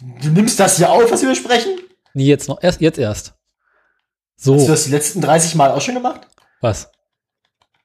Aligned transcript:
Du 0.00 0.30
nimmst 0.30 0.60
das 0.60 0.76
hier 0.76 0.90
auf, 0.90 1.10
was 1.10 1.22
wir 1.22 1.30
besprechen? 1.30 1.78
Nee, 2.14 2.26
jetzt 2.26 2.48
noch. 2.48 2.62
Erst, 2.62 2.80
jetzt 2.80 2.98
erst. 2.98 3.34
So. 4.36 4.54
Hast 4.54 4.66
du 4.66 4.70
das 4.70 4.84
die 4.84 4.90
letzten 4.90 5.20
30 5.20 5.54
Mal 5.56 5.72
auch 5.72 5.80
schon 5.80 5.94
gemacht? 5.94 6.26
Was? 6.60 6.90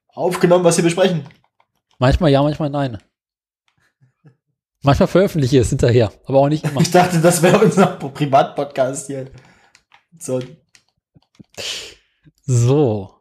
Aufgenommen, 0.07 0.63
was 0.63 0.77
wir 0.77 0.83
besprechen. 0.83 1.27
Manchmal 1.97 2.31
ja, 2.31 2.43
manchmal 2.43 2.69
nein. 2.69 2.99
Manchmal 4.83 5.07
veröffentliche 5.07 5.57
ich 5.57 5.61
es 5.61 5.69
hinterher, 5.69 6.11
aber 6.25 6.39
auch 6.39 6.49
nicht 6.49 6.65
immer. 6.65 6.81
Ich 6.81 6.91
dachte, 6.91 7.19
das 7.21 7.41
wäre 7.41 7.59
unser 7.59 7.87
Privatpodcast 7.87 9.07
hier. 9.07 9.31
So. 10.19 10.41
So. 12.45 13.15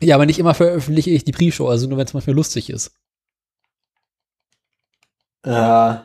Ja, 0.00 0.16
aber 0.16 0.26
nicht 0.26 0.38
immer 0.38 0.54
veröffentliche 0.54 1.10
ich 1.10 1.24
die 1.24 1.32
Pre-Show, 1.32 1.68
also 1.68 1.86
nur 1.86 1.98
wenn 1.98 2.06
es 2.06 2.14
manchmal 2.14 2.36
lustig 2.36 2.68
ist. 2.68 2.92
Äh, 5.44 5.96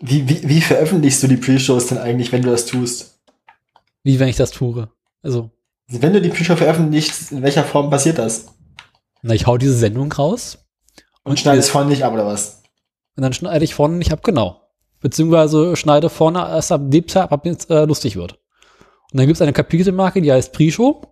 wie, 0.00 0.28
wie, 0.28 0.48
wie 0.48 0.60
veröffentlichst 0.60 1.22
du 1.22 1.26
die 1.26 1.36
Pre-Shows 1.36 1.86
denn 1.88 1.98
eigentlich, 1.98 2.32
wenn 2.32 2.42
du 2.42 2.50
das 2.50 2.66
tust? 2.66 3.18
Wie 4.04 4.18
wenn 4.20 4.28
ich 4.28 4.36
das 4.36 4.50
tue. 4.52 4.88
Also, 5.22 5.50
Wenn 5.88 6.12
du 6.12 6.20
die 6.20 6.28
Pre-Show 6.28 6.56
veröffentlichst, 6.56 7.32
in 7.32 7.42
welcher 7.42 7.64
Form 7.64 7.90
passiert 7.90 8.18
das? 8.18 8.46
na, 9.22 9.34
ich 9.34 9.46
hau 9.46 9.58
diese 9.58 9.74
Sendung 9.76 10.12
raus 10.12 10.58
Und 11.24 11.40
schneidest 11.40 11.70
vorne 11.70 11.90
nicht 11.90 12.04
ab, 12.04 12.12
oder 12.12 12.24
was? 12.26 12.62
und 13.16 13.22
dann 13.22 13.32
schneide 13.32 13.64
ich 13.64 13.74
vorne 13.74 13.96
nicht 13.96 14.12
ab, 14.12 14.22
genau. 14.22 14.60
Beziehungsweise 15.00 15.74
schneide 15.76 16.08
vorne 16.08 16.38
erst 16.38 16.70
ab 16.70 16.82
dem 16.84 17.04
Tag 17.06 17.32
ab, 17.32 17.44
wenn 17.44 17.54
es 17.54 17.64
äh, 17.64 17.84
lustig 17.84 18.14
wird. 18.16 18.34
Und 19.10 19.18
dann 19.18 19.26
gibt 19.26 19.36
es 19.36 19.42
eine 19.42 19.52
Kapitelmarke, 19.52 20.22
die 20.22 20.30
heißt 20.32 20.52
Pre-Show. 20.52 21.02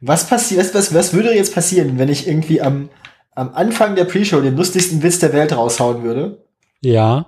Was 0.00 0.26
passiert, 0.26 0.60
was, 0.60 0.74
was, 0.74 0.94
was 0.94 1.12
würde 1.12 1.32
jetzt 1.34 1.54
passieren, 1.54 1.96
wenn 1.98 2.08
ich 2.08 2.26
irgendwie 2.26 2.60
am, 2.60 2.90
am 3.36 3.54
Anfang 3.54 3.94
der 3.94 4.04
Pre-Show 4.04 4.40
den 4.40 4.56
lustigsten 4.56 5.02
Witz 5.04 5.20
der 5.20 5.32
Welt 5.32 5.52
raushauen 5.56 6.02
würde? 6.02 6.44
Ja. 6.80 7.26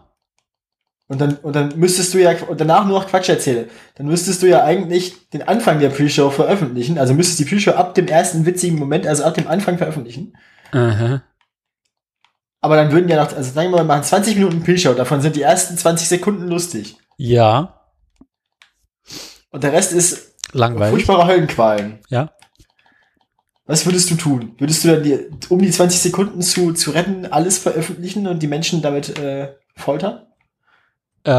Und 1.08 1.20
dann, 1.20 1.36
und 1.36 1.54
dann 1.54 1.78
müsstest 1.78 2.14
du 2.14 2.18
ja, 2.18 2.34
und 2.48 2.60
danach 2.60 2.84
nur 2.84 2.98
noch 2.98 3.08
Quatsch 3.08 3.28
erzählen. 3.28 3.68
Dann 3.94 4.06
müsstest 4.08 4.42
du 4.42 4.48
ja 4.48 4.64
eigentlich 4.64 5.28
den 5.30 5.46
Anfang 5.46 5.78
der 5.78 5.90
Pre-Show 5.90 6.30
veröffentlichen. 6.30 6.98
Also 6.98 7.14
müsstest 7.14 7.38
die 7.38 7.44
Pre-Show 7.44 7.72
ab 7.72 7.94
dem 7.94 8.08
ersten 8.08 8.44
witzigen 8.44 8.78
Moment, 8.78 9.06
also 9.06 9.22
ab 9.22 9.34
dem 9.34 9.46
Anfang 9.46 9.78
veröffentlichen. 9.78 10.36
Aha. 10.72 11.22
Aber 12.60 12.74
dann 12.74 12.90
würden 12.90 13.08
ja 13.08 13.22
noch, 13.22 13.32
also 13.32 13.52
sagen 13.52 13.68
wir 13.70 13.76
mal, 13.76 13.84
wir 13.84 13.84
machen 13.84 14.02
20 14.02 14.34
Minuten 14.34 14.64
Pre-Show, 14.64 14.94
davon 14.94 15.20
sind 15.20 15.36
die 15.36 15.42
ersten 15.42 15.76
20 15.78 16.08
Sekunden 16.08 16.48
lustig. 16.48 16.96
Ja. 17.16 17.80
Und 19.50 19.62
der 19.62 19.72
Rest 19.72 19.92
ist 19.92 20.34
Langweilig. 20.52 20.90
furchtbare 20.90 21.28
Höllenqualen. 21.28 22.00
Ja. 22.08 22.32
Was 23.66 23.86
würdest 23.86 24.10
du 24.10 24.16
tun? 24.16 24.54
Würdest 24.58 24.82
du 24.82 24.88
dann 24.88 25.02
die, 25.04 25.18
um 25.48 25.60
die 25.60 25.70
20 25.70 26.00
Sekunden 26.00 26.42
zu, 26.42 26.72
zu 26.72 26.90
retten, 26.90 27.26
alles 27.26 27.58
veröffentlichen 27.58 28.26
und 28.26 28.42
die 28.42 28.48
Menschen 28.48 28.82
damit 28.82 29.18
äh, 29.18 29.54
foltern? 29.76 30.25
Äh, 31.26 31.30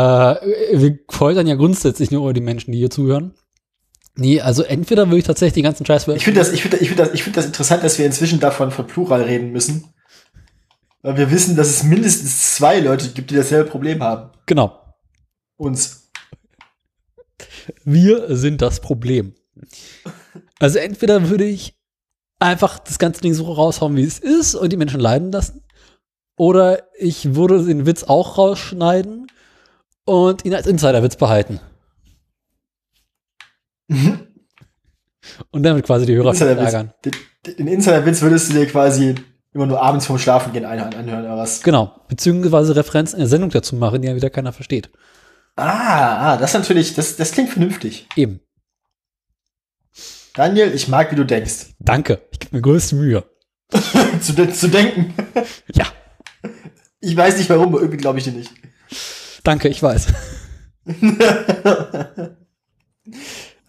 wir 0.73 0.99
foltern 1.09 1.47
ja 1.47 1.55
grundsätzlich 1.55 2.11
nur 2.11 2.33
die 2.33 2.41
Menschen, 2.41 2.73
die 2.73 2.77
hier 2.77 2.89
zuhören. 2.89 3.33
Nee, 4.15 4.41
also 4.41 4.63
entweder 4.63 5.07
würde 5.07 5.19
ich 5.19 5.23
tatsächlich 5.23 5.53
den 5.53 5.63
ganzen 5.63 5.85
Scheiß 5.85 6.09
Ich 6.09 6.25
finde 6.25 6.41
das, 6.41 6.51
ich 6.51 6.61
finde, 6.61 6.77
ich 6.77 6.89
finde 6.89 7.05
das, 7.05 7.13
ich 7.13 7.23
finde 7.23 7.37
das 7.37 7.45
interessant, 7.45 7.85
dass 7.85 7.97
wir 7.97 8.05
inzwischen 8.05 8.41
davon 8.41 8.71
von 8.71 8.85
Plural 8.85 9.21
reden 9.21 9.53
müssen. 9.53 9.93
Weil 11.03 11.15
wir 11.15 11.31
wissen, 11.31 11.55
dass 11.55 11.69
es 11.69 11.83
mindestens 11.83 12.55
zwei 12.55 12.81
Leute 12.81 13.07
gibt, 13.09 13.31
die 13.31 13.35
dasselbe 13.35 13.69
Problem 13.69 14.03
haben. 14.03 14.31
Genau. 14.45 14.77
Uns. 15.55 16.11
Wir 17.85 18.35
sind 18.35 18.61
das 18.61 18.81
Problem. 18.81 19.35
Also 20.59 20.79
entweder 20.79 21.29
würde 21.29 21.45
ich 21.45 21.77
einfach 22.39 22.79
das 22.79 22.99
ganze 22.99 23.21
Ding 23.21 23.33
so 23.33 23.49
raushauen, 23.49 23.95
wie 23.95 24.03
es 24.03 24.19
ist 24.19 24.53
und 24.53 24.73
die 24.73 24.77
Menschen 24.77 24.99
leiden 24.99 25.31
lassen. 25.31 25.63
Oder 26.35 26.83
ich 26.99 27.35
würde 27.35 27.63
den 27.63 27.85
Witz 27.85 28.03
auch 28.03 28.37
rausschneiden 28.37 29.27
und 30.07 30.45
ihn 30.45 30.55
als 30.55 30.65
Insiderwitz 30.65 31.17
behalten. 31.17 31.59
Mhm. 33.87 34.19
Und 35.51 35.63
damit 35.63 35.85
quasi 35.85 36.05
die 36.05 36.15
Hörer 36.15 36.33
ärgern. 36.33 36.93
Den, 37.45 37.67
Insiderwitz 37.67 38.21
würdest 38.21 38.49
du 38.49 38.53
dir 38.53 38.65
quasi 38.65 39.15
immer 39.53 39.65
nur 39.65 39.81
abends 39.81 40.05
vorm 40.05 40.19
Schlafen 40.19 40.53
gehen 40.53 40.63
anhören 40.63 41.09
oder 41.09 41.35
was? 41.35 41.61
Genau. 41.63 41.99
Beziehungsweise 42.07 42.75
Referenzen 42.77 43.17
in 43.17 43.21
der 43.21 43.27
Sendung 43.27 43.49
dazu 43.49 43.75
machen, 43.75 44.01
die 44.01 44.07
ja 44.07 44.15
wieder 44.15 44.29
keiner 44.29 44.53
versteht. 44.53 44.89
Ah, 45.57 46.33
ah, 46.33 46.37
das 46.37 46.53
natürlich, 46.53 46.93
das, 46.95 47.17
das 47.17 47.31
klingt 47.33 47.49
vernünftig. 47.49 48.07
Eben. 48.15 48.39
Daniel, 50.33 50.73
ich 50.73 50.87
mag, 50.87 51.11
wie 51.11 51.15
du 51.15 51.25
denkst. 51.25 51.73
Danke. 51.79 52.21
Ich 52.31 52.39
gebe 52.39 52.55
mir 52.55 52.61
größte 52.61 52.95
Mühe. 52.95 53.25
zu, 54.21 54.33
de 54.33 54.53
zu 54.53 54.69
denken. 54.69 55.13
Ja. 55.73 55.87
Ich 57.01 57.17
weiß 57.17 57.37
nicht 57.37 57.49
warum, 57.49 57.67
aber 57.67 57.79
irgendwie 57.79 57.97
glaube 57.97 58.19
ich 58.19 58.23
dir 58.23 58.33
nicht. 58.33 58.51
Danke, 59.47 59.69
ich 59.69 59.81
weiß. 59.81 60.07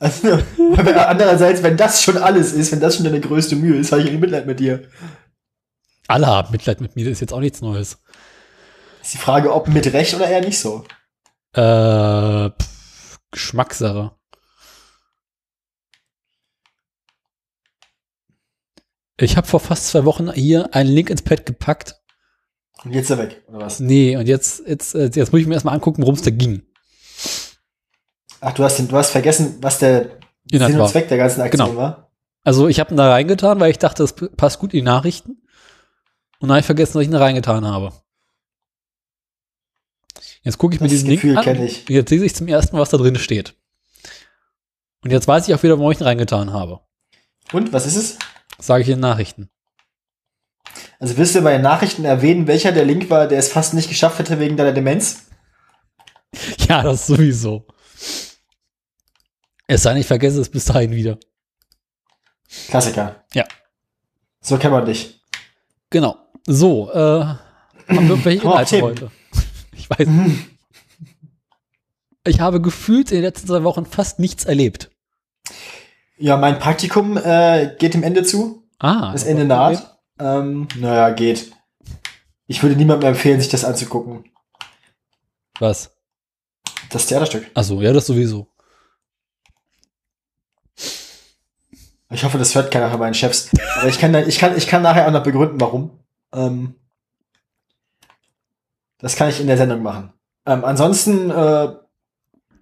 Also, 0.00 0.38
andererseits, 0.68 1.64
wenn 1.64 1.76
das 1.76 2.04
schon 2.04 2.18
alles 2.18 2.52
ist, 2.52 2.70
wenn 2.70 2.78
das 2.78 2.94
schon 2.94 3.04
deine 3.04 3.20
größte 3.20 3.56
Mühe 3.56 3.76
ist, 3.80 3.90
habe 3.90 4.00
ich 4.00 4.06
irgendwie 4.06 4.26
Mitleid 4.26 4.46
mit 4.46 4.60
dir. 4.60 4.88
Alle 6.06 6.28
haben 6.28 6.52
Mitleid 6.52 6.80
mit 6.80 6.94
mir, 6.94 7.04
das 7.04 7.14
ist 7.14 7.20
jetzt 7.20 7.32
auch 7.32 7.40
nichts 7.40 7.60
Neues. 7.60 7.98
Ist 9.02 9.14
die 9.14 9.18
Frage, 9.18 9.52
ob 9.52 9.66
mit 9.66 9.92
Recht 9.92 10.14
oder 10.14 10.28
eher 10.28 10.40
nicht 10.40 10.60
so. 10.60 10.84
Äh, 11.52 12.50
pff, 12.50 13.18
Geschmackssache. 13.32 14.12
Ich 19.16 19.36
habe 19.36 19.48
vor 19.48 19.58
fast 19.58 19.88
zwei 19.88 20.04
Wochen 20.04 20.30
hier 20.32 20.72
einen 20.76 20.90
Link 20.90 21.10
ins 21.10 21.22
Pad 21.22 21.44
gepackt. 21.44 21.96
Und 22.84 22.92
jetzt 22.92 23.04
ist 23.04 23.10
er 23.10 23.18
weg, 23.18 23.42
oder 23.48 23.60
was? 23.60 23.80
Nee, 23.80 24.16
und 24.16 24.26
jetzt, 24.28 24.62
jetzt, 24.66 24.94
äh, 24.94 25.10
jetzt 25.12 25.32
muss 25.32 25.40
ich 25.40 25.46
mir 25.46 25.54
erstmal 25.54 25.74
angucken, 25.74 26.02
worum 26.02 26.14
es 26.14 26.22
da 26.22 26.30
ging. 26.30 26.62
Ach, 28.40 28.52
du 28.52 28.62
hast, 28.62 28.78
den, 28.78 28.86
du 28.88 28.96
hast 28.96 29.10
vergessen, 29.10 29.56
was 29.60 29.78
der 29.80 30.18
Inhalt 30.50 30.72
Sinn 30.72 30.80
und. 30.80 30.88
Zweck 30.88 31.08
der 31.08 31.18
ganzen 31.18 31.40
Aktion 31.40 31.68
Genau. 31.70 31.78
war. 31.80 32.10
Also 32.44 32.68
ich 32.68 32.78
habe 32.80 32.94
ihn 32.94 32.96
da 32.96 33.10
reingetan, 33.10 33.58
weil 33.60 33.70
ich 33.72 33.78
dachte, 33.78 34.02
das 34.04 34.14
passt 34.36 34.58
gut 34.60 34.72
in 34.72 34.78
die 34.78 34.84
Nachrichten. 34.84 35.42
Und 36.40 36.48
dann 36.48 36.50
habe 36.50 36.60
ich 36.60 36.66
vergessen, 36.66 36.94
dass 36.94 37.02
ich 37.02 37.08
ihn 37.08 37.12
da 37.12 37.18
reingetan 37.18 37.66
habe. 37.66 37.92
Jetzt 40.42 40.56
gucke 40.58 40.74
ich 40.74 40.80
mir 40.80 40.86
Das 40.86 40.92
diesen 40.92 41.08
Link 41.08 41.20
Gefühl 41.22 41.36
an. 41.36 41.44
kenn 41.44 41.62
ich. 41.62 41.88
Jetzt 41.88 42.08
sehe 42.10 42.22
ich 42.24 42.34
zum 42.34 42.46
ersten 42.48 42.76
Mal, 42.76 42.80
was 42.82 42.90
da 42.90 42.96
drin 42.96 43.16
steht. 43.16 43.54
Und 45.02 45.10
jetzt 45.10 45.26
weiß 45.28 45.48
ich 45.48 45.54
auch 45.54 45.62
wieder, 45.62 45.78
warum 45.78 45.90
ich 45.92 46.00
ihn 46.00 46.04
reingetan 46.06 46.52
habe. 46.52 46.80
Und, 47.52 47.72
was 47.72 47.86
ist 47.86 47.96
es? 47.96 48.18
Sage 48.58 48.82
ich 48.82 48.88
in 48.88 48.94
den 48.96 49.00
Nachrichten. 49.00 49.50
Also 50.98 51.16
willst 51.16 51.34
du 51.34 51.42
bei 51.42 51.52
den 51.52 51.62
Nachrichten 51.62 52.04
erwähnen, 52.04 52.46
welcher 52.46 52.72
der 52.72 52.84
Link 52.84 53.08
war, 53.10 53.28
der 53.28 53.38
es 53.38 53.48
fast 53.52 53.74
nicht 53.74 53.88
geschafft 53.88 54.18
hätte 54.18 54.40
wegen 54.40 54.56
deiner 54.56 54.72
Demenz? 54.72 55.26
Ja, 56.68 56.82
das 56.82 57.06
sowieso. 57.06 57.66
Es 59.66 59.82
sei 59.82 59.90
denn, 59.92 60.00
ich 60.00 60.06
vergesse 60.06 60.40
es 60.40 60.48
bis 60.48 60.64
dahin 60.64 60.90
wieder. 60.90 61.18
Klassiker. 62.68 63.24
Ja. 63.34 63.44
So 64.40 64.56
kennt 64.56 64.72
man 64.72 64.86
dich. 64.86 65.20
Genau. 65.90 66.16
So, 66.46 66.90
äh, 66.90 66.96
haben 66.96 68.08
wir 68.08 68.24
welche 68.24 68.42
Inhalte 68.44 68.82
heute? 68.82 69.10
Ich 69.72 69.88
weiß 69.88 70.08
nicht. 70.08 70.48
Ich 72.26 72.40
habe 72.40 72.60
gefühlt 72.60 73.10
in 73.10 73.18
den 73.18 73.24
letzten 73.24 73.46
zwei 73.46 73.62
Wochen 73.62 73.86
fast 73.86 74.18
nichts 74.18 74.44
erlebt. 74.44 74.90
Ja, 76.18 76.36
mein 76.36 76.58
Praktikum 76.58 77.16
äh, 77.16 77.74
geht 77.78 77.94
dem 77.94 78.02
Ende 78.02 78.24
zu. 78.24 78.68
Ah. 78.80 79.12
Das 79.12 79.22
Ende 79.22 79.44
naht. 79.44 79.97
Ähm, 80.18 80.68
naja, 80.76 81.10
geht. 81.10 81.52
Ich 82.46 82.62
würde 82.62 82.76
niemandem 82.76 83.10
empfehlen, 83.10 83.40
sich 83.40 83.50
das 83.50 83.64
anzugucken. 83.64 84.24
Was? 85.58 85.94
Das 86.90 87.06
Theaterstück. 87.06 87.50
Achso, 87.54 87.80
ja, 87.80 87.92
das 87.92 88.06
sowieso. 88.06 88.48
Ich 92.10 92.24
hoffe, 92.24 92.38
das 92.38 92.54
hört 92.54 92.70
keiner 92.70 92.90
von 92.90 93.00
meinen 93.00 93.14
Chefs. 93.14 93.50
Aber 93.78 93.88
ich 93.88 93.98
kann, 93.98 94.14
ich 94.14 94.38
kann, 94.38 94.56
ich 94.56 94.66
kann 94.66 94.82
nachher 94.82 95.06
auch 95.06 95.12
noch 95.12 95.22
begründen, 95.22 95.60
warum. 95.60 95.98
Ähm, 96.32 96.74
das 98.98 99.16
kann 99.16 99.28
ich 99.28 99.40
in 99.40 99.46
der 99.46 99.58
Sendung 99.58 99.82
machen. 99.82 100.12
Ähm, 100.46 100.64
ansonsten, 100.64 101.30
äh, 101.30 101.74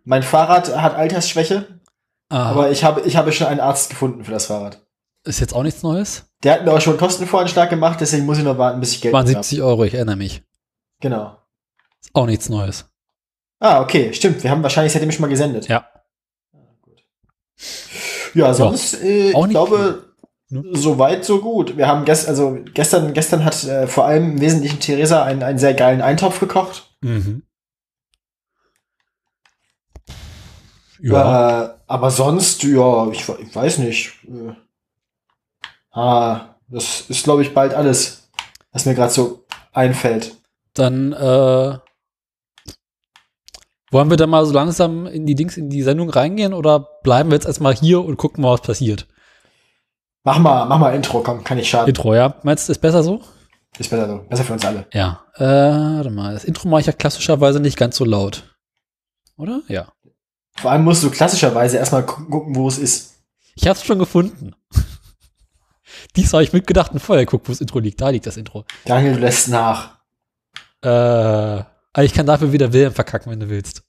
mein 0.04 0.22
Fahrrad 0.22 0.76
hat 0.76 0.94
Altersschwäche, 0.94 1.80
Ah, 2.28 2.50
aber 2.50 2.70
ich 2.72 2.82
habe, 2.82 3.02
ich 3.02 3.16
habe 3.16 3.30
schon 3.30 3.46
einen 3.46 3.60
Arzt 3.60 3.90
gefunden 3.90 4.24
für 4.24 4.32
das 4.32 4.46
Fahrrad. 4.46 4.84
Ist 5.26 5.40
jetzt 5.40 5.54
auch 5.54 5.62
nichts 5.62 5.82
Neues? 5.82 6.24
Der 6.42 6.54
hat 6.54 6.64
mir 6.64 6.72
auch 6.72 6.80
schon 6.80 6.94
einen 6.94 7.00
Kostenvoranschlag 7.00 7.70
gemacht, 7.70 8.00
deswegen 8.00 8.24
muss 8.26 8.38
ich 8.38 8.44
noch 8.44 8.58
warten, 8.58 8.80
bis 8.80 8.92
ich 8.92 9.00
Geld 9.00 9.12
Waren 9.12 9.26
habe. 9.26 9.42
70 9.42 9.62
Euro, 9.62 9.84
ich 9.84 9.94
erinnere 9.94 10.16
mich. 10.16 10.42
Genau. 11.00 11.36
Ist 12.00 12.14
auch 12.14 12.26
nichts 12.26 12.48
Neues. 12.48 12.88
Ah, 13.58 13.80
okay, 13.80 14.12
stimmt. 14.12 14.42
Wir 14.42 14.50
haben 14.50 14.62
wahrscheinlich 14.62 14.92
seitdem 14.92 15.10
schon 15.10 15.22
mal 15.22 15.28
gesendet. 15.28 15.68
Ja. 15.68 15.88
Ja, 18.34 18.52
sonst, 18.52 19.02
äh, 19.02 19.32
auch 19.34 19.46
ich 19.46 19.50
glaube, 19.50 20.04
viel, 20.48 20.62
ne? 20.62 20.76
so 20.76 20.98
weit, 20.98 21.24
so 21.24 21.40
gut. 21.40 21.76
Wir 21.76 21.88
haben 21.88 22.04
gest 22.04 22.28
also 22.28 22.58
gestern, 22.74 23.14
gestern 23.14 23.44
hat 23.44 23.64
äh, 23.64 23.86
vor 23.86 24.04
allem 24.04 24.32
im 24.32 24.40
Wesentlichen 24.40 24.78
Theresa 24.78 25.24
einen, 25.24 25.42
einen 25.42 25.58
sehr 25.58 25.72
geilen 25.72 26.02
Eintopf 26.02 26.38
gekocht. 26.38 26.94
Mhm. 27.00 27.42
Ja. 31.00 31.64
Äh, 31.64 31.74
aber 31.86 32.10
sonst, 32.10 32.62
ja, 32.64 33.08
ich, 33.10 33.26
ich 33.26 33.54
weiß 33.54 33.78
nicht. 33.78 34.12
Äh, 34.24 34.52
ah, 35.96 36.54
das 36.68 37.02
ist, 37.08 37.24
glaube 37.24 37.42
ich, 37.42 37.54
bald 37.54 37.74
alles, 37.74 38.28
was 38.72 38.84
mir 38.86 38.94
gerade 38.94 39.12
so 39.12 39.44
einfällt. 39.72 40.36
Dann, 40.74 41.12
äh, 41.12 41.78
Wollen 43.92 44.10
wir 44.10 44.16
da 44.16 44.26
mal 44.26 44.44
so 44.44 44.52
langsam 44.52 45.06
in 45.06 45.26
die 45.26 45.36
Dings, 45.36 45.56
in 45.56 45.70
die 45.70 45.82
Sendung 45.82 46.10
reingehen 46.10 46.52
oder 46.52 46.80
bleiben 47.02 47.30
wir 47.30 47.36
jetzt 47.36 47.46
erstmal 47.46 47.74
hier 47.74 48.04
und 48.04 48.16
gucken 48.16 48.42
mal, 48.42 48.52
was 48.52 48.60
passiert? 48.62 49.06
Mach 50.24 50.38
mal, 50.40 50.66
mach 50.66 50.78
mal 50.78 50.92
Intro, 50.94 51.20
komm, 51.20 51.44
kann 51.44 51.56
ich 51.58 51.70
schaden. 51.70 51.88
Intro, 51.88 52.12
ja? 52.12 52.34
Meinst 52.42 52.68
du, 52.68 52.72
ist 52.72 52.80
besser 52.80 53.04
so? 53.04 53.20
Ist 53.78 53.88
besser 53.88 54.08
so. 54.08 54.18
Besser 54.28 54.42
für 54.42 54.54
uns 54.54 54.64
alle. 54.64 54.86
Ja. 54.92 55.22
Äh, 55.36 55.44
warte 55.44 56.10
mal. 56.10 56.34
Das 56.34 56.42
Intro 56.44 56.68
mache 56.68 56.80
ich 56.80 56.86
ja 56.86 56.92
klassischerweise 56.92 57.60
nicht 57.60 57.76
ganz 57.76 57.96
so 57.96 58.04
laut. 58.04 58.56
Oder? 59.36 59.62
Ja. 59.68 59.92
Vor 60.56 60.72
allem 60.72 60.82
musst 60.84 61.04
du 61.04 61.10
klassischerweise 61.10 61.76
erstmal 61.76 62.02
gu- 62.02 62.24
gucken, 62.28 62.56
wo 62.56 62.66
es 62.66 62.78
ist. 62.78 63.14
Ich 63.54 63.68
hab's 63.68 63.84
schon 63.84 64.00
gefunden. 64.00 64.56
Dies 66.16 66.32
habe 66.32 66.42
ich 66.42 66.52
mitgedacht 66.52 66.92
und 66.92 67.00
vorher 67.00 67.24
geguckt, 67.26 67.48
wo 67.48 67.52
das 67.52 67.60
Intro 67.60 67.78
liegt. 67.78 68.00
Da 68.00 68.08
liegt 68.08 68.26
das 68.26 68.36
Intro. 68.36 68.64
Daniel, 68.84 69.14
du 69.14 69.20
lässt 69.20 69.48
nach. 69.48 69.96
Äh, 70.82 70.88
aber 70.88 72.04
ich 72.04 72.14
kann 72.14 72.26
dafür 72.26 72.52
wieder 72.52 72.72
Wilhelm 72.72 72.92
verkacken, 72.94 73.30
wenn 73.32 73.40
du 73.40 73.48
willst. 73.48 73.82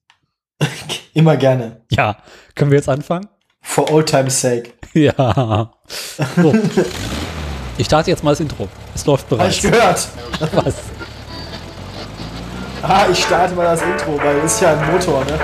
Immer 1.14 1.38
gerne. 1.38 1.82
Ja. 1.92 2.18
Können 2.56 2.72
wir 2.72 2.78
jetzt 2.78 2.90
anfangen? 2.90 3.28
For 3.62 3.90
old 3.92 4.08
time's 4.08 4.40
sake. 4.42 4.72
Ja. 4.94 5.72
So. 6.38 6.56
Ich 7.78 7.86
starte 7.86 8.10
jetzt 8.10 8.24
mal 8.24 8.32
das 8.32 8.40
Intro. 8.40 8.68
Es 8.96 9.06
läuft 9.06 9.24
Hab 9.26 9.38
bereits. 9.38 9.58
ich 9.58 9.62
gehört. 9.62 10.08
Was? 10.54 10.76
Ah, 12.82 13.06
ich 13.12 13.24
starte 13.24 13.54
mal 13.54 13.64
das 13.66 13.82
Intro, 13.84 14.18
weil 14.18 14.42
das 14.42 14.54
ist 14.56 14.62
ja 14.62 14.74
ein 14.76 14.92
Motor, 14.92 15.24
ne? 15.26 15.38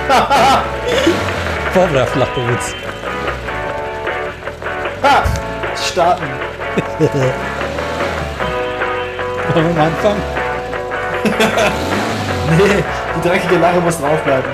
Vorwärts, 1.74 2.16
lacht 2.16 2.36
der 2.36 2.48
Witz. 2.50 2.74
Ha! 5.04 5.24
Starten. 5.76 6.24
Wollen 9.54 9.68
wir 9.68 9.74
mal 9.74 9.88
anfangen? 9.88 10.22
Nee, 12.58 12.84
die 13.16 13.22
dreckige 13.28 13.58
Lache 13.58 13.80
muss 13.80 13.98
draufbleiben. 13.98 14.52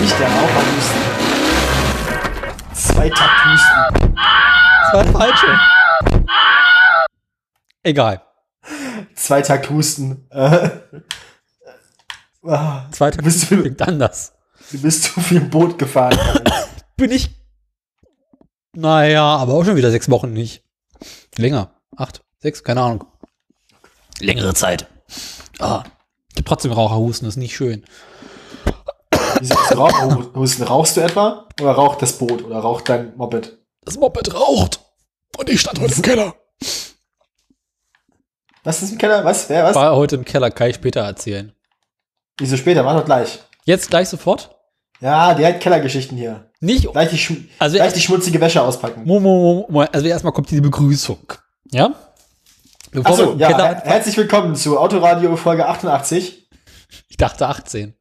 Nicht 0.00 0.18
der 0.18 0.28
Raucherhusten. 0.28 1.02
Zwei 2.72 3.10
Takthusten. 3.10 4.14
Das 4.82 4.92
war 4.94 5.04
der 5.04 5.12
falsche. 5.12 5.58
Egal. 7.82 8.22
Zwei 9.14 9.42
Takthusten. 9.42 10.26
Äh, 10.30 10.70
ah, 12.48 12.82
Zweiter 12.92 13.20
Bist 13.22 13.50
du- 13.50 13.60
klingt 13.60 13.82
anders. 13.82 14.32
du 14.70 14.80
bist 14.80 15.02
zu 15.04 15.20
viel 15.20 15.40
Boot 15.40 15.78
gefahren. 15.78 16.16
Bin 16.96 17.10
ich. 17.10 17.30
Naja, 18.80 19.24
aber 19.24 19.54
auch 19.54 19.64
schon 19.64 19.74
wieder 19.74 19.90
sechs 19.90 20.08
Wochen 20.08 20.32
nicht. 20.32 20.62
Länger. 21.36 21.72
Acht, 21.96 22.22
sechs, 22.38 22.62
keine 22.62 22.80
Ahnung. 22.80 23.04
Längere 24.20 24.54
Zeit. 24.54 24.86
Ah. 25.58 25.82
Ich 26.30 26.38
hab 26.38 26.46
trotzdem 26.46 26.70
Raucherhusten, 26.70 27.26
das 27.26 27.34
ist 27.34 27.38
nicht 27.38 27.56
schön. 27.56 27.84
Wieso 29.40 29.54
Raucherhusten? 29.54 30.64
Rauchst 30.64 30.96
du 30.96 31.00
etwa? 31.00 31.48
Oder 31.60 31.72
raucht 31.72 32.02
das 32.02 32.18
Boot? 32.18 32.44
Oder 32.44 32.60
raucht 32.60 32.88
dein 32.88 33.16
Moped? 33.16 33.58
Das 33.84 33.98
Moped 33.98 34.32
raucht. 34.32 34.78
Und 35.36 35.50
ich 35.50 35.60
stand 35.60 35.80
heute 35.80 35.94
im 35.94 36.02
Keller. 36.02 36.34
Was 38.62 38.80
ist 38.80 38.92
im 38.92 38.98
Keller? 38.98 39.24
Was? 39.24 39.48
Wer? 39.48 39.64
Was? 39.64 39.74
War 39.74 39.96
heute 39.96 40.14
im 40.14 40.24
Keller, 40.24 40.52
kann 40.52 40.70
ich 40.70 40.76
später 40.76 41.00
erzählen. 41.00 41.52
Wieso 42.38 42.56
später? 42.56 42.84
Mach 42.84 42.96
doch 42.96 43.04
gleich. 43.04 43.40
Jetzt 43.64 43.90
gleich 43.90 44.08
sofort? 44.08 44.56
Ja, 45.00 45.34
die 45.34 45.46
hat 45.46 45.60
Kellergeschichten 45.60 46.16
hier. 46.16 46.50
Nicht. 46.60 46.90
Gleich 46.90 47.10
die, 47.10 47.48
Also 47.58 47.76
gleich 47.76 47.92
die 47.92 48.00
schmutzige 48.00 48.40
Wäsche 48.40 48.62
auspacken. 48.62 49.02
Mo, 49.04 49.20
mo, 49.20 49.38
mo, 49.38 49.66
mo, 49.68 49.80
also 49.82 50.06
erstmal 50.06 50.32
kommt 50.32 50.50
die 50.50 50.60
Begrüßung. 50.60 51.32
Ja? 51.70 51.94
Bevor 52.90 53.32
im 53.32 53.38
ja, 53.38 53.48
her 53.56 53.82
herzlich 53.84 54.16
willkommen 54.16 54.56
zu 54.56 54.78
Autoradio 54.78 55.36
Folge 55.36 55.66
88. 55.68 56.48
ich 57.08 57.16
dachte 57.16 57.46
18. 57.46 57.94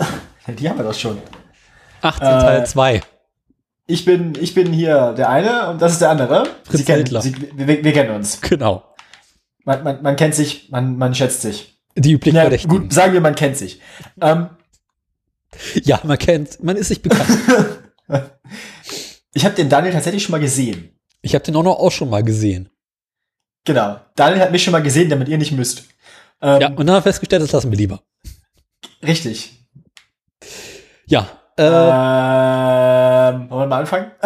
Ja, 0.00 0.54
die 0.58 0.68
haben 0.68 0.78
wir 0.78 0.84
doch 0.84 0.94
schon. 0.94 1.18
18 2.02 2.26
Äh, 2.26 2.30
Teil 2.30 2.66
2. 2.66 3.02
Ich 3.86 4.04
bin, 4.04 4.32
ich 4.40 4.54
bin 4.54 4.72
hier 4.72 5.12
der 5.12 5.28
eine 5.28 5.70
und 5.70 5.80
das 5.80 5.92
ist 5.92 6.00
der 6.00 6.10
andere. 6.10 6.44
Fritz 6.64 6.78
Sie 6.78 6.84
kennen. 6.84 7.20
Sie, 7.20 7.36
wir, 7.54 7.84
wir 7.84 7.92
kennen 7.92 8.16
uns. 8.16 8.40
Genau. 8.40 8.82
Man, 9.64 9.84
man, 9.84 10.02
man 10.02 10.16
kennt 10.16 10.34
sich, 10.34 10.70
man, 10.70 10.96
man 10.96 11.14
schätzt 11.14 11.42
sich. 11.42 11.78
Die 11.94 12.12
üblichen 12.12 12.36
Ja, 12.36 12.56
gut, 12.66 12.92
sagen 12.92 13.12
wir, 13.12 13.20
man 13.20 13.34
kennt 13.34 13.56
sich. 13.56 13.80
Ähm, 14.20 14.48
Ja, 15.84 16.00
man 16.04 16.18
kennt, 16.18 16.62
man 16.62 16.76
ist 16.76 16.88
sich 16.88 17.02
bekannt. 17.02 17.28
ich 19.34 19.44
habe 19.44 19.54
den 19.54 19.68
Daniel 19.68 19.92
tatsächlich 19.92 20.22
schon 20.22 20.32
mal 20.32 20.40
gesehen. 20.40 20.98
Ich 21.22 21.34
habe 21.34 21.44
den 21.44 21.56
auch 21.56 21.62
noch 21.62 21.78
auch 21.78 21.92
schon 21.92 22.10
mal 22.10 22.22
gesehen. 22.22 22.68
Genau. 23.64 24.00
Daniel 24.14 24.40
hat 24.40 24.52
mich 24.52 24.62
schon 24.62 24.72
mal 24.72 24.82
gesehen, 24.82 25.10
damit 25.10 25.28
ihr 25.28 25.38
nicht 25.38 25.52
müsst. 25.52 25.84
Ähm, 26.40 26.60
Ja, 26.60 26.68
und 26.68 26.78
dann 26.78 26.90
haben 26.90 26.96
wir 26.98 27.02
festgestellt, 27.02 27.42
das 27.42 27.52
lassen 27.52 27.70
wir 27.70 27.78
lieber. 27.78 28.00
Richtig. 29.02 29.66
Ja, 31.06 31.28
äh, 31.56 31.62
Ähm, 31.62 33.50
wollen 33.50 33.62
wir 33.62 33.66
mal 33.66 33.80
anfangen? 33.80 34.10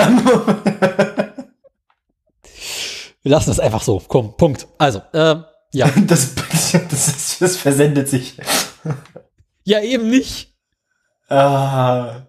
wir 3.22 3.30
lassen 3.30 3.50
es 3.50 3.60
einfach 3.60 3.82
so. 3.82 4.02
Komm, 4.06 4.36
Punkt. 4.36 4.66
Also, 4.78 5.02
ähm, 5.14 5.44
ja. 5.72 5.88
das, 6.06 6.34
das, 6.34 7.38
das 7.38 7.56
versendet 7.56 8.08
sich. 8.08 8.36
ja, 9.64 9.80
eben 9.80 10.10
nicht. 10.10 10.49
Ah, 11.30 12.26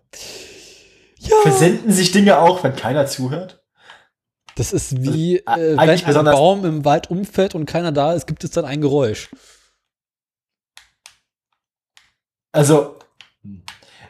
Ja. 1.17 1.35
versenden 1.43 1.91
sich 1.91 2.11
Dinge 2.11 2.39
auch, 2.39 2.63
wenn 2.63 2.75
keiner 2.75 3.07
zuhört? 3.07 3.63
Das 4.55 4.73
ist 4.73 5.01
wie, 5.01 5.37
Äh, 5.37 5.73
äh, 5.73 5.77
wenn 5.77 6.17
ein 6.17 6.25
Baum 6.25 6.65
im 6.65 6.85
Wald 6.85 7.09
umfällt 7.09 7.55
und 7.55 7.65
keiner 7.65 7.91
da 7.91 8.13
ist, 8.13 8.27
gibt 8.27 8.43
es 8.43 8.51
dann 8.51 8.65
ein 8.65 8.81
Geräusch. 8.81 9.29
Also, 12.51 12.97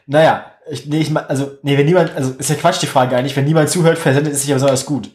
naja, 0.06 0.52
ich, 0.70 0.86
nee, 0.86 1.00
ich 1.00 1.16
also, 1.16 1.58
nee, 1.62 1.78
wenn 1.78 1.86
niemand, 1.86 2.14
also, 2.14 2.32
ist 2.32 2.50
ja 2.50 2.56
Quatsch 2.56 2.82
die 2.82 2.86
Frage 2.86 3.16
eigentlich, 3.16 3.36
wenn 3.36 3.44
niemand 3.44 3.70
zuhört, 3.70 3.98
versendet 3.98 4.32
es 4.32 4.40
sich 4.40 4.48
ja 4.48 4.56
besonders 4.56 4.84
gut. 4.84 5.10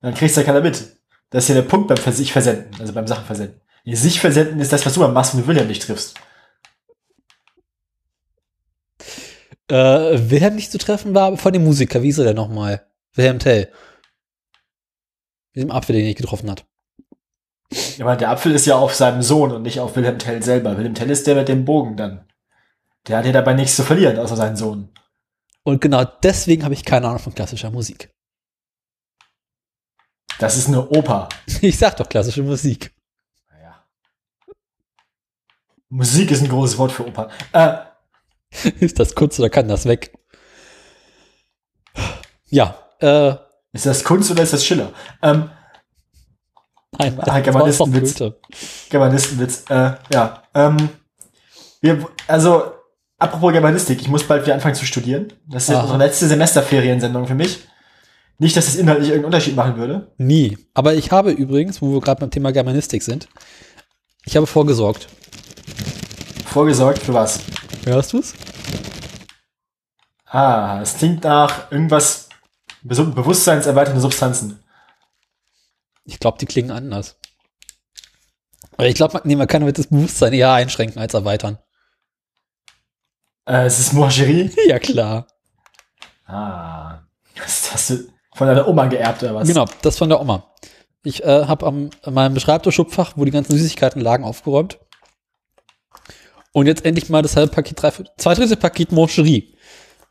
Dann 0.00 0.14
kriegst 0.14 0.36
ja 0.36 0.42
keiner 0.42 0.60
mit. 0.60 0.96
Das 1.30 1.44
ist 1.44 1.48
ja 1.48 1.54
der 1.54 1.62
Punkt 1.62 1.88
beim 1.88 2.12
sich 2.12 2.32
versenden, 2.32 2.74
also 2.80 2.92
beim 2.92 3.06
Sachen 3.06 3.24
versenden. 3.24 3.60
Nee, 3.84 3.94
sich 3.94 4.20
versenden 4.20 4.60
ist 4.60 4.72
das, 4.72 4.84
was 4.84 4.94
du 4.94 5.00
beim 5.00 5.12
machst, 5.12 5.34
wenn 5.34 5.42
du 5.42 5.46
William 5.46 5.68
nicht 5.68 5.82
triffst. 5.82 6.16
Äh, 9.70 10.30
Wilhelm 10.30 10.56
nicht 10.56 10.72
zu 10.72 10.78
treffen 10.78 11.14
war, 11.14 11.36
von 11.36 11.52
dem 11.52 11.62
Musiker, 11.62 12.02
wie 12.02 12.08
ist 12.08 12.18
er 12.18 12.24
denn 12.24 12.36
nochmal? 12.36 12.86
Wilhelm 13.14 13.38
Tell. 13.38 13.72
Mit 15.54 15.62
dem 15.62 15.70
Apfel, 15.70 15.94
den 15.94 16.02
er 16.02 16.08
nicht 16.08 16.18
getroffen 16.18 16.50
hat. 16.50 16.66
Ja, 17.96 18.04
aber 18.04 18.16
der 18.16 18.30
Apfel 18.30 18.52
ist 18.52 18.66
ja 18.66 18.76
auf 18.76 18.94
seinem 18.94 19.22
Sohn 19.22 19.52
und 19.52 19.62
nicht 19.62 19.78
auf 19.78 19.94
Wilhelm 19.94 20.18
Tell 20.18 20.42
selber. 20.42 20.76
Wilhelm 20.76 20.94
Tell 20.94 21.10
ist 21.10 21.26
der 21.26 21.36
mit 21.36 21.48
dem 21.48 21.64
Bogen 21.64 21.96
dann. 21.96 22.28
Der 23.06 23.18
hat 23.18 23.26
ja 23.26 23.32
dabei 23.32 23.54
nichts 23.54 23.76
zu 23.76 23.84
verlieren, 23.84 24.18
außer 24.18 24.36
seinen 24.36 24.56
Sohn. 24.56 24.92
Und 25.62 25.80
genau 25.80 26.04
deswegen 26.04 26.64
habe 26.64 26.74
ich 26.74 26.84
keine 26.84 27.06
Ahnung 27.06 27.20
von 27.20 27.34
klassischer 27.34 27.70
Musik. 27.70 28.10
Das 30.40 30.56
ist 30.56 30.68
eine 30.68 30.88
Oper. 30.88 31.28
Ich 31.60 31.78
sag 31.78 31.96
doch 31.96 32.08
klassische 32.08 32.42
Musik. 32.42 32.92
Naja. 33.50 33.84
Musik 35.90 36.30
ist 36.32 36.42
ein 36.42 36.48
großes 36.48 36.76
Wort 36.78 36.90
für 36.90 37.06
Oper. 37.06 37.30
Äh, 37.52 37.89
Ist 38.80 38.98
das 38.98 39.14
Kunst 39.14 39.38
oder 39.38 39.50
kann 39.50 39.68
das 39.68 39.86
weg? 39.86 40.12
Ja, 42.48 42.76
äh, 43.00 43.34
ist 43.72 43.86
das 43.86 44.02
Kunst 44.02 44.30
oder 44.30 44.42
ist 44.42 44.52
das 44.52 44.64
Schiller? 44.64 44.92
Ähm, 45.22 45.50
nein, 46.98 47.14
Ah, 47.18 47.22
das 47.22 47.26
war 47.28 47.40
Germanistenwitz. 47.42 48.22
Germanistenwitz. 48.90 49.64
Äh, 49.70 49.92
ja. 50.12 50.42
Ähm, 50.54 50.88
wir, 51.80 52.04
also, 52.26 52.72
apropos 53.18 53.52
Germanistik, 53.52 54.00
ich 54.00 54.08
muss 54.08 54.24
bald 54.24 54.42
wieder 54.44 54.54
anfangen 54.54 54.74
zu 54.74 54.84
studieren. 54.84 55.32
Das 55.48 55.64
ist 55.68 55.70
Aha. 55.74 55.82
unsere 55.82 55.98
letzte 55.98 56.26
Semesterferiensendung 56.26 57.26
für 57.28 57.36
mich. 57.36 57.60
Nicht, 58.38 58.56
dass 58.56 58.66
es 58.66 58.76
inhaltlich 58.76 59.10
irgendeinen 59.10 59.26
Unterschied 59.26 59.54
machen 59.54 59.76
würde. 59.76 60.12
Nie. 60.16 60.58
Aber 60.74 60.94
ich 60.94 61.12
habe 61.12 61.30
übrigens, 61.30 61.80
wo 61.80 61.92
wir 61.92 62.00
gerade 62.00 62.20
beim 62.20 62.30
Thema 62.30 62.50
Germanistik 62.52 63.02
sind, 63.04 63.28
ich 64.24 64.36
habe 64.36 64.46
vorgesorgt. 64.48 65.06
Vorgesorgt 66.46 66.98
für 66.98 67.14
was? 67.14 67.38
Hörst 67.84 68.12
du's? 68.12 68.34
Ah, 70.26 70.80
es 70.82 70.96
klingt 70.96 71.24
nach 71.24 71.70
irgendwas 71.72 72.28
Be 72.82 72.94
bewusstseinserweiternde 72.94 74.00
Substanzen. 74.00 74.62
Ich 76.04 76.18
glaube, 76.18 76.38
die 76.38 76.46
klingen 76.46 76.70
anders. 76.70 77.16
Aber 78.76 78.88
ich 78.88 78.94
glaube, 78.94 79.20
nee, 79.24 79.36
man 79.36 79.46
kann 79.46 79.60
damit 79.60 79.78
das 79.78 79.88
Bewusstsein 79.88 80.32
eher 80.32 80.52
einschränken 80.52 81.00
als 81.00 81.12
erweitern. 81.12 81.58
Äh, 83.46 83.66
es 83.66 83.78
ist 83.78 83.92
Moigerie. 83.92 84.50
Ja, 84.66 84.78
klar. 84.78 85.26
Ah. 86.26 87.00
Das 87.36 87.72
hast 87.72 87.90
du 87.90 88.08
von 88.34 88.46
deiner 88.46 88.66
Oma 88.68 88.86
geerbt 88.86 89.22
oder 89.22 89.34
was? 89.34 89.48
Genau, 89.48 89.66
das 89.82 89.98
von 89.98 90.08
der 90.08 90.20
Oma. 90.20 90.54
Ich 91.02 91.24
äh, 91.24 91.46
habe 91.46 91.66
am 91.66 91.90
an 92.02 92.14
meinem 92.14 92.38
Schreibtischschubfach, 92.38 93.14
wo 93.16 93.24
die 93.24 93.30
ganzen 93.30 93.56
Süßigkeiten 93.56 94.00
lagen, 94.00 94.24
aufgeräumt. 94.24 94.78
Und 96.52 96.66
jetzt 96.66 96.84
endlich 96.84 97.08
mal 97.08 97.22
das 97.22 97.36
halbe 97.36 97.52
Paket, 97.52 97.80
drei, 97.80 97.92
zwei 98.16 98.34
Drittel 98.34 98.56
Paket 98.56 98.92
Moncherie 98.92 99.54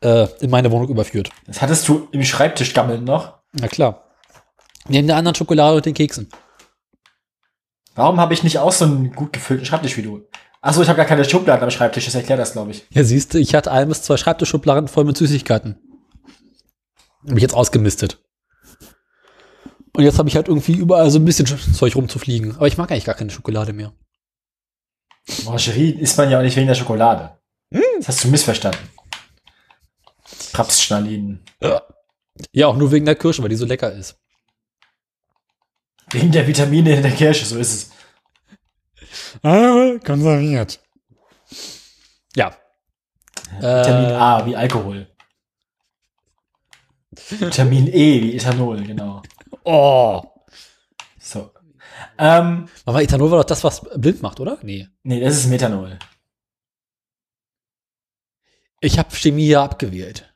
äh, 0.00 0.26
in 0.40 0.50
meine 0.50 0.70
Wohnung 0.70 0.88
überführt. 0.88 1.30
Das 1.46 1.60
hattest 1.60 1.86
du 1.88 2.08
im 2.12 2.24
Schreibtisch 2.24 2.72
gammeln 2.72 3.04
noch. 3.04 3.38
Na 3.52 3.68
klar. 3.68 4.06
Neben 4.88 5.06
der 5.06 5.16
anderen 5.16 5.34
Schokolade 5.34 5.76
und 5.76 5.86
den 5.86 5.94
Keksen. 5.94 6.28
Warum 7.94 8.18
habe 8.18 8.32
ich 8.32 8.42
nicht 8.42 8.58
auch 8.58 8.72
so 8.72 8.86
einen 8.86 9.12
gut 9.12 9.32
gefüllten 9.32 9.66
Schreibtisch 9.66 9.96
wie 9.96 10.02
du? 10.02 10.22
Achso, 10.62 10.82
ich 10.82 10.88
habe 10.88 10.96
gar 10.96 11.06
keine 11.06 11.24
Schubladen 11.24 11.64
am 11.64 11.70
Schreibtisch, 11.70 12.04
das 12.04 12.14
erklärt 12.14 12.38
das, 12.38 12.52
glaube 12.52 12.70
ich. 12.70 12.86
Ja, 12.90 13.02
siehst 13.02 13.34
du, 13.34 13.38
ich 13.38 13.54
hatte 13.54 13.72
ein 13.72 13.88
bis 13.88 14.02
zwei 14.02 14.16
Schreibtischschubladen 14.16 14.88
voll 14.88 15.04
mit 15.04 15.16
Süßigkeiten. 15.16 15.78
Habe 17.26 17.36
ich 17.36 17.42
jetzt 17.42 17.54
ausgemistet. 17.54 18.18
Und 19.92 20.04
jetzt 20.04 20.18
habe 20.18 20.28
ich 20.28 20.36
halt 20.36 20.48
irgendwie 20.48 20.74
überall 20.74 21.10
so 21.10 21.18
ein 21.18 21.24
bisschen 21.24 21.46
Zeug 21.46 21.96
rumzufliegen. 21.96 22.56
Aber 22.56 22.66
ich 22.66 22.78
mag 22.78 22.90
eigentlich 22.90 23.04
gar 23.04 23.14
keine 23.14 23.30
Schokolade 23.30 23.72
mehr. 23.72 23.92
Mangerie 25.44 25.90
isst 25.92 26.16
man 26.18 26.30
ja 26.30 26.38
auch 26.38 26.42
nicht 26.42 26.56
wegen 26.56 26.66
der 26.66 26.74
Schokolade. 26.74 27.38
Hm. 27.72 27.82
Das 27.98 28.08
hast 28.08 28.24
du 28.24 28.28
missverstanden. 28.28 28.90
Rapsschnallinen. 30.54 31.44
Ja, 32.52 32.66
auch 32.66 32.76
nur 32.76 32.90
wegen 32.90 33.04
der 33.06 33.14
Kirsche, 33.14 33.42
weil 33.42 33.48
die 33.50 33.56
so 33.56 33.66
lecker 33.66 33.92
ist. 33.92 34.16
Wegen 36.10 36.32
der 36.32 36.46
Vitamine 36.46 36.96
in 36.96 37.02
der 37.02 37.12
Kirsche, 37.12 37.44
so 37.46 37.58
ist 37.58 37.74
es. 37.74 37.90
Ah, 39.42 39.98
konserviert. 40.04 40.80
Ja. 42.34 42.54
Vitamin 43.58 44.10
Äh, 44.10 44.14
A 44.14 44.46
wie 44.46 44.56
Alkohol. 44.56 45.06
Vitamin 47.28 47.88
E 47.88 48.22
wie 48.22 48.36
Ethanol, 48.36 48.82
genau. 48.82 49.22
Oh. 49.64 50.22
Ähm, 52.22 52.68
Aber 52.84 53.02
Ethanol 53.02 53.30
war 53.30 53.38
doch 53.38 53.46
das, 53.46 53.64
was 53.64 53.80
blind 53.96 54.20
macht, 54.20 54.40
oder? 54.40 54.58
Nee. 54.62 54.88
nee, 55.04 55.20
das 55.20 55.36
ist 55.38 55.46
Methanol. 55.46 55.98
Ich 58.80 58.98
habe 58.98 59.14
Chemie 59.14 59.48
ja 59.48 59.64
abgewählt. 59.64 60.32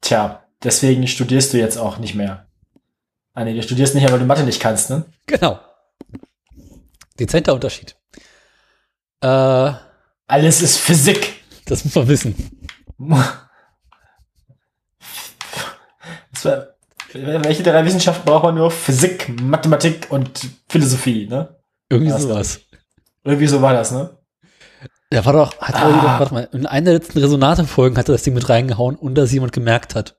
Tja, 0.00 0.44
deswegen 0.62 1.06
studierst 1.06 1.52
du 1.52 1.58
jetzt 1.58 1.76
auch 1.76 1.98
nicht 1.98 2.14
mehr. 2.16 2.46
Ah 3.32 3.44
nee, 3.44 3.54
du 3.54 3.62
studierst 3.62 3.94
nicht 3.94 4.02
mehr, 4.04 4.12
weil 4.12 4.18
du 4.20 4.26
Mathe 4.26 4.42
nicht 4.44 4.60
kannst, 4.60 4.90
ne? 4.90 5.04
Genau. 5.26 5.60
Dezenter 7.18 7.54
Unterschied. 7.54 7.96
Äh, 9.20 9.72
Alles 10.26 10.62
ist 10.62 10.78
Physik. 10.78 11.42
das 11.66 11.84
muss 11.84 11.94
man 11.94 12.08
wissen. 12.08 12.68
Das 16.32 16.44
war, 16.44 16.73
welche 17.14 17.62
drei 17.62 17.84
Wissenschaften 17.84 18.24
braucht 18.24 18.44
man 18.44 18.54
nur? 18.56 18.70
Physik, 18.70 19.28
Mathematik 19.40 20.08
und 20.10 20.40
Philosophie, 20.68 21.26
ne? 21.26 21.56
Irgendwie 21.88 22.12
ist 22.12 22.22
sowas. 22.22 22.60
Irgendwie 23.22 23.46
so 23.46 23.62
war 23.62 23.72
das, 23.72 23.92
ne? 23.92 24.18
Der 25.12 25.24
war 25.24 25.32
doch, 25.32 25.58
hat 25.60 25.76
Ah. 25.76 25.90
Doch, 25.90 26.20
warte 26.20 26.34
mal, 26.34 26.48
in 26.52 26.66
einer 26.66 26.86
der 26.86 26.94
letzten 26.94 27.18
Resonate-Folgen 27.18 27.96
hat 27.96 28.08
er 28.08 28.12
das 28.12 28.24
Ding 28.24 28.34
mit 28.34 28.48
reingehauen, 28.48 28.96
ohne 28.96 29.14
dass 29.14 29.32
jemand 29.32 29.52
gemerkt 29.52 29.94
hat. 29.94 30.18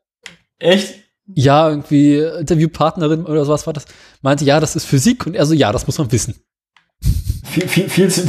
Echt? 0.57 0.95
Ja, 1.27 1.69
irgendwie 1.69 2.17
Interviewpartnerin 2.19 3.25
oder 3.25 3.45
sowas 3.45 3.65
war 3.65 3.73
das, 3.73 3.85
meinte, 4.21 4.45
ja, 4.45 4.59
das 4.59 4.75
ist 4.75 4.85
Physik 4.85 5.25
und 5.25 5.35
er 5.35 5.45
so, 5.45 5.53
ja, 5.53 5.71
das 5.71 5.87
muss 5.87 5.97
man 5.97 6.11
wissen. 6.11 6.35
Viel, 7.43 7.67
viel, 7.67 7.89
viel 7.89 8.09
zu, 8.09 8.27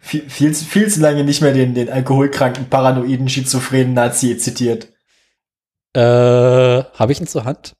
viel, 0.00 0.28
viel, 0.30 0.54
viel 0.54 0.88
zu 0.88 1.00
lange 1.00 1.24
nicht 1.24 1.42
mehr 1.42 1.52
den, 1.52 1.74
den 1.74 1.90
alkoholkranken, 1.90 2.70
paranoiden, 2.70 3.28
schizophrenen 3.28 3.94
Nazi 3.94 4.38
zitiert. 4.38 4.93
Äh, 5.94 6.00
habe 6.00 7.12
ich 7.12 7.20
ihn 7.20 7.26
zur 7.26 7.44
Hand? 7.44 7.76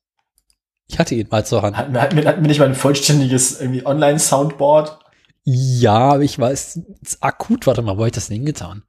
Ich 0.86 0.98
hatte 0.98 1.14
ihn 1.14 1.28
mal 1.30 1.44
zur 1.44 1.62
Hand. 1.62 1.76
Hatten 1.76 1.94
wir, 1.94 2.02
hatten 2.02 2.16
wir, 2.16 2.26
hatten 2.26 2.42
wir 2.42 2.48
nicht 2.48 2.60
mal 2.60 2.68
ein 2.68 2.74
vollständiges 2.74 3.60
irgendwie 3.60 3.84
Online-Soundboard? 3.84 4.98
Ja, 5.44 6.12
aber 6.12 6.22
ich 6.22 6.38
weiß, 6.38 6.80
akut, 7.20 7.66
warte 7.66 7.82
mal, 7.82 7.96
wo 7.96 8.02
hab 8.02 8.06
ich 8.06 8.12
das 8.12 8.28
denn 8.28 8.38
hingetan? 8.38 8.84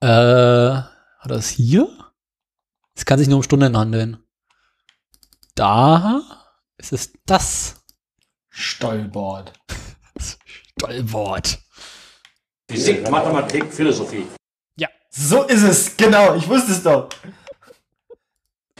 Äh, 0.00 0.06
hat 0.06 1.30
er 1.30 1.36
das 1.36 1.48
hier? 1.48 1.88
Es 2.94 3.04
kann 3.04 3.18
sich 3.18 3.28
nur 3.28 3.38
um 3.38 3.42
Stunden 3.42 3.76
handeln. 3.76 4.18
Da 5.54 6.22
ist 6.76 6.92
es 6.92 7.12
das 7.24 7.76
Stollboard. 8.50 9.52
Stollwort. 10.78 11.58
Physik, 12.70 13.10
Mathematik, 13.10 13.72
Philosophie. 13.72 14.26
So 15.18 15.44
ist 15.44 15.62
es, 15.62 15.96
genau, 15.96 16.34
ich 16.34 16.48
wusste 16.48 16.72
es 16.72 16.82
doch. 16.82 17.08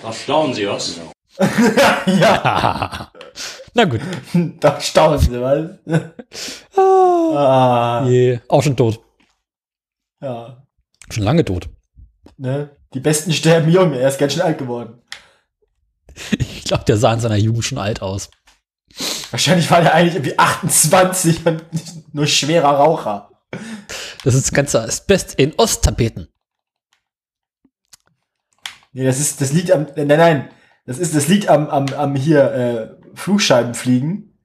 Da 0.02 0.12
staunen 0.12 0.54
Sie 0.54 0.68
was. 0.68 1.00
ja, 2.06 3.10
Na 3.74 3.84
gut. 3.84 4.00
da 4.60 4.80
staunen 4.80 5.18
sie, 5.18 5.40
was? 5.40 5.70
Ah, 6.76 8.02
ah, 8.02 8.06
je. 8.08 8.40
Auch 8.48 8.62
schon 8.62 8.76
tot. 8.76 9.00
ja, 10.22 10.62
Schon 11.10 11.24
lange 11.24 11.44
tot. 11.44 11.68
ne? 12.38 12.70
Die 12.94 13.00
Besten 13.00 13.32
sterben 13.34 13.70
jung, 13.70 13.92
er 13.92 14.08
ist 14.08 14.18
ganz 14.18 14.32
schön 14.32 14.42
alt 14.42 14.56
geworden. 14.56 15.02
Ich 16.38 16.64
glaube, 16.64 16.84
der 16.84 16.96
sah 16.96 17.12
in 17.12 17.20
seiner 17.20 17.36
Jugend 17.36 17.64
schon 17.64 17.76
alt 17.76 18.00
aus. 18.00 18.30
Wahrscheinlich 19.30 19.70
war 19.70 19.82
der 19.82 19.92
eigentlich 19.92 20.14
irgendwie 20.14 20.38
28 20.38 21.44
und 21.44 21.64
nur 22.14 22.26
schwerer 22.26 22.70
Raucher. 22.78 23.28
Das 24.26 24.34
ist 24.34 24.48
das 24.48 24.52
ganze 24.52 24.82
Asbest 24.82 25.34
in 25.34 25.54
Osttapeten. 25.56 26.26
Nee, 28.92 29.04
das 29.04 29.20
ist, 29.20 29.40
das 29.40 29.52
liegt 29.52 29.70
am, 29.70 29.86
nein, 29.94 30.08
nein, 30.08 30.50
das 30.84 30.98
ist, 30.98 31.14
das 31.14 31.28
liegt 31.28 31.48
am, 31.48 31.68
am, 31.68 31.86
am 31.94 32.16
hier, 32.16 32.52
äh, 32.52 32.88
Flugscheibenfliegen. 33.14 34.36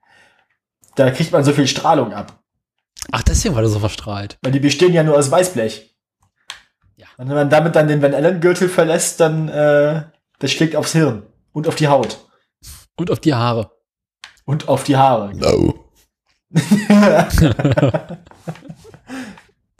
Da 0.93 1.09
kriegt 1.09 1.31
man 1.31 1.43
so 1.43 1.51
viel 1.51 1.65
Strahlung 1.65 2.13
ab. 2.13 2.43
Ach, 3.11 3.23
deswegen 3.23 3.55
war 3.55 3.63
der 3.63 3.71
so 3.71 3.79
verstrahlt. 3.79 4.37
Weil 4.43 4.51
die 4.51 4.59
bestehen 4.59 4.93
ja 4.93 5.01
nur 5.01 5.17
aus 5.17 5.31
Weißblech. 5.31 5.95
Ja. 6.97 7.07
Und 7.17 7.29
wenn 7.29 7.35
man 7.35 7.49
damit 7.49 7.75
dann 7.75 7.87
den 7.87 8.03
Van 8.03 8.13
Allen-Gürtel 8.13 8.69
verlässt, 8.69 9.19
dann, 9.19 9.49
äh, 9.49 10.03
das 10.37 10.51
schlägt 10.51 10.75
aufs 10.75 10.91
Hirn. 10.91 11.23
Und 11.53 11.67
auf 11.67 11.73
die 11.73 11.87
Haut. 11.87 12.19
Und 12.97 13.09
auf 13.09 13.19
die 13.19 13.33
Haare. 13.33 13.71
Und 14.45 14.67
auf 14.67 14.83
die 14.83 14.95
Haare. 14.95 15.35
No. 15.35 15.89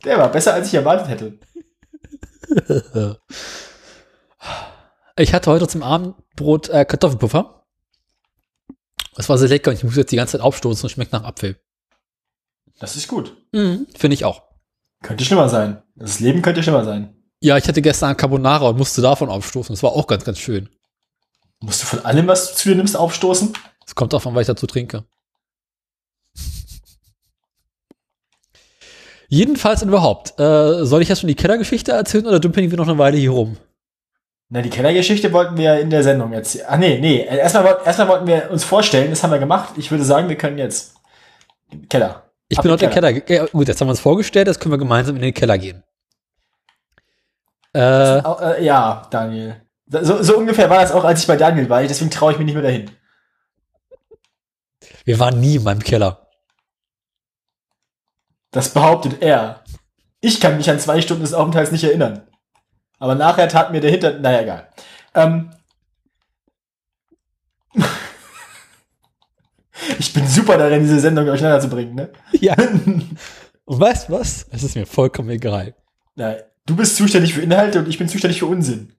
Der 0.04 0.18
war 0.18 0.32
besser, 0.32 0.54
als 0.54 0.68
ich 0.68 0.74
erwartet 0.74 1.08
hätte. 1.08 1.40
Ich 5.18 5.34
hatte 5.34 5.52
heute 5.52 5.68
zum 5.68 5.84
Abendbrot 5.84 6.70
äh, 6.70 6.86
Kartoffelpuffer. 6.86 7.66
Es 9.18 9.30
war 9.30 9.38
sehr 9.38 9.50
lecker 9.50 9.72
und 9.72 9.78
ich 9.78 9.84
muss 9.84 9.96
jetzt 9.96 10.12
die 10.12 10.16
ganze 10.16 10.34
Zeit 10.34 10.42
aufstoßen 10.42 10.84
und 10.86 10.90
schmeckt 10.90 11.12
nach 11.12 11.24
Apfel. 11.24 11.60
Das 12.80 12.96
ist 12.96 13.08
gut. 13.08 13.38
Mhm, 13.52 13.88
Finde 13.96 14.16
ich 14.16 14.26
auch. 14.26 14.44
Könnte 15.04 15.26
schlimmer 15.26 15.50
sein. 15.50 15.84
Das 15.96 16.20
Leben 16.20 16.42
könnte 16.42 16.64
schlimmer 16.64 16.84
sein. 16.84 17.16
Ja, 17.40 17.58
ich 17.58 17.68
hatte 17.68 17.82
gestern 17.82 18.18
Carbonara 18.18 18.70
und 18.70 18.78
musste 18.78 19.02
davon 19.02 19.30
aufstoßen. 19.30 19.74
Das 19.74 19.84
war 19.84 19.92
auch 19.92 20.08
ganz, 20.08 20.24
ganz 20.24 20.40
schön. 20.40 20.70
Musst 21.60 21.84
du 21.84 21.88
von 21.88 22.06
allem, 22.06 22.28
was 22.28 22.52
du 22.52 22.56
zu 22.56 22.70
dir 22.70 22.76
nimmst, 22.76 22.96
aufstoßen? 22.98 23.54
Es 23.86 23.96
kommt 23.96 24.14
davon, 24.14 24.34
was 24.34 24.42
ich 24.42 24.48
dazu 24.48 24.68
trinke. 24.68 25.06
Jedenfalls 29.34 29.82
und 29.82 29.88
überhaupt. 29.88 30.38
Äh, 30.42 30.84
soll 30.84 31.02
ich 31.02 31.08
jetzt 31.08 31.22
schon 31.22 31.30
die 31.30 31.36
Kellergeschichte 31.36 31.94
erzählen 31.94 32.28
oder 32.28 32.42
dümpeln 32.42 32.70
wir 32.70 32.78
noch 32.78 32.90
eine 32.90 32.98
Weile 32.98 33.16
hier 33.16 33.32
rum? 33.32 33.56
Na, 34.50 34.62
die 34.62 34.70
Kellergeschichte 34.70 35.32
wollten 35.32 35.56
wir 35.56 35.80
in 35.80 35.90
der 35.90 36.04
Sendung 36.04 36.34
jetzt. 36.34 36.60
Ach 36.68 36.76
nee, 36.76 37.00
nee. 37.00 37.24
Erstmal, 37.24 37.78
erstmal 37.86 38.10
wollten 38.10 38.28
wir 38.28 38.52
uns 38.52 38.66
vorstellen, 38.66 39.10
das 39.10 39.24
haben 39.24 39.32
wir 39.32 39.40
gemacht. 39.40 39.76
Ich 39.78 39.90
würde 39.90 40.04
sagen, 40.04 40.28
wir 40.28 40.36
können 40.36 40.58
jetzt. 40.58 40.96
Keller. 41.90 42.24
Ich 42.50 42.58
Ab 42.58 42.64
bin 42.64 42.72
in 42.72 42.74
heute 42.74 42.86
im 42.88 42.92
Keller. 42.92 43.30
Ja, 43.30 43.46
gut, 43.46 43.70
jetzt 43.70 43.80
haben 43.80 43.88
wir 43.88 43.92
uns 43.92 44.02
vorgestellt, 44.02 44.48
jetzt 44.48 44.60
können 44.60 44.74
wir 44.74 44.78
gemeinsam 44.78 45.16
in 45.16 45.22
den 45.22 45.34
Keller 45.34 45.58
gehen. 45.58 45.82
Äh, 47.74 48.18
äh, 48.18 48.66
ja, 48.66 49.08
Daniel. 49.10 49.62
So, 49.88 50.22
so 50.22 50.38
ungefähr 50.40 50.70
war 50.70 50.82
das 50.82 50.92
auch, 50.92 51.06
als 51.06 51.22
ich 51.22 51.28
bei 51.28 51.38
Daniel 51.38 51.70
war. 51.70 51.82
Deswegen 51.84 52.12
traue 52.12 52.34
ich 52.34 52.38
mich 52.38 52.48
nicht 52.48 52.56
mehr 52.56 52.64
dahin. 52.64 52.92
wir 55.06 55.20
waren 55.20 55.40
nie 55.40 55.56
in 55.56 55.64
meinem 55.64 55.82
Keller. 55.82 56.28
Das 58.52 58.74
behauptet 58.74 59.22
er. 59.22 59.64
Ich 60.20 60.40
kann 60.40 60.58
mich 60.58 60.70
an 60.70 60.80
zwei 60.80 61.02
Stunden 61.02 61.24
des 61.24 61.34
Aufenthalts 61.34 61.72
nicht 61.72 61.84
erinnern. 61.84 62.28
Aber 63.00 63.16
nachher 63.16 63.50
tat 63.50 63.72
mir 63.72 63.82
der 63.82 63.90
Hinter... 63.90 64.20
Naja, 64.20 64.42
egal. 64.42 64.70
Ähm 65.16 65.52
ich 69.98 70.14
bin 70.14 70.28
super 70.28 70.58
darin, 70.58 70.82
diese 70.82 71.00
Sendung 71.00 71.26
durcheinander 71.26 71.62
zu 71.62 71.70
bringen, 71.70 71.96
ne? 71.96 72.12
Ja. 72.34 72.56
Du 73.68 73.80
was? 73.80 74.48
Es 74.52 74.64
ist 74.64 74.76
mir 74.76 74.86
vollkommen 74.86 75.30
egal. 75.30 75.76
Na, 76.16 76.36
du 76.66 76.76
bist 76.76 76.98
zuständig 76.98 77.34
für 77.34 77.42
Inhalte 77.42 77.80
und 77.80 77.88
ich 77.88 77.98
bin 77.98 78.10
zuständig 78.10 78.40
für 78.40 78.48
Unsinn. 78.48 78.92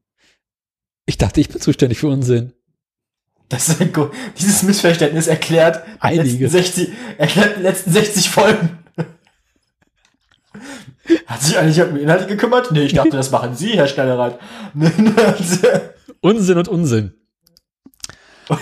Ich 1.04 1.18
dachte, 1.18 1.42
ich 1.42 1.50
bin 1.50 1.60
zuständig 1.60 1.98
für 1.98 2.08
Unsinn. 2.08 2.54
Das 3.50 3.68
ist 3.68 3.82
ein 3.82 3.92
dieses 4.38 4.62
Missverständnis 4.62 5.26
erklärt 5.26 5.84
die 5.86 6.00
Einige. 6.00 6.46
letzten 6.46 6.48
60, 6.48 6.88
erklärt 7.18 7.58
die 7.58 7.62
letzten 7.62 7.92
60 7.92 8.30
Folgen. 8.30 8.81
Hat 11.26 11.42
sich 11.42 11.58
eigentlich 11.58 11.82
um 11.82 11.96
Inhalte 11.96 12.26
gekümmert? 12.26 12.70
Nee, 12.72 12.84
ich 12.84 12.94
dachte, 12.94 13.10
das 13.10 13.30
machen 13.30 13.54
Sie, 13.56 13.72
Herr 13.72 13.88
Schnellereit. 13.88 14.38
Unsinn 16.20 16.58
und 16.58 16.68
Unsinn. 16.68 17.14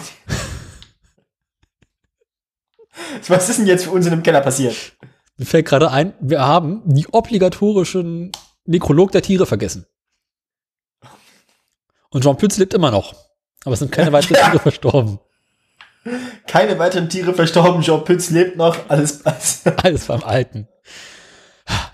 Was 3.29 3.49
ist 3.49 3.59
denn 3.59 3.67
jetzt 3.67 3.85
für 3.85 3.91
Unsinn 3.91 4.13
im 4.13 4.23
Keller 4.23 4.41
passiert? 4.41 4.77
Mir 5.37 5.47
fällt 5.47 5.67
gerade 5.67 5.91
ein, 5.91 6.15
wir 6.21 6.41
haben 6.41 6.83
die 6.85 7.07
obligatorischen 7.09 8.31
Nekrolog 8.67 9.11
der 9.13 9.23
Tiere 9.23 9.47
vergessen. 9.47 9.87
Und 12.11 12.25
Jean 12.25 12.37
Pütz 12.37 12.59
lebt 12.59 12.75
immer 12.75 12.91
noch. 12.91 13.15
Aber 13.65 13.73
es 13.75 13.79
sind 13.79 13.93
keine 13.93 14.13
weiteren 14.13 14.35
Ja. 14.41 14.51
Tiere 14.51 14.59
verstorben. 14.59 15.19
Keine 16.47 16.79
weiteren 16.79 17.09
Tiere 17.09 17.35
verstorben, 17.35 17.83
Jean 17.83 18.05
Pütz 18.05 18.31
lebt 18.31 18.57
noch, 18.57 18.77
alles, 18.89 19.25
alles, 19.27 19.63
Alles 19.83 20.07
beim 20.07 20.23
Alten. 20.25 20.67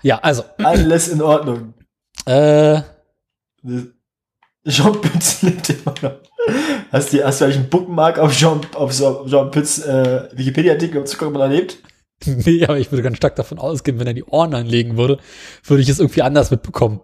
Ja, 0.01 0.19
also, 0.19 0.43
alles 0.57 1.07
in 1.09 1.21
Ordnung. 1.21 1.73
äh, 2.25 2.81
Jean 4.67 4.99
Pütz 5.01 5.41
lebt 5.43 5.69
immer 5.69 5.93
noch. 6.01 6.19
Hast 6.91 7.13
du, 7.13 7.23
hast 7.23 7.41
du 7.41 7.45
eigentlich 7.45 7.57
einen 7.57 7.69
Bookmark 7.69 8.19
auf 8.19 8.35
Jean, 8.35 8.61
auf 8.73 8.91
Jean 8.91 9.51
Pütz 9.51 9.79
äh, 9.79 10.29
Wikipedia-Artikel, 10.33 10.99
um 10.99 11.05
zu 11.05 11.17
gucken, 11.17 11.35
ob 11.35 11.41
er 11.41 11.47
lebt? 11.49 11.77
nee, 12.25 12.63
aber 12.65 12.77
ich 12.77 12.91
würde 12.91 13.03
ganz 13.03 13.17
stark 13.17 13.35
davon 13.35 13.59
ausgehen, 13.59 13.99
wenn 13.99 14.07
er 14.07 14.13
die 14.13 14.23
Ohren 14.23 14.53
anlegen 14.53 14.97
würde, 14.97 15.19
würde 15.63 15.83
ich 15.83 15.89
es 15.89 15.99
irgendwie 15.99 16.21
anders 16.21 16.51
mitbekommen. 16.51 17.01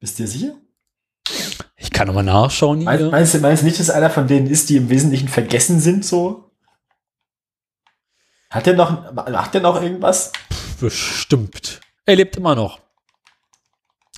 Bist 0.00 0.18
du 0.18 0.24
dir 0.24 0.28
sicher? 0.28 0.54
Ich 1.76 1.90
kann 1.90 2.06
nochmal 2.06 2.24
nachschauen 2.24 2.84
Meinst, 2.84 3.10
meinst, 3.10 3.34
du, 3.34 3.38
meinst 3.38 3.62
du 3.62 3.66
nicht, 3.66 3.80
dass 3.80 3.90
einer 3.90 4.10
von 4.10 4.26
denen 4.26 4.46
ist, 4.46 4.70
die 4.70 4.76
im 4.76 4.88
Wesentlichen 4.88 5.28
vergessen 5.28 5.80
sind, 5.80 6.04
so? 6.04 6.50
Hat 8.50 8.66
der 8.66 8.74
noch, 8.74 9.12
macht 9.12 9.54
der 9.54 9.60
noch 9.60 9.80
irgendwas? 9.80 10.32
Bestimmt. 10.82 11.80
Er 12.06 12.16
lebt 12.16 12.36
immer 12.36 12.56
noch. 12.56 12.80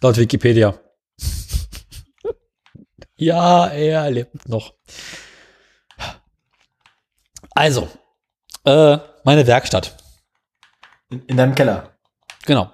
Laut 0.01 0.17
Wikipedia. 0.17 0.81
ja, 3.17 3.67
er 3.67 4.11
lebt 4.11 4.49
noch. 4.49 4.73
Also, 7.51 7.87
äh, 8.65 8.97
meine 9.25 9.47
Werkstatt. 9.47 9.95
In, 11.11 11.27
in 11.27 11.37
deinem 11.37 11.55
Keller. 11.55 11.99
Genau. 12.47 12.73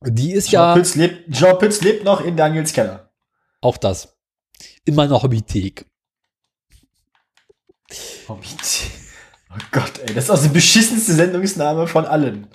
Die 0.00 0.32
ist 0.32 0.48
Jean, 0.48 0.70
ja 0.70 0.74
Pütz 0.74 0.94
lebt, 0.94 1.30
Jean 1.30 1.58
Pütz 1.58 1.82
lebt 1.82 2.04
noch 2.04 2.22
in 2.22 2.38
Daniels 2.38 2.72
Keller. 2.72 3.12
auch 3.60 3.76
das. 3.76 4.16
In 4.86 4.94
meiner 4.94 5.22
Hobbythek. 5.22 5.84
Hobbit. 8.26 8.80
Oh 9.50 9.58
Gott, 9.72 9.98
ey, 9.98 10.14
das 10.14 10.24
ist 10.24 10.30
auch 10.30 10.40
der 10.40 10.48
beschissenste 10.48 11.12
Sendungsname 11.12 11.86
von 11.86 12.06
allen. 12.06 12.48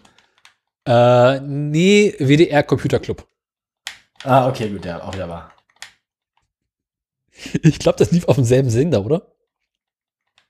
Äh, 0.88 1.40
nee, 1.42 2.16
WDR 2.18 2.64
Computer 2.64 3.00
Club. 3.00 3.28
Ah, 4.24 4.48
okay, 4.48 4.70
gut, 4.70 4.86
ja, 4.86 5.04
auch 5.04 5.14
wieder 5.14 5.30
wahr. 5.30 5.54
Ich 7.62 7.78
glaube, 7.78 8.00
das 8.00 8.10
lief 8.12 8.26
auf 8.28 8.36
demselben 8.36 8.70
Sender, 8.72 9.06
oder? 9.06 9.32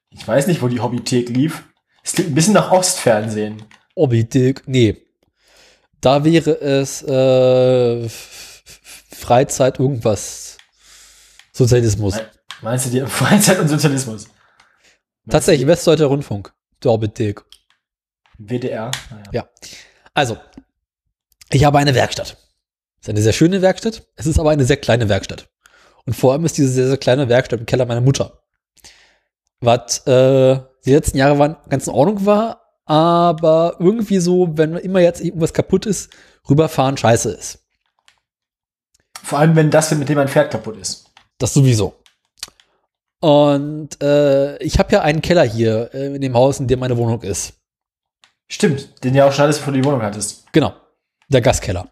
Ich 0.10 0.26
weiß 0.26 0.48
nicht, 0.48 0.62
wo 0.62 0.70
die 0.70 0.80
Hobbythek 0.80 1.28
lief. 1.30 1.64
Es 2.02 2.14
klingt 2.14 2.32
ein 2.32 2.36
bisschen 2.36 2.54
nach 2.54 2.72
Ostfernsehen. 2.72 3.62
Hobbythek. 3.96 4.66
Nee. 4.68 4.96
Da 6.00 6.24
wäre 6.24 6.52
es 6.62 7.04
äh, 7.04 8.08
Freizeit 8.08 9.80
irgendwas. 9.80 10.58
Sozialismus. 11.52 12.16
Me- 12.16 12.32
Meinst 12.62 12.86
du 12.86 12.90
die 12.90 13.02
Freizeit 13.06 13.60
und 13.60 13.68
Sozialismus? 13.68 14.30
Tatsächlich, 15.30 15.68
Westdeutscher 15.68 16.06
Rundfunk. 16.06 16.54
Der 16.84 16.92
Hobbythek. 16.92 17.44
WDR. 18.38 18.92
Naja. 19.10 19.24
Ja. 19.34 19.50
Also, 20.18 20.36
ich 21.52 21.64
habe 21.64 21.78
eine 21.78 21.94
Werkstatt. 21.94 22.38
Es 23.00 23.04
ist 23.04 23.10
eine 23.10 23.22
sehr 23.22 23.34
schöne 23.34 23.62
Werkstatt. 23.62 24.08
Es 24.16 24.26
ist 24.26 24.40
aber 24.40 24.50
eine 24.50 24.66
sehr 24.66 24.78
kleine 24.78 25.10
Werkstatt. 25.10 25.48
Und 26.08 26.16
vor 26.16 26.34
allem 26.34 26.44
ist 26.44 26.58
diese 26.58 26.70
sehr, 26.70 26.88
sehr 26.88 26.98
kleine 26.98 27.30
Werkstatt 27.30 27.60
im 27.60 27.68
Keller 27.68 27.86
meiner 27.86 28.02
Mutter. 28.02 28.42
Was 29.60 30.00
äh, 30.08 30.60
die 30.86 30.92
letzten 30.92 31.20
Jahre 31.20 31.38
waren, 31.38 31.58
ganz 31.70 31.86
in 31.86 31.94
Ordnung 31.94 32.26
war, 32.26 32.64
aber 32.88 33.76
irgendwie 33.78 34.18
so, 34.18 34.58
wenn 34.58 34.76
immer 34.78 35.02
jetzt 35.02 35.22
irgendwas 35.22 35.54
kaputt 35.54 35.86
ist, 35.86 36.10
rüberfahren 36.50 36.98
scheiße 36.98 37.30
ist. 37.30 37.60
Vor 39.22 39.38
allem, 39.38 39.56
wenn 39.56 39.70
das 39.70 39.92
mit 39.92 40.10
dem 40.10 40.18
ein 40.18 40.30
Pferd 40.30 40.50
kaputt 40.50 40.78
ist. 40.78 41.12
Das 41.38 41.54
sowieso. 41.54 41.94
Und 43.20 44.02
äh, 44.02 44.58
ich 44.64 44.80
habe 44.80 44.94
ja 44.94 45.04
einen 45.04 45.22
Keller 45.22 45.44
hier 45.44 45.92
äh, 45.94 46.16
in 46.16 46.22
dem 46.22 46.34
Haus, 46.34 46.60
in 46.60 46.68
dem 46.68 46.80
meine 46.80 46.98
Wohnung 46.98 47.22
ist. 47.22 47.54
Stimmt, 48.48 49.04
den 49.04 49.14
ja 49.14 49.28
auch 49.28 49.34
schon 49.34 49.48
bevor 49.48 49.74
du 49.74 49.80
die 49.80 49.86
Wohnung 49.86 50.02
hattest. 50.02 50.52
Genau. 50.54 50.74
Der 51.28 51.42
Gaskeller. 51.42 51.92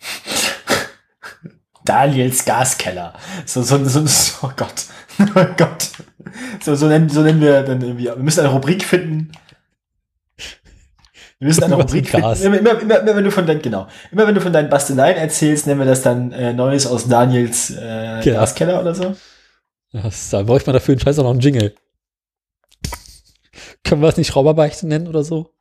Daniels 1.84 2.44
Gaskeller. 2.44 3.14
So, 3.44 3.62
so, 3.62 3.84
so, 3.84 4.06
so 4.06 4.46
oh 4.46 4.52
Gott. 4.56 4.84
Oh 5.34 5.46
Gott. 5.56 5.88
So, 6.62 6.76
so, 6.76 6.86
nennen, 6.86 7.08
so 7.08 7.22
nennen 7.22 7.40
wir 7.40 7.62
dann 7.64 7.80
irgendwie. 7.80 8.04
Wir 8.04 8.14
müssen 8.14 8.38
eine 8.38 8.50
Rubrik 8.50 8.84
finden. 8.84 9.32
Wir 11.38 11.48
müssen 11.48 11.64
eine 11.64 11.74
Rubrik 11.82 12.08
finden. 12.08 12.40
Immer, 12.40 12.58
immer, 12.58 12.80
immer, 12.80 13.00
immer, 13.00 13.16
wenn 13.16 13.24
du 13.24 13.32
von 13.32 13.44
deinen, 13.44 13.60
genau. 13.60 13.88
Immer 14.12 14.28
wenn 14.28 14.36
du 14.36 14.40
von 14.40 14.52
deinen 14.52 14.68
Basteleien 14.68 15.16
erzählst, 15.16 15.66
nennen 15.66 15.80
wir 15.80 15.86
das 15.86 16.02
dann 16.02 16.30
äh, 16.30 16.52
Neues 16.52 16.86
aus 16.86 17.08
Daniels 17.08 17.70
äh, 17.70 18.20
Keller. 18.22 18.40
Gaskeller 18.40 18.80
oder 18.80 18.94
so. 18.94 19.16
Das, 19.92 20.30
da 20.30 20.42
bräuchte 20.42 20.68
man 20.68 20.74
dafür 20.74 20.92
einen 20.92 21.00
Scheiß 21.00 21.18
auch 21.18 21.24
noch 21.24 21.32
einen 21.32 21.40
Jingle. 21.40 21.74
Können 23.88 24.02
wir 24.02 24.08
es 24.08 24.16
nicht 24.16 24.28
Schrauberbeichte 24.28 24.86
nennen 24.86 25.08
oder 25.08 25.24
so? 25.24 25.54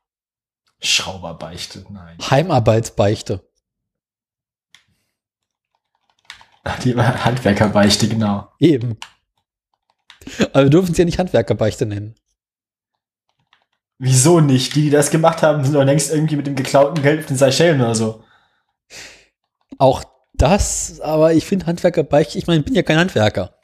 Schrauberbeichte, 0.82 1.86
nein. 1.90 2.18
Heimarbeitsbeichte. 2.30 3.42
Die 6.84 6.94
Handwerkerbeichte, 6.96 8.10
genau. 8.10 8.50
Eben. 8.60 8.98
Aber 10.52 10.64
wir 10.64 10.70
dürfen 10.70 10.92
es 10.92 10.98
ja 10.98 11.06
nicht 11.06 11.18
Handwerkerbeichte 11.20 11.86
nennen. 11.86 12.16
Wieso 14.00 14.42
nicht? 14.42 14.76
Die, 14.76 14.82
die 14.84 14.90
das 14.90 15.10
gemacht 15.10 15.42
haben, 15.42 15.64
sind 15.64 15.74
doch 15.74 15.84
längst 15.84 16.12
irgendwie 16.12 16.36
mit 16.36 16.46
dem 16.46 16.56
geklauten 16.56 17.02
Geld 17.02 17.22
auf 17.22 17.26
den 17.28 17.38
Seychellen 17.38 17.80
oder 17.82 17.96
so. 17.96 18.24
Auch 19.78 20.04
das, 20.34 21.00
aber 21.00 21.34
ich 21.34 21.46
finde 21.46 21.66
Handwerkerbeichte, 21.66 22.38
ich 22.38 22.46
meine, 22.46 22.60
ich 22.60 22.66
bin 22.66 22.76
ja 22.76 22.84
kein 22.84 22.98
Handwerker. 23.00 23.56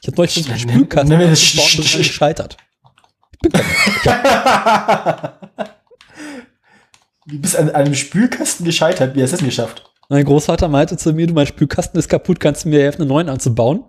Ich 0.00 0.06
habe 0.06 0.16
neulich 0.16 0.32
versucht, 0.34 0.50
einen 0.52 0.60
Spülkasten 0.60 1.18
das 1.18 1.40
Sch- 1.40 1.76
bin 1.76 1.84
Sch- 1.84 1.92
dann 1.92 1.98
gescheitert. 2.02 2.56
Bin 3.42 3.52
kein 3.52 3.64
Wie 7.26 7.38
bist 7.38 7.54
du 7.54 7.58
an 7.58 7.70
einem 7.70 7.94
Spülkasten 7.94 8.64
gescheitert? 8.66 9.14
Wie 9.14 9.22
hast 9.22 9.32
du 9.32 9.36
denn 9.38 9.46
geschafft? 9.46 9.88
Mein 10.08 10.24
Großvater 10.24 10.68
meinte 10.68 10.96
zu 10.96 11.12
mir, 11.12 11.26
du, 11.26 11.34
mein 11.34 11.46
Spülkasten 11.46 11.98
ist 11.98 12.08
kaputt, 12.08 12.40
kannst 12.40 12.64
du 12.64 12.68
mir 12.68 12.80
helfen, 12.82 13.02
einen 13.02 13.08
neuen 13.08 13.28
anzubauen? 13.28 13.84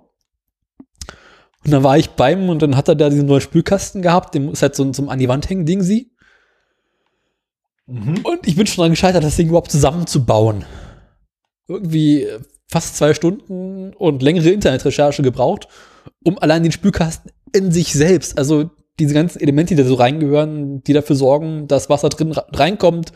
Und 1.65 1.71
dann 1.71 1.83
war 1.83 1.97
ich 1.97 2.11
bei 2.11 2.33
ihm 2.33 2.49
und 2.49 2.61
dann 2.61 2.75
hat 2.77 2.87
er 2.89 2.95
da 2.95 3.09
diesen 3.09 3.25
neuen 3.25 3.41
Spülkasten 3.41 4.01
gehabt, 4.01 4.35
dem 4.35 4.51
ist 4.51 4.61
halt 4.61 4.75
so, 4.75 4.83
ein- 4.83 4.93
so 4.93 5.01
ein 5.03 5.09
an 5.09 5.19
die 5.19 5.27
Wand 5.29 5.49
hängen 5.49 5.65
Ding 5.65 5.81
sie. 5.81 6.11
Mhm. 7.87 8.19
Und 8.23 8.47
ich 8.47 8.55
bin 8.55 8.67
schon 8.67 8.77
daran 8.77 8.91
gescheitert, 8.91 9.23
das 9.23 9.35
Ding 9.35 9.47
überhaupt 9.47 9.71
zusammenzubauen. 9.71 10.65
Irgendwie 11.67 12.23
äh, 12.23 12.39
fast 12.69 12.95
zwei 12.97 13.13
Stunden 13.13 13.93
und 13.93 14.21
längere 14.21 14.49
Internetrecherche 14.49 15.21
gebraucht, 15.23 15.67
um 16.23 16.37
allein 16.39 16.63
den 16.63 16.71
Spülkasten 16.71 17.31
in 17.53 17.71
sich 17.71 17.93
selbst, 17.93 18.37
also 18.37 18.69
diese 18.99 19.13
ganzen 19.13 19.41
Elemente, 19.41 19.75
die 19.75 19.81
da 19.81 19.87
so 19.87 19.95
reingehören, 19.95 20.83
die 20.83 20.93
dafür 20.93 21.15
sorgen, 21.15 21.67
dass 21.67 21.89
Wasser 21.89 22.09
drin 22.09 22.31
reinkommt 22.31 23.11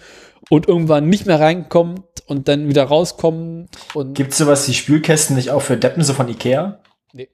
und 0.49 0.67
irgendwann 0.67 1.07
nicht 1.07 1.25
mehr 1.25 1.39
reinkommt 1.39 2.03
und 2.25 2.47
dann 2.47 2.67
wieder 2.67 2.83
rauskommt 2.83 3.69
und 3.93 4.13
Gibt 4.13 4.31
es 4.31 4.37
sowas 4.39 4.67
wie 4.67 4.73
Spülkästen 4.73 5.35
nicht 5.35 5.51
auch 5.51 5.61
für 5.61 5.77
Deppen, 5.77 6.03
so 6.03 6.13
von 6.13 6.29
Ikea? 6.29 6.81
Nee. 7.13 7.29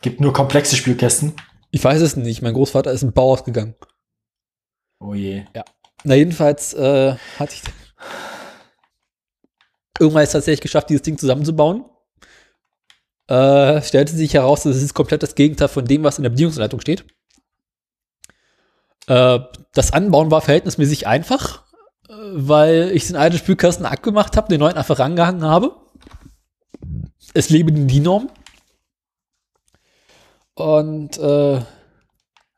Gibt 0.00 0.20
nur 0.20 0.32
komplexe 0.32 0.76
Spülkästen? 0.76 1.34
ich 1.72 1.82
weiß 1.82 2.00
es 2.02 2.16
nicht. 2.16 2.42
Mein 2.42 2.54
Großvater 2.54 2.92
ist 2.92 3.02
im 3.02 3.12
Bauhaus 3.12 3.44
gegangen. 3.44 3.74
Oh 5.00 5.14
je. 5.14 5.44
Na, 6.04 6.14
jedenfalls 6.14 6.74
äh, 6.74 7.16
hatte 7.38 7.54
ich 7.54 7.62
irgendwann 9.98 10.22
ist 10.22 10.32
tatsächlich 10.32 10.60
geschafft, 10.60 10.90
dieses 10.90 11.02
Ding 11.02 11.18
zusammenzubauen. 11.18 11.84
Äh, 13.32 13.80
stellte 13.80 14.14
sich 14.14 14.34
heraus, 14.34 14.64
das 14.64 14.76
ist 14.76 14.92
komplett 14.92 15.22
das 15.22 15.34
Gegenteil 15.34 15.68
von 15.68 15.86
dem, 15.86 16.04
was 16.04 16.18
in 16.18 16.22
der 16.22 16.28
Bedienungsanleitung 16.28 16.82
steht. 16.82 17.06
Äh, 19.06 19.38
das 19.72 19.94
Anbauen 19.94 20.30
war 20.30 20.42
verhältnismäßig 20.42 21.06
einfach, 21.06 21.62
äh, 22.10 22.12
weil 22.12 22.90
ich 22.92 23.06
den 23.06 23.16
alten 23.16 23.38
Spülkasten 23.38 23.86
abgemacht 23.86 24.36
habe, 24.36 24.48
den 24.48 24.60
neuen 24.60 24.76
einfach 24.76 24.98
rangehangen 24.98 25.44
habe. 25.44 25.74
Es 27.32 27.48
lebe 27.48 27.72
die 27.72 27.86
DIN-Norm. 27.86 28.28
Und 30.52 31.16
äh, 31.16 31.62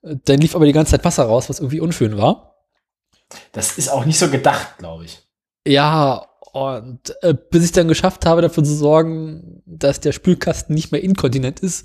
dann 0.02 0.40
lief 0.40 0.56
aber 0.56 0.66
die 0.66 0.72
ganze 0.72 0.90
Zeit 0.90 1.04
Wasser 1.04 1.26
raus, 1.26 1.48
was 1.48 1.60
irgendwie 1.60 1.80
unschön 1.80 2.18
war. 2.18 2.56
Das 3.52 3.78
ist 3.78 3.90
auch 3.90 4.04
nicht 4.04 4.18
so 4.18 4.28
gedacht, 4.28 4.78
glaube 4.78 5.04
ich. 5.04 5.22
Ja, 5.64 6.26
und 6.54 7.12
äh, 7.22 7.34
bis 7.34 7.64
ich 7.64 7.72
dann 7.72 7.88
geschafft 7.88 8.26
habe, 8.26 8.40
dafür 8.40 8.62
zu 8.62 8.76
sorgen, 8.76 9.60
dass 9.66 9.98
der 9.98 10.12
Spülkasten 10.12 10.72
nicht 10.72 10.92
mehr 10.92 11.02
inkontinent 11.02 11.58
ist, 11.58 11.84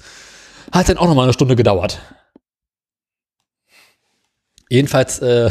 hat 0.71 0.87
dann 0.87 0.99
auch 0.99 1.07
noch 1.07 1.15
mal 1.15 1.23
eine 1.23 1.33
Stunde 1.33 1.55
gedauert. 1.55 1.99
Jedenfalls 4.69 5.19
äh, 5.19 5.49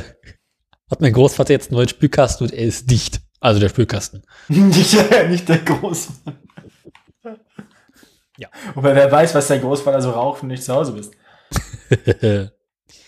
hat 0.88 1.00
mein 1.00 1.12
Großvater 1.12 1.52
jetzt 1.52 1.70
einen 1.70 1.78
neuen 1.78 1.88
Spülkasten 1.88 2.46
und 2.46 2.52
er 2.54 2.64
ist 2.64 2.88
dicht. 2.92 3.20
Also 3.40 3.58
der 3.58 3.70
Spülkasten. 3.70 4.22
nicht, 4.48 4.96
nicht 5.28 5.48
der 5.48 5.58
Großvater. 5.58 6.38
Ja. 8.36 8.48
Wobei 8.74 8.94
wer 8.94 9.10
weiß, 9.10 9.34
was 9.34 9.48
der 9.48 9.58
Großvater 9.58 10.00
so 10.00 10.10
raucht, 10.10 10.42
wenn 10.42 10.48
du 10.48 10.52
nicht 10.52 10.62
zu 10.62 10.72
Hause 10.72 10.92
bist. 10.92 11.12
die, 11.90 12.52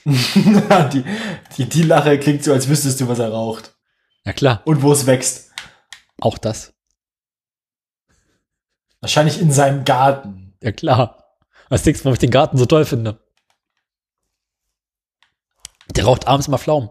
die, 1.56 1.64
die 1.66 1.82
Lache 1.84 2.18
klingt 2.18 2.42
so, 2.42 2.52
als 2.52 2.68
wüsstest 2.68 3.00
du, 3.00 3.06
was 3.06 3.20
er 3.20 3.30
raucht. 3.30 3.76
Na 4.24 4.32
klar, 4.32 4.62
Und 4.64 4.82
wo 4.82 4.90
es 4.90 5.06
wächst. 5.06 5.49
Auch 6.20 6.38
das. 6.38 6.74
Wahrscheinlich 9.00 9.40
in 9.40 9.50
seinem 9.50 9.84
Garten. 9.84 10.54
Ja 10.62 10.72
klar. 10.72 11.36
Was 11.68 11.82
denkst 11.82 12.00
du, 12.00 12.04
warum 12.04 12.14
ich 12.14 12.20
den 12.20 12.30
Garten 12.30 12.58
so 12.58 12.66
toll 12.66 12.84
finde? 12.84 13.18
Der 15.96 16.04
raucht 16.04 16.26
abends 16.26 16.48
immer 16.48 16.58
Pflaumen. 16.58 16.90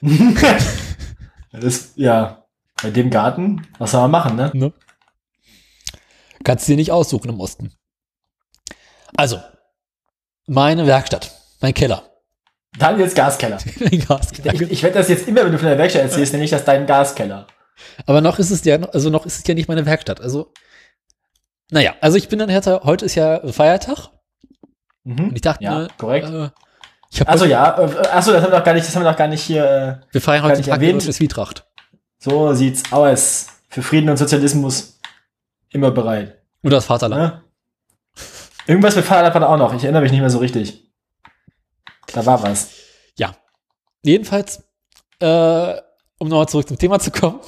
Das, 1.60 1.92
ja, 1.94 2.44
bei 2.82 2.90
dem 2.90 3.10
Garten, 3.10 3.64
was 3.78 3.92
soll 3.92 4.00
man 4.00 4.10
machen, 4.10 4.36
ne? 4.36 4.50
Ne? 4.54 4.72
Kannst 6.42 6.66
du 6.66 6.72
dir 6.72 6.76
nicht 6.76 6.90
aussuchen 6.90 7.28
im 7.28 7.38
Osten. 7.38 7.72
Also, 9.16 9.40
meine 10.46 10.84
Werkstatt, 10.86 11.30
mein 11.60 11.72
Keller. 11.72 12.10
Daniels 12.76 13.14
Gaskeller. 13.14 13.58
Gaskeller. 14.08 14.52
Ich, 14.54 14.62
ich 14.62 14.82
werde 14.82 14.98
das 14.98 15.08
jetzt 15.08 15.28
immer, 15.28 15.44
wenn 15.44 15.52
du 15.52 15.58
von 15.58 15.68
der 15.68 15.78
Werkstatt 15.78 16.02
erzählst, 16.02 16.32
nenne 16.32 16.44
ich 16.44 16.50
das 16.50 16.64
deinen 16.64 16.86
Gaskeller. 16.86 17.46
Aber 18.06 18.20
noch 18.20 18.38
ist 18.38 18.50
es 18.50 18.64
ja, 18.64 18.76
also 18.76 19.10
noch 19.10 19.26
ist 19.26 19.38
es 19.38 19.46
ja 19.46 19.54
nicht 19.54 19.68
meine 19.68 19.84
Werkstatt. 19.86 20.20
Also, 20.20 20.52
naja, 21.70 21.94
also 22.00 22.16
ich 22.16 22.28
bin 22.28 22.38
dann 22.38 22.52
heute, 22.52 22.80
heute 22.84 23.04
ist 23.04 23.14
ja 23.14 23.40
Feiertag 23.52 24.10
Mhm. 25.06 25.28
und 25.28 25.34
ich 25.34 25.42
dachte 25.42 25.62
ja, 25.64 25.86
korrekt. 25.98 26.28
äh, 26.30 26.48
ich 27.10 27.20
heute- 27.20 27.46
ja. 27.46 27.78
äh, 27.78 28.08
Achso, 28.08 28.32
das 28.32 28.42
haben 28.42 28.52
wir 28.52 28.58
doch 28.58 28.64
gar 28.64 28.72
nicht, 28.74 28.86
das 28.86 28.94
haben 28.96 29.02
wir 29.04 29.10
doch 29.10 29.18
gar 29.18 29.28
nicht 29.28 29.42
hier. 29.42 30.00
Äh, 30.02 30.12
wir 30.12 30.20
feiern 30.20 30.42
heute 30.42 30.54
den 30.54 30.58
nicht 30.60 30.68
Tag 30.70 30.76
erwähnt. 30.80 31.02
Zwietracht. 31.02 31.66
so 32.18 32.54
sieht's 32.54 32.90
aus. 32.92 33.48
Für 33.68 33.82
Frieden 33.82 34.08
und 34.08 34.16
Sozialismus 34.16 34.98
immer 35.70 35.90
bereit. 35.90 36.40
Und 36.62 36.70
das 36.72 36.86
Vaterland. 36.86 37.34
Ne? 37.34 37.42
Irgendwas 38.66 38.96
mit 38.96 39.04
Fahrrad 39.04 39.34
war 39.34 39.40
da 39.42 39.48
auch 39.48 39.58
noch. 39.58 39.74
Ich 39.74 39.82
erinnere 39.82 40.02
mich 40.02 40.12
nicht 40.12 40.20
mehr 40.20 40.30
so 40.30 40.38
richtig. 40.38 40.90
Da 42.12 42.24
war 42.24 42.42
was. 42.42 42.68
Jedenfalls, 44.06 44.62
äh, 45.20 45.74
um 46.18 46.28
nochmal 46.28 46.46
zurück 46.48 46.68
zum 46.68 46.76
Thema 46.78 46.98
zu 46.98 47.10
kommen, 47.10 47.40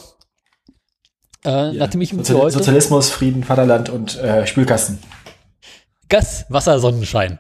äh, 1.46 1.72
nachdem 1.72 2.00
ich 2.00 2.10
für 2.10 2.16
Sozial 2.16 2.38
heute 2.40 2.58
Sozialismus, 2.58 3.10
Frieden, 3.10 3.44
Vaterland 3.44 3.88
und 3.88 4.18
äh, 4.18 4.46
Spülkasten. 4.46 4.98
Gas, 6.08 6.44
Wasser, 6.48 6.78
Sonnenschein. 6.78 7.38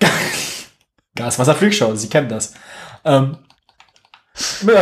Gas, 1.14 1.38
Wasser, 1.38 1.54
Flügshow, 1.54 1.94
Sie 1.94 2.08
kennen 2.08 2.28
das. 2.28 2.54
Ähm, 3.04 3.38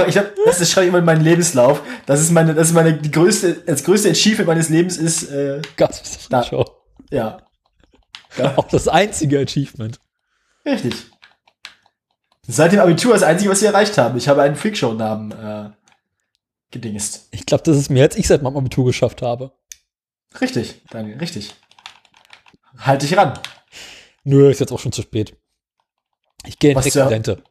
ich 0.07 0.17
hab, 0.17 0.27
das 0.45 0.61
ist, 0.61 0.71
schreibe 0.71 0.87
ich 0.87 0.89
immer 0.91 0.99
in 0.99 1.05
meinen 1.05 1.25
Lebenslauf. 1.25 1.83
Das 2.07 2.21
ist 2.21 2.31
meine, 2.31 2.55
das 2.55 2.69
ist 2.69 2.75
meine, 2.75 2.95
die 2.95 3.11
größte, 3.11 3.55
das 3.67 3.83
größte 3.83 4.11
Achievement 4.11 4.47
meines 4.47 4.69
Lebens 4.69 4.97
ist, 4.97 5.31
äh, 5.31 5.61
Gas, 5.77 6.01
Wasser, 6.01 6.29
Da. 6.31 6.43
Show. 6.45 6.65
ja. 7.11 7.39
ja. 8.37 8.53
Auch 8.57 8.69
das 8.69 8.87
einzige 8.89 9.41
Achievement. 9.41 9.99
Richtig. 10.65 10.95
Seit 12.47 12.73
dem 12.73 12.81
Abitur 12.81 13.15
das 13.15 13.23
Einzige, 13.23 13.51
was 13.51 13.63
ich 13.63 13.69
erreicht 13.69 13.97
habe. 13.99 14.19
Ich 14.19 14.29
habe 14.29 14.43
einen 14.43 14.57
Freakshow-Namen 14.57 15.33
äh, 15.33 15.71
gedingst. 16.71 17.29
Ich 17.31 17.47
glaube, 17.47 17.63
das 17.65 17.77
ist 17.77 17.91
mehr, 17.91 18.05
als 18.05 18.17
ich 18.17 18.27
seit 18.27 18.43
meinem 18.43 18.57
Abitur 18.57 18.85
geschafft 18.85 19.23
habe. 19.23 19.53
Richtig, 20.41 20.83
Daniel, 20.91 21.19
richtig. 21.19 21.55
Halt 22.79 23.03
dich 23.03 23.17
ran. 23.17 23.39
Nö, 24.25 24.51
ist 24.51 24.61
jetzt 24.61 24.73
auch 24.73 24.79
schon 24.79 24.93
zu 24.93 25.03
spät. 25.03 25.37
Ich 26.47 26.59
gehe 26.59 26.73
in 26.73 26.81
ja- 26.81 27.07
Rente. 27.09 27.43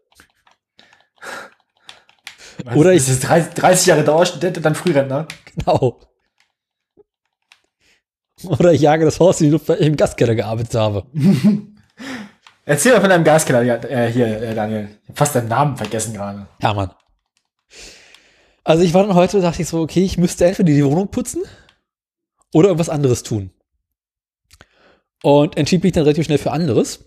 Oder 2.75 2.93
ich- 2.93 3.03
Das 3.03 3.09
ist 3.09 3.23
30, 3.23 3.53
30 3.53 3.85
Jahre 3.87 4.03
Dauerstudent 4.03 4.57
und 4.57 4.63
dann 4.63 4.75
Frührentner. 4.75 5.27
Genau. 5.55 5.99
Oder 8.45 8.71
ich 8.71 8.81
jage 8.81 9.03
das 9.03 9.19
Haus 9.19 9.41
in 9.41 9.47
die 9.47 9.51
Luft, 9.51 9.67
weil 9.67 9.81
ich 9.81 9.87
im 9.87 9.97
Gastkeller 9.97 10.33
gearbeitet 10.35 10.73
habe. 10.75 11.05
Erzähl 12.65 12.93
mal 12.93 13.01
von 13.01 13.09
deinem 13.09 13.23
Gaskeller 13.23 13.63
ja, 13.63 13.75
äh, 13.75 14.11
hier, 14.11 14.27
äh, 14.41 14.53
Daniel. 14.55 14.89
Ich 15.03 15.09
hab 15.09 15.17
fast 15.17 15.35
deinen 15.35 15.47
Namen 15.47 15.75
vergessen 15.75 16.13
gerade. 16.13 16.47
Hermann. 16.59 16.91
Also 18.69 18.83
ich 18.83 18.93
war 18.93 19.01
dann 19.01 19.15
heute, 19.15 19.41
dachte 19.41 19.63
ich 19.63 19.67
so, 19.67 19.81
okay, 19.81 20.03
ich 20.03 20.19
müsste 20.19 20.45
entweder 20.45 20.71
die 20.71 20.85
Wohnung 20.85 21.09
putzen 21.09 21.41
oder 22.53 22.67
irgendwas 22.67 22.89
anderes 22.89 23.23
tun. 23.23 23.49
Und 25.23 25.57
entschied 25.57 25.81
mich 25.81 25.93
dann 25.93 26.03
relativ 26.03 26.25
schnell 26.25 26.37
für 26.37 26.51
anderes. 26.51 27.03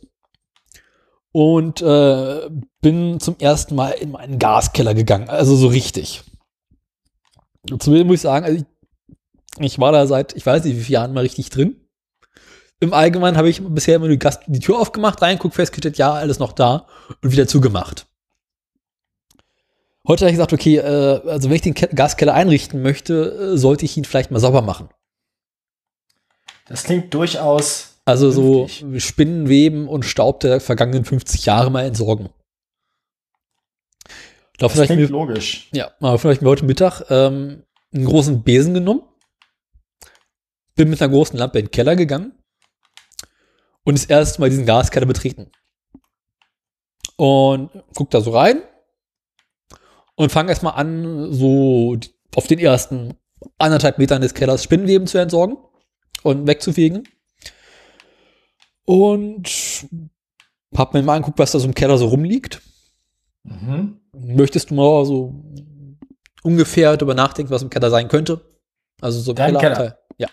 Und 1.31 1.81
äh, 1.81 2.51
bin 2.81 3.21
zum 3.21 3.37
ersten 3.39 3.77
Mal 3.77 3.91
in 3.91 4.11
meinen 4.11 4.41
Gaskeller 4.41 4.93
gegangen. 4.93 5.29
Also 5.29 5.55
so 5.55 5.69
richtig. 5.69 6.25
Zumindest 7.79 8.07
muss 8.09 8.17
ich 8.17 8.23
sagen, 8.23 8.45
also 8.45 8.59
ich, 8.59 9.65
ich 9.65 9.79
war 9.79 9.93
da 9.93 10.09
seit, 10.09 10.35
ich 10.35 10.45
weiß 10.45 10.65
nicht 10.65 10.77
wie 10.77 10.83
viele 10.83 10.95
Jahren 10.95 11.15
mal 11.15 11.21
richtig 11.21 11.51
drin. 11.51 11.77
Im 12.81 12.93
Allgemeinen 12.93 13.37
habe 13.37 13.49
ich 13.49 13.63
bisher 13.65 13.95
immer 13.95 14.09
die, 14.09 14.19
Gast 14.19 14.43
die 14.49 14.59
Tür 14.59 14.81
aufgemacht, 14.81 15.23
reinguckt, 15.23 15.55
festgestellt, 15.55 15.97
ja, 15.97 16.13
alles 16.13 16.41
noch 16.41 16.55
da 16.55 16.89
und 17.23 17.31
wieder 17.31 17.47
zugemacht. 17.47 18.09
Heute 20.07 20.25
habe 20.25 20.31
ich 20.31 20.35
gesagt, 20.35 20.53
okay, 20.53 20.77
äh, 20.79 21.29
also 21.29 21.49
wenn 21.49 21.57
ich 21.57 21.63
den 21.63 21.75
Ke 21.75 21.89
Gaskeller 21.89 22.35
einrichten 22.35 22.83
möchte, 22.83 23.53
äh, 23.55 23.57
sollte 23.57 23.85
ich 23.85 23.97
ihn 23.97 24.05
vielleicht 24.05 24.31
mal 24.31 24.41
sauber 24.41 24.63
machen. 24.63 24.89
Das 26.67 26.85
klingt 26.85 27.13
durchaus. 27.15 28.01
Also 28.05 28.33
so 28.33 28.67
Vernünftig. 28.67 29.05
Spinnenweben 29.05 29.87
und 29.87 30.05
Staub 30.05 30.41
der 30.41 30.61
vergangenen 30.61 31.05
50 31.05 31.47
Jahre 31.47 31.71
mal 31.71 31.85
entsorgen. 31.85 32.31
Dafür 34.59 34.81
Das 34.81 34.87
klingt 34.87 35.03
mir, 35.03 35.09
logisch. 35.09 35.69
ja, 35.73 35.93
dafür 36.01 36.31
habe 36.31 36.35
ich 36.35 36.41
mir 36.41 36.49
heute 36.49 36.65
Mittag 36.65 37.03
ähm, 37.11 37.63
einen 37.95 38.05
großen 38.05 38.43
Besen 38.43 38.75
genommen, 38.75 39.03
bin 40.75 40.91
mit 40.91 41.01
einer 41.01 41.13
großen 41.13 41.39
Lampe 41.39 41.61
in 41.61 41.67
den 41.67 41.71
Keller 41.71 41.95
gegangen 41.95 42.33
und 43.85 43.97
das 43.97 44.07
erste 44.07 44.41
Mal 44.41 44.51
diesen 44.51 44.67
Gaskeller 44.67 45.07
betreten. 45.07 45.51
Und 47.17 47.71
guck 47.95 48.11
da 48.11 48.21
so 48.21 48.33
rein 48.33 48.63
und 50.17 50.31
fange 50.33 50.51
erstmal 50.51 50.75
an, 50.75 51.33
so 51.33 51.97
auf 52.35 52.47
den 52.47 52.59
ersten 52.59 53.15
anderthalb 53.59 53.99
Metern 53.99 54.23
des 54.23 54.35
Kellers 54.35 54.63
Spinnenweben 54.65 55.07
zu 55.07 55.19
entsorgen 55.19 55.57
und 56.23 56.47
wegzufegen. 56.47 57.09
Und 58.85 59.87
hab 60.77 60.95
mir 60.95 61.03
mal 61.03 61.17
angeguckt, 61.17 61.39
was 61.39 61.53
da 61.53 61.59
so 61.59 61.67
im 61.67 61.75
Keller 61.75 61.99
so 61.99 62.07
rumliegt. 62.07 62.61
Mhm. 63.45 64.01
Möchtest 64.13 64.71
du 64.71 64.75
mal 64.75 65.05
so 65.05 65.35
ungefähr 66.43 66.97
darüber 66.97 67.15
nachdenken, 67.15 67.53
was 67.53 67.63
im 67.63 67.71
Keller 67.71 67.91
sein 67.91 68.09
könnte? 68.09 68.41
Also 69.01 69.21
so 69.21 69.33
im 69.33 69.37
Dein 69.37 69.57
Kellerabteil. 69.57 69.99
Ja. 70.19 70.29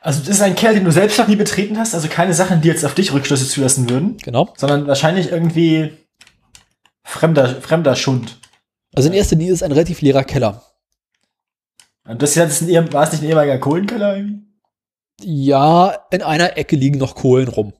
Also, 0.00 0.20
das 0.20 0.28
ist 0.28 0.40
ein 0.42 0.54
Kerl, 0.54 0.74
den 0.74 0.84
du 0.84 0.92
selbst 0.92 1.18
noch 1.18 1.26
nie 1.28 1.36
betreten 1.36 1.78
hast. 1.78 1.94
Also 1.94 2.08
keine 2.08 2.32
Sachen, 2.34 2.60
die 2.60 2.68
jetzt 2.68 2.84
auf 2.84 2.94
dich 2.94 3.12
Rückschlüsse 3.12 3.48
zulassen 3.48 3.88
würden, 3.90 4.16
Genau. 4.18 4.52
sondern 4.56 4.86
wahrscheinlich 4.86 5.30
irgendwie 5.32 5.92
fremder, 7.06 7.60
fremder 7.60 7.96
Schund. 7.96 8.38
Also 8.94 9.08
in 9.08 9.14
erster 9.14 9.36
Linie 9.36 9.52
ist 9.52 9.60
es 9.60 9.62
ein 9.62 9.72
relativ 9.72 10.00
leerer 10.00 10.24
Keller. 10.24 10.62
Und 12.06 12.22
das 12.22 12.34
jetzt 12.34 12.62
ein, 12.62 12.92
war 12.92 13.04
es 13.04 13.12
nicht 13.12 13.22
ein 13.22 13.28
ehemaliger 13.28 13.58
Kohlenkeller 13.58 14.16
irgendwie? 14.16 14.46
Ja, 15.20 16.06
in 16.10 16.22
einer 16.22 16.56
Ecke 16.56 16.76
liegen 16.76 16.98
noch 16.98 17.14
Kohlen 17.14 17.48
rum. 17.48 17.72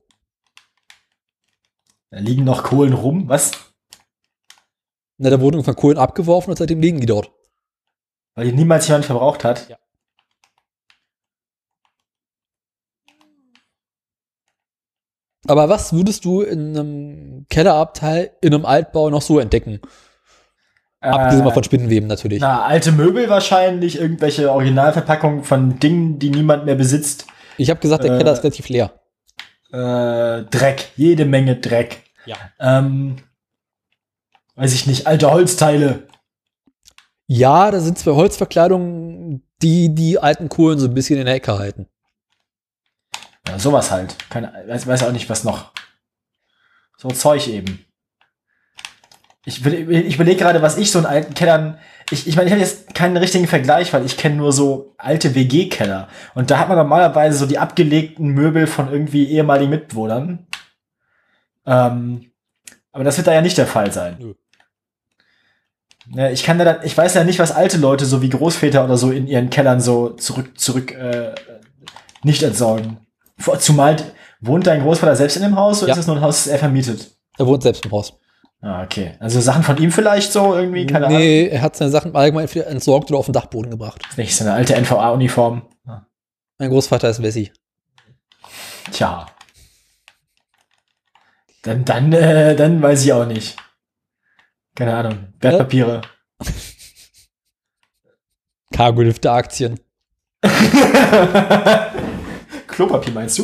Da 2.10 2.18
liegen 2.18 2.44
noch 2.44 2.62
Kohlen 2.62 2.92
rum. 2.92 3.28
Was? 3.28 3.52
Na, 5.18 5.30
da 5.30 5.40
wurden 5.40 5.56
irgendwann 5.56 5.76
Kohlen 5.76 5.98
abgeworfen 5.98 6.50
und 6.50 6.56
seitdem 6.56 6.80
liegen 6.80 7.00
die 7.00 7.06
dort. 7.06 7.30
Weil 8.34 8.46
die 8.46 8.52
niemals 8.52 8.86
jemand 8.88 9.06
verbraucht 9.06 9.44
hat. 9.44 9.68
Ja. 9.68 9.78
Aber 15.48 15.68
was 15.68 15.92
würdest 15.92 16.24
du 16.24 16.42
in 16.42 16.76
einem 16.76 17.46
Kellerabteil 17.48 18.32
in 18.40 18.54
einem 18.54 18.64
Altbau 18.64 19.10
noch 19.10 19.22
so 19.22 19.38
entdecken? 19.38 19.80
Abgesehen 21.00 21.44
mal 21.44 21.52
von 21.52 21.62
Spinnenweben 21.64 22.08
natürlich. 22.08 22.40
Na, 22.40 22.64
alte 22.64 22.90
Möbel 22.90 23.28
wahrscheinlich, 23.28 24.00
irgendwelche 24.00 24.50
Originalverpackungen 24.50 25.44
von 25.44 25.78
Dingen, 25.78 26.18
die 26.18 26.30
niemand 26.30 26.64
mehr 26.64 26.74
besitzt. 26.74 27.26
Ich 27.58 27.70
habe 27.70 27.80
gesagt, 27.80 28.02
der 28.04 28.14
Äh, 28.14 28.18
Keller 28.18 28.32
ist 28.32 28.42
relativ 28.42 28.68
leer. 28.68 28.92
Äh, 29.72 30.44
Dreck, 30.50 30.88
jede 30.96 31.24
Menge 31.24 31.56
Dreck. 31.56 32.02
Ja. 32.24 32.36
Ähm, 32.58 33.16
weiß 34.56 34.74
ich 34.74 34.86
nicht, 34.86 35.06
alte 35.06 35.30
Holzteile. 35.30 36.08
Ja, 37.28 37.70
da 37.70 37.80
sind 37.80 37.98
zwei 37.98 38.12
Holzverkleidungen, 38.12 39.42
die 39.62 39.94
die 39.94 40.18
alten 40.18 40.48
Kohlen 40.48 40.78
so 40.78 40.86
ein 40.86 40.94
bisschen 40.94 41.18
in 41.18 41.26
der 41.26 41.34
Ecke 41.34 41.58
halten. 41.58 41.86
Ja, 43.48 43.58
sowas 43.58 43.90
halt. 43.90 44.16
Keine, 44.30 44.52
weiß, 44.66 44.86
weiß 44.86 45.04
auch 45.04 45.12
nicht, 45.12 45.28
was 45.30 45.44
noch. 45.44 45.72
So 46.96 47.08
Zeug 47.10 47.46
eben. 47.48 47.84
Ich, 49.44 49.64
ich 49.64 50.14
überlege 50.16 50.40
gerade, 50.40 50.62
was 50.62 50.76
ich 50.76 50.90
so 50.90 50.98
in 50.98 51.06
alten 51.06 51.34
Kellern. 51.34 51.78
Ich, 52.10 52.26
ich 52.26 52.34
meine, 52.36 52.46
ich 52.48 52.52
habe 52.52 52.60
jetzt 52.62 52.94
keinen 52.94 53.16
richtigen 53.16 53.46
Vergleich, 53.46 53.92
weil 53.92 54.04
ich 54.04 54.16
kenne 54.16 54.36
nur 54.36 54.52
so 54.52 54.94
alte 54.98 55.34
WG-Keller. 55.34 56.08
Und 56.34 56.50
da 56.50 56.58
hat 56.58 56.68
man 56.68 56.76
normalerweise 56.78 57.38
so 57.38 57.46
die 57.46 57.58
abgelegten 57.58 58.28
Möbel 58.28 58.66
von 58.66 58.90
irgendwie 58.90 59.28
ehemaligen 59.28 59.70
Mitbewohnern. 59.70 60.46
Ähm, 61.64 62.30
aber 62.92 63.04
das 63.04 63.16
wird 63.16 63.26
da 63.26 63.32
ja 63.34 63.42
nicht 63.42 63.58
der 63.58 63.66
Fall 63.66 63.92
sein. 63.92 64.16
Nö. 64.18 64.34
Ja, 66.10 66.30
ich 66.30 66.44
kann 66.44 66.58
da, 66.58 66.64
dann- 66.64 66.84
ich 66.84 66.96
weiß 66.96 67.14
ja 67.14 67.24
nicht, 67.24 67.38
was 67.40 67.50
alte 67.52 67.78
Leute 67.78 68.04
so 68.06 68.22
wie 68.22 68.28
Großväter 68.30 68.84
oder 68.84 68.96
so 68.96 69.10
in 69.10 69.26
ihren 69.26 69.50
Kellern 69.50 69.80
so 69.80 70.10
zurück, 70.10 70.58
zurück, 70.58 70.92
äh, 70.92 71.34
nicht 72.22 72.42
entsorgen. 72.42 73.05
Zumal 73.58 73.96
wohnt 74.40 74.66
dein 74.66 74.82
Großvater 74.82 75.14
selbst 75.16 75.36
in 75.36 75.42
dem 75.42 75.56
Haus 75.56 75.82
oder 75.82 75.88
Ja. 75.88 75.94
ist 75.94 76.00
es 76.00 76.06
nur 76.06 76.16
ein 76.16 76.22
Haus, 76.22 76.44
das 76.44 76.52
er 76.52 76.58
vermietet? 76.58 77.10
Er 77.38 77.46
wohnt 77.46 77.62
selbst 77.62 77.84
im 77.84 77.92
Haus. 77.92 78.14
Ah, 78.62 78.82
okay. 78.82 79.14
Also 79.20 79.40
Sachen 79.40 79.62
von 79.62 79.76
ihm 79.76 79.92
vielleicht 79.92 80.32
so 80.32 80.54
irgendwie, 80.54 80.86
keine 80.86 81.06
Ahnung. 81.06 81.18
nee, 81.18 81.46
er 81.48 81.60
hat 81.62 81.76
seine 81.76 81.90
Sachen 81.90 82.14
entweder 82.14 82.66
entsorgt 82.66 83.10
oder 83.10 83.18
auf 83.18 83.26
den 83.26 83.32
Dachboden 83.34 83.70
gebracht. 83.70 84.02
Nicht 84.16 84.34
so 84.34 84.44
eine 84.44 84.54
alte 84.54 84.74
NVA-Uniform. 84.74 85.62
Ah. 85.86 86.06
Mein 86.58 86.70
Großvater 86.70 87.10
ist 87.10 87.22
Wessi. 87.22 87.52
Tja. 88.90 89.26
Dann, 91.62 91.84
dann, 91.84 92.12
äh, 92.12 92.56
dann 92.56 92.80
weiß 92.80 93.04
ich 93.04 93.12
auch 93.12 93.26
nicht. 93.26 93.56
Keine 94.74 94.94
Ahnung. 94.96 95.34
Wertpapiere. 95.40 96.00
Cargo-Lifter-Aktien. 98.72 99.78
Klopapier 102.76 103.12
meinst 103.12 103.38
du? 103.38 103.42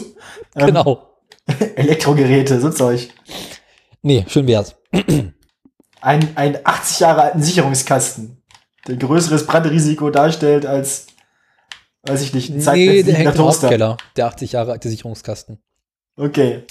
Ähm, 0.56 0.66
Genau. 0.66 1.08
Elektrogeräte, 1.76 2.60
so 2.60 2.70
Zeug. 2.70 3.08
Nee, 4.02 4.24
schön 4.28 4.46
wär's. 4.46 4.76
Ein, 6.00 6.36
ein 6.36 6.58
80 6.64 7.00
Jahre 7.00 7.22
alten 7.22 7.42
Sicherungskasten, 7.42 8.42
der 8.88 8.96
größeres 8.96 9.46
Brandrisiko 9.46 10.10
darstellt 10.10 10.66
als, 10.66 11.06
weiß 12.02 12.22
ich 12.22 12.34
nicht, 12.34 12.50
ein 12.50 12.56
Nee, 12.74 13.04
der 13.04 13.14
hängt 13.14 13.30
im 13.30 13.36
Toaster. 13.36 13.68
Hauptkeller. 13.68 13.96
Der 14.16 14.26
80 14.26 14.50
Jahre 14.52 14.72
alte 14.72 14.88
Sicherungskasten. 14.88 15.62
Okay. 16.16 16.64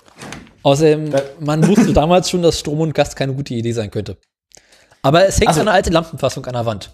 Außerdem, 0.63 1.11
Da- 1.11 1.23
man 1.39 1.65
wusste 1.65 1.93
damals 1.93 2.29
schon, 2.29 2.41
dass 2.41 2.59
Strom 2.59 2.81
und 2.81 2.93
Gas 2.93 3.15
keine 3.15 3.33
gute 3.33 3.53
Idee 3.53 3.71
sein 3.71 3.89
könnte. 3.89 4.17
Aber 5.01 5.25
es 5.25 5.37
hängt 5.39 5.47
Also- 5.47 5.61
eine 5.61 5.71
alte 5.71 5.89
Lampenfassung 5.91 6.45
an 6.45 6.53
der 6.53 6.65
Wand. 6.65 6.93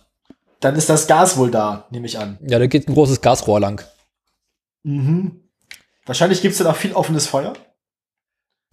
Dann 0.60 0.76
ist 0.76 0.90
das 0.90 1.08
Gas 1.08 1.38
wohl 1.38 1.50
da, 1.52 1.88
nehme 1.90 2.06
ich 2.06 2.18
an. 2.20 2.38
Ja, 2.48 2.60
da 2.60 2.68
geht 2.68 2.88
ein 2.88 2.94
großes 2.94 3.22
Gasrohr 3.22 3.60
lang. 3.60 3.82
Mhm. 4.84 5.42
Wahrscheinlich 6.08 6.42
gibt's 6.42 6.58
dann 6.58 6.68
auch 6.68 6.76
viel 6.76 6.94
offenes 6.94 7.28
Feuer. 7.28 7.54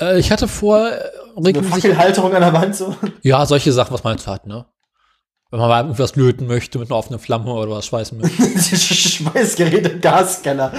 Äh, 0.00 0.18
ich 0.18 0.30
hatte 0.32 0.48
vor, 0.48 0.88
äh, 0.90 1.00
Eine 1.36 1.46
regelmäßig, 1.48 1.74
Fackelhalterung 1.82 2.34
an 2.34 2.40
der 2.40 2.52
Wand 2.52 2.74
so. 2.76 2.96
ja, 3.22 3.44
solche 3.44 3.72
Sachen, 3.72 3.92
was 3.92 4.02
man 4.04 4.16
jetzt 4.16 4.26
hat, 4.26 4.46
ne? 4.46 4.66
Wenn 5.50 5.60
man 5.60 5.68
mal 5.68 5.82
irgendwas 5.82 6.16
löten 6.16 6.46
möchte 6.48 6.78
mit 6.80 6.90
einer 6.90 6.98
offenen 6.98 7.20
Flamme 7.20 7.52
oder 7.52 7.70
was 7.72 7.86
schweißen 7.86 8.18
möchte. 8.18 8.42
Schmeißgerät 8.76 9.86
im 9.86 10.00
Gaskeller. 10.00 10.72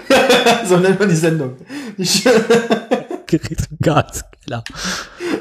so 0.66 0.78
nennt 0.78 0.98
man 0.98 1.08
die 1.08 1.14
Sendung. 1.14 1.56
Gerät 3.26 3.68
im 3.70 3.78
Gaskeller. 3.80 4.64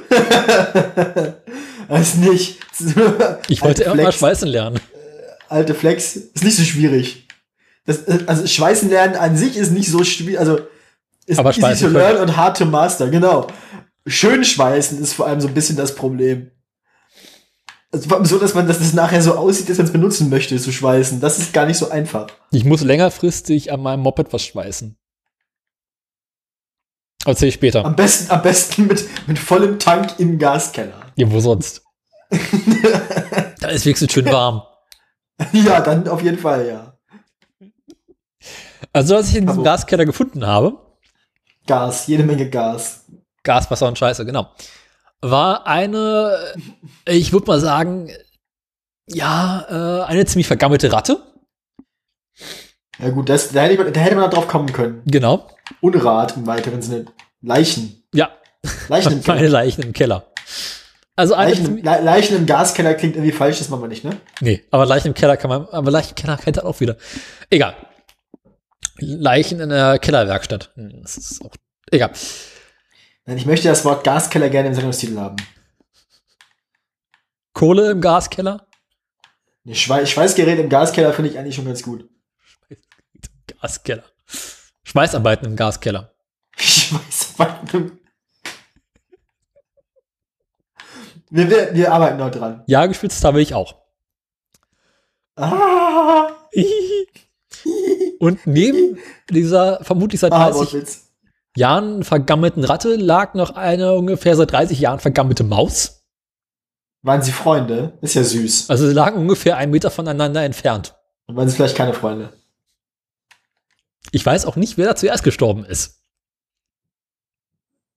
Weiß 1.87 2.15
nicht. 2.15 2.59
Ich 3.47 3.61
wollte 3.63 3.89
Flex. 3.89 4.15
schweißen 4.17 4.47
lernen. 4.47 4.79
Alte 5.47 5.73
Flex. 5.73 6.15
Ist 6.15 6.43
nicht 6.43 6.57
so 6.57 6.63
schwierig. 6.63 7.27
Das, 7.89 8.07
also 8.27 8.45
Schweißen 8.45 8.87
lernen 8.87 9.15
an 9.15 9.35
sich 9.35 9.57
ist 9.57 9.71
nicht 9.71 9.89
so 9.89 10.03
schwierig. 10.03 10.39
Also 10.39 10.59
ist 11.25 11.39
Aber 11.39 11.49
easy 11.49 11.61
schweißen 11.61 11.91
to 11.91 11.97
learn 11.97 12.17
und 12.17 12.37
hard 12.37 12.55
to 12.55 12.65
master. 12.65 13.09
Genau. 13.09 13.47
Schön 14.05 14.43
schweißen 14.43 15.01
ist 15.01 15.13
vor 15.13 15.25
allem 15.25 15.41
so 15.41 15.47
ein 15.47 15.55
bisschen 15.55 15.75
das 15.75 15.95
Problem. 15.95 16.51
Also 17.91 18.07
vor 18.07 18.17
allem 18.17 18.27
so, 18.27 18.37
dass 18.37 18.53
man 18.53 18.67
dass 18.67 18.77
das 18.77 18.93
nachher 18.93 19.23
so 19.23 19.33
aussieht, 19.33 19.69
dass 19.69 19.79
man 19.79 19.87
es 19.87 19.91
benutzen 19.91 20.29
möchte, 20.29 20.55
zu 20.59 20.71
schweißen. 20.71 21.19
Das 21.19 21.39
ist 21.39 21.51
gar 21.51 21.65
nicht 21.65 21.77
so 21.77 21.89
einfach. 21.89 22.27
Ich 22.51 22.63
muss 22.63 22.81
längerfristig 22.81 23.73
an 23.73 23.81
meinem 23.81 24.01
Moped 24.01 24.31
was 24.31 24.43
schweißen. 24.43 24.95
Erzähl 27.25 27.47
ich 27.49 27.55
später. 27.55 27.83
Am 27.85 27.95
besten, 27.95 28.29
am 28.29 28.43
besten 28.43 28.85
mit, 28.85 29.03
mit 29.27 29.39
vollem 29.39 29.79
Tank 29.79 30.19
im 30.19 30.37
Gaskeller. 30.37 31.07
Ja, 31.15 31.31
wo 31.31 31.39
sonst? 31.39 31.81
da 33.61 33.69
ist 33.69 33.83
wenigstens 33.83 34.13
schön 34.13 34.27
warm. 34.27 34.61
Ja, 35.53 35.81
dann 35.81 36.07
auf 36.07 36.21
jeden 36.21 36.37
Fall, 36.37 36.67
ja. 36.67 36.88
Also, 38.93 39.15
was 39.15 39.29
ich 39.29 39.35
in 39.35 39.45
diesem 39.45 39.59
Aber- 39.61 39.63
Gaskeller 39.71 40.05
gefunden 40.05 40.45
habe, 40.45 40.77
Gas, 41.67 42.07
jede 42.07 42.23
Menge 42.23 42.49
Gas. 42.49 43.05
Gas, 43.43 43.69
Wasser 43.69 43.87
und 43.87 43.97
Scheiße, 43.97 44.25
genau, 44.25 44.49
war 45.21 45.67
eine, 45.67 46.37
ich 47.07 47.31
würde 47.31 47.45
mal 47.47 47.59
sagen, 47.59 48.09
ja, 49.07 49.65
äh, 49.69 50.03
eine 50.05 50.25
ziemlich 50.25 50.47
vergammelte 50.47 50.91
Ratte. 50.91 51.19
Ja 52.99 53.09
gut, 53.11 53.29
das, 53.29 53.49
da, 53.51 53.61
hätte 53.61 53.81
ich, 53.83 53.93
da 53.93 53.99
hätte 54.01 54.15
man 54.15 54.29
drauf 54.29 54.47
kommen 54.47 54.71
können. 54.73 55.01
Genau. 55.05 55.47
Unrat 55.81 56.35
im 56.35 56.47
weiteren 56.47 56.81
Sinne. 56.81 57.05
Leichen. 57.41 58.03
Ja, 58.13 58.29
Leichen 58.89 59.13
im 59.13 59.23
Keller. 59.23 59.49
Leichen 59.49 59.83
im 59.83 59.93
Keller. 59.93 60.25
Also 61.15 61.35
Leichen, 61.35 61.77
Le 61.83 62.01
Leichen 62.01 62.37
im 62.37 62.45
Gaskeller 62.45 62.93
klingt 62.95 63.15
irgendwie 63.15 63.31
falsch, 63.33 63.59
das 63.59 63.69
machen 63.69 63.81
wir 63.81 63.87
nicht, 63.89 64.03
ne? 64.03 64.17
Nee, 64.41 64.63
aber 64.71 64.85
Leichen 64.85 65.07
im 65.09 65.13
Keller 65.13 65.37
kann 65.37 65.49
man, 65.49 65.65
aber 65.67 65.91
Leichen 65.91 66.09
im 66.09 66.15
Keller 66.15 66.37
kennt 66.37 66.57
er 66.57 66.65
auch 66.65 66.79
wieder. 66.79 66.95
Egal. 67.49 67.75
Leichen 69.01 69.59
in 69.59 69.69
der 69.69 69.99
Kellerwerkstatt. 69.99 70.71
Hm, 70.75 71.01
Das 71.01 71.17
ist 71.17 71.41
auch, 71.43 71.53
egal. 71.91 72.11
Ich 73.25 73.45
möchte 73.45 73.67
das 73.67 73.85
Wort 73.85 74.03
Gaskeller 74.03 74.49
gerne 74.49 74.69
im 74.69 74.73
Sendungstitel 74.73 75.17
haben. 75.17 75.35
Kohle 77.53 77.91
im 77.91 78.01
Gaskeller? 78.01 78.67
Nee, 79.63 79.75
Schwei 79.75 80.05
Schweißgerät 80.05 80.57
im 80.59 80.69
Gaskeller 80.69 81.13
finde 81.13 81.29
ich 81.31 81.37
eigentlich 81.37 81.55
schon 81.55 81.65
ganz 81.65 81.83
gut. 81.83 82.09
Gaskeller. 83.61 84.03
Schweißarbeiten 84.83 85.45
im 85.47 85.55
Gaskeller. 85.55 86.13
Schweißarbeiten. 86.57 87.99
Wir, 91.29 91.49
wir, 91.49 91.73
wir 91.75 91.91
arbeiten 91.93 92.17
noch 92.17 92.31
dran. 92.31 92.63
Ja, 92.65 92.85
geschwitzt 92.87 93.23
habe 93.23 93.41
ich 93.41 93.53
auch. 93.53 93.75
Ah, 95.35 96.31
Und 98.19 98.45
neben 98.45 98.97
dieser 99.29 99.83
vermutlich 99.83 100.19
seit 100.21 100.31
ah 100.33 100.49
30 100.49 100.59
Wortwitz. 100.59 101.09
Jahren 101.55 102.03
vergammelten 102.03 102.63
Ratte 102.63 102.95
lag 102.95 103.33
noch 103.33 103.51
eine 103.55 103.93
ungefähr 103.95 104.35
seit 104.35 104.51
30 104.51 104.79
Jahren 104.79 104.99
vergammelte 104.99 105.43
Maus. 105.43 106.03
Waren 107.01 107.21
sie 107.21 107.31
Freunde? 107.31 107.97
Ist 108.01 108.15
ja 108.15 108.23
süß. 108.23 108.69
Also 108.69 108.87
sie 108.87 108.93
lagen 108.93 109.17
ungefähr 109.17 109.57
einen 109.57 109.71
Meter 109.71 109.89
voneinander 109.89 110.43
entfernt. 110.43 110.95
Und 111.27 111.35
waren 111.37 111.47
sie 111.47 111.55
vielleicht 111.55 111.77
keine 111.77 111.93
Freunde? 111.93 112.33
Ich 114.11 114.25
weiß 114.25 114.45
auch 114.45 114.55
nicht, 114.57 114.77
wer 114.77 114.87
da 114.87 114.95
zuerst 114.95 115.23
gestorben 115.23 115.63
ist. 115.65 116.01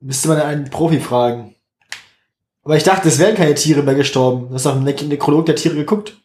Müsste 0.00 0.28
man 0.28 0.40
einen 0.40 0.70
Profi 0.70 1.00
fragen. 1.00 1.54
Aber 2.64 2.76
ich 2.76 2.84
dachte, 2.84 3.08
es 3.08 3.18
wären 3.18 3.34
keine 3.34 3.54
Tiere 3.54 3.82
mehr 3.82 3.94
gestorben. 3.94 4.48
Du 4.48 4.54
hast 4.54 4.66
im 4.66 4.84
Ne- 4.84 4.92
Nekrolog 4.94 5.46
der 5.46 5.56
Tiere 5.56 5.74
geguckt. 5.74 6.16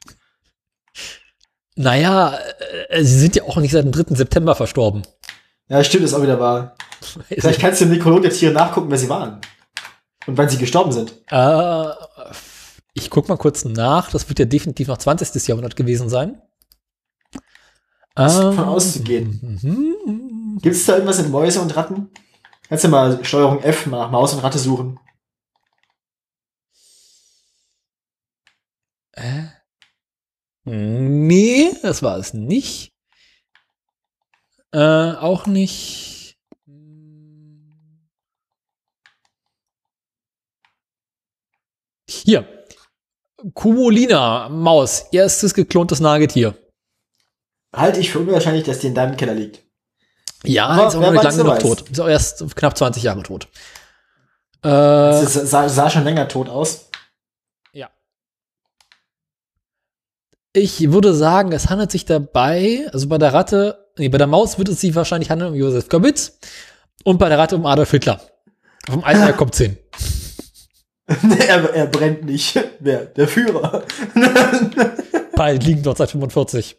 Naja, 1.77 2.37
äh, 2.89 3.03
sie 3.03 3.19
sind 3.19 3.35
ja 3.35 3.43
auch 3.43 3.57
nicht 3.57 3.71
seit 3.71 3.85
dem 3.85 3.91
3. 3.91 4.15
September 4.15 4.55
verstorben. 4.55 5.03
Ja, 5.69 5.83
stimmt, 5.83 6.03
ist 6.05 6.13
auch 6.13 6.23
wieder 6.23 6.39
wahr. 6.39 6.75
Vielleicht 7.29 7.59
kannst 7.61 7.79
du 7.81 7.85
im 7.85 7.91
Nekrolog 7.91 8.23
der 8.23 8.31
Tiere 8.31 8.51
nachgucken, 8.53 8.89
wer 8.89 8.97
sie 8.97 9.09
waren. 9.09 9.39
Und 10.25 10.37
wann 10.37 10.49
sie 10.49 10.57
gestorben 10.57 10.91
sind. 10.91 11.13
Äh, 11.29 11.85
ich 12.93 13.09
guck 13.09 13.29
mal 13.29 13.37
kurz 13.37 13.63
nach. 13.63 14.09
Das 14.11 14.27
wird 14.27 14.39
ja 14.39 14.45
definitiv 14.45 14.87
noch 14.87 14.97
20. 14.97 15.47
Jahrhundert 15.47 15.75
gewesen 15.75 16.09
sein. 16.09 16.41
Ist 18.19 18.35
Ähm, 18.35 18.41
davon 18.41 18.65
auszugehen. 18.65 19.59
mhm. 19.61 20.59
Gibt 20.61 20.75
es 20.75 20.85
da 20.85 20.93
irgendwas 20.93 21.19
in 21.19 21.29
Mäuse 21.29 21.61
und 21.61 21.75
Ratten? 21.77 22.09
Kannst 22.67 22.83
du 22.83 22.87
mal 22.89 23.23
Steuerung 23.23 23.61
F 23.61 23.85
nach 23.85 24.09
Maus 24.09 24.33
und 24.33 24.39
Ratte 24.39 24.57
suchen? 24.57 24.99
Äh? 29.11 29.43
Nee, 30.69 31.71
das 31.81 32.03
war 32.03 32.17
es 32.17 32.33
nicht. 32.33 32.91
Äh, 34.73 34.79
auch 34.79 35.45
nicht. 35.47 36.37
Hier. 42.09 42.45
Kumulina, 43.53 44.49
Maus, 44.49 45.05
erstes 45.11 45.53
geklontes 45.53 45.99
Nagetier. 45.99 46.55
Halte 47.75 47.99
ich 47.99 48.11
für 48.11 48.19
unwahrscheinlich, 48.19 48.63
dass 48.65 48.79
die 48.79 48.87
in 48.87 48.95
deinem 48.95 49.15
Keller 49.15 49.35
liegt. 49.35 49.61
Ja, 50.43 50.67
Aber 50.67 50.87
ist 50.87 50.95
auch 50.95 51.01
noch 51.01 51.11
nicht 51.11 51.23
lange 51.23 51.45
weiß. 51.45 51.61
tot. 51.61 51.89
Ist 51.89 51.99
auch 51.99 52.07
erst 52.07 52.55
knapp 52.55 52.77
20 52.77 53.03
Jahre 53.03 53.23
tot. 53.23 53.47
Äh, 54.63 54.69
Das 54.69 55.33
sah, 55.33 55.69
sah 55.69 55.89
schon 55.89 56.03
länger 56.03 56.27
tot 56.27 56.49
aus. 56.49 56.86
Ich 60.57 60.91
würde 60.91 61.13
sagen, 61.13 61.51
es 61.51 61.69
handelt 61.69 61.91
sich 61.91 62.05
dabei, 62.05 62.87
also 62.91 63.07
bei 63.07 63.19
der 63.19 63.31
Ratte, 63.31 63.85
nee, 63.99 64.09
bei 64.09 64.17
der 64.17 64.25
Maus 64.25 64.57
wird 64.57 64.69
es 64.69 64.81
sich 64.81 64.95
wahrscheinlich 64.95 65.29
handeln 65.29 65.51
um 65.53 65.55
Josef 65.55 65.87
Goebbels 65.87 66.39
und 67.03 67.19
bei 67.19 67.29
der 67.29 67.37
Ratte 67.37 67.55
um 67.55 67.67
Adolf 67.67 67.91
Hitler. 67.91 68.19
Vom 68.89 69.03
alten 69.03 69.21
Jakobs 69.21 69.59
hin. 69.59 69.77
er, 71.47 71.75
er 71.75 71.85
brennt 71.85 72.25
nicht. 72.25 72.59
Wer? 72.79 73.05
Der 73.05 73.27
Führer. 73.27 73.83
Beide 75.35 75.63
liegen 75.63 75.83
dort 75.83 75.99
seit 75.99 76.09
45. 76.09 76.75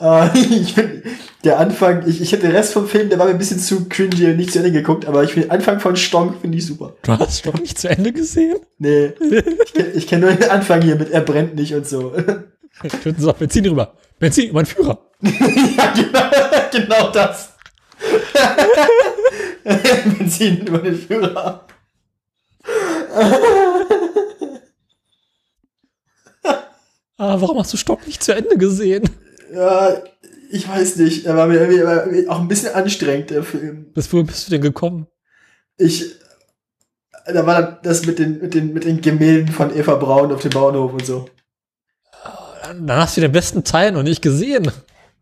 Äh, 0.00 0.38
ich 0.38 0.74
find, 0.74 1.02
der 1.44 1.58
Anfang, 1.58 2.06
ich, 2.06 2.20
ich 2.20 2.32
hätte 2.32 2.46
den 2.46 2.54
Rest 2.54 2.72
vom 2.72 2.86
Film, 2.86 3.08
der 3.08 3.18
war 3.18 3.26
mir 3.26 3.32
ein 3.32 3.38
bisschen 3.38 3.58
zu 3.58 3.88
cringy 3.88 4.26
und 4.26 4.36
nicht 4.36 4.52
zu 4.52 4.58
Ende 4.58 4.70
geguckt, 4.70 5.06
aber 5.06 5.24
ich 5.24 5.32
finde 5.32 5.48
den 5.48 5.52
Anfang 5.52 5.80
von 5.80 5.96
Stonk 5.96 6.40
finde 6.40 6.58
ich 6.58 6.66
super. 6.66 6.94
Du 7.02 7.18
hast 7.18 7.44
doch 7.46 7.58
nicht 7.58 7.78
zu 7.78 7.88
Ende 7.88 8.12
gesehen? 8.12 8.58
Nee, 8.78 9.12
ich 9.94 10.06
kenne 10.06 10.06
kenn 10.06 10.20
nur 10.20 10.32
den 10.32 10.50
Anfang 10.50 10.82
hier 10.82 10.96
mit 10.96 11.10
er 11.10 11.20
brennt 11.20 11.56
nicht 11.56 11.74
und 11.74 11.86
so. 11.86 12.10
Töten 13.02 13.20
Sie 13.20 13.26
doch 13.26 13.36
Benzin 13.36 13.66
rüber. 13.66 13.94
Benzin, 14.18 14.52
mein 14.52 14.66
Führer. 14.66 15.10
ja, 15.22 15.94
genau, 15.94 16.30
genau 16.72 17.10
das. 17.10 17.54
Benzin 20.18 20.66
über 20.66 20.78
den 20.78 20.96
Führer. 20.96 21.66
Ah, 27.18 27.40
warum 27.40 27.58
hast 27.58 27.72
du 27.72 27.76
Stock 27.76 28.06
nicht 28.06 28.22
zu 28.22 28.34
Ende 28.34 28.56
gesehen? 28.56 29.08
Ja, 29.54 30.02
Ich 30.54 30.68
weiß 30.68 30.96
nicht, 30.96 31.24
er 31.24 31.34
war 31.34 31.46
mir 31.46 31.60
irgendwie 31.60 31.80
er 31.80 31.86
war 31.86 32.34
auch 32.34 32.40
ein 32.40 32.46
bisschen 32.48 32.74
anstrengend, 32.74 33.30
der 33.30 33.42
Film. 33.42 33.86
Bis 33.94 34.12
wo 34.12 34.22
bist 34.22 34.46
du 34.46 34.50
denn 34.50 34.60
gekommen? 34.60 35.06
Ich, 35.78 36.04
da 37.26 37.46
war 37.46 37.80
das 37.82 38.04
mit 38.04 38.18
den, 38.18 38.38
mit 38.38 38.52
den, 38.52 38.74
mit 38.74 38.84
den 38.84 39.00
Gemälden 39.00 39.48
von 39.48 39.74
Eva 39.74 39.94
Braun 39.94 40.30
auf 40.30 40.42
dem 40.42 40.50
Bauernhof 40.50 40.92
und 40.92 41.06
so. 41.06 41.26
Dann 42.62 42.92
hast 42.92 43.16
du 43.16 43.22
den 43.22 43.32
besten 43.32 43.64
Teil 43.64 43.92
noch 43.92 44.02
nicht 44.02 44.20
gesehen. 44.20 44.70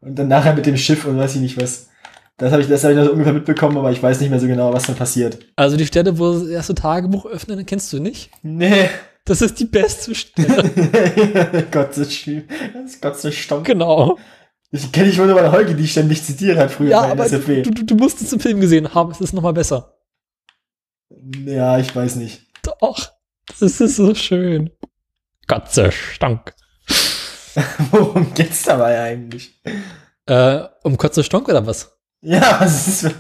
Und 0.01 0.19
dann 0.19 0.27
nachher 0.27 0.53
mit 0.53 0.67
dem 0.67 0.77
Schiff 0.77 1.05
und 1.05 1.17
weiß 1.17 1.37
ich 1.37 1.41
nicht 1.43 1.61
was. 1.63 1.87
Das 2.37 2.51
habe 2.51 2.63
ich, 2.63 2.69
das 2.69 2.83
habe 2.83 2.95
ich 2.95 2.99
noch 2.99 3.07
so 3.07 3.13
ungefähr 3.13 3.33
mitbekommen, 3.33 3.77
aber 3.77 3.93
ich 3.93 4.03
weiß 4.03 4.19
nicht 4.21 4.31
mehr 4.31 4.41
so 4.41 4.49
genau, 4.49 4.73
was 4.73 4.87
dann 4.87 4.97
passiert. 4.97 5.39
Also 5.55 5.77
die 5.77 5.87
Stelle, 5.87 6.19
wo 6.19 6.33
das 6.33 6.49
erste 6.49 6.75
Tagebuch 6.75 7.27
öffnen, 7.27 7.65
kennst 7.67 7.93
du 7.93 8.01
nicht? 8.01 8.31
Nee. 8.43 8.89
Das 9.27 9.43
ist 9.43 9.61
die 9.61 9.67
beste 9.67 10.13
Stelle. 10.17 10.71
Gott 11.71 11.95
sei 11.95 12.03
Dank. 12.03 12.49
Das 12.75 12.85
ist 12.95 13.01
Gott 13.01 13.17
sei 13.21 13.33
Dank. 13.49 13.65
genau. 13.65 14.19
Ich 14.73 14.93
kenne 14.93 15.09
ich 15.09 15.19
wohl 15.19 15.27
nur 15.27 15.35
mal 15.35 15.51
Holgi, 15.51 15.75
die 15.75 15.89
ständig 15.89 16.23
zitiert 16.23 16.57
hat 16.57 16.71
früher 16.71 16.91
Ja, 16.91 17.01
bei 17.03 17.11
aber 17.11 17.29
du, 17.29 17.37
NSFW. 17.37 17.63
du, 17.63 17.85
du 17.85 17.95
musst 17.97 18.21
es 18.23 18.33
im 18.33 18.41
Film 18.41 18.61
gesehen 18.61 18.95
haben. 18.95 19.11
Es 19.11 19.21
ist 19.21 19.33
noch 19.33 19.43
mal 19.43 19.53
besser. 19.53 19.97
Ja, 21.45 21.79
ich 21.79 21.95
weiß 21.95 22.17
nicht. 22.17 22.47
Doch. 22.63 23.11
Das 23.59 23.63
ist 23.63 23.97
so 23.97 24.15
schön. 24.15 24.71
Sei 25.69 25.91
Dank. 26.21 26.55
Worum 27.91 28.33
geht's 28.35 28.63
dabei 28.63 29.01
eigentlich? 29.03 29.61
Äh, 30.27 30.61
um 30.85 30.97
Kotze 30.97 31.25
Stonk 31.25 31.49
oder 31.49 31.67
was? 31.67 31.93
Ja, 32.21 32.59
was, 32.61 32.87
ist, 32.87 33.15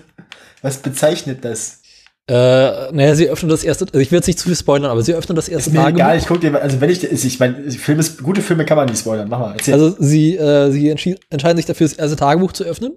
was 0.62 0.78
bezeichnet 0.78 1.44
das? 1.44 1.79
Äh, 2.28 2.92
naja, 2.92 3.14
sie 3.16 3.28
öffnen 3.28 3.48
das 3.50 3.64
erste, 3.64 3.86
also 3.86 3.98
ich 3.98 4.12
will 4.12 4.18
jetzt 4.18 4.26
nicht 4.28 4.38
zu 4.38 4.46
viel 4.46 4.56
spoilern, 4.56 4.90
aber 4.90 5.02
sie 5.02 5.14
öffnen 5.14 5.34
das 5.34 5.48
erste 5.48 5.70
Ist 5.70 5.74
mir 5.74 5.80
Tagebuch. 5.80 5.98
egal, 5.98 6.16
ich 6.18 6.26
guck 6.26 6.40
dir, 6.40 6.62
also 6.62 6.80
wenn 6.80 6.90
ich, 6.90 7.02
ich 7.02 7.40
meine, 7.40 7.70
Filme, 7.72 8.04
gute 8.22 8.40
Filme 8.40 8.64
kann 8.64 8.76
man 8.76 8.88
nicht 8.88 9.00
spoilern. 9.00 9.28
Mach 9.28 9.40
mal, 9.40 9.52
erzähl. 9.54 9.74
Also 9.74 9.96
sie, 9.98 10.36
äh, 10.36 10.70
sie 10.70 10.90
entscheiden 10.90 11.56
sich 11.56 11.66
dafür, 11.66 11.88
das 11.88 11.96
erste 11.96 12.16
Tagebuch 12.16 12.52
zu 12.52 12.62
öffnen 12.64 12.96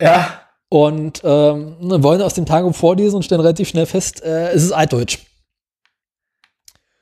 ja, 0.00 0.40
und 0.68 1.20
ähm, 1.22 1.76
ne, 1.80 2.02
wollen 2.02 2.22
aus 2.22 2.34
dem 2.34 2.44
Tagebuch 2.46 2.74
vorlesen 2.74 3.16
und 3.16 3.22
stellen 3.24 3.40
relativ 3.40 3.68
schnell 3.68 3.86
fest, 3.86 4.22
äh, 4.24 4.50
es 4.50 4.64
ist 4.64 4.72
altdeutsch. 4.72 5.18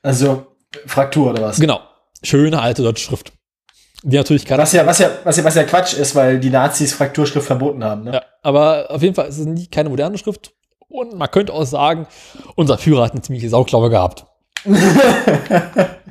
also 0.03 0.45
Fraktur 0.85 1.31
oder 1.31 1.41
was? 1.41 1.59
Genau. 1.59 1.79
Schöne 2.23 2.61
alte 2.61 2.83
deutsche 2.83 3.03
Schrift. 3.03 3.33
Die 4.03 4.17
natürlich 4.17 4.45
gerade. 4.45 4.61
Was 4.61 4.71
ja, 4.73 4.85
was 4.85 4.99
ja, 4.99 5.09
was 5.23 5.37
ja, 5.37 5.43
was 5.43 5.55
ja 5.55 5.63
Quatsch 5.63 5.93
ist, 5.93 6.15
weil 6.15 6.39
die 6.39 6.49
Nazis 6.49 6.93
Frakturschrift 6.93 7.45
verboten 7.45 7.83
haben. 7.83 8.03
Ne? 8.03 8.13
Ja, 8.13 8.23
aber 8.41 8.89
auf 8.89 9.01
jeden 9.01 9.15
Fall 9.15 9.27
ist 9.27 9.37
es 9.39 9.45
nie 9.45 9.67
keine 9.67 9.89
moderne 9.89 10.17
Schrift. 10.17 10.53
Und 10.91 11.17
man 11.17 11.31
könnte 11.31 11.53
auch 11.53 11.65
sagen, 11.65 12.07
unser 12.55 12.77
Führer 12.77 13.05
hat 13.05 13.13
eine 13.13 13.21
ziemliche 13.21 13.49
Sauklaue 13.49 13.89
gehabt. 13.89 14.25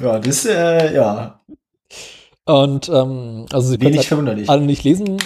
Ja, 0.00 0.18
das, 0.20 0.46
äh, 0.46 0.94
ja, 0.94 1.40
Und 2.44 2.88
ähm, 2.88 3.46
also 3.52 3.68
sie 3.68 3.78
können 3.78 3.94
wenig 3.94 4.10
halt 4.10 4.48
alle 4.48 4.62
nicht 4.62 4.84
lesen. 4.84 5.18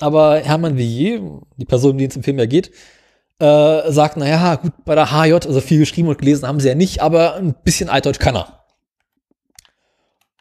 Aber 0.00 0.38
Hermann 0.38 0.76
Villiers, 0.76 1.20
die 1.56 1.64
Person, 1.64 1.92
um 1.92 1.98
die 1.98 2.06
es 2.06 2.16
im 2.16 2.24
Film 2.24 2.38
ja 2.38 2.46
geht, 2.46 2.72
äh, 3.38 3.92
sagt, 3.92 4.16
naja, 4.16 4.56
gut, 4.56 4.72
bei 4.84 4.94
der 4.94 5.12
HJ, 5.12 5.34
also 5.34 5.60
viel 5.60 5.78
geschrieben 5.78 6.08
und 6.08 6.18
gelesen 6.18 6.48
haben 6.48 6.58
sie 6.58 6.68
ja 6.68 6.74
nicht, 6.74 7.00
aber 7.00 7.36
ein 7.36 7.54
bisschen 7.62 7.88
Altdeutsch 7.88 8.18
kann 8.18 8.36
er. 8.36 8.64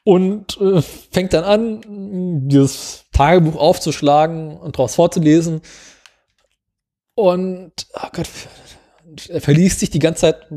Und 0.03 0.59
äh, 0.59 0.81
fängt 0.81 1.33
dann 1.33 1.43
an, 1.43 2.47
dieses 2.49 3.05
Tagebuch 3.13 3.55
aufzuschlagen 3.55 4.57
und 4.57 4.77
daraus 4.77 4.95
vorzulesen. 4.95 5.61
Und, 7.15 7.87
oh 7.93 8.07
Gott, 8.13 8.29
er 9.29 9.41
verliest 9.41 9.79
sich 9.79 9.89
die 9.89 9.99
ganze 9.99 10.21
Zeit, 10.21 10.47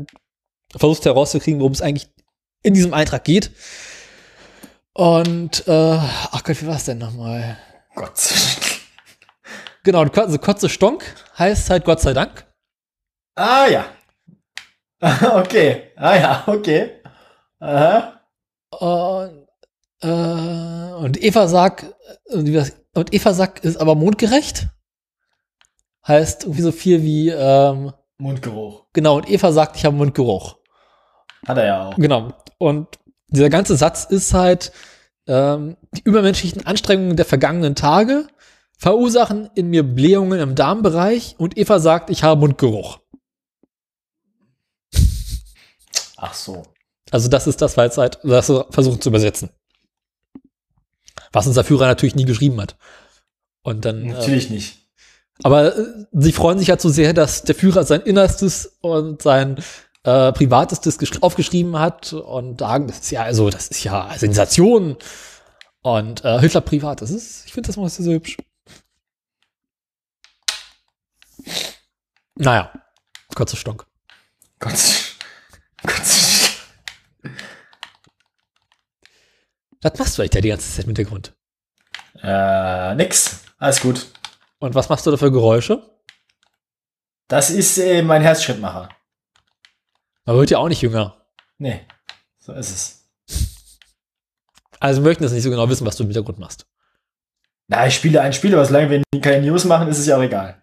versucht 0.75 1.05
herauszukriegen, 1.05 1.59
worum 1.59 1.73
es 1.73 1.81
eigentlich 1.81 2.09
in 2.63 2.73
diesem 2.73 2.93
Eintrag 2.93 3.23
geht. 3.23 3.51
Und, 4.93 5.67
äh, 5.67 5.97
ach 5.97 6.43
Gott, 6.43 6.61
wie 6.61 6.67
war 6.67 6.77
es 6.77 6.85
denn 6.85 6.97
nochmal? 6.97 7.57
Gott. 7.95 8.17
Genau, 9.83 10.01
also 10.01 10.39
Kotze 10.39 10.69
Stonk 10.69 11.03
heißt 11.37 11.69
halt 11.69 11.85
Gott 11.85 12.01
sei 12.01 12.13
Dank. 12.13 12.45
Ah, 13.35 13.67
ja. 13.67 13.85
okay. 15.35 15.91
Ah, 15.95 16.15
ja, 16.15 16.43
okay. 16.47 17.01
Aha. 17.59 18.21
Und, 18.71 19.47
äh, 20.01 20.93
und 20.95 21.21
Eva 21.21 21.47
sagt, 21.47 21.85
und 22.25 22.49
und 22.95 23.13
Eva 23.13 23.33
sagt, 23.33 23.59
ist 23.65 23.77
aber 23.77 23.95
mondgerecht. 23.95 24.67
Heißt 26.07 26.43
irgendwie 26.43 26.61
so 26.61 26.71
viel 26.71 27.03
wie, 27.03 27.29
ähm, 27.29 27.93
Mundgeruch. 28.17 28.85
genau, 28.93 29.17
und 29.17 29.29
Eva 29.29 29.51
sagt, 29.51 29.75
ich 29.75 29.85
habe 29.85 29.95
Mundgeruch. 29.95 30.57
Hat 31.45 31.57
er 31.57 31.65
ja 31.65 31.89
auch. 31.89 31.95
Genau. 31.95 32.33
Und 32.57 32.87
dieser 33.27 33.49
ganze 33.49 33.75
Satz 33.75 34.05
ist 34.05 34.33
halt, 34.33 34.71
ähm, 35.27 35.77
die 35.93 36.01
übermenschlichen 36.03 36.65
Anstrengungen 36.65 37.17
der 37.17 37.25
vergangenen 37.25 37.75
Tage 37.75 38.27
verursachen 38.77 39.49
in 39.55 39.69
mir 39.69 39.83
Blähungen 39.83 40.39
im 40.39 40.55
Darmbereich 40.55 41.35
und 41.37 41.57
Eva 41.57 41.79
sagt, 41.79 42.09
ich 42.09 42.23
habe 42.23 42.41
Mundgeruch. 42.41 42.99
Ach 46.17 46.33
so. 46.33 46.63
Also 47.11 47.29
das 47.29 47.47
ist 47.47 47.61
das, 47.61 47.77
was 47.77 47.97
halt, 47.97 48.19
das 48.23 48.51
versuchen 48.69 49.01
zu 49.01 49.09
übersetzen. 49.09 49.49
Was 51.31 51.47
unser 51.47 51.63
Führer 51.63 51.87
natürlich 51.87 52.15
nie 52.15 52.25
geschrieben 52.25 52.59
hat. 52.61 52.77
Und 53.61 53.85
dann, 53.85 54.07
Natürlich 54.07 54.49
nicht. 54.49 54.84
Aber 55.43 55.75
äh, 55.77 56.05
sie 56.11 56.31
freuen 56.31 56.59
sich 56.59 56.69
halt 56.69 56.81
so 56.81 56.89
sehr, 56.89 57.13
dass 57.13 57.43
der 57.43 57.55
Führer 57.55 57.83
sein 57.83 58.01
Innerstes 58.01 58.77
und 58.81 59.21
sein 59.21 59.57
äh, 60.03 60.31
Privatestes 60.31 60.99
gesch- 60.99 61.21
aufgeschrieben 61.21 61.77
hat 61.79 62.13
und 62.13 62.59
sagen, 62.59 62.87
das 62.87 62.99
ist 62.99 63.11
ja, 63.11 63.23
also, 63.23 63.49
das 63.49 63.67
ist 63.67 63.83
ja 63.83 64.11
Sensation. 64.17 64.97
Und 65.81 66.25
äh, 66.25 66.39
Hitler 66.39 66.61
privat, 66.61 67.01
das 67.01 67.11
ist, 67.11 67.45
ich 67.45 67.53
finde 67.53 67.67
das 67.67 67.77
mal 67.77 67.87
so 67.89 68.11
hübsch. 68.11 68.37
Naja, 72.35 72.71
kurzer 73.35 73.55
Stonk. 73.55 73.85
Gott. 74.59 74.73
Gott. 75.83 76.01
Was 79.81 79.99
machst 79.99 80.17
du 80.17 80.21
eigentlich 80.23 80.31
da 80.31 80.41
die 80.41 80.49
ganze 80.49 80.71
Zeit 80.71 80.85
im 80.85 80.95
Hintergrund? 80.95 81.33
Äh, 82.23 82.95
nix. 82.95 83.41
Alles 83.59 83.79
gut. 83.81 84.07
Und 84.59 84.75
was 84.75 84.89
machst 84.89 85.05
du 85.05 85.11
da 85.11 85.17
für 85.17 85.31
Geräusche? 85.31 85.81
Das 87.27 87.49
ist 87.49 87.77
äh, 87.77 88.01
mein 88.01 88.21
Herzschrittmacher. 88.21 88.89
Man 90.25 90.37
wird 90.37 90.51
ja 90.51 90.57
auch 90.57 90.69
nicht 90.69 90.81
jünger. 90.81 91.25
Nee. 91.57 91.81
So 92.39 92.53
ist 92.53 92.69
es. 92.69 93.05
Also 94.79 95.01
wir 95.01 95.09
möchten 95.09 95.23
das 95.23 95.31
nicht 95.31 95.43
so 95.43 95.49
genau 95.49 95.69
wissen, 95.69 95.85
was 95.85 95.95
du 95.95 96.03
im 96.03 96.09
Hintergrund 96.09 96.37
machst. 96.37 96.67
Na, 97.67 97.87
ich 97.87 97.95
spiele 97.95 98.21
ein 98.21 98.33
Spiel, 98.33 98.53
aber 98.53 98.65
solange 98.65 98.89
wir 98.89 99.21
keine 99.21 99.45
News 99.45 99.65
machen, 99.65 99.87
ist 99.87 99.97
es 99.97 100.05
ja 100.05 100.17
auch 100.17 100.21
egal. 100.21 100.61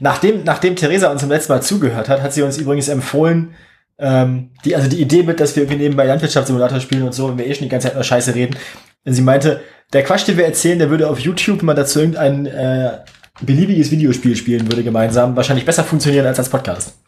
Nachdem, 0.00 0.44
nachdem 0.44 0.76
Theresa 0.76 1.10
uns 1.10 1.22
zum 1.22 1.30
letzten 1.30 1.52
Mal 1.52 1.62
zugehört 1.62 2.08
hat, 2.08 2.20
hat 2.20 2.32
sie 2.32 2.42
uns 2.42 2.58
übrigens 2.58 2.88
empfohlen, 2.88 3.54
ähm, 3.96 4.50
die, 4.64 4.74
also 4.76 4.88
die 4.88 5.00
Idee 5.00 5.22
mit, 5.22 5.40
dass 5.40 5.54
wir 5.56 5.62
irgendwie 5.62 5.82
nebenbei 5.82 6.04
Landwirtschaftssimulator 6.04 6.80
spielen 6.80 7.04
und 7.04 7.14
so, 7.14 7.28
wenn 7.28 7.38
wir 7.38 7.46
eh 7.46 7.54
schon 7.54 7.64
die 7.64 7.68
ganze 7.68 7.88
Zeit 7.88 7.94
nur 7.94 8.04
Scheiße 8.04 8.34
reden. 8.34 8.56
Und 9.04 9.14
sie 9.14 9.22
meinte, 9.22 9.62
der 9.94 10.02
Quatsch, 10.02 10.26
den 10.26 10.36
wir 10.36 10.44
erzählen, 10.44 10.78
der 10.78 10.90
würde 10.90 11.08
auf 11.08 11.20
YouTube, 11.20 11.60
wenn 11.60 11.66
man 11.66 11.76
dazu 11.76 12.00
irgendein 12.00 12.46
äh, 12.46 12.98
beliebiges 13.40 13.90
Videospiel 13.90 14.36
spielen 14.36 14.66
würde, 14.70 14.82
gemeinsam, 14.82 15.36
wahrscheinlich 15.36 15.64
besser 15.64 15.84
funktionieren 15.84 16.26
als 16.26 16.38
als 16.38 16.48
Podcast. 16.48 16.98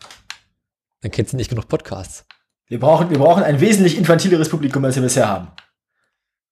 Dann 1.02 1.10
kennst 1.10 1.32
du 1.32 1.36
nicht 1.36 1.50
genug 1.50 1.68
Podcasts. 1.68 2.24
Wir 2.68 2.80
brauchen, 2.80 3.10
wir 3.10 3.18
brauchen 3.18 3.42
ein 3.42 3.60
wesentlich 3.60 3.98
infantileres 3.98 4.48
Publikum, 4.48 4.84
als 4.84 4.94
wir 4.94 5.02
bisher 5.02 5.28
haben. 5.28 5.48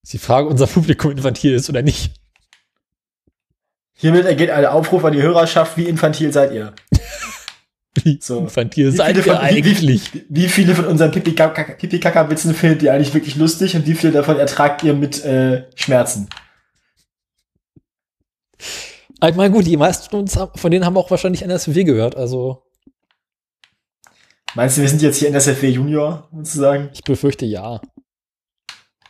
Ist 0.02 0.12
die 0.12 0.18
Frage, 0.18 0.46
ob 0.46 0.52
unser 0.52 0.66
Publikum 0.66 1.12
infantil 1.12 1.54
ist 1.54 1.70
oder 1.70 1.82
nicht. 1.82 2.12
Hiermit 3.92 4.26
ergeht 4.26 4.50
ein 4.50 4.66
Aufruf 4.66 5.04
an 5.04 5.12
die 5.12 5.22
Hörerschaft, 5.22 5.76
wie 5.76 5.88
infantil 5.88 6.32
seid 6.32 6.52
ihr? 6.52 6.74
Wie 8.02 8.18
So. 8.20 8.40
infantil 8.40 8.90
seid 8.92 9.16
viele, 9.18 9.36
ihr 9.36 9.40
eigentlich? 9.40 10.12
wie, 10.14 10.24
wie 10.28 10.48
viele 10.48 10.74
von 10.74 10.86
unseren 10.86 11.10
Pipi-Kaka-Witzen 11.12 12.54
findet 12.54 12.82
ihr 12.82 12.92
eigentlich 12.92 13.14
wirklich 13.14 13.36
lustig 13.36 13.76
und 13.76 13.86
wie 13.86 13.94
viele 13.94 14.12
davon 14.12 14.36
ertragt 14.38 14.82
ihr 14.82 14.94
mit 14.94 15.24
äh, 15.24 15.64
Schmerzen? 15.76 16.28
Aber 19.20 19.30
Ich 19.30 19.36
meine, 19.36 19.54
gut, 19.54 19.66
die 19.66 19.76
meisten 19.76 20.10
von 20.10 20.20
uns, 20.20 20.38
von 20.54 20.70
denen 20.70 20.84
haben 20.84 20.96
auch 20.96 21.10
wahrscheinlich 21.10 21.42
NSW 21.42 21.84
gehört. 21.84 22.16
Also 22.16 22.62
Meinst 24.54 24.76
du, 24.76 24.82
wir 24.82 24.88
sind 24.88 25.02
jetzt 25.02 25.18
hier 25.18 25.28
in 25.28 25.34
SFW 25.34 25.68
Junior, 25.68 26.28
sozusagen? 26.32 26.90
ich 26.92 27.02
befürchte 27.02 27.44
ja. 27.44 27.80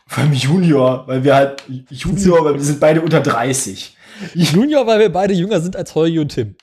Vor 0.07 0.23
allem 0.23 0.33
Junior, 0.33 1.07
weil 1.07 1.23
wir 1.23 1.35
halt 1.35 1.63
Junior, 1.89 2.45
weil 2.45 2.53
wir 2.55 2.61
sind 2.61 2.79
beide 2.79 3.01
unter 3.01 3.21
30. 3.21 3.95
Junior, 4.33 4.87
weil 4.87 4.99
wir 4.99 5.11
beide 5.11 5.33
jünger 5.33 5.59
sind 5.61 5.75
als 5.75 5.93
Holgi 5.93 6.19
und 6.19 6.29
Tim. 6.29 6.55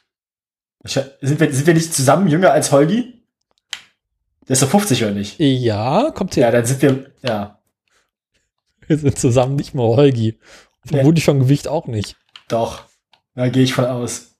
Sind 0.84 1.40
wir, 1.40 1.52
sind 1.52 1.66
wir 1.66 1.74
nicht 1.74 1.94
zusammen 1.94 2.28
jünger 2.28 2.52
als 2.52 2.72
Holgi? 2.72 3.22
Der 4.48 4.54
ist 4.54 4.62
doch 4.62 4.68
50 4.70 5.02
oder 5.04 5.12
nicht? 5.12 5.38
Ja, 5.38 6.10
kommt 6.12 6.34
Ja, 6.36 6.46
her. 6.46 6.52
dann 6.52 6.66
sind 6.66 6.82
wir, 6.82 7.10
ja, 7.22 7.60
Wir 8.88 8.98
sind 8.98 9.18
zusammen 9.18 9.54
nicht 9.56 9.74
mal 9.74 9.96
Holgi. 9.96 10.38
Vermutlich 10.84 11.24
vom 11.24 11.38
Gewicht 11.38 11.68
auch 11.68 11.86
nicht. 11.86 12.16
doch. 12.48 12.84
Da 13.34 13.48
gehe 13.48 13.62
ich 13.62 13.72
von 13.72 13.86
aus. 13.86 14.32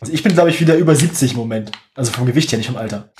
Also 0.00 0.10
ich 0.12 0.22
bin, 0.22 0.32
glaube 0.32 0.48
ich, 0.50 0.58
wieder 0.60 0.76
über 0.76 0.94
70 0.94 1.32
im 1.32 1.36
Moment. 1.38 1.70
Also 1.94 2.12
vom 2.12 2.24
Gewicht 2.24 2.50
her, 2.50 2.56
nicht 2.58 2.68
vom 2.68 2.76
Alter. 2.76 3.12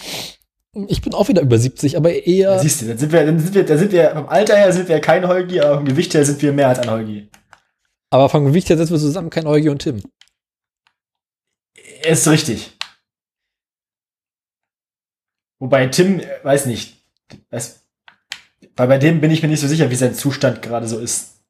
Ich 0.86 1.02
bin 1.02 1.12
auch 1.12 1.28
wieder 1.28 1.42
über 1.42 1.58
70, 1.58 1.96
aber 1.96 2.10
eher. 2.12 2.58
Siehst 2.60 2.80
du, 2.82 2.86
dann 2.86 2.96
sind 2.96 3.10
wir, 3.12 3.26
dann 3.26 3.38
sind 3.40 3.54
wir, 3.54 3.64
da 3.66 3.76
sind 3.76 3.90
wir, 3.92 4.10
vom 4.12 4.28
Alter 4.28 4.56
her 4.56 4.72
sind 4.72 4.88
wir 4.88 5.00
kein 5.00 5.26
Holgi, 5.26 5.60
aber 5.60 5.74
vom 5.76 5.84
Gewicht 5.84 6.14
her 6.14 6.24
sind 6.24 6.40
wir 6.40 6.52
mehr 6.52 6.68
als 6.68 6.78
ein 6.78 6.88
Holgi. 6.90 7.28
Aber 8.10 8.28
vom 8.30 8.46
Gewicht 8.46 8.70
her 8.70 8.76
setzen 8.78 8.92
wir 8.92 8.98
zusammen 9.00 9.28
kein 9.28 9.46
Eugi 9.46 9.68
und 9.68 9.80
Tim. 9.82 10.02
Ist 12.02 12.28
richtig. 12.28 12.72
Wobei 15.58 15.86
Tim, 15.88 16.20
äh, 16.20 16.26
weiß 16.42 16.66
nicht, 16.66 16.96
weiß, 17.50 17.84
weil 18.76 18.86
bei 18.86 18.98
dem 18.98 19.20
bin 19.20 19.30
ich 19.30 19.42
mir 19.42 19.48
nicht 19.48 19.60
so 19.60 19.66
sicher, 19.66 19.90
wie 19.90 19.96
sein 19.96 20.14
Zustand 20.14 20.62
gerade 20.62 20.86
so 20.86 20.98
ist. 20.98 21.40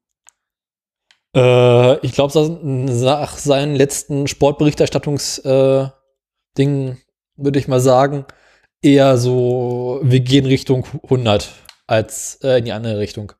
Äh, 1.35 2.03
ich 2.05 2.13
glaube, 2.13 2.59
nach 2.63 3.37
seinen 3.37 3.75
letzten 3.75 4.27
Sportberichterstattungs-Ding 4.27 6.87
äh, 6.87 6.95
würde 7.35 7.59
ich 7.59 7.67
mal 7.67 7.79
sagen, 7.79 8.25
eher 8.81 9.17
so, 9.17 9.99
wir 10.01 10.21
gehen 10.21 10.47
Richtung 10.47 10.87
100 11.03 11.51
als 11.85 12.39
äh, 12.43 12.57
in 12.59 12.65
die 12.65 12.71
andere 12.71 12.97
Richtung. 12.97 13.33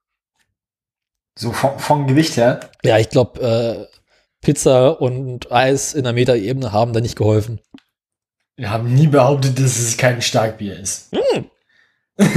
So 1.37 1.51
vom, 1.51 1.79
vom 1.79 2.07
Gewicht 2.07 2.37
her? 2.37 2.59
Ja, 2.83 2.99
ich 2.99 3.09
glaube, 3.09 3.41
äh, 3.41 3.87
Pizza 4.41 5.01
und 5.01 5.51
Eis 5.51 5.93
in 5.93 6.03
der 6.05 6.13
Metaebene 6.13 6.71
haben 6.71 6.93
da 6.93 7.01
nicht 7.01 7.17
geholfen. 7.17 7.59
Wir 8.55 8.69
haben 8.69 8.93
nie 8.93 9.07
behauptet, 9.07 9.57
dass 9.57 9.77
es 9.79 9.97
kein 9.97 10.21
Starkbier 10.21 10.79
ist. 10.79 11.11
Hm. 11.13 11.49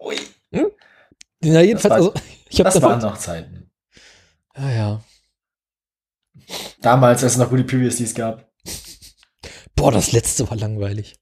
Ui. 0.00 0.16
Hm? 0.52 0.70
Ja, 1.42 1.60
jedenfalls, 1.60 1.94
also, 1.94 2.14
ich 2.48 2.60
habe 2.60 2.70
Das 2.70 2.82
waren 2.82 3.00
noch 3.00 3.18
Zeiten. 3.18 3.70
Ja, 4.56 4.70
ja. 4.70 5.04
Damals, 6.80 7.22
als 7.22 7.32
es 7.32 7.38
noch 7.38 7.50
gute 7.50 7.64
Previouslies 7.64 8.14
gab. 8.14 8.50
Boah, 9.74 9.92
das 9.92 10.12
letzte 10.12 10.48
war 10.48 10.56
langweilig. 10.56 11.18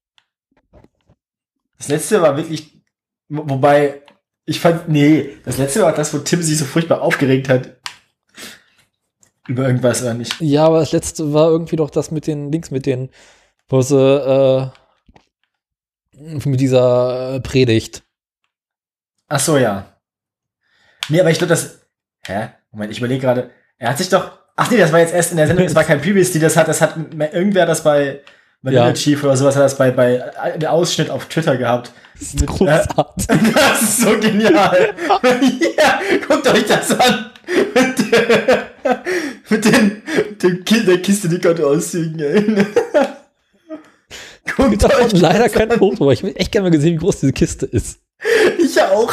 Das 1.79 1.89
letzte 1.89 2.23
war 2.23 2.37
wirklich, 2.37 2.81
wobei, 3.29 4.04
ich 4.47 4.61
fand, 4.61 4.89
nee, 4.89 5.37
das 5.45 5.59
letzte 5.59 5.83
war 5.83 5.95
das, 5.95 6.13
wo 6.13 6.19
Tim 6.19 6.43
sich 6.43 6.59
so 6.59 6.65
furchtbar 6.65 7.03
aufgeregt 7.03 7.49
hat. 7.49 7.77
Über 9.47 9.67
irgendwas 9.67 10.03
oder 10.03 10.15
nicht. 10.15 10.41
Ja, 10.41 10.67
aber 10.67 10.81
das 10.81 10.93
letzte 10.93 11.33
war 11.33 11.51
irgendwie 11.51 11.77
doch 11.77 11.91
das 11.91 12.11
mit 12.11 12.27
den 12.27 12.51
Links, 12.51 12.71
mit 12.71 12.87
den, 12.87 13.11
wo 13.69 13.83
sie, 13.83 13.97
äh, 13.97 14.69
mit 16.13 16.61
dieser 16.61 17.35
äh, 17.35 17.41
Predigt. 17.41 18.03
Ach 19.29 19.41
so, 19.41 19.59
ja. 19.59 19.97
Nee, 21.09 21.21
aber 21.21 21.31
ich 21.31 21.39
glaube, 21.39 21.51
das, 21.51 21.81
hä? 22.25 22.51
Moment, 22.71 22.93
ich 22.93 22.99
überlege 22.99 23.21
gerade, 23.21 23.51
er 23.77 23.91
hat 23.91 23.99
sich 23.99 24.09
doch, 24.09 24.39
ach 24.57 24.71
nee, 24.71 24.79
das 24.79 24.93
war 24.93 25.01
jetzt 25.01 25.15
erst 25.15 25.33
in 25.33 25.37
der 25.37 25.47
Sendung, 25.47 25.67
das 25.67 25.75
war 25.75 25.85
kein 25.85 26.01
Previous, 26.03 26.33
die 26.33 26.39
das 26.39 26.57
hat, 26.57 26.69
das 26.69 26.81
hat 26.81 26.97
irgendwer 27.13 27.67
das 27.67 27.85
bei, 27.85 28.21
Vanilla 28.65 28.89
ja. 28.89 28.95
Chief 28.95 29.23
oder 29.23 29.37
sowas 29.37 29.57
hat 29.57 29.63
das 29.63 29.77
bei, 29.77 29.91
bei 29.91 30.57
der 30.57 30.73
Ausschnitt 30.73 31.11
auf 31.11 31.27
Twitter 31.27 31.59
gehabt. 31.59 31.93
Das 32.19 32.29
ist 32.29 32.41
mit, 32.41 32.49
großartig. 32.49 33.29
Äh, 33.29 33.39
das 33.55 33.83
ist 33.83 34.01
so 34.03 34.19
genial. 34.19 34.95
ja, 35.77 36.01
guckt 36.27 36.47
euch 36.47 36.65
das 36.67 36.93
an. 36.93 37.31
mit 39.51 39.65
den, 39.65 40.03
dem 40.41 40.65
Ki 40.65 40.85
der 40.85 41.03
Kiste 41.03 41.29
die 41.29 41.41
Kontoauszügen, 41.41 42.21
ey. 42.21 42.67
Guckt 44.57 44.85
euch 44.85 45.13
leider 45.13 45.49
kein 45.49 45.73
Foto, 45.73 46.05
aber 46.05 46.13
ich 46.13 46.23
will 46.23 46.35
echt 46.37 46.53
gerne 46.53 46.69
mal 46.69 46.77
gesehen, 46.77 46.95
wie 46.95 46.99
groß 46.99 47.21
diese 47.21 47.33
Kiste 47.33 47.67
ist. 47.67 47.99
Ich 48.59 48.81
auch. 48.81 49.13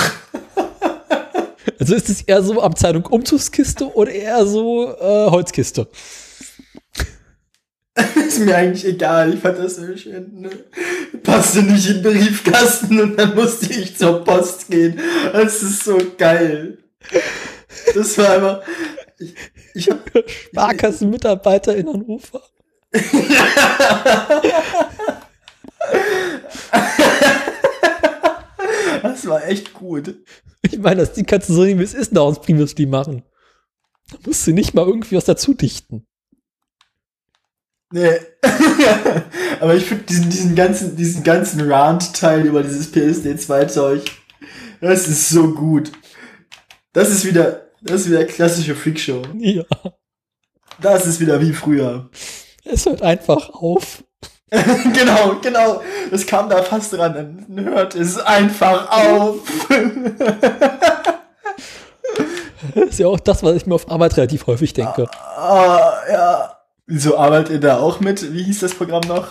Also 1.79 1.95
ist 1.95 2.09
es 2.09 2.21
eher 2.21 2.43
so 2.43 2.61
Abteilung 2.61 3.05
Umzugskiste 3.07 3.95
oder 3.95 4.11
eher 4.11 4.45
so 4.45 4.93
äh, 4.95 5.31
Holzkiste? 5.31 5.87
ist 8.27 8.39
mir 8.39 8.55
eigentlich 8.55 8.85
egal, 8.85 9.33
ich 9.33 9.39
fand 9.41 9.59
das 9.59 9.75
so 9.75 9.97
schön. 9.97 10.41
Ne? 10.41 10.49
Passte 11.23 11.63
nicht 11.63 11.89
in 11.89 12.01
den 12.01 12.13
Briefkasten 12.13 12.99
und 12.99 13.17
dann 13.17 13.35
musste 13.35 13.73
ich 13.73 13.97
zur 13.97 14.23
Post 14.23 14.69
gehen. 14.69 14.99
Das 15.33 15.61
ist 15.61 15.83
so 15.83 15.97
geil. 16.17 16.77
Das 17.93 18.17
war 18.17 18.29
einfach. 18.29 18.61
Ich, 19.19 19.35
ich 19.73 19.89
hab, 19.89 20.09
Sparkassenmitarbeiter 20.49 21.75
in 21.75 21.87
Hannover. 21.87 22.41
das 29.03 29.27
war 29.27 29.47
echt 29.47 29.73
gut. 29.73 30.15
Ich 30.61 30.79
meine, 30.79 31.01
das 31.01 31.13
Ding 31.13 31.25
kannst 31.25 31.49
du 31.49 31.53
so 31.53 31.63
nehmen, 31.63 31.79
wie 31.79 31.85
es 31.85 31.93
ist, 31.93 32.15
daraus 32.15 32.41
Previously 32.41 32.85
machen. 32.85 33.23
Da 34.11 34.17
musst 34.25 34.47
du 34.47 34.51
nicht 34.51 34.73
mal 34.73 34.87
irgendwie 34.87 35.15
was 35.15 35.25
dazu 35.25 35.53
dichten. 35.53 36.07
Nee. 37.91 38.19
Aber 39.59 39.75
ich 39.75 39.85
finde 39.85 40.03
diesen, 40.05 40.29
diesen 40.29 40.55
ganzen, 40.55 40.95
diesen 40.95 41.23
ganzen 41.23 41.71
Rant-Teil 41.71 42.45
über 42.45 42.63
dieses 42.63 42.93
PSD2-Zeug, 42.93 44.03
das 44.79 45.07
ist 45.07 45.29
so 45.29 45.53
gut. 45.53 45.91
Das 46.93 47.09
ist 47.09 47.25
wieder, 47.25 47.67
das 47.81 48.01
ist 48.01 48.09
wieder 48.09 48.25
klassische 48.25 48.75
Freakshow. 48.75 49.21
Ja. 49.37 49.63
Das 50.79 51.05
ist 51.05 51.19
wieder 51.19 51.39
wie 51.41 51.53
früher. 51.53 52.09
Es 52.63 52.85
hört 52.85 53.01
einfach 53.01 53.49
auf. 53.49 54.03
genau, 54.49 55.35
genau. 55.41 55.81
Das 56.09 56.25
kam 56.25 56.49
da 56.49 56.63
fast 56.63 56.93
dran. 56.93 57.45
Dann 57.47 57.65
hört 57.65 57.95
es 57.95 58.17
einfach 58.17 58.89
auf. 58.89 59.37
das 62.75 62.89
ist 62.89 62.99
ja 62.99 63.07
auch 63.07 63.19
das, 63.19 63.43
was 63.43 63.55
ich 63.55 63.65
mir 63.65 63.75
auf 63.75 63.89
Arbeit 63.89 64.17
relativ 64.17 64.47
häufig 64.47 64.73
denke. 64.73 65.07
Ah, 65.37 65.93
ja. 66.09 66.60
Wieso 66.93 67.17
arbeitet 67.17 67.53
ihr 67.53 67.59
da 67.61 67.79
auch 67.79 68.01
mit? 68.01 68.33
Wie 68.33 68.43
hieß 68.43 68.59
das 68.59 68.73
Programm 68.73 69.03
noch? 69.07 69.27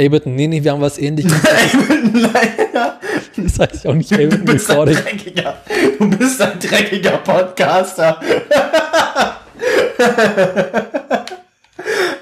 Ableton, 0.00 0.36
nee, 0.36 0.46
nee, 0.46 0.62
wir 0.62 0.70
haben 0.70 0.80
was 0.80 0.96
ähnliches. 0.96 1.32
Ableton, 1.34 2.14
leider. 2.14 3.00
Das 3.36 3.58
heißt 3.58 3.84
auch 3.88 3.94
nicht 3.94 4.12
Ableton 4.12 4.46
du 4.46 4.52
bist 4.52 4.70
Recording. 4.70 4.96
Ein 4.96 5.02
dreckiger, 5.02 5.56
du 5.98 6.10
bist 6.10 6.40
ein 6.40 6.60
dreckiger 6.60 7.18
Podcaster. 7.18 8.20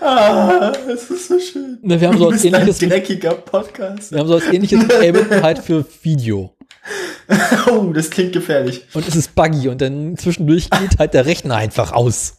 ah, 0.01 0.73
das 0.89 1.11
ist 1.11 1.29
so 1.29 1.39
schön. 1.39 1.77
Ne, 1.83 2.01
wir 2.01 2.09
haben 2.09 2.17
so 2.17 2.33
was 2.33 2.43
ähnliches. 2.43 2.83
Ein 2.83 2.89
dreckiger 2.89 3.35
Podcast. 3.35 4.11
Wir 4.11 4.21
haben 4.21 4.29
so 4.29 4.37
was 4.37 4.47
ähnliches 4.47 4.85
Ableton 4.85 5.43
halt 5.43 5.59
für 5.59 5.85
Video. 6.01 6.57
oh, 7.71 7.93
das 7.93 8.09
klingt 8.09 8.33
gefährlich. 8.33 8.87
Und 8.95 9.07
es 9.07 9.17
ist 9.17 9.35
buggy 9.35 9.69
und 9.69 9.83
dann 9.83 10.17
zwischendurch 10.17 10.71
geht 10.71 10.99
halt 10.99 11.13
der 11.13 11.27
Rechner 11.27 11.57
einfach 11.57 11.93
aus. 11.93 12.39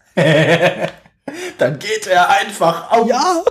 Dann 1.58 1.80
geht 1.80 2.08
er 2.08 2.30
einfach 2.30 2.92
aus. 2.92 3.10
Ja. 3.10 3.44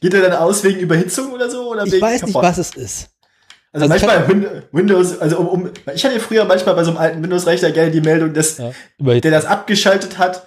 Geht 0.00 0.14
er 0.14 0.22
dann 0.22 0.32
aus 0.34 0.62
wegen 0.64 0.80
Überhitzung 0.80 1.32
oder 1.32 1.50
so? 1.50 1.70
Oder 1.70 1.84
ich 1.84 2.00
weiß 2.00 2.24
nicht, 2.24 2.34
was 2.34 2.58
es 2.58 2.74
ist. 2.74 3.10
Also, 3.72 3.90
also 3.90 4.06
manchmal 4.06 4.62
Windows, 4.70 5.18
also 5.18 5.38
um, 5.38 5.48
um, 5.48 5.70
ich 5.92 6.04
hatte 6.04 6.20
früher 6.20 6.44
manchmal 6.44 6.76
bei 6.76 6.84
so 6.84 6.90
einem 6.90 6.98
alten 6.98 7.22
Windows-Rechner 7.22 7.72
gerne 7.72 7.90
die 7.90 8.00
Meldung, 8.00 8.32
dass 8.32 8.58
ja, 8.58 8.70
der 9.00 9.30
das 9.30 9.46
abgeschaltet 9.46 10.16
hat, 10.16 10.46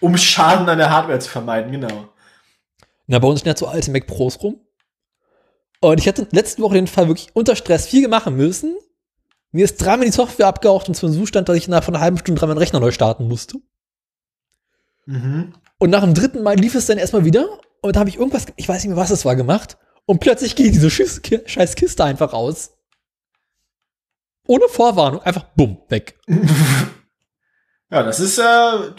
um 0.00 0.16
Schaden 0.16 0.68
an 0.68 0.78
der 0.78 0.90
Hardware 0.90 1.20
zu 1.20 1.30
vermeiden, 1.30 1.70
genau. 1.70 2.08
Na, 3.06 3.20
bei 3.20 3.28
uns 3.28 3.40
stehen 3.40 3.52
ja 3.52 3.56
so 3.56 3.68
alte 3.68 3.92
Mac 3.92 4.08
Pros 4.08 4.42
rum. 4.42 4.60
Und 5.80 6.00
ich 6.00 6.08
hatte 6.08 6.26
letzte 6.32 6.60
Woche 6.62 6.74
den 6.74 6.88
Fall 6.88 7.06
wirklich 7.06 7.28
unter 7.34 7.54
Stress 7.54 7.86
viel 7.86 8.08
machen 8.08 8.34
müssen. 8.34 8.76
Mir 9.52 9.64
ist 9.64 9.76
dreimal 9.76 10.06
die 10.06 10.12
Software 10.12 10.48
abgeraucht 10.48 10.88
und 10.88 10.94
zwar 10.94 11.10
im 11.10 11.16
Zustand, 11.16 11.48
dass 11.48 11.56
ich 11.56 11.68
nach 11.68 11.84
von 11.84 11.94
einer 11.94 12.02
halben 12.02 12.18
Stunde 12.18 12.40
dreimal 12.40 12.56
den 12.56 12.60
Rechner 12.60 12.80
neu 12.80 12.90
starten 12.90 13.28
musste. 13.28 13.58
Mhm. 15.04 15.54
Und 15.78 15.90
nach 15.90 16.02
dem 16.02 16.14
dritten 16.14 16.42
Mal 16.42 16.56
lief 16.56 16.74
es 16.74 16.86
dann 16.86 16.98
erstmal 16.98 17.24
wieder 17.24 17.60
und 17.82 17.96
da 17.96 18.00
habe 18.00 18.08
ich 18.08 18.16
irgendwas, 18.16 18.46
ich 18.56 18.68
weiß 18.68 18.82
nicht 18.82 18.94
mehr, 18.94 19.02
was 19.02 19.10
es 19.10 19.24
war, 19.24 19.36
gemacht. 19.36 19.76
Und 20.06 20.20
plötzlich 20.20 20.56
geht 20.56 20.74
diese 20.74 20.90
scheiß 20.90 21.74
Kiste 21.74 22.04
einfach 22.04 22.32
aus. 22.32 22.72
Ohne 24.46 24.68
Vorwarnung, 24.68 25.22
einfach 25.22 25.44
bumm, 25.56 25.78
weg. 25.88 26.18
Ja, 27.88 28.02
das 28.02 28.18
ist 28.18 28.38
äh, 28.38 28.92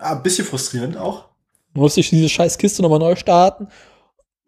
ein 0.00 0.22
bisschen 0.22 0.44
frustrierend 0.44 0.98
auch. 0.98 1.30
Musste 1.72 2.00
ich 2.00 2.10
diese 2.10 2.28
scheiß 2.28 2.58
Kiste 2.58 2.82
nochmal 2.82 2.98
neu 2.98 3.16
starten 3.16 3.68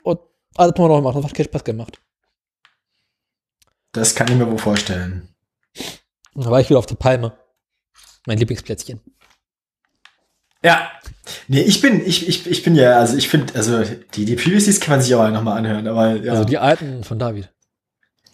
und 0.02 0.20
alles 0.54 0.72
nochmal 0.72 0.88
neu 0.88 1.00
machen. 1.00 1.22
Das 1.22 1.30
hat 1.30 1.34
keinen 1.34 1.46
Spaß 1.46 1.64
gemacht. 1.64 2.00
Das 3.92 4.14
kann 4.14 4.28
ich 4.28 4.34
mir 4.34 4.46
wohl 4.46 4.58
vorstellen. 4.58 5.34
Da 6.34 6.50
war 6.50 6.60
ich 6.60 6.68
wieder 6.68 6.78
auf 6.78 6.86
der 6.86 6.96
Palme. 6.96 7.38
Mein 8.26 8.36
Lieblingsplätzchen. 8.36 9.00
Ja. 10.66 10.90
Nee, 11.46 11.62
ich 11.62 11.80
bin, 11.80 12.04
ich, 12.04 12.28
ich, 12.28 12.50
ich 12.50 12.62
bin 12.64 12.74
ja, 12.74 12.98
also 12.98 13.16
ich 13.16 13.28
finde, 13.28 13.54
also 13.54 13.82
die, 14.14 14.24
die 14.24 14.34
Previously 14.34 14.74
kann 14.80 14.96
man 14.96 15.00
sich 15.00 15.14
auch 15.14 15.30
nochmal 15.30 15.58
anhören, 15.58 15.86
aber 15.86 16.16
ja. 16.16 16.32
Also 16.32 16.44
die 16.44 16.58
alten 16.58 17.04
von 17.04 17.20
David. 17.20 17.52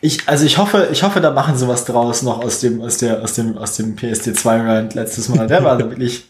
Ich, 0.00 0.26
also 0.28 0.46
ich 0.46 0.56
hoffe, 0.56 0.88
ich 0.90 1.02
hoffe, 1.02 1.20
da 1.20 1.30
machen 1.30 1.56
sie 1.56 1.68
was 1.68 1.84
draus 1.84 2.22
noch 2.22 2.42
aus 2.42 2.60
dem, 2.60 2.80
aus 2.80 2.96
der, 2.98 3.22
aus 3.22 3.34
dem, 3.34 3.58
aus 3.58 3.76
dem 3.76 3.96
PSD2 3.96 4.66
Rand 4.66 4.94
letztes 4.94 5.28
Mal. 5.28 5.46
Der 5.46 5.62
war 5.62 5.78
wirklich, 5.90 6.24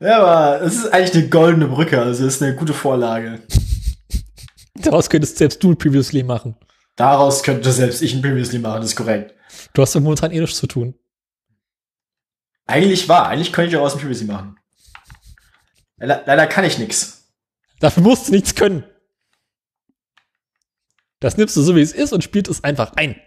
der 0.00 0.20
war, 0.20 0.60
es 0.62 0.74
ist 0.74 0.92
eigentlich 0.92 1.14
eine 1.14 1.28
goldene 1.28 1.68
Brücke, 1.68 2.02
also 2.02 2.26
ist 2.26 2.42
eine 2.42 2.56
gute 2.56 2.74
Vorlage. 2.74 3.40
Daraus 4.74 5.08
könntest 5.08 5.38
selbst 5.38 5.62
du 5.62 5.70
ein 5.70 5.78
Previously 5.78 6.24
machen. 6.24 6.56
Daraus 6.96 7.44
könnte 7.44 7.70
selbst 7.70 8.02
ich 8.02 8.14
ein 8.14 8.20
Previously 8.20 8.58
machen, 8.58 8.80
das 8.80 8.90
ist 8.90 8.96
korrekt. 8.96 9.32
Du 9.74 9.82
hast 9.82 9.94
ja 9.94 10.00
momentan 10.00 10.32
eh 10.32 10.40
nichts 10.40 10.58
zu 10.58 10.66
tun. 10.66 10.94
Eigentlich 12.66 13.08
war, 13.08 13.28
eigentlich 13.28 13.52
könnte 13.52 13.68
ich 13.68 13.74
daraus 13.74 13.94
ein 13.94 14.00
Previously 14.00 14.26
machen. 14.26 14.56
Le 15.98 16.22
leider 16.26 16.46
kann 16.46 16.64
ich 16.64 16.78
nichts. 16.78 17.32
Dafür 17.80 18.02
musst 18.02 18.28
du 18.28 18.32
nichts 18.32 18.54
können. 18.54 18.84
Das 21.20 21.36
nimmst 21.36 21.56
du 21.56 21.62
so, 21.62 21.74
wie 21.74 21.80
es 21.80 21.92
ist 21.92 22.12
und 22.12 22.22
spielt 22.22 22.48
es 22.48 22.62
einfach 22.62 22.92
ein. 22.96 23.20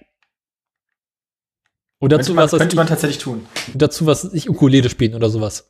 Und 1.97 2.11
dazu 2.11 2.27
Könnte 2.27 2.33
man, 2.33 2.43
was, 2.45 2.53
was 2.53 2.59
könnte 2.59 2.73
ich, 2.73 2.77
man 2.77 2.87
tatsächlich 2.87 3.17
tun. 3.17 3.47
und 3.73 3.81
dazu 3.81 4.05
was 4.05 4.25
ich 4.33 4.49
Ukulele 4.49 4.89
spielen 4.89 5.15
oder 5.15 5.29
sowas. 5.29 5.69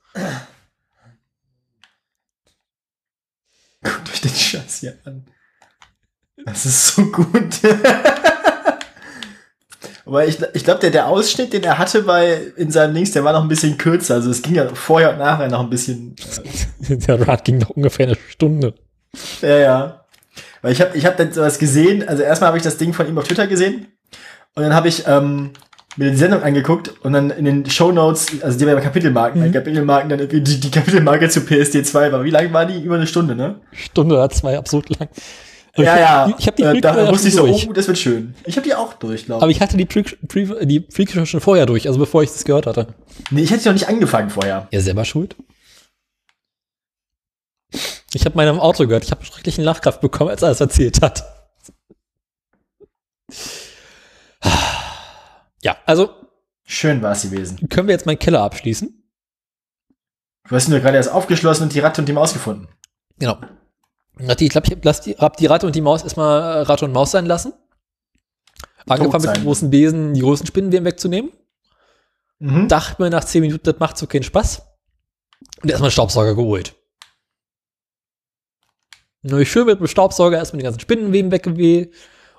Guckt 3.81 4.09
euch 4.11 4.21
den 4.21 4.31
Scheiß 4.31 4.79
hier 4.81 4.99
an. 5.05 5.25
Das 6.45 6.65
ist 6.65 6.87
so 6.87 7.05
gut. 7.11 7.59
Aber 10.10 10.26
ich, 10.26 10.39
ich 10.53 10.64
glaube, 10.64 10.80
der, 10.80 10.89
der 10.89 11.07
Ausschnitt, 11.07 11.53
den 11.53 11.64
er 11.64 11.78
hatte 11.78 12.01
bei 12.01 12.41
in 12.57 12.72
seinem 12.72 12.95
Links, 12.95 13.12
der 13.12 13.24
war 13.24 13.32
noch 13.32 13.43
ein 13.43 13.47
bisschen 13.47 13.78
kürzer. 13.78 14.16
Also 14.16 14.32
es 14.32 14.41
ging 14.41 14.55
ja 14.55 14.68
vorher 14.74 15.12
und 15.12 15.20
nachher 15.20 15.47
noch 15.49 15.60
ein 15.60 15.70
bisschen. 15.70 16.16
Der 16.80 17.28
Rad 17.28 17.45
ging 17.45 17.60
noch 17.60 17.70
ungefähr 17.70 18.07
eine 18.07 18.18
Stunde. 18.30 18.74
Ja, 19.43 19.57
ja. 19.57 20.05
Weil 20.64 20.72
ich 20.72 20.82
habe 20.82 20.97
ich 20.97 21.05
hab 21.05 21.16
dann 21.18 21.32
sowas 21.32 21.60
gesehen. 21.60 22.07
Also 22.07 22.24
erstmal 22.24 22.47
habe 22.47 22.57
ich 22.57 22.64
das 22.64 22.78
Ding 22.78 22.93
von 22.93 23.07
ihm 23.07 23.18
auf 23.20 23.26
Twitter 23.28 23.45
gesehen. 23.45 23.86
Und 24.55 24.64
dann 24.64 24.74
habe 24.74 24.88
ich 24.88 25.05
ähm, 25.05 25.51
mir 25.95 26.10
die 26.10 26.18
Sendung 26.18 26.41
angeguckt 26.41 26.91
und 27.03 27.14
dann 27.14 27.30
in 27.30 27.45
den 27.45 27.70
Show 27.70 27.91
Notes, 27.91 28.41
also 28.41 28.57
die 28.57 28.66
waren 28.66 28.76
ja 28.76 28.82
Kapitelmarken, 28.82 29.41
Mhm. 29.41 29.51
Kapitelmarken, 29.51 30.10
dann 30.10 30.20
irgendwie 30.20 30.41
die, 30.41 30.60
die 30.60 30.72
Kapitelmarke 30.72 31.30
zu 31.30 31.41
PSD 31.41 31.84
2 31.84 32.12
war. 32.12 32.24
Wie 32.24 32.32
lang 32.32 32.51
war 32.51 32.66
die? 32.66 32.82
Über 32.82 32.95
eine 32.95 33.05
Stunde, 33.05 33.36
ne? 33.36 33.62
Stunde 33.74 34.16
oder 34.16 34.30
zwei, 34.32 34.57
absurd 34.57 34.89
lang. 34.97 35.07
Aber 35.80 35.99
ja, 35.99 36.25
ich, 36.27 36.32
ja. 36.32 36.36
Ich 36.39 36.47
habe 36.47 36.57
die 36.57 36.63
äh, 36.63 36.82
da 36.82 37.03
ja 37.05 37.11
wusste 37.11 37.27
ich 37.27 37.34
so, 37.36 37.45
durch. 37.47 37.67
oh, 37.69 37.73
das 37.73 37.88
wird 37.88 37.97
schön. 37.97 38.36
Ich 38.45 38.55
habe 38.57 38.67
die 38.67 38.75
auch 38.75 38.93
durch, 38.93 39.25
glaube 39.25 39.41
Aber 39.41 39.51
ich. 39.51 39.57
ich 39.57 39.61
hatte 39.61 39.77
die 39.77 39.86
Freak, 39.86 40.17
Pre- 40.27 40.65
die 40.65 40.86
schon 41.25 41.41
vorher 41.41 41.65
durch, 41.65 41.88
also 41.88 41.99
bevor 41.99 42.23
ich 42.23 42.30
das 42.32 42.43
gehört 42.45 42.65
hatte. 42.65 42.93
Nee, 43.32 43.41
ich 43.41 43.51
hätte 43.51 43.65
noch 43.67 43.73
nicht 43.73 43.88
angefangen 43.88 44.30
vorher. 44.30 44.67
Ja, 44.71 44.82
selber 44.82 45.05
schuld. 45.05 45.36
Ich 48.13 48.25
habe 48.25 48.36
meinem 48.36 48.59
Auto 48.59 48.88
gehört. 48.88 49.03
Ich 49.03 49.11
habe 49.11 49.23
schrecklichen 49.23 49.63
Lachkraft 49.63 50.01
bekommen, 50.01 50.32
als 50.32 50.41
er 50.41 50.49
es 50.49 50.59
erzählt 50.59 51.01
hat. 51.01 51.23
Ja, 55.61 55.77
also 55.86 56.09
Schön 56.65 57.01
war 57.01 57.11
es 57.11 57.23
gewesen. 57.23 57.67
können 57.69 57.88
wir 57.88 57.93
jetzt 57.93 58.05
meinen 58.05 58.19
Keller 58.19 58.41
abschließen. 58.41 58.95
Du 60.47 60.55
hast 60.55 60.67
ihn 60.67 60.71
nur 60.71 60.80
gerade 60.80 60.97
erst 60.97 61.11
aufgeschlossen 61.11 61.63
und 61.63 61.73
die 61.73 61.80
Ratte 61.80 62.01
und 62.01 62.07
die 62.07 62.13
Maus 62.13 62.34
gefunden. 62.34 62.67
Genau. 63.19 63.38
Ich 64.20 64.49
glaube, 64.49 64.67
ich 64.67 64.76
hab 64.76 65.01
die, 65.01 65.11
hab 65.13 65.38
die 65.38 65.45
Ratte 65.45 65.65
und 65.65 65.76
die 65.76 65.82
Maus 65.82 66.03
erstmal 66.03 66.41
äh, 66.41 66.61
Ratte 66.61 66.86
und 66.86 66.91
Maus 66.91 67.11
sein 67.11 67.26
lassen. 67.26 67.53
Angefangen 68.86 69.26
mit 69.26 69.36
dem 69.38 69.43
großen 69.43 69.70
Besen, 69.70 70.13
die 70.13 70.22
großen 70.22 70.45
Spinnenweben 70.45 70.86
wegzunehmen. 70.86 71.32
Mhm. 72.39 72.67
Dachte 72.67 73.01
mir 73.01 73.09
nach 73.09 73.24
10 73.24 73.41
Minuten, 73.41 73.63
das 73.63 73.80
macht 73.80 73.97
so 73.97 74.07
keinen 74.07 74.24
Spaß. 74.24 74.61
Und 75.61 75.70
erstmal 75.70 75.88
einen 75.88 75.91
Staubsauger 75.91 76.36
geholt. 76.36 76.76
Nur 79.22 79.39
ich 79.39 79.51
schön 79.51 79.65
mit 79.65 79.80
dem 79.80 79.88
Staubsauger 79.88 80.38
erstmal 80.38 80.59
die 80.59 80.63
ganzen 80.63 80.80
Spinnenweben 80.80 81.32
weggeweht 81.32 81.93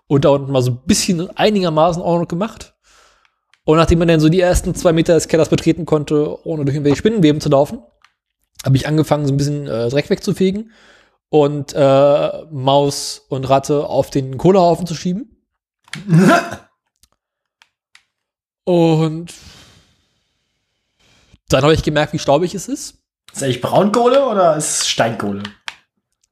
und 0.07 0.25
da 0.25 0.31
unten 0.31 0.51
mal 0.51 0.63
so 0.63 0.73
ein 0.73 0.81
bisschen 0.87 1.31
einigermaßen 1.37 2.03
Ordnung 2.03 2.29
gemacht. 2.29 2.75
Und 3.65 3.77
nachdem 3.77 4.01
man 4.01 4.09
dann 4.09 4.21
so 4.21 4.29
die 4.29 4.41
ersten 4.41 4.75
zwei 4.75 4.93
Meter 4.93 5.15
des 5.15 5.29
Kellers 5.29 5.51
betreten 5.51 5.87
konnte, 5.87 6.45
ohne 6.47 6.65
durch 6.65 6.75
irgendwelche 6.75 6.97
Spinnenweben 6.97 7.41
zu 7.41 7.51
laufen, 7.51 7.83
habe 8.65 8.77
ich 8.77 8.89
angefangen, 8.89 9.27
so 9.27 9.33
ein 9.33 9.37
bisschen 9.37 9.67
äh, 9.67 9.89
Dreck 9.89 10.11
wegzufegen 10.11 10.73
und 11.31 11.73
äh, 11.75 12.45
Maus 12.51 13.25
und 13.29 13.49
Ratte 13.49 13.87
auf 13.87 14.11
den 14.11 14.37
Kohlehaufen 14.37 14.87
zu 14.87 14.95
schieben. 14.95 15.37
Und 18.65 19.33
dann 21.49 21.63
habe 21.63 21.75
ich 21.75 21.83
gemerkt, 21.83 22.13
wie 22.13 22.21
staubig 22.21 22.55
es 22.55 22.69
ist. 22.69 23.03
Ist 23.33 23.43
eigentlich 23.43 23.61
Braunkohle 23.61 24.29
oder 24.29 24.57
ist 24.57 24.83
es 24.83 24.89
Steinkohle? 24.89 25.43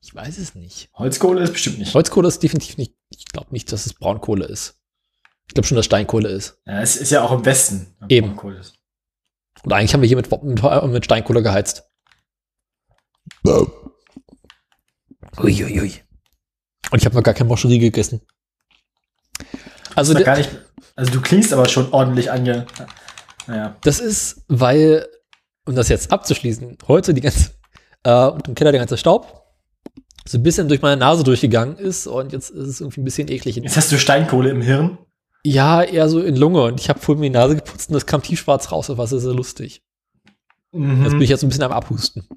Ich 0.00 0.14
weiß 0.14 0.38
es 0.38 0.54
nicht. 0.54 0.88
Holzkohle 0.94 1.42
ist 1.42 1.52
bestimmt 1.52 1.78
nicht. 1.78 1.92
Holzkohle 1.94 2.28
ist 2.28 2.42
definitiv 2.42 2.76
nicht. 2.76 2.94
Ich 3.10 3.24
glaube 3.26 3.48
nicht, 3.50 3.72
dass 3.72 3.86
es 3.86 3.94
Braunkohle 3.94 4.44
ist. 4.44 4.76
Ich 5.48 5.54
glaube 5.54 5.66
schon, 5.66 5.76
dass 5.76 5.86
Steinkohle 5.86 6.28
ist. 6.28 6.60
Ja, 6.66 6.80
es 6.80 6.96
ist 6.96 7.10
ja 7.10 7.22
auch 7.22 7.32
im 7.32 7.44
Westen. 7.44 7.96
Eben. 8.08 8.28
Braunkohle 8.28 8.58
ist. 8.58 8.78
Und 9.64 9.72
eigentlich 9.72 9.92
haben 9.92 10.02
wir 10.02 10.08
hier 10.08 10.16
mit, 10.16 10.30
mit, 10.42 10.62
mit 10.92 11.04
Steinkohle 11.04 11.42
geheizt. 11.42 11.84
Uiuiui. 15.40 15.92
Und 16.90 16.98
ich 16.98 17.04
habe 17.04 17.14
noch 17.16 17.22
gar 17.22 17.34
kein 17.34 17.46
Moscherie 17.46 17.78
gegessen. 17.78 18.20
Also 19.94 20.14
Ist 20.14 20.24
gar 20.24 20.36
nicht, 20.36 20.50
also 20.96 21.12
du 21.12 21.20
klingst 21.20 21.52
aber 21.52 21.68
schon 21.68 21.92
ordentlich 21.92 22.30
ange. 22.30 22.66
Naja. 23.46 23.76
das 23.82 23.98
ist, 23.98 24.44
weil, 24.48 25.06
um 25.64 25.74
das 25.74 25.88
jetzt 25.88 26.12
abzuschließen, 26.12 26.76
heute 26.86 27.14
die 27.14 27.22
ganze, 27.22 27.52
äh, 28.04 28.26
und 28.26 28.46
im 28.46 28.54
Keller 28.54 28.72
der 28.72 28.80
ganze 28.80 28.98
Staub 28.98 29.38
so 30.28 30.36
ein 30.36 30.42
bisschen 30.42 30.68
durch 30.68 30.82
meine 30.82 30.98
Nase 30.98 31.24
durchgegangen 31.24 31.76
ist 31.78 32.06
und 32.06 32.32
jetzt 32.32 32.50
ist 32.50 32.68
es 32.68 32.80
irgendwie 32.80 33.00
ein 33.00 33.04
bisschen 33.04 33.28
eklig. 33.28 33.56
Jetzt 33.56 33.76
hast 33.76 33.90
du 33.90 33.98
Steinkohle 33.98 34.50
im 34.50 34.60
Hirn. 34.60 34.98
Ja, 35.42 35.82
eher 35.82 36.08
so 36.08 36.20
in 36.20 36.36
Lunge 36.36 36.62
und 36.62 36.80
ich 36.80 36.90
habe 36.90 36.98
vorhin 36.98 37.20
mir 37.20 37.30
die 37.30 37.38
Nase 37.38 37.56
geputzt 37.56 37.88
und 37.88 37.94
das 37.94 38.04
kam 38.04 38.22
tiefschwarz 38.22 38.70
raus, 38.70 38.88
war 38.90 39.06
sehr, 39.06 39.20
sehr 39.20 39.32
lustig. 39.32 39.82
Mhm. 40.72 41.02
Jetzt 41.02 41.12
bin 41.12 41.22
ich 41.22 41.30
jetzt 41.30 41.40
so 41.40 41.46
ein 41.46 41.48
bisschen 41.48 41.64
am 41.64 41.72
Abhusten. 41.72 42.28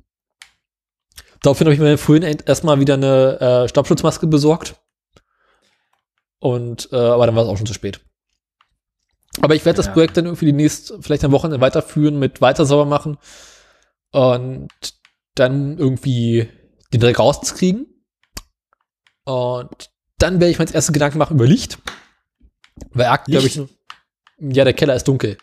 Daraufhin 1.42 1.68
habe 1.68 1.74
ich 1.74 1.80
mir 1.80 1.98
vorhin 1.98 2.24
erstmal 2.46 2.80
wieder 2.80 2.94
eine 2.96 3.40
äh, 3.40 3.68
Staubschutzmaske 3.68 4.28
besorgt. 4.28 4.76
Und, 6.40 6.90
äh, 6.92 6.96
aber 6.96 7.26
dann 7.26 7.36
war 7.36 7.44
es 7.44 7.50
auch 7.50 7.58
schon 7.58 7.66
zu 7.66 7.74
spät. 7.74 8.02
Aber 9.42 9.56
ich 9.56 9.66
werde 9.66 9.78
das 9.78 9.88
Ja. 9.88 9.94
Projekt 9.94 10.18
dann 10.18 10.26
irgendwie 10.26 10.48
demnächst 10.48 10.94
vielleicht 11.02 11.24
am 11.24 11.32
Wochenende 11.32 11.62
weiterführen 11.62 12.20
mit 12.20 12.42
weiter 12.42 12.66
sauber 12.66 12.86
machen 12.86 13.18
und 14.12 14.70
dann 15.36 15.78
irgendwie 15.78 16.50
den 16.94 17.00
Dreck 17.00 17.20
rauskriegen. 17.20 17.88
Und 19.24 19.90
dann 20.18 20.40
werde 20.40 20.52
ich 20.52 20.60
mir 20.60 20.66
als 20.66 20.74
erstes 20.74 20.94
Gedanken 20.94 21.18
machen 21.18 21.36
über 21.38 21.48
Licht. 21.48 21.80
Weil 22.92 23.08
aktuell 23.08 23.40
glaube 23.40 23.48
ich, 23.48 24.56
ja, 24.56 24.64
der 24.64 24.74
Keller 24.74 24.96
ist 24.96 25.08
dunkel. 25.08 25.38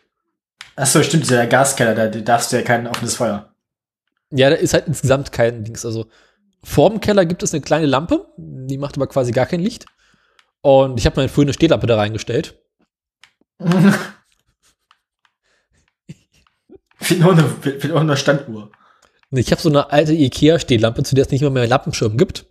Achso, 0.77 1.03
stimmt, 1.03 1.25
das 1.25 1.31
der 1.31 1.47
Gaskeller, 1.47 1.95
da 1.95 2.09
darfst 2.09 2.53
du 2.53 2.57
ja 2.57 2.63
kein 2.63 2.87
offenes 2.87 3.17
Feuer. 3.17 3.53
Ja, 4.31 4.51
da 4.51 4.57
ist 4.57 4.75
halt 4.75 4.87
insgesamt 4.87 5.33
kein 5.33 5.65
Dings. 5.65 5.85
Also 5.87 6.07
vorm 6.63 7.01
Keller 7.01 7.25
gibt 7.25 7.43
es 7.43 7.53
eine 7.55 7.63
kleine 7.63 7.87
Lampe, 7.87 8.29
die 8.37 8.79
macht 8.79 8.97
aber 8.97 9.07
quasi 9.07 9.33
gar 9.33 9.47
kein 9.47 9.61
Licht. 9.61 9.87
Und 10.61 10.99
ich 10.99 11.07
habe 11.07 11.17
meine 11.17 11.29
früher 11.29 11.45
eine 11.45 11.53
Stehlampe 11.53 11.87
da 11.87 11.97
reingestellt. 11.97 12.61
fehlt 16.99 17.23
fehlt 17.63 17.85
nur 17.89 18.01
eine 18.01 18.17
Standuhr. 18.17 18.71
Ich 19.31 19.51
habe 19.51 19.61
so 19.61 19.69
eine 19.69 19.91
alte 19.91 20.15
Ikea-Stehlampe, 20.15 21.03
zu 21.03 21.15
der 21.15 21.25
es 21.25 21.31
nicht 21.31 21.43
mehr 21.43 21.51
mehr 21.51 21.63
einen 21.63 21.71
Lampenschirm 21.71 22.17
gibt. 22.17 22.47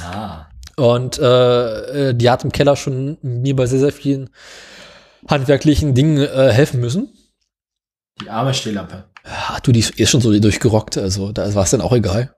Ah. 0.00 0.46
Und 0.76 1.18
äh, 1.18 2.08
äh, 2.10 2.14
die 2.14 2.30
hat 2.30 2.44
im 2.44 2.52
Keller 2.52 2.74
schon 2.76 3.18
mir 3.22 3.54
bei 3.54 3.66
sehr, 3.66 3.80
sehr 3.80 3.92
vielen 3.92 4.30
handwerklichen 5.28 5.94
Dingen 5.94 6.18
äh, 6.18 6.52
helfen 6.52 6.80
müssen. 6.80 7.12
Die 8.20 8.30
arme 8.30 8.54
Stehlampe. 8.54 9.09
Ach 9.24 9.60
du, 9.60 9.72
die 9.72 9.80
ist 9.80 9.98
eh 9.98 10.06
schon 10.06 10.20
so 10.20 10.36
durchgerockt, 10.38 10.96
also 10.96 11.32
da 11.32 11.54
war 11.54 11.64
es 11.64 11.70
dann 11.70 11.80
auch 11.80 11.92
egal. 11.92 12.34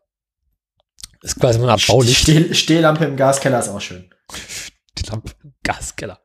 Ist 1.22 1.38
quasi 1.38 1.60
Art 1.60 1.86
Baulicht. 1.86 2.22
Steh, 2.22 2.52
Stehlampe 2.52 3.04
im 3.04 3.16
Gaskeller 3.16 3.60
ist 3.60 3.68
auch 3.68 3.80
schön. 3.80 4.10
die 4.98 5.08
Lampe 5.08 5.32
im 5.44 5.54
Gaskeller. 5.62 6.20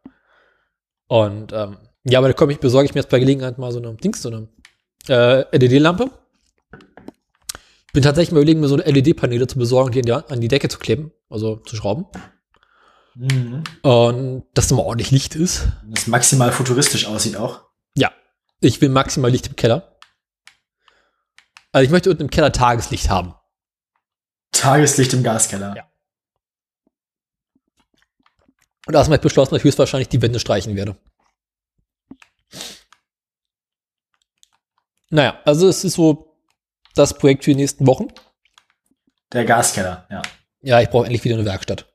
Und 1.08 1.54
ähm, 1.54 1.78
ja, 2.04 2.20
aber 2.20 2.30
da 2.30 2.34
komme 2.34 2.52
ich, 2.52 2.60
besorge 2.60 2.86
ich 2.86 2.96
mir 2.96 3.02
jetzt 3.02 3.10
bei 3.10 3.20
Gelegenheit 3.20 3.58
mal 3.58 3.72
so 3.72 3.80
eine 3.80 3.94
Dings, 3.96 4.22
so 4.22 4.30
eine 4.30 4.48
äh, 5.08 5.58
LED-Lampe. 5.58 6.10
Bin 7.94 8.04
tatsächlich 8.04 8.32
mal 8.32 8.40
überlegen, 8.40 8.60
mir 8.60 8.68
so 8.68 8.76
eine 8.76 8.92
LED-Paneele 8.92 9.48
zu 9.48 9.60
besorgen 9.60 9.88
und 9.88 9.96
die 9.96 10.12
an, 10.12 10.24
die 10.26 10.34
an 10.34 10.42
die 10.42 10.48
Decke 10.48 10.70
zu 10.70 10.80
kleben, 10.80 11.12
also 11.30 11.58
zu 11.58 11.76
schrauben. 11.76 12.06
Mhm. 13.16 13.64
Und 13.82 14.44
dass 14.54 14.68
da 14.68 14.76
mal 14.76 14.84
ordentlich 14.84 15.12
Licht 15.12 15.36
ist. 15.36 15.68
Das 15.86 16.08
maximal 16.08 16.52
futuristisch 16.52 17.06
aussieht 17.06 17.38
auch. 17.38 17.62
Ja, 17.96 18.12
ich 18.62 18.82
will 18.82 18.90
maximal 18.90 19.32
Licht 19.32 19.48
im 19.48 19.56
Keller. 19.56 19.97
Also 21.78 21.86
ich 21.86 21.92
möchte 21.92 22.10
unten 22.10 22.24
im 22.24 22.32
Keller 22.32 22.52
Tageslicht 22.52 23.08
haben. 23.08 23.36
Tageslicht 24.52 25.14
im 25.14 25.22
Gaskeller. 25.22 25.76
Ja. 25.76 25.88
Und 28.88 28.94
da 28.94 29.04
habe 29.04 29.14
ich 29.14 29.22
beschlossen, 29.22 29.52
dass 29.52 29.60
ich 29.60 29.64
höchstwahrscheinlich 29.64 30.10
die 30.10 30.20
Wände 30.24 30.40
streichen 30.40 30.76
werde. 30.76 30.98
Naja, 35.12 35.40
also 35.46 35.68
es 35.68 35.84
ist 35.84 35.94
so 35.94 36.42
das 36.96 37.16
Projekt 37.16 37.44
für 37.44 37.52
die 37.52 37.58
nächsten 37.58 37.86
Wochen. 37.86 38.08
Der 39.32 39.46
Gaskeller, 39.46 40.08
ja. 40.10 40.24
Ja, 40.62 40.82
ich 40.82 40.90
brauche 40.90 41.06
endlich 41.06 41.24
wieder 41.26 41.36
eine 41.36 41.46
Werkstatt. 41.46 41.94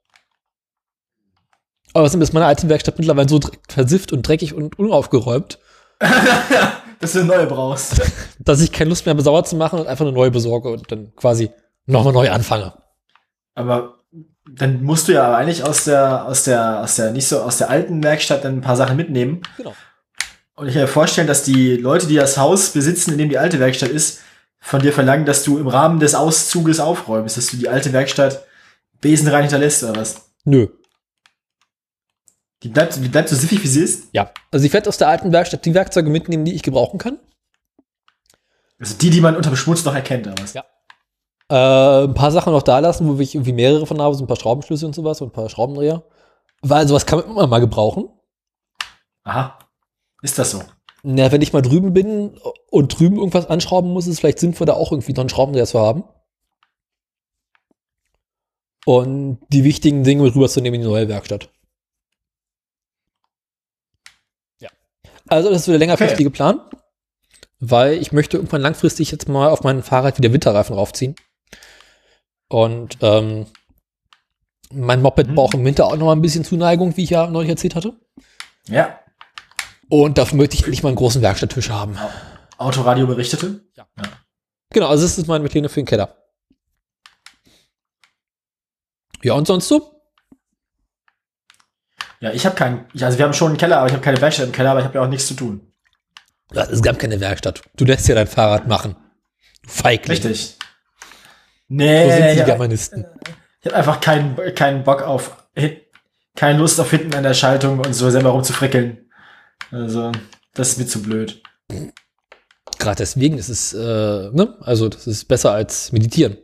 Aber 1.92 2.04
außerdem 2.04 2.22
ist 2.22 2.32
meine 2.32 2.46
alte 2.46 2.68
Werkstatt 2.68 3.00
mittlerweile 3.00 3.28
so 3.28 3.40
versifft 3.68 4.12
und 4.12 4.28
dreckig 4.28 4.54
und 4.54 4.78
unaufgeräumt, 4.78 5.58
Dass 7.02 7.12
du 7.12 7.18
eine 7.18 7.28
neue 7.28 7.46
brauchst. 7.46 8.00
dass 8.38 8.60
ich 8.60 8.70
keine 8.70 8.90
Lust 8.90 9.04
mehr 9.04 9.12
habe, 9.12 9.22
sauer 9.22 9.42
zu 9.44 9.56
machen 9.56 9.80
und 9.80 9.88
einfach 9.88 10.04
eine 10.04 10.14
neue 10.14 10.30
besorge 10.30 10.68
und 10.68 10.90
dann 10.92 11.12
quasi 11.16 11.50
nochmal 11.84 12.12
neu 12.12 12.30
anfange. 12.30 12.74
Aber 13.56 13.98
dann 14.48 14.84
musst 14.84 15.08
du 15.08 15.12
ja 15.12 15.34
eigentlich 15.34 15.64
aus 15.64 15.84
der, 15.84 16.26
aus 16.26 16.44
der, 16.44 16.80
aus 16.80 16.94
der, 16.94 17.10
nicht 17.10 17.26
so, 17.26 17.40
aus 17.40 17.58
der 17.58 17.70
alten 17.70 18.04
Werkstatt 18.04 18.44
dann 18.44 18.58
ein 18.58 18.60
paar 18.60 18.76
Sachen 18.76 18.96
mitnehmen. 18.96 19.42
Genau. 19.56 19.74
Und 20.54 20.68
ich 20.68 20.74
kann 20.74 20.82
mir 20.82 20.88
vorstellen, 20.88 21.26
dass 21.26 21.42
die 21.42 21.76
Leute, 21.76 22.06
die 22.06 22.14
das 22.14 22.38
Haus 22.38 22.70
besitzen, 22.70 23.12
in 23.12 23.18
dem 23.18 23.30
die 23.30 23.38
alte 23.38 23.58
Werkstatt 23.58 23.88
ist, 23.88 24.20
von 24.60 24.80
dir 24.80 24.92
verlangen, 24.92 25.26
dass 25.26 25.42
du 25.42 25.58
im 25.58 25.66
Rahmen 25.66 25.98
des 25.98 26.14
Auszuges 26.14 26.78
aufräumst, 26.78 27.36
dass 27.36 27.48
du 27.48 27.56
die 27.56 27.68
alte 27.68 27.92
Werkstatt 27.92 28.44
besenrein 29.00 29.42
hinterlässt 29.42 29.82
oder 29.82 29.96
was. 29.96 30.30
Nö. 30.44 30.68
Die 32.62 32.68
bleibt, 32.68 32.96
die 32.96 33.08
bleibt 33.08 33.28
so 33.28 33.36
siffig, 33.36 33.62
wie 33.62 33.68
sie 33.68 33.82
ist. 33.82 34.08
Ja. 34.12 34.30
Also 34.50 34.66
ich 34.66 34.72
werde 34.72 34.88
aus 34.88 34.98
der 34.98 35.08
alten 35.08 35.32
Werkstatt 35.32 35.64
die 35.64 35.74
Werkzeuge 35.74 36.10
mitnehmen, 36.10 36.44
die 36.44 36.54
ich 36.54 36.62
gebrauchen 36.62 36.98
kann. 36.98 37.18
Also 38.78 38.96
die, 38.96 39.10
die 39.10 39.20
man 39.20 39.36
unter 39.36 39.50
dem 39.50 39.56
Schmutz 39.56 39.84
noch 39.84 39.94
erkennt, 39.94 40.26
oder 40.26 40.36
was? 40.40 40.54
Ja. 40.54 40.64
Äh, 41.48 42.04
ein 42.04 42.14
paar 42.14 42.30
Sachen 42.30 42.52
noch 42.52 42.62
da 42.62 42.78
lassen, 42.78 43.06
wo 43.06 43.20
ich 43.20 43.34
irgendwie 43.34 43.52
mehrere 43.52 43.86
von 43.86 44.00
habe, 44.00 44.14
so 44.14 44.24
ein 44.24 44.26
paar 44.26 44.38
Schraubenschlüssel 44.38 44.86
und 44.86 44.94
sowas 44.94 45.20
und 45.20 45.28
ein 45.28 45.32
paar 45.32 45.48
Schraubendreher. 45.48 46.04
Weil 46.62 46.86
sowas 46.86 47.06
kann 47.06 47.18
man 47.18 47.28
immer 47.28 47.46
mal 47.46 47.58
gebrauchen. 47.58 48.08
Aha. 49.24 49.58
Ist 50.22 50.38
das 50.38 50.52
so? 50.52 50.62
Na, 51.02 51.32
wenn 51.32 51.42
ich 51.42 51.52
mal 51.52 51.62
drüben 51.62 51.92
bin 51.92 52.38
und 52.70 52.98
drüben 52.98 53.16
irgendwas 53.16 53.46
anschrauben 53.46 53.92
muss, 53.92 54.06
ist 54.06 54.14
es 54.14 54.20
vielleicht 54.20 54.38
sinnvoll, 54.38 54.66
da 54.66 54.74
auch 54.74 54.92
irgendwie 54.92 55.12
noch 55.12 55.20
einen 55.20 55.28
Schraubendreher 55.28 55.66
zu 55.66 55.80
haben. 55.80 56.04
Und 58.84 59.40
die 59.48 59.64
wichtigen 59.64 60.04
Dinge 60.04 60.22
mit 60.22 60.34
rüberzunehmen 60.34 60.80
in 60.80 60.82
die 60.82 60.92
neue 60.92 61.08
Werkstatt. 61.08 61.50
Ja. 64.60 64.70
Also, 65.32 65.50
das 65.50 65.62
ist 65.62 65.68
wieder 65.68 65.78
längerfristige 65.78 66.30
Plan. 66.30 66.60
Weil 67.60 67.94
ich 67.94 68.12
möchte 68.12 68.36
irgendwann 68.38 68.60
langfristig 68.60 69.10
jetzt 69.12 69.28
mal 69.28 69.48
auf 69.48 69.62
meinem 69.62 69.82
Fahrrad 69.82 70.18
wieder 70.18 70.32
Winterreifen 70.32 70.74
raufziehen. 70.74 71.14
Und 72.48 72.98
ähm, 73.00 73.46
mein 74.72 75.00
Moped 75.00 75.28
Mhm. 75.28 75.34
braucht 75.34 75.54
im 75.54 75.64
Winter 75.64 75.86
auch 75.86 75.96
noch 75.96 76.06
mal 76.06 76.12
ein 76.12 76.22
bisschen 76.22 76.44
Zuneigung, 76.44 76.96
wie 76.96 77.04
ich 77.04 77.10
ja 77.10 77.26
neulich 77.28 77.50
erzählt 77.50 77.74
hatte. 77.74 77.94
Ja. 78.66 78.98
Und 79.88 80.18
dafür 80.18 80.38
möchte 80.38 80.54
ich 80.54 80.62
endlich 80.62 80.82
mal 80.82 80.88
einen 80.88 80.96
großen 80.96 81.22
Werkstatttisch 81.22 81.70
haben. 81.70 81.96
Autoradio 82.58 83.06
berichtete. 83.06 83.64
Genau, 84.70 84.88
also 84.88 85.04
das 85.04 85.18
ist 85.18 85.26
meine 85.26 85.48
Pläne 85.48 85.68
für 85.68 85.80
den 85.80 85.86
Keller. 85.86 86.16
Ja, 89.22 89.34
und 89.34 89.46
sonst 89.46 89.68
so? 89.68 90.01
Ja, 92.22 92.30
ich 92.32 92.46
habe 92.46 92.54
keinen. 92.54 92.86
ja, 92.94 93.06
Also 93.06 93.18
wir 93.18 93.24
haben 93.24 93.32
schon 93.34 93.48
einen 93.48 93.58
Keller, 93.58 93.78
aber 93.78 93.88
ich 93.88 93.92
habe 93.92 94.02
keine 94.02 94.20
Werkstatt 94.20 94.46
im 94.46 94.52
Keller, 94.52 94.70
aber 94.70 94.80
ich 94.80 94.86
habe 94.86 94.94
ja 94.96 95.04
auch 95.04 95.08
nichts 95.08 95.26
zu 95.26 95.34
tun. 95.34 95.72
Ja, 96.52 96.62
Es 96.64 96.80
gab 96.80 96.98
keine 96.98 97.18
Werkstatt. 97.20 97.62
Du 97.76 97.84
lässt 97.84 98.06
ja 98.08 98.14
dein 98.14 98.28
Fahrrad 98.28 98.68
machen. 98.68 98.94
Du 99.64 99.68
Feigling. 99.70 100.10
Richtig. 100.12 100.46
So 100.52 100.56
Nee, 101.68 102.10
sind 102.10 102.24
ich 102.26 102.32
die 102.34 102.40
habe 102.40 102.50
Germanisten. 102.50 103.06
hab 103.64 103.72
einfach 103.72 104.00
keinen, 104.00 104.36
keinen 104.54 104.84
Bock 104.84 105.02
auf, 105.02 105.48
keine 106.36 106.58
Lust 106.58 106.78
auf 106.78 106.90
hinten 106.90 107.14
an 107.14 107.22
der 107.24 107.34
Schaltung 107.34 107.80
und 107.80 107.92
so 107.94 108.08
selber 108.10 108.30
rumzufrickeln. 108.30 109.10
Also, 109.72 110.12
das 110.54 110.68
ist 110.70 110.78
mir 110.78 110.86
zu 110.86 111.02
blöd. 111.02 111.42
Gerade 112.78 112.98
deswegen 112.98 113.38
ist 113.38 113.48
es, 113.48 113.72
äh, 113.72 113.78
ne? 114.32 114.56
Also, 114.60 114.88
das 114.88 115.06
ist 115.06 115.24
besser 115.24 115.52
als 115.52 115.90
meditieren. 115.92 116.36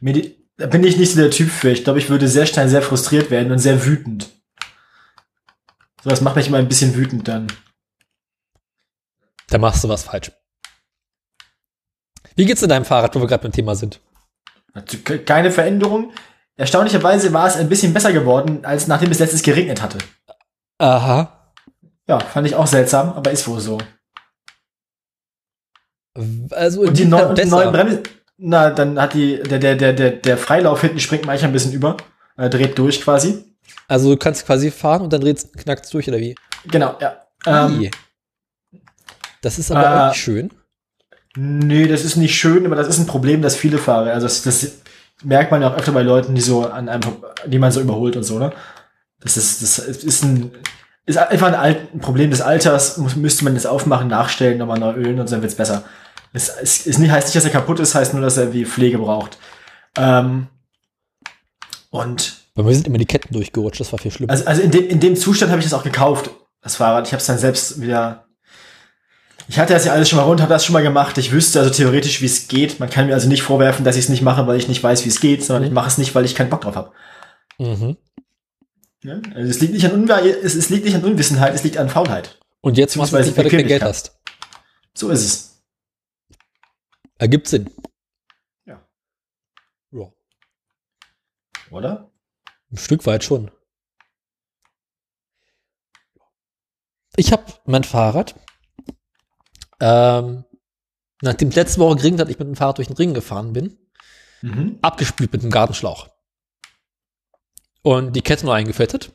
Medi 0.00 0.39
da 0.60 0.66
bin 0.66 0.84
ich 0.84 0.96
nicht 0.96 1.12
so 1.12 1.20
der 1.20 1.30
Typ 1.30 1.50
für. 1.50 1.70
Ich 1.70 1.84
glaube, 1.84 1.98
ich 1.98 2.08
würde 2.10 2.28
sehr 2.28 2.46
schnell 2.46 2.68
sehr 2.68 2.82
frustriert 2.82 3.30
werden 3.30 3.50
und 3.50 3.58
sehr 3.58 3.84
wütend. 3.84 4.30
So, 6.02 6.10
das 6.10 6.20
macht 6.20 6.36
mich 6.36 6.46
immer 6.46 6.58
ein 6.58 6.68
bisschen 6.68 6.94
wütend 6.94 7.26
dann. 7.28 7.48
Da 9.48 9.58
machst 9.58 9.82
du 9.82 9.88
was 9.88 10.04
falsch. 10.04 10.30
Wie 12.36 12.44
geht's 12.46 12.62
in 12.62 12.68
deinem 12.68 12.84
Fahrrad, 12.84 13.14
wo 13.14 13.20
wir 13.20 13.26
gerade 13.26 13.42
beim 13.42 13.52
Thema 13.52 13.74
sind? 13.74 14.00
Ke- 15.04 15.18
Keine 15.18 15.50
Veränderung. 15.50 16.12
Erstaunlicherweise 16.56 17.32
war 17.32 17.46
es 17.48 17.56
ein 17.56 17.68
bisschen 17.68 17.92
besser 17.92 18.12
geworden, 18.12 18.64
als 18.64 18.86
nachdem 18.86 19.10
es 19.10 19.18
letztes 19.18 19.42
geregnet 19.42 19.82
hatte. 19.82 19.98
Aha. 20.78 21.52
Ja, 22.06 22.20
fand 22.20 22.46
ich 22.46 22.54
auch 22.54 22.66
seltsam, 22.66 23.10
aber 23.14 23.30
ist 23.30 23.46
wohl 23.48 23.60
so. 23.60 23.78
Also, 26.50 26.82
Und 26.82 26.98
die, 26.98 27.04
neu, 27.04 27.26
und 27.26 27.38
die 27.38 27.44
neuen 27.46 27.72
Bremsen, 27.72 28.02
na, 28.40 28.70
dann 28.70 29.00
hat 29.00 29.14
die, 29.14 29.42
der, 29.42 29.58
der, 29.58 29.76
der, 29.76 29.92
der, 29.92 30.10
der 30.10 30.38
Freilauf 30.38 30.80
hinten 30.80 30.98
springt 30.98 31.26
manchmal 31.26 31.50
ein 31.50 31.52
bisschen 31.52 31.72
über. 31.72 31.96
Er 32.36 32.48
dreht 32.48 32.78
durch 32.78 33.02
quasi. 33.02 33.44
Also, 33.86 34.10
du 34.10 34.16
kannst 34.16 34.46
quasi 34.46 34.70
fahren 34.70 35.02
und 35.02 35.12
dann 35.12 35.20
dreht's, 35.20 35.52
knackst 35.52 35.92
durch, 35.92 36.08
oder 36.08 36.18
wie? 36.18 36.34
Genau, 36.66 36.96
ja. 37.00 37.16
Ähm, 37.46 37.90
das 39.42 39.58
ist 39.58 39.70
aber 39.70 39.84
äh, 39.84 39.86
auch 39.86 40.08
nicht 40.08 40.20
schön. 40.20 40.50
nee, 41.36 41.86
das 41.86 42.04
ist 42.04 42.16
nicht 42.16 42.34
schön, 42.38 42.66
aber 42.66 42.76
das 42.76 42.88
ist 42.88 42.98
ein 42.98 43.06
Problem, 43.06 43.42
das 43.42 43.56
viele 43.56 43.78
Fahrer, 43.78 44.12
also 44.12 44.26
das, 44.26 44.42
das 44.42 44.72
merkt 45.22 45.50
man 45.50 45.62
ja 45.62 45.70
auch 45.70 45.76
öfter 45.78 45.92
bei 45.92 46.02
Leuten, 46.02 46.34
die 46.34 46.40
so 46.40 46.66
an 46.66 46.88
einem, 46.88 47.00
die 47.46 47.58
man 47.58 47.72
so 47.72 47.80
überholt 47.80 48.16
und 48.16 48.24
so, 48.24 48.38
ne? 48.38 48.52
Das 49.20 49.36
ist, 49.36 49.62
das 49.62 49.78
ist 49.78 50.22
ein, 50.22 50.50
ist 51.04 51.18
einfach 51.18 51.48
ein, 51.48 51.54
Alt, 51.54 51.94
ein 51.94 52.00
Problem 52.00 52.30
des 52.30 52.40
Alters, 52.40 52.96
muss, 52.96 53.16
müsste 53.16 53.44
man 53.44 53.54
das 53.54 53.66
aufmachen, 53.66 54.08
nachstellen, 54.08 54.58
nochmal 54.58 54.78
neu 54.78 54.92
ölen 54.92 55.20
und 55.20 55.30
dann 55.30 55.42
wird's 55.42 55.54
besser. 55.54 55.84
Es, 56.32 56.48
es, 56.48 56.86
es 56.86 56.98
heißt 56.98 57.26
nicht, 57.26 57.36
dass 57.36 57.44
er 57.44 57.50
kaputt 57.50 57.80
ist, 57.80 57.94
heißt 57.94 58.14
nur, 58.14 58.22
dass 58.22 58.36
er 58.36 58.52
wie 58.52 58.64
Pflege 58.64 58.98
braucht. 58.98 59.38
Ähm, 59.96 60.46
und 61.90 62.34
Bei 62.54 62.62
mir 62.62 62.74
sind 62.74 62.86
immer 62.86 62.98
die 62.98 63.06
Ketten 63.06 63.34
durchgerutscht, 63.34 63.80
das 63.80 63.92
war 63.92 63.98
viel 63.98 64.12
schlimmer. 64.12 64.30
Also, 64.30 64.44
also 64.44 64.62
in, 64.62 64.70
dem, 64.70 64.88
in 64.88 65.00
dem 65.00 65.16
Zustand 65.16 65.50
habe 65.50 65.60
ich 65.60 65.66
das 65.66 65.74
auch 65.74 65.82
gekauft, 65.82 66.30
das 66.62 66.76
Fahrrad. 66.76 67.06
Ich 67.06 67.12
habe 67.12 67.20
es 67.20 67.26
dann 67.26 67.38
selbst 67.38 67.80
wieder. 67.80 68.26
Ich 69.48 69.58
hatte 69.58 69.72
das 69.72 69.84
ja 69.84 69.92
alles 69.92 70.08
schon 70.08 70.18
mal 70.18 70.24
rund, 70.24 70.40
habe 70.40 70.52
das 70.52 70.64
schon 70.64 70.74
mal 70.74 70.82
gemacht. 70.82 71.18
Ich 71.18 71.32
wüsste 71.32 71.58
also 71.58 71.72
theoretisch, 71.72 72.20
wie 72.20 72.26
es 72.26 72.46
geht. 72.46 72.78
Man 72.78 72.88
kann 72.88 73.08
mir 73.08 73.14
also 73.14 73.28
nicht 73.28 73.42
vorwerfen, 73.42 73.84
dass 73.84 73.96
ich 73.96 74.04
es 74.04 74.08
nicht 74.08 74.22
mache, 74.22 74.46
weil 74.46 74.56
ich 74.56 74.68
nicht 74.68 74.82
weiß, 74.82 75.04
wie 75.04 75.08
es 75.08 75.18
geht, 75.18 75.44
sondern 75.44 75.64
ich 75.64 75.72
mache 75.72 75.88
es 75.88 75.98
nicht, 75.98 76.14
weil 76.14 76.24
ich 76.24 76.36
keinen 76.36 76.50
Bock 76.50 76.60
drauf 76.60 76.76
habe. 76.76 76.92
mhm. 77.58 77.96
Ja? 79.02 79.20
Also 79.34 79.50
es 79.50 79.60
liegt 79.60 79.72
nicht 79.72 79.90
an 79.90 80.08
es, 80.08 80.54
es 80.54 80.68
liegt 80.68 80.84
nicht 80.84 80.94
an 80.94 81.04
Unwissenheit, 81.04 81.54
es 81.54 81.64
liegt 81.64 81.78
an 81.78 81.88
Faulheit. 81.88 82.38
Und 82.60 82.76
jetzt 82.76 82.96
machst 82.96 83.12
du 83.12 83.16
es 83.16 83.36
weil 83.36 83.44
du 83.44 83.50
kein 83.50 83.66
Geld 83.66 83.82
hast. 83.82 84.18
So 84.94 85.08
ist 85.08 85.24
es. 85.24 85.49
Ergibt 87.20 87.48
Sinn. 87.48 87.70
Ja. 88.64 88.80
Ja. 89.90 90.10
Oder? 91.70 92.10
Ein 92.72 92.78
Stück 92.78 93.04
weit 93.04 93.22
schon. 93.24 93.50
Ich 97.16 97.30
habe 97.32 97.44
mein 97.66 97.84
Fahrrad, 97.84 98.34
ähm, 99.80 100.44
nachdem 101.20 101.48
es 101.48 101.56
letzte 101.56 101.80
Woche 101.80 101.96
geregnet 101.96 102.22
hat, 102.22 102.30
ich 102.30 102.38
mit 102.38 102.48
dem 102.48 102.56
Fahrrad 102.56 102.78
durch 102.78 102.88
den 102.88 102.96
Ring 102.96 103.12
gefahren 103.12 103.52
bin, 103.52 103.76
Mhm. 104.40 104.78
abgespült 104.80 105.30
mit 105.34 105.42
dem 105.42 105.50
Gartenschlauch. 105.50 106.08
Und 107.82 108.14
die 108.16 108.22
Kette 108.22 108.46
nur 108.46 108.54
eingefettet. 108.54 109.12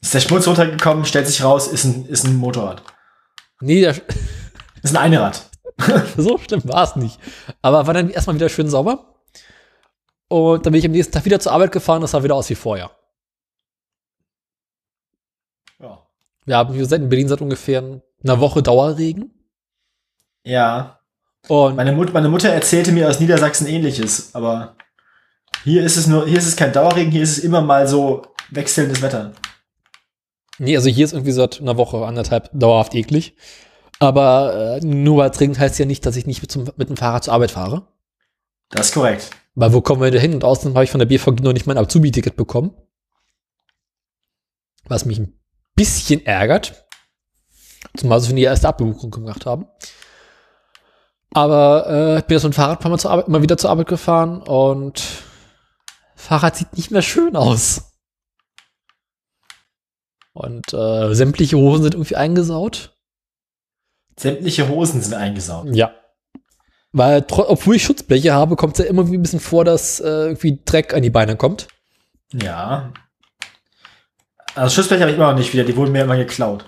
Ist 0.00 0.14
der 0.14 0.20
Schmutz 0.20 0.48
runtergekommen, 0.48 1.04
stellt 1.04 1.28
sich 1.28 1.44
raus, 1.44 1.68
ist 1.68 1.84
ein, 1.84 2.06
ist 2.06 2.24
ein 2.24 2.34
Motorrad. 2.34 2.82
Nee, 3.60 3.80
der, 3.80 3.94
Ist 4.82 4.96
ein 4.96 4.96
Einrad. 4.96 5.48
so 6.16 6.38
schlimm 6.38 6.62
war 6.64 6.84
es 6.84 6.96
nicht. 6.96 7.18
Aber 7.62 7.86
war 7.86 7.94
dann 7.94 8.10
erstmal 8.10 8.36
wieder 8.36 8.48
schön 8.48 8.68
sauber. 8.68 9.16
Und 10.28 10.64
dann 10.64 10.72
bin 10.72 10.78
ich 10.78 10.86
am 10.86 10.92
nächsten 10.92 11.12
Tag 11.12 11.24
wieder 11.24 11.40
zur 11.40 11.52
Arbeit 11.52 11.72
gefahren, 11.72 12.00
das 12.00 12.12
sah 12.12 12.22
wieder 12.22 12.34
aus 12.34 12.48
wie 12.48 12.54
vorher. 12.54 12.90
Ja. 15.78 16.06
Wir 16.46 16.56
haben 16.56 16.72
hier 16.74 16.86
seit 16.86 17.02
in 17.02 17.08
Berlin 17.08 17.28
seit 17.28 17.42
ungefähr 17.42 17.82
einer 18.24 18.40
Woche 18.40 18.62
Dauerregen. 18.62 19.30
Ja. 20.44 20.98
Und 21.48 21.76
Meine, 21.76 21.92
Mut, 21.92 22.12
meine 22.12 22.28
Mutter 22.28 22.48
erzählte 22.48 22.92
mir 22.92 23.08
aus 23.08 23.20
Niedersachsen 23.20 23.66
ähnliches, 23.66 24.34
aber 24.34 24.76
hier 25.64 25.84
ist 25.84 25.96
es 25.96 26.06
nur, 26.06 26.26
hier 26.26 26.38
ist 26.38 26.46
es 26.46 26.56
kein 26.56 26.72
Dauerregen, 26.72 27.10
hier 27.10 27.22
ist 27.22 27.38
es 27.38 27.44
immer 27.44 27.60
mal 27.60 27.86
so 27.86 28.22
wechselndes 28.50 29.02
Wetter. 29.02 29.32
Nee, 30.58 30.76
also 30.76 30.88
hier 30.88 31.04
ist 31.04 31.12
irgendwie 31.12 31.32
seit 31.32 31.60
einer 31.60 31.76
Woche, 31.76 32.06
anderthalb 32.06 32.50
dauerhaft 32.52 32.94
eklig. 32.94 33.34
Aber 34.02 34.80
äh, 34.82 34.84
nur 34.84 35.18
weil 35.18 35.30
regnet, 35.30 35.60
heißt 35.60 35.78
ja 35.78 35.84
nicht, 35.84 36.04
dass 36.04 36.16
ich 36.16 36.26
nicht 36.26 36.42
mit, 36.42 36.50
zum, 36.50 36.68
mit 36.76 36.88
dem 36.88 36.96
Fahrrad 36.96 37.22
zur 37.22 37.34
Arbeit 37.34 37.52
fahre. 37.52 37.86
Das 38.68 38.88
ist 38.88 38.94
korrekt. 38.94 39.30
Weil 39.54 39.72
wo 39.72 39.80
kommen 39.80 40.00
wir 40.00 40.10
denn 40.10 40.20
hin? 40.20 40.34
Und 40.34 40.42
außerdem 40.42 40.74
habe 40.74 40.82
ich 40.82 40.90
von 40.90 40.98
der 40.98 41.06
BVG 41.06 41.40
noch 41.40 41.52
nicht 41.52 41.68
mein 41.68 41.78
Azubi-Ticket 41.78 42.34
bekommen. 42.34 42.74
Was 44.86 45.04
mich 45.04 45.20
ein 45.20 45.38
bisschen 45.76 46.26
ärgert. 46.26 46.84
Zumal 47.96 48.18
sie 48.18 48.26
schon 48.26 48.34
die 48.34 48.42
erste 48.42 48.66
Abbuchung 48.66 49.12
gemacht 49.12 49.46
haben. 49.46 49.66
Aber 51.32 51.86
äh, 51.86 52.18
ich 52.18 52.24
bin 52.24 52.34
jetzt 52.34 52.42
mit 52.42 52.54
dem 52.54 52.56
Fahrrad 52.56 52.84
Mal 52.84 52.98
zur 52.98 53.12
Arbeit, 53.12 53.28
immer 53.28 53.42
wieder 53.42 53.56
zur 53.56 53.70
Arbeit 53.70 53.86
gefahren 53.86 54.42
und 54.42 55.00
Fahrrad 56.16 56.56
sieht 56.56 56.76
nicht 56.76 56.90
mehr 56.90 57.02
schön 57.02 57.36
aus. 57.36 57.92
Und 60.32 60.74
äh, 60.74 61.14
sämtliche 61.14 61.56
Hosen 61.56 61.84
sind 61.84 61.94
irgendwie 61.94 62.16
eingesaut. 62.16 62.91
Sämtliche 64.18 64.68
Hosen 64.68 65.00
sind 65.00 65.14
eingesaugt. 65.14 65.74
Ja. 65.74 65.92
Weil, 66.92 67.24
obwohl 67.30 67.76
ich 67.76 67.84
Schutzbleche 67.84 68.34
habe, 68.34 68.56
kommt 68.56 68.78
es 68.78 68.84
ja 68.84 68.90
immer 68.90 69.08
wie 69.10 69.16
ein 69.16 69.22
bisschen 69.22 69.40
vor, 69.40 69.64
dass 69.64 70.00
äh, 70.00 70.08
irgendwie 70.08 70.60
Dreck 70.64 70.92
an 70.94 71.02
die 71.02 71.10
Beine 71.10 71.36
kommt. 71.36 71.68
Ja. 72.32 72.92
Also 74.54 74.74
Schussblech 74.74 75.00
habe 75.00 75.10
ich 75.10 75.16
immer 75.16 75.30
noch 75.30 75.38
nicht 75.38 75.52
wieder, 75.54 75.64
die 75.64 75.76
wurden 75.76 75.92
mir 75.92 76.02
immer 76.02 76.16
geklaut. 76.16 76.66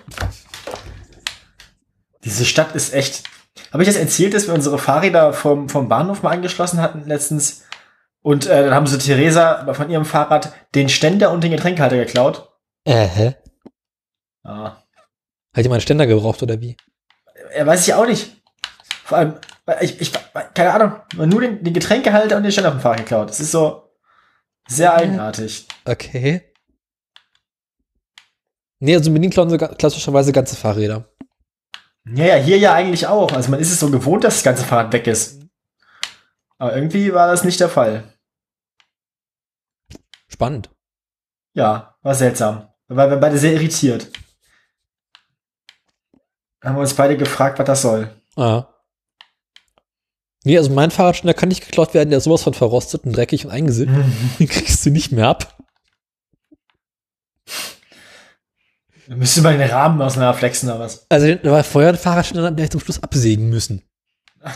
Diese 2.23 2.45
Stadt 2.45 2.73
ist 2.75 2.93
echt. 2.93 3.23
Habe 3.71 3.83
ich 3.83 3.87
das 3.89 3.97
erzählt, 3.97 4.33
dass 4.33 4.47
wir 4.47 4.55
unsere 4.55 4.79
Fahrräder 4.79 5.33
vom, 5.33 5.69
vom 5.69 5.87
Bahnhof 5.87 6.23
mal 6.23 6.31
angeschlossen 6.31 6.81
hatten 6.81 7.05
letztens? 7.05 7.63
Und 8.21 8.47
äh, 8.47 8.63
dann 8.63 8.73
haben 8.73 8.87
sie 8.87 8.97
Theresa 8.97 9.71
von 9.75 9.91
ihrem 9.91 10.05
Fahrrad 10.05 10.51
den 10.73 10.89
Ständer 10.89 11.31
und 11.31 11.43
den 11.43 11.51
Getränkehalter 11.51 11.97
geklaut. 11.97 12.49
Äh, 12.83 13.05
hä? 13.07 13.35
Ja. 14.43 14.83
Hat 15.53 15.63
jemand 15.63 15.73
einen 15.73 15.81
Ständer 15.81 16.07
gebraucht 16.07 16.41
oder 16.41 16.59
wie? 16.59 16.75
Er 17.55 17.65
weiß 17.65 17.87
ich 17.87 17.93
auch 17.93 18.05
nicht. 18.05 18.35
Vor 19.05 19.17
allem, 19.17 19.35
weil 19.65 19.83
ich, 19.83 20.01
ich, 20.01 20.11
keine 20.53 20.73
Ahnung, 20.73 20.99
nur 21.15 21.41
den, 21.41 21.63
den 21.63 21.73
Getränkehalter 21.73 22.37
und 22.37 22.43
den 22.43 22.51
Ständer 22.51 22.71
vom 22.71 22.81
Fahrrad 22.81 22.99
geklaut. 22.99 23.29
Das 23.29 23.39
ist 23.39 23.51
so 23.51 23.89
sehr 24.67 24.93
eigenartig. 24.93 25.67
Okay. 25.85 26.41
Nee, 28.79 28.95
also 28.95 29.09
in 29.09 29.13
Berlin 29.13 29.31
klauen 29.31 29.49
sie 29.49 29.57
klassischerweise 29.57 30.33
ganze 30.33 30.55
Fahrräder. 30.55 31.09
Ja, 32.05 32.25
ja, 32.25 32.35
hier 32.35 32.57
ja 32.57 32.73
eigentlich 32.73 33.07
auch. 33.07 33.31
Also 33.31 33.49
man 33.49 33.59
ist 33.59 33.71
es 33.71 33.79
so 33.79 33.89
gewohnt, 33.89 34.23
dass 34.23 34.35
das 34.35 34.43
ganze 34.43 34.63
Fahrrad 34.63 34.91
weg 34.91 35.07
ist. 35.07 35.41
Aber 36.57 36.75
irgendwie 36.75 37.13
war 37.13 37.27
das 37.27 37.43
nicht 37.43 37.59
der 37.59 37.69
Fall. 37.69 38.03
Spannend. 40.27 40.69
Ja, 41.53 41.95
war 42.01 42.15
seltsam. 42.15 42.67
Wir 42.87 42.97
waren 42.97 43.19
beide 43.19 43.37
sehr 43.37 43.53
irritiert. 43.53 44.11
Haben 46.65 46.75
wir 46.77 46.81
uns 46.81 46.95
beide 46.95 47.15
gefragt, 47.15 47.59
was 47.59 47.65
das 47.65 47.81
soll. 47.83 48.09
Ah. 48.35 48.65
Nee, 50.43 50.57
also 50.57 50.71
mein 50.71 50.91
Fahrradständer 50.91 51.35
kann 51.35 51.49
nicht 51.49 51.63
geklaut 51.63 51.93
werden, 51.93 52.09
der 52.09 52.17
ist 52.17 52.23
sowas 52.23 52.43
von 52.43 52.53
verrostet 52.53 53.05
und 53.05 53.15
dreckig 53.15 53.45
und 53.45 53.51
eingesippt. 53.51 53.91
Den 54.39 54.47
kriegst 54.47 54.85
du 54.85 54.89
nicht 54.89 55.11
mehr 55.11 55.27
ab. 55.27 55.55
Wir 59.07 59.15
müssen 59.15 59.43
mal 59.43 59.55
den 59.55 59.69
Rahmen 59.69 60.01
auseinanderflexen 60.01 60.67
oder 60.67 60.79
was. 60.79 61.05
Also 61.09 61.35
da 61.35 61.51
war 61.51 61.63
vorher 61.63 61.91
ein 61.91 61.97
Fahrradständer, 61.97 62.43
dann 62.43 62.53
hätte 62.55 62.63
ich 62.63 62.69
zum 62.71 62.79
Schluss 62.81 63.03
absägen 63.03 63.49
müssen. 63.49 63.83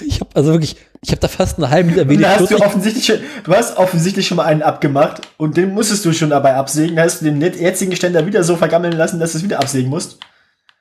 Ich 0.00 0.18
habe 0.18 0.30
also 0.34 0.50
wirklich, 0.50 0.76
ich 1.02 1.10
habe 1.10 1.20
da 1.20 1.28
fast 1.28 1.56
eine 1.58 1.70
halbe 1.70 1.90
Liter 1.90 2.04
da 2.04 2.30
hast 2.30 2.50
du 2.50 2.56
WD-40. 2.56 2.66
offensichtlich 2.66 3.06
schon, 3.06 3.18
du 3.44 3.54
hast 3.54 3.76
offensichtlich 3.76 4.26
schon 4.26 4.38
mal 4.38 4.44
einen 4.46 4.62
abgemacht 4.62 5.22
und 5.36 5.56
den 5.56 5.72
musstest 5.72 6.04
du 6.04 6.12
schon 6.12 6.30
dabei 6.30 6.56
absägen. 6.56 6.96
Da 6.96 7.04
hast 7.04 7.20
du 7.20 7.26
den 7.26 7.40
jetzigen 7.40 7.94
Ständer 7.94 8.26
wieder 8.26 8.42
so 8.42 8.56
vergammeln 8.56 8.94
lassen, 8.94 9.20
dass 9.20 9.30
du 9.30 9.38
es 9.38 9.44
wieder 9.44 9.60
absägen 9.60 9.90
musst. 9.90 10.18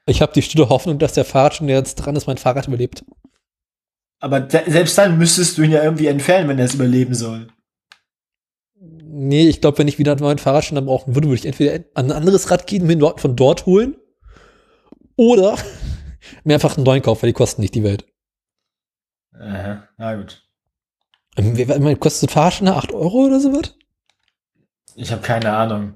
Ich 0.05 0.21
habe 0.21 0.33
die 0.33 0.41
stille 0.41 0.69
Hoffnung, 0.69 0.99
dass 0.99 1.13
der 1.13 1.25
Fahrradständer 1.25 1.73
jetzt 1.75 1.95
dran 1.95 2.15
ist, 2.15 2.27
mein 2.27 2.37
Fahrrad 2.37 2.67
überlebt. 2.67 3.05
Aber 4.19 4.49
se- 4.49 4.63
selbst 4.67 4.97
dann 4.97 5.17
müsstest 5.17 5.57
du 5.57 5.63
ihn 5.63 5.71
ja 5.71 5.83
irgendwie 5.83 6.07
entfernen, 6.07 6.49
wenn 6.49 6.59
er 6.59 6.65
es 6.65 6.73
überleben 6.75 7.13
soll. 7.13 7.47
Nee, 8.79 9.47
ich 9.47 9.61
glaube, 9.61 9.77
wenn 9.77 9.87
ich 9.87 9.99
wieder 9.99 10.13
einen 10.13 10.21
neuen 10.21 10.39
Fahrradständer 10.39 10.81
brauchen 10.81 11.15
würde, 11.15 11.27
würde 11.27 11.39
ich 11.39 11.45
entweder 11.45 11.85
an 11.93 12.05
ein 12.05 12.11
anderes 12.11 12.49
Rad 12.51 12.67
gehen, 12.67 12.85
mir 12.87 12.97
dort, 12.97 13.21
von 13.21 13.35
dort 13.35 13.65
holen 13.65 13.95
oder 15.15 15.55
mir 16.43 16.55
einfach 16.55 16.75
einen 16.77 16.85
neuen 16.85 17.01
kaufen, 17.01 17.21
weil 17.21 17.29
die 17.29 17.33
kosten 17.33 17.61
nicht 17.61 17.75
die 17.75 17.83
Welt. 17.83 18.05
Aha, 19.39 19.87
na 19.97 20.15
gut. 20.15 20.47
Ähm, 21.37 21.57
wie- 21.57 21.95
Kostet 21.95 22.31
Fahrradständer 22.31 22.75
8 22.75 22.91
Euro 22.91 23.25
oder 23.25 23.39
sowas? 23.39 23.75
Ich 24.95 25.11
habe 25.11 25.21
keine 25.21 25.53
Ahnung. 25.53 25.95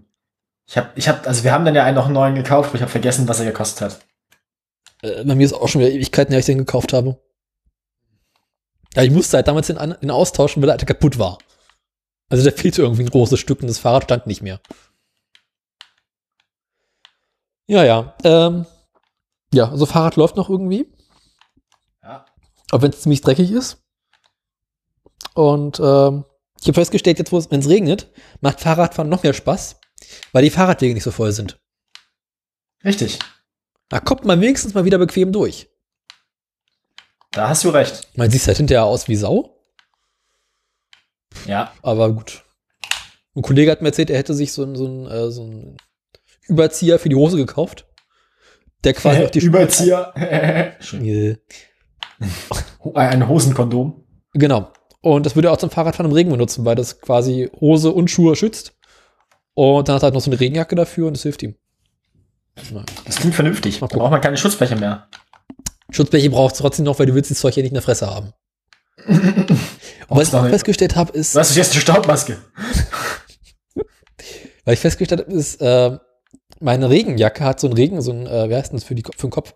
Ich 0.68 0.78
habe, 0.78 0.90
ich 0.96 1.08
habe, 1.08 1.26
also 1.26 1.44
wir 1.44 1.54
haben 1.54 1.66
dann 1.66 1.76
ja 1.76 1.86
einen 1.86 1.96
noch 1.96 2.06
einen 2.06 2.14
neuen 2.14 2.36
gekauft, 2.36 2.70
aber 2.70 2.76
ich 2.76 2.82
habe 2.82 2.92
vergessen, 2.92 3.28
was 3.28 3.40
er 3.40 3.46
gekostet 3.46 3.82
hat. 3.82 4.06
Äh, 5.02 5.24
bei 5.24 5.36
mir 5.36 5.46
ist 5.46 5.54
auch 5.54 5.68
schon 5.68 5.82
wieder 5.82 5.92
Ewigkeiten, 5.92 6.32
her, 6.32 6.40
ich 6.40 6.46
den 6.46 6.58
gekauft 6.58 6.92
habe. 6.92 7.22
Ja, 8.94 9.04
ich 9.04 9.12
musste 9.12 9.38
halt 9.38 9.48
damals 9.48 9.68
den, 9.68 9.78
den 9.78 10.12
austauschen, 10.12 10.62
weil 10.62 10.68
der 10.68 10.74
alte 10.74 10.86
kaputt 10.86 11.18
war. 11.18 11.38
Also 12.30 12.44
der 12.44 12.54
fehlte 12.54 12.82
irgendwie 12.82 13.04
ein 13.04 13.10
großes 13.10 13.40
Stück 13.40 13.62
und 13.62 13.68
das 13.68 13.80
Fahrrad 13.80 14.04
stand 14.04 14.28
nicht 14.28 14.42
mehr. 14.42 14.60
Ja, 17.68 17.84
ja. 17.84 18.16
Ähm, 18.24 18.66
ja, 19.54 19.70
also 19.70 19.86
Fahrrad 19.86 20.18
läuft 20.18 20.36
noch 20.36 20.50
irgendwie. 20.50 20.94
Ja. 22.04 22.26
Auch 22.72 22.82
wenn 22.82 22.92
es 22.92 23.02
ziemlich 23.02 23.22
dreckig 23.22 23.52
ist. 23.52 23.84
Und 25.34 25.80
ähm, 25.80 26.26
ich 26.60 26.68
habe 26.68 26.74
festgestellt, 26.74 27.20
jetzt, 27.20 27.32
wenn 27.32 27.60
es 27.60 27.70
regnet, 27.70 28.12
macht 28.42 28.60
Fahrradfahren 28.60 29.10
noch 29.10 29.24
mehr 29.24 29.34
Spaß, 29.34 29.80
weil 30.32 30.44
die 30.44 30.50
Fahrradwege 30.50 30.94
nicht 30.94 31.04
so 31.04 31.12
voll 31.12 31.32
sind. 31.32 31.60
Richtig. 32.84 33.20
Da 33.90 34.00
kommt 34.00 34.26
man 34.26 34.42
wenigstens 34.42 34.74
mal 34.74 34.86
wieder 34.86 34.98
bequem 34.98 35.32
durch. 35.32 35.70
Da 37.32 37.50
hast 37.50 37.64
du 37.64 37.70
recht. 37.70 38.08
Man 38.16 38.30
sieht 38.32 38.46
halt 38.48 38.58
hinterher 38.58 38.86
aus 38.86 39.08
wie 39.08 39.16
Sau, 39.16 39.58
Ja. 41.46 41.74
aber 41.82 42.12
gut. 42.14 42.44
Ein 43.36 43.42
Kollege 43.44 43.70
hat 43.72 43.82
mir 43.82 43.90
erzählt, 43.90 44.10
er 44.10 44.18
hätte 44.18 44.34
sich 44.34 44.52
so, 44.52 44.64
ein- 44.64 44.76
so, 44.76 44.88
ein, 44.88 45.06
äh, 45.08 45.30
so 45.32 45.44
einen 45.44 45.78
Überzieher 46.48 46.98
für 47.00 47.10
die 47.10 47.16
Hose 47.16 47.38
gekauft. 47.38 47.86
Der 48.84 48.94
quasi 48.94 49.24
auch 49.26 49.30
die 49.30 49.40
Überzieher. 49.46 50.14
Ein 52.96 53.28
Hosenkondom. 53.28 54.04
Genau. 54.34 54.72
Und 55.02 55.26
das 55.26 55.36
würde 55.36 55.50
er 55.50 55.52
auch 55.54 55.58
zum 55.58 55.70
Fahrradfahren 55.70 56.10
im 56.12 56.16
Regen 56.16 56.32
benutzen, 56.32 56.66
weil 56.66 56.76
das 56.76 57.00
quasi 57.02 57.50
Hose 57.60 57.92
und 57.92 58.10
Schuhe 58.10 58.36
schützt. 58.36 58.77
Und 59.58 59.88
dann 59.88 59.96
hat 59.96 60.04
er 60.04 60.06
halt 60.08 60.14
noch 60.14 60.22
so 60.22 60.30
eine 60.30 60.40
Regenjacke 60.40 60.76
dafür 60.76 61.08
und 61.08 61.16
das 61.16 61.24
hilft 61.24 61.42
ihm. 61.42 61.56
Ja. 62.72 62.84
Das 63.06 63.16
klingt 63.16 63.34
vernünftig. 63.34 63.80
Da 63.80 63.88
braucht 63.88 64.12
man 64.12 64.22
keine 64.22 64.38
Schutzbleche 64.38 64.76
mehr. 64.76 65.08
Schutzbleche 65.90 66.30
braucht 66.30 66.54
es 66.54 66.60
trotzdem 66.60 66.86
noch, 66.86 67.00
weil 67.00 67.08
du 67.08 67.16
willst 67.16 67.32
das 67.32 67.40
Zeug 67.40 67.56
ja 67.56 67.64
nicht 67.64 67.72
in 67.72 67.74
der 67.74 67.82
Fresse 67.82 68.06
haben. 68.06 68.34
Und 69.08 69.18
was 70.10 70.28
ich 70.28 70.34
auch 70.36 70.40
Sorry. 70.42 70.52
festgestellt 70.52 70.96
habe, 70.96 71.12
ist, 71.14 71.34
Was 71.34 71.50
ist 71.50 71.56
jetzt 71.56 71.72
eine 71.72 71.82
Staubmaske? 71.82 72.38
weil 74.66 74.76
ich 74.76 74.80
festgestellt 74.80 75.22
habe, 75.22 75.32
ist, 75.32 75.60
äh, 75.60 75.98
meine 76.60 76.92
Regenjacke 76.92 77.44
hat 77.44 77.60
so 77.60 77.66
einen 77.66 77.76
Regen, 77.76 78.00
so 78.04 78.12
ein, 78.12 78.28
äh, 78.28 78.50
wie 78.50 78.56
heißt 78.56 78.72
denn 78.72 78.78
das 78.78 78.84
für, 78.84 78.94
die, 78.94 79.02
für 79.16 79.26
den 79.26 79.32
Kopf? 79.32 79.56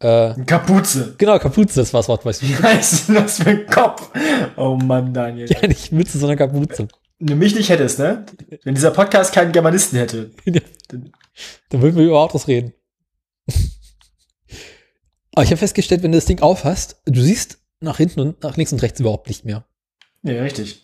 Äh, 0.00 0.06
Eine 0.30 0.46
Kapuze. 0.46 1.14
genau, 1.18 1.38
Kapuze, 1.38 1.78
das 1.80 1.92
war 1.92 2.00
das 2.00 2.08
Wort, 2.08 2.24
weißt 2.24 2.40
du. 2.40 2.48
Wie 2.48 2.56
heißt 2.56 3.08
denn 3.08 3.16
das 3.16 3.36
für 3.42 3.50
ein 3.50 3.66
Kopf? 3.66 4.10
Oh 4.56 4.76
Mann, 4.76 5.12
Daniel. 5.12 5.46
Ja, 5.52 5.66
nicht 5.68 5.92
Mütze, 5.92 6.16
sondern 6.18 6.38
Kapuze. 6.38 6.88
Wenn 7.24 7.28
du 7.28 7.36
mich 7.36 7.54
nicht 7.54 7.68
hättest, 7.68 8.00
ne? 8.00 8.26
Wenn 8.64 8.74
dieser 8.74 8.90
Podcast 8.90 9.32
keinen 9.32 9.52
Germanisten 9.52 9.96
hätte. 9.96 10.32
Da 11.68 11.80
würden 11.80 11.94
wir 11.96 12.04
über 12.06 12.18
Autos 12.18 12.48
reden. 12.48 12.72
Aber 15.34 15.44
ich 15.44 15.50
habe 15.50 15.56
festgestellt, 15.58 16.02
wenn 16.02 16.10
du 16.10 16.18
das 16.18 16.24
Ding 16.26 16.40
aufhast, 16.42 17.00
du 17.06 17.20
siehst 17.22 17.58
nach 17.80 17.98
hinten 17.98 18.18
und 18.20 18.42
nach 18.42 18.56
links 18.56 18.72
und 18.72 18.82
rechts 18.82 18.98
überhaupt 18.98 19.28
nicht 19.28 19.44
mehr. 19.44 19.64
Nee, 20.22 20.38
richtig. 20.40 20.82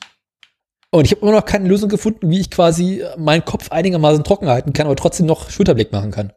Und 0.90 1.04
ich 1.06 1.10
habe 1.10 1.22
immer 1.22 1.32
noch 1.32 1.44
keine 1.44 1.68
Lösung 1.68 1.88
gefunden, 1.88 2.30
wie 2.30 2.38
ich 2.40 2.50
quasi 2.52 3.04
meinen 3.16 3.44
Kopf 3.44 3.72
einigermaßen 3.72 4.22
trocken 4.22 4.48
halten 4.48 4.72
kann, 4.72 4.86
aber 4.86 4.94
trotzdem 4.96 5.26
noch 5.26 5.50
Schulterblick 5.50 5.90
machen 5.90 6.12
kann. 6.12 6.32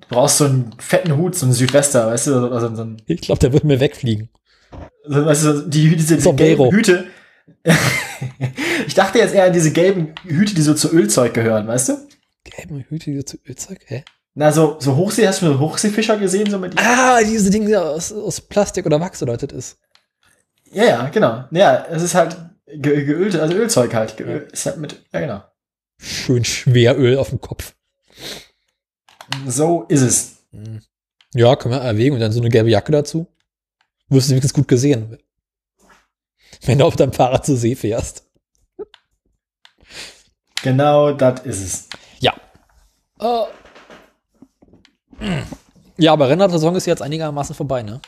Du 0.00 0.08
brauchst 0.08 0.38
so 0.38 0.46
einen 0.46 0.74
fetten 0.78 1.16
Hut, 1.18 1.34
so 1.34 1.44
einen 1.46 1.52
Südwester, 1.54 2.06
weißt 2.06 2.28
du? 2.28 2.50
Also, 2.50 2.74
so 2.74 2.82
ein, 2.82 3.02
Ich 3.06 3.20
glaube, 3.20 3.38
der 3.40 3.52
würde 3.52 3.66
mir 3.66 3.78
wegfliegen. 3.78 4.30
so, 5.06 5.24
weißt 5.26 5.44
du, 5.44 5.68
die, 5.68 5.84
Hüte- 5.84 5.96
diese, 5.96 6.14
diese 6.14 6.24
Sombrero. 6.24 6.70
gelben 6.70 6.76
Hüte. 6.78 7.06
ich 8.86 8.94
dachte 8.94 9.18
jetzt 9.18 9.34
eher 9.34 9.44
an 9.44 9.52
diese 9.52 9.72
gelben 9.72 10.14
Hüte, 10.24 10.54
die 10.54 10.62
so 10.62 10.74
zu 10.74 10.92
Ölzeug 10.92 11.34
gehören, 11.34 11.66
weißt 11.66 11.90
du? 11.90 11.98
Gelbe 12.44 12.84
Hüte 12.88 13.10
die 13.10 13.24
zu 13.24 13.38
Ölzeug? 13.46 13.80
Hä? 13.86 14.04
Na, 14.34 14.50
so, 14.50 14.76
so 14.80 14.96
Hochsee, 14.96 15.26
hast 15.26 15.42
du 15.42 15.46
so 15.46 15.58
Hochseefischer 15.58 16.16
gesehen? 16.16 16.50
So 16.50 16.58
mit 16.58 16.78
Ah, 16.78 17.22
diese 17.22 17.50
Dinge 17.50 17.66
die 17.66 17.76
aus, 17.76 18.12
aus 18.12 18.40
Plastik 18.40 18.86
oder 18.86 18.98
Wachs 19.00 19.18
das 19.18 19.42
ist. 19.52 19.78
Ja, 20.70 20.84
ja, 20.84 21.08
genau. 21.08 21.44
Ja, 21.50 21.86
es 21.90 22.02
ist 22.02 22.14
halt 22.14 22.36
ge 22.66 23.04
geölt, 23.04 23.36
also 23.36 23.54
Ölzeug 23.54 23.92
halt. 23.92 24.16
Geöl, 24.16 24.48
ist 24.50 24.64
halt 24.64 24.78
mit, 24.78 25.04
ja, 25.12 25.20
genau. 25.20 25.42
Schön 25.98 26.44
schwer 26.44 26.98
Öl 26.98 27.18
auf 27.18 27.28
dem 27.28 27.40
Kopf. 27.40 27.74
So 29.46 29.84
ist 29.88 30.00
es. 30.00 30.36
Hm. 30.52 30.80
Ja, 31.34 31.56
können 31.56 31.74
wir 31.74 31.80
erwägen 31.80 32.14
und 32.14 32.20
dann 32.20 32.32
so 32.32 32.40
eine 32.40 32.50
gelbe 32.50 32.70
Jacke 32.70 32.92
dazu. 32.92 33.26
Wirst 34.08 34.28
du 34.28 34.32
wenigstens 34.32 34.54
gut 34.54 34.68
gesehen. 34.68 35.18
Wenn 36.64 36.78
du 36.78 36.84
auf 36.84 36.96
deinem 36.96 37.12
Fahrrad 37.12 37.44
zur 37.44 37.56
See 37.56 37.74
fährst. 37.74 38.24
Genau, 40.62 41.12
das 41.12 41.40
ist 41.40 41.62
es. 41.62 41.88
Ja. 42.20 42.34
Äh. 43.20 43.44
Ja, 45.98 46.12
aber 46.12 46.28
Rennradsaison 46.28 46.74
ist 46.76 46.86
jetzt 46.86 47.02
einigermaßen 47.02 47.54
vorbei, 47.54 47.82
ne? 47.82 48.00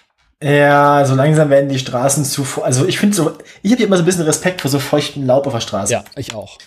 Ja, 0.42 1.05
so 1.07 1.14
langsam 1.14 1.48
werden 1.50 1.68
die 1.68 1.78
Straßen 1.78 2.24
zu, 2.24 2.44
also 2.62 2.86
ich 2.86 2.98
finde 2.98 3.16
so, 3.16 3.36
ich 3.62 3.72
habe 3.72 3.82
immer 3.82 3.96
so 3.96 4.02
ein 4.02 4.07
bisschen 4.07 4.22
Respekt 4.24 4.61
vor 4.61 4.70
so 4.70 4.78
feuchten 4.78 5.26
Laub 5.26 5.46
auf 5.46 5.52
der 5.52 5.61
Straße. 5.61 5.92
Ja, 5.92 6.05
ich 6.16 6.34
auch. 6.34 6.59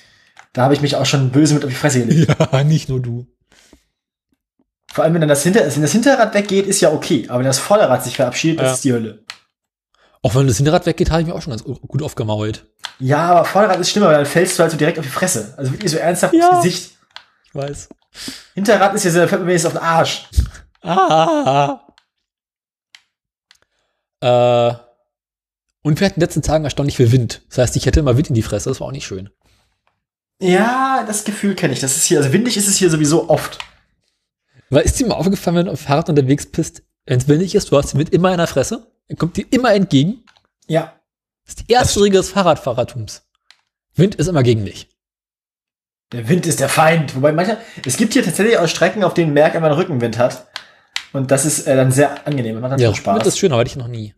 Da 0.53 0.63
habe 0.63 0.73
ich 0.73 0.81
mich 0.81 0.95
auch 0.95 1.05
schon 1.05 1.29
böse 1.31 1.53
mit 1.53 1.63
auf 1.63 1.69
die 1.69 1.75
Fresse 1.75 2.05
gelegt. 2.05 2.33
Ja, 2.51 2.63
nicht 2.63 2.89
nur 2.89 2.99
du. 3.01 3.27
Vor 4.91 5.03
allem, 5.03 5.13
wenn 5.13 5.21
dann 5.21 5.29
das, 5.29 5.43
Hinter 5.43 5.61
wenn 5.73 5.81
das 5.81 5.91
Hinterrad 5.91 6.33
weggeht, 6.33 6.65
ist 6.65 6.81
ja 6.81 6.91
okay. 6.91 7.25
Aber 7.29 7.39
wenn 7.39 7.45
das 7.45 7.59
Vorderrad 7.59 8.03
sich 8.03 8.15
verabschiedet, 8.15 8.59
das 8.59 8.67
Ja. 8.67 8.73
ist 8.73 8.83
die 8.83 8.93
Hölle. 8.93 9.23
Auch 10.27 10.35
wenn 10.35 10.45
das 10.45 10.57
Hinterrad 10.57 10.85
weggeht, 10.85 11.09
habe 11.09 11.21
ich 11.21 11.27
mich 11.27 11.33
auch 11.33 11.41
schon 11.41 11.51
ganz 11.51 11.63
gut 11.63 12.03
aufgemault. 12.03 12.65
Ja, 12.99 13.29
aber 13.29 13.45
Vorderrad 13.45 13.79
ist 13.79 13.91
schlimmer, 13.91 14.07
weil 14.07 14.15
dann 14.15 14.25
fällst 14.25 14.59
du 14.59 14.61
halt 14.61 14.73
so 14.73 14.77
direkt 14.77 14.99
auf 14.99 15.05
die 15.05 15.09
Fresse. 15.11 15.53
Also 15.55 15.71
wirklich 15.71 15.89
so 15.89 15.97
ernsthaft 15.97 16.33
Ja. 16.33 16.49
ins 16.49 16.63
Gesicht. 16.63 16.97
Ich 17.45 17.55
weiß. 17.55 17.87
Hinterrad 18.53 18.93
ist 18.93 19.05
ja 19.05 19.11
so, 19.11 19.19
da 19.19 19.27
fällt 19.29 19.39
mir 19.43 19.47
wenigstens 19.47 19.73
auf 19.73 19.79
den 19.79 19.87
Arsch. 19.87 20.27
Ah. 20.81 21.79
Äh. 24.19 24.73
Und 25.83 25.97
wir 26.01 26.05
hatten 26.05 26.15
in 26.15 26.19
den 26.19 26.21
letzten 26.21 26.41
Tagen 26.41 26.65
erstaunlich 26.65 26.97
viel 26.97 27.13
Wind. 27.13 27.43
Das 27.47 27.59
heißt, 27.59 27.77
ich 27.77 27.85
hätte 27.85 28.01
immer 28.01 28.17
Wind 28.17 28.27
in 28.27 28.35
die 28.35 28.41
Fresse. 28.41 28.67
Das 28.69 28.81
war 28.81 28.87
auch 28.87 28.91
nicht 28.91 29.07
schön. 29.07 29.29
Ja, 30.41 31.05
das 31.07 31.23
Gefühl 31.23 31.55
kenne 31.55 31.71
ich. 31.71 31.79
Das 31.79 31.95
ist 31.95 32.03
hier, 32.03 32.17
also 32.17 32.33
windig 32.33 32.57
ist 32.57 32.67
es 32.67 32.75
hier 32.75 32.89
sowieso 32.89 33.29
oft. 33.29 33.59
Weil 34.69 34.83
ist 34.83 34.99
dir 34.99 35.07
mal 35.07 35.15
aufgefallen, 35.15 35.55
wenn 35.55 35.65
du 35.67 35.71
auf 35.71 35.79
Fahrrad 35.79 36.09
unterwegs 36.09 36.47
bist, 36.47 36.83
wenn 37.05 37.17
es 37.17 37.29
windig 37.29 37.55
ist, 37.55 37.71
du 37.71 37.77
hast 37.77 37.93
den 37.93 37.99
Wind 37.99 38.11
immer 38.11 38.31
in 38.33 38.39
der 38.39 38.47
Fresse, 38.47 38.91
kommt 39.15 39.37
dir 39.37 39.45
immer 39.51 39.73
entgegen. 39.73 40.23
Ja. 40.67 40.99
Das 41.45 41.55
ist 41.55 41.67
die 41.67 41.71
erste 41.71 42.01
Regel 42.01 42.17
des 42.19 42.31
Fahrradfahrertums. 42.31 43.23
Wind 43.95 44.15
ist 44.15 44.27
immer 44.27 44.43
gegen 44.43 44.65
dich. 44.65 44.89
Der 46.11 46.27
Wind 46.29 46.45
ist 46.45 46.59
der 46.59 46.69
Feind. 46.69 47.15
Wobei 47.15 47.31
mancher, 47.31 47.57
es 47.85 47.97
gibt 47.97 48.13
hier 48.13 48.23
tatsächlich 48.23 48.57
auch 48.57 48.67
Strecken, 48.67 49.03
auf 49.03 49.13
denen 49.13 49.33
Merck 49.33 49.55
immer 49.55 49.67
einen 49.67 49.75
Rückenwind 49.75 50.17
hat. 50.17 50.47
Und 51.13 51.31
das 51.31 51.45
ist 51.45 51.67
äh, 51.67 51.75
dann 51.75 51.91
sehr 51.91 52.27
angenehm. 52.27 52.55
Das 52.55 52.61
macht 52.61 52.71
dann 52.73 52.79
Ja, 52.79 52.93
Spaß. 52.93 53.25
ist 53.27 53.39
schön, 53.39 53.51
aber 53.51 53.61
hatte 53.61 53.69
ich 53.69 53.75
noch 53.77 53.87
nie. 53.87 54.13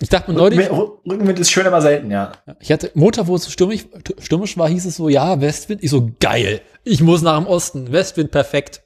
Ich 0.00 0.08
dachte 0.08 0.30
mir 0.30 0.36
neulich, 0.36 0.58
Rückenwind, 0.58 1.06
Rückenwind 1.06 1.38
ist 1.38 1.50
schön, 1.50 1.66
aber 1.66 1.80
selten, 1.80 2.10
ja. 2.10 2.32
ich 2.58 2.72
hatte 2.72 2.90
Motor, 2.94 3.26
wo 3.26 3.36
es 3.36 3.44
so 3.44 3.50
stürmisch, 3.50 3.86
stürmisch 4.18 4.58
war, 4.58 4.68
hieß 4.68 4.86
es 4.86 4.96
so, 4.96 5.08
ja, 5.08 5.40
Westwind. 5.40 5.82
Ich 5.84 5.90
so, 5.90 6.10
geil. 6.20 6.60
Ich 6.82 7.00
muss 7.00 7.22
nach 7.22 7.38
dem 7.38 7.46
Osten. 7.46 7.92
Westwind, 7.92 8.30
perfekt. 8.30 8.82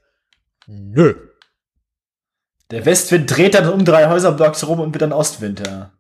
Nö. 0.66 1.14
Der 2.70 2.84
Westwind 2.84 3.34
dreht 3.34 3.54
dann 3.54 3.68
um 3.68 3.84
drei 3.84 4.08
Häuserblocks 4.08 4.66
rum 4.66 4.80
und 4.80 4.92
wird 4.92 5.02
dann 5.02 5.12
Ostwind, 5.12 5.66
ja. 5.66 5.90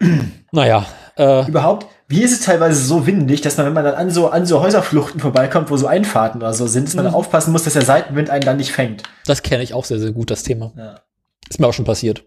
Naja, 0.52 0.86
äh, 1.16 1.46
Überhaupt, 1.48 1.86
wie 2.08 2.22
ist 2.22 2.32
es 2.32 2.40
teilweise 2.44 2.82
so 2.82 3.06
windig, 3.06 3.40
dass 3.40 3.56
man, 3.56 3.66
wenn 3.66 3.72
man 3.72 3.84
dann 3.84 3.94
an 3.94 4.10
so, 4.10 4.28
an 4.30 4.46
so 4.46 4.60
Häuserfluchten 4.60 5.20
vorbeikommt, 5.20 5.70
wo 5.70 5.76
so 5.76 5.86
Einfahrten 5.86 6.40
oder 6.40 6.52
so 6.54 6.66
sind, 6.66 6.88
dass 6.88 6.94
man 6.94 7.04
Mhm. 7.06 7.10
da 7.10 7.16
aufpassen 7.16 7.52
muss, 7.52 7.64
dass 7.64 7.74
der 7.74 7.82
Seitenwind 7.84 8.30
einen 8.30 8.44
dann 8.44 8.56
nicht 8.56 8.72
fängt. 8.72 9.02
das 9.26 9.42
kenne 9.42 9.62
ich 9.62 9.74
auch 9.74 9.84
sehr, 9.84 9.98
sehr 10.00 10.12
gut, 10.12 10.30
das 10.30 10.42
Thema. 10.42 10.72
Ja. 10.76 11.00
Ist 11.48 11.60
mir 11.60 11.66
auch 11.66 11.72
schon 11.74 11.84
passiert. 11.84 12.24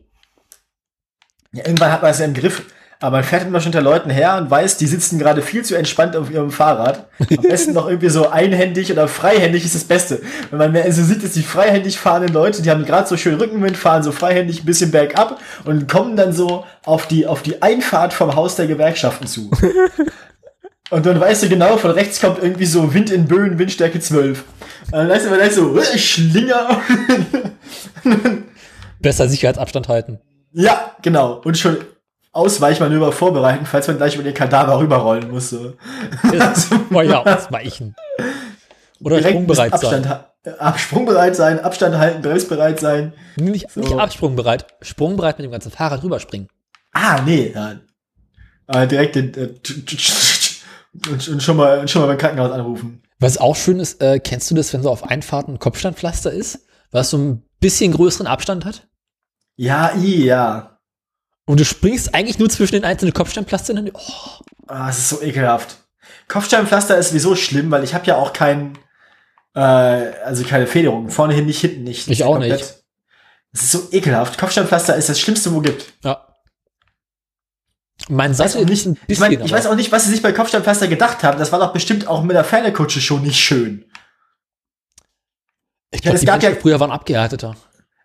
Ja, 1.51 1.65
irgendwann 1.65 1.91
hat 1.91 2.01
man 2.01 2.11
es 2.11 2.19
ja 2.19 2.25
im 2.25 2.33
Griff. 2.33 2.65
Aber 3.03 3.17
man 3.17 3.25
fährt 3.25 3.45
immer 3.45 3.59
schon 3.59 3.73
hinter 3.73 3.81
Leuten 3.81 4.09
her 4.09 4.37
und 4.37 4.49
weiß, 4.49 4.77
die 4.77 4.87
sitzen 4.87 5.19
gerade 5.19 5.41
viel 5.41 5.65
zu 5.65 5.75
entspannt 5.75 6.15
auf 6.15 6.31
ihrem 6.31 6.51
Fahrrad. 6.51 7.05
Am 7.19 7.43
besten 7.43 7.73
noch 7.73 7.89
irgendwie 7.89 8.07
so 8.07 8.29
einhändig 8.29 8.93
oder 8.93 9.09
freihändig 9.09 9.65
ist 9.65 9.75
das 9.75 9.83
Beste. 9.83 10.21
Wenn 10.49 10.59
man 10.59 10.71
mehr 10.71 10.89
so 10.93 11.03
sieht, 11.03 11.21
dass 11.21 11.33
die 11.33 11.43
freihändig 11.43 11.99
fahrenden 11.99 12.33
Leute, 12.33 12.61
die 12.61 12.71
haben 12.71 12.85
gerade 12.85 13.05
so 13.05 13.17
schön 13.17 13.35
Rückenwind, 13.35 13.75
fahren 13.75 14.03
so 14.03 14.13
freihändig 14.13 14.61
ein 14.61 14.65
bisschen 14.65 14.91
bergab 14.91 15.41
und 15.65 15.89
kommen 15.89 16.15
dann 16.15 16.31
so 16.31 16.63
auf 16.85 17.05
die, 17.05 17.27
auf 17.27 17.41
die 17.41 17.61
Einfahrt 17.61 18.13
vom 18.13 18.37
Haus 18.37 18.55
der 18.55 18.67
Gewerkschaften 18.67 19.27
zu. 19.27 19.51
Und 20.89 21.05
dann 21.05 21.19
weißt 21.19 21.43
du 21.43 21.49
genau, 21.49 21.77
von 21.77 21.91
rechts 21.91 22.21
kommt 22.21 22.41
irgendwie 22.41 22.67
so 22.67 22.93
Wind 22.93 23.09
in 23.09 23.25
Böen, 23.25 23.57
Windstärke 23.57 23.99
12. 23.99 24.43
Und 24.85 24.93
dann 24.93 25.09
weißt 25.09 25.25
du, 25.25 25.29
man 25.31 25.39
ist 25.39 25.55
so, 25.55 25.77
äh, 25.77 25.97
Schlinger. 25.97 26.81
Besser 29.01 29.27
Sicherheitsabstand 29.27 29.87
halten. 29.87 30.19
Ja, 30.51 30.95
genau. 31.01 31.41
Und 31.43 31.57
schon 31.57 31.77
Ausweichmanöver 32.33 33.11
vorbereiten, 33.11 33.65
falls 33.65 33.87
man 33.87 33.97
gleich 33.97 34.15
über 34.15 34.23
den 34.23 34.33
Kadaver 34.33 34.79
rüberrollen 34.79 35.31
muss. 35.31 35.51
So. 35.51 35.73
Ja, 36.91 37.21
ausweichen. 37.23 37.95
Oder 39.01 39.17
Direkt 39.17 39.33
sprungbereit 39.35 39.71
sein. 39.79 40.05
Abstand, 40.05 40.09
ha- 40.09 40.33
ab, 40.59 40.79
sprungbereit 40.79 41.35
sein, 41.35 41.59
Abstand 41.59 41.97
halten, 41.97 42.21
bremsbereit 42.21 42.79
sein. 42.79 43.13
Nicht, 43.35 43.69
So. 43.71 43.81
nicht 43.81 43.93
absprungbereit. 43.93 44.65
Sprungbereit 44.81 45.37
mit 45.37 45.45
dem 45.45 45.51
ganzen 45.51 45.71
Fahrrad 45.71 46.03
rüberspringen. 46.03 46.47
Ah, 46.93 47.21
nee. 47.25 47.51
Ja. 47.53 47.75
Aber 48.67 48.85
direkt 48.87 49.15
den, 49.15 49.33
äh, 49.35 49.53
und, 51.09 51.27
und 51.27 51.43
schon 51.43 51.57
mal, 51.57 51.79
und 51.79 51.89
schon 51.89 52.01
mal 52.01 52.07
beim 52.07 52.17
Krankenhaus 52.17 52.51
anrufen. 52.51 53.01
Was 53.19 53.37
auch 53.37 53.55
schön 53.55 53.79
ist, 53.79 54.01
äh, 54.01 54.19
kennst 54.19 54.49
du 54.51 54.55
das, 54.55 54.73
wenn 54.73 54.83
so 54.83 54.89
auf 54.89 55.03
Einfahrten 55.09 55.55
ein 55.55 55.59
Kopfsteinpflaster 55.59 56.31
ist, 56.31 56.59
was 56.91 57.09
so 57.09 57.17
ein 57.17 57.43
bisschen 57.59 57.91
größeren 57.93 58.27
Abstand 58.27 58.65
hat? 58.65 58.87
Ja, 59.55 59.91
i, 59.95 60.25
ja. 60.25 60.72
Und 61.45 61.59
du 61.59 61.65
springst 61.65 62.13
eigentlich 62.15 62.39
nur 62.39 62.49
zwischen 62.49 62.73
den 62.75 62.85
einzelnen 62.85 63.13
Kopfsteinpflastern. 63.13 63.91
Oh, 63.93 63.99
Ah, 64.67 64.89
es 64.89 64.97
ist 64.99 65.09
so 65.09 65.21
ekelhaft. 65.21 65.77
Kopfsteinpflaster 66.29 66.97
ist 66.97 67.09
sowieso 67.09 67.35
schlimm, 67.35 67.69
weil 67.69 67.83
ich 67.83 67.93
habe 67.93 68.05
ja 68.05 68.15
auch 68.15 68.31
kein, 68.31 68.77
äh, 69.55 69.59
also 69.59 70.43
keine 70.45 70.67
Federung. 70.67 71.09
Vorne 71.09 71.33
hin 71.33 71.45
nicht, 71.45 71.59
hinten 71.59 71.83
nicht. 71.83 72.07
Ich 72.07 72.23
auch 72.23 72.33
komplett- 72.33 72.59
nicht. 72.61 72.73
Es 73.51 73.61
ist 73.63 73.71
so 73.71 73.87
ekelhaft. 73.91 74.37
Kopfsteinpflaster 74.39 74.95
ist 74.95 75.09
das 75.09 75.19
Schlimmste, 75.19 75.53
wo 75.53 75.59
gibt. 75.59 75.93
ja. 76.03 76.27
Mein 78.09 78.31
Ich 78.31 78.39
weiß 78.39 78.53
Sattel 78.53 78.65
auch 78.65 78.69
nicht, 78.69 78.85
ein 78.87 78.93
ich, 78.93 79.07
bisschen. 79.07 79.21
mein, 79.37 79.45
ich 79.45 79.51
weiß 79.51 79.67
auch 79.67 79.75
nicht, 79.75 79.91
was 79.91 80.03
sie 80.05 80.09
sich 80.09 80.21
bei 80.21 80.33
Kopfsteinpflaster 80.33 80.87
gedacht 80.87 81.23
haben. 81.23 81.37
Das 81.39 81.51
war 81.51 81.59
doch 81.59 81.71
bestimmt 81.73 82.07
auch 82.07 82.23
mit 82.23 82.35
der 82.35 82.43
Pferdekutsche 82.43 82.99
schon 82.99 83.21
nicht 83.21 83.39
schön. 83.39 83.85
ich 85.91 86.01
glaub, 86.01 86.15
es 86.15 86.21
die 86.21 86.25
gab 86.25 86.41
ja- 86.41 86.55
früher 86.55 86.79
waren 86.79 86.91
abgehärteter. 86.91 87.55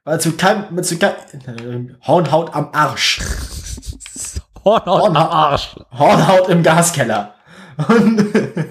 Weil 0.09 0.23
zu 0.23 0.33
keinem, 0.39 0.83
zu 0.83 0.99
kein, 0.99 1.99
Hornhaut 2.07 2.55
am 2.55 2.71
Arsch. 2.73 3.21
Hornhaut 4.65 4.87
am 4.87 5.03
Hornhaut. 5.03 5.31
Arsch. 5.31 5.77
Hornhaut 5.93 6.49
im 6.49 6.63
Gaskeller. 6.63 7.35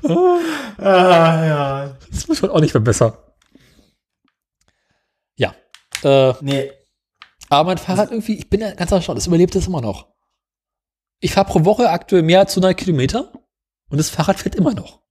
Ah, 0.00 1.44
ja. 1.44 1.96
Das 2.08 2.28
muss 2.28 2.40
man 2.40 2.52
auch 2.52 2.60
nicht 2.60 2.70
verbessern. 2.70 3.14
Ja. 5.36 5.52
Äh, 6.04 6.34
Nee. 6.40 6.70
aber 7.50 7.70
mein 7.70 7.78
Fahrrad 7.78 8.12
irgendwie, 8.12 8.38
ich 8.38 8.48
bin 8.48 8.60
ja 8.60 8.72
ganz 8.74 8.92
erstaunt, 8.92 9.18
es 9.18 9.26
überlebt 9.26 9.56
es 9.56 9.66
immer 9.66 9.80
noch. 9.80 10.06
Ich 11.18 11.32
fahre 11.34 11.48
pro 11.48 11.64
Woche 11.64 11.90
aktuell 11.90 12.22
mehr 12.22 12.38
als 12.38 12.52
100 12.52 12.76
Kilometer 12.76 13.32
und 13.90 13.98
das 13.98 14.08
Fahrrad 14.08 14.38
fährt 14.38 14.54
immer 14.54 14.72
noch. 14.72 15.02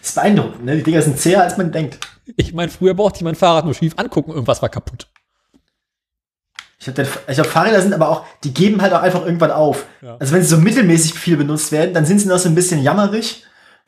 Das 0.00 0.10
ist 0.10 0.14
beeindruckend, 0.14 0.64
ne? 0.64 0.76
Die 0.76 0.82
Dinger 0.82 1.02
sind 1.02 1.18
zäher, 1.18 1.42
als 1.42 1.56
man 1.56 1.72
denkt. 1.72 1.98
Ich 2.36 2.52
meine, 2.52 2.70
früher 2.70 2.94
brauchte 2.94 3.18
ich 3.18 3.22
mein 3.22 3.34
Fahrrad 3.34 3.64
nur 3.64 3.74
schief 3.74 3.94
angucken, 3.96 4.32
irgendwas 4.32 4.62
war 4.62 4.68
kaputt. 4.68 5.08
Ich 6.78 6.84
glaube, 6.94 7.08
glaub, 7.26 7.46
Fahrräder 7.46 7.80
sind 7.80 7.94
aber 7.94 8.08
auch, 8.10 8.24
die 8.44 8.52
geben 8.52 8.82
halt 8.82 8.92
auch 8.92 9.00
einfach 9.00 9.24
irgendwann 9.24 9.50
auf. 9.50 9.86
Ja. 10.02 10.16
Also 10.18 10.34
wenn 10.34 10.42
sie 10.42 10.48
so 10.48 10.58
mittelmäßig 10.58 11.14
viel 11.14 11.36
benutzt 11.36 11.72
werden, 11.72 11.94
dann 11.94 12.04
sind 12.04 12.20
sie 12.20 12.28
noch 12.28 12.38
so 12.38 12.48
ein 12.48 12.54
bisschen 12.54 12.82
jammerig 12.82 13.44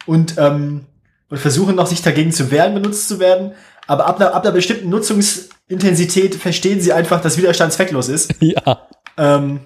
und, 0.06 0.36
ähm, 0.38 0.86
und 1.28 1.38
versuchen 1.38 1.76
noch 1.76 1.86
sich 1.86 2.02
dagegen 2.02 2.32
zu 2.32 2.50
wehren, 2.50 2.74
benutzt 2.74 3.08
zu 3.08 3.18
werden. 3.18 3.52
Aber 3.86 4.06
ab 4.06 4.20
einer, 4.20 4.34
ab 4.34 4.42
einer 4.42 4.52
bestimmten 4.52 4.88
Nutzungsintensität 4.88 6.34
verstehen 6.34 6.80
sie 6.80 6.92
einfach, 6.92 7.20
dass 7.20 7.38
Widerstand 7.38 7.72
zwecklos 7.72 8.08
ist. 8.08 8.34
Ja. 8.40 8.88
Ähm, 9.16 9.60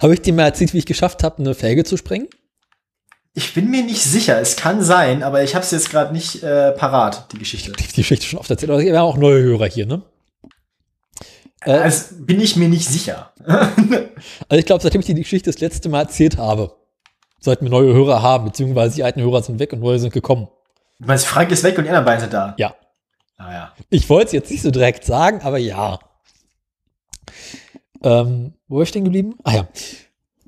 Habe 0.00 0.14
ich 0.14 0.20
dir 0.20 0.34
mal 0.34 0.44
erzählt, 0.44 0.74
wie 0.74 0.78
ich 0.78 0.86
geschafft 0.86 1.22
habe, 1.22 1.38
eine 1.38 1.54
Felge 1.54 1.84
zu 1.84 1.96
sprengen? 1.96 2.28
Ich 3.34 3.52
bin 3.52 3.68
mir 3.68 3.82
nicht 3.82 4.02
sicher, 4.02 4.40
es 4.40 4.56
kann 4.56 4.82
sein, 4.82 5.22
aber 5.24 5.42
ich 5.42 5.54
habe 5.54 5.64
es 5.64 5.72
jetzt 5.72 5.90
gerade 5.90 6.12
nicht 6.12 6.42
äh, 6.42 6.72
parat, 6.72 7.32
die 7.32 7.38
Geschichte. 7.38 7.72
Ich 7.76 7.84
hab 7.84 7.92
die 7.92 8.00
Geschichte 8.02 8.26
schon 8.26 8.38
oft 8.38 8.48
erzählt, 8.50 8.70
aber 8.70 8.80
wir 8.80 8.96
haben 8.98 9.06
auch 9.06 9.16
neue 9.16 9.42
Hörer 9.42 9.66
hier, 9.66 9.86
ne? 9.86 10.02
Äh, 11.62 11.72
Also 11.72 12.14
bin 12.20 12.40
ich 12.40 12.56
mir 12.56 12.68
nicht 12.68 12.88
sicher. 12.88 13.32
Also 14.48 14.58
ich 14.58 14.64
glaube, 14.64 14.82
seitdem 14.82 15.00
ich 15.00 15.06
die 15.06 15.14
Geschichte 15.14 15.50
das 15.50 15.60
letzte 15.60 15.88
Mal 15.90 16.02
erzählt 16.02 16.38
habe, 16.38 16.74
sollten 17.40 17.66
wir 17.66 17.70
neue 17.70 17.92
Hörer 17.92 18.22
haben, 18.22 18.46
beziehungsweise 18.46 18.94
die 18.94 19.04
alten 19.04 19.20
Hörer 19.20 19.42
sind 19.42 19.58
weg 19.58 19.72
und 19.74 19.80
neue 19.80 19.98
sind 19.98 20.14
gekommen. 20.14 20.48
Du 20.98 21.06
meinst, 21.06 21.26
Frank 21.26 21.50
ist 21.50 21.62
weg 21.62 21.76
und 21.76 21.84
die 21.84 21.90
anderen 21.90 22.06
beiden 22.06 22.20
sind 22.20 22.32
da. 22.32 22.54
Ja. 22.56 22.74
Naja. 23.36 23.72
Ich 23.90 24.08
wollte 24.08 24.26
es 24.28 24.32
jetzt 24.32 24.50
nicht 24.50 24.62
so 24.62 24.70
direkt 24.70 25.04
sagen, 25.04 25.42
aber 25.42 25.58
ja. 25.58 25.98
Ähm, 28.02 28.54
wo 28.68 28.76
war 28.76 28.84
ich 28.84 28.92
denn 28.92 29.04
geblieben? 29.04 29.34
Ah 29.44 29.54
ja. 29.56 29.68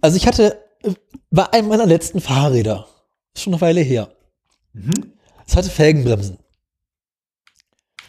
Also 0.00 0.16
ich 0.16 0.26
hatte 0.26 0.58
äh, 0.82 0.92
bei 1.30 1.52
einem 1.52 1.68
meiner 1.68 1.86
letzten 1.86 2.20
Fahrräder, 2.20 2.86
schon 3.36 3.52
eine 3.54 3.60
Weile 3.60 3.80
her, 3.80 4.08
Mhm. 4.72 4.92
es 5.46 5.56
hatte 5.56 5.70
Felgenbremsen. 5.70 6.38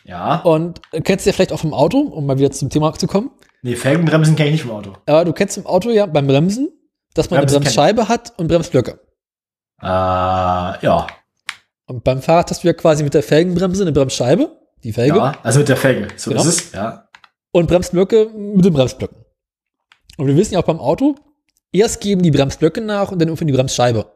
Ja. 0.03 0.41
Und 0.41 0.81
äh, 0.91 1.01
kennst 1.01 1.25
du 1.25 1.29
ja 1.29 1.33
vielleicht 1.33 1.51
auch 1.53 1.59
vom 1.59 1.73
Auto, 1.73 1.99
um 1.99 2.25
mal 2.25 2.37
wieder 2.37 2.51
zum 2.51 2.69
Thema 2.69 2.93
zu 2.93 3.07
kommen. 3.07 3.31
Nee, 3.61 3.75
Felgenbremsen 3.75 4.35
kenne 4.35 4.49
ich 4.49 4.53
nicht 4.55 4.63
vom 4.63 4.71
Auto. 4.77 4.93
Aber 5.05 5.25
du 5.25 5.33
kennst 5.33 5.57
im 5.57 5.65
Auto 5.65 5.89
ja 5.89 6.05
beim 6.05 6.27
Bremsen, 6.27 6.69
dass 7.13 7.29
man 7.29 7.39
Bremsen 7.39 7.55
eine 7.57 7.63
Bremsscheibe 7.65 8.07
hat 8.07 8.33
und 8.37 8.47
Bremsblöcke. 8.47 8.99
Äh, 9.81 9.85
ja. 9.85 11.07
Und 11.85 12.03
beim 12.03 12.21
Fahrrad 12.21 12.49
hast 12.51 12.63
du 12.63 12.67
ja 12.67 12.73
quasi 12.73 13.03
mit 13.03 13.13
der 13.13 13.23
Felgenbremse 13.23 13.83
eine 13.83 13.91
Bremsscheibe, 13.91 14.57
die 14.83 14.93
Felge, 14.93 15.17
Ja, 15.17 15.33
also 15.43 15.59
mit 15.59 15.69
der 15.69 15.77
Felge. 15.77 16.07
So 16.17 16.31
Genau. 16.31 16.41
ist 16.43 16.47
es, 16.47 16.71
ja. 16.73 17.07
und 17.51 17.67
Bremsblöcke 17.67 18.29
mit 18.33 18.65
den 18.65 18.73
Bremsblöcken. 18.73 19.17
Und 20.17 20.27
wir 20.27 20.35
wissen 20.35 20.53
ja 20.53 20.59
auch 20.59 20.65
beim 20.65 20.79
Auto, 20.79 21.15
erst 21.71 22.01
geben 22.01 22.21
die 22.21 22.31
Bremsblöcke 22.31 22.81
nach 22.81 23.11
und 23.11 23.19
dann 23.19 23.27
irgendwann 23.27 23.47
die 23.47 23.53
Bremsscheibe. 23.53 24.11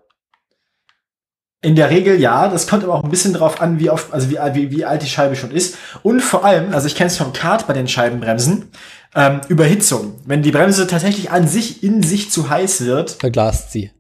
In 1.64 1.76
der 1.76 1.92
Regel 1.92 2.20
ja, 2.20 2.48
das 2.48 2.66
kommt 2.66 2.84
aber 2.84 2.96
auch 2.96 3.04
ein 3.04 3.12
bisschen 3.12 3.34
drauf 3.34 3.62
an, 3.62 3.80
wie 3.80 3.92
oft, 3.92 4.12
also 4.12 4.32
wie, 4.32 4.38
wie, 4.54 4.72
wie 4.72 4.86
alt 4.86 5.04
die 5.04 5.08
Scheibe 5.08 5.36
schon 5.36 5.52
ist. 5.52 5.78
Und 6.02 6.22
vor 6.22 6.44
allem, 6.44 6.74
also 6.74 6.88
ich 6.88 6.96
kenne 6.96 7.08
es 7.08 7.18
vom 7.18 7.34
Kart 7.34 7.68
bei 7.68 7.74
den 7.74 7.88
Scheibenbremsen, 7.88 8.72
ähm, 9.14 9.42
Überhitzung. 9.48 10.20
Wenn 10.26 10.42
die 10.42 10.52
Bremse 10.52 10.88
tatsächlich 10.88 11.30
an 11.30 11.48
sich 11.48 11.84
in 11.84 12.02
sich 12.02 12.32
zu 12.32 12.50
heiß 12.50 12.86
wird, 12.86 13.12
Verglast 13.12 13.72
sie. 13.72 13.92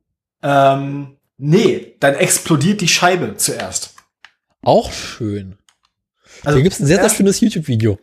ähm, 0.41 1.17
nee, 1.37 1.95
dann 1.99 2.15
explodiert 2.15 2.81
die 2.81 2.87
Scheibe 2.87 3.35
zuerst. 3.37 3.93
Auch 4.63 4.91
schön. 4.91 5.57
Also, 6.43 6.57
Hier 6.57 6.63
gibt 6.63 6.73
es 6.73 6.79
ein 6.79 6.87
sehr, 6.87 6.99
sehr 6.99 7.09
schönes 7.11 7.39
YouTube-Video. 7.41 7.99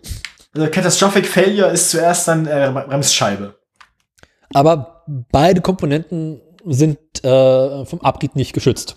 also 0.55 0.69
Catastrophic 0.71 1.27
Failure 1.27 1.71
ist 1.73 1.91
zuerst 1.91 2.29
dann 2.29 2.47
äh, 2.47 2.71
Bremsscheibe. 2.73 3.59
Aber 4.55 4.98
beide 5.31 5.61
Komponenten 5.61 6.41
sind 6.65 6.99
äh, 7.25 7.85
vom 7.87 8.01
Abrieb 8.03 8.37
nicht 8.37 8.53
geschützt. 8.53 8.97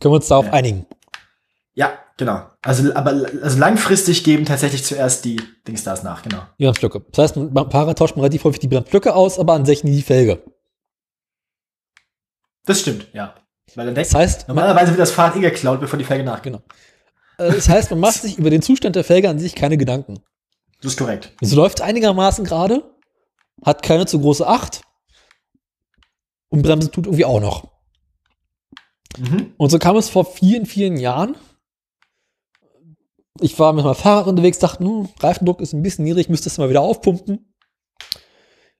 Können 0.00 0.12
wir 0.12 0.16
uns 0.16 0.28
darauf 0.28 0.46
Ja. 0.46 0.52
einigen? 0.52 0.86
Ja, 1.74 1.98
genau. 2.16 2.46
Also, 2.62 2.92
aber 2.94 3.10
also 3.42 3.58
langfristig 3.58 4.24
geben 4.24 4.44
tatsächlich 4.44 4.84
zuerst 4.84 5.24
die 5.24 5.40
Dingstars 5.66 6.02
nach, 6.02 6.22
genau. 6.22 6.42
Die 6.58 6.64
Bremsblöcke. 6.64 7.04
Das 7.12 7.18
heißt, 7.24 7.36
man- 7.36 7.52
beim 7.54 7.70
Fahrrad 7.70 7.98
tauscht 7.98 8.16
man 8.16 8.22
relativ 8.22 8.44
häufig 8.44 8.60
die 8.60 8.68
Bremsblöcke 8.68 9.14
aus, 9.14 9.38
aber 9.38 9.54
an 9.54 9.64
sich 9.64 9.84
nie 9.84 9.92
die 9.96 10.02
Felge. 10.02 10.42
Das 12.64 12.80
stimmt, 12.80 13.08
ja. 13.12 13.34
Weil 13.74 13.86
dann 13.86 13.94
denkt, 13.94 14.10
Das 14.10 14.18
heißt, 14.18 14.48
normalerweise 14.48 14.92
wird 14.92 15.00
das 15.00 15.10
Fahrrad 15.10 15.36
eh 15.36 15.40
geklaut, 15.40 15.80
bevor 15.80 15.98
die 15.98 16.04
Felge 16.04 16.24
nachgeht. 16.24 16.52
genau. 16.54 16.62
Äh, 17.38 17.52
Das 17.54 17.68
heißt, 17.68 17.90
man 17.90 18.00
macht 18.00 18.20
sich 18.22 18.38
über 18.38 18.50
den 18.50 18.62
Zustand 18.62 18.96
der 18.96 19.04
Felge 19.04 19.28
an 19.28 19.38
sich 19.38 19.54
keine 19.54 19.76
Gedanken. 19.78 20.20
Das 20.80 20.92
ist 20.92 20.98
korrekt. 20.98 21.32
Es 21.40 21.52
läuft 21.54 21.80
einigermaßen 21.80 22.44
gerade, 22.44 22.82
hat 23.64 23.82
keine 23.82 24.06
zu 24.06 24.20
große 24.20 24.46
Acht 24.46 24.82
und 26.48 26.62
Bremse 26.62 26.90
tut 26.90 27.06
irgendwie 27.06 27.24
auch 27.24 27.40
noch. 27.40 27.68
Mhm. 29.18 29.54
Und 29.56 29.70
so 29.70 29.78
kam 29.78 29.96
es 29.96 30.08
vor 30.08 30.24
vielen, 30.24 30.66
vielen 30.66 30.96
Jahren, 30.96 31.36
Ich 33.40 33.58
war 33.58 33.72
mit 33.72 33.84
meinem 33.84 33.94
Fahrrad 33.94 34.26
unterwegs, 34.26 34.58
dachte, 34.58 34.84
hm, 34.84 35.08
Reifendruck 35.20 35.60
ist 35.60 35.72
ein 35.72 35.82
bisschen 35.82 36.04
niedrig, 36.04 36.28
müsste 36.28 36.48
es 36.48 36.58
mal 36.58 36.70
wieder 36.70 36.80
aufpumpen. 36.80 37.54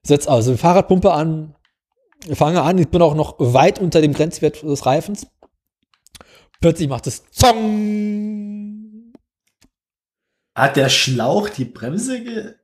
Setz 0.03 0.27
also 0.27 0.51
die 0.51 0.57
Fahrradpumpe 0.57 1.11
an, 1.11 1.55
fange 2.33 2.61
an, 2.61 2.77
ich 2.77 2.89
bin 2.89 3.01
auch 3.01 3.15
noch 3.15 3.35
weit 3.39 3.79
unter 3.79 4.01
dem 4.01 4.13
Grenzwert 4.13 4.61
des 4.61 4.85
Reifens. 4.85 5.27
Plötzlich 6.61 6.89
macht 6.89 7.07
es 7.07 7.23
Zong. 7.31 9.13
Hat 10.55 10.75
der 10.75 10.89
Schlauch 10.89 11.47
die 11.47 11.65
Bremse 11.65 12.21
ge 12.23 12.55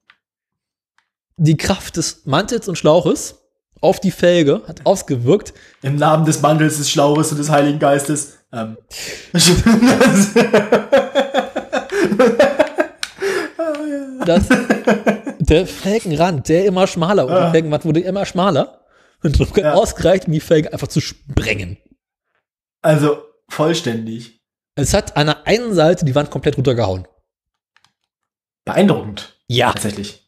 Die 1.38 1.57
Kraft 1.57 1.97
des 1.97 2.25
Mantels 2.25 2.67
und 2.67 2.77
Schlauches 2.77 3.36
auf 3.81 3.99
die 3.99 4.11
Felge 4.11 4.61
hat 4.67 4.86
ausgewirkt. 4.86 5.53
im 5.81 5.95
Namen 5.97 6.25
des 6.25 6.41
Mantels, 6.41 6.77
des 6.77 6.89
Schlauches 6.89 7.31
und 7.31 7.38
des 7.38 7.49
Heiligen 7.49 7.79
Geistes? 7.79 8.38
Ähm. 8.53 8.77
dass 14.25 14.47
der 15.39 15.67
Felgenrand, 15.67 16.49
der 16.49 16.65
immer 16.65 16.88
schmaler, 16.88 17.25
und 17.25 17.31
Ah. 17.33 17.45
die 17.47 17.51
Felgenwand 17.51 17.86
wurde 17.86 17.99
immer 18.01 18.25
schmaler 18.25 18.81
und 19.23 19.39
hat 19.39 19.57
Ja. 19.57 19.73
ausgereicht, 19.73 20.27
um 20.27 20.33
die 20.33 20.39
Felge 20.39 20.71
einfach 20.73 20.88
zu 20.88 21.01
sprengen. 21.01 21.77
also 22.81 23.17
vollständig. 23.49 24.41
Es 24.75 24.93
hat 24.93 25.15
an 25.17 25.27
der 25.27 25.47
einen 25.47 25.73
Seite 25.73 26.05
die 26.05 26.13
Wand 26.15 26.29
komplett 26.29 26.57
runtergehauen. 26.57 27.07
Beeindruckend. 28.65 29.36
Ja, 29.47 29.71
Tatsächlich. 29.71 30.24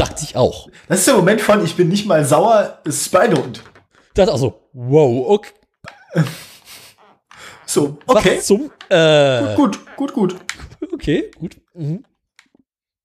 Dachte 0.00 0.24
ich 0.24 0.36
auch. 0.36 0.68
Das 0.88 1.00
ist 1.00 1.08
der 1.08 1.14
Moment 1.14 1.40
von, 1.40 1.64
ich 1.64 1.76
bin 1.76 1.88
nicht 1.88 2.06
mal 2.06 2.24
sauer, 2.24 2.80
es 2.84 3.02
ist 3.02 3.10
beeindruckend. 3.10 3.62
Dachte 4.14 4.32
auch 4.32 4.38
so, 4.38 4.68
wow, 4.72 5.28
okay. 5.28 5.52
So, 7.66 7.98
okay. 8.08 8.38
Was 8.38 8.46
zum, 8.46 8.72
äh, 8.88 9.54
Gut, 9.54 9.78
gut, 9.94 10.12
gut. 10.12 10.36
okay, 10.92 11.30
gut. 11.38 11.56
Mhm. 11.72 12.04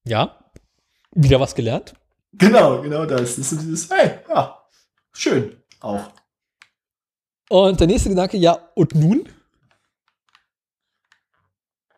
Ja, 0.06 0.40
wieder 1.12 1.40
was 1.40 1.54
gelernt. 1.54 1.94
Genau, 2.34 2.82
genau 2.82 3.06
das. 3.06 3.36
Das 3.36 3.38
ist 3.38 3.50
so 3.52 3.58
dieses, 3.58 3.92
hey, 3.92 4.22
ja, 4.28 4.60
schön. 5.14 5.62
Auch. 5.82 6.10
Und 7.50 7.80
der 7.80 7.86
nächste 7.86 8.10
Gedanke, 8.10 8.38
ja, 8.38 8.58
und 8.74 8.96
nun? 8.96 9.30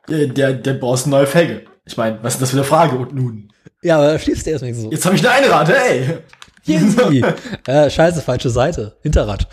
Der, 0.10 0.28
der, 0.28 0.54
der 0.54 0.74
brauchst 0.74 1.06
eine 1.06 1.16
neue 1.16 1.28
Felge. 1.28 1.68
Ich 1.86 1.96
meine, 1.96 2.22
was 2.22 2.34
ist 2.34 2.42
das 2.42 2.50
für 2.50 2.58
eine 2.58 2.66
Frage? 2.66 2.98
Und 2.98 3.14
nun? 3.14 3.54
Ja, 3.82 3.98
aber 3.98 4.14
da 4.14 4.20
schließt 4.20 4.46
der 4.46 4.54
erstmal 4.54 4.72
nicht 4.72 4.82
so. 4.82 4.92
Jetzt 4.92 5.06
habe 5.06 5.16
ich 5.16 5.28
eine 5.28 5.46
Einrad, 5.46 5.70
hey! 5.70 6.20
Yay. 6.64 7.24
äh, 7.66 7.90
scheiße, 7.90 8.22
falsche 8.22 8.50
Seite. 8.50 8.98
Hinterrad. 9.02 9.48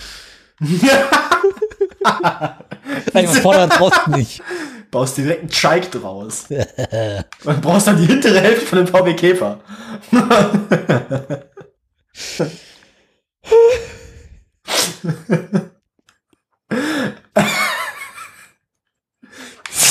Nein, 3.12 3.24
man 3.24 3.26
Vorderrad 3.26 3.78
brauchst 3.78 4.00
du 4.06 4.10
nicht. 4.12 4.42
Baust 4.90 5.16
direkt 5.16 5.40
einen 5.40 5.50
Trike 5.50 5.98
draus. 5.98 6.46
Man 7.44 7.60
brauchst 7.60 7.88
dann 7.88 7.96
die 7.96 8.06
hintere 8.06 8.40
Hälfte 8.40 8.64
von 8.66 8.78
dem 8.78 8.86
VW 8.86 9.14
Käfer. 9.14 9.58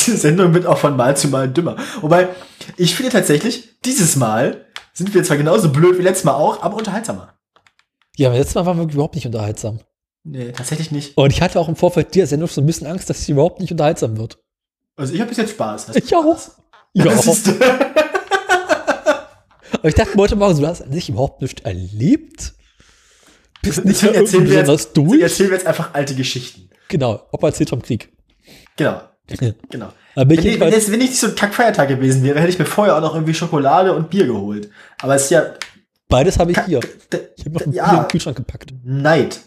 Diese 0.06 0.18
Sendung 0.18 0.54
wird 0.54 0.66
auch 0.66 0.78
von 0.78 0.96
Mal 0.96 1.18
zu 1.18 1.28
Mal 1.28 1.50
dümmer. 1.50 1.76
Wobei, 2.02 2.30
ich 2.78 2.96
finde 2.96 3.12
tatsächlich, 3.12 3.80
dieses 3.86 4.16
Mal 4.16 4.66
sind 4.94 5.14
wir 5.14 5.24
zwar 5.24 5.38
genauso 5.38 5.72
blöd 5.72 5.98
wie 5.98 6.04
letztes 6.04 6.24
Mal 6.24 6.34
auch, 6.34 6.62
aber 6.62 6.78
unterhaltsamer. 6.78 7.34
Ja, 8.16 8.30
aber 8.30 8.38
letztes 8.38 8.56
Mal 8.56 8.66
waren 8.66 8.78
wir 8.78 8.86
überhaupt 8.94 9.16
nicht 9.16 9.26
unterhaltsam. 9.26 9.80
Nee, 10.24 10.52
tatsächlich 10.52 10.92
nicht. 10.92 11.18
Und 11.18 11.32
ich 11.34 11.42
hatte 11.42 11.60
auch 11.60 11.68
im 11.68 11.76
Vorfeld 11.76 12.14
dieser 12.16 12.28
Sendung 12.28 12.48
so 12.48 12.62
ein 12.62 12.66
bisschen 12.66 12.88
Angst, 12.88 13.10
dass 13.10 13.26
sie 13.26 13.34
überhaupt 13.34 13.60
nicht 13.60 13.72
unterhaltsam 13.72 14.18
wird. 14.18 14.38
Also 14.96 15.14
ich 15.14 15.20
habe 15.20 15.30
bis 15.30 15.38
jetzt 15.38 15.52
Spaß. 15.52 15.90
Hast 15.90 15.96
Ich 15.98 16.16
auch. 16.16 16.38
Spaß? 16.38 16.58
Ja, 16.94 17.06
aber 19.74 19.90
ich 19.90 19.96
dachte 19.96 20.16
heute 20.16 20.36
Morgen, 20.36 20.60
du 20.60 20.68
hast 20.68 20.84
an 20.84 20.94
sich 20.94 21.10
überhaupt 21.10 21.42
nicht 21.42 21.66
erlebt. 21.66 22.54
Bist 23.64 23.84
nicht 23.86 24.04
erzählen, 24.04 24.48
wir 24.48 24.58
jetzt, 24.60 24.70
erzählen 24.70 25.50
wir 25.50 25.58
jetzt 25.58 25.66
einfach 25.66 25.94
alte 25.94 26.14
Geschichten. 26.14 26.70
Genau, 26.88 27.28
Opa 27.32 27.48
erzählt 27.48 27.70
vom 27.70 27.82
Krieg. 27.82 28.14
Genau, 28.78 29.02
genau. 29.70 29.92
Wenn, 30.16 30.30
ich, 30.32 30.60
wenn, 30.60 30.72
jetzt, 30.72 30.92
wenn 30.92 31.02
ich 31.02 31.10
nicht 31.12 31.20
so 31.20 31.28
ein 31.28 31.36
Kackfeiertag 31.36 31.88
gewesen 31.88 32.24
wäre, 32.24 32.40
hätte 32.40 32.50
ich 32.50 32.60
mir 32.60 32.66
vorher 32.66 32.96
auch 32.98 33.02
noch 33.02 33.16
irgendwie 33.16 33.34
Schokolade 33.34 33.94
und 33.96 34.10
Bier 34.10 34.26
geholt. 34.28 34.70
Aber 35.00 35.16
es 35.16 35.24
ist 35.26 35.30
ja 35.32 35.54
beides 36.10 36.38
habe 36.38 36.52
ich 36.52 36.56
Kack- 36.58 36.68
hier. 36.68 36.80
Ich 37.38 37.46
habe 37.46 37.56
noch 37.56 37.62
ein 37.66 37.72
Ja. 37.74 37.90
Bier 37.90 38.00
im 38.02 38.08
Kühlschrank 38.10 38.38
gepackt. 38.38 38.74
Neid. 38.84 39.40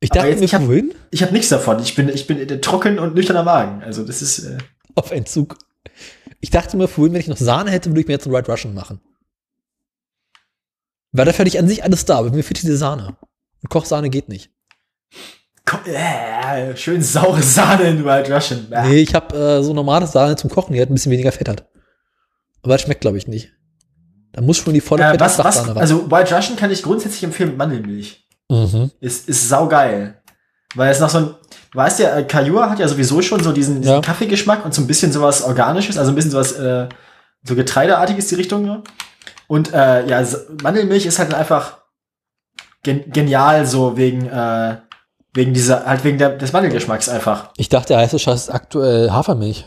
Ich 0.00 0.10
dachte 0.10 0.28
jetzt- 0.28 0.38
mir 0.40 0.46
ich 0.46 0.54
hab- 0.54 0.62
vorhin 0.64 0.94
Ich 1.10 1.22
habe 1.22 1.32
nichts 1.32 1.50
davon. 1.50 1.78
Ich 1.80 1.94
bin, 1.94 2.08
ich 2.08 2.26
bin 2.26 2.62
trocken 2.62 2.98
und 2.98 3.14
nüchterner 3.14 3.42
Magen. 3.44 3.82
Also 3.82 4.02
das 4.04 4.22
ist. 4.22 4.40
Äh, 4.40 4.58
auf 4.94 5.10
Entzug. 5.12 5.58
Ich 6.40 6.50
dachte 6.50 6.76
mir 6.78 6.88
vorhin, 6.88 7.12
wenn 7.12 7.20
ich 7.20 7.28
noch 7.28 7.36
Sahne 7.36 7.70
hätte, 7.70 7.90
würde 7.90 8.00
ich 8.00 8.06
mir 8.06 8.14
jetzt 8.14 8.26
einen 8.26 8.34
White 8.34 8.50
Russian 8.50 8.74
machen. 8.74 9.00
Weil 11.12 11.26
da 11.26 11.32
hätte 11.32 11.48
ich 11.48 11.58
an 11.58 11.68
sich 11.68 11.84
alles 11.84 12.04
da, 12.06 12.18
aber 12.18 12.30
mir 12.30 12.42
fehlt 12.42 12.62
diese 12.62 12.76
Sahne. 12.76 13.16
Und 13.62 13.68
Kochsahne 13.68 14.08
geht 14.10 14.28
nicht. 14.28 14.50
Äh, 15.86 16.76
schön 16.76 17.02
saure 17.02 17.42
Sahne 17.42 17.84
in 17.84 18.04
White 18.04 18.32
Russian. 18.34 18.66
Äh. 18.72 18.88
Nee, 18.88 18.96
ich 19.02 19.14
habe 19.14 19.36
äh, 19.36 19.62
so 19.62 19.72
normale 19.72 20.06
Sahne 20.06 20.36
zum 20.36 20.50
Kochen, 20.50 20.72
die 20.72 20.78
halt 20.78 20.90
ein 20.90 20.94
bisschen 20.94 21.12
weniger 21.12 21.32
Fett 21.32 21.48
hat. 21.48 21.64
Aber 22.62 22.74
das 22.74 22.82
schmeckt, 22.82 23.00
glaube 23.00 23.18
ich, 23.18 23.26
nicht. 23.28 23.50
Da 24.32 24.42
muss 24.42 24.58
schon 24.58 24.74
die 24.74 24.80
volle 24.80 25.02
Äh, 25.04 25.18
was, 25.18 25.38
was, 25.38 25.66
ran. 25.68 25.78
also 25.78 26.10
White 26.10 26.34
Russian 26.34 26.56
kann 26.56 26.70
ich 26.70 26.82
grundsätzlich 26.82 27.22
empfehlen 27.24 27.50
mit 27.50 27.58
Mandelmilch. 27.58 28.24
mhm. 28.48 28.90
Ist, 29.00 29.28
ist 29.28 29.48
saugeil. 29.48 30.16
Weil 30.76 30.90
es 30.92 31.00
noch 31.00 31.08
so 31.10 31.18
ein, 31.18 31.26
du 31.72 31.78
weißt 31.78 31.98
ja, 32.00 32.16
äh, 32.18 32.24
Kajua 32.24 32.70
hat 32.70 32.78
ja 32.78 32.86
sowieso 32.86 33.22
schon 33.22 33.42
so 33.42 33.50
diesen, 33.52 33.80
diesen 33.82 33.94
Ja. 33.94 34.00
Kaffeegeschmack 34.00 34.64
und 34.64 34.72
so 34.74 34.82
ein 34.82 34.86
bisschen 34.86 35.10
sowas 35.12 35.42
Organisches, 35.42 35.98
also 35.98 36.12
ein 36.12 36.14
bisschen 36.14 36.30
sowas, 36.30 36.52
äh, 36.52 36.88
so 37.42 37.56
Getreideartiges 37.56 38.28
die 38.28 38.36
Richtung. 38.36 38.64
Ne? 38.64 38.82
Und 39.48 39.72
äh, 39.72 40.06
ja, 40.06 40.24
Mandelmilch 40.62 41.06
ist 41.06 41.18
halt 41.18 41.34
einfach 41.34 41.78
gen 42.84 43.10
genial, 43.10 43.66
so 43.66 43.96
wegen, 43.96 44.26
äh, 44.28 44.76
wegen 45.34 45.54
dieser, 45.54 45.86
halt 45.86 46.04
wegen 46.04 46.18
der, 46.18 46.30
des 46.30 46.52
Mandelgeschmacks 46.52 47.08
einfach. 47.08 47.50
Ich 47.56 47.68
dachte, 47.68 47.88
der 47.88 47.98
heiße 47.98 48.18
Scheiß 48.18 48.42
ist 48.42 48.50
aktuell 48.50 49.10
Hafermilch. 49.10 49.66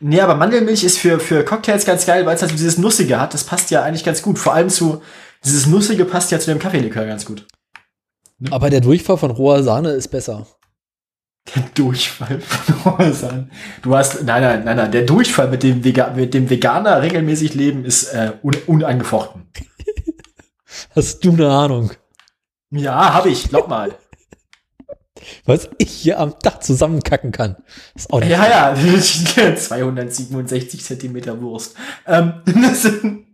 Nee, 0.00 0.20
aber 0.20 0.34
Mandelmilch 0.34 0.82
ist 0.82 0.98
für, 0.98 1.20
für 1.20 1.44
Cocktails 1.44 1.84
ganz 1.84 2.06
geil, 2.06 2.24
weil 2.24 2.34
es 2.34 2.40
halt 2.40 2.52
dieses 2.52 2.78
Nussige 2.78 3.20
hat. 3.20 3.34
Das 3.34 3.44
passt 3.44 3.70
ja 3.70 3.82
eigentlich 3.82 4.04
ganz 4.04 4.22
gut. 4.22 4.38
Vor 4.38 4.54
allem 4.54 4.70
zu, 4.70 5.02
dieses 5.44 5.66
Nussige 5.66 6.06
passt 6.06 6.30
ja 6.30 6.38
zu 6.38 6.50
dem 6.50 6.58
Kaffeelikör 6.58 7.04
ganz 7.06 7.26
gut. 7.26 7.46
Aber 8.50 8.70
der 8.70 8.80
Durchfall 8.80 9.18
von 9.18 9.30
roher 9.30 9.62
Sahne 9.62 9.90
ist 9.90 10.08
besser. 10.08 10.46
Der 11.54 11.64
Durchfall 11.74 12.40
von 12.40 12.84
Häusern. 12.98 13.50
Du 13.82 13.94
hast, 13.94 14.22
nein, 14.22 14.42
nein, 14.42 14.64
nein, 14.64 14.76
nein, 14.76 14.92
der 14.92 15.02
Durchfall 15.02 15.48
mit 15.48 15.62
dem, 15.62 15.84
Vega, 15.84 16.12
mit 16.14 16.32
dem 16.32 16.48
Veganer 16.48 17.02
regelmäßig 17.02 17.54
leben 17.54 17.84
ist 17.84 18.04
äh, 18.14 18.32
un, 18.42 18.56
unangefochten. 18.66 19.50
Hast 20.96 21.22
du 21.24 21.32
eine 21.32 21.50
Ahnung? 21.50 21.90
Ja, 22.70 23.12
habe 23.12 23.28
ich, 23.28 23.48
glaub 23.48 23.68
mal. 23.68 23.94
Was 25.44 25.68
ich 25.78 25.90
hier 25.90 26.18
am 26.18 26.34
Dach 26.42 26.60
zusammenkacken 26.60 27.32
kann. 27.32 27.56
Ist 27.94 28.12
auch 28.12 28.20
nicht 28.20 28.30
ja, 28.30 28.74
ja, 28.74 29.54
267 29.56 30.84
Zentimeter 30.84 31.40
Wurst. 31.40 31.76
Ähm, 32.06 32.42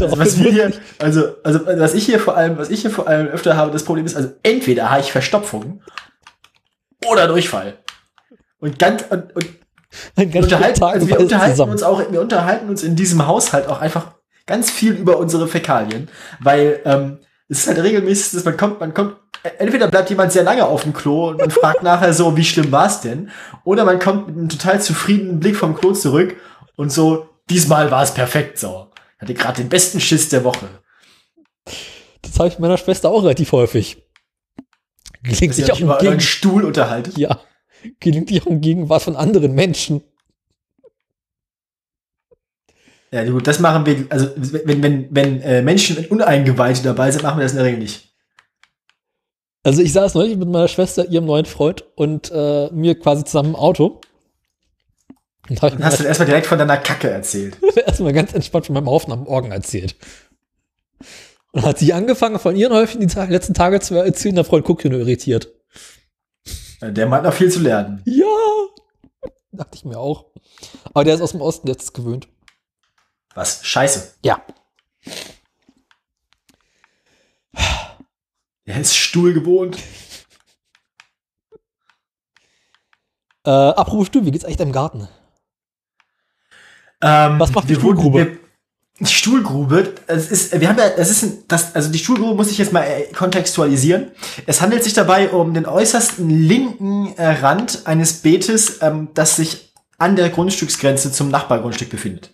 also 0.00 0.18
was 0.18 0.38
wir 0.38 0.50
hier, 0.50 0.72
also, 0.98 1.34
also 1.44 1.66
was 1.66 1.94
ich 1.94 2.06
hier 2.06 2.18
vor 2.18 2.36
allem, 2.36 2.58
was 2.58 2.70
ich 2.70 2.82
hier 2.82 2.90
vor 2.90 3.06
allem 3.06 3.28
öfter 3.28 3.56
habe, 3.56 3.70
das 3.70 3.84
Problem 3.84 4.06
ist, 4.06 4.16
also 4.16 4.30
entweder 4.42 4.90
habe 4.90 5.00
ich 5.00 5.12
Verstopfung 5.12 5.82
oder 7.06 7.28
Durchfall. 7.28 7.78
Und 8.58 8.78
ganz, 8.78 9.04
und, 9.10 9.36
und 9.36 9.46
unterhalten, 10.16 10.82
also 10.82 11.08
wir 11.08 11.20
unterhalten 11.20 11.52
zusammen. 11.52 11.72
uns 11.72 11.82
auch, 11.82 12.02
wir 12.10 12.20
unterhalten 12.20 12.68
uns 12.68 12.82
in 12.82 12.96
diesem 12.96 13.26
Haushalt 13.26 13.68
auch 13.68 13.80
einfach 13.80 14.14
ganz 14.46 14.70
viel 14.70 14.92
über 14.92 15.18
unsere 15.18 15.48
Fäkalien, 15.48 16.08
weil 16.40 16.80
ähm, 16.84 17.18
es 17.48 17.60
ist 17.60 17.68
halt 17.68 17.82
regelmäßig, 17.82 18.32
dass 18.32 18.44
man 18.44 18.56
kommt, 18.56 18.80
man 18.80 18.94
kommt, 18.94 19.16
entweder 19.58 19.88
bleibt 19.88 20.10
jemand 20.10 20.32
sehr 20.32 20.42
lange 20.42 20.66
auf 20.66 20.82
dem 20.82 20.92
Klo 20.92 21.28
und 21.28 21.38
man 21.38 21.50
fragt 21.50 21.82
nachher 21.82 22.12
so, 22.12 22.36
wie 22.36 22.44
schlimm 22.44 22.72
war's 22.72 23.00
denn? 23.00 23.30
Oder 23.64 23.84
man 23.84 23.98
kommt 23.98 24.28
mit 24.28 24.36
einem 24.36 24.48
total 24.48 24.80
zufriedenen 24.80 25.40
Blick 25.40 25.56
vom 25.56 25.76
Klo 25.76 25.92
zurück 25.92 26.36
und 26.76 26.90
so, 26.90 27.28
diesmal 27.50 27.90
war 27.90 28.02
es 28.02 28.12
perfekt 28.12 28.58
so. 28.58 28.88
Hatte 29.18 29.34
gerade 29.34 29.62
den 29.62 29.68
besten 29.68 30.00
Schiss 30.00 30.28
der 30.28 30.44
Woche. 30.44 30.66
Das 32.22 32.38
habe 32.38 32.48
ich 32.48 32.58
meiner 32.58 32.78
Schwester 32.78 33.10
auch 33.10 33.22
relativ 33.22 33.52
häufig. 33.52 34.02
Gelingt 35.22 35.54
sich 35.54 35.72
auch 35.72 35.80
über 35.80 35.98
Gegen 35.98 36.20
Stuhl 36.20 36.64
unterhaltet. 36.64 37.16
ja. 37.16 37.40
Gelingt 38.00 38.28
sich 38.28 38.42
auch 38.42 38.46
im 38.46 38.62
Gegenwart 38.62 39.02
von 39.02 39.14
anderen 39.14 39.54
Menschen. 39.54 40.02
Ja, 43.10 43.24
gut, 43.24 43.46
das 43.46 43.60
machen 43.60 43.84
wir, 43.86 44.06
also 44.08 44.30
wenn, 44.36 44.82
wenn, 44.82 45.08
wenn 45.10 45.40
äh, 45.42 45.62
Menschen 45.62 46.04
Uneingeweihte 46.06 46.82
dabei 46.82 47.10
sind, 47.12 47.22
machen 47.22 47.38
wir 47.38 47.42
das 47.42 47.52
in 47.52 47.58
der 47.58 47.66
Regel 47.66 47.80
nicht. 47.80 48.13
Also 49.64 49.82
ich 49.82 49.92
saß 49.92 50.14
neulich 50.14 50.36
mit 50.36 50.48
meiner 50.48 50.68
Schwester, 50.68 51.08
ihrem 51.08 51.24
neuen 51.24 51.46
Freund 51.46 51.84
und 51.96 52.30
äh, 52.30 52.70
mir 52.70 52.98
quasi 52.98 53.24
zusammen 53.24 53.50
im 53.50 53.56
Auto. 53.56 54.00
Und 55.48 55.54
ich 55.54 55.60
Dann 55.60 55.82
hast 55.84 56.00
du 56.00 56.04
erstmal 56.04 56.26
direkt 56.26 56.46
von 56.46 56.58
deiner 56.58 56.76
Kacke 56.76 57.10
erzählt. 57.10 57.56
erstmal 57.86 58.12
ganz 58.12 58.32
entspannt 58.34 58.66
von 58.66 58.74
meinem 58.74 58.88
Haufen 58.88 59.12
am 59.12 59.24
Morgen 59.24 59.52
erzählt. 59.52 59.96
Und 61.52 61.62
dann 61.62 61.64
hat 61.70 61.78
sie 61.78 61.92
angefangen, 61.92 62.38
von 62.38 62.56
ihren 62.56 62.72
Häufen 62.72 63.00
die 63.00 63.06
Ta- 63.06 63.24
letzten 63.24 63.54
Tage 63.54 63.80
zu 63.80 63.94
erzählen, 63.94 64.34
der 64.34 64.44
Freund 64.44 64.64
guckt 64.64 64.84
nur 64.84 65.00
irritiert. 65.00 65.48
Der 66.82 67.06
meint 67.06 67.24
noch 67.24 67.32
viel 67.32 67.50
zu 67.50 67.60
lernen. 67.60 68.02
Ja. 68.04 68.26
Dachte 69.52 69.76
ich 69.76 69.84
mir 69.84 69.98
auch. 69.98 70.26
Aber 70.92 71.04
der 71.04 71.14
ist 71.14 71.20
aus 71.22 71.30
dem 71.32 71.40
Osten, 71.40 71.70
es 71.70 71.92
gewöhnt. 71.92 72.28
Was? 73.34 73.64
Scheiße. 73.64 74.14
Ja. 74.24 74.42
Der 78.66 78.80
ist 78.80 78.96
Stuhl 78.96 79.34
gewohnt. 79.34 79.78
Äh, 83.46 83.50
apropos 83.50 84.06
Stuhl, 84.06 84.24
wie 84.24 84.30
geht's 84.30 84.44
eigentlich 84.44 84.56
deinem 84.56 84.72
Garten? 84.72 85.06
Ähm, 87.02 87.38
Was 87.38 87.52
macht 87.52 87.68
die 87.68 87.74
wurden- 87.76 87.98
Stuhlgrube? 87.98 88.18
wir- 88.18 88.38
Die 89.00 89.06
Stuhlgrube, 89.06 89.92
es 90.06 90.30
ist, 90.30 90.58
wir 90.60 90.68
haben 90.68 90.78
ja, 90.78 90.84
es 90.96 91.10
ist 91.10 91.22
ein, 91.24 91.42
das, 91.48 91.74
also 91.74 91.90
die 91.90 91.98
Stuhlgrube 91.98 92.36
muss 92.36 92.52
ich 92.52 92.58
jetzt 92.58 92.72
mal 92.72 92.84
äh, 92.84 93.12
kontextualisieren. 93.12 94.12
Es 94.46 94.60
handelt 94.62 94.84
sich 94.84 94.92
dabei 94.94 95.30
um 95.30 95.52
den 95.52 95.66
äußersten 95.66 96.30
linken 96.30 97.12
äh, 97.16 97.26
Rand 97.40 97.86
eines 97.88 98.22
Beetes, 98.22 98.80
ähm, 98.82 99.08
das 99.12 99.34
sich 99.36 99.72
an 99.98 100.14
der 100.14 100.30
Grundstücksgrenze 100.30 101.10
zum 101.10 101.28
Nachbargrundstück 101.28 101.90
befindet. 101.90 102.30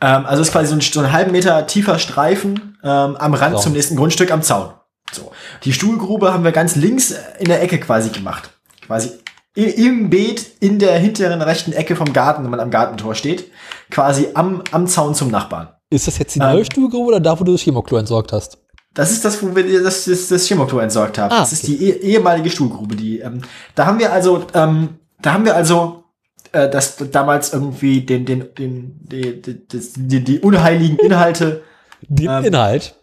Ähm, 0.00 0.24
also 0.24 0.40
es 0.40 0.48
ist 0.48 0.52
quasi 0.52 0.68
so 0.70 0.76
ein, 0.76 0.80
so 0.80 1.00
ein 1.00 1.12
halben 1.12 1.30
Meter 1.32 1.66
tiefer 1.66 1.98
Streifen 1.98 2.78
ähm, 2.82 3.16
am 3.16 3.34
Rand 3.34 3.56
Zaun. 3.56 3.62
zum 3.62 3.72
nächsten 3.74 3.96
Grundstück 3.96 4.30
am 4.30 4.42
Zaun. 4.42 4.72
So. 5.12 5.32
Die 5.64 5.72
Stuhlgrube 5.72 6.32
haben 6.32 6.44
wir 6.44 6.52
ganz 6.52 6.76
links 6.76 7.10
äh, 7.12 7.18
in 7.38 7.46
der 7.46 7.62
Ecke 7.62 7.78
quasi 7.78 8.10
gemacht. 8.10 8.50
Quasi 8.86 9.10
im 9.54 10.10
Beet 10.10 10.46
in 10.60 10.78
der 10.78 10.96
hinteren 10.98 11.42
rechten 11.42 11.72
Ecke 11.72 11.96
vom 11.96 12.12
Garten, 12.12 12.44
wenn 12.44 12.50
man 12.50 12.60
am 12.60 12.70
Gartentor 12.70 13.14
steht. 13.14 13.50
Quasi 13.90 14.28
am, 14.34 14.62
am 14.70 14.86
Zaun 14.86 15.14
zum 15.14 15.30
Nachbarn. 15.30 15.68
Ist 15.90 16.06
das 16.06 16.18
jetzt 16.18 16.34
die 16.36 16.38
Ähm. 16.38 16.46
neue 16.52 16.64
Stuhlgrube 16.64 17.08
oder 17.08 17.20
da, 17.20 17.38
wo 17.38 17.44
du 17.44 17.52
das 17.52 17.60
Chemoklo 17.62 17.98
entsorgt 17.98 18.32
hast? 18.32 18.58
Das 18.94 19.10
ist 19.10 19.24
das, 19.24 19.42
wo 19.42 19.54
wir 19.54 19.82
das, 19.82 20.04
das, 20.04 20.28
das 20.28 20.46
Chemoklo 20.46 20.78
entsorgt 20.78 21.18
haben. 21.18 21.32
Ah, 21.32 21.40
das 21.40 21.52
ist 21.52 21.66
die 21.66 21.90
eh, 21.90 21.96
ehemalige 22.12 22.50
Stuhlgrube. 22.50 22.94
Die, 22.96 23.18
ähm, 23.20 23.42
da 23.74 23.86
haben 23.86 23.98
wir 23.98 24.12
also, 24.12 24.46
ähm, 24.54 24.98
da 25.20 25.32
haben 25.34 25.44
wir 25.44 25.54
also 25.56 26.04
äh, 26.52 26.68
das 26.68 26.96
damals 27.10 27.52
irgendwie 27.52 28.00
den, 28.02 28.24
den, 28.26 28.54
den, 28.56 28.98
die, 29.02 29.42
die, 29.42 29.66
das- 29.68 29.92
die, 29.96 30.22
die 30.24 30.38
unheiligen 30.40 30.98
Inhalte 30.98 31.62
Den 32.08 32.30
Ähm. 32.30 32.44
Inhalt. 32.44 32.94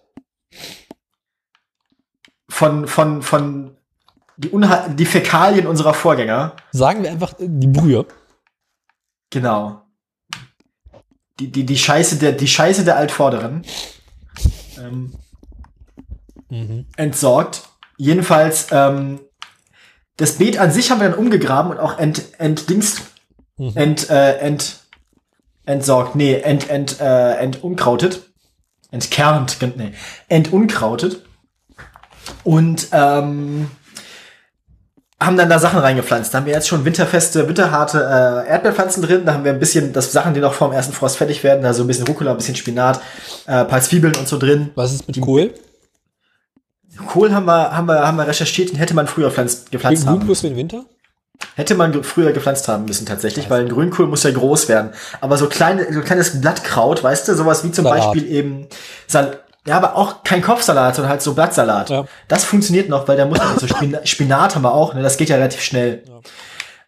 Von, 2.50 2.88
von, 2.88 3.22
von 3.22 3.78
die, 4.38 4.52
die 4.96 5.06
Fäkalien 5.06 5.68
unserer 5.68 5.94
Vorgänger 5.94 6.56
Sagen 6.72 7.04
wir 7.04 7.12
einfach 7.12 7.34
äh, 7.40 7.48
die 7.50 7.68
Brühe. 7.68 8.06
Genau. 9.30 9.82
Die, 11.40 11.52
die, 11.52 11.66
die 11.66 11.78
Scheiße 11.78 12.18
der, 12.18 12.32
die 12.32 12.48
Scheiße 12.48 12.84
der 12.84 12.98
Altvorderen. 12.98 13.64
Ähm, 14.80 15.14
Mhm. 16.50 16.86
entsorgt. 16.96 17.64
Jedenfalls, 17.98 18.68
ähm, 18.72 19.20
das 20.16 20.38
Beet 20.38 20.58
an 20.60 20.72
sich 20.72 20.92
haben 20.92 21.02
wir 21.02 21.10
dann 21.10 21.20
umgegraben 21.20 21.72
und 21.72 21.80
auch 21.80 21.98
ent, 22.00 22.40
entdingst, 22.40 23.02
Mhm. 23.58 23.72
ent, 23.76 24.10
äh, 24.10 24.38
ent, 24.38 24.80
entsorgt, 25.66 26.16
nee, 26.16 26.36
ent, 26.40 26.70
ent, 26.70 27.02
äh, 27.02 27.34
entunkrautet. 27.38 28.32
Entkernt, 28.92 29.58
nee, 29.76 29.92
entunkrautet. 30.30 31.26
Und, 32.44 32.88
ähm, 32.92 33.70
haben 35.20 35.36
dann 35.36 35.50
da 35.50 35.58
Sachen 35.58 35.80
reingepflanzt. 35.80 36.34
Da 36.34 36.40
haben 36.40 36.46
wir 36.46 36.54
jetzt 36.54 36.68
schon 36.68 36.86
winterfeste, 36.86 37.48
winterharte 37.48 37.98
äh, 37.98 38.50
Erdbeerpflanzen 38.50 39.02
drin. 39.02 39.26
Da 39.26 39.34
haben 39.34 39.44
wir 39.44 39.52
ein 39.52 39.60
bisschen 39.60 39.92
das 39.92 40.12
Sachen, 40.12 40.36
die 40.36 40.40
noch 40.40 40.54
vor 40.54 40.70
dem 40.70 40.74
ersten 40.74 40.94
Frost 40.94 41.18
fertig 41.18 41.44
werden. 41.44 41.64
Da 41.64 41.74
so 41.74 41.84
ein 41.84 41.88
bisschen 41.88 42.06
Rucola, 42.06 42.32
ein 42.32 42.38
bisschen 42.38 42.56
Spinat, 42.56 43.02
äh, 43.48 43.52
ein 43.52 43.68
paar 43.68 43.82
Zwiebeln 43.82 44.16
und 44.16 44.28
so 44.28 44.38
drin. 44.38 44.70
Was 44.76 44.94
ist 44.94 45.08
mit 45.08 45.20
Kohl? 45.20 45.54
Kohl 47.08 47.34
haben 47.34 47.46
wir, 47.46 47.76
haben 47.76 47.88
wir, 47.88 48.06
haben 48.06 48.18
wir 48.18 48.28
recherchiert, 48.28 48.72
den 48.72 48.78
hätte 48.78 48.94
man 48.94 49.08
früher 49.08 49.32
pflanzt, 49.32 49.72
gepflanzt 49.72 50.04
Grün 50.04 50.14
haben. 50.14 50.26
plus 50.26 50.42
für 50.42 50.50
den 50.50 50.58
Winter? 50.58 50.86
Hätte 51.56 51.76
man 51.76 52.04
früher 52.04 52.32
gepflanzt 52.32 52.68
haben 52.68 52.86
müssen 52.86 53.06
tatsächlich, 53.06 53.50
weil 53.50 53.62
ein 53.62 53.70
Grünkohl 53.70 54.08
muss 54.08 54.24
ja 54.24 54.32
groß 54.32 54.68
werden. 54.68 54.92
Aber 55.22 55.38
so 55.38 55.48
kleine, 55.48 55.92
so 55.94 56.02
kleines 56.02 56.42
Blattkraut, 56.42 57.04
weißt 57.04 57.28
du, 57.28 57.36
sowas 57.36 57.64
wie 57.64 57.72
zum 57.72 57.86
Salat. 57.86 58.14
Beispiel 58.14 58.32
eben 58.32 58.68
Sal 59.08 59.40
ja, 59.68 59.76
aber 59.76 59.96
auch 59.96 60.24
kein 60.24 60.42
Kopfsalat, 60.42 60.96
sondern 60.96 61.12
halt 61.12 61.22
so 61.22 61.34
Blattsalat. 61.34 61.90
Ja. 61.90 62.06
Das 62.28 62.46
funktioniert 62.46 62.90
noch, 62.90 63.08
weil 63.08 63.18
der 63.18 63.26
muss 63.26 63.40
so 63.60 63.68
Spinat, 63.68 64.08
Spinat 64.10 64.56
haben 64.56 64.64
wir 64.64 64.74
auch, 64.74 64.94
ne? 64.94 65.02
Das 65.02 65.18
geht 65.18 65.30
ja 65.30 65.36
relativ 65.36 65.62
schnell. 65.62 66.04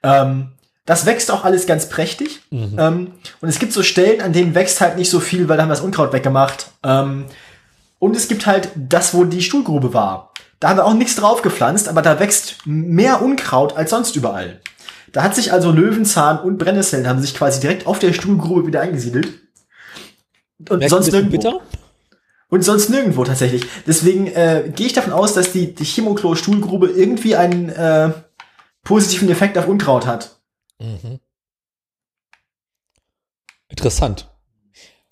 Ähm, 0.02 0.54
das 0.86 1.06
wächst 1.06 1.30
auch 1.30 1.44
alles 1.44 1.68
ganz 1.68 1.90
prächtig. 1.90 2.42
Mhm. 2.52 2.76
Ähm, 2.80 3.12
und 3.42 3.50
es 3.50 3.60
gibt 3.60 3.74
so 3.74 3.84
Stellen, 3.84 4.22
an 4.22 4.34
denen 4.34 4.56
wächst 4.56 4.82
halt 4.82 4.98
nicht 4.98 5.10
so 5.10 5.20
viel, 5.20 5.50
weil 5.50 5.58
da 5.58 5.64
haben 5.64 5.70
wir 5.70 5.76
das 5.76 5.84
Unkraut 5.84 6.14
weggemacht. 6.14 6.72
Ähm, 6.84 7.26
und 8.00 8.16
es 8.16 8.28
gibt 8.28 8.46
halt 8.48 8.70
das, 8.76 9.14
wo 9.14 9.26
die 9.26 9.42
Stuhlgrube 9.42 9.94
war. 9.94 10.32
Da 10.60 10.70
haben 10.70 10.78
wir 10.78 10.86
auch 10.86 10.94
nichts 10.94 11.16
drauf 11.16 11.42
gepflanzt, 11.42 11.90
aber 11.90 12.02
da 12.02 12.20
wächst 12.20 12.58
mehr 12.66 13.22
Unkraut 13.22 13.76
als 13.76 13.90
sonst 13.92 14.16
überall. 14.16 14.62
Da 15.12 15.24
hat 15.24 15.36
sich 15.36 15.52
also 15.52 15.72
Löwenzahn 15.72 16.40
und 16.40 16.58
Brennnesseln 16.58 17.08
haben 17.08 17.20
sich 17.20 17.36
quasi 17.36 17.60
direkt 17.60 17.88
auf 17.88 18.00
der 18.00 18.14
Stuhlgrube 18.14 18.68
wieder 18.68 18.82
eingesiedelt. 18.82 19.28
Und 20.70 20.80
Merkst 20.80 20.90
sonst 20.90 21.12
nirgendwo. 21.12 21.38
bitter? 21.38 21.62
Und 22.50 22.64
sonst 22.64 22.90
nirgendwo 22.90 23.24
tatsächlich. 23.24 23.66
Deswegen 23.86 24.28
äh, 24.28 24.72
gehe 24.76 24.88
ich 24.88 24.94
davon 24.94 25.14
aus, 25.14 25.34
dass 25.34 25.52
die, 25.52 25.74
die 25.76 25.86
Chemoklo-Stuhlgrube 25.86 26.88
irgendwie 26.90 27.36
einen 27.36 27.70
äh, 27.70 28.12
positiven 28.84 29.30
Effekt 29.30 29.58
auf 29.58 29.68
Unkraut 29.68 30.08
hat. 30.08 30.40
Mhm. 30.80 31.20
Interessant. 33.68 34.30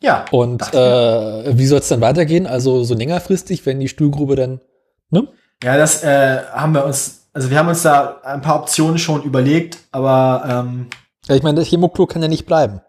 Ja. 0.01 0.25
Und 0.31 0.61
äh, 0.73 1.57
wie 1.57 1.65
soll 1.67 1.79
es 1.79 1.87
dann 1.87 2.01
weitergehen? 2.01 2.47
Also 2.47 2.83
so 2.83 2.95
längerfristig, 2.95 3.65
wenn 3.65 3.79
die 3.79 3.87
Stuhlgrube 3.87 4.35
dann. 4.35 4.61
Ne? 5.09 5.27
Ja, 5.63 5.77
das 5.77 6.03
äh, 6.03 6.43
haben 6.51 6.73
wir 6.73 6.85
uns, 6.85 7.29
also 7.33 7.49
wir 7.49 7.57
haben 7.59 7.67
uns 7.67 7.83
da 7.83 8.19
ein 8.21 8.41
paar 8.41 8.59
Optionen 8.61 8.97
schon 8.97 9.23
überlegt, 9.23 9.77
aber 9.91 10.43
ähm, 10.65 10.87
Ja, 11.27 11.35
ich 11.35 11.43
meine, 11.43 11.59
das 11.59 11.67
Chemoklo 11.67 12.05
kann 12.07 12.21
ja 12.21 12.27
nicht 12.27 12.45
bleiben. 12.45 12.81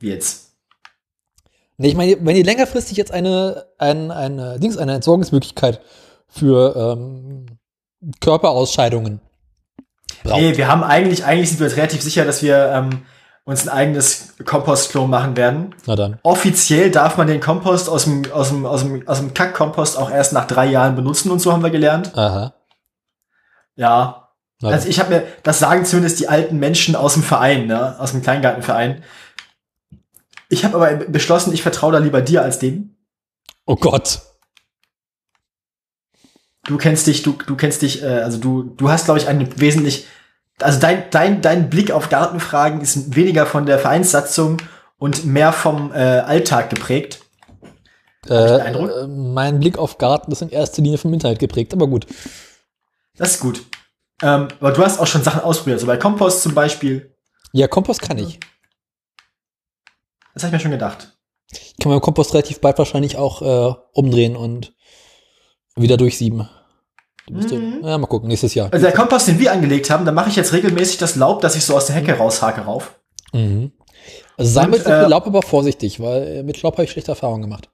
wie 0.00 0.08
jetzt? 0.10 0.49
Nee, 1.80 1.88
ich 1.88 1.96
meine, 1.96 2.18
wenn 2.20 2.36
ihr 2.36 2.44
längerfristig 2.44 2.98
jetzt 2.98 3.10
eine, 3.10 3.64
ein, 3.78 4.10
eine, 4.10 4.60
Dings, 4.60 4.76
eine 4.76 4.96
Entsorgungsmöglichkeit 4.96 5.80
für 6.28 6.76
ähm, 6.76 7.46
Körperausscheidungen 8.20 9.22
braucht. 10.22 10.42
Nee, 10.42 10.58
wir 10.58 10.68
haben 10.68 10.84
eigentlich, 10.84 11.24
eigentlich 11.24 11.48
sind 11.48 11.58
wir 11.58 11.68
uns 11.68 11.78
relativ 11.78 12.02
sicher, 12.02 12.26
dass 12.26 12.42
wir 12.42 12.70
ähm, 12.70 13.06
uns 13.44 13.66
ein 13.66 13.74
eigenes 13.74 14.34
Kompostklo 14.44 15.06
machen 15.06 15.38
werden. 15.38 15.74
Na 15.86 15.96
dann. 15.96 16.18
Offiziell 16.22 16.90
darf 16.90 17.16
man 17.16 17.28
den 17.28 17.40
Kompost 17.40 17.88
aus 17.88 18.04
dem, 18.04 18.30
aus 18.30 18.50
dem, 18.50 18.66
aus 18.66 18.82
dem, 18.82 19.08
aus 19.08 19.18
dem 19.20 19.32
Kackkompost 19.32 19.96
auch 19.96 20.10
erst 20.10 20.34
nach 20.34 20.46
drei 20.46 20.66
Jahren 20.66 20.96
benutzen 20.96 21.30
und 21.30 21.38
so 21.38 21.50
haben 21.50 21.62
wir 21.62 21.70
gelernt. 21.70 22.14
Aha. 22.14 22.52
Ja. 23.76 24.28
Also 24.62 24.86
ich 24.86 25.00
habe 25.00 25.14
mir, 25.14 25.22
das 25.44 25.58
sagen 25.58 25.86
zumindest 25.86 26.20
die 26.20 26.28
alten 26.28 26.58
Menschen 26.58 26.94
aus 26.94 27.14
dem 27.14 27.22
Verein, 27.22 27.68
ne, 27.68 27.98
aus 27.98 28.10
dem 28.10 28.20
Kleingartenverein. 28.20 29.02
Ich 30.50 30.64
habe 30.64 30.76
aber 30.76 31.04
beschlossen, 31.06 31.54
ich 31.54 31.62
vertraue 31.62 31.92
da 31.92 31.98
lieber 31.98 32.20
dir 32.20 32.42
als 32.42 32.58
dem. 32.58 32.96
Oh 33.66 33.76
Gott. 33.76 34.20
Du 36.64 36.76
kennst 36.76 37.06
dich, 37.06 37.22
du, 37.22 37.32
du 37.46 37.56
kennst 37.56 37.82
dich, 37.82 38.02
äh, 38.02 38.06
also 38.06 38.38
du, 38.38 38.64
du 38.64 38.90
hast, 38.90 39.04
glaube 39.06 39.20
ich, 39.20 39.28
einen 39.28 39.60
wesentlich, 39.60 40.06
also 40.58 40.78
dein, 40.78 41.04
dein, 41.10 41.40
dein 41.40 41.70
Blick 41.70 41.92
auf 41.92 42.10
Gartenfragen 42.10 42.80
ist 42.80 43.14
weniger 43.14 43.46
von 43.46 43.64
der 43.64 43.78
Vereinssatzung 43.78 44.58
und 44.98 45.24
mehr 45.24 45.52
vom 45.52 45.92
äh, 45.92 45.96
Alltag 45.96 46.68
geprägt. 46.68 47.20
Äh, 48.28 48.34
äh, 48.34 49.06
mein 49.06 49.60
Blick 49.60 49.78
auf 49.78 49.98
Garten 49.98 50.32
ist 50.32 50.42
in 50.42 50.50
erster 50.50 50.82
Linie 50.82 50.98
vom 50.98 51.14
Internet 51.14 51.38
geprägt, 51.38 51.72
aber 51.72 51.86
gut. 51.86 52.06
Das 53.16 53.32
ist 53.32 53.40
gut. 53.40 53.64
Ähm, 54.20 54.48
aber 54.58 54.72
du 54.72 54.84
hast 54.84 54.98
auch 54.98 55.06
schon 55.06 55.22
Sachen 55.22 55.40
ausprobiert, 55.42 55.78
so 55.78 55.86
bei 55.86 55.96
Kompost 55.96 56.42
zum 56.42 56.54
Beispiel. 56.54 57.14
Ja, 57.52 57.68
Kompost 57.68 58.02
kann 58.02 58.18
ich. 58.18 58.40
Das 60.40 60.46
habe 60.46 60.56
ich 60.56 60.60
mir 60.60 60.70
schon 60.70 60.70
gedacht. 60.70 61.18
Ich 61.52 61.76
kann 61.78 61.90
meinen 61.90 62.00
Kompost 62.00 62.32
relativ 62.32 62.62
bald 62.62 62.78
wahrscheinlich 62.78 63.18
auch 63.18 63.42
äh, 63.42 63.74
umdrehen 63.92 64.36
und 64.36 64.72
wieder 65.76 65.98
durchsieben. 65.98 66.48
Mhm. 67.28 67.80
Ja, 67.84 67.98
mal 67.98 68.06
gucken, 68.06 68.28
nächstes 68.28 68.54
Jahr. 68.54 68.72
Also 68.72 68.86
der 68.86 68.94
Kompost, 68.94 69.28
den 69.28 69.38
wir 69.38 69.52
angelegt 69.52 69.90
haben, 69.90 70.06
da 70.06 70.12
mache 70.12 70.30
ich 70.30 70.36
jetzt 70.36 70.54
regelmäßig 70.54 70.96
das 70.96 71.14
Laub, 71.16 71.42
das 71.42 71.56
ich 71.56 71.64
so 71.66 71.76
aus 71.76 71.88
der 71.88 71.96
Hecke 71.96 72.16
raushake 72.16 72.62
rauf. 72.62 72.98
Mhm. 73.34 73.72
Also 74.38 74.50
sei 74.50 74.64
Und, 74.64 74.70
mit 74.70 74.86
äh, 74.86 75.06
Laub 75.08 75.26
aber 75.26 75.42
vorsichtig, 75.42 76.00
weil 76.00 76.22
äh, 76.22 76.42
mit 76.42 76.62
Laub 76.62 76.72
habe 76.74 76.84
ich 76.84 76.90
schlechte 76.90 77.12
Erfahrungen 77.12 77.42
gemacht. 77.42 77.68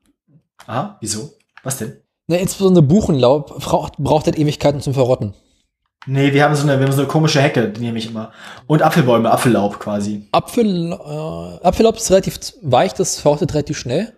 Ah, 0.67 0.97
wieso? 1.01 1.35
Was 1.63 1.79
denn? 1.79 2.03
Ne, 2.27 2.39
insbesondere 2.39 2.83
Buchenlaub 2.83 3.61
braucht, 3.61 3.97
braucht 3.99 4.27
halt 4.27 4.41
Ewigkeiten 4.41 4.81
zum 4.81 4.93
Verrotten. 4.93 5.35
Nee, 6.07 6.33
wir 6.33 6.45
haben 6.45 6.55
so 6.55 6.63
eine, 6.63 6.79
wir 6.79 6.87
haben 6.87 6.93
so 6.93 7.01
eine 7.01 7.09
komische 7.09 7.41
Hecke, 7.41 7.69
die 7.69 7.81
nehme 7.81 7.99
ich 7.99 8.09
immer. 8.09 8.33
Und 8.67 8.83
Apfelbäume, 8.83 9.31
Apfellaub 9.31 9.81
quasi. 9.81 10.29
Apfel, 10.31 10.93
äh, 10.93 11.67
Apfellaub 11.67 11.97
ist 11.97 12.11
relativ 12.11 12.39
weich, 12.63 12.95
das 12.95 13.19
verrottet 13.19 13.53
relativ 13.55 13.77
schnell. 13.79 14.13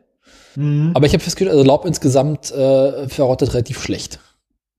Mhm. 0.54 0.92
Aber 0.94 1.06
ich 1.06 1.12
habe 1.14 1.22
festgestellt, 1.22 1.56
also 1.56 1.64
Laub 1.64 1.86
insgesamt 1.86 2.50
äh, 2.50 3.08
verrottet 3.08 3.54
relativ 3.54 3.82
schlecht. 3.82 4.20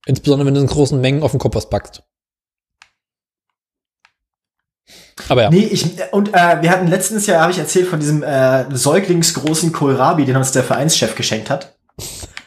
Insbesondere 0.05 0.47
wenn 0.47 0.53
du 0.53 0.61
in 0.61 0.67
großen 0.67 1.01
Mengen 1.01 1.23
auf 1.23 1.31
den 1.31 1.39
Kompost 1.39 1.69
packst. 1.69 2.03
Aber 5.27 5.43
ja. 5.43 5.49
Nee, 5.49 5.65
ich, 5.65 5.85
und 6.11 6.29
äh, 6.29 6.61
wir 6.61 6.69
hatten 6.69 6.87
letztens 6.87 7.25
Jahr, 7.25 7.41
habe 7.41 7.51
ich 7.51 7.59
erzählt, 7.59 7.87
von 7.87 7.99
diesem 7.99 8.23
äh, 8.23 8.65
säuglingsgroßen 8.75 9.71
Kohlrabi, 9.71 10.25
den 10.25 10.37
uns 10.37 10.51
der 10.51 10.63
Vereinschef 10.63 11.15
geschenkt 11.15 11.49
hat. 11.49 11.75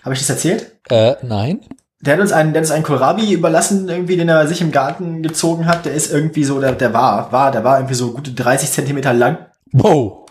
Habe 0.05 0.15
ich 0.15 0.21
das 0.21 0.31
erzählt? 0.31 0.73
Äh, 0.89 1.17
nein. 1.23 1.61
Der 2.03 2.15
hat 2.15 2.21
uns 2.21 2.33
einen, 2.33 2.53
der 2.53 2.61
hat 2.61 2.65
uns 2.65 2.73
einen 2.73 2.83
Kohlrabi 2.83 3.33
überlassen, 3.33 3.89
irgendwie, 3.89 4.17
den 4.17 4.29
er 4.29 4.47
sich 4.49 4.61
im 4.61 4.73
Garten 4.73 5.23
gezogen 5.23 5.67
hat. 5.67 5.85
Der 5.85 5.95
ist 5.95 6.13
irgendwie 6.13 6.43
so, 6.43 6.61
der, 6.61 6.73
der 6.73 6.93
war, 6.93 7.31
war, 7.31 7.53
der 7.53 7.63
war 7.63 7.79
irgendwie 7.79 7.95
so 7.95 8.13
gute 8.13 8.33
30 8.33 8.71
Zentimeter 8.73 9.13
lang. 9.13 9.39
Wow. 9.71 10.27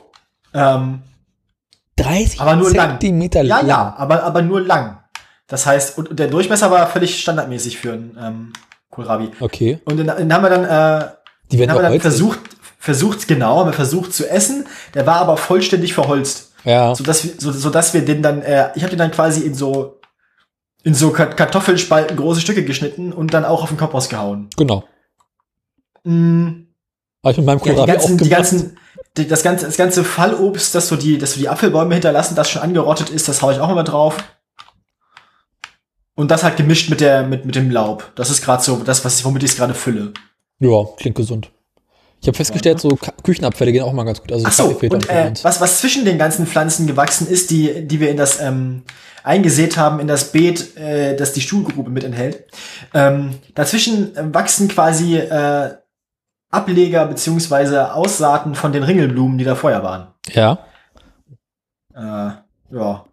Ähm, 0.53 1.01
30 1.95 2.41
Aber 2.41 2.57
nur 2.57 2.73
lang. 2.73 2.91
Zentimeter 2.91 3.41
ja, 3.41 3.57
lang. 3.57 3.67
ja, 3.67 3.95
aber, 3.97 4.23
aber 4.23 4.41
nur 4.41 4.59
lang. 4.59 4.97
Das 5.47 5.65
heißt, 5.65 5.97
und, 5.97 6.09
und 6.09 6.19
der 6.19 6.27
Durchmesser 6.27 6.71
war 6.71 6.87
völlig 6.87 7.21
standardmäßig 7.21 7.77
für 7.77 7.93
einen 7.93 8.17
ähm, 8.21 8.53
Kohlrabi. 8.89 9.29
Okay. 9.39 9.79
Und 9.85 9.95
den, 9.95 10.07
den 10.07 10.33
haben 10.33 10.43
wir 10.43 10.49
dann, 10.49 10.65
äh, 10.65 11.07
Die 11.51 11.55
den 11.55 11.59
werden 11.61 11.71
haben 11.71 11.83
wir 11.83 11.89
dann 11.89 12.01
versucht, 12.01 12.39
versucht, 12.79 13.29
genau, 13.29 13.59
haben 13.59 13.69
wir 13.69 13.73
versucht 13.73 14.13
zu 14.13 14.29
essen. 14.29 14.65
Der 14.93 15.07
war 15.07 15.17
aber 15.21 15.37
vollständig 15.37 15.93
verholzt. 15.93 16.49
Ja. 16.63 16.93
so 16.93 17.03
dass 17.03 17.23
wir, 17.23 17.31
so, 17.39 17.51
so 17.51 17.69
dass 17.69 17.93
wir 17.93 18.05
den 18.05 18.21
dann, 18.21 18.41
äh, 18.41 18.69
ich 18.75 18.83
habe 18.83 18.91
den 18.91 18.99
dann 18.99 19.11
quasi 19.11 19.41
in 19.41 19.55
so 19.55 20.00
in 20.83 20.93
so 20.93 21.11
Ka- 21.11 21.27
Kartoffelspalten 21.27 22.17
große 22.17 22.41
Stücke 22.41 22.63
geschnitten 22.65 23.13
und 23.13 23.33
dann 23.33 23.45
auch 23.45 23.63
auf 23.63 23.69
den 23.69 23.77
Kompost 23.77 24.09
gehauen. 24.09 24.49
Genau. 24.57 24.83
Mm, 26.03 26.67
Habe 27.23 27.31
ich 27.31 27.37
mit 27.37 27.45
meinem 27.45 27.59
ja, 27.59 27.63
die 27.63 27.69
Kohlrabi 27.71 27.91
ganzen, 27.91 28.17
die 28.17 28.29
ganzen, 28.29 28.77
die, 29.17 29.27
das 29.27 29.43
ganze, 29.43 29.65
das 29.65 29.77
ganze 29.77 30.03
Fallobst, 30.03 30.73
das 30.73 30.87
so 30.87 30.95
die, 30.95 31.17
das 31.17 31.33
so 31.33 31.39
die 31.39 31.49
Apfelbäume 31.49 31.93
hinterlassen, 31.93 32.35
das 32.35 32.49
schon 32.49 32.61
angerottet 32.61 33.09
ist, 33.09 33.27
das 33.27 33.41
hau 33.41 33.51
ich 33.51 33.59
auch 33.59 33.69
immer 33.69 33.83
drauf. 33.83 34.17
Und 36.15 36.29
das 36.31 36.43
halt 36.43 36.57
gemischt 36.57 36.89
mit 36.89 36.99
der, 37.01 37.23
mit, 37.23 37.45
mit 37.45 37.55
dem 37.55 37.71
Laub. 37.71 38.11
Das 38.15 38.29
ist 38.29 38.43
gerade 38.43 38.61
so 38.61 38.77
das, 38.77 39.03
was 39.05 39.19
ich, 39.19 39.25
womit 39.25 39.43
ich 39.43 39.51
es 39.51 39.57
gerade 39.57 39.73
fülle. 39.73 40.13
ja, 40.59 40.83
klingt 40.97 41.15
gesund. 41.15 41.51
Ich 42.21 42.27
habe 42.27 42.37
festgestellt, 42.37 42.79
so 42.79 42.99
Küchenabfälle 43.23 43.71
gehen 43.71 43.83
auch 43.83 43.93
mal 43.93 44.03
ganz 44.03 44.21
gut. 44.21 44.31
Also 44.31 44.45
Ach 44.47 44.51
so, 44.51 44.65
und 44.65 45.09
äh, 45.09 45.33
was, 45.41 45.59
was 45.59 45.79
zwischen 45.79 46.05
den 46.05 46.19
ganzen 46.19 46.45
Pflanzen 46.45 46.85
gewachsen 46.85 47.27
ist, 47.27 47.49
die, 47.49 47.87
die 47.87 47.99
wir 47.99 48.11
in 48.11 48.17
das 48.17 48.39
ähm, 48.39 48.83
eingesät 49.23 49.75
haben, 49.75 49.99
in 49.99 50.07
das 50.07 50.31
Beet, 50.31 50.77
äh, 50.77 51.15
das 51.15 51.33
die 51.33 51.41
Stuhlgrube 51.41 51.89
mit 51.89 52.03
enthält. 52.03 52.45
Ähm, 52.93 53.39
dazwischen 53.55 54.15
äh, 54.15 54.33
wachsen 54.33 54.67
quasi 54.67 55.17
äh, 55.17 55.73
Ableger 56.51 57.07
beziehungsweise 57.07 57.93
Aussaaten 57.93 58.53
von 58.53 58.71
den 58.71 58.83
Ringelblumen, 58.83 59.39
die 59.39 59.45
da 59.45 59.55
vorher 59.55 59.81
waren. 59.81 60.09
Ja. 60.31 60.59
Äh, 61.95 62.31
ja. 62.75 63.05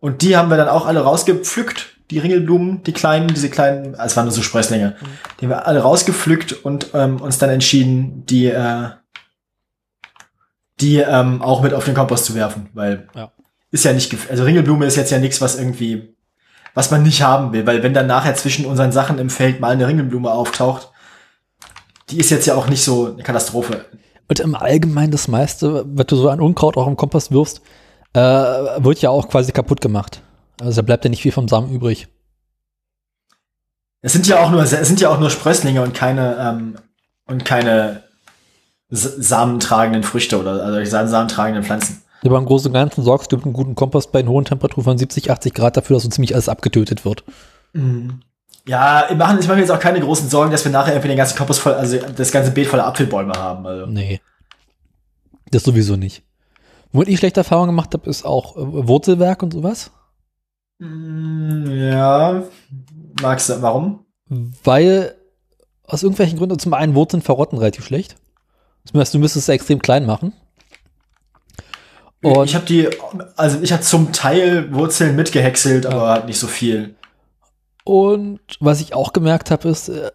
Und 0.00 0.20
die 0.20 0.36
haben 0.36 0.50
wir 0.50 0.58
dann 0.58 0.68
auch 0.68 0.86
alle 0.86 1.00
rausgepflückt, 1.00 1.99
die 2.10 2.18
Ringelblumen, 2.18 2.82
die 2.82 2.92
kleinen, 2.92 3.28
diese 3.28 3.48
kleinen, 3.50 3.94
es 3.94 4.16
waren 4.16 4.24
nur 4.24 4.32
so 4.32 4.42
Sprösslinge, 4.42 4.96
die 5.40 5.46
haben 5.46 5.50
wir 5.50 5.66
alle 5.66 5.80
rausgepflückt 5.80 6.52
und 6.64 6.88
ähm, 6.94 7.20
uns 7.20 7.38
dann 7.38 7.50
entschieden, 7.50 8.26
die, 8.26 8.46
äh, 8.46 8.88
die 10.80 10.98
ähm, 10.98 11.42
auch 11.42 11.62
mit 11.62 11.74
auf 11.74 11.84
den 11.84 11.94
Kompost 11.94 12.24
zu 12.24 12.34
werfen, 12.34 12.68
weil 12.74 13.08
Ja. 13.14 13.30
ist 13.70 13.84
ja 13.84 13.92
nicht, 13.92 14.14
also 14.30 14.44
Ringelblume 14.44 14.86
ist 14.86 14.96
jetzt 14.96 15.10
ja 15.10 15.18
nichts, 15.18 15.40
was 15.40 15.58
irgendwie, 15.58 16.14
was 16.74 16.90
man 16.90 17.02
nicht 17.02 17.22
haben 17.22 17.52
will, 17.52 17.66
weil 17.66 17.82
wenn 17.82 17.94
dann 17.94 18.06
nachher 18.06 18.34
zwischen 18.34 18.66
unseren 18.66 18.92
Sachen 18.92 19.18
im 19.18 19.30
Feld 19.30 19.60
mal 19.60 19.72
eine 19.72 19.86
Ringelblume 19.86 20.30
auftaucht, 20.30 20.90
die 22.08 22.18
ist 22.18 22.30
jetzt 22.30 22.46
ja 22.46 22.54
auch 22.54 22.68
nicht 22.68 22.82
so 22.82 23.12
eine 23.12 23.22
Katastrophe. 23.22 23.84
Und 24.28 24.40
im 24.40 24.54
Allgemeinen 24.54 25.12
das 25.12 25.28
meiste, 25.28 25.84
was 25.86 26.06
du 26.06 26.16
so 26.16 26.28
an 26.28 26.40
Unkraut 26.40 26.76
auch 26.76 26.86
im 26.86 26.96
Kompost 26.96 27.30
wirfst, 27.30 27.60
äh, 28.12 28.20
wird 28.20 29.00
ja 29.00 29.10
auch 29.10 29.28
quasi 29.28 29.52
kaputt 29.52 29.80
gemacht. 29.80 30.22
Also 30.60 30.80
da 30.80 30.86
bleibt 30.86 31.04
ja 31.04 31.10
nicht 31.10 31.22
viel 31.22 31.32
vom 31.32 31.48
Samen 31.48 31.72
übrig. 31.72 32.08
Es 34.02 34.12
sind 34.12 34.26
ja 34.26 34.40
auch 34.42 34.50
nur, 34.50 34.62
es 34.62 34.70
sind 34.70 35.00
ja 35.00 35.10
auch 35.10 35.20
nur 35.20 35.30
Sprösslinge 35.30 35.82
und 35.82 35.92
keine 35.94 36.36
ähm, 36.38 36.76
und 37.26 37.44
keine 37.44 38.02
samentragenden 38.88 40.02
Früchte 40.02 40.40
oder 40.40 40.64
also 40.64 40.84
sa- 40.90 41.06
samentragenden 41.06 41.62
Pflanzen. 41.62 42.02
Aber 42.24 42.38
im 42.38 42.44
Großen 42.44 42.68
und 42.68 42.74
Ganzen 42.74 43.02
sorgst 43.04 43.30
du 43.32 43.36
mit 43.36 43.44
einem 43.44 43.54
guten 43.54 43.74
Kompost 43.74 44.10
bei 44.12 44.18
einer 44.18 44.30
hohen 44.30 44.44
Temperatur 44.44 44.84
von 44.84 44.98
70, 44.98 45.30
80 45.30 45.54
Grad 45.54 45.76
dafür, 45.76 45.94
dass 45.96 46.02
so 46.02 46.08
ziemlich 46.08 46.34
alles 46.34 46.48
abgetötet 46.48 47.04
wird. 47.04 47.24
Ja, 48.66 49.08
ich 49.08 49.16
mache 49.16 49.38
ich 49.38 49.48
mir 49.48 49.58
jetzt 49.58 49.70
auch 49.70 49.78
keine 49.78 50.00
großen 50.00 50.28
Sorgen, 50.28 50.50
dass 50.50 50.64
wir 50.64 50.72
nachher 50.72 50.92
irgendwie 50.92 51.08
den 51.08 51.16
ganzen 51.16 51.38
Kompost 51.38 51.60
voll, 51.60 51.74
also 51.74 51.98
das 52.16 52.30
ganze 52.32 52.50
Beet 52.50 52.66
voller 52.66 52.86
Apfelbäume 52.86 53.32
haben. 53.34 53.66
Also. 53.66 53.86
Nee. 53.86 54.20
Das 55.50 55.62
sowieso 55.62 55.96
nicht. 55.96 56.22
Womit 56.92 57.08
ich 57.08 57.18
schlechte 57.18 57.40
Erfahrungen 57.40 57.68
gemacht 57.68 57.94
habe, 57.94 58.10
ist 58.10 58.24
auch 58.24 58.56
äh, 58.56 58.60
Wurzelwerk 58.88 59.42
und 59.42 59.52
sowas. 59.52 59.90
Mm, 60.80 61.66
Ja, 61.70 62.42
magst 63.22 63.48
du, 63.48 63.62
warum? 63.62 64.04
Weil 64.64 65.14
aus 65.84 66.02
irgendwelchen 66.02 66.38
Gründen 66.38 66.58
zum 66.58 66.72
einen 66.74 66.94
Wurzeln 66.94 67.22
verrotten 67.22 67.58
relativ 67.58 67.84
schlecht. 67.84 68.16
Das 68.84 68.98
heißt, 68.98 69.14
du 69.14 69.18
müsstest 69.18 69.48
es 69.48 69.52
extrem 69.52 69.80
klein 69.82 70.06
machen. 70.06 70.32
Und- 72.22 72.44
ich 72.46 72.54
habe 72.54 72.64
die, 72.66 72.88
also 73.36 73.60
ich 73.60 73.72
habe 73.72 73.82
zum 73.82 74.12
Teil 74.12 74.72
Wurzeln 74.74 75.16
mitgehäckselt, 75.16 75.86
aber 75.86 76.08
halt 76.08 76.26
nicht 76.26 76.38
so 76.38 76.46
viel. 76.46 76.94
Und 77.84 78.40
was 78.60 78.80
ich 78.80 78.94
auch 78.94 79.12
gemerkt 79.12 79.50
habe, 79.50 79.68
ist, 79.68 79.88
äh, 79.88 80.10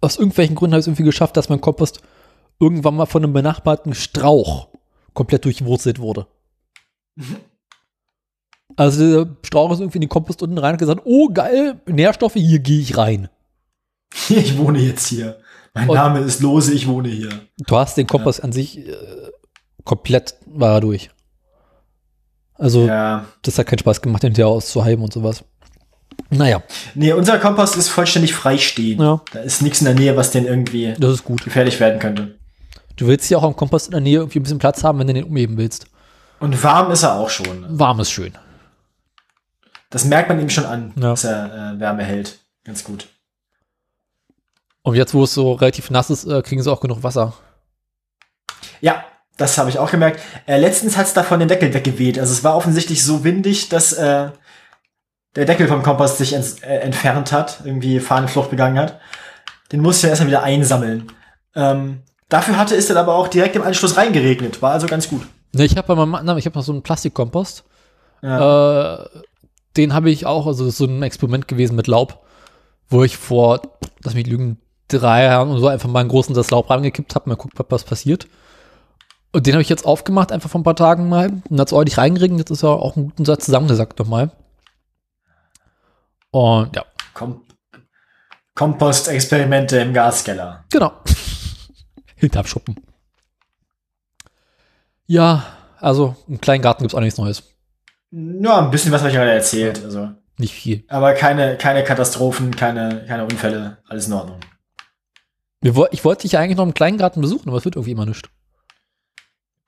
aus 0.00 0.16
irgendwelchen 0.16 0.56
Gründen 0.56 0.72
habe 0.74 0.80
ich 0.80 0.84
es 0.84 0.88
irgendwie 0.88 1.02
geschafft, 1.04 1.36
dass 1.36 1.48
mein 1.50 1.60
Kompost 1.60 2.00
irgendwann 2.58 2.96
mal 2.96 3.06
von 3.06 3.22
einem 3.22 3.32
benachbarten 3.32 3.94
Strauch 3.94 4.68
komplett 5.14 5.44
durchwurzelt 5.44 5.98
wurde. 5.98 6.26
Also 8.80 9.24
der 9.24 9.36
Strauch 9.42 9.70
ist 9.72 9.80
irgendwie 9.80 9.98
in 9.98 10.02
den 10.02 10.08
Kompost 10.08 10.42
unten 10.42 10.56
rein 10.56 10.72
und 10.72 10.78
gesagt, 10.78 11.02
oh 11.04 11.28
geil, 11.28 11.80
Nährstoffe, 11.86 12.32
hier 12.34 12.60
gehe 12.60 12.80
ich 12.80 12.96
rein. 12.96 13.28
Ich 14.30 14.56
wohne 14.56 14.78
jetzt 14.78 15.06
hier. 15.08 15.38
Mein 15.74 15.88
Und- 15.88 15.96
Name 15.96 16.20
ist 16.20 16.40
Lose, 16.40 16.72
ich 16.72 16.88
wohne 16.88 17.08
hier. 17.10 17.28
Du 17.66 17.76
hast 17.76 17.96
den 17.96 18.06
Kompost 18.06 18.42
an 18.42 18.52
sich 18.52 18.78
äh, 18.78 18.96
komplett 19.84 20.34
war 20.46 20.74
er 20.76 20.80
durch. 20.80 21.10
Also 22.54 22.86
Ja. 22.86 23.26
das 23.42 23.58
hat 23.58 23.66
keinen 23.66 23.78
Spaß 23.80 24.00
gemacht, 24.02 24.22
hinterher 24.22 24.48
auszuheimen 24.48 25.04
und 25.04 25.12
sowas. 25.12 25.44
Naja, 26.30 26.62
Nee, 26.94 27.12
unser 27.12 27.38
Kompost 27.38 27.76
ist 27.76 27.88
vollständig 27.88 28.34
freistehend. 28.34 29.00
Ja. 29.00 29.20
Da 29.32 29.40
ist 29.40 29.62
nichts 29.62 29.80
in 29.80 29.86
der 29.86 29.94
Nähe, 29.94 30.16
was 30.16 30.30
den 30.30 30.46
irgendwie 30.46 30.94
das 30.98 31.12
ist 31.14 31.24
gut. 31.24 31.44
gefährlich 31.44 31.78
werden 31.80 31.98
könnte. 31.98 32.38
Du 32.96 33.06
willst 33.06 33.30
ja 33.30 33.38
auch 33.38 33.42
am 33.44 33.56
Kompost 33.56 33.86
in 33.88 33.92
der 33.92 34.00
Nähe 34.00 34.18
irgendwie 34.18 34.38
ein 34.40 34.42
bisschen 34.42 34.58
Platz 34.58 34.84
haben, 34.84 34.98
wenn 34.98 35.06
du 35.06 35.14
den 35.14 35.24
umheben 35.24 35.56
willst. 35.56 35.86
Und 36.40 36.62
warm 36.62 36.90
ist 36.90 37.02
er 37.02 37.14
auch 37.14 37.30
schon. 37.30 37.66
Warm 37.78 38.00
ist 38.00 38.10
schön. 38.10 38.32
Das 39.90 40.04
merkt 40.04 40.28
man 40.28 40.40
ihm 40.40 40.48
schon 40.50 40.64
an, 40.66 40.92
Ja. 40.96 41.10
dass 41.10 41.24
er 41.24 41.74
äh, 41.74 41.80
Wärme 41.80 42.04
hält. 42.04 42.38
Ganz 42.64 42.84
gut. 42.84 43.08
Und 44.82 44.94
jetzt, 44.94 45.12
wo 45.14 45.24
es 45.24 45.34
so 45.34 45.52
relativ 45.52 45.90
nass 45.90 46.10
ist, 46.10 46.24
äh, 46.26 46.42
kriegen 46.42 46.62
sie 46.62 46.70
auch 46.72 46.80
genug 46.80 47.02
Wasser. 47.02 47.34
Ja, 48.80 49.04
das 49.36 49.58
habe 49.58 49.68
ich 49.70 49.78
auch 49.78 49.90
gemerkt. 49.90 50.20
Äh, 50.46 50.58
letztens 50.58 50.96
hat's 50.96 51.12
davon 51.12 51.38
den 51.40 51.48
Deckel 51.48 51.74
weggeweht. 51.74 52.18
Also 52.18 52.32
es 52.32 52.44
war 52.44 52.56
offensichtlich 52.56 53.04
so 53.04 53.24
windig, 53.24 53.68
dass 53.68 53.92
äh, 53.92 54.30
der 55.36 55.44
Deckel 55.44 55.68
vom 55.68 55.82
Kompost 55.82 56.18
sich 56.18 56.34
äh, 56.34 56.38
entfernt 56.78 57.32
hat, 57.32 57.60
irgendwie 57.64 58.00
Fahnenflucht 58.00 58.50
begangen 58.50 58.78
hat. 58.78 59.00
Den 59.72 59.80
musste 59.80 60.06
er 60.06 60.10
erstmal 60.10 60.28
wieder 60.28 60.42
einsammeln. 60.42 61.12
Ähm, 61.54 62.02
dafür 62.28 62.56
hatte 62.56 62.74
es 62.74 62.88
dann 62.88 62.96
aber 62.96 63.14
auch 63.14 63.28
direkt 63.28 63.56
im 63.56 63.62
Anschluss 63.62 63.96
reingeregnet. 63.96 64.62
War 64.62 64.72
also 64.72 64.86
ganz 64.86 65.08
gut. 65.08 65.26
Ne, 65.52 65.64
ich 65.64 65.76
habe 65.76 65.88
bei 65.88 65.94
meinem 65.94 66.14
anderen, 66.14 66.38
ich 66.38 66.46
habe 66.46 66.56
noch 66.58 66.64
so 66.64 66.72
einen 66.72 66.82
Plastikkompost. 66.82 67.64
Ja. 68.22 69.02
Äh, 69.04 69.08
den 69.76 69.94
habe 69.94 70.10
ich 70.10 70.26
auch, 70.26 70.46
also 70.46 70.64
das 70.64 70.74
ist 70.74 70.78
so 70.78 70.86
ein 70.86 71.02
Experiment 71.02 71.48
gewesen 71.48 71.76
mit 71.76 71.86
Laub, 71.86 72.26
wo 72.88 73.04
ich 73.04 73.16
vor, 73.16 73.60
lass 74.02 74.14
mich 74.14 74.26
lügen, 74.26 74.58
drei 74.88 75.24
Jahren 75.24 75.50
und 75.50 75.60
so 75.60 75.68
einfach 75.68 75.88
mal 75.88 76.00
einen 76.00 76.08
großen 76.08 76.34
das 76.34 76.50
Laub 76.50 76.68
reingekippt 76.70 77.14
habe, 77.14 77.28
mal 77.28 77.36
guckt, 77.36 77.54
was 77.68 77.84
passiert. 77.84 78.26
Und 79.32 79.46
den 79.46 79.54
habe 79.54 79.62
ich 79.62 79.68
jetzt 79.68 79.86
aufgemacht, 79.86 80.32
einfach 80.32 80.50
vor 80.50 80.60
ein 80.60 80.64
paar 80.64 80.74
Tagen 80.74 81.08
mal. 81.08 81.40
Und 81.48 81.60
hat 81.60 81.68
es 81.68 81.72
ordentlich 81.72 81.98
reingeregnet. 81.98 82.40
Jetzt 82.40 82.50
ist 82.50 82.62
ja 82.62 82.70
auch 82.70 82.96
ein 82.96 83.10
guter 83.10 83.26
Satz 83.26 83.44
zusammengesackt 83.44 83.96
nochmal. 84.00 84.32
Und 86.32 86.74
ja, 86.74 86.84
Kom 87.14 87.42
Kompostexperimente 88.56 89.78
im 89.78 89.94
Gaskeller. 89.94 90.64
genau. 90.70 90.92
Hinterm 92.16 92.46
Schuppen. 92.46 92.76
Ja, 95.06 95.44
also 95.78 96.16
im 96.28 96.40
kleinen 96.40 96.62
Garten 96.62 96.82
gibt 96.82 96.92
es 96.92 96.96
auch 96.96 97.00
nichts 97.00 97.18
Neues. 97.18 97.44
Ja, 98.12 98.58
ein 98.58 98.70
bisschen 98.70 98.92
was 98.92 99.00
habe 99.00 99.10
ich 99.10 99.16
gerade 99.16 99.30
erzählt. 99.32 99.84
Also, 99.84 100.10
Nicht 100.38 100.54
viel. 100.54 100.84
aber 100.88 101.14
keine, 101.14 101.56
keine 101.56 101.84
Katastrophen, 101.84 102.54
keine, 102.54 103.04
keine 103.06 103.24
Unfälle. 103.24 103.78
Alles 103.88 104.08
in 104.08 104.12
Ordnung. 104.14 104.40
Ich 105.62 106.04
wollte 106.04 106.22
dich 106.22 106.32
ja 106.32 106.40
eigentlich 106.40 106.56
noch 106.56 106.64
im 106.64 106.74
kleinen 106.74 106.98
Garten 106.98 107.20
besuchen, 107.20 107.48
aber 107.48 107.58
es 107.58 107.64
wird 107.64 107.76
irgendwie 107.76 107.92
immer 107.92 108.06
nicht. 108.06 108.28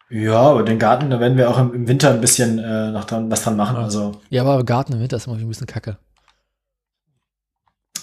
Ja, 0.08 0.40
aber 0.40 0.62
den 0.62 0.78
Garten, 0.78 1.10
da 1.10 1.20
werden 1.20 1.38
wir 1.38 1.48
auch 1.48 1.58
im, 1.58 1.86
Winter 1.88 2.10
ein 2.10 2.20
bisschen 2.20 2.58
äh, 2.58 2.90
noch 2.90 3.04
dran, 3.04 3.30
was 3.30 3.42
dran 3.44 3.56
machen. 3.56 3.76
Ja. 3.76 3.82
Also 3.82 4.20
Ja, 4.28 4.42
aber 4.42 4.62
Garten 4.64 4.94
im 4.94 5.00
Winter 5.00 5.16
ist 5.16 5.26
immer 5.26 5.36
ein 5.36 5.48
bisschen 5.48 5.66
kacke. 5.66 5.98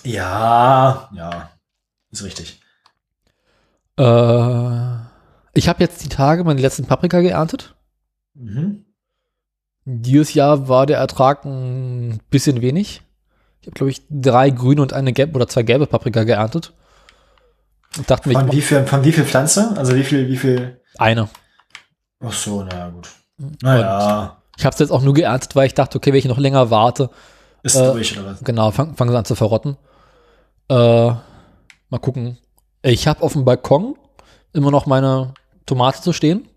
ja, 0.03 1.09
ja, 1.13 1.49
ist 2.11 2.23
richtig. 2.23 2.61
Äh, 3.97 4.95
ich 5.53 5.67
habe 5.67 5.83
jetzt 5.83 6.03
die 6.03 6.09
Tage 6.09 6.43
meine 6.43 6.61
letzten 6.61 6.85
Paprika 6.85 7.21
geerntet. 7.21 7.75
Mhm. 8.33 8.85
Dieses 9.91 10.35
Jahr 10.35 10.67
war 10.67 10.85
der 10.85 10.97
Ertrag 10.99 11.45
ein 11.45 12.19
bisschen 12.29 12.61
wenig. 12.61 13.01
Ich 13.61 13.67
habe, 13.67 13.73
glaube 13.75 13.89
ich, 13.89 14.03
drei 14.09 14.51
grüne 14.51 14.81
und 14.83 14.93
eine 14.93 15.13
gelbe 15.13 15.35
oder 15.35 15.47
zwei 15.47 15.63
gelbe 15.63 15.87
Paprika 15.87 16.23
geerntet. 16.23 16.73
Und 17.97 18.09
dachte 18.09 18.29
mir, 18.29 18.35
Von 18.35 18.45
mach 18.47 18.53
wie 18.53 18.61
viel, 18.61 18.85
von 18.85 19.03
wie 19.03 19.11
viel 19.11 19.25
Pflanze? 19.25 19.73
Also 19.75 19.95
wie 19.95 20.03
viel, 20.03 20.27
wie 20.27 20.37
viel? 20.37 20.79
eine. 20.99 21.27
Ach 22.23 22.31
so, 22.33 22.63
na 22.63 22.89
gut. 22.89 23.09
Naja. 23.63 24.37
ich 24.57 24.65
habe 24.65 24.73
es 24.73 24.79
jetzt 24.79 24.91
auch 24.91 25.01
nur 25.01 25.13
geerntet, 25.13 25.55
weil 25.55 25.65
ich 25.65 25.73
dachte, 25.73 25.97
okay, 25.97 26.11
wenn 26.11 26.19
ich 26.19 26.25
noch 26.25 26.37
länger 26.37 26.69
warte, 26.69 27.09
Ist 27.63 27.75
Äh, 27.75 27.91
durch, 27.91 28.17
oder 28.17 28.31
was? 28.31 28.43
Genau, 28.43 28.69
fang, 28.71 28.95
fangen 28.95 29.11
sie 29.11 29.17
an 29.17 29.25
zu 29.25 29.35
verrotten. 29.35 29.77
Äh, 30.69 30.75
mal 30.75 31.99
gucken. 31.99 32.37
Ich 32.83 33.07
habe 33.07 33.23
auf 33.23 33.33
dem 33.33 33.43
Balkon 33.43 33.95
immer 34.53 34.69
noch 34.71 34.85
meine 34.85 35.33
Tomate 35.65 36.01
zu 36.01 36.13
stehen. 36.13 36.47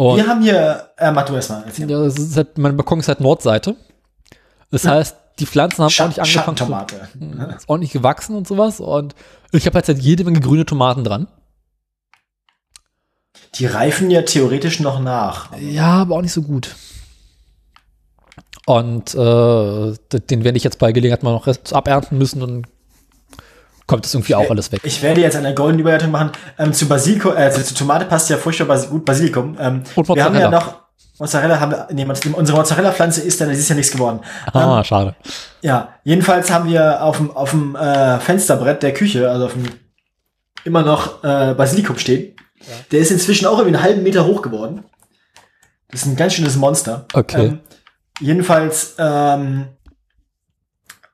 Und 0.00 0.16
Wir 0.16 0.26
haben 0.26 0.40
hier, 0.40 0.88
äh, 0.96 1.10
mach 1.10 1.26
du 1.26 1.34
erstmal. 1.34 1.64
ja, 1.76 1.86
das 1.86 2.16
ist 2.18 2.34
halt, 2.36 2.56
mein 2.56 2.74
Balkon 2.76 3.00
ist 3.00 3.08
halt 3.08 3.20
Nordseite. 3.20 3.76
Das 4.70 4.86
heißt, 4.86 5.14
die 5.38 5.44
Pflanzen 5.46 5.82
haben 5.82 5.90
Scha- 5.90 6.02
ordentlich 6.04 6.20
angefangen 6.22 6.56
zu, 6.56 6.64
Schattentomate. 6.64 7.56
ist 7.56 7.68
ordentlich 7.68 7.92
gewachsen 7.92 8.34
und 8.34 8.48
sowas. 8.48 8.80
Und 8.80 9.14
ich 9.52 9.66
habe 9.66 9.76
jetzt 9.78 9.88
halt 9.88 9.98
jede 9.98 10.24
Menge 10.24 10.40
grüne 10.40 10.64
Tomaten 10.64 11.04
dran. 11.04 11.26
Die 13.56 13.66
reifen 13.66 14.10
ja 14.10 14.22
theoretisch 14.22 14.80
noch 14.80 15.00
nach. 15.00 15.50
Ja, 15.58 15.88
aber 16.00 16.16
auch 16.16 16.22
nicht 16.22 16.32
so 16.32 16.42
gut. 16.42 16.74
Und 18.66 19.14
äh, 19.14 19.94
den 20.30 20.44
werde 20.44 20.56
ich 20.56 20.64
jetzt 20.64 20.78
bei 20.78 20.92
Gelegenheit 20.92 21.22
mal 21.22 21.32
noch 21.32 21.46
abernten 21.72 22.16
müssen 22.16 22.42
und 22.42 22.66
kommt 23.90 24.04
das 24.04 24.14
irgendwie 24.14 24.36
auch 24.36 24.48
alles 24.48 24.70
weg. 24.70 24.82
Ich 24.84 25.02
werde 25.02 25.20
jetzt 25.20 25.34
eine 25.34 25.52
goldene 25.52 25.80
Überleitung 25.80 26.12
machen. 26.12 26.30
Ähm, 26.60 26.72
zu 26.72 26.86
Basilikum, 26.86 27.36
äh, 27.36 27.50
zu, 27.50 27.64
zu 27.64 27.74
Tomate 27.74 28.04
passt 28.04 28.30
ja 28.30 28.36
furchtbar 28.36 28.66
Bas 28.66 28.88
gut 28.88 29.04
Basilikum. 29.04 29.56
Ähm, 29.58 29.82
Und 29.96 30.08
wir 30.08 30.24
haben 30.24 30.34
ja 30.36 30.48
Mozzarella. 30.48 30.50
noch 30.50 30.80
Mozzarella 31.18 31.58
haben 31.58 31.72
wir, 31.72 31.88
nee, 31.90 32.06
unsere 32.32 32.56
Mozzarella-Pflanze 32.56 33.20
ist 33.20 33.40
dann, 33.40 33.48
das 33.48 33.58
ist 33.58 33.68
ja 33.68 33.74
nichts 33.74 33.90
geworden. 33.90 34.20
Ah, 34.52 34.82
schade. 34.84 35.16
Ja, 35.60 35.88
jedenfalls 36.04 36.52
haben 36.52 36.70
wir 36.70 37.02
auf 37.02 37.16
dem, 37.16 37.36
auf 37.36 37.50
dem 37.50 37.74
äh, 37.74 38.20
Fensterbrett 38.20 38.82
der 38.84 38.94
Küche, 38.94 39.28
also 39.28 39.46
auf 39.46 39.54
dem 39.54 39.64
immer 40.64 40.82
noch 40.82 41.24
äh, 41.24 41.54
Basilikum 41.54 41.98
stehen. 41.98 42.36
Der 42.92 43.00
ist 43.00 43.10
inzwischen 43.10 43.46
auch 43.46 43.58
irgendwie 43.58 43.76
einen 43.76 43.84
halben 43.84 44.02
Meter 44.04 44.24
hoch 44.24 44.40
geworden. 44.40 44.84
Das 45.90 46.02
ist 46.02 46.06
ein 46.06 46.16
ganz 46.16 46.34
schönes 46.34 46.54
Monster. 46.56 47.06
Okay. 47.12 47.46
Ähm, 47.46 47.60
jedenfalls 48.20 48.94
ähm, 48.98 49.66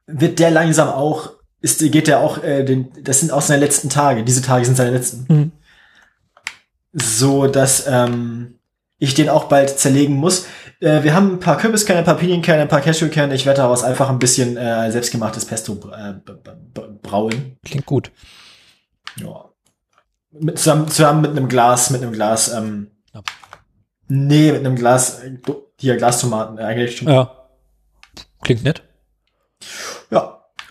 wird 0.06 0.38
der 0.38 0.50
langsam 0.50 0.88
auch, 0.88 1.35
ist, 1.66 1.80
geht 1.92 2.06
der 2.06 2.20
auch, 2.20 2.42
äh, 2.42 2.64
den, 2.64 2.92
das 3.02 3.20
sind 3.20 3.32
auch 3.32 3.42
seine 3.42 3.60
letzten 3.64 3.88
Tage. 3.88 4.22
Diese 4.22 4.40
Tage 4.40 4.64
sind 4.64 4.76
seine 4.76 4.92
letzten. 4.92 5.26
Mhm. 5.28 5.52
So, 6.92 7.46
dass 7.48 7.86
ähm, 7.88 8.58
ich 8.98 9.14
den 9.14 9.28
auch 9.28 9.44
bald 9.44 9.78
zerlegen 9.78 10.14
muss. 10.14 10.46
Äh, 10.80 11.02
wir 11.02 11.12
haben 11.14 11.32
ein 11.32 11.40
paar 11.40 11.58
Kürbiskerne, 11.58 11.98
ein 11.98 12.04
paar 12.04 12.16
Pinienkerne, 12.16 12.62
ein 12.62 12.68
paar 12.68 12.80
Cashewkerne. 12.80 13.34
Ich 13.34 13.46
werde 13.46 13.58
daraus 13.62 13.82
einfach 13.82 14.08
ein 14.08 14.20
bisschen 14.20 14.56
äh, 14.56 14.90
selbstgemachtes 14.92 15.44
Pesto 15.44 15.72
äh, 15.90 16.14
brauen. 17.02 17.58
Klingt 17.64 17.84
gut. 17.86 18.12
Ja. 19.16 19.50
Mit, 20.30 20.58
zusammen, 20.58 20.88
zusammen 20.88 21.22
mit 21.22 21.30
einem 21.32 21.48
Glas, 21.48 21.90
mit 21.90 22.02
einem 22.02 22.12
Glas, 22.12 22.52
ähm, 22.52 22.92
Ja. 23.12 23.22
nee, 24.08 24.52
mit 24.52 24.60
einem 24.60 24.76
Glas, 24.76 25.20
äh, 25.24 25.36
hier 25.80 25.96
Glastomaten, 25.96 26.58
äh, 26.58 26.62
eigentlich 26.62 26.96
schon. 26.96 27.08
Ja. 27.08 27.48
Klingt 28.42 28.62
nett. 28.62 28.82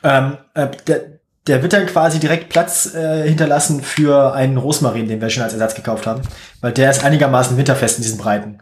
Ja. 0.06 0.18
Ähm, 0.18 0.38
äh, 0.54 0.68
der, 0.88 1.02
der 1.48 1.62
wird 1.62 1.74
dann 1.74 1.86
quasi 1.86 2.20
direkt 2.20 2.50
Platz 2.50 2.94
äh, 2.94 3.28
hinterlassen 3.28 3.82
für 3.82 4.34
einen 4.34 4.58
Rosmarin, 4.58 5.08
den 5.08 5.22
wir 5.22 5.30
schon 5.30 5.44
als 5.44 5.54
Ersatz 5.54 5.76
gekauft 5.76 6.08
haben. 6.08 6.22
Weil 6.62 6.72
der 6.72 6.90
ist 6.92 7.04
einigermaßen 7.04 7.58
winterfest 7.58 7.98
in 7.98 8.04
diesen 8.04 8.18
Breiten. 8.18 8.60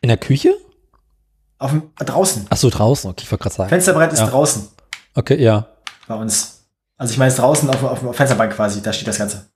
In 0.00 0.08
der 0.08 0.18
Küche? 0.18 0.54
Auf 1.58 1.70
dem, 1.70 1.90
äh, 1.98 2.04
draußen. 2.04 2.46
Ach 2.50 2.56
so, 2.56 2.68
draußen. 2.70 3.10
Okay, 3.10 3.22
ich 3.24 3.30
wollte 3.32 3.42
gerade 3.44 3.54
sagen. 3.54 3.68
Fensterbrett 3.70 4.12
ist 4.12 4.20
Ja. 4.20 4.26
draußen 4.26 4.68
Okay, 5.14 5.40
ja. 5.40 5.68
bei 6.08 6.14
uns. 6.16 6.64
Also 6.96 7.12
ich 7.12 7.18
meine, 7.18 7.28
es 7.28 7.34
ist 7.34 7.40
draußen 7.40 7.68
auf, 7.70 7.82
auf, 7.82 8.04
auf 8.04 8.16
Fensterbank 8.16 8.52
quasi, 8.52 8.82
da 8.82 8.92
steht 8.92 9.08
das 9.08 9.18
Ganze. 9.18 9.46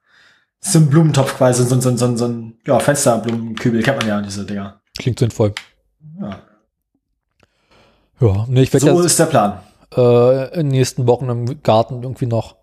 Das 0.61 0.69
ist 0.69 0.73
so 0.73 0.79
ein 0.81 0.91
Blumentopf 0.91 1.37
quasi, 1.37 1.65
so, 1.65 1.81
so, 1.81 1.97
so, 1.97 2.17
so 2.17 2.25
ein 2.27 2.59
ja, 2.67 2.79
Fensterblumenkübel, 2.79 3.83
kennt 3.83 3.99
man 3.99 4.09
ja, 4.09 4.21
diese 4.21 4.45
Dinger. 4.45 4.81
Klingt 4.99 5.19
sinnvoll. 5.19 5.55
Ja. 6.21 6.41
Ja, 8.21 8.47
nee, 8.49 8.63
ich 8.63 8.73
werde 8.73 8.87
So 8.87 8.97
jetzt 8.97 9.07
ist 9.07 9.19
der 9.21 9.27
Plan. 9.27 9.61
Äh, 9.97 10.49
in 10.55 10.67
den 10.67 10.69
nächsten 10.69 11.07
Wochen 11.07 11.29
im 11.29 11.63
Garten 11.63 12.03
irgendwie 12.03 12.27
noch 12.27 12.57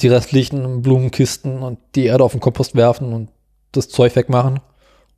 die 0.00 0.08
restlichen 0.08 0.82
Blumenkisten 0.82 1.62
und 1.62 1.78
die 1.94 2.06
Erde 2.06 2.24
auf 2.24 2.32
den 2.32 2.40
Kompost 2.40 2.74
werfen 2.74 3.12
und 3.12 3.28
das 3.72 3.88
Zeug 3.88 4.16
wegmachen. 4.16 4.54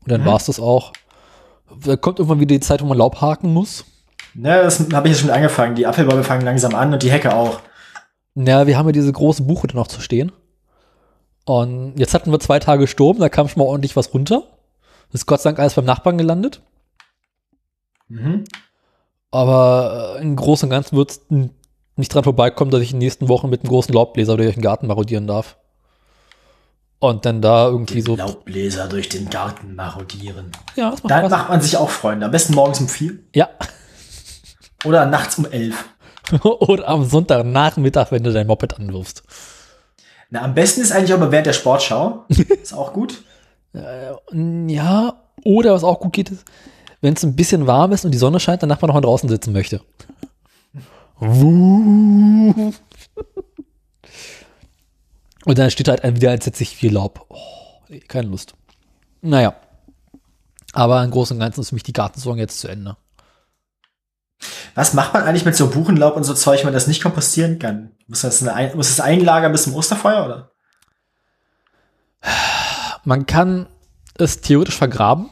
Und 0.01 0.11
dann 0.11 0.23
Mhm. 0.23 0.27
war's 0.27 0.47
das 0.47 0.59
auch. 0.59 0.93
Da 1.85 1.97
kommt 1.97 2.19
irgendwann 2.19 2.41
wieder 2.41 2.55
die 2.55 2.61
Zeit, 2.61 2.83
wo 2.83 2.87
man 2.87 2.99
Laub 2.99 3.21
haken 3.21 3.53
muss. 3.53 3.85
Ne, 4.35 4.63
das 4.63 4.81
habe 4.93 5.09
ich 5.09 5.15
jetzt 5.15 5.21
schon 5.21 5.31
angefangen. 5.31 5.75
Die 5.75 5.87
Apfelbäume 5.87 6.25
fangen 6.25 6.45
langsam 6.45 6.75
an 6.75 6.93
und 6.93 7.03
die 7.03 7.11
Hecke 7.11 7.35
auch. 7.35 7.61
Ja, 8.35 8.67
wir 8.67 8.77
haben 8.79 8.87
ja 8.87 8.93
diese 8.93 9.13
große 9.13 9.43
Buche 9.43 9.69
noch 9.75 9.87
zu 9.89 10.01
stehen. 10.01 10.33
Und 11.45 11.95
jetzt 11.99 12.15
hatten 12.15 12.31
wir 12.31 12.41
zwei 12.41 12.59
Tage 12.59 12.87
Sturm, 12.87 13.19
da 13.19 13.29
kam 13.29 13.49
schon 13.49 13.63
mal 13.63 13.69
ordentlich 13.69 13.95
was 13.97 14.15
runter. 14.15 14.43
Das 15.11 15.23
ist 15.23 15.27
Gott 15.27 15.41
sei 15.43 15.51
Dank 15.51 15.59
alles 15.59 15.75
beim 15.75 15.85
Nachbarn 15.85 16.17
gelandet. 16.19 16.63
Mhm. 18.09 18.45
Aber 19.33 20.17
äh, 20.19 20.23
im 20.23 20.37
Großen 20.37 20.67
und 20.67 20.71
Ganzen 20.71 20.97
wird 20.97 21.11
es 21.11 21.21
nicht 21.97 22.15
dran 22.15 22.23
vorbeikommen, 22.25 22.71
dass 22.71 22.81
ich 22.83 22.91
in 22.93 23.01
den 23.01 23.07
nächsten 23.07 23.29
Wochen 23.29 23.51
mit 23.51 23.63
einem 23.63 23.69
großen 23.71 23.93
Laubbläser 23.93 24.37
durch 24.37 24.55
den 24.55 24.63
Garten 24.63 24.87
marodieren 24.87 25.27
darf. 25.27 25.57
Und 27.01 27.25
dann 27.27 27.43
da 27.43 27.67
irgendwie 27.67 27.95
Den 27.95 28.05
so. 28.05 28.17
Laubbläser 28.17 28.87
durch 28.89 29.09
den 29.09 29.29
Garten 29.29 29.75
marodieren. 29.75 30.53
Ja, 30.77 30.91
das 30.91 31.03
macht 31.03 31.11
Da 31.11 31.19
Spaß. 31.19 31.31
macht 31.33 31.49
man 31.49 31.61
sich 31.61 31.77
auch 31.77 31.91
Freunde. 31.91 32.27
Am 32.27 32.31
besten 32.33 32.55
morgens 32.55 32.79
um 32.81 32.89
vier 32.89 33.15
Ja. 33.35 33.49
oder 34.85 35.07
nachts 35.07 35.37
um 35.39 35.47
elf. 35.51 35.85
Oder 36.45 36.87
am 36.89 37.05
Sonntagnachmittag, 37.05 38.13
wenn 38.13 38.23
du 38.23 38.33
dein 38.33 38.47
Moped 38.47 38.79
anwirfst. 38.79 39.25
Na, 40.31 40.43
am 40.43 40.55
besten 40.55 40.81
ist 40.81 40.93
eigentlich 40.93 41.13
auch 41.13 41.19
mal 41.19 41.33
während 41.33 41.49
der 41.49 41.53
Sportschau. 41.53 42.25
Ist 42.29 42.73
auch 42.73 42.93
gut. 42.93 43.23
Ja, 43.75 45.15
oder 45.45 45.75
was 45.75 45.83
auch 45.85 45.99
gut 45.99 46.13
geht, 46.13 46.31
ist, 46.31 46.45
wenn 47.03 47.13
es 47.15 47.23
ein 47.25 47.37
bisschen 47.37 47.67
warm 47.67 47.93
ist 47.93 48.05
und 48.07 48.13
die 48.13 48.19
Sonne 48.19 48.41
scheint, 48.41 48.63
danach 48.63 48.81
man 48.81 48.89
noch 48.89 48.95
mal 48.95 49.01
draußen 49.03 49.29
sitzen 49.29 49.53
möchte. 49.53 49.83
Und 55.45 55.59
dann 55.59 55.71
steht 55.71 55.89
halt 55.89 56.03
wieder 56.17 56.33
entsetzlich 56.33 56.77
viel 56.77 56.93
Laub. 56.95 57.27
Oh, 57.29 57.37
keine 58.09 58.29
Lust. 58.29 58.55
Naja. 59.21 59.55
Aber 60.73 61.03
im 61.05 61.11
Großen 61.11 61.37
und 61.37 61.41
Ganzen 61.41 61.61
ist 61.61 61.69
für 61.71 61.75
mich 61.75 61.83
die 61.83 61.93
Gartensaison 61.93 62.39
jetzt 62.39 62.61
zu 62.61 62.69
Ende. 62.69 62.97
Was 64.75 64.95
macht 64.95 65.13
man 65.15 65.25
eigentlich 65.25 65.45
mit 65.45 65.55
so 65.57 65.69
Buchenlaub 65.69 66.17
und 66.17 66.25
so 66.25 66.33
Zeug, 66.35 66.59
wenn 66.61 66.67
man 66.67 66.75
das 66.75 66.87
nicht 66.87 67.03
kompostieren 67.03 67.59
kann? 67.59 67.91
Muss 68.07 68.23
das, 68.23 68.41
eine, 68.43 68.55
ein- 68.55 68.77
muss 68.77 68.89
das 68.89 69.01
einlagern 69.01 69.53
bis 69.53 69.65
zum 69.65 69.75
Osterfeuer, 69.75 70.25
oder? 70.25 70.51
Man 73.05 73.27
kann 73.27 73.67
es 74.17 74.41
theoretisch 74.41 74.77
vergraben. 74.79 75.29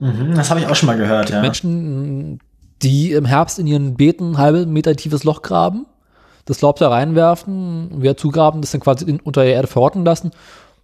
Mhm, 0.00 0.34
das 0.34 0.50
habe 0.50 0.60
ich 0.60 0.66
auch 0.66 0.74
schon 0.74 0.86
mal 0.88 0.96
gehört, 0.96 1.30
ja. 1.30 1.40
Menschen, 1.40 2.40
die 2.82 3.12
im 3.12 3.24
Herbst 3.26 3.58
in 3.58 3.66
ihren 3.66 3.94
Beeten 3.96 4.32
ein 4.32 4.38
halbe 4.38 4.66
Meter 4.66 4.96
tiefes 4.96 5.24
Loch 5.24 5.42
graben, 5.42 5.86
das 6.46 6.60
Laub 6.62 6.78
da 6.78 6.88
reinwerfen, 6.88 8.02
wieder 8.02 8.16
zugraben, 8.16 8.60
das 8.62 8.70
dann 8.72 8.80
quasi 8.80 9.04
in, 9.04 9.20
unter 9.20 9.44
der 9.44 9.54
Erde 9.54 9.68
verrotten 9.68 10.04
lassen 10.04 10.30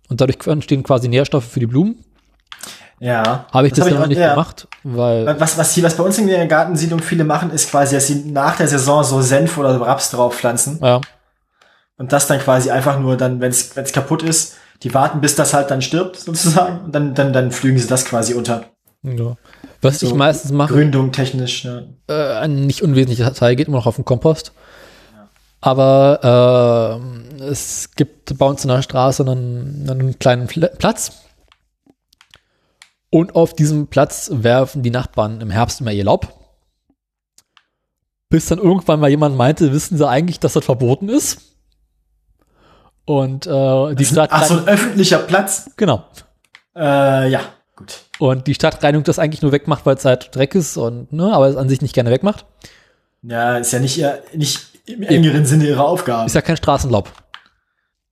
und 0.09 0.20
dadurch 0.20 0.47
entstehen 0.47 0.82
quasi 0.82 1.09
Nährstoffe 1.09 1.47
für 1.47 1.60
die 1.60 1.66
Blumen. 1.66 2.05
Ja. 3.01 3.47
Habe 3.52 3.66
ich 3.66 3.72
das, 3.72 3.80
hab 3.80 3.88
dann 3.88 3.98
noch 3.98 4.05
auch- 4.05 4.09
nicht 4.09 4.18
ja. 4.18 4.30
gemacht, 4.30 4.68
weil 4.82 5.26
Was, 5.40 5.59
was 5.59 5.72
hier, 5.72 5.82
was 5.84 5.97
bei 5.97 6.05
uns 6.05 6.18
in 6.18 6.26
der 6.28 6.47
Gartensiedlung 6.47 7.01
viele 7.01 7.24
machen, 7.24 7.51
ist 7.51 7.70
quasi, 7.70 7.94
dass 7.94 8.06
sie 8.06 8.24
nach 8.30 8.56
der 8.56 8.68
Saison 8.68 9.02
so 9.05 9.20
Senf 9.20 9.59
oder 9.59 9.78
Raps 9.80 10.10
drauf 10.10 10.34
pflanzen 10.34 10.78
ja, 10.82 11.01
und 11.98 12.12
das 12.12 12.26
dann 12.26 12.38
quasi 12.38 12.70
einfach 12.70 12.98
nur 12.98 13.16
dann, 13.16 13.40
wenn 13.40 13.51
es 13.51 13.93
kaputt 13.93 14.22
ist, 14.22 14.56
die 14.82 14.93
warten, 14.94 15.20
bis 15.20 15.34
das 15.34 15.55
halt 15.55 15.70
dann 15.70 15.80
stirbt, 15.82 16.16
sozusagen, 16.16 16.84
und 16.84 16.94
dann, 16.94 17.14
dann, 17.14 17.32
dann 17.32 17.51
flügen 17.51 17.78
sie 17.78 17.86
das 17.88 18.05
quasi 18.05 18.34
unter. 18.34 18.64
Ja. 19.06 19.36
Was 19.80 20.02
ich 20.02 20.08
So 20.10 20.14
meistens 20.14 20.52
mache, 20.52 20.74
Gründung 20.74 21.12
technisch, 21.12 21.64
ne? 21.64 21.94
äh, 22.08 22.38
ein 22.38 22.66
nicht 22.66 22.82
unwesentlicher 22.82 23.32
Teil 23.32 23.56
geht 23.56 23.68
immer 23.68 23.78
noch 23.78 23.86
auf 23.86 23.96
den 23.96 24.04
Kompost. 24.04 24.52
Aber 25.60 27.00
äh, 27.40 27.44
es 27.44 27.90
gibt 27.94 28.38
bei 28.38 28.46
uns 28.46 28.64
in 28.64 28.68
der 28.68 28.82
Straße 28.82 29.22
einen, 29.22 29.88
einen 29.88 30.18
kleinen 30.18 30.46
Pl 30.46 30.70
Platz. 30.78 31.22
Und 33.10 33.34
auf 33.34 33.54
diesem 33.54 33.86
Platz 33.86 34.30
werfen 34.32 34.82
die 34.82 34.90
Nachbarn 34.90 35.40
im 35.40 35.50
Herbst 35.50 35.80
immer 35.80 35.92
ihr 35.92 36.04
Laub. 36.04 36.32
Bis 38.28 38.46
dann 38.46 38.58
irgendwann 38.58 39.00
mal 39.00 39.08
jemand 39.08 39.36
meinte, 39.36 39.72
wissen 39.72 39.96
sie 39.96 40.08
eigentlich, 40.08 40.40
dass 40.40 40.54
das 40.54 40.64
verboten 40.64 41.08
ist. 41.08 41.40
Und 43.04 43.46
äh, 43.46 43.94
die 43.94 44.04
Stadt 44.04 44.30
Ach, 44.32 44.44
so 44.44 44.58
ein 44.58 44.68
öffentlicher 44.68 45.18
Platz? 45.18 45.70
genau. 45.76 46.04
Äh, 46.74 47.30
ja, 47.30 47.40
gut. 47.76 48.00
Und 48.18 48.46
die 48.46 48.54
Stadtreinigung 48.54 49.04
das 49.04 49.18
eigentlich 49.18 49.42
nur 49.42 49.52
wegmacht, 49.52 49.86
weil 49.86 49.96
es 49.96 50.04
halt 50.04 50.34
Dreck 50.34 50.54
ist 50.54 50.76
und 50.76 51.12
ne, 51.12 51.32
aber 51.32 51.46
es 51.48 51.56
an 51.56 51.68
sich 51.68 51.82
nicht 51.82 51.94
gerne 51.94 52.10
wegmacht. 52.10 52.44
Ja, 53.22 53.58
ist 53.58 53.72
ja 53.72 53.78
nicht, 53.78 54.02
nicht 54.34 54.60
im 54.86 55.02
engeren 55.02 55.46
Sinne 55.46 55.66
ihre 55.66 55.84
Aufgabe. 55.84 56.26
Ist 56.26 56.34
ja 56.34 56.42
kein 56.42 56.56
Straßenlaub. 56.56 57.10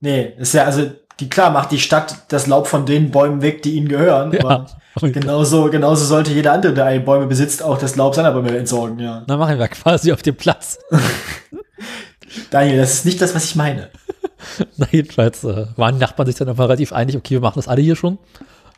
Nee, 0.01 0.33
ist 0.37 0.53
ja, 0.53 0.65
also, 0.65 0.91
die, 1.19 1.29
klar 1.29 1.49
macht 1.51 1.71
die 1.71 1.79
Stadt 1.79 2.15
das 2.27 2.47
Laub 2.47 2.67
von 2.67 2.85
den 2.85 3.11
Bäumen 3.11 3.41
weg, 3.41 3.61
die 3.63 3.75
ihnen 3.75 3.87
gehören, 3.87 4.37
aber 4.37 4.65
Ja. 5.01 5.07
genauso, 5.09 5.69
genauso 5.69 6.05
sollte 6.05 6.31
jeder 6.31 6.51
andere, 6.51 6.73
der 6.73 6.85
eine 6.85 6.99
Bäume 6.99 7.27
besitzt, 7.27 7.63
auch 7.63 7.77
das 7.77 7.95
Laub 7.95 8.15
seiner 8.15 8.31
Bäume 8.31 8.55
entsorgen, 8.57 8.99
ja. 8.99 9.23
Dann 9.25 9.39
machen 9.39 9.57
wir 9.57 9.67
quasi 9.69 10.11
auf 10.11 10.21
dem 10.21 10.35
Platz. 10.35 10.77
Daniel, 12.51 12.77
das 12.77 12.93
ist 12.95 13.05
nicht 13.05 13.21
das, 13.21 13.33
was 13.33 13.45
ich 13.45 13.55
meine. 13.55 13.89
Na, 14.77 14.87
jedenfalls 14.91 15.43
äh, 15.43 15.67
waren 15.77 15.95
die 15.95 16.01
Nachbarn 16.01 16.27
sich 16.27 16.35
dann 16.35 16.49
einfach 16.49 16.65
relativ 16.65 16.91
einig, 16.91 17.15
okay, 17.15 17.35
wir 17.35 17.41
machen 17.41 17.57
das 17.57 17.67
alle 17.67 17.81
hier 17.81 17.95
schon. 17.95 18.17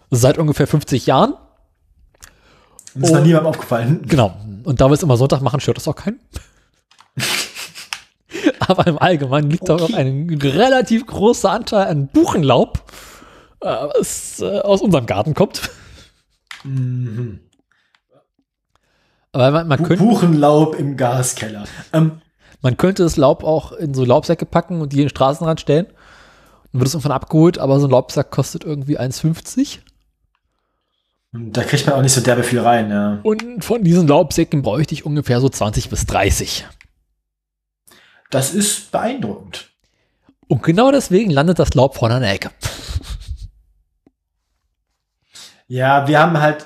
Seit 0.10 0.38
ungefähr 0.38 0.68
50 0.68 1.06
Jahren. 1.06 1.34
Das 2.94 3.10
ist 3.10 3.16
noch 3.16 3.24
niemandem 3.24 3.48
aufgefallen. 3.48 4.02
Genau. 4.08 4.36
Und 4.64 4.82
da 4.82 4.90
wir 4.90 4.94
es 4.94 5.04
immer 5.04 5.18
Sonntag 5.18 5.42
machen, 5.42 5.60
stört 5.60 5.78
das 5.78 5.88
auch 5.88 5.96
keinen. 5.96 6.20
Aber 8.60 8.88
im 8.88 8.98
Allgemeinen 8.98 9.50
liegt 9.50 9.70
da 9.70 9.76
auch 9.76 9.94
ein 9.94 10.30
relativ 10.42 11.06
großer 11.06 11.52
Anteil 11.52 11.88
an 11.88 12.08
Buchenlaub, 12.08 12.84
äh, 13.62 13.68
was 13.68 14.42
äh, 14.42 14.60
aus 14.60 14.82
unserem 14.82 15.06
Garten 15.06 15.34
kommt. 15.34 15.70
Mhm. 16.64 17.40
Aber 19.32 19.52
man, 19.52 19.68
man, 19.68 19.84
könnte, 19.84 20.04
Buchenlaub 20.04 20.76
im 20.76 20.98
Gaskeller. 20.98 21.66
Ähm, 21.94 22.22
man 22.62 22.76
könnte 22.76 23.04
das 23.04 23.18
Laub 23.18 23.44
auch 23.44 23.72
in 23.72 23.94
so 23.94 24.04
Laubsäcke 24.04 24.46
packen 24.46 24.82
und 24.82 24.94
die 24.94 24.98
in 24.98 25.04
den 25.04 25.10
Straßenrand 25.10 25.62
stellen. 25.62 25.86
Dann 26.72 26.82
wird 26.82 26.88
es 26.88 26.94
irgendwann 26.94 27.12
abgeholt, 27.14 27.60
aber 27.60 27.80
so 27.80 27.88
ein 27.88 27.92
Laubsack 27.92 28.32
kostet 28.32 28.64
irgendwie 28.64 29.00
1,50. 29.00 29.80
Da 31.32 31.64
kriegt 31.64 31.86
man 31.86 31.96
auch 31.96 32.02
nicht 32.02 32.14
so 32.14 32.22
derbe 32.22 32.44
viel 32.44 32.60
rein, 32.60 32.90
ja. 32.90 33.20
Und 33.24 33.64
von 33.64 33.84
diesen 33.84 34.08
Laubsäcken 34.08 34.62
bräuchte 34.62 34.94
ich 34.94 35.06
ungefähr 35.06 35.40
so 35.42 35.50
20 35.50 35.90
bis 35.90 36.06
30. 36.06 36.66
Das 38.32 38.54
ist 38.54 38.92
beeindruckend. 38.92 39.70
Und 40.48 40.64
genau 40.64 40.92
deswegen 40.92 41.30
landet 41.32 41.60
das 41.60 41.74
Laub 41.74 41.96
vorne 41.96 42.16
an 42.16 42.22
der 42.22 42.32
Ecke. 42.32 42.52
Ja, 45.68 46.08
wir 46.08 46.20
haben 46.20 46.40
halt 46.40 46.66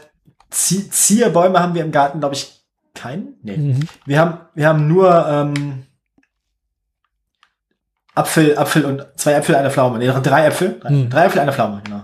Zie 0.51 0.89
Zierbäume 0.89 1.59
haben 1.59 1.73
wir 1.73 1.83
im 1.83 1.91
Garten, 1.91 2.19
glaube 2.19 2.35
ich, 2.35 2.61
keinen. 2.93 3.35
Nee. 3.41 3.57
Mhm. 3.57 3.87
Wir 4.05 4.19
haben, 4.19 4.39
wir 4.53 4.67
haben 4.67 4.87
nur 4.87 5.27
ähm, 5.27 5.85
Apfel, 8.13 8.57
Apfel 8.57 8.85
und 8.85 9.05
zwei 9.15 9.33
Äpfel, 9.33 9.55
eine 9.55 9.71
Pflaume. 9.71 9.97
Nee, 9.97 10.11
drei 10.21 10.45
Äpfel. 10.45 10.79
Drei, 10.79 10.89
Hm. 10.89 11.09
drei 11.09 11.25
Äpfel, 11.25 11.39
eine 11.39 11.53
Pflaume, 11.53 11.81
genau. 11.83 12.03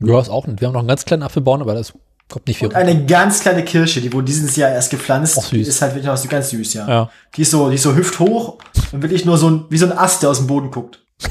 Ja, 0.00 0.20
ist 0.20 0.28
auch 0.30 0.46
nicht. 0.46 0.60
Wir 0.60 0.68
haben 0.68 0.72
noch 0.72 0.80
einen 0.80 0.88
ganz 0.88 1.04
kleinen 1.04 1.22
Apfelbaum, 1.22 1.60
aber 1.60 1.74
das 1.74 1.92
kommt 2.28 2.46
nicht 2.46 2.58
viel. 2.58 2.68
Und 2.68 2.74
eine 2.74 3.04
ganz 3.06 3.40
kleine 3.40 3.64
Kirsche, 3.64 4.00
die 4.00 4.12
wurde 4.12 4.26
dieses 4.26 4.56
Jahr 4.56 4.70
erst 4.70 4.90
gepflanzt. 4.90 5.38
Ach, 5.38 5.44
süß. 5.44 5.68
Ist 5.68 5.82
halt 5.82 5.92
wirklich 5.92 6.06
noch 6.06 6.16
so 6.16 6.28
ganz 6.28 6.50
süß, 6.50 6.74
ja. 6.74 6.88
Ja. 6.88 7.10
Die 7.36 7.42
ist 7.42 7.50
so, 7.50 7.68
die 7.68 7.74
ist 7.74 7.82
so 7.82 7.94
hüfthoch 7.94 8.58
und 8.92 9.02
wirklich 9.02 9.24
nur 9.24 9.36
so 9.36 9.50
ein, 9.50 9.64
wie 9.68 9.78
so 9.78 9.86
ein 9.86 9.92
Ast, 9.96 10.22
der 10.22 10.30
aus 10.30 10.38
dem 10.38 10.46
Boden 10.46 10.70
guckt. 10.70 11.04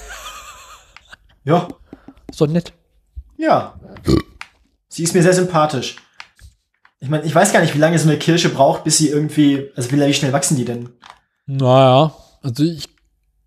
ja, 1.43 1.67
doch 2.37 2.47
nett. 2.47 2.73
ja. 3.37 3.73
Sie 4.91 5.03
ist 5.03 5.13
mir 5.13 5.21
sehr 5.21 5.33
sympathisch. 5.33 5.97
Ich 6.99 7.09
meine, 7.09 7.23
ich 7.23 7.33
weiß 7.33 7.53
gar 7.53 7.61
nicht, 7.61 7.75
wie 7.75 7.79
lange 7.79 7.97
so 7.97 8.09
eine 8.09 8.17
Kirsche 8.17 8.49
braucht, 8.49 8.83
bis 8.83 8.97
sie 8.97 9.09
irgendwie, 9.09 9.69
also 9.75 9.91
wie, 9.91 9.99
wie 9.99 10.13
schnell 10.13 10.33
wachsen 10.33 10.57
die 10.57 10.65
denn? 10.65 10.89
Naja, 11.45 12.13
also 12.41 12.63
ich 12.63 12.89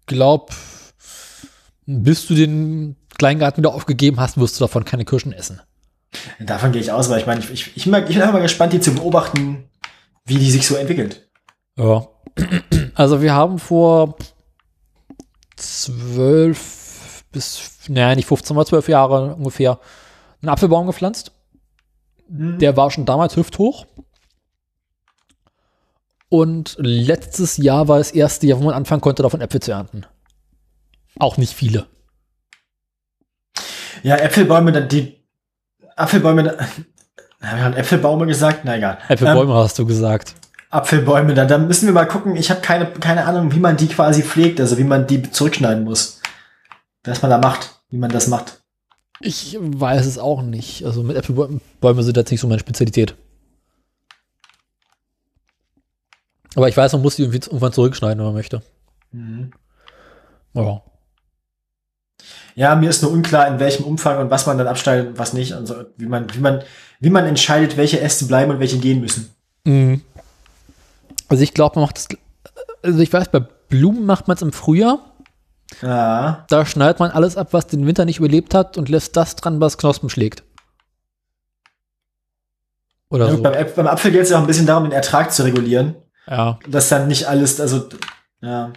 glaube, 0.07 0.53
bis 1.85 2.27
du 2.27 2.35
den 2.35 2.97
Kleingarten 3.23 3.63
wieder 3.63 3.73
aufgegeben 3.73 4.19
hast, 4.19 4.37
wirst 4.37 4.59
du 4.59 4.65
davon 4.65 4.85
keine 4.85 5.05
Kirschen 5.05 5.33
essen. 5.33 5.61
Davon 6.41 6.73
gehe 6.73 6.81
ich 6.81 6.91
aus, 6.91 7.09
weil 7.09 7.21
ich 7.21 7.27
meine, 7.27 7.39
ich, 7.39 7.53
ich, 7.53 7.77
ich, 7.77 7.85
bin 7.85 7.95
einfach 7.95 8.33
mal 8.33 8.43
gespannt, 8.43 8.73
die 8.73 8.81
zu 8.81 8.93
beobachten, 8.93 9.71
wie 10.25 10.39
die 10.39 10.51
sich 10.51 10.67
so 10.67 10.75
entwickelt. 10.75 11.29
Ja. 11.77 12.09
Also 12.95 13.23
wir 13.23 13.33
haben 13.33 13.59
vor 13.59 14.17
zwölf 15.57 17.25
bis, 17.33 17.71
naja, 17.89 18.15
nicht 18.15 18.27
15, 18.27 18.55
aber 18.55 18.67
zwölf 18.67 18.87
Jahre 18.89 19.37
ungefähr 19.37 19.79
einen 20.43 20.51
Apfelbaum 20.51 20.89
gepflanzt. 20.89 21.33
Der 22.29 22.77
war 22.77 22.91
schon 22.91 23.07
damals 23.07 23.37
hüfthoch. 23.37 23.87
Und 26.29 26.77
letztes 26.79 27.57
Jahr 27.57 27.89
war 27.89 27.99
das 27.99 28.11
erste 28.11 28.47
Jahr, 28.47 28.59
wo 28.59 28.65
man 28.65 28.75
anfangen 28.75 29.01
konnte, 29.01 29.23
davon 29.23 29.41
Äpfel 29.41 29.63
zu 29.63 29.71
ernten. 29.71 30.05
Auch 31.19 31.39
nicht 31.39 31.55
viele. 31.55 31.87
Ja, 34.03 34.17
Äpfelbäume, 34.17 34.87
die 34.87 35.21
Apfelbäume, 35.97 36.43
da- 36.45 36.59
haben 36.59 37.57
wir 37.57 37.63
gerade 37.65 37.77
Äpfelbaume 37.77 38.27
gesagt? 38.27 38.61
Na 38.65 38.77
egal. 38.77 38.99
Äpfelbäume 39.09 39.55
hast 39.55 39.79
du 39.79 39.87
gesagt. 39.87 40.35
Apfelbäume, 40.71 41.35
dann, 41.35 41.49
dann 41.49 41.67
müssen 41.67 41.87
wir 41.87 41.93
mal 41.93 42.07
gucken. 42.07 42.35
Ich 42.37 42.51
habe 42.51 42.61
keine, 42.63 42.87
keine 42.87 43.27
Ahnung, 43.27 43.53
wie 43.53 43.61
man 43.61 43.77
die 43.77 43.89
quasi 43.89 44.23
pflegt, 44.23 44.59
also 44.61 44.79
wie 44.79 44.85
man 44.85 45.07
die 45.07 45.31
zurückschneiden 45.31 45.85
muss. 45.85 46.21
Was 47.05 47.21
man 47.21 47.31
da 47.31 47.39
macht, 47.39 47.81
wie 47.91 47.99
man 47.99 48.11
das 48.11 48.27
macht. 48.29 48.61
Ich 49.21 49.57
weiß 49.61 50.07
es 50.07 50.19
auch 50.19 50.43
nicht. 50.43 50.85
Also 50.87 51.03
mit 51.03 51.17
Äpfelbäumen 51.17 51.61
Bäume 51.81 52.03
sind 52.03 52.17
jetzt 52.17 52.31
nicht 52.31 52.41
so 52.41 52.49
meine 52.49 52.61
Spezialität. 52.61 53.15
Aber 56.55 56.69
ich 56.69 56.77
weiß, 56.77 56.93
man 56.93 57.03
muss 57.03 57.17
die 57.17 57.23
irgendwie 57.23 57.39
irgendwann 57.47 57.73
zurückschneiden, 57.73 58.19
wenn 58.19 58.27
man 58.27 58.35
möchte. 58.35 58.63
Ja. 60.55 60.83
Ja, 62.55 62.75
mir 62.75 62.91
ist 62.91 63.03
nur 63.03 63.11
unklar, 63.13 63.49
in 63.49 63.59
welchem 63.61 63.85
Umfang 63.85 64.19
und 64.19 64.31
was 64.31 64.47
man 64.47 64.59
dann 64.59 64.67
abschneidet 64.67 65.09
und 65.09 65.19
was 65.19 65.33
nicht. 65.33 65.53
Also 65.55 65.85
wie 65.97 66.07
man, 66.07 66.33
wie 66.35 66.39
man, 66.41 66.63
wie 67.01 67.11
man 67.11 67.27
entscheidet, 67.27 67.77
welche 67.77 68.01
Äste 68.01 68.27
bleiben 68.27 68.51
und 68.53 68.61
welche 68.61 68.79
gehen 68.79 69.01
müssen. 69.01 69.35
Mhm. 69.65 70.03
Also 71.29 71.43
ich 71.43 71.55
glaube, 71.55 71.77
man 71.79 71.87
macht 71.87 71.97
das. 71.97 72.09
Also 72.83 72.99
ich 72.99 73.13
weiß, 73.13 73.29
bei 73.31 73.41
Blumen 73.41 74.05
macht 74.05 74.29
man 74.29 74.37
es 74.37 74.43
im 74.43 74.53
Frühjahr. 74.53 74.99
Ja. 75.81 76.45
Da 76.51 76.67
schneidet 76.67 76.99
man 77.01 77.11
alles 77.11 77.37
ab, 77.39 77.49
was 77.53 77.67
den 77.67 77.87
Winter 77.87 78.05
nicht 78.05 78.19
überlebt 78.19 78.55
hat 78.55 78.77
und 78.77 78.91
lässt 78.91 79.17
das 79.17 79.37
dran, 79.37 79.61
was 79.61 79.79
Knospen 79.79 80.11
schlägt. 80.11 80.43
Oder 83.09 83.29
Ja, 83.29 83.37
so. 83.37 83.43
beim, 83.43 83.67
beim 83.77 83.87
Apfel 83.87 84.11
geht 84.11 84.23
es 84.23 84.31
ja 84.31 84.37
auch 84.37 84.43
ein 84.43 84.47
bisschen 84.47 84.67
darum, 84.67 84.85
den 84.85 84.93
Ertrag 84.93 85.33
zu 85.33 85.43
regulieren. 85.45 85.95
Ja, 86.27 86.59
Dass 86.69 86.89
dann 86.89 87.09
nicht 87.09 87.27
alles, 87.27 87.61
also 87.61 87.89
ja. 88.41 88.73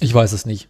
ich 0.00 0.12
weiß 0.12 0.32
es 0.32 0.44
nicht. 0.46 0.68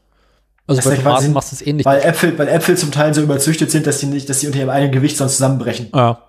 Also 0.68 0.80
Das 0.80 0.88
bei 0.90 0.97
Tomaten 0.97 1.16
quasi- 1.18 1.28
machst 1.30 1.52
du 1.52 1.56
es 1.56 1.62
ähnlich. 1.62 1.84
Weil 1.86 2.01
Äpfel, 2.02 2.36
weil 2.38 2.48
Äpfel 2.48 2.76
zum 2.76 2.90
Teil 2.90 3.14
so 3.14 3.22
überzüchtet 3.22 3.70
sind, 3.70 3.86
dass 3.86 3.98
die 3.98 4.06
nicht, 4.06 4.28
dass 4.28 4.40
die 4.40 4.47
unter 4.48 4.59
ihrem 4.59 4.70
eigenen 4.70 4.93
Gewicht 4.93 5.16
sonst 5.16 5.34
zusammenbrechen. 5.34 5.90
Ja. 5.94 6.22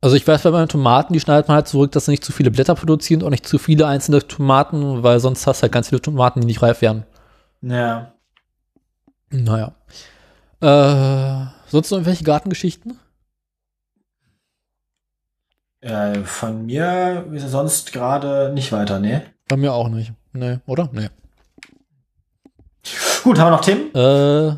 Also 0.00 0.16
ich 0.16 0.26
weiß, 0.26 0.42
bei 0.42 0.50
meinen 0.50 0.68
Tomaten, 0.68 1.12
die 1.12 1.20
schneidet 1.20 1.46
man 1.48 1.56
halt 1.56 1.68
zurück, 1.68 1.92
dass 1.92 2.06
sie 2.06 2.10
nicht 2.12 2.24
zu 2.24 2.32
viele 2.32 2.50
Blätter 2.50 2.74
produzieren 2.74 3.22
und 3.22 3.30
nicht 3.30 3.46
zu 3.46 3.58
viele 3.58 3.86
einzelne 3.86 4.26
Tomaten, 4.26 5.02
weil 5.02 5.20
sonst 5.20 5.46
hast 5.46 5.60
du 5.60 5.62
halt 5.62 5.72
ganz 5.72 5.88
viele 5.90 6.02
Tomaten, 6.02 6.40
die 6.40 6.46
nicht 6.46 6.60
reif 6.62 6.82
werden. 6.82 7.04
Ja. 7.62 8.12
Naja. 9.30 9.72
Äh, 10.60 11.46
sonst 11.68 11.90
noch 11.90 11.98
irgendwelche 11.98 12.24
Gartengeschichten? 12.24 12.98
Äh, 15.80 16.20
von 16.24 16.66
mir 16.66 17.26
ist 17.32 17.48
sonst 17.50 17.92
gerade 17.92 18.52
nicht 18.54 18.70
weiter, 18.72 19.00
ne? 19.00 19.22
Bei 19.48 19.56
mir 19.56 19.72
auch 19.72 19.88
nicht. 19.88 20.12
Nee, 20.32 20.58
oder? 20.66 20.88
Nee. 20.92 21.08
Gut, 23.22 23.38
haben 23.38 23.46
wir 23.46 23.50
noch 23.50 23.60
Themen? 23.60 23.94
Äh, 23.94 24.56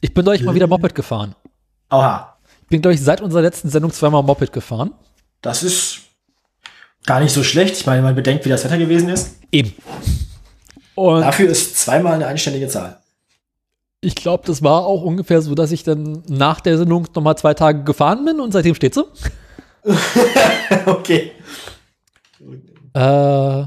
ich 0.00 0.12
bin 0.14 0.24
durch 0.24 0.42
mal 0.42 0.54
wieder 0.54 0.66
Moped 0.66 0.94
gefahren. 0.94 1.34
Oha. 1.90 2.36
Ich 2.62 2.68
bin, 2.68 2.80
glaube 2.82 2.94
ich, 2.94 3.00
seit 3.02 3.20
unserer 3.20 3.42
letzten 3.42 3.68
Sendung 3.68 3.92
zweimal 3.92 4.22
Moped 4.22 4.52
gefahren. 4.52 4.92
Das 5.42 5.62
ist 5.62 6.00
gar 7.06 7.20
nicht 7.20 7.32
so 7.32 7.42
schlecht. 7.42 7.76
Ich 7.76 7.86
meine, 7.86 8.02
man 8.02 8.14
bedenkt, 8.14 8.44
wie 8.44 8.48
das 8.48 8.64
Wetter 8.64 8.78
gewesen 8.78 9.08
ist. 9.08 9.36
Eben. 9.50 9.74
Und 10.94 11.22
Dafür 11.22 11.50
ist 11.50 11.76
zweimal 11.78 12.14
eine 12.14 12.26
einstellige 12.26 12.68
Zahl. 12.68 13.00
ich 14.00 14.14
glaube, 14.14 14.44
das 14.46 14.62
war 14.62 14.86
auch 14.86 15.02
ungefähr 15.02 15.42
so, 15.42 15.54
dass 15.54 15.72
ich 15.72 15.82
dann 15.82 16.22
nach 16.28 16.60
der 16.60 16.78
Sendung 16.78 17.08
nochmal 17.14 17.36
zwei 17.36 17.54
Tage 17.54 17.82
gefahren 17.82 18.24
bin 18.24 18.38
und 18.40 18.52
seitdem 18.52 18.74
steht 18.74 18.94
sie. 18.94 19.04
okay. 20.86 21.32
Äh, 22.94 23.64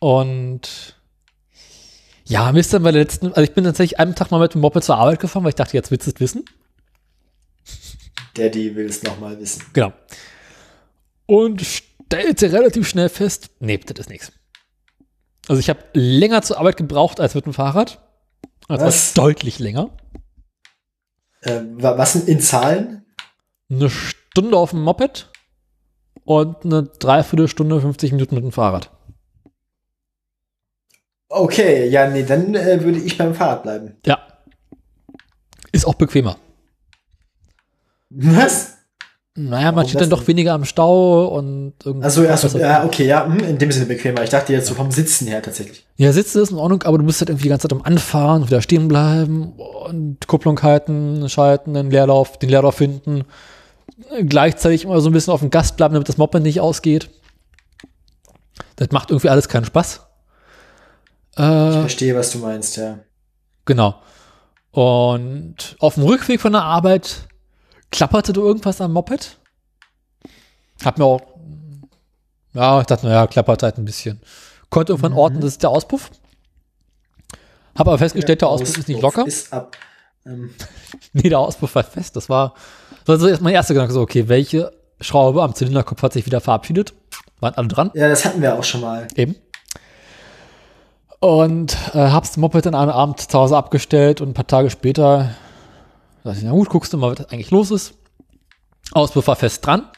und 0.00 0.96
ja, 2.30 2.50
mir 2.52 2.60
ist 2.60 2.72
dann 2.72 2.82
bei 2.82 2.92
der 2.92 3.02
letzten, 3.02 3.28
also 3.28 3.42
ich 3.42 3.52
bin 3.54 3.64
tatsächlich 3.64 3.98
einen 3.98 4.14
Tag 4.14 4.30
mal 4.30 4.38
mit 4.40 4.54
dem 4.54 4.60
Moped 4.60 4.82
zur 4.84 4.96
Arbeit 4.96 5.20
gefahren, 5.20 5.42
weil 5.44 5.50
ich 5.50 5.54
dachte, 5.56 5.76
jetzt 5.76 5.90
willst 5.90 6.06
du 6.06 6.10
es 6.12 6.20
wissen. 6.20 6.44
Daddy 8.34 8.74
will 8.76 8.86
es 8.86 9.02
nochmal 9.02 9.38
wissen. 9.40 9.62
Genau. 9.72 9.92
Und 11.26 11.60
stellte 11.62 12.52
relativ 12.52 12.88
schnell 12.88 13.08
fest, 13.08 13.50
nee, 13.60 13.78
das 13.78 13.98
ist 13.98 14.08
nichts. 14.10 14.32
Also 15.48 15.58
ich 15.60 15.68
habe 15.68 15.80
länger 15.92 16.42
zur 16.42 16.58
Arbeit 16.58 16.76
gebraucht 16.76 17.20
als 17.20 17.34
mit 17.34 17.44
dem 17.46 17.54
Fahrrad. 17.54 17.98
Also 18.68 18.84
Was? 18.86 19.14
deutlich 19.14 19.58
länger. 19.58 19.90
Äh, 21.42 21.60
wa- 21.72 21.98
was 21.98 22.14
in, 22.14 22.26
in 22.26 22.40
Zahlen? 22.40 23.04
Eine 23.70 23.90
Stunde 23.90 24.56
auf 24.56 24.70
dem 24.70 24.82
Moped 24.82 25.28
und 26.24 26.64
eine 26.64 26.84
Dreiviertelstunde, 26.84 27.80
50 27.80 28.12
Minuten 28.12 28.34
mit 28.36 28.44
dem 28.44 28.52
Fahrrad. 28.52 28.90
Okay, 31.32 31.88
ja, 31.88 32.08
nee, 32.08 32.24
dann 32.24 32.56
äh, 32.56 32.82
würde 32.82 32.98
ich 32.98 33.16
beim 33.16 33.34
Fahrrad 33.34 33.62
bleiben. 33.62 33.96
Ja. 34.04 34.18
Ist 35.70 35.86
auch 35.86 35.94
bequemer. 35.94 36.36
Was? 38.10 38.74
Naja, 39.36 39.66
man 39.66 39.76
Warum 39.76 39.88
steht 39.88 40.00
dann 40.00 40.10
doch 40.10 40.26
weniger 40.26 40.52
am 40.54 40.64
Stau 40.64 41.28
und 41.28 41.74
irgendwie. 41.84 42.04
Besser- 42.26 42.58
ja, 42.58 42.84
okay, 42.84 43.06
ja, 43.06 43.24
hm, 43.24 43.38
in 43.38 43.58
dem 43.58 43.70
Sinne 43.70 43.86
bequemer. 43.86 44.24
Ich 44.24 44.30
dachte 44.30 44.52
jetzt 44.52 44.66
so 44.66 44.74
vom 44.74 44.90
Sitzen 44.90 45.28
her 45.28 45.40
tatsächlich. 45.40 45.86
Ja, 45.96 46.12
sitzen 46.12 46.42
ist 46.42 46.50
in 46.50 46.58
Ordnung, 46.58 46.82
aber 46.82 46.98
du 46.98 47.04
musst 47.04 47.20
halt 47.20 47.28
irgendwie 47.30 47.44
die 47.44 47.48
ganze 47.50 47.68
Zeit 47.68 47.78
am 47.78 47.82
Anfahren, 47.84 48.48
wieder 48.48 48.60
stehen 48.60 48.88
bleiben 48.88 49.52
und 49.52 50.26
Kupplung 50.26 50.60
halten, 50.62 51.28
schalten, 51.28 51.74
den 51.74 51.92
Leerlauf, 51.92 52.40
den 52.40 52.48
Leerlauf 52.48 52.74
finden. 52.74 53.22
Gleichzeitig 54.26 54.82
immer 54.84 55.00
so 55.00 55.08
ein 55.10 55.12
bisschen 55.12 55.32
auf 55.32 55.40
dem 55.40 55.50
Gas 55.50 55.76
bleiben, 55.76 55.94
damit 55.94 56.08
das 56.08 56.16
Moped 56.18 56.42
nicht 56.42 56.60
ausgeht. 56.60 57.08
Das 58.74 58.90
macht 58.90 59.10
irgendwie 59.10 59.28
alles 59.28 59.48
keinen 59.48 59.64
Spaß. 59.64 60.00
Ich 61.42 61.46
Äh, 61.46 61.80
verstehe, 61.80 62.14
was 62.16 62.30
du 62.32 62.38
meinst, 62.38 62.76
ja. 62.76 62.98
genau. 63.64 63.94
Und 64.72 65.76
auf 65.80 65.94
dem 65.94 66.04
Rückweg 66.04 66.40
von 66.40 66.52
der 66.52 66.62
Arbeit 66.62 67.26
klapperte 67.90 68.32
da 68.32 68.40
irgendwas 68.40 68.80
am 68.80 68.92
Moped. 68.92 69.38
Hab 70.84 70.98
mir 70.98 71.04
auch, 71.04 71.20
ja, 72.52 72.80
ich 72.80 72.86
dachte, 72.86 73.06
naja, 73.06 73.26
klappert 73.26 73.62
halt 73.62 73.78
ein 73.78 73.84
bisschen. 73.84 74.20
Konnte 74.68 74.92
irgendwann 74.92 75.12
orten, 75.14 75.40
das 75.40 75.52
ist 75.52 75.62
der 75.62 75.70
Auspuff. 75.70 76.10
Hab 77.74 77.88
aber 77.88 77.98
festgestellt, 77.98 78.40
der 78.42 78.48
Auspuff 78.48 78.78
ist 78.78 78.88
nicht 78.88 79.00
locker. 79.02 79.26
Ist 79.26 79.52
ab. 79.52 79.76
Ähm, 80.26 80.50
Nee, 81.12 81.28
der 81.28 81.38
Auspuff 81.40 81.74
war 81.74 81.82
fest. 81.82 82.14
Das 82.14 82.28
war, 82.28 82.54
das 83.06 83.20
war 83.20 83.28
erst 83.28 83.42
mein 83.42 83.54
erster 83.54 83.74
Gedanke, 83.74 83.92
so, 83.94 84.00
okay, 84.02 84.28
welche 84.28 84.70
Schraube 85.00 85.42
am 85.42 85.54
Zylinderkopf 85.54 86.02
hat 86.02 86.12
sich 86.12 86.26
wieder 86.26 86.40
verabschiedet? 86.40 86.92
Waren 87.40 87.54
alle 87.54 87.66
dran? 87.68 87.90
ja, 87.94 88.08
das 88.08 88.24
hatten 88.24 88.40
wir 88.42 88.54
auch 88.54 88.62
schon 88.64 88.82
mal. 88.82 89.08
Eben. 89.16 89.34
Und 91.20 91.74
äh, 91.92 91.98
hab's 91.98 92.30
das 92.30 92.36
Moped 92.38 92.64
dann 92.64 92.74
einen 92.74 92.90
Abend 92.90 93.20
zu 93.20 93.38
Hause 93.38 93.56
abgestellt 93.56 94.20
und 94.22 94.30
ein 94.30 94.34
paar 94.34 94.46
Tage 94.46 94.70
später 94.70 95.34
dachte 96.24 96.38
ich, 96.38 96.44
na 96.44 96.52
gut, 96.52 96.70
guckst 96.70 96.92
du 96.92 96.96
mal, 96.96 97.16
was 97.18 97.26
eigentlich 97.26 97.50
los 97.50 97.70
ist. 97.70 97.94
Auspuff 98.92 99.26
war 99.26 99.36
fest 99.36 99.64
dran. 99.64 99.90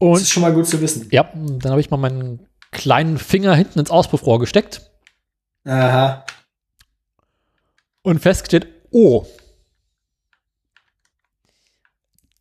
Das 0.00 0.08
Und 0.08 0.20
ist 0.22 0.30
schon 0.30 0.42
mal 0.42 0.54
gut 0.54 0.66
zu 0.66 0.80
wissen. 0.80 1.08
ja, 1.10 1.30
dann 1.34 1.70
habe 1.70 1.80
ich 1.80 1.90
mal 1.90 1.96
meinen 1.98 2.46
kleinen 2.70 3.18
Finger 3.18 3.54
hinten 3.54 3.80
ins 3.80 3.90
Auspuffrohr 3.90 4.38
gesteckt 4.38 4.90
Aha. 5.64 6.24
und 8.02 8.20
festgestellt, 8.20 8.68
oh, 8.90 9.26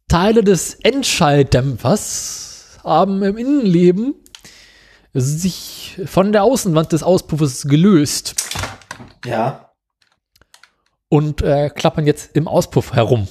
Teile 0.07 0.43
des 0.43 0.75
Endschalldämpfers 0.75 2.79
haben 2.83 3.23
im 3.23 3.37
Innenleben 3.37 4.15
sich 5.19 5.99
von 6.05 6.31
der 6.31 6.43
Außenwand 6.43 6.91
des 6.91 7.03
Auspuffes 7.03 7.63
gelöst 7.67 8.35
Ja. 9.25 9.71
und 11.09 11.41
äh, 11.41 11.69
klappern 11.69 12.05
jetzt 12.05 12.35
im 12.35 12.47
Auspuff 12.47 12.93
herum. 12.93 13.27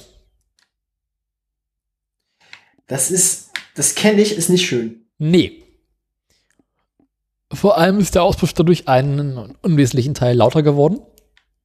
Das 2.87 3.11
ist, 3.11 3.49
das 3.75 3.95
kenne 3.95 4.21
ich, 4.21 4.35
ist 4.35 4.49
nicht 4.49 4.65
schön. 4.65 5.05
Nee. 5.17 5.63
Vor 7.53 7.77
allem 7.77 7.99
ist 7.99 8.15
der 8.15 8.23
Auspuff 8.23 8.53
dadurch 8.53 8.87
einen 8.87 9.55
unwesentlichen 9.61 10.13
Teil 10.13 10.35
lauter 10.35 10.63
geworden, 10.63 10.99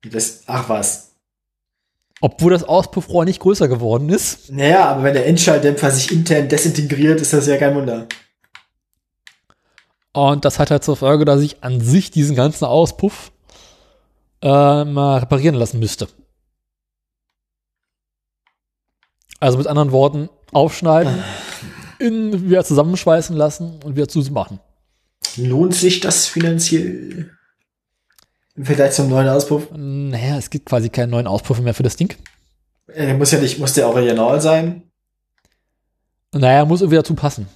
Das, 0.09 0.43
ach 0.47 0.69
was. 0.69 1.17
obwohl 2.21 2.53
das 2.53 2.65
Auspuffrohr 2.65 3.25
nicht 3.25 3.41
größer 3.41 3.67
geworden 3.69 4.09
ist. 4.09 4.51
Naja, 4.53 4.85
aber 4.89 5.03
wenn 5.05 5.15
der 5.15 5.27
Endschalldämpfer 5.27 5.91
sich 5.91 6.13
intern 6.13 6.49
desintegriert, 6.49 7.21
ist 7.21 7.33
das 7.33 7.47
ja 7.49 7.57
kein 7.57 7.75
Wunder. 7.75 8.07
Und 10.13 10.45
das 10.45 10.59
hat 10.59 10.71
halt 10.71 10.85
zur 10.85 10.97
Folge, 10.97 11.25
dass 11.25 11.41
ich 11.41 11.63
an 11.65 11.81
sich 11.81 12.11
diesen 12.11 12.37
ganzen 12.37 12.65
Auspuff 12.67 13.33
äh, 14.43 14.85
mal 14.85 15.19
reparieren 15.19 15.55
lassen 15.55 15.79
müsste. 15.79 16.09
Also 19.41 19.59
mit 19.59 19.67
anderen 19.67 19.91
Worten, 19.91 20.29
aufschneiden, 20.53 21.23
in, 21.99 22.49
wieder 22.49 22.65
zusammenschweißen 22.65 23.35
lassen 23.35 23.81
und 23.83 23.97
wieder 23.97 24.09
zumachen. 24.09 24.61
Lohnt 25.37 25.75
sich 25.75 26.01
das 26.01 26.27
finanziell? 26.27 27.31
Im 28.55 28.67
Vergleich 28.67 28.93
zum 28.93 29.09
neuen 29.09 29.29
Auspuff? 29.29 29.69
Naja, 29.75 30.37
es 30.37 30.51
gibt 30.51 30.67
quasi 30.67 30.91
keinen 30.91 31.11
neuen 31.11 31.27
Auspuff 31.27 31.59
mehr 31.61 31.73
für 31.75 31.83
das 31.83 31.97
Ding. 31.97 32.15
Äh, 32.89 33.07
Der 33.07 33.15
muss 33.15 33.31
ja 33.31 33.41
nicht, 33.41 33.59
muss 33.59 33.73
der 33.73 33.89
original 33.89 34.41
sein. 34.43 34.83
Naja, 36.33 36.65
muss 36.67 36.83
irgendwie 36.83 36.97
dazu 36.97 37.15
passen. 37.15 37.47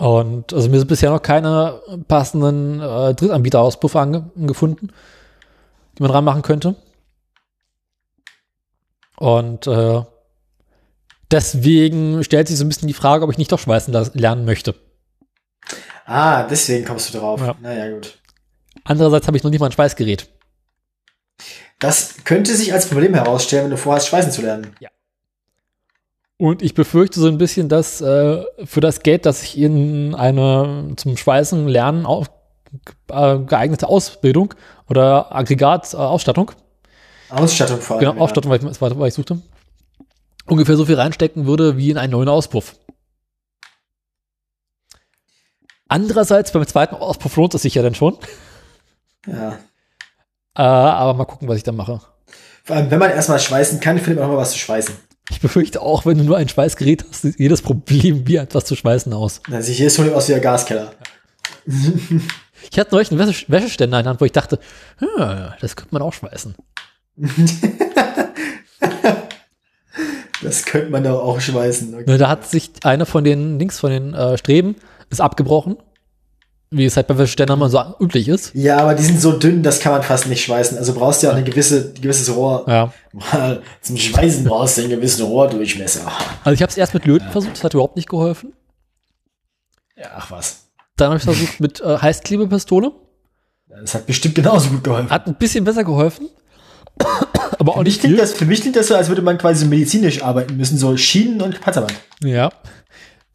Und 0.00 0.54
also 0.54 0.70
mir 0.70 0.78
sind 0.78 0.88
bisher 0.88 1.10
noch 1.10 1.20
keine 1.20 1.82
passenden 2.08 2.80
äh, 2.80 3.14
Drittanbieter-Auspuffe 3.14 4.00
ange 4.00 4.30
gefunden, 4.34 4.88
die 5.98 6.02
man 6.02 6.10
ranmachen 6.10 6.40
könnte. 6.40 6.74
Und 9.18 9.66
äh, 9.66 10.02
deswegen 11.30 12.24
stellt 12.24 12.48
sich 12.48 12.56
so 12.56 12.64
ein 12.64 12.68
bisschen 12.68 12.88
die 12.88 12.94
Frage, 12.94 13.24
ob 13.24 13.30
ich 13.30 13.36
nicht 13.36 13.52
doch 13.52 13.58
schweißen 13.58 13.92
lernen 14.14 14.46
möchte. 14.46 14.74
Ah, 16.06 16.44
deswegen 16.44 16.86
kommst 16.86 17.12
du 17.12 17.18
drauf. 17.18 17.38
Ja. 17.38 17.54
Naja, 17.60 17.92
gut. 17.92 18.18
Andererseits 18.84 19.26
habe 19.26 19.36
ich 19.36 19.42
noch 19.42 19.50
nicht 19.50 19.60
mal 19.60 19.66
ein 19.66 19.72
Schweißgerät. 19.72 20.30
Das 21.78 22.24
könnte 22.24 22.56
sich 22.56 22.72
als 22.72 22.88
Problem 22.88 23.12
herausstellen, 23.12 23.64
wenn 23.64 23.70
du 23.72 23.76
vorhast, 23.76 24.08
schweißen 24.08 24.32
zu 24.32 24.40
lernen. 24.40 24.74
Und 26.40 26.62
ich 26.62 26.72
befürchte 26.72 27.20
so 27.20 27.28
ein 27.28 27.36
bisschen, 27.36 27.68
dass 27.68 28.00
äh, 28.00 28.42
für 28.64 28.80
das 28.80 29.00
Geld, 29.02 29.26
das 29.26 29.42
ich 29.42 29.58
in 29.58 30.14
eine 30.14 30.94
zum 30.96 31.14
Schweißen 31.18 31.68
lernen 31.68 32.06
auf, 32.06 32.30
äh, 33.10 33.40
geeignete 33.40 33.86
Ausbildung 33.86 34.54
oder 34.88 35.36
Aggregat 35.36 35.92
äh, 35.92 35.98
Ausstattung, 35.98 36.52
vor 37.82 37.98
allem. 37.98 38.12
genau, 38.12 38.24
Ausstattung, 38.24 38.50
weil 38.50 38.58
ich, 38.58 38.80
was 38.80 39.08
ich 39.08 39.14
suchte, 39.14 39.42
ungefähr 40.46 40.78
so 40.78 40.86
viel 40.86 40.94
reinstecken 40.94 41.44
würde 41.44 41.76
wie 41.76 41.90
in 41.90 41.98
einen 41.98 42.12
neuen 42.12 42.30
Auspuff. 42.30 42.74
Andererseits 45.88 46.52
beim 46.52 46.66
zweiten 46.66 46.94
Auspuff 46.94 47.36
lohnt 47.36 47.52
es 47.52 47.60
sich 47.60 47.74
ja 47.74 47.82
dann 47.82 47.94
schon. 47.94 48.16
Ja. 49.26 49.58
Äh, 50.56 50.62
aber 50.62 51.12
mal 51.12 51.26
gucken, 51.26 51.48
was 51.48 51.58
ich 51.58 51.64
dann 51.64 51.76
mache. 51.76 52.00
Vor 52.64 52.76
allem, 52.76 52.90
wenn 52.90 52.98
man 52.98 53.10
erstmal 53.10 53.38
schweißen 53.38 53.78
kann, 53.80 53.98
findet 53.98 54.20
man 54.20 54.30
auch 54.30 54.36
mal 54.36 54.40
was 54.40 54.52
zu 54.52 54.58
schweißen. 54.58 55.09
Ich 55.30 55.40
befürchte 55.40 55.80
auch, 55.80 56.06
wenn 56.06 56.18
du 56.18 56.24
nur 56.24 56.36
ein 56.36 56.48
Schweißgerät 56.48 57.04
hast, 57.08 57.22
sieht 57.22 57.38
jedes 57.38 57.62
Problem 57.62 58.26
wie 58.26 58.36
etwas 58.36 58.64
zu 58.64 58.76
schweißen 58.76 59.12
aus. 59.12 59.40
Also 59.50 59.72
hier 59.72 59.86
ist 59.86 59.94
so 59.94 60.02
aus 60.12 60.28
wie 60.28 60.32
der 60.32 60.40
Gaskeller. 60.40 60.92
Ich 62.70 62.78
hatte 62.78 62.94
neulich 62.94 63.10
einen 63.10 63.20
Wäsche 63.20 63.46
Wäscheständer 63.48 63.98
in 63.98 64.04
der 64.04 64.10
Hand, 64.10 64.20
wo 64.20 64.24
ich 64.24 64.32
dachte, 64.32 64.58
hm, 64.98 65.52
das 65.60 65.76
könnte 65.76 65.94
man 65.94 66.02
auch 66.02 66.12
schweißen. 66.12 66.54
Das 70.42 70.64
könnte 70.64 70.90
man 70.90 71.04
doch 71.04 71.22
auch 71.22 71.40
schweißen. 71.40 71.94
Okay. 71.94 72.18
Da 72.18 72.28
hat 72.28 72.48
sich 72.48 72.70
einer 72.82 73.06
von 73.06 73.24
den 73.24 73.58
links 73.58 73.78
von 73.78 73.90
den 73.90 74.14
äh, 74.14 74.38
Streben 74.38 74.76
ist 75.10 75.20
abgebrochen, 75.20 75.76
wie 76.72 76.84
es 76.84 76.96
halt 76.96 77.08
bei 77.08 77.14
mal 77.56 77.68
so 77.68 77.82
üblich 78.00 78.28
ist. 78.28 78.52
Ja, 78.54 78.78
aber 78.78 78.94
die 78.94 79.02
sind 79.02 79.20
so 79.20 79.32
dünn, 79.32 79.62
das 79.64 79.80
kann 79.80 79.92
man 79.92 80.02
fast 80.04 80.28
nicht 80.28 80.44
schweißen. 80.44 80.78
Also 80.78 80.94
brauchst 80.94 81.20
du 81.22 81.26
ja 81.26 81.32
auch 81.32 81.36
eine 81.36 81.44
gewisse, 81.44 81.92
gewisses 81.94 82.32
Rohr. 82.34 82.64
Ja. 82.68 82.92
Zum 83.80 83.96
Schweißen 83.96 84.44
brauchst 84.44 84.78
du 84.78 84.82
einen 84.82 84.90
gewissen 84.90 85.26
Rohrdurchmesser. 85.26 86.02
Also 86.44 86.54
ich 86.54 86.62
habe 86.62 86.70
es 86.70 86.76
erst 86.76 86.94
mit 86.94 87.06
Löten 87.06 87.28
versucht, 87.30 87.54
das 87.54 87.64
hat 87.64 87.74
überhaupt 87.74 87.96
nicht 87.96 88.08
geholfen. 88.08 88.52
Ja, 89.96 90.10
ach 90.14 90.30
was. 90.30 90.68
Dann 90.96 91.08
habe 91.08 91.16
ich 91.18 91.24
versucht 91.24 91.58
mit 91.60 91.80
äh, 91.80 91.98
Heißklebepistole, 91.98 92.92
Das 93.68 93.94
hat 93.94 94.06
bestimmt 94.06 94.36
genauso 94.36 94.70
gut 94.70 94.84
geholfen. 94.84 95.10
hat 95.10 95.26
ein 95.26 95.34
bisschen 95.34 95.64
besser 95.64 95.82
geholfen, 95.82 96.28
aber 97.58 97.72
auch 97.72 97.78
Für 97.78 97.82
nicht 97.84 98.00
viel. 98.00 98.16
das, 98.16 98.32
für 98.34 98.44
mich 98.44 98.60
klingt 98.60 98.76
das 98.76 98.86
so, 98.88 98.94
als 98.94 99.08
würde 99.08 99.22
man 99.22 99.38
quasi 99.38 99.66
medizinisch 99.66 100.22
arbeiten 100.22 100.56
müssen, 100.56 100.78
so 100.78 100.96
Schienen 100.96 101.42
und 101.42 101.60
Panzerband. 101.60 101.94
Ja. 102.22 102.50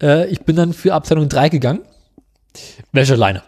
Äh, 0.02 0.28
ich 0.28 0.42
bin 0.42 0.56
dann 0.56 0.72
für 0.74 0.94
Abteilung 0.94 1.28
3 1.28 1.50
gegangen. 1.50 1.82
Wäscheleine. 2.92 3.44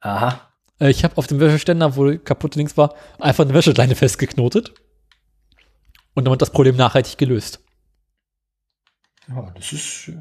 Aha. 0.00 0.40
Äh, 0.80 0.90
ich 0.90 1.04
habe 1.04 1.16
auf 1.16 1.26
dem 1.26 1.40
Wäscheständer, 1.40 1.96
wo 1.96 2.16
kaputt 2.18 2.54
links 2.56 2.76
war, 2.76 2.94
einfach 3.18 3.44
eine 3.44 3.54
Wäscheleine 3.54 3.94
festgeknotet. 3.94 4.72
Und 6.14 6.24
damit 6.24 6.42
das 6.42 6.50
Problem 6.50 6.76
nachhaltig 6.76 7.18
gelöst. 7.18 7.60
Ja, 9.28 9.52
das 9.54 9.72
ist. 9.72 10.08
äh, 10.08 10.16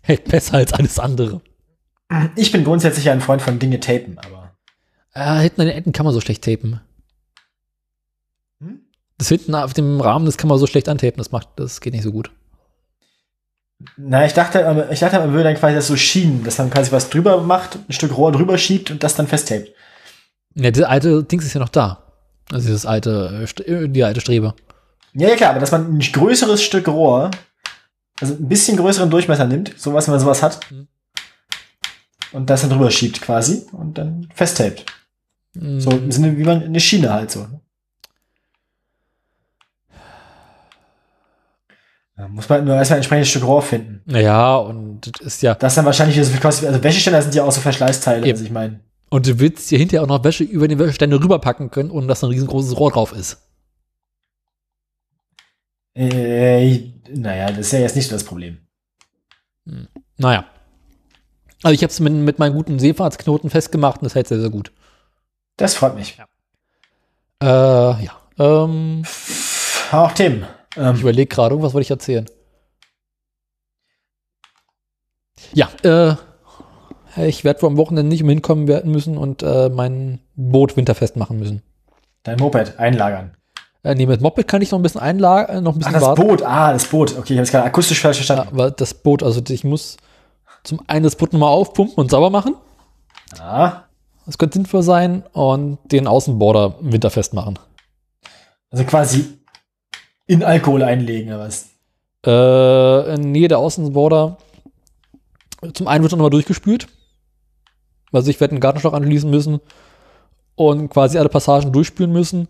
Hält 0.00 0.24
besser 0.24 0.54
als 0.54 0.72
alles 0.72 0.98
andere. 0.98 1.42
Ich 2.36 2.52
bin 2.52 2.62
grundsätzlich 2.64 3.10
ein 3.10 3.20
Freund 3.20 3.42
von 3.42 3.58
Dinge 3.58 3.80
tapen, 3.80 4.18
aber. 4.18 4.56
Äh, 5.12 5.40
hinten 5.40 5.62
an 5.62 5.66
den 5.66 5.76
Enden 5.76 5.92
kann 5.92 6.04
man 6.04 6.14
so 6.14 6.20
schlecht 6.20 6.44
tapen. 6.44 6.80
Hm? 8.60 8.80
Das 9.18 9.28
hinten 9.28 9.54
auf 9.54 9.74
dem 9.74 10.00
Rahmen, 10.00 10.24
das 10.26 10.36
kann 10.36 10.48
man 10.48 10.58
so 10.58 10.66
schlecht 10.66 10.88
antapen, 10.88 11.18
das 11.18 11.32
macht, 11.32 11.48
das 11.56 11.80
geht 11.80 11.92
nicht 11.92 12.04
so 12.04 12.12
gut. 12.12 12.30
Na, 13.98 14.24
ich 14.24 14.32
dachte, 14.32 14.88
ich 14.90 15.00
dachte, 15.00 15.18
man 15.18 15.32
würde 15.32 15.44
dann 15.44 15.56
quasi 15.56 15.74
das 15.74 15.86
so 15.86 15.96
schienen, 15.96 16.44
dass 16.44 16.58
man 16.58 16.70
quasi 16.70 16.92
was 16.92 17.10
drüber 17.10 17.42
macht, 17.42 17.78
ein 17.88 17.92
Stück 17.92 18.16
Rohr 18.16 18.32
drüber 18.32 18.56
schiebt 18.56 18.90
und 18.90 19.02
das 19.02 19.14
dann 19.14 19.26
festtapet. 19.26 19.74
Ja, 20.54 20.70
diese 20.70 20.88
alte 20.88 21.22
Dings 21.24 21.44
ist 21.44 21.52
ja 21.54 21.60
noch 21.60 21.68
da. 21.68 22.02
Also 22.50 22.66
dieses 22.68 22.86
alte, 22.86 23.46
äh, 23.66 23.70
äh, 23.70 23.88
die 23.88 24.02
alte 24.04 24.20
Strebe. 24.20 24.54
Ja, 25.12 25.28
ja, 25.28 25.36
klar, 25.36 25.50
aber 25.50 25.60
dass 25.60 25.72
man 25.72 25.94
ein 25.94 25.98
größeres 26.00 26.62
Stück 26.62 26.88
Rohr, 26.88 27.30
also 28.20 28.34
ein 28.34 28.48
bisschen 28.48 28.76
größeren 28.78 29.10
Durchmesser 29.10 29.46
nimmt, 29.46 29.74
sowas, 29.78 30.06
wenn 30.06 30.12
man 30.12 30.20
sowas 30.20 30.42
hat, 30.42 30.60
Mhm. 30.70 30.88
und 32.32 32.48
das 32.48 32.62
dann 32.62 32.70
drüber 32.70 32.90
schiebt 32.90 33.20
quasi 33.20 33.66
und 33.72 33.98
dann 33.98 34.28
festtapet. 34.34 34.86
So 35.54 35.90
im 35.90 36.12
Sinne, 36.12 36.36
wie 36.36 36.44
man 36.44 36.62
eine 36.62 36.80
Schiene 36.80 37.12
halt 37.12 37.30
so. 37.30 37.46
Da 42.16 42.28
muss 42.28 42.48
man 42.48 42.64
nur 42.64 42.74
erstmal 42.74 42.96
ein 42.96 43.00
entsprechendes 43.00 43.28
Stück 43.28 43.44
Rohr 43.44 43.60
finden. 43.60 44.00
Naja, 44.06 44.56
und 44.56 45.02
das 45.02 45.26
ist 45.26 45.42
ja, 45.42 45.54
Das 45.54 45.74
dann 45.74 45.84
wahrscheinlich, 45.84 46.18
also 46.18 46.32
also 46.42 46.82
Wäscheständer 46.82 47.20
sind 47.20 47.34
ja 47.34 47.44
auch 47.44 47.52
so 47.52 47.60
Verschleißteile, 47.60 48.22
Eben. 48.26 48.30
also 48.30 48.44
ich 48.44 48.50
meine. 48.50 48.80
und 49.10 49.26
du 49.26 49.38
willst 49.38 49.70
dir 49.70 49.78
hinterher 49.78 50.02
auch 50.02 50.08
noch 50.08 50.24
Wäsche 50.24 50.44
über 50.44 50.66
den 50.66 50.78
Wäscheständer 50.78 51.22
rüberpacken 51.22 51.70
können, 51.70 51.90
ohne 51.90 52.06
dass 52.06 52.24
ein 52.24 52.30
riesengroßes 52.30 52.78
Rohr 52.78 52.90
drauf 52.90 53.12
ist. 53.12 53.42
Äh, 55.94 56.90
naja, 57.10 57.48
das 57.48 57.58
ist 57.58 57.72
ja 57.72 57.80
jetzt 57.80 57.96
nicht 57.96 58.08
so 58.08 58.14
das 58.14 58.24
Problem. 58.24 58.58
Naja. 60.16 60.44
Also 61.62 61.74
ich 61.74 61.82
habe 61.82 61.90
es 61.90 62.00
mit, 62.00 62.12
mit 62.12 62.38
meinen 62.38 62.54
guten 62.54 62.78
Seefahrtsknoten 62.78 63.50
festgemacht 63.50 64.00
und 64.00 64.04
das 64.04 64.14
hält 64.14 64.28
sehr, 64.28 64.40
sehr 64.40 64.50
gut. 64.50 64.72
Das 65.56 65.74
freut 65.74 65.94
mich. 65.96 66.18
Äh, 67.42 67.46
ja. 67.46 68.12
Ähm, 68.38 69.02
auch 69.90 70.12
Themen. 70.12 70.46
Ich 70.76 70.82
Ähm, 70.82 70.96
überlege 71.00 71.26
gerade, 71.26 71.54
irgendwas 71.54 71.74
wollte 71.74 71.84
ich 71.84 71.90
erzählen. 71.90 72.26
Ja, 75.52 75.68
äh, 75.82 76.16
ich 77.28 77.44
werde 77.44 77.62
wohl 77.62 77.70
am 77.70 77.76
Wochenende 77.76 78.08
nicht 78.08 78.22
umhin 78.22 78.42
kommen 78.42 78.68
werden 78.68 78.90
müssen 78.92 79.16
und 79.16 79.42
äh, 79.42 79.68
mein 79.68 80.20
Boot 80.34 80.76
winterfest 80.76 81.16
machen 81.16 81.38
müssen. 81.38 81.62
dein 82.24 82.38
Moped 82.38 82.78
einlagern. 82.78 83.36
Äh, 83.82 83.94
nee, 83.94 84.06
mit 84.06 84.20
Moped 84.20 84.48
kann 84.48 84.60
ich 84.62 84.70
noch 84.72 84.78
ein 84.78 84.82
bisschen 84.82 85.00
einlagen, 85.00 85.62
noch 85.62 85.74
ein 85.74 85.74
Ach, 85.76 85.78
bisschen 85.78 85.92
das 85.94 86.02
warten. 86.02 86.26
Boot. 86.26 86.42
Ah, 86.42 86.72
das 86.72 86.86
Boot. 86.86 87.12
Okay, 87.16 87.34
ich 87.34 87.38
habe 87.38 87.44
es 87.44 87.50
gerade 87.52 87.64
akustisch 87.64 88.00
falsch 88.00 88.18
Ja, 88.18 88.24
verstanden. 88.24 88.52
aber 88.52 88.70
das 88.70 88.94
Boot, 88.94 89.22
also 89.22 89.40
ich 89.48 89.64
muss 89.64 89.96
zum 90.64 90.80
einen 90.88 91.04
das 91.04 91.14
Boot 91.16 91.32
nochmal 91.32 91.50
aufpumpen 91.50 91.94
und 91.96 92.10
sauber 92.10 92.30
machen. 92.30 92.56
Ah, 93.40 93.84
Das 94.26 94.36
könnte 94.38 94.54
sinnvoll 94.54 94.82
sein 94.82 95.22
und 95.32 95.78
den 95.92 96.06
Außenborder 96.08 96.74
winterfest 96.80 97.32
machen. 97.34 97.58
also 98.70 98.84
quasi 98.84 99.35
in 100.26 100.42
Alkohol 100.42 100.82
einlegen, 100.82 101.32
oder 101.32 101.40
was? 101.40 101.68
Äh, 102.24 103.16
nee, 103.18 103.46
der 103.48 103.58
Außenborder. 103.58 104.38
Zum 105.74 105.86
einen 105.86 106.02
wird 106.02 106.12
er 106.12 106.16
nochmal 106.16 106.30
durchgespült. 106.30 106.88
Also 108.12 108.30
ich 108.30 108.40
werde 108.40 108.52
einen 108.52 108.60
Gartenschlauch 108.60 108.92
anschließen 108.92 109.30
müssen 109.30 109.60
und 110.54 110.88
quasi 110.88 111.18
alle 111.18 111.28
Passagen 111.28 111.72
durchspülen 111.72 112.12
müssen. 112.12 112.48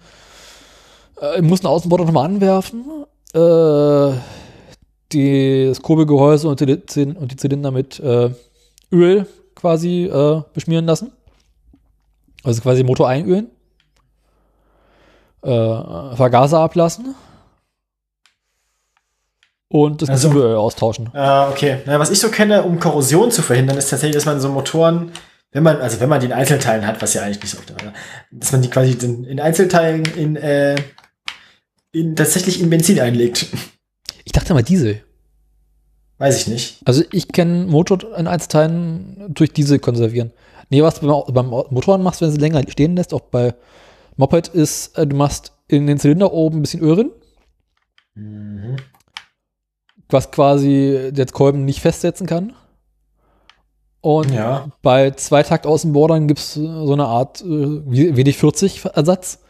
Äh, 1.21 1.37
ich 1.37 1.43
muss 1.43 1.61
den 1.61 1.69
Außenborder 1.69 2.05
nochmal 2.05 2.27
anwerfen. 2.27 2.85
Äh, 3.35 4.19
die, 5.13 5.67
das 5.69 5.83
Kurbelgehäuse 5.83 6.49
und 6.49 6.61
die, 6.61 7.05
und 7.05 7.33
die 7.33 7.37
Zylinder 7.37 7.71
mit 7.71 8.01
äh, 8.01 8.31
Öl 8.93 9.27
quasi 9.55 10.05
äh, 10.05 10.43
beschmieren 10.53 10.87
lassen. 10.87 11.13
Also 12.43 12.63
quasi 12.63 12.85
Motor 12.85 13.09
einölen. 13.09 13.51
Äh, 15.43 15.49
Vergaser 16.17 16.61
ablassen. 16.61 17.15
Und 19.69 20.01
das 20.03 20.09
Also- 20.11 20.29
Zubehör 20.29 20.59
austauschen. 20.61 21.11
Ah, 21.13 21.49
okay. 21.51 21.79
Na, 21.87 21.99
was 21.99 22.11
ich 22.11 22.21
so 22.21 22.29
kenne, 22.31 22.63
um 22.63 22.79
Korrosion 22.79 23.31
zu 23.31 23.43
verhindern, 23.43 23.77
ist 23.77 23.91
tatsächlich, 23.91 24.15
dass 24.15 24.25
man 24.25 24.41
so 24.41 24.49
Motoren, 24.49 25.11
wenn 25.53 25.63
man, 25.65 25.79
also 25.79 25.99
wenn 26.01 26.09
man 26.09 26.21
die 26.21 26.27
in 26.27 26.33
Einzelteilen 26.33 26.87
hat, 26.87 27.03
was 27.03 27.15
ja 27.15 27.23
eigentlich 27.23 27.43
nicht 27.43 27.51
so 27.51 27.59
oft 27.59 27.71
ist, 27.71 27.79
dass 28.31 28.53
man 28.53 28.63
die 28.63 28.71
quasi 28.71 28.93
in, 28.93 29.25
in 29.25 29.41
Einzelteilen 29.41 30.05
in, 30.17 30.37
äh, 30.37 30.77
in, 31.93 32.15
tatsächlich 32.15 32.61
in 32.63 32.71
Benzin 32.71 33.01
einlegt. 33.01 33.47
Ich 34.25 34.33
dachte 34.33 34.55
mal 34.55 34.63
Diesel. 34.63 35.03
Weiß 36.19 36.37
ich 36.41 36.47
nicht. 36.47 36.79
Also 36.85 37.03
ich 37.13 37.29
kenne 37.29 37.67
Motor 37.67 38.17
in 38.17 38.27
Einzelteilen 38.27 39.27
durch 39.29 39.53
Diesel 39.53 39.79
konservieren. 39.79 40.33
Nee, 40.71 40.83
was 40.83 41.01
du 41.01 41.07
beim, 41.07 41.33
beim 41.35 41.47
Motoren 41.49 42.03
machst, 42.03 42.21
wenn 42.21 42.29
du 42.29 42.35
sie 42.35 42.41
länger 42.41 42.63
stehen 42.69 42.97
lässt, 42.97 43.13
auch 43.13 43.21
bei 43.21 43.55
Moped 44.17 44.49
ist, 44.49 44.97
äh, 44.97 45.07
du 45.07 45.17
machst 45.17 45.53
in 45.69 45.87
den 45.87 45.99
Zylinder 45.99 46.33
oben 46.33 46.59
ein 46.59 46.63
bisschen 46.63 46.81
Öl 46.83 46.95
drin, 46.97 47.11
Mhm. 48.15 48.77
Was 50.09 50.31
quasi 50.31 51.11
jetzt 51.15 51.33
Kolben 51.33 51.65
nicht 51.65 51.81
festsetzen 51.81 52.27
kann. 52.27 52.55
Und 54.01 54.31
Ja. 54.33 54.69
bei 54.83 55.11
Zweitakt 55.11 55.67
Außenbordern 55.67 56.29
gibt 56.29 56.39
es 56.39 56.55
so 56.55 56.93
eine 56.93 57.07
Art 57.07 57.43
äh, 57.43 57.45
WD-40-Ersatz, 57.45 59.41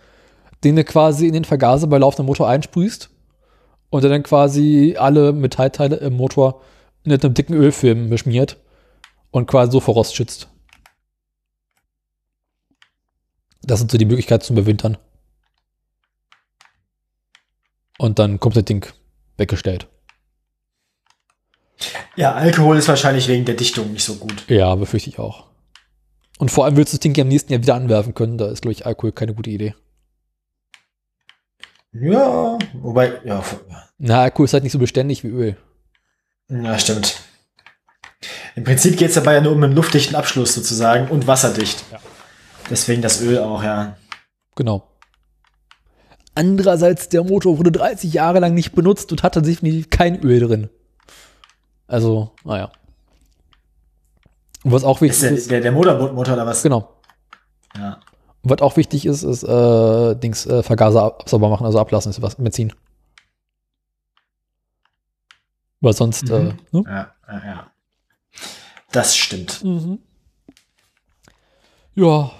den 0.64 0.76
du 0.76 0.84
quasi 0.84 1.26
in 1.26 1.34
den 1.34 1.44
Vergaser 1.44 1.86
bei 1.88 1.98
laufendem 1.98 2.26
Motor 2.26 2.48
einsprühst 2.48 3.10
und 3.90 4.02
der 4.02 4.10
dann 4.10 4.22
quasi 4.22 4.96
alle 4.98 5.32
Metallteile 5.32 5.96
im 5.96 6.16
Motor 6.16 6.62
mit 7.04 7.22
einem 7.24 7.34
dicken 7.34 7.54
Ölfilm 7.54 8.08
beschmiert 8.08 8.56
und 9.30 9.46
quasi 9.46 9.72
so 9.72 9.80
vor 9.80 9.94
Rost 9.94 10.14
schützt. 10.16 10.48
Das 13.62 13.78
sind 13.80 13.90
so 13.90 13.98
die 13.98 14.04
Möglichkeiten 14.06 14.44
zum 14.44 14.56
Überwintern. 14.56 14.96
Und 17.98 18.18
dann 18.18 18.40
kommt 18.40 18.56
das 18.56 18.64
Ding 18.64 18.86
weggestellt. 19.36 19.88
Ja, 22.16 22.32
Alkohol 22.32 22.78
ist 22.78 22.88
wahrscheinlich 22.88 23.28
wegen 23.28 23.44
der 23.44 23.54
Dichtung 23.54 23.92
nicht 23.92 24.04
so 24.04 24.16
gut. 24.16 24.48
Ja, 24.48 24.74
befürchte 24.74 25.10
ich 25.10 25.18
auch. 25.18 25.44
Und 26.38 26.50
vor 26.50 26.64
allem 26.64 26.76
willst 26.76 26.92
du 26.92 26.96
das 26.96 27.02
Ding 27.02 27.14
ja 27.14 27.22
am 27.22 27.28
nächsten 27.28 27.52
Jahr 27.52 27.62
wieder 27.62 27.74
anwerfen 27.74 28.14
können. 28.14 28.38
Da 28.38 28.48
ist, 28.48 28.62
glaube 28.62 28.72
ich, 28.72 28.86
Alkohol 28.86 29.12
keine 29.12 29.34
gute 29.34 29.50
Idee. 29.50 29.74
Ja, 31.92 32.58
wobei, 32.74 33.20
ja, 33.24 33.42
Na, 33.98 34.22
Alkohol 34.22 34.44
ist 34.44 34.52
halt 34.52 34.64
nicht 34.64 34.72
so 34.72 34.78
beständig 34.78 35.24
wie 35.24 35.28
Öl. 35.28 35.56
ja 36.50 36.78
stimmt. 36.78 37.16
Im 38.54 38.64
Prinzip 38.64 38.96
geht 38.98 39.08
es 39.08 39.14
dabei 39.14 39.34
ja 39.34 39.40
nur 39.40 39.52
um 39.52 39.62
einen 39.62 39.74
luftdichten 39.74 40.16
Abschluss 40.16 40.54
sozusagen 40.54 41.08
und 41.08 41.26
wasserdicht. 41.26 41.84
Ja. 41.92 41.98
Deswegen 42.70 43.02
das 43.02 43.20
Öl 43.22 43.38
auch, 43.38 43.62
ja. 43.62 43.96
Genau. 44.56 44.86
Andererseits, 46.34 47.08
der 47.08 47.24
Motor 47.24 47.58
wurde 47.58 47.72
30 47.72 48.12
Jahre 48.12 48.40
lang 48.40 48.54
nicht 48.54 48.74
benutzt 48.74 49.10
und 49.12 49.22
hatte 49.22 49.40
definitiv 49.40 49.88
kein 49.88 50.20
Öl 50.22 50.40
drin. 50.40 50.70
Also, 51.86 52.32
naja. 52.44 52.70
Und 54.64 54.72
was 54.72 54.84
auch 54.84 54.96
Ist 54.96 55.02
wichtig 55.02 55.20
der, 55.20 55.30
ist, 55.32 55.50
der, 55.50 55.60
der 55.60 55.72
Motorbootsmotor 55.72 56.34
oder 56.34 56.46
was? 56.46 56.62
genau. 56.62 56.92
Ja. 57.76 58.00
Und 58.42 58.50
was 58.50 58.60
auch 58.60 58.76
wichtig 58.76 59.06
ist, 59.06 59.22
ist 59.22 59.42
äh, 59.44 60.14
Dings 60.16 60.46
äh, 60.46 60.62
Vergaser 60.62 61.02
ab, 61.02 61.28
sauber 61.28 61.48
machen, 61.48 61.66
also 61.66 61.78
ablassen, 61.78 62.10
ist 62.10 62.22
was 62.22 62.34
Benzin. 62.36 62.72
Weil 65.80 65.92
sonst, 65.92 66.24
Mhm. 66.30 66.34
äh, 66.72 66.76
ne? 66.76 66.82
Ja, 66.86 67.12
ja, 67.28 67.46
ja. 67.46 67.70
Das 68.92 69.16
stimmt. 69.16 69.62
Mhm. 69.62 69.98
Ja, 71.94 72.30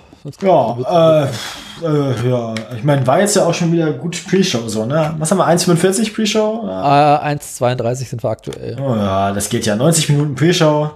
Ja, 0.41 1.25
äh, 1.25 1.87
äh, 1.87 2.29
ja, 2.29 2.55
ich 2.77 2.85
meine, 2.85 3.07
war 3.07 3.21
jetzt 3.21 3.37
ja 3.37 3.47
auch 3.47 3.55
schon 3.55 3.73
wieder 3.73 3.93
gut 3.93 4.23
Pre-Show 4.27 4.69
so, 4.69 4.87
ne? 4.87 5.15
Was 5.19 5.31
haben 5.31 5.39
wir, 5.39 5.47
1,45 5.47 6.15
Pre-Show? 6.15 6.65
Ja. 6.67 7.23
äh, 7.23 7.35
1,32 7.35 8.09
sind 8.09 8.23
wir 8.23 8.31
aktuell. 8.31 8.77
Oh 8.81 8.95
ja, 8.95 9.33
das 9.33 9.49
geht 9.49 9.67
ja. 9.67 9.77
90 9.77 10.09
Minuten 10.11 10.35
Pre-Show. 10.35 10.91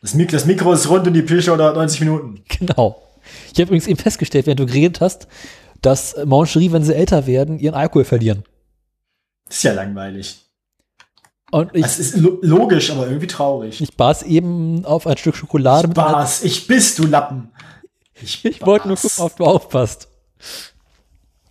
Das, 0.00 0.14
Mik 0.14 0.30
das 0.30 0.46
Mikro 0.46 0.72
ist 0.72 0.88
rund 0.88 1.06
und 1.06 1.12
die 1.12 1.22
Pre-Show 1.22 1.56
dauert 1.56 1.76
90 1.76 2.00
Minuten. 2.00 2.44
Genau. 2.58 3.02
Ich 3.52 3.58
habe 3.58 3.64
übrigens 3.64 3.86
eben 3.86 3.98
festgestellt, 3.98 4.46
während 4.46 4.60
du 4.60 4.66
geredet 4.66 5.00
hast, 5.00 5.28
dass 5.82 6.16
Mancherie, 6.24 6.72
wenn 6.72 6.82
sie 6.82 6.94
älter 6.94 7.26
werden, 7.26 7.58
ihren 7.58 7.74
Alkohol 7.74 8.04
verlieren. 8.04 8.44
Das 9.46 9.56
ist 9.56 9.62
ja 9.64 9.72
langweilig. 9.72 10.49
Und 11.50 11.74
ich, 11.74 11.82
Das 11.82 11.98
ist 11.98 12.16
lo 12.16 12.38
logisch, 12.42 12.90
aber 12.90 13.06
irgendwie 13.06 13.26
traurig. 13.26 13.80
ich 13.80 13.96
bas 13.96 14.22
eben 14.22 14.84
auf 14.84 15.06
ein 15.06 15.16
Stück 15.16 15.34
Schokolade 15.36 15.88
einer, 15.88 15.94
Spaß, 15.94 16.44
ich 16.44 16.66
bist 16.66 16.98
du 16.98 17.06
Lappen. 17.06 17.50
Ich, 18.22 18.44
Ich 18.44 18.64
wollte 18.64 18.86
nur 18.88 18.96
gucken, 18.96 19.24
ob 19.24 19.36
du 19.36 19.44
aufpasst. 19.44 20.08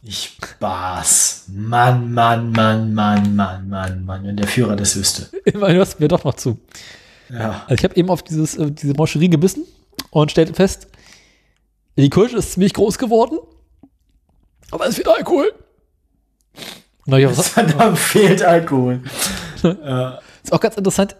Ich 0.02 0.38
Spaß. 0.42 1.46
Mann, 1.54 2.14
Mann, 2.14 2.52
Mann, 2.52 2.94
Mann, 2.94 3.36
Mann, 3.36 3.68
Mann, 3.70 4.06
Mann, 4.06 4.24
wenn 4.24 4.38
der 4.38 4.48
Führer 4.48 4.76
das 4.78 4.96
wüsste. 4.96 5.30
Immerhin 5.46 5.76
hörst 5.78 6.00
du 6.00 6.04
mir 6.04 6.08
doch 6.08 6.24
noch 6.24 6.36
zu. 6.36 6.58
Ja. 7.30 7.64
Also 7.68 7.76
ich 7.76 7.84
habe 7.84 7.96
eben 7.98 8.10
auf 8.10 8.24
dieses, 8.24 8.56
äh, 8.58 8.72
diese 8.72 8.94
Mancherie 8.94 9.30
gebissen 9.30 9.66
und 10.12 10.32
stellte 10.32 10.54
fest, 10.54 10.88
die 11.98 12.10
Kirsche 12.10 12.38
ist 12.38 12.54
ziemlich 12.54 12.74
groß 12.74 12.98
geworden, 12.98 13.40
aber 14.72 14.88
es 14.88 14.96
fehlt 14.96 15.10
Alkohol. 15.10 15.52
Und 17.06 17.12
dann 17.12 17.20
ich 17.20 17.28
was, 17.38 17.50
Verdammt 17.50 17.98
fehlt 18.00 18.42
Alkohol. 18.42 19.02
Äh, 19.64 20.18
ist 20.44 20.54
auch 20.54 20.60
ganz 20.60 20.76
interessant, 20.76 21.16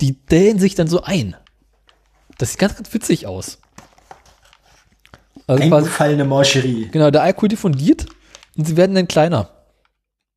die 0.00 0.12
dehnen 0.12 0.58
sich 0.58 0.74
dann 0.74 0.88
so 0.88 1.02
ein. 1.02 1.36
Das 2.38 2.50
sieht 2.50 2.60
ganz, 2.60 2.76
ganz 2.76 2.92
witzig 2.94 3.26
aus. 3.26 3.58
Also 5.46 5.62
eingefallene 5.62 6.24
Mancherie. 6.24 6.88
genau, 6.90 7.10
der 7.10 7.22
Alkohol 7.22 7.48
diffundiert 7.48 8.06
und 8.56 8.66
sie 8.66 8.76
werden 8.76 8.94
dann 8.94 9.08
kleiner. 9.08 9.50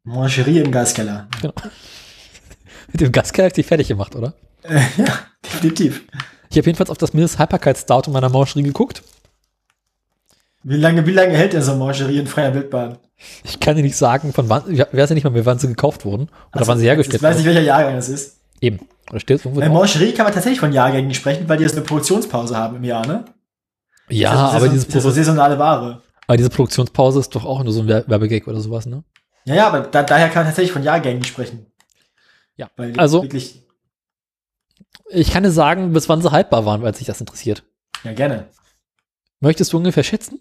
Mancherie 0.04 0.60
im 0.60 0.72
Gaskeller. 0.72 1.28
Mit 2.92 3.02
dem 3.02 3.12
Gaskeller 3.12 3.48
hat 3.48 3.56
sich 3.56 3.66
fertig 3.66 3.88
gemacht, 3.88 4.16
oder? 4.16 4.34
Äh, 4.64 4.82
ja, 4.98 5.20
definitiv. 5.44 6.04
Ich 6.50 6.58
habe 6.58 6.66
jedenfalls 6.66 6.90
auf 6.90 6.98
das 6.98 7.14
Mindesthaltbarkeitsdatum 7.14 8.14
meiner 8.14 8.30
Mancherie 8.30 8.64
geguckt. 8.64 9.04
Wie 10.64 10.78
lange, 10.78 11.06
wie 11.08 11.12
lange 11.12 11.34
hält 11.36 11.54
denn 11.54 11.62
so 11.62 11.72
eine 11.72 11.80
Mancherie 11.80 12.20
in 12.20 12.28
freier 12.28 12.54
Wildbahn? 12.54 12.98
Ich 13.44 13.60
kann 13.60 13.76
dir 13.76 13.84
nicht 13.84 13.96
sagen, 13.98 14.34
von 14.34 14.50
wann, 14.50 14.72
ich 14.72 14.80
weiß 14.80 15.10
ja 15.10 15.14
nicht 15.16 15.24
mal 15.24 15.30
mehr, 15.30 15.46
wann 15.46 15.60
sie 15.60 15.68
gekauft 15.68 16.06
wurden 16.06 16.24
oder 16.24 16.60
Also, 16.60 16.72
wann 16.72 16.80
sie 16.80 16.86
hergestellt 16.86 17.18
Ich 17.18 17.24
weiß 17.24 17.38
nicht, 17.38 17.46
wurden. 17.46 17.56
welcher 17.56 17.68
Jahrgang 17.68 17.96
das 17.96 18.10
ist. 18.10 18.40
Eben. 18.62 18.80
Oder 19.10 19.20
steht 19.20 19.40
irgendwo 19.46 19.60
Bei 19.60 19.68
drauf? 19.68 19.76
Mancherie 19.78 20.12
kann 20.14 20.26
man 20.26 20.34
tatsächlich 20.34 20.60
von 20.60 20.72
Jahrgängen 20.72 21.14
sprechen, 21.14 21.48
weil 21.50 21.58
die 21.58 21.64
jetzt 21.64 21.76
eine 21.76 21.86
Produktionspause 21.86 22.56
haben 22.58 22.78
im 22.78 22.84
Jahr, 22.84 23.06
ne? 23.06 23.26
Ja, 24.10 24.32
das 24.34 24.40
ist, 24.42 24.56
aber, 24.56 24.66
das 24.66 24.74
diese 24.88 24.98
ist, 24.98 25.04
so 25.04 25.10
saisonale 25.12 25.58
Ware. 25.60 26.02
aber 26.28 26.38
diese 26.38 26.50
Produktionspause 26.50 27.20
ist 27.20 27.34
doch 27.36 27.46
auch 27.46 27.64
nur 27.64 27.74
so 27.74 27.82
ein 27.82 27.88
Wer- 27.88 28.08
Werbegag 28.08 28.48
oder 28.48 28.60
sowas, 28.60 28.86
ne? 28.86 29.04
Ja, 29.46 29.56
ja, 29.56 29.68
aber 29.68 29.82
da, 29.82 30.04
daher 30.04 30.28
kann 30.30 30.42
man 30.44 30.46
tatsächlich 30.48 30.72
von 30.72 30.84
Jahrgängen 30.84 31.24
sprechen. 31.24 31.66
Ja. 32.56 32.70
Weil 32.78 32.98
Also- 33.00 33.24
wirklich, 33.24 33.64
Ich 35.10 35.32
kann 35.32 35.44
dir 35.44 35.52
sagen, 35.52 35.94
bis 35.94 36.08
wann 36.10 36.22
sie 36.22 36.32
haltbar 36.32 36.66
waren, 36.66 36.82
weil 36.82 36.96
sich 36.96 37.08
das 37.08 37.20
interessiert. 37.20 37.64
ja, 38.04 38.14
gerne. 38.14 38.48
Möchtest 39.40 39.74
du 39.74 39.78
ungefähr 39.78 40.04
schätzen? 40.04 40.40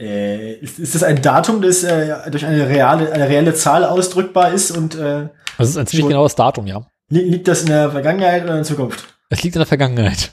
Äh, 0.00 0.54
ist, 0.54 0.78
ist 0.78 0.94
das 0.94 1.02
ein 1.02 1.20
Datum, 1.20 1.60
das 1.60 1.84
äh, 1.84 2.30
durch 2.30 2.46
eine 2.46 2.66
reale, 2.68 3.12
eine 3.12 3.28
reelle 3.28 3.52
Zahl 3.54 3.84
ausdrückbar 3.84 4.50
ist 4.52 4.70
und 4.70 4.94
äh, 4.94 5.28
Das 5.58 5.68
ist 5.68 5.76
ein 5.76 5.86
ziemlich 5.86 6.04
Schon. 6.04 6.08
genaues 6.10 6.34
Datum, 6.34 6.66
ja. 6.66 6.86
li 7.10 7.20
liegt 7.22 7.46
das 7.48 7.60
in 7.60 7.66
der 7.66 7.90
Vergangenheit 7.90 8.42
oder 8.44 8.52
in 8.52 8.58
der 8.58 8.64
Zukunft? 8.64 9.04
Es 9.28 9.42
liegt 9.42 9.56
in 9.56 9.60
der 9.60 9.66
Vergangenheit. 9.66 10.32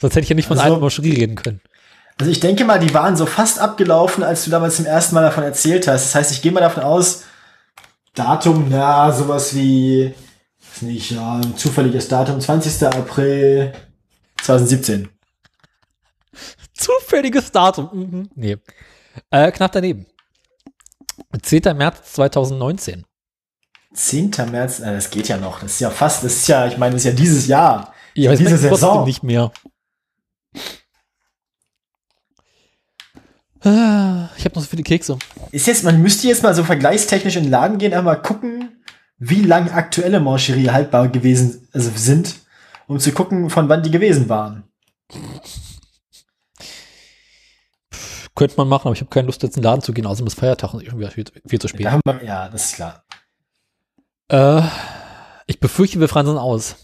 Sonst 0.00 0.14
hätte 0.14 0.24
ich 0.24 0.28
ja 0.28 0.36
nicht 0.36 0.46
von 0.46 0.58
Also- 0.58 0.70
alten 0.72 0.80
Moscherie 0.82 1.14
reden 1.14 1.36
können. 1.36 1.60
Also 2.20 2.30
ich 2.32 2.40
denke 2.40 2.64
mal, 2.64 2.78
die 2.80 2.92
waren 2.92 3.16
so 3.16 3.26
fast 3.26 3.60
abgelaufen, 3.60 4.22
als 4.24 4.44
du 4.44 4.50
damals 4.50 4.76
zum 4.76 4.86
ersten 4.86 5.14
Mal 5.14 5.22
davon 5.22 5.44
erzählt 5.44 5.86
hast. 5.88 6.04
Das 6.06 6.14
heißt, 6.16 6.32
ich 6.32 6.42
gehe 6.42 6.50
mal 6.52 6.60
davon 6.60 6.82
aus, 6.82 7.22
Datum, 8.14 8.66
na, 8.68 9.12
sowas 9.12 9.54
wie, 9.54 10.12
nicht, 10.80 11.12
ja, 11.12 11.36
ein 11.36 11.56
zufälliges 11.56 12.08
Datum, 12.08 12.40
20. 12.40 12.82
April 12.88 13.72
2017. 14.42 15.08
Zufälliges 16.78 17.52
Datum. 17.52 17.88
Mhm. 17.92 18.30
Nee. 18.34 18.56
Äh, 19.30 19.50
knapp 19.52 19.72
daneben. 19.72 20.06
10. 21.42 21.76
März 21.76 22.12
2019. 22.14 23.04
10. 23.92 24.30
März, 24.50 24.80
äh, 24.80 24.94
das 24.94 25.10
geht 25.10 25.28
ja 25.28 25.36
noch. 25.36 25.60
Das 25.60 25.72
ist 25.72 25.80
ja 25.80 25.90
fast, 25.90 26.22
das 26.24 26.34
ist 26.36 26.48
ja, 26.48 26.66
ich 26.66 26.78
meine, 26.78 26.94
das 26.94 27.02
ist 27.02 27.06
ja 27.06 27.12
dieses 27.12 27.46
Jahr. 27.46 27.92
Ja, 28.14 28.34
Diese 28.34 28.56
Saison. 28.56 29.04
nicht 29.04 29.22
mehr. 29.22 29.52
Ah, 33.60 34.28
Ich 34.36 34.44
habe 34.44 34.54
noch 34.54 34.62
so 34.62 34.68
viele 34.68 34.82
Kekse. 34.82 35.18
Ist 35.50 35.66
jetzt, 35.66 35.84
man 35.84 36.00
müsste 36.00 36.28
jetzt 36.28 36.42
mal 36.42 36.54
so 36.54 36.62
vergleichstechnisch 36.64 37.36
in 37.36 37.44
den 37.44 37.50
Laden 37.50 37.78
gehen, 37.78 37.92
einmal 37.94 38.22
gucken, 38.22 38.82
wie 39.18 39.42
lang 39.42 39.70
aktuelle 39.70 40.20
Mancherie 40.20 40.70
haltbar 40.70 41.08
gewesen 41.08 41.68
also 41.72 41.90
sind, 41.94 42.36
um 42.86 43.00
zu 43.00 43.12
gucken, 43.12 43.50
von 43.50 43.68
wann 43.68 43.82
die 43.82 43.90
gewesen 43.90 44.28
waren. 44.28 44.64
Könnte 48.38 48.56
man 48.56 48.68
machen, 48.68 48.86
aber 48.86 48.94
ich 48.94 49.00
habe 49.00 49.10
keine 49.10 49.26
Lust, 49.26 49.42
jetzt 49.42 49.56
in 49.56 49.62
den 49.62 49.68
Laden 49.68 49.82
zu 49.82 49.92
gehen, 49.92 50.06
außerdem 50.06 50.28
ist 50.28 50.38
Feiertag 50.38 50.72
und 50.72 50.84
irgendwie 50.84 51.08
viel, 51.08 51.24
viel 51.44 51.58
zu 51.60 51.66
spät. 51.66 51.86
Da 51.86 51.90
haben 51.90 52.02
wir, 52.04 52.22
ja, 52.24 52.48
das 52.48 52.66
ist 52.66 52.76
klar. 52.76 53.02
Äh, 54.28 54.62
ich 55.48 55.58
befürchte, 55.58 55.98
wir 55.98 56.06
fransen 56.06 56.38
aus. 56.38 56.76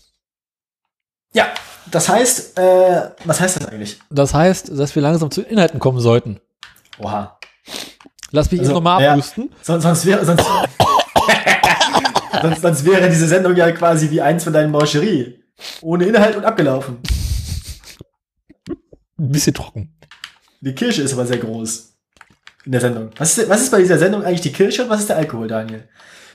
Ja, 1.33 1.47
das 1.93 2.09
heißt, 2.09 2.59
äh, 2.59 3.11
was 3.25 3.41
heißt 3.41 3.61
das 3.61 3.69
eigentlich? 3.69 4.01
Das 4.11 4.35
heißt, 4.35 4.77
dass 4.77 4.97
wir 4.97 5.03
langsam 5.03 5.31
zu 5.31 5.43
Inhalten 5.43 5.79
kommen 5.79 6.01
sollten. 6.01 6.41
Oha. 6.99 7.39
Lass 8.33 8.51
mich 8.51 8.59
Also, 8.59 8.73
jetzt 8.73 8.75
nochmal 8.75 9.01
ja. 9.01 9.13
abhusten. 9.13 9.55
Sonst, 9.63 9.85
sonst 9.85 10.07
wäre, 10.07 10.25
sonst, 10.27 10.45
sonst, 12.43 12.63
sonst 12.63 12.85
wäre 12.85 13.09
diese 13.09 13.29
Sendung 13.29 13.55
ja 13.55 13.71
quasi 13.71 14.11
wie 14.11 14.21
eins 14.21 14.43
von 14.43 14.53
deinen 14.53 14.73
Mancherie. 14.73 15.39
Ohne 15.83 16.07
Inhalt 16.07 16.35
und 16.35 16.45
abgelaufen. 16.45 16.99
Ein 19.17 19.31
bisschen 19.31 19.55
trocken. 19.55 19.94
Die 20.65 20.75
Kirsche 20.75 21.03
ist 21.03 21.13
aber 21.13 21.27
sehr 21.27 21.37
groß. 21.39 21.91
In 22.65 22.73
der 22.73 22.81
Sendung. 22.81 23.11
Was 23.19 23.37
ist, 23.37 23.51
was 23.51 23.61
ist 23.61 23.71
bei 23.71 23.83
dieser 23.83 23.99
Sendung 23.99 24.23
eigentlich 24.23 24.41
die 24.41 24.53
Kirsche 24.53 24.85
und 24.85 24.89
was 24.89 25.01
ist 25.01 25.11
der 25.11 25.19
Alkohol, 25.19 25.47
Daniel? 25.47 25.87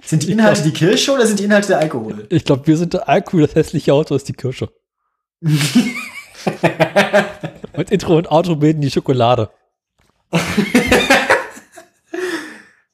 Sind 0.05 0.21
die 0.21 0.31
Inhalte 0.31 0.61
die 0.61 0.71
Kirsche 0.71 1.11
oder 1.11 1.25
sind 1.25 1.39
die 1.39 1.45
Inhalte 1.45 1.69
der 1.69 1.79
Alkohol? 1.79 2.27
Ich 2.29 2.45
glaube, 2.45 2.67
wir 2.67 2.77
sind 2.77 2.93
der 2.93 3.09
Alkohol, 3.09 3.41
das 3.41 3.55
hässliche 3.55 3.91
Auto 3.91 4.13
ist 4.13 4.27
die 4.27 4.33
Kirsche. 4.33 4.69
Und 7.73 7.91
Intro 7.91 8.17
und 8.17 8.31
Outro 8.31 8.55
bilden 8.55 8.81
die 8.81 8.91
Schokolade. 8.91 9.49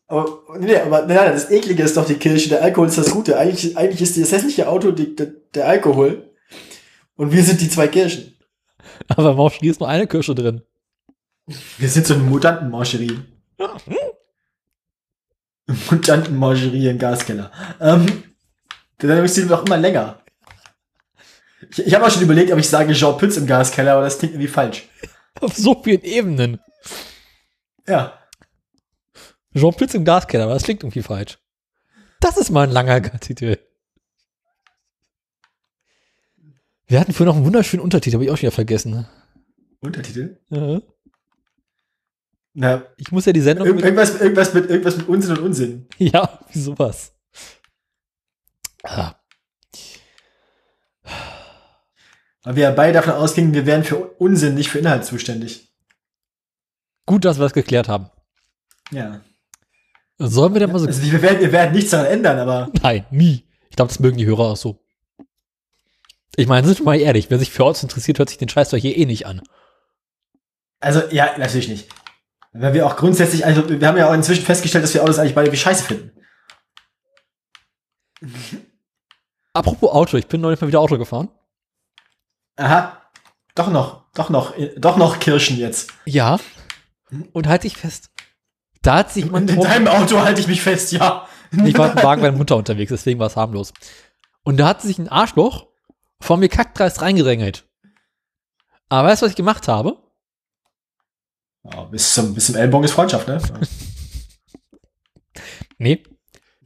Aber, 0.07 0.41
nee, 0.59 0.77
aber 0.77 1.05
nein, 1.05 1.33
das 1.33 1.51
Eklige 1.51 1.83
ist 1.83 1.97
doch 1.97 2.05
die 2.05 2.15
Kirsche, 2.15 2.49
der 2.49 2.63
Alkohol 2.63 2.87
ist 2.87 2.97
das 2.97 3.11
Gute. 3.11 3.37
Eigentlich, 3.37 3.77
eigentlich 3.77 4.01
ist 4.01 4.17
das 4.17 4.31
hässliche 4.31 4.69
Auto 4.69 4.91
die, 4.91 5.15
der, 5.15 5.27
der 5.53 5.67
Alkohol. 5.67 6.29
Und 7.15 7.31
wir 7.31 7.43
sind 7.43 7.61
die 7.61 7.69
zwei 7.69 7.87
Kirschen. 7.87 8.35
Aber 9.07 9.33
Mauschri 9.33 9.69
ist 9.69 9.79
nur 9.79 9.89
eine 9.89 10.07
Kirsche 10.07 10.35
drin. 10.35 10.61
Wir 11.47 11.89
sind 11.89 12.07
so 12.07 12.15
eine 12.15 12.23
Mutantenmancherie. 12.23 13.19
Mutantenmancherie 15.67 16.89
im 16.89 16.97
Gaskeller. 16.97 17.51
Ähm, 17.79 18.23
der 19.01 19.09
Sendungsstil 19.09 19.49
wird 19.49 19.59
auch 19.59 19.65
immer 19.65 19.77
länger. 19.77 20.21
Ich, 21.69 21.85
ich 21.85 21.93
habe 21.93 22.05
auch 22.05 22.11
schon 22.11 22.23
überlegt, 22.23 22.51
ob 22.51 22.59
ich 22.59 22.69
sage 22.69 22.93
Jean 22.93 23.17
Pütz 23.17 23.37
im 23.37 23.47
Gaskeller, 23.47 23.93
aber 23.93 24.03
das 24.03 24.17
klingt 24.17 24.33
irgendwie 24.33 24.47
falsch. 24.47 24.87
Auf 25.41 25.55
so 25.55 25.81
vielen 25.83 26.01
Ebenen. 26.01 26.59
Ja. 27.87 28.19
Jean 29.53 29.73
Pütz 29.73 29.93
im 29.93 30.05
Gaskeller, 30.05 30.45
aber 30.45 30.53
das 30.53 30.63
klingt 30.63 30.83
irgendwie 30.83 31.03
falsch. 31.03 31.39
Das 32.19 32.37
ist 32.37 32.49
mal 32.49 32.67
ein 32.67 32.71
langer 32.71 33.19
Titel. 33.19 33.57
Wir 36.87 36.99
hatten 36.99 37.13
vorhin 37.13 37.27
noch 37.27 37.35
einen 37.35 37.45
wunderschönen 37.45 37.83
Untertitel, 37.83 38.15
habe 38.15 38.25
ich 38.25 38.31
auch 38.31 38.37
schon 38.37 38.43
wieder 38.43 38.51
vergessen. 38.51 39.07
Untertitel? 39.79 40.39
Ja. 40.49 40.81
Na, 42.57 42.83
Ich 42.95 43.11
muss 43.11 43.25
ja 43.25 43.33
die 43.33 43.41
Sendung 43.41 43.67
irg 43.67 43.75
mit, 43.75 43.83
irgendwas, 43.85 44.19
irgendwas, 44.19 44.53
mit, 44.53 44.69
irgendwas 44.69 44.95
mit 44.95 45.07
Unsinn 45.09 45.37
und 45.37 45.43
Unsinn. 45.43 45.87
Ja, 45.97 46.39
wie 46.51 46.59
sowas. 46.59 47.13
Ah. 48.83 49.15
Weil 52.43 52.55
wir 52.55 52.63
ja 52.63 52.71
beide 52.71 52.93
davon 52.93 53.13
ausgingen, 53.13 53.53
wir 53.53 53.65
wären 53.65 53.83
für 53.83 53.97
Unsinn, 53.97 54.55
nicht 54.55 54.69
für 54.69 54.79
Inhalt 54.79 55.03
zuständig. 55.03 55.73
Gut, 57.05 57.25
dass 57.25 57.37
wir 57.37 57.43
das 57.43 57.53
geklärt 57.53 57.89
haben. 57.89 58.09
Ja. 58.91 59.21
Sollen 60.17 60.53
wir 60.53 60.59
denn 60.61 60.71
mal 60.71 60.79
so. 60.79 60.87
Also 60.87 61.01
wir 61.11 61.21
werden, 61.21 61.41
wir 61.41 61.51
werden 61.51 61.75
nichts 61.75 61.91
daran 61.91 62.05
ändern, 62.05 62.39
aber 62.39 62.71
Nein, 62.81 63.05
nie. 63.11 63.43
Ich 63.69 63.75
glaube, 63.75 63.89
das 63.89 63.99
mögen 63.99 64.17
die 64.17 64.25
Hörer 64.25 64.51
auch 64.51 64.57
so. 64.57 64.79
Ich 66.37 66.47
meine, 66.47 66.65
sind 66.65 66.79
wir 66.79 66.85
mal 66.85 66.99
ehrlich, 66.99 67.29
wer 67.29 67.39
sich 67.39 67.51
für 67.51 67.65
uns 67.65 67.83
interessiert, 67.83 68.19
hört 68.19 68.29
sich 68.29 68.37
den 68.37 68.47
Scheiß 68.49 68.69
doch 68.69 68.77
hier 68.77 68.95
eh 68.95 69.05
nicht 69.05 69.25
an. 69.25 69.41
also 70.79 71.01
ja, 71.11 71.37
natürlich 71.37 71.67
nicht. 71.67 71.89
Weil 72.57 72.73
wir 72.73 72.85
auch 72.85 72.95
grundsätzlich, 72.95 73.45
also 73.45 73.67
wir 73.69 73.85
haben 73.87 73.97
ja 73.97 74.07
auch 74.09 74.13
inzwischen 74.13 74.45
festgestellt, 74.45 74.83
dass 74.83 74.93
wir 74.93 75.03
Autos 75.03 75.19
eigentlich 75.19 75.35
beide 75.35 75.51
wie 75.51 75.57
scheiße 75.57 75.83
finden. 75.83 76.11
Apropos 79.53 79.91
Auto, 79.91 80.17
ich 80.17 80.27
bin 80.27 80.41
neulich 80.41 80.59
mal 80.61 80.67
wieder 80.67 80.79
Auto 80.79 80.97
gefahren. 80.97 81.29
Aha. 82.57 83.01
Doch 83.55 83.69
noch, 83.69 84.05
doch 84.13 84.29
noch, 84.29 84.53
doch 84.77 84.97
noch 84.97 85.19
Kirschen 85.19 85.57
jetzt. 85.57 85.91
Ja. 86.05 86.39
Und 87.33 87.47
halte 87.47 87.67
ich 87.67 87.77
fest. 87.77 88.09
Da 88.81 88.97
hat 88.97 89.11
sich 89.11 89.23
In, 89.23 89.27
jemand 89.29 89.49
in 89.49 89.55
drum- 89.55 89.65
deinem 89.67 89.87
Auto 89.87 90.19
halte 90.21 90.41
ich 90.41 90.47
mich 90.47 90.61
fest, 90.61 90.91
ja. 90.91 91.27
Ich 91.63 91.77
war 91.77 91.91
im 91.91 92.03
Wagen 92.03 92.21
meiner 92.21 92.35
Mutter 92.37 92.57
unterwegs, 92.57 92.89
deswegen 92.89 93.19
war 93.19 93.27
es 93.27 93.35
harmlos. 93.37 93.71
Und 94.43 94.57
da 94.57 94.67
hat 94.67 94.81
sich 94.81 94.99
ein 94.99 95.07
Arschloch 95.07 95.67
vor 96.19 96.37
mir 96.37 96.49
kackdreist 96.49 97.01
reingedrängelt. 97.01 97.65
Aber 98.89 99.07
weißt 99.07 99.21
du, 99.21 99.25
was 99.25 99.31
ich 99.31 99.37
gemacht 99.37 99.67
habe? 99.67 99.97
Ja, 101.71 101.83
bis, 101.85 102.13
zum, 102.13 102.33
bis 102.33 102.47
zum 102.47 102.55
Ellbogen 102.55 102.85
ist 102.85 102.91
Freundschaft, 102.91 103.27
ne? 103.27 103.41
Nee. 105.77 106.03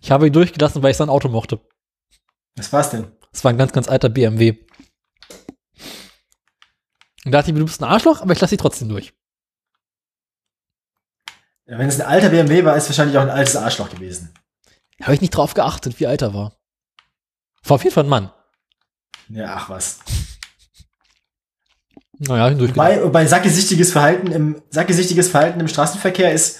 Ich 0.02 0.12
habe 0.12 0.28
ihn 0.28 0.34
durchgelassen, 0.34 0.84
weil 0.84 0.92
ich 0.92 0.98
sein 0.98 1.10
Auto 1.10 1.30
mochte. 1.30 1.60
Was 2.56 2.72
war's 2.72 2.92
denn? 2.92 3.12
Das 3.32 3.44
war 3.44 3.52
ein 3.52 3.58
ganz, 3.58 3.72
ganz 3.74 3.88
alter 3.88 4.10
BMW. 4.10 4.52
Und 7.26 7.32
da 7.32 7.40
dachte 7.40 7.50
ich 7.50 7.54
mir, 7.54 7.60
du 7.60 7.66
bist 7.66 7.82
ein 7.82 7.90
Arschloch, 7.90 8.22
aber 8.22 8.34
ich 8.34 8.40
lasse 8.40 8.52
dich 8.52 8.62
trotzdem 8.62 8.90
durch. 8.90 9.14
Ja, 11.66 11.78
wenn 11.78 11.90
es 11.90 12.00
ein 12.00 12.08
alter 12.08 12.30
BMW 12.30 12.64
war, 12.64 12.76
ist 12.76 12.84
es 12.84 12.90
wahrscheinlich 12.90 13.18
auch 13.18 13.24
ein 13.24 13.30
altes 13.30 13.56
Arschloch 13.56 13.90
gewesen. 13.90 14.34
Habe 15.02 15.14
ich 15.16 15.22
nicht 15.22 15.32
drauf 15.32 15.54
geachtet, 15.54 16.00
wie 16.00 16.08
alt 16.08 16.22
er 16.22 16.34
war. 16.34 16.58
War 17.64 17.76
auf 17.76 17.84
jeden 17.84 17.94
Fall 17.94 18.06
ein 18.06 18.10
Mann. 18.10 18.32
Ja, 19.28 19.56
ach 19.56 19.70
was. 19.70 20.00
Naja. 22.20 22.60
Wobei, 22.60 23.02
wobei 23.04 23.26
sackgesichtiges 23.26 23.92
Verhalten 23.94 24.32
im 24.32 24.62
sackgesichtiges 24.70 25.30
Verhalten 25.30 25.60
im 25.60 25.70
Straßenverkehr 25.70 26.34
ist 26.34 26.60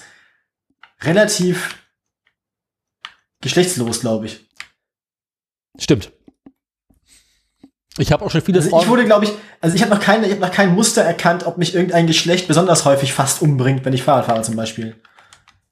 relativ 1.02 1.76
geschlechtslos, 3.42 4.00
glaube 4.00 4.26
ich. 4.26 4.48
Stimmt. 5.78 6.12
Ich 7.98 8.12
habe 8.12 8.24
auch 8.24 8.30
schon 8.30 8.40
viele 8.40 8.58
Also 8.58 8.80
ich 8.80 8.88
wurde, 8.88 9.04
glaube 9.04 9.26
ich, 9.26 9.32
also 9.60 9.76
ich 9.76 9.82
habe 9.82 9.94
noch 9.94 10.00
keine, 10.00 10.26
ich 10.26 10.32
habe 10.32 10.40
noch 10.40 10.52
kein 10.52 10.74
Muster 10.74 11.02
erkannt, 11.02 11.44
ob 11.44 11.58
mich 11.58 11.74
irgendein 11.74 12.06
Geschlecht 12.06 12.48
besonders 12.48 12.86
häufig 12.86 13.12
fast 13.12 13.42
umbringt, 13.42 13.84
wenn 13.84 13.92
ich 13.92 14.02
Fahrrad 14.02 14.26
fahre 14.26 14.42
zum 14.42 14.56
Beispiel. 14.56 14.96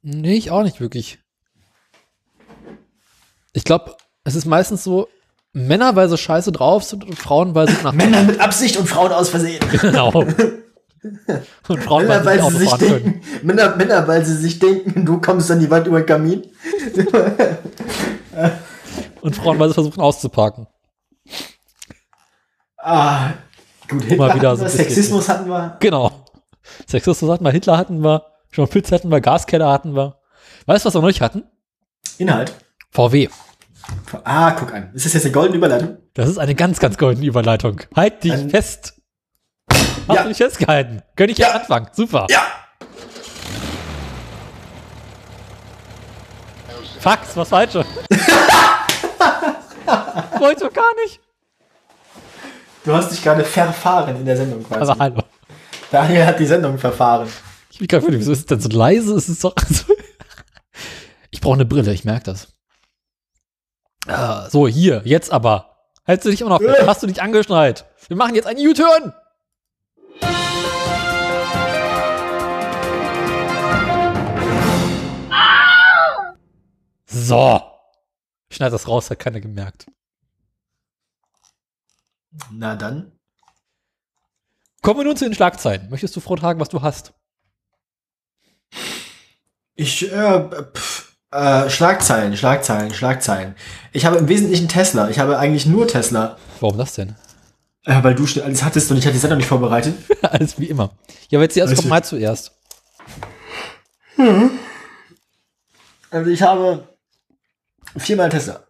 Nee, 0.02 0.34
ich 0.34 0.50
auch 0.50 0.62
nicht 0.62 0.80
wirklich. 0.80 1.18
Ich 3.54 3.64
glaube, 3.64 3.96
es 4.24 4.34
ist 4.34 4.44
meistens 4.44 4.84
so, 4.84 5.08
Männer, 5.52 5.96
weil 5.96 6.08
sie 6.08 6.18
scheiße 6.18 6.52
drauf 6.52 6.84
sind 6.84 7.04
und 7.04 7.18
Frauen, 7.18 7.54
weil 7.54 7.68
sie 7.68 7.76
nach 7.82 7.92
Männer 7.92 8.22
mit 8.22 8.40
Absicht 8.40 8.76
und 8.76 8.88
Frauen 8.88 9.12
aus 9.12 9.28
Versehen. 9.28 9.60
Genau. 9.80 10.24
Und 11.68 11.84
Frauen, 11.84 12.08
Männer, 12.08 12.24
weil 12.24 12.42
sie 12.42 12.56
sich 12.58 12.72
denken, 12.72 13.22
Männer, 13.42 13.76
Männer, 13.76 14.08
weil 14.08 14.24
sie 14.24 14.34
sich 14.34 14.58
denken, 14.58 15.06
du 15.06 15.20
kommst 15.20 15.48
an 15.48 15.60
die 15.60 15.70
Wand 15.70 15.86
über 15.86 16.00
den 16.00 16.06
Kamin. 16.06 16.42
Und 19.20 19.36
Frauen, 19.36 19.60
weil 19.60 19.68
sie 19.68 19.74
versuchen 19.74 20.00
auszuparken. 20.00 20.66
Ah, 22.78 23.34
gut, 23.88 24.02
Hitler 24.02 24.16
Mal 24.26 24.34
wieder 24.34 24.48
hatten 24.50 24.58
so 24.58 24.64
wir, 24.64 24.70
Sexismus 24.70 25.28
hatten 25.28 25.48
wir. 25.48 25.76
Genau. 25.78 26.26
Sexismus 26.88 27.30
hatten 27.30 27.44
wir, 27.44 27.52
Hitler 27.52 27.78
hatten 27.78 28.02
wir, 28.02 28.26
Jean 28.50 28.66
Pütz 28.68 28.90
hatten 28.90 29.08
wir, 29.10 29.20
Gaskeller 29.20 29.70
hatten 29.70 29.94
wir. 29.94 30.18
Weißt 30.66 30.84
du, 30.84 30.88
was 30.88 30.94
wir 30.94 31.00
noch 31.00 31.08
nicht 31.08 31.20
hatten? 31.20 31.44
Inhalt. 32.18 32.52
VW. 32.90 33.28
Ah, 34.24 34.52
guck 34.52 34.72
an. 34.72 34.90
Ist 34.94 35.04
das 35.06 35.12
jetzt 35.14 35.24
eine 35.24 35.32
goldene 35.32 35.56
Überleitung? 35.58 35.98
Das 36.14 36.28
ist 36.28 36.38
eine 36.38 36.54
ganz, 36.54 36.78
ganz 36.78 36.96
goldene 36.98 37.26
Überleitung. 37.26 37.80
Halt 37.94 38.22
dich 38.24 38.32
Ein- 38.32 38.50
fest. 38.50 38.94
Hast 39.70 40.16
Ja. 40.16 40.22
du 40.22 40.28
dich 40.28 40.38
festgehalten? 40.38 41.02
Könnte 41.16 41.32
ich 41.32 41.38
ja. 41.38 41.48
Ja. 41.48 41.54
anfangen. 41.56 41.88
Super. 41.92 42.26
Ja. 42.30 42.42
Fuck, 47.00 47.20
das 47.22 47.36
war 47.36 47.46
falsche. 47.46 47.80
Wollte 50.38 50.64
doch 50.64 50.72
gar 50.72 50.94
nicht. 51.04 51.20
Du 52.84 52.92
hast 52.94 53.12
dich 53.12 53.22
gerade 53.22 53.44
verfahren 53.44 54.16
in 54.16 54.24
der 54.24 54.36
Sendung 54.36 54.64
quasi. 54.64 54.90
Aber 54.90 54.98
hallo. 54.98 55.22
Daniel 55.90 56.26
hat 56.26 56.38
die 56.40 56.46
Sendung 56.46 56.78
verfahren. 56.78 57.28
Ich 57.70 57.78
bin 57.78 57.86
gerade 57.88 58.06
wieso 58.08 58.32
ist 58.32 58.38
es 58.40 58.46
denn 58.46 58.60
so 58.60 58.68
leise? 58.70 59.14
Es 59.14 59.28
ist 59.28 59.44
doch. 59.44 59.54
Also 59.56 59.84
ich 61.30 61.40
brauche 61.40 61.54
eine 61.54 61.64
Brille, 61.66 61.92
ich 61.92 62.04
merke 62.04 62.24
das. 62.24 62.48
Ah, 64.08 64.48
so, 64.48 64.66
hier, 64.66 65.02
jetzt 65.04 65.30
aber. 65.30 65.76
Hältst 66.04 66.24
du 66.24 66.30
dich 66.30 66.40
immer 66.40 66.50
noch 66.50 66.62
fest? 66.62 66.86
Hast 66.86 67.02
du 67.02 67.06
dich 67.06 67.20
angeschnallt? 67.20 67.84
Wir 68.08 68.16
machen 68.16 68.34
jetzt 68.34 68.46
einen 68.46 68.66
U-Turn! 68.66 69.12
So. 77.04 77.60
Schneid 78.50 78.72
das 78.72 78.88
raus, 78.88 79.10
hat 79.10 79.18
keiner 79.18 79.40
gemerkt. 79.40 79.86
Na 82.50 82.76
dann. 82.76 83.12
Kommen 84.80 85.00
wir 85.00 85.04
nun 85.04 85.16
zu 85.16 85.26
den 85.26 85.34
Schlagzeilen. 85.34 85.90
Möchtest 85.90 86.16
du 86.16 86.20
vortragen, 86.20 86.60
was 86.60 86.70
du 86.70 86.80
hast? 86.80 87.12
Ich, 89.74 90.10
äh, 90.10 90.48
pff, 90.74 90.97
äh, 91.30 91.68
Schlagzeilen, 91.68 92.36
Schlagzeilen, 92.36 92.92
Schlagzeilen. 92.92 93.54
Ich 93.92 94.06
habe 94.06 94.16
im 94.16 94.28
Wesentlichen 94.28 94.68
Tesla. 94.68 95.08
Ich 95.10 95.18
habe 95.18 95.38
eigentlich 95.38 95.66
nur 95.66 95.86
Tesla. 95.86 96.36
Warum 96.60 96.78
das 96.78 96.94
denn? 96.94 97.16
Äh, 97.84 98.02
weil 98.02 98.14
du 98.14 98.24
alles 98.42 98.62
hattest 98.62 98.90
und 98.90 98.98
ich 98.98 99.04
hatte 99.04 99.14
die 99.14 99.18
Sendung 99.20 99.38
nicht 99.38 99.48
vorbereitet. 99.48 99.94
Alles 100.22 100.58
wie 100.58 100.66
immer. 100.66 100.90
Ja, 101.30 101.38
aber 101.38 101.44
jetzt 101.44 101.56
erst 101.56 101.74
kommt 101.74 101.88
mal 101.88 102.04
zuerst. 102.04 102.52
Also 106.10 106.30
ich 106.30 106.42
habe 106.42 106.88
viermal 107.96 108.28
Tesla. 108.28 108.64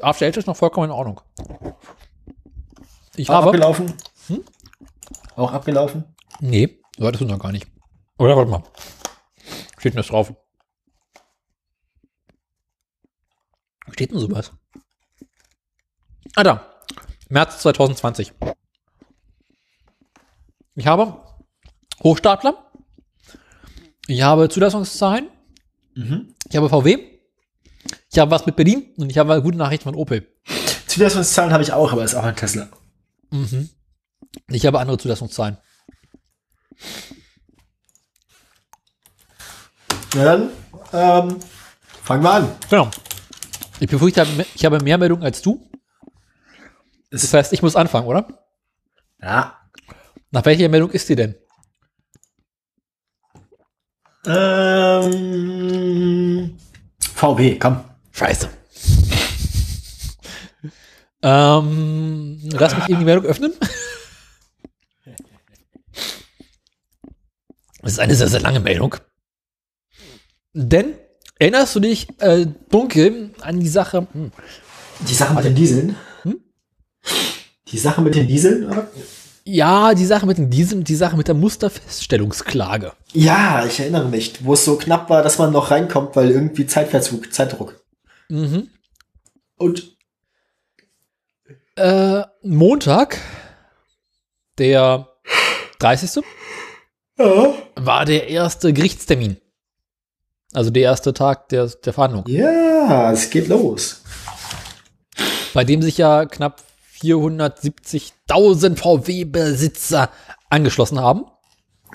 After 0.00 0.26
Eight 0.26 0.36
ist 0.36 0.46
noch 0.46 0.56
vollkommen 0.56 0.86
in 0.86 0.92
Ordnung. 0.92 1.20
Ich 3.16 3.28
Auch 3.30 3.34
habe. 3.34 3.46
abgelaufen. 3.46 3.94
Auch 5.36 5.52
abgelaufen. 5.52 6.04
Nee, 6.40 6.78
solltest 6.98 7.22
du 7.22 7.26
noch 7.26 7.38
gar 7.38 7.52
nicht. 7.52 7.66
Oder 8.18 8.36
warte 8.36 8.50
mal. 8.50 8.62
Steht 9.78 9.94
denn 9.94 9.98
das 9.98 10.08
drauf? 10.08 10.32
Steht 13.92 14.10
denn 14.10 14.18
sowas? 14.18 14.52
Ah, 16.34 16.42
da. 16.42 16.70
März 17.28 17.60
2020. 17.60 18.32
Ich 20.74 20.86
habe 20.86 21.22
Hochstapler. 22.02 22.70
Ich 24.06 24.22
habe 24.22 24.48
Zulassungszahlen. 24.48 25.28
Ich 26.50 26.56
habe 26.56 26.68
VW. 26.68 26.98
Ich 28.12 28.18
habe 28.18 28.30
was 28.30 28.46
mit 28.46 28.56
Berlin 28.56 28.92
und 28.96 29.10
ich 29.10 29.18
habe 29.18 29.40
gute 29.42 29.56
Nachrichten 29.58 29.84
von 29.84 29.94
Opel. 29.94 30.26
Zulassungszahlen 30.86 31.52
habe 31.52 31.62
ich 31.62 31.72
auch, 31.72 31.92
aber 31.92 32.04
ist 32.04 32.14
auch 32.14 32.24
ein 32.24 32.36
Tesla. 32.36 32.68
Ich 34.48 34.66
habe 34.66 34.78
andere 34.78 34.98
Zulassungszahlen. 34.98 35.56
Na 40.14 40.24
dann, 40.24 40.50
ähm, 40.92 41.40
fangen 42.02 42.22
wir 42.22 42.30
an. 42.30 42.56
Genau. 42.70 42.90
Ich 43.80 43.88
befürchte, 43.88 44.26
ich 44.54 44.64
habe 44.64 44.82
mehr 44.82 44.96
Meldungen 44.98 45.24
als 45.24 45.42
du. 45.42 45.70
Das 47.10 47.32
heißt, 47.32 47.52
ich 47.52 47.62
muss 47.62 47.76
anfangen, 47.76 48.06
oder? 48.06 48.26
Ja. 49.20 49.58
Nach 50.30 50.44
welcher 50.44 50.68
Meldung 50.68 50.90
ist 50.90 51.08
die 51.08 51.16
denn? 51.16 51.34
Ähm, 54.26 55.16
VW, 57.14 57.58
komm. 57.58 57.84
Scheiße. 58.12 58.48
ähm, 61.22 62.40
lass 62.52 62.76
mich 62.76 62.88
eben 62.88 62.98
die 63.00 63.04
Meldung 63.04 63.24
öffnen. 63.26 63.52
Das 67.82 67.92
ist 67.92 68.00
eine 68.00 68.14
sehr, 68.16 68.28
sehr 68.28 68.40
lange 68.40 68.58
Meldung. 68.58 68.96
Denn, 70.54 70.98
erinnerst 71.38 71.74
du 71.76 71.80
dich 71.80 72.08
äh, 72.20 72.46
dunkel 72.70 73.30
an 73.40 73.60
die 73.60 73.68
Sache, 73.68 74.06
hm, 74.12 74.32
Die 75.08 75.14
Sache 75.14 75.34
mit 75.34 75.44
den 75.44 75.54
Dieseln. 75.54 75.96
Die 77.68 77.78
Sache 77.78 78.00
mit 78.00 78.14
den 78.14 78.26
Dieseln, 78.28 78.66
oder? 78.66 78.88
ja, 79.44 79.94
die 79.94 80.06
Sache 80.06 80.26
mit 80.26 80.38
dem 80.38 80.50
Diesel 80.50 80.78
und 80.78 80.88
die 80.88 80.94
Sache 80.96 81.16
mit 81.16 81.28
der 81.28 81.34
Musterfeststellungsklage. 81.34 82.92
Ja, 83.12 83.64
ich 83.66 83.78
erinnere 83.80 84.08
mich, 84.08 84.44
wo 84.44 84.54
es 84.54 84.64
so 84.64 84.76
knapp 84.76 85.08
war, 85.10 85.22
dass 85.22 85.38
man 85.38 85.52
noch 85.52 85.70
reinkommt, 85.70 86.16
weil 86.16 86.30
irgendwie 86.30 86.66
Zeitverzug, 86.66 87.32
Zeitdruck. 87.32 87.80
Mhm. 88.28 88.70
Und 89.56 89.96
Äh, 91.76 92.22
Montag, 92.42 93.18
der 94.58 95.08
30. 95.78 96.24
ja, 97.18 97.52
war 97.76 98.04
der 98.06 98.28
erste 98.28 98.72
Gerichtstermin. 98.72 99.36
Also 100.56 100.70
der 100.70 100.84
erste 100.84 101.12
Tag 101.12 101.50
der, 101.50 101.66
der 101.66 101.92
Verhandlung. 101.92 102.24
ja, 102.26 103.12
es 103.12 103.28
geht 103.28 103.48
los. 103.48 104.00
Bei 105.52 105.64
dem 105.64 105.82
sich 105.82 105.98
ja 105.98 106.24
knapp 106.24 106.62
470.000 106.98 108.76
VW-Besitzer 108.76 110.08
angeschlossen 110.48 110.98
haben 110.98 111.26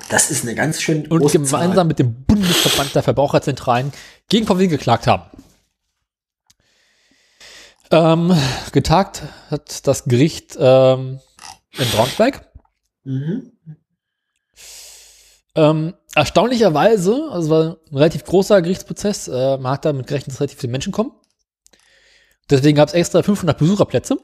Das 0.10 0.30
ist 0.30 0.44
eine 0.44 0.54
ganz 0.54 0.80
schön 0.80 1.08
und 1.08 1.22
große 1.22 1.40
gemeinsam 1.40 1.74
Zahl. 1.74 1.86
mit 1.86 1.98
dem 1.98 2.24
Bundesverband 2.24 2.94
der 2.94 3.02
Verbraucherzentralen 3.02 3.92
gegen 4.30 4.46
VW 4.46 4.68
geklagt 4.68 5.08
haben. 5.08 5.24
Ähm, 7.90 8.32
getagt 8.74 9.24
hat 9.50 9.88
das 9.88 10.04
Gericht 10.04 10.56
ähm, 10.60 11.20
in 11.80 11.90
Braunschweig. 11.96 12.48
Mhm. 13.06 13.54
Ähm, 15.56 15.96
erstaunlicherweise, 16.16 17.30
also 17.32 17.46
es 17.46 17.50
war 17.50 17.78
ein 17.92 17.98
relativ 17.98 18.24
großer 18.26 18.62
Gerichtsprozess, 18.62 19.28
äh, 19.28 19.58
man 19.58 19.74
hat 19.74 19.86
damit 19.86 20.08
gerechnet, 20.08 20.34
dass 20.34 20.40
relativ 20.40 20.60
viele 20.60 20.72
Menschen 20.72 20.92
kommen. 20.92 21.12
Deswegen 22.50 22.76
gab 22.76 22.90
es 22.90 22.94
extra 22.94 23.24
500 23.24 23.58
Besucherplätze. 23.58 24.18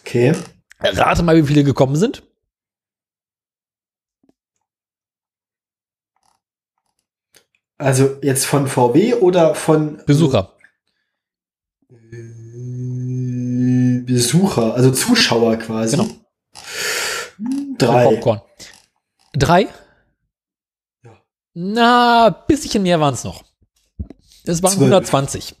Okay. 0.00 0.34
Rate 0.80 1.22
mal, 1.22 1.36
wie 1.36 1.46
viele 1.46 1.64
gekommen 1.64 1.96
sind. 1.96 2.22
Also 7.78 8.16
jetzt 8.22 8.46
von 8.46 8.68
VW 8.68 9.14
oder 9.14 9.54
von 9.54 10.02
Besucher. 10.06 10.54
Äh, 11.90 12.36
Besucher, 14.00 14.74
also 14.74 14.90
Zuschauer 14.92 15.56
quasi. 15.56 15.96
Genau. 15.96 16.08
Drei. 17.78 18.22
Drei? 19.34 19.68
Na, 21.58 22.28
bisschen 22.28 22.82
mehr 22.82 23.00
waren 23.00 23.14
es 23.14 23.24
noch. 23.24 23.42
Es 24.44 24.62
waren 24.62 24.72
Zwölf. 24.72 24.92
120. 24.92 25.54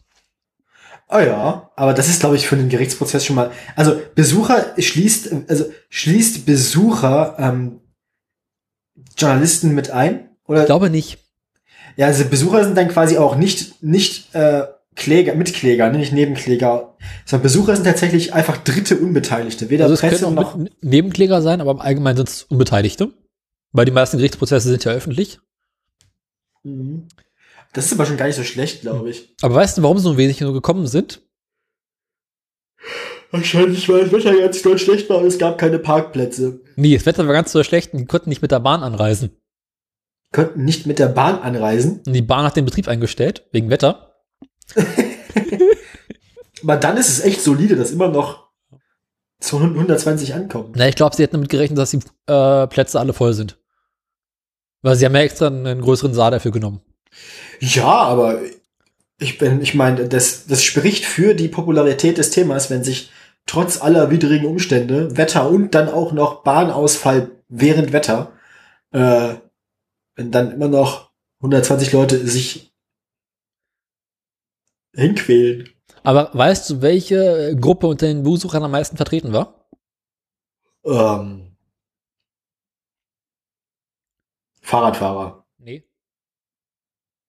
Ah 1.08 1.20
ja, 1.20 1.70
aber 1.74 1.94
das 1.94 2.08
ist, 2.08 2.20
glaube 2.20 2.36
ich, 2.36 2.46
für 2.46 2.56
den 2.56 2.68
Gerichtsprozess 2.68 3.24
schon 3.24 3.34
mal. 3.34 3.50
Also 3.76 3.98
Besucher 4.14 4.74
schließt, 4.76 5.30
also 5.48 5.64
schließt 5.88 6.44
Besucher 6.44 7.36
ähm, 7.38 7.80
Journalisten 9.16 9.74
mit 9.74 9.90
ein? 9.90 10.28
Oder? 10.46 10.60
Ich 10.60 10.66
glaube 10.66 10.90
nicht. 10.90 11.18
Ja, 11.96 12.08
also 12.08 12.26
Besucher 12.26 12.62
sind 12.62 12.76
dann 12.76 12.88
quasi 12.88 13.16
auch 13.16 13.36
nicht, 13.36 13.82
nicht 13.82 14.34
äh, 14.34 14.64
Kläger, 14.96 15.34
Mitkläger, 15.34 15.88
nicht 15.88 16.12
Nebenkläger, 16.12 16.94
sondern 17.24 17.44
Besucher 17.44 17.74
sind 17.74 17.84
tatsächlich 17.84 18.34
einfach 18.34 18.58
dritte 18.58 18.98
Unbeteiligte. 18.98 19.70
Weder 19.70 19.84
Also 19.84 19.94
es 19.94 20.00
Presse 20.00 20.30
noch. 20.30 20.58
Nebenkläger 20.82 21.40
sein, 21.40 21.62
aber 21.62 21.70
im 21.70 21.80
Allgemeinen 21.80 22.18
sind 22.18 22.28
es 22.28 22.42
Unbeteiligte. 22.42 23.14
Weil 23.72 23.86
die 23.86 23.92
meisten 23.92 24.18
Gerichtsprozesse 24.18 24.68
sind 24.68 24.84
ja 24.84 24.92
öffentlich. 24.92 25.40
Mhm. 26.66 27.08
Das 27.72 27.86
ist 27.86 27.92
aber 27.92 28.06
schon 28.06 28.16
gar 28.16 28.26
nicht 28.26 28.36
so 28.36 28.44
schlecht, 28.44 28.80
glaube 28.80 29.10
ich. 29.10 29.34
Aber 29.42 29.54
weißt 29.54 29.78
du, 29.78 29.82
warum 29.82 29.98
so 29.98 30.16
wenig 30.16 30.40
nur 30.40 30.52
gekommen 30.52 30.86
sind? 30.86 31.22
Wahrscheinlich, 33.30 33.88
weil 33.88 34.04
das 34.04 34.12
Wetter 34.12 34.36
ganz 34.36 34.62
doll 34.62 34.78
schlecht 34.78 35.10
war 35.10 35.18
und 35.18 35.26
es 35.26 35.38
gab 35.38 35.58
keine 35.58 35.78
Parkplätze. 35.78 36.60
Nee, 36.76 36.94
das 36.94 37.06
Wetter 37.06 37.26
war 37.26 37.34
ganz 37.34 37.52
so 37.52 37.62
schlecht 37.62 37.92
und 37.92 38.00
die 38.00 38.06
konnten 38.06 38.28
nicht 38.28 38.42
mit 38.42 38.50
der 38.50 38.60
Bahn 38.60 38.82
anreisen. 38.82 39.30
Könnten 40.32 40.64
nicht 40.64 40.86
mit 40.86 40.98
der 40.98 41.08
Bahn 41.08 41.38
anreisen. 41.38 42.02
Und 42.06 42.12
die 42.12 42.22
Bahn 42.22 42.44
hat 42.44 42.56
den 42.56 42.64
Betrieb 42.64 42.88
eingestellt, 42.88 43.46
wegen 43.52 43.70
Wetter. 43.70 44.14
Aber 46.62 46.76
dann 46.76 46.96
ist 46.96 47.08
es 47.08 47.20
echt 47.20 47.42
solide, 47.42 47.76
dass 47.76 47.90
immer 47.90 48.08
noch 48.08 48.48
zu 49.40 49.58
120 49.58 50.34
ankommen. 50.34 50.72
Na, 50.74 50.88
ich 50.88 50.96
glaube, 50.96 51.14
sie 51.14 51.22
hätten 51.22 51.34
damit 51.36 51.48
gerechnet, 51.48 51.78
dass 51.78 51.90
die 51.90 52.00
äh, 52.26 52.66
Plätze 52.66 52.98
alle 52.98 53.12
voll 53.12 53.34
sind. 53.34 53.58
Weil 54.86 54.94
sie 54.94 55.04
haben 55.04 55.16
ja 55.16 55.22
extra 55.22 55.48
einen 55.48 55.80
größeren 55.80 56.14
Saal 56.14 56.30
dafür 56.30 56.52
genommen. 56.52 56.80
Ja, 57.58 57.88
aber 57.88 58.38
ich 59.18 59.36
bin, 59.36 59.60
ich 59.60 59.74
meine, 59.74 60.08
das, 60.08 60.46
das 60.46 60.62
spricht 60.62 61.04
für 61.04 61.34
die 61.34 61.48
Popularität 61.48 62.18
des 62.18 62.30
Themas, 62.30 62.70
wenn 62.70 62.84
sich 62.84 63.10
trotz 63.46 63.82
aller 63.82 64.12
widrigen 64.12 64.46
Umstände, 64.46 65.16
Wetter 65.16 65.50
und 65.50 65.74
dann 65.74 65.88
auch 65.88 66.12
noch 66.12 66.44
Bahnausfall 66.44 67.32
während 67.48 67.92
Wetter, 67.92 68.30
äh, 68.92 69.34
wenn 70.14 70.30
dann 70.30 70.52
immer 70.52 70.68
noch 70.68 71.10
120 71.38 71.90
Leute 71.90 72.24
sich 72.24 72.72
hinquälen. 74.94 75.68
Aber 76.04 76.30
weißt 76.32 76.70
du, 76.70 76.82
welche 76.82 77.56
Gruppe 77.60 77.88
unter 77.88 78.06
den 78.06 78.22
Besuchern 78.22 78.62
am 78.62 78.70
meisten 78.70 78.96
vertreten 78.96 79.32
war? 79.32 79.68
Ähm, 80.84 81.45
Fahrradfahrer. 84.66 85.46
Nee. 85.58 85.84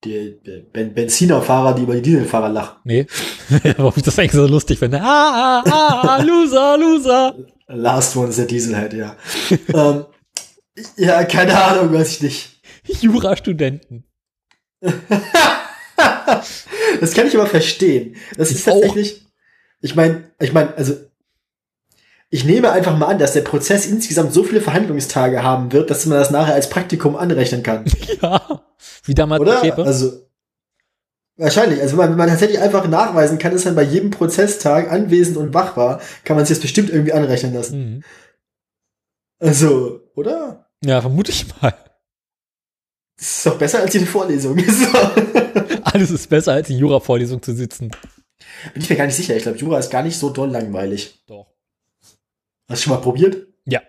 Die 0.03 0.39
ben 0.73 0.93
Benzinerfahrer, 0.95 1.75
die 1.75 1.83
über 1.83 1.93
die 1.93 2.01
Dieselfahrer 2.01 2.49
lachen. 2.49 2.77
Nee. 2.83 3.05
Warum 3.77 3.93
ich 3.95 4.01
das 4.01 4.17
eigentlich 4.17 4.31
so 4.31 4.47
lustig 4.47 4.79
finde. 4.79 4.99
Ah, 5.01 5.61
ah, 5.63 6.01
ah, 6.01 6.21
Loser, 6.23 6.77
Loser. 6.79 7.35
Last 7.67 8.17
one 8.17 8.29
ist 8.29 8.39
der 8.39 8.47
Dieselhead, 8.47 8.93
ja. 8.93 9.15
ähm, 9.73 10.05
ja, 10.95 11.23
keine 11.25 11.55
Ahnung, 11.63 11.93
weiß 11.93 12.13
ich 12.13 12.21
nicht. 12.23 12.61
Jurastudenten. 13.01 14.03
das 16.99 17.13
kann 17.13 17.27
ich 17.27 17.35
aber 17.35 17.45
verstehen. 17.45 18.15
Das 18.35 18.49
Ich 18.49 18.57
ist 18.57 18.65
tatsächlich, 18.65 19.27
ich 19.81 19.93
meine, 19.95 20.31
ich 20.39 20.53
meine, 20.53 20.75
also 20.75 20.95
ich 22.29 22.43
nehme 22.43 22.71
einfach 22.71 22.97
mal 22.97 23.07
an, 23.07 23.19
dass 23.19 23.33
der 23.33 23.41
Prozess 23.41 23.85
insgesamt 23.85 24.33
so 24.33 24.43
viele 24.43 24.61
Verhandlungstage 24.61 25.43
haben 25.43 25.71
wird, 25.71 25.89
dass 25.89 26.05
man 26.05 26.17
das 26.19 26.29
nachher 26.31 26.55
als 26.55 26.69
Praktikum 26.69 27.15
anrechnen 27.15 27.63
kann. 27.63 27.85
Ja. 28.21 28.63
Wie 29.03 29.13
damals 29.13 29.41
Oder? 29.41 29.61
Pepe. 29.61 29.83
Also 29.83 30.27
wahrscheinlich. 31.35 31.81
Also 31.81 31.97
wenn 31.97 32.05
man, 32.05 32.09
wenn 32.11 32.17
man 32.17 32.29
tatsächlich 32.29 32.59
einfach 32.59 32.87
nachweisen 32.87 33.37
kann, 33.37 33.53
dass 33.53 33.65
man 33.65 33.75
bei 33.75 33.83
jedem 33.83 34.09
Prozesstag 34.09 34.91
anwesend 34.91 35.37
und 35.37 35.53
wach 35.53 35.77
war, 35.77 36.01
kann 36.23 36.35
man 36.35 36.45
sich 36.45 36.57
das 36.57 36.61
bestimmt 36.61 36.89
irgendwie 36.89 37.13
anrechnen 37.13 37.53
lassen. 37.53 37.79
Mhm. 37.79 38.03
Also, 39.39 40.01
oder? 40.15 40.67
Ja, 40.83 40.99
vermute 41.01 41.31
ich 41.31 41.45
mal. 41.61 41.75
Das 43.17 43.37
ist 43.37 43.45
doch 43.45 43.57
besser 43.57 43.79
als 43.79 43.93
jede 43.93 44.05
Vorlesung. 44.05 44.57
Alles 45.83 46.11
ist 46.11 46.27
besser, 46.29 46.53
als 46.53 46.69
in 46.69 46.77
Jura-Vorlesung 46.77 47.41
zu 47.41 47.53
sitzen. 47.53 47.91
Bin 48.73 48.81
ich 48.81 48.89
mir 48.89 48.95
gar 48.95 49.05
nicht 49.05 49.15
sicher. 49.15 49.35
Ich 49.35 49.43
glaube, 49.43 49.57
Jura 49.57 49.79
ist 49.79 49.91
gar 49.91 50.03
nicht 50.03 50.17
so 50.17 50.29
doll 50.29 50.49
langweilig. 50.49 51.23
Doch. 51.27 51.46
Hast 52.67 52.81
du 52.81 52.89
schon 52.89 52.93
mal 52.93 53.01
probiert? 53.01 53.47
Ja. 53.65 53.81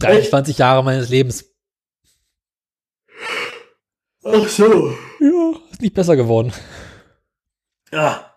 23 0.00 0.56
Jahre 0.58 0.82
meines 0.82 1.08
Lebens. 1.10 1.44
Ach 4.24 4.48
so. 4.48 4.96
Ja, 5.20 5.52
ist 5.70 5.80
nicht 5.82 5.94
besser 5.94 6.16
geworden. 6.16 6.52
Ja. 7.92 8.34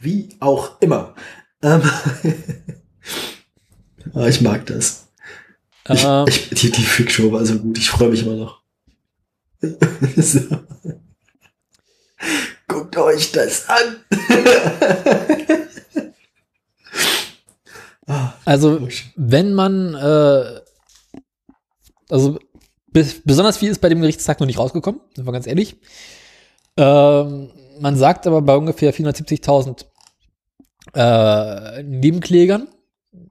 Wie 0.00 0.34
auch 0.40 0.80
immer. 0.80 1.14
Ähm. 1.62 1.82
ah, 4.14 4.26
ich 4.26 4.40
mag 4.40 4.66
das. 4.66 5.08
Ich, 5.88 6.04
Ähm, 6.04 6.26
ich, 6.28 6.50
die, 6.50 6.70
die 6.70 6.84
Freakshow 6.84 7.32
war 7.32 7.44
so 7.44 7.58
gut. 7.58 7.78
Ich 7.78 7.90
freue 7.90 8.10
mich 8.10 8.22
immer 8.22 8.36
noch. 8.36 8.62
so. 10.16 10.40
Guckt 12.68 12.96
euch 12.96 13.32
das 13.32 13.68
an. 13.68 14.04
also, 18.44 18.88
wenn 19.16 19.54
man, 19.54 19.94
äh, 19.94 20.60
also 22.10 22.38
besonders 22.92 23.56
viel 23.56 23.70
ist 23.70 23.80
bei 23.80 23.88
dem 23.88 24.00
Gerichtstag 24.00 24.40
noch 24.40 24.46
nicht 24.46 24.58
rausgekommen, 24.58 25.00
sind 25.14 25.26
wir 25.26 25.32
ganz 25.32 25.46
ehrlich. 25.46 25.76
Ähm, 26.76 27.50
man 27.80 27.96
sagt 27.96 28.26
aber 28.26 28.42
bei 28.42 28.56
ungefähr 28.56 28.92
470.000 28.92 29.86
äh, 30.94 31.82
Nebenklägern, 31.82 32.68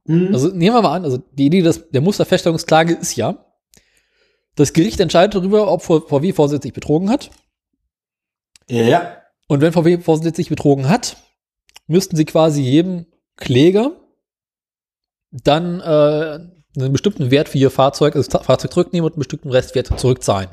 hm, 0.05 0.29
also 0.33 0.47
nehmen 0.49 0.75
wir 0.75 0.81
mal 0.81 0.95
an, 0.95 1.03
also 1.03 1.17
die 1.17 1.45
Idee 1.45 1.61
des, 1.61 1.89
der 1.89 2.01
Musterfeststellungsklage 2.01 2.93
ist 2.93 3.15
ja, 3.15 3.45
das 4.55 4.73
Gericht 4.73 4.99
entscheidet 4.99 5.35
darüber, 5.35 5.71
ob 5.71 5.81
VW 5.81 6.33
vorsätzlich 6.33 6.73
betrogen 6.73 7.09
hat. 7.09 7.31
ja. 8.83 9.17
Und 9.47 9.61
wenn 9.61 9.73
VW 9.73 9.99
vorsätzlich 9.99 10.49
betrogen 10.49 10.87
hat, 10.87 11.17
müssten 11.87 12.15
sie 12.15 12.25
quasi 12.25 12.61
jedem 12.61 13.05
Kläger 13.35 14.00
dann 15.31 15.79
äh, 15.79 16.39
einen 16.77 16.91
bestimmten 16.91 17.31
Wert 17.31 17.49
für 17.49 17.57
ihr 17.57 17.71
Fahrzeug, 17.71 18.15
also 18.15 18.29
das 18.29 18.45
Fahrzeug 18.45 18.71
zurücknehmen 18.71 19.05
und 19.05 19.13
einen 19.13 19.19
bestimmten 19.19 19.49
Restwert 19.49 19.99
zurückzahlen. 19.99 20.49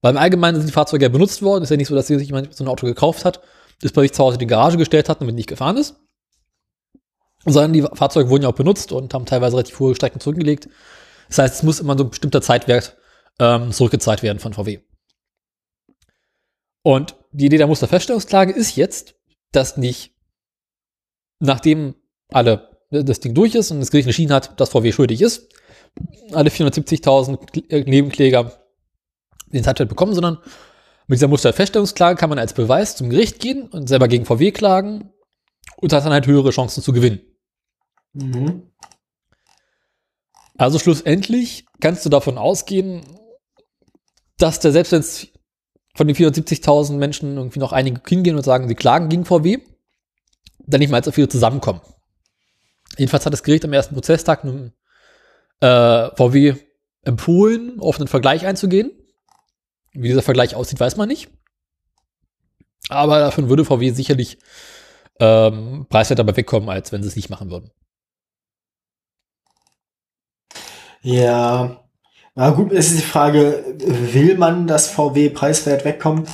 Weil 0.00 0.12
im 0.12 0.18
Allgemeinen 0.18 0.56
sind 0.56 0.66
die 0.66 0.72
Fahrzeuge 0.72 1.04
ja 1.04 1.08
benutzt 1.08 1.42
worden. 1.42 1.62
Ist 1.62 1.70
ja 1.70 1.76
nicht 1.76 1.88
so, 1.88 1.94
dass 1.94 2.08
sich 2.08 2.26
jemand 2.26 2.54
so 2.54 2.64
ein 2.64 2.68
Auto 2.68 2.86
gekauft 2.86 3.24
hat, 3.24 3.40
das 3.80 3.92
bei 3.92 4.02
sich 4.02 4.12
zu 4.12 4.22
Hause 4.22 4.34
in 4.34 4.40
die 4.40 4.46
Garage 4.46 4.76
gestellt 4.76 5.08
hat 5.08 5.20
damit 5.20 5.36
nicht 5.36 5.48
gefahren 5.48 5.76
ist. 5.76 5.96
Sondern 7.44 7.72
die 7.72 7.82
Fahrzeuge 7.82 8.28
wurden 8.28 8.42
ja 8.42 8.48
auch 8.48 8.54
benutzt 8.54 8.92
und 8.92 9.14
haben 9.14 9.26
teilweise 9.26 9.56
relativ 9.56 9.78
hohe 9.78 9.94
Strecken 9.94 10.20
zurückgelegt. 10.20 10.68
Das 11.28 11.38
heißt, 11.38 11.54
es 11.54 11.62
muss 11.62 11.80
immer 11.80 11.96
so 11.96 12.04
ein 12.04 12.10
bestimmter 12.10 12.42
Zeitwert 12.42 12.96
ähm, 13.38 13.72
zurückgezahlt 13.72 14.22
werden 14.22 14.38
von 14.38 14.52
VW. 14.52 14.80
Und 16.82 17.16
die 17.30 17.46
Idee 17.46 17.58
der 17.58 17.68
Musterfeststellungsklage 17.68 18.52
ist 18.52 18.76
jetzt, 18.76 19.14
dass 19.52 19.76
nicht, 19.76 20.16
nachdem 21.38 21.94
alle 22.28 22.71
das 22.92 23.20
Ding 23.20 23.34
durch 23.34 23.54
ist 23.54 23.70
und 23.70 23.80
das 23.80 23.90
Gericht 23.90 24.06
entschieden 24.06 24.32
hat, 24.32 24.60
dass 24.60 24.70
VW 24.70 24.92
schuldig 24.92 25.22
ist, 25.22 25.48
alle 26.32 26.50
470.000 26.50 27.38
Kl- 27.50 27.70
äh, 27.70 27.84
Nebenkläger 27.84 28.52
den 29.52 29.64
Zeitwert 29.64 29.88
bekommen, 29.88 30.14
sondern 30.14 30.38
mit 31.06 31.18
dieser 31.18 31.28
Musterfeststellungsklage 31.28 32.18
kann 32.18 32.30
man 32.30 32.38
als 32.38 32.54
Beweis 32.54 32.96
zum 32.96 33.10
Gericht 33.10 33.40
gehen 33.40 33.68
und 33.68 33.88
selber 33.88 34.08
gegen 34.08 34.24
VW 34.24 34.52
klagen 34.52 35.10
und 35.76 35.92
hat 35.92 36.04
dann 36.04 36.12
halt 36.12 36.26
höhere 36.26 36.50
Chancen 36.50 36.82
zu 36.82 36.92
gewinnen. 36.92 37.20
Mhm. 38.12 38.70
Also 40.56 40.78
schlussendlich 40.78 41.66
kannst 41.80 42.04
du 42.04 42.08
davon 42.08 42.38
ausgehen, 42.38 43.02
dass 44.38 44.60
der 44.60 44.72
selbst 44.72 44.92
wenn 44.92 45.00
es 45.00 45.28
von 45.94 46.06
den 46.06 46.16
470.000 46.16 46.94
Menschen 46.94 47.36
irgendwie 47.36 47.58
noch 47.58 47.72
einige 47.72 48.00
hingehen 48.06 48.36
und 48.36 48.44
sagen, 48.44 48.68
sie 48.68 48.74
klagen 48.74 49.08
gegen 49.08 49.24
VW, 49.24 49.58
dann 50.66 50.78
nicht 50.80 50.90
mal 50.90 50.98
allzu 50.98 51.12
viele 51.12 51.28
zusammenkommen. 51.28 51.80
Jedenfalls 52.96 53.26
hat 53.26 53.32
das 53.32 53.42
Gericht 53.42 53.64
am 53.64 53.72
ersten 53.72 53.94
Prozesstag 53.94 54.44
einem, 54.44 54.72
äh, 55.60 56.10
VW 56.16 56.54
empfohlen, 57.04 57.80
auf 57.80 57.98
einen 57.98 58.08
Vergleich 58.08 58.46
einzugehen. 58.46 58.92
Wie 59.92 60.08
dieser 60.08 60.22
Vergleich 60.22 60.54
aussieht, 60.54 60.80
weiß 60.80 60.96
man 60.96 61.08
nicht. 61.08 61.30
Aber 62.88 63.18
davon 63.18 63.48
würde 63.48 63.64
VW 63.64 63.90
sicherlich 63.90 64.38
ähm, 65.20 65.86
preiswerter 65.88 66.24
dabei 66.24 66.36
wegkommen, 66.36 66.68
als 66.68 66.92
wenn 66.92 67.02
sie 67.02 67.08
es 67.08 67.16
nicht 67.16 67.30
machen 67.30 67.50
würden. 67.50 67.70
Ja. 71.02 71.84
Na 72.34 72.50
gut, 72.50 72.72
es 72.72 72.88
ist 72.88 72.98
die 72.98 73.06
Frage, 73.06 73.62
will 73.78 74.36
man, 74.38 74.66
dass 74.66 74.88
VW 74.88 75.28
preiswert 75.30 75.84
wegkommt? 75.84 76.30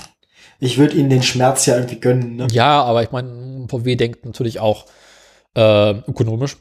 Ich 0.61 0.79
würde 0.79 0.97
ihnen 0.97 1.11
den 1.11 1.23
Schmerz 1.23 1.67
ja 1.67 1.75
irgendwie 1.75 2.01
gönnen, 2.01 2.37
ne? 2.37 2.47
Ja, 2.51 2.83
aber 2.83 3.03
ich 3.03 3.11
meine, 3.11 3.67
VW 3.69 3.97
denkt 3.97 4.25
natürlich 4.25 4.61
auch 4.61 4.87
äh, 5.59 5.91
ökonomisch. 6.09 6.57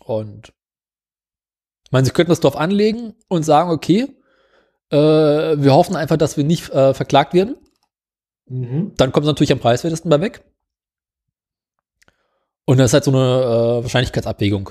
Und 0.00 0.52
ich 1.84 1.92
meine, 1.92 2.06
sie 2.06 2.12
könnten 2.12 2.30
das 2.30 2.40
drauf 2.40 2.56
anlegen 2.56 3.14
und 3.28 3.42
sagen, 3.42 3.70
okay, 3.70 4.16
äh, 4.90 4.96
wir 4.96 5.74
hoffen 5.74 5.94
einfach, 5.94 6.16
dass 6.16 6.38
wir 6.38 6.44
nicht 6.44 6.70
äh, 6.70 6.94
verklagt 6.94 7.34
werden. 7.34 7.56
Mhm. 8.46 8.94
Dann 8.96 9.12
kommt 9.12 9.24
es 9.24 9.28
natürlich 9.28 9.52
am 9.52 9.60
preiswertesten 9.60 10.08
bei 10.10 10.20
weg. 10.20 10.42
Und 12.64 12.78
das 12.78 12.90
ist 12.90 12.94
halt 12.94 13.04
so 13.04 13.10
eine 13.10 13.18
äh, 13.18 13.82
Wahrscheinlichkeitsabwägung. 13.82 14.70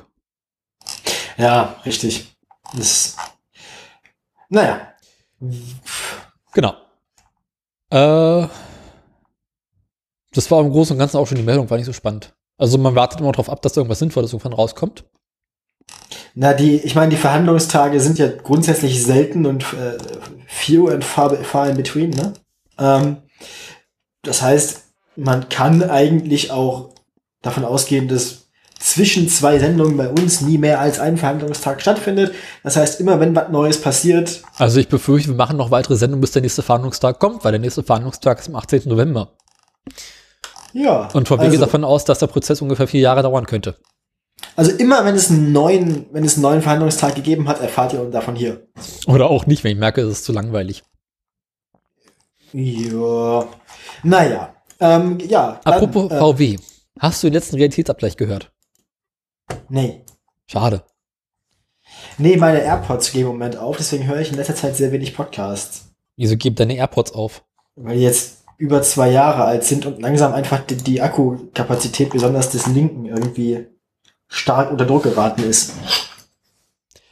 Ja, 1.38 1.80
richtig. 1.86 2.36
Das, 2.76 3.18
naja. 4.50 4.96
Genau. 6.54 6.76
Äh, 7.90 8.48
das 10.34 10.50
war 10.50 10.62
im 10.62 10.72
Großen 10.72 10.94
und 10.94 11.00
Ganzen 11.00 11.18
auch 11.18 11.28
schon 11.28 11.38
die 11.38 11.44
Meldung, 11.44 11.70
war 11.70 11.78
nicht 11.78 11.86
so 11.86 11.94
spannend. 11.94 12.34
Also 12.58 12.78
man 12.78 12.96
wartet 12.96 13.20
immer 13.20 13.32
darauf 13.32 13.50
ab, 13.50 13.62
dass 13.62 13.76
irgendwas 13.76 14.00
Sinnvolles 14.00 14.34
irgendwann 14.34 14.54
rauskommt. 14.54 15.04
Na, 16.34 16.54
die, 16.54 16.78
ich 16.78 16.96
meine, 16.96 17.10
die 17.10 17.18
Verhandlungstage 17.18 18.00
sind 18.00 18.18
ja 18.18 18.28
grundsätzlich 18.28 19.04
selten 19.04 19.46
und 19.46 19.64
äh, 19.74 19.98
few 20.48 20.88
and 20.88 21.04
far, 21.04 21.36
far 21.44 21.70
in 21.70 21.76
between, 21.76 22.12
ne? 22.12 22.34
Ähm, 22.78 23.18
das 24.22 24.42
heißt, 24.42 24.84
man 25.16 25.50
kann 25.50 25.84
eigentlich 25.84 26.52
auch 26.52 26.94
davon 27.42 27.66
ausgehen, 27.66 28.08
dass 28.08 28.42
zwischen 28.80 29.28
zwei 29.30 29.60
Sendungen 29.60 29.98
bei 29.98 30.10
uns 30.10 30.42
nie 30.42 30.58
mehr 30.58 30.80
als 30.80 31.00
ein 31.00 31.18
Verhandlungstag 31.18 31.82
stattfindet. 31.82 32.34
Das 32.64 32.78
heißt, 32.78 33.00
immer 33.00 33.20
wenn 33.20 33.36
was 33.36 33.50
Neues 33.50 33.82
passiert, 33.82 34.42
Also 34.58 34.80
ich 34.80 34.88
befürchte, 34.88 35.30
wir 35.30 35.36
machen 35.36 35.58
noch 35.58 35.72
weitere 35.72 35.96
Sendungen, 35.96 36.22
bis 36.22 36.32
der 36.32 36.42
nächste 36.42 36.64
Verhandlungstag 36.64 37.20
kommt, 37.20 37.44
weil 37.44 37.52
der 37.52 37.62
nächste 37.62 37.84
Verhandlungstag 37.84 38.40
ist 38.40 38.50
am 38.50 38.56
18. 38.56 38.84
November. 38.86 39.34
Ja. 40.74 41.10
Und 41.14 41.28
VW 41.28 41.42
also, 41.42 41.52
geht 41.52 41.62
davon 41.62 41.84
aus, 41.84 42.06
dass 42.06 42.20
der 42.20 42.28
Prozess 42.28 42.62
ungefähr 42.62 42.88
vier 42.88 43.02
Jahre 43.02 43.24
dauern 43.24 43.46
könnte. 43.46 43.76
also 44.56 44.72
immer 44.72 45.06
wenn 45.06 45.16
es 45.16 45.30
einen 45.30 45.52
neuen, 45.52 46.06
wenn 46.12 46.24
es 46.24 46.36
einen 46.36 46.44
neuen 46.44 46.62
Verhandlungstag 46.62 47.16
gegeben 47.16 47.48
hat, 47.48 47.62
erfahrt 47.62 47.94
ihr 47.94 48.04
davon 48.06 48.36
hier. 48.36 48.68
Oder 49.08 49.30
auch 49.30 49.46
nicht, 49.46 49.64
wenn 49.64 49.72
ich 49.72 49.78
merke, 49.78 50.02
es 50.02 50.12
ist 50.12 50.26
zu 50.26 50.34
langweilig. 50.34 50.84
Ja. 52.54 53.48
Naja. 54.04 54.56
Ähm, 54.80 55.20
ja. 55.20 55.60
dann, 55.64 55.74
Apropos 55.74 56.12
äh, 56.12 56.20
VW. 56.20 56.58
Hast 57.00 57.24
du 57.24 57.28
den 57.28 57.34
letzten 57.34 57.56
Realitätsabgleich 57.56 58.18
gehört? 58.18 58.52
Nee. 59.70 60.04
Schade. 60.48 60.84
Nee, 62.18 62.38
meine 62.38 62.62
AirPods 62.62 63.12
gehen 63.12 63.22
im 63.22 63.28
Moment 63.28 63.58
auf, 63.58 63.78
deswegen 63.78 64.08
höre 64.08 64.20
ich 64.20 64.32
in 64.32 64.38
letzter 64.38 64.56
Zeit 64.56 64.76
sehr 64.76 64.92
wenig 64.92 65.16
Podcasts. 65.16 65.92
Wieso 66.18 66.38
gib 66.38 66.56
deine 66.56 66.76
AirPods 66.76 67.14
auf? 67.14 67.44
Weil 67.76 67.98
die 67.98 68.04
jetzt 68.04 68.41
über 68.62 68.84
zwei 68.84 69.10
Jahre 69.10 69.46
alt 69.46 69.64
sind 69.64 69.88
und 69.88 70.00
langsam 70.00 70.34
einfach 70.34 70.60
die, 70.60 70.76
die 70.76 71.02
Akkukapazität, 71.02 72.12
besonders 72.12 72.52
des 72.52 72.68
linken, 72.68 73.08
irgendwie 73.08 73.66
stark 74.28 74.70
unter 74.70 74.86
Druck 74.86 75.02
geraten 75.02 75.42
ist. 75.42 75.74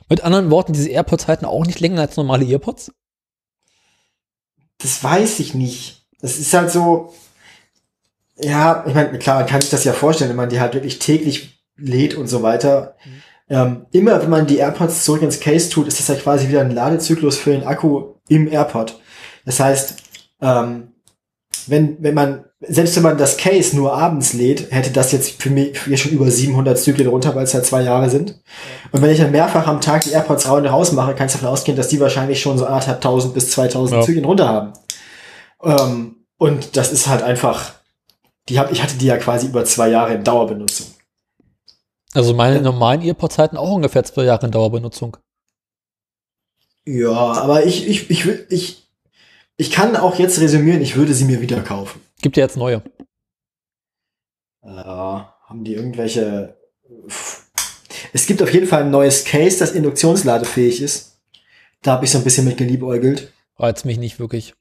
Mit 0.08 0.24
anderen 0.24 0.52
Worten, 0.52 0.74
diese 0.74 0.90
AirPods 0.90 1.28
halten 1.28 1.46
auch 1.46 1.66
nicht 1.66 1.80
länger 1.80 2.02
als 2.02 2.18
normale 2.18 2.46
AirPods? 2.46 2.92
Das 4.78 5.04
weiß 5.04 5.40
ich 5.40 5.56
nicht. 5.56 6.06
Das 6.22 6.38
ist 6.38 6.54
halt 6.54 6.70
so, 6.70 7.16
ja, 8.38 8.84
ich 8.88 8.94
meine, 8.94 9.18
klar, 9.18 9.40
man 9.40 9.48
kann 9.48 9.62
sich 9.62 9.72
das 9.72 9.84
ja 9.84 9.94
vorstellen, 9.94 10.30
wenn 10.30 10.38
man 10.38 10.50
die 10.50 10.60
halt 10.60 10.76
wirklich 10.76 11.00
täglich 11.00 11.64
lädt 11.78 12.14
und 12.14 12.28
so 12.28 12.44
weiter. 12.44 12.96
Ähm, 13.50 13.88
immer 13.92 14.22
wenn 14.22 14.30
man 14.30 14.46
die 14.46 14.58
AirPods 14.58 15.04
zurück 15.04 15.24
ins 15.24 15.40
Case 15.40 15.72
tut, 15.72 15.88
ist 15.88 16.00
das 16.00 16.10
ja 16.10 16.16
quasi 16.16 16.48
wieder 16.48 16.62
ein 16.62 16.70
Ladezyklus 16.70 17.40
für 17.40 17.52
den 17.52 17.64
Akku 17.64 18.14
im 18.28 18.48
AirPod. 18.48 19.00
Das 19.46 19.60
heißt, 19.60 19.96
ähm, 20.42 20.89
wenn, 21.68 22.02
wenn 22.04 22.14
man, 22.14 22.46
selbst 22.62 22.96
wenn 22.96 23.04
man 23.04 23.18
das 23.18 23.38
Case 23.38 23.76
nur 23.76 23.94
abends 23.94 24.34
lädt, 24.34 24.72
hätte 24.72 24.92
das 24.92 25.12
jetzt 25.12 25.42
für 25.42 25.50
mich 25.50 25.88
mich 25.88 26.02
schon 26.02 26.12
über 26.12 26.30
700 26.30 26.78
Zyklen 26.78 27.08
runter, 27.08 27.34
weil 27.36 27.44
es 27.44 27.54
halt 27.54 27.66
zwei 27.66 27.82
Jahre 27.82 28.10
sind. 28.10 28.40
Und 28.92 29.02
wenn 29.02 29.10
ich 29.12 29.20
dann 29.20 29.32
mehrfach 29.32 29.66
am 29.68 29.82
Tag 29.82 30.04
die 30.04 30.12
AirPods 30.12 30.46
und 30.46 30.66
raus 30.66 30.92
mache, 30.92 31.16
kann 31.16 31.28
ich 31.28 31.34
davon 31.34 31.48
ausgehen, 31.50 31.78
dass 31.78 31.88
die 31.88 32.00
wahrscheinlich 32.00 32.42
schon 32.42 32.58
so 32.58 32.66
anderthalb 32.66 33.02
tausend 33.02 33.34
bis 33.34 33.52
2000 33.52 34.00
Ja. 34.02 34.06
Zyklen 34.06 34.26
runter 34.26 34.48
haben. 34.48 34.74
Ähm, 35.64 36.16
und 36.38 36.78
das 36.78 36.92
ist 36.92 37.08
halt 37.08 37.22
einfach, 37.24 37.74
die 38.48 38.60
hab, 38.60 38.72
ich 38.72 38.82
hatte 38.84 38.98
die 38.98 39.06
ja 39.08 39.18
quasi 39.18 39.48
über 39.48 39.66
zwei 39.66 39.90
Jahre 39.90 40.14
in 40.14 40.24
Dauerbenutzung. 40.24 40.88
Also 42.14 42.34
meine 42.34 42.62
normalen 42.62 43.02
AirPods 43.02 43.38
halten 43.38 43.58
auch 43.58 43.72
ungefähr 43.72 44.04
zwei 44.04 44.24
Jahre 44.24 44.46
in 44.46 44.52
Dauerbenutzung. 44.52 45.18
Ja, 46.86 47.12
aber 47.12 47.66
ich, 47.66 47.88
ich, 47.88 48.10
ich, 48.10 48.24
wür- 48.24 48.46
ich, 48.50 48.89
ich 49.60 49.72
kann 49.72 49.98
auch 49.98 50.18
jetzt 50.18 50.40
resümieren, 50.40 50.82
ich 50.82 50.96
würde 50.96 51.14
sie 51.14 51.26
mir 51.26 51.42
wieder 51.42 51.60
kaufen. 51.62 52.00
Gibt 52.22 52.38
ja 52.38 52.44
jetzt 52.44 52.56
neue. 52.56 52.82
Äh, 54.64 54.70
haben 54.70 55.64
die 55.66 55.74
irgendwelche. 55.74 56.58
Es 58.14 58.26
gibt 58.26 58.42
auf 58.42 58.54
jeden 58.54 58.68
Fall 58.68 58.84
ein 58.84 58.92
neues 58.92 59.26
Case, 59.26 59.60
das 59.60 59.74
induktionsladefähig 59.74 60.82
ist. 60.82 61.20
Da 61.82 61.92
habe 61.92 62.06
ich 62.06 62.12
so 62.12 62.20
ein 62.20 62.24
bisschen 62.24 62.46
mit 62.46 62.58
geliebäugelt. 62.58 63.34
Reizt 63.58 63.84
mich 63.84 63.98
nicht 63.98 64.18
wirklich. 64.18 64.54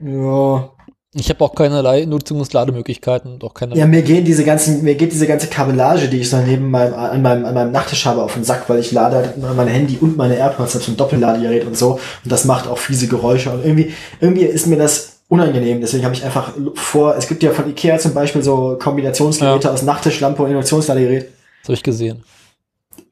Ja. 0.00 0.74
Ich 1.14 1.28
habe 1.28 1.44
auch 1.44 1.54
keinerlei 1.54 2.00
Induktionslademöglichkeiten 2.00 3.34
und 3.34 3.44
auch 3.44 3.52
keine. 3.52 3.76
Ja, 3.76 3.86
mir 3.86 4.00
gehen 4.00 4.24
diese 4.24 4.44
ganzen, 4.44 4.82
mir 4.82 4.94
geht 4.94 5.12
diese 5.12 5.26
ganze 5.26 5.46
Kabellage, 5.46 6.08
die 6.08 6.20
ich 6.20 6.30
so 6.30 6.38
neben 6.38 6.70
meinem, 6.70 6.94
an 6.94 7.20
meinem, 7.20 7.44
an 7.44 7.52
meinem 7.52 7.70
Nachttisch 7.70 8.06
habe, 8.06 8.22
auf 8.22 8.32
den 8.32 8.44
Sack, 8.44 8.68
weil 8.70 8.78
ich 8.78 8.92
lade 8.92 9.16
halt 9.16 9.36
mein 9.36 9.68
Handy 9.68 9.98
und 10.00 10.16
meine 10.16 10.36
AirPods 10.36 10.74
auf 10.76 10.84
so 10.84 10.92
ein 10.92 10.96
Doppelladegerät 10.96 11.66
und 11.66 11.76
so. 11.76 11.92
Und 12.24 12.32
das 12.32 12.46
macht 12.46 12.66
auch 12.66 12.78
fiese 12.78 13.08
Geräusche. 13.08 13.50
Und 13.50 13.62
irgendwie, 13.62 13.92
irgendwie 14.20 14.44
ist 14.44 14.66
mir 14.66 14.78
das 14.78 15.18
unangenehm. 15.28 15.82
Deswegen 15.82 16.04
habe 16.04 16.14
ich 16.14 16.24
einfach 16.24 16.54
vor, 16.76 17.14
es 17.14 17.28
gibt 17.28 17.42
ja 17.42 17.50
von 17.50 17.68
Ikea 17.68 17.98
zum 17.98 18.14
Beispiel 18.14 18.42
so 18.42 18.78
Kombinationsgeräte 18.80 19.70
aus 19.70 19.82
Nachttischlampe 19.82 20.42
und 20.42 20.48
Induktionsladegerät. 20.48 21.28
Das 21.60 21.68
habe 21.68 21.74
ich 21.74 21.82
gesehen. 21.82 22.24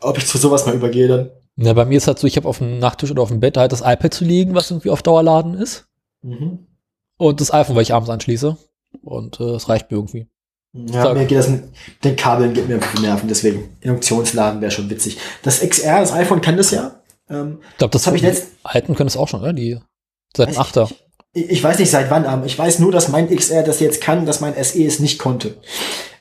Ob 0.00 0.16
ich 0.16 0.26
zu 0.26 0.38
sowas 0.38 0.64
mal 0.64 0.74
übergehe 0.74 1.06
dann. 1.06 1.30
Ja, 1.56 1.74
bei 1.74 1.84
mir 1.84 1.98
ist 1.98 2.06
halt 2.06 2.18
so, 2.18 2.26
ich 2.26 2.38
habe 2.38 2.48
auf 2.48 2.58
dem 2.58 2.78
Nachttisch 2.78 3.10
oder 3.10 3.20
auf 3.22 3.28
dem 3.28 3.40
Bett 3.40 3.58
halt 3.58 3.72
das 3.72 3.82
iPad 3.82 4.14
zu 4.14 4.24
liegen, 4.24 4.54
was 4.54 4.70
irgendwie 4.70 4.88
auf 4.88 5.02
Dauer 5.02 5.22
laden 5.22 5.52
ist. 5.52 5.86
Mhm. 6.22 6.60
Und 7.20 7.40
das 7.40 7.52
iPhone, 7.52 7.76
weil 7.76 7.82
ich 7.82 7.92
abends 7.92 8.08
anschließe. 8.10 8.56
Und 9.02 9.38
äh, 9.40 9.44
es 9.54 9.68
reicht 9.68 9.90
mir 9.90 9.98
irgendwie. 9.98 10.26
Ja, 10.72 11.02
Sag. 11.02 11.14
mir 11.16 11.26
geht 11.26 11.38
das 11.38 11.48
mit 11.48 11.64
den 12.04 12.16
Kabeln 12.16 12.54
geht 12.54 12.68
mir 12.68 12.78
auf 12.78 12.88
die 12.96 13.02
Nerven, 13.02 13.28
deswegen 13.28 13.76
Induktionsladen 13.80 14.60
wäre 14.60 14.70
schon 14.70 14.88
witzig. 14.88 15.18
Das 15.42 15.60
XR, 15.60 16.00
das 16.00 16.12
iPhone 16.12 16.40
kann 16.40 16.56
das 16.56 16.70
ja. 16.70 17.02
Ähm, 17.28 17.58
Ich 17.72 17.76
glaube, 17.78 17.90
das, 17.92 18.02
Das 18.02 18.06
hab 18.06 18.14
ich 18.14 18.22
letzt- 18.22 18.48
Alten 18.62 18.94
können 18.94 19.08
es 19.08 19.16
auch 19.16 19.28
schon, 19.28 19.40
oder? 19.42 19.52
Die 19.52 19.78
seit 20.36 20.50
dem 20.50 20.58
Achter. 20.58 20.88
ich, 21.34 21.50
ich 21.50 21.62
weiß 21.62 21.78
nicht 21.78 21.90
seit 21.90 22.10
wann, 22.10 22.24
aber 22.24 22.46
ich 22.46 22.58
weiß 22.58 22.78
nur, 22.78 22.90
dass 22.92 23.08
mein 23.08 23.28
XR 23.34 23.62
das 23.64 23.80
jetzt 23.80 24.00
kann, 24.00 24.24
dass 24.26 24.40
mein 24.40 24.54
SE 24.62 24.82
es 24.84 24.98
nicht 25.00 25.18
konnte. 25.18 25.56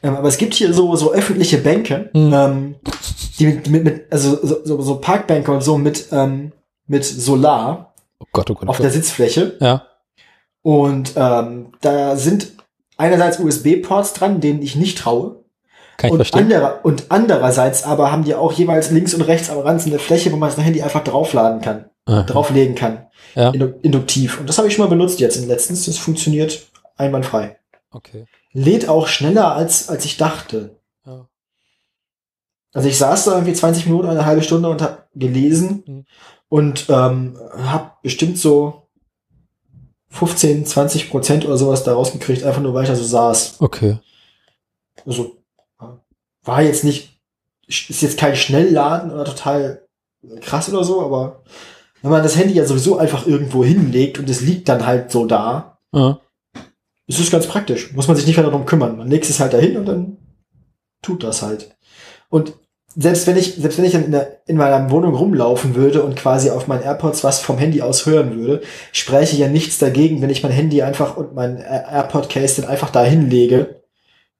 Ähm, 0.03 0.15
aber 0.15 0.27
es 0.27 0.37
gibt 0.37 0.53
hier 0.55 0.73
so, 0.73 0.95
so 0.95 1.13
öffentliche 1.13 1.59
Bänke, 1.59 2.09
Mhm. 2.13 2.33
ähm, 2.33 2.75
die 3.39 3.45
mit, 3.45 3.69
mit, 3.69 3.83
mit 3.83 4.11
also 4.11 4.37
so, 4.41 4.81
so, 4.81 4.95
Parkbänke 4.97 5.51
und 5.51 5.61
so 5.61 5.77
mit, 5.77 6.07
ähm, 6.11 6.51
mit 6.87 7.05
Solar 7.05 7.93
Oh 8.19 8.25
Gott, 8.33 8.49
oh 8.49 8.53
Gott. 8.55 8.67
Oh 8.67 8.71
auf 8.71 8.77
der 8.77 8.87
Gott. 8.87 8.93
Sitzfläche. 8.95 9.55
Ja. 9.61 9.85
Und 10.61 11.13
ähm, 11.15 11.71
da 11.81 12.15
sind 12.15 12.53
einerseits 12.97 13.39
USB-Ports 13.39 14.13
dran, 14.13 14.41
denen 14.41 14.61
ich 14.61 14.75
nicht 14.75 14.97
traue. 14.97 15.43
Kann 15.97 16.09
ich 16.09 16.11
und, 16.13 16.17
verstehen. 16.17 16.43
anderer, 16.43 16.79
und 16.83 17.05
andererseits 17.09 17.83
aber 17.83 18.11
haben 18.11 18.23
die 18.23 18.35
auch 18.35 18.51
jeweils 18.53 18.91
links 18.91 19.13
und 19.13 19.21
rechts 19.21 19.49
am 19.49 19.59
Rand 19.59 19.81
so 19.81 19.89
eine 19.89 19.99
Fläche, 19.99 20.31
wo 20.31 20.37
man 20.37 20.49
das 20.49 20.57
Handy 20.57 20.81
einfach 20.81 21.03
draufladen 21.03 21.61
kann, 21.61 21.85
Aha. 22.05 22.23
drauflegen 22.23 22.75
kann. 22.75 23.07
Ja. 23.35 23.49
Indu 23.51 23.73
induktiv. 23.81 24.39
Und 24.39 24.47
das 24.47 24.57
habe 24.57 24.67
ich 24.67 24.73
schon 24.75 24.85
mal 24.85 24.89
benutzt 24.89 25.19
jetzt 25.19 25.37
in 25.37 25.47
letztens. 25.47 25.85
Das 25.85 25.97
funktioniert 25.97 26.67
einwandfrei. 26.97 27.57
Okay. 27.91 28.25
Lädt 28.53 28.87
auch 28.87 29.07
schneller 29.07 29.53
als, 29.55 29.89
als 29.89 30.05
ich 30.05 30.17
dachte. 30.17 30.77
Ja. 31.05 31.27
Also 32.73 32.87
ich 32.87 32.97
saß 32.97 33.25
da 33.25 33.33
irgendwie 33.33 33.53
20 33.53 33.85
Minuten, 33.85 34.07
eine 34.09 34.25
halbe 34.25 34.41
Stunde 34.43 34.69
und 34.69 34.81
habe 34.81 35.05
gelesen 35.15 35.83
Mhm. 35.85 36.05
und 36.49 36.85
ähm, 36.89 37.37
habe 37.57 37.91
bestimmt 38.03 38.37
so 38.37 38.88
15, 40.09 40.65
20 40.65 41.09
Prozent 41.09 41.45
oder 41.45 41.57
sowas 41.57 41.83
da 41.83 41.93
rausgekriegt, 41.93 42.43
einfach 42.43 42.61
nur 42.61 42.73
weil 42.73 42.83
ich 42.83 42.89
da 42.89 42.95
so 42.95 43.03
saß. 43.03 43.57
Okay. 43.59 43.97
Also 45.05 45.37
war 46.43 46.61
jetzt 46.63 46.83
nicht, 46.83 47.19
ist 47.67 48.01
jetzt 48.01 48.17
kein 48.17 48.35
Schnellladen 48.35 49.11
oder 49.11 49.25
total 49.25 49.87
krass 50.41 50.69
oder 50.69 50.83
so, 50.83 51.01
aber 51.01 51.43
wenn 52.01 52.11
man 52.11 52.23
das 52.23 52.35
Handy 52.37 52.53
ja 52.53 52.65
sowieso 52.65 52.97
einfach 52.97 53.27
irgendwo 53.27 53.63
hinlegt 53.63 54.19
und 54.19 54.29
es 54.29 54.41
liegt 54.41 54.67
dann 54.69 54.85
halt 54.85 55.11
so 55.11 55.25
da, 55.25 55.77
Ja. 55.93 56.19
ist 57.07 57.19
es 57.19 57.29
ganz 57.31 57.45
praktisch. 57.47 57.93
Muss 57.93 58.07
man 58.07 58.15
sich 58.17 58.25
nicht 58.25 58.37
mehr 58.37 58.45
darum 58.45 58.65
kümmern. 58.65 58.97
Man 58.97 59.09
legt 59.09 59.29
es 59.29 59.39
halt 59.39 59.53
dahin 59.53 59.77
und 59.77 59.85
dann 59.85 60.17
tut 61.01 61.23
das 61.23 61.41
halt. 61.41 61.75
Und 62.29 62.53
selbst 62.95 63.27
wenn 63.27 63.37
ich, 63.37 63.55
selbst 63.55 63.77
wenn 63.77 63.85
ich 63.85 63.91
dann 63.91 64.05
in, 64.05 64.11
der, 64.11 64.41
in 64.47 64.57
meiner 64.57 64.89
Wohnung 64.89 65.13
rumlaufen 65.15 65.75
würde 65.75 66.03
und 66.03 66.15
quasi 66.15 66.49
auf 66.49 66.67
meinen 66.67 66.83
AirPods 66.83 67.23
was 67.23 67.39
vom 67.39 67.57
Handy 67.57 67.81
aus 67.81 68.05
hören 68.05 68.35
würde, 68.35 68.61
spräche 68.91 69.37
ja 69.37 69.47
nichts 69.47 69.77
dagegen, 69.77 70.21
wenn 70.21 70.29
ich 70.29 70.43
mein 70.43 70.51
Handy 70.51 70.81
einfach 70.81 71.15
und 71.15 71.33
mein 71.35 71.57
Air- 71.57 71.87
AirPod-Case 71.87 72.61
dann 72.61 72.69
einfach 72.69 72.89
da 72.89 73.03
hinlege 73.03 73.83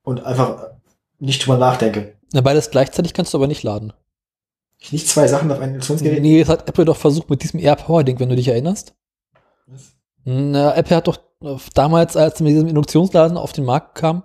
und 0.03 0.25
einfach 0.25 0.71
nicht 1.19 1.45
drüber 1.45 1.57
nachdenke. 1.57 2.15
Na, 2.33 2.41
beides 2.41 2.71
gleichzeitig 2.71 3.13
kannst 3.13 3.33
du 3.33 3.37
aber 3.37 3.47
nicht 3.47 3.63
laden. 3.63 3.93
Ich 4.79 4.91
nicht 4.91 5.07
zwei 5.07 5.27
Sachen 5.27 5.51
auf 5.51 5.59
ein 5.59 5.69
Induktionsgerät. 5.69 6.21
Nee, 6.21 6.39
das 6.39 6.49
hat 6.49 6.67
Apple 6.67 6.85
doch 6.85 6.97
versucht 6.97 7.29
mit 7.29 7.43
diesem 7.43 7.59
AirPower-Ding, 7.59 8.19
wenn 8.19 8.29
du 8.29 8.35
dich 8.35 8.47
erinnerst. 8.47 8.95
Na, 10.23 10.75
Apple 10.75 10.95
hat 10.95 11.07
doch 11.07 11.19
damals, 11.73 12.15
als 12.17 12.39
mit 12.39 12.51
diesem 12.51 12.67
Induktionsladen 12.67 13.37
auf 13.37 13.51
den 13.51 13.65
Markt 13.65 13.95
kam, 13.95 14.23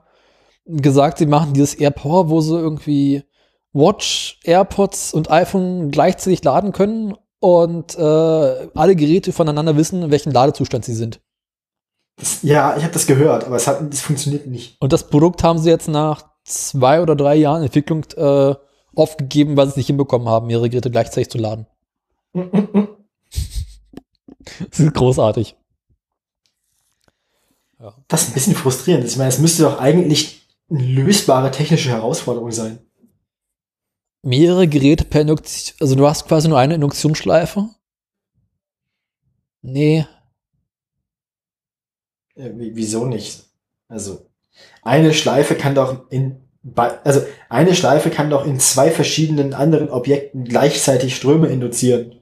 gesagt, 0.67 1.19
sie 1.19 1.27
machen 1.27 1.53
dieses 1.53 1.75
AirPower, 1.75 2.31
wo 2.31 2.41
sie 2.41 2.57
irgendwie 2.57 3.25
Watch, 3.75 4.41
AirPods 4.45 5.13
und 5.13 5.31
iPhone 5.31 5.91
gleichzeitig 5.91 6.43
laden 6.45 6.73
können 6.73 7.17
und 7.41 7.99
äh, 7.99 8.03
alle 8.03 8.97
Geräte 8.97 9.33
voneinander 9.33 9.77
wissen, 9.77 10.03
in 10.03 10.11
welchem 10.11 10.33
Ladezustand 10.33 10.85
sie 10.85 10.95
sind. 10.95 11.21
Das, 12.17 12.43
ja, 12.43 12.77
ich 12.77 12.85
habe 12.85 12.93
das 12.93 13.07
gehört, 13.07 13.45
aber 13.45 13.57
es 13.57 13.67
hat, 13.67 13.93
das 13.93 14.01
funktioniert 14.01 14.47
nicht. 14.47 14.81
Und 14.81 14.93
das 14.93 15.09
Produkt 15.09 15.43
haben 15.43 15.59
sie 15.59 15.69
jetzt 15.69 15.89
nach 15.89 16.31
zwei 16.45 17.03
oder 17.03 17.17
drei 17.17 17.35
Jahren 17.35 17.63
Entwicklung 17.63 18.05
äh, 18.17 18.55
aufgegeben, 18.95 19.57
weil 19.57 19.67
sie 19.67 19.71
es 19.73 19.77
nicht 19.77 19.89
hinbekommen 19.89 20.29
haben, 20.29 20.49
ihre 20.49 20.71
Geräte 20.71 20.91
gleichzeitig 20.91 21.31
zu 21.31 21.39
laden. 21.39 21.67
Das 24.71 24.79
ist 24.79 24.93
großartig. 24.93 25.57
Das 28.09 28.23
ist 28.23 28.29
ein 28.29 28.35
bisschen 28.35 28.55
frustrierend. 28.55 29.07
Ich 29.07 29.17
meine, 29.17 29.31
es 29.31 29.39
müsste 29.39 29.63
doch 29.63 29.81
eigentlich 29.81 30.43
eine 30.71 30.81
lösbare 30.81 31.51
technische 31.51 31.89
Herausforderung 31.89 32.53
sein. 32.53 32.79
Mehrere 34.25 34.67
Geräte 34.67 35.05
per 35.05 35.21
Induktion, 35.23 35.77
also 35.81 35.95
du 35.95 36.07
hast 36.07 36.27
quasi 36.27 36.49
nur 36.49 36.59
eine 36.59 36.75
Induktionsschleife? 36.75 37.69
Nee. 39.63 40.07
Äh, 42.37 42.51
wie- 42.57 42.75
wieso 42.75 43.07
nicht? 43.07 43.45
Also, 43.89 44.27
eine 44.83 45.15
Schleife 45.15 45.55
kann 45.55 45.75
doch 45.75 46.11
in, 46.11 46.41
also, 46.77 47.23
eine 47.49 47.75
Schleife 47.75 48.11
kann 48.11 48.31
doch 48.31 48.47
in 48.47 48.59
zwei 48.59 48.91
verschiedenen 48.91 49.55
anderen 49.55 49.89
Objekten 49.91 50.45
gleichzeitig 50.45 51.15
Ströme 51.17 51.49
induzieren. 51.49 52.21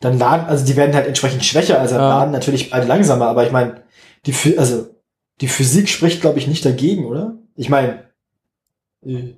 Dann 0.00 0.18
laden, 0.18 0.46
also 0.46 0.64
die 0.64 0.76
werden 0.76 0.94
halt 0.94 1.06
entsprechend 1.06 1.44
schwächer, 1.44 1.80
also 1.80 1.96
Ja. 1.96 2.08
laden 2.08 2.30
natürlich 2.32 2.70
beide 2.70 2.86
langsamer, 2.86 3.26
aber 3.26 3.44
ich 3.46 3.52
meine, 3.52 3.82
die, 4.26 4.58
also, 4.58 4.94
die 5.40 5.48
Physik 5.48 5.88
spricht, 5.88 6.20
glaube 6.20 6.38
ich, 6.38 6.46
nicht 6.46 6.64
dagegen, 6.64 7.06
oder? 7.06 7.36
Ich 7.56 7.68
meine, 7.68 8.04
äh, 9.04 9.34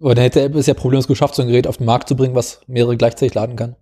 Aber 0.00 0.14
dann 0.14 0.22
hätte 0.22 0.42
Apple 0.42 0.60
es 0.60 0.66
ja 0.66 0.74
problemlos 0.74 1.06
geschafft, 1.06 1.34
so 1.34 1.42
ein 1.42 1.48
Gerät 1.48 1.66
auf 1.66 1.78
den 1.78 1.86
Markt 1.86 2.08
zu 2.08 2.16
bringen, 2.16 2.34
was 2.34 2.60
mehrere 2.66 2.96
gleichzeitig 2.96 3.34
laden 3.34 3.56
kann. 3.56 3.76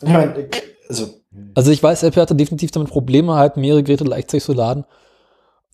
ich 0.00 0.08
meine, 0.08 0.48
also, 0.88 1.20
Also 1.54 1.70
ich 1.70 1.82
weiß, 1.82 2.02
Apple 2.02 2.22
hatte 2.22 2.34
definitiv 2.34 2.70
damit 2.70 2.90
Probleme, 2.90 3.34
halt 3.34 3.56
mehrere 3.56 3.82
Geräte 3.82 4.04
gleichzeitig 4.04 4.44
zu 4.44 4.52
laden, 4.52 4.84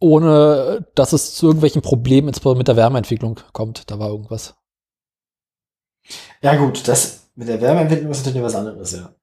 ohne 0.01 0.87
dass 0.95 1.13
es 1.13 1.35
zu 1.35 1.47
irgendwelchen 1.47 1.83
Problemen 1.83 2.29
insbesondere 2.29 2.59
mit 2.59 2.69
der 2.69 2.77
Wärmeentwicklung 2.77 3.41
kommt. 3.53 3.91
Da 3.91 3.99
war 3.99 4.09
irgendwas. 4.09 4.55
ja 6.43 6.57
gut, 6.57 6.89
das 6.89 7.31
mit 7.35 7.49
der 7.49 7.61
Wärmeentwicklung 7.61 8.11
ist 8.11 8.25
natürlich 8.25 8.45
was 8.45 8.55
anderes, 8.55 8.93
ja. 8.93 9.15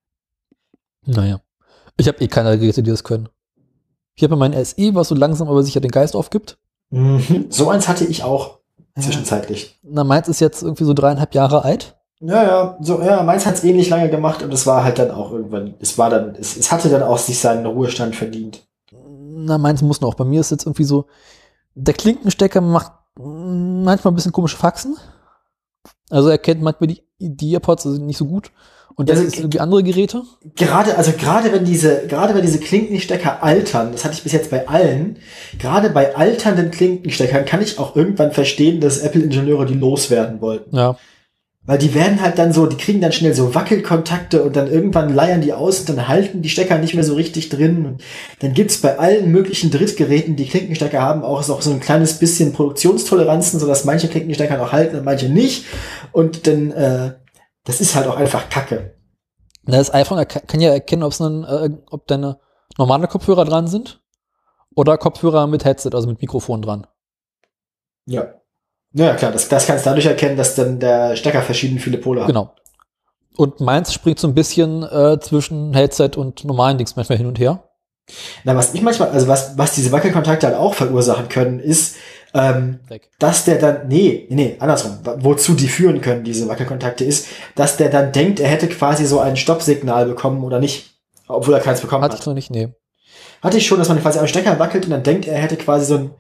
Naja. 1.06 1.41
Ich 1.98 2.07
habe 2.07 2.23
eh 2.23 2.27
keine 2.27 2.57
Geräte, 2.60 2.84
die 2.84 2.91
das 2.91 3.03
können. 3.03 3.30
Ich 4.15 4.23
habe 4.23 4.35
mein 4.35 4.53
SE, 4.65 4.94
was 4.94 5.10
so 5.10 5.15
langsam 5.15 5.48
aber 5.48 5.64
sicher 5.64 5.80
den 5.80 5.91
Geist 5.91 6.15
aufgibt. 6.15 6.57
Mhm. 6.89 7.48
So 7.49 7.69
eins 7.69 7.88
hatte 7.88 8.06
ich 8.06 8.23
auch 8.23 8.56
zwischenzeitlich. 9.02 9.80
Na, 9.84 10.03
meins 10.03 10.28
ist 10.28 10.40
jetzt 10.40 10.64
irgendwie 10.64 10.84
so 10.84 10.94
dreieinhalb 10.94 11.34
Jahre 11.34 11.64
alt. 11.64 11.95
Ja, 12.19 12.44
ja, 12.44 12.78
so, 12.82 13.02
ja, 13.02 13.22
meins 13.22 13.45
hat's 13.45 13.64
ähnlich 13.64 13.90
lange 13.90 14.10
gemacht 14.10 14.41
und 14.41 14.52
es 14.52 14.65
war 14.65 14.84
halt 14.84 14.98
dann 14.98 15.11
auch 15.11 15.32
irgendwann, 15.32 15.76
es 15.80 15.99
war 15.99 16.10
dann, 16.10 16.34
es, 16.34 16.57
es 16.57 16.72
hatte 16.72 16.90
dann 16.90 17.03
auch 17.03 17.19
sich 17.19 17.38
seinen 17.40 17.65
Ruhestand 17.65 18.15
verdient. 18.15 18.68
Na, 18.91 19.60
meins 19.60 19.84
muss 19.84 20.02
noch. 20.02 20.15
Bei 20.15 20.26
mir 20.26 20.41
ist 20.41 20.49
jetzt 20.49 20.65
irgendwie 20.65 20.84
so, 20.84 21.06
der 21.76 21.94
Klinkenstecker 21.94 22.60
macht 22.60 22.91
manchmal 23.15 24.11
ein 24.11 24.15
bisschen 24.15 24.32
komische 24.32 24.57
Faxen. 24.57 24.98
Also 26.10 26.30
er 26.30 26.38
kennt 26.40 26.61
manchmal 26.61 26.88
die, 26.88 27.03
die 27.19 27.53
Earpods 27.53 27.86
also 27.86 28.02
nicht 28.02 28.18
so 28.18 28.26
gut. 28.26 28.52
Und 28.98 29.10
das 29.10 29.19
Also, 29.19 29.28
ist 29.28 29.38
irgendwie 29.38 29.60
andere 29.60 29.84
Geräte. 29.84 30.24
Gerade, 30.56 30.98
also 30.98 31.11
gerade 31.11 31.52
wenn 31.52 31.65
diese, 31.65 32.07
gerade 32.07 32.34
wenn 32.34 32.41
diese 32.41 32.60
Klinkenstecker 32.60 33.44
altern, 33.44 33.91
das 33.91 34.03
hatte 34.03 34.15
ich 34.15 34.24
bis 34.24 34.32
jetzt 34.32 34.49
bei 34.49 34.68
allen, 34.68 35.19
gerade 35.60 35.91
bei 35.91 36.15
alternden 36.15 36.72
Klinkensteckern 36.72 37.45
kann 37.45 37.61
ich 37.61 37.78
auch 37.78 37.95
irgendwann 37.95 38.32
verstehen, 38.32 38.82
dass 38.82 38.98
Apple-Ingenieure 38.98 39.68
die 39.68 39.76
loswerden 39.76 40.41
wollten. 40.41 40.76
Ja. 40.76 40.98
Weil 41.68 41.78
die 41.78 41.94
werden 41.94 42.22
halt 42.22 42.40
dann 42.40 42.53
so, 42.53 42.65
die 42.65 42.78
kriegen 42.78 42.99
dann 42.99 43.11
schnell 43.11 43.36
so 43.36 43.53
Wackelkontakte 43.53 44.41
und 44.41 44.56
dann 44.56 44.72
irgendwann 44.72 45.14
leiern 45.14 45.41
die 45.41 45.53
aus 45.53 45.82
und 45.82 45.90
dann 45.90 46.07
halten 46.07 46.41
die 46.41 46.49
Stecker 46.49 46.80
nicht 46.80 46.95
mehr 46.95 47.03
so 47.03 47.14
richtig 47.14 47.49
drin. 47.49 47.86
Und 47.86 48.03
dann 48.40 48.53
gibt's 48.53 48.78
bei 48.78 48.98
allen 48.98 49.32
möglichen 49.32 49.69
Drittgeräten, 49.69 50.38
die 50.38 50.45
Klinkenstecker 50.48 51.02
haben, 51.02 51.24
auch 51.24 51.44
so, 51.44 51.60
so 51.60 51.69
ein 51.69 51.82
kleines 51.82 52.14
bisschen 52.18 52.53
Produktionstoleranzen, 52.53 53.60
sodass 53.60 53.86
manche 53.86 54.07
Klinkenstecker 54.07 54.57
noch 54.57 54.72
halten 54.72 54.95
und 54.98 55.06
manche 55.06 55.30
nicht. 55.30 55.65
Und 56.14 56.48
dann, 56.48 56.72
äh, 56.72 57.11
das 57.68 57.81
ist 57.81 57.95
halt 57.95 58.07
auch 58.07 58.15
einfach 58.15 58.49
Kacke. 58.49 58.95
Das 59.65 59.94
iPhone 59.94 60.26
kann 60.26 60.61
ja 60.61 60.72
erkennen, 60.72 61.10
dann, 61.19 61.44
äh, 61.44 61.69
ob 61.91 62.07
deine 62.07 62.39
normale 62.77 63.07
Kopfhörer 63.07 63.44
dran 63.44 63.68
sind 63.68 64.02
oder 64.76 64.98
Kopfhörer 64.98 65.48
mit 65.48 65.65
Headset, 65.65 65.91
also 65.94 66.07
mit 66.07 66.22
Mikrofon 66.22 66.61
dran. 66.61 66.88
Ja. 68.06 68.34
Ja, 68.94 69.15
klar, 69.15 69.34
das, 69.34 69.49
das 69.49 69.68
kannst 69.68 69.85
du 69.85 69.89
dadurch 69.89 70.06
erkennen, 70.06 70.38
dass 70.38 70.56
dann 70.56 70.80
der 70.80 71.18
Stecker 71.18 71.41
verschieden 71.41 71.80
viele 71.80 71.98
Pole 71.98 72.22
hat. 72.22 72.27
Genau. 72.27 72.56
Und 73.35 73.60
meins 73.60 73.94
springt 73.94 74.18
so 74.18 74.27
ein 74.27 74.34
bisschen 74.34 74.84
äh, 74.84 75.19
zwischen 75.19 75.73
Headset 75.73 76.11
und 76.15 76.45
normalen 76.45 76.77
Dings 76.77 76.95
manchmal 76.95 77.18
hin 77.18 77.27
und 77.27 77.38
her. 77.38 77.64
Na, 78.45 78.56
was 78.56 78.73
ich 78.73 78.81
manchmal, 78.81 79.10
also 79.10 79.27
was, 79.27 79.57
was 79.57 79.76
diese 79.76 79.91
Wackelkontakte 79.91 80.48
halt 80.48 80.56
auch 80.56 80.73
verursachen 80.73 81.27
können, 81.27 81.60
ist, 81.60 81.98
ähm, 82.33 82.79
dass 83.19 83.45
der 83.45 83.57
dann, 83.57 83.87
nee, 83.87 84.27
nee, 84.29 84.55
andersrum, 84.59 84.97
wozu 85.19 85.53
die 85.53 85.67
führen 85.67 86.01
können, 86.01 86.23
diese 86.23 86.47
Wackelkontakte, 86.47 87.03
ist, 87.05 87.27
dass 87.55 87.77
der 87.77 87.89
dann 87.89 88.11
denkt, 88.11 88.39
er 88.39 88.49
hätte 88.49 88.67
quasi 88.67 89.05
so 89.05 89.19
ein 89.19 89.37
Stoppsignal 89.37 90.05
bekommen 90.07 90.43
oder 90.43 90.59
nicht, 90.59 90.97
obwohl 91.27 91.53
er 91.53 91.59
keins 91.61 91.81
bekommen 91.81 92.03
Hatte 92.03 92.13
hat. 92.13 92.19
ich 92.21 92.25
noch 92.27 92.33
nicht, 92.33 92.51
nee. 92.51 92.69
Hatte 93.41 93.57
ich 93.57 93.65
schon, 93.67 93.79
dass 93.79 93.89
man 93.89 94.01
quasi 94.01 94.19
am 94.19 94.27
Stecker 94.27 94.59
wackelt 94.59 94.85
und 94.85 94.91
dann 94.91 95.03
denkt, 95.03 95.27
er 95.27 95.37
hätte 95.39 95.57
quasi 95.57 95.85
so 95.85 95.95
ein 95.95 96.11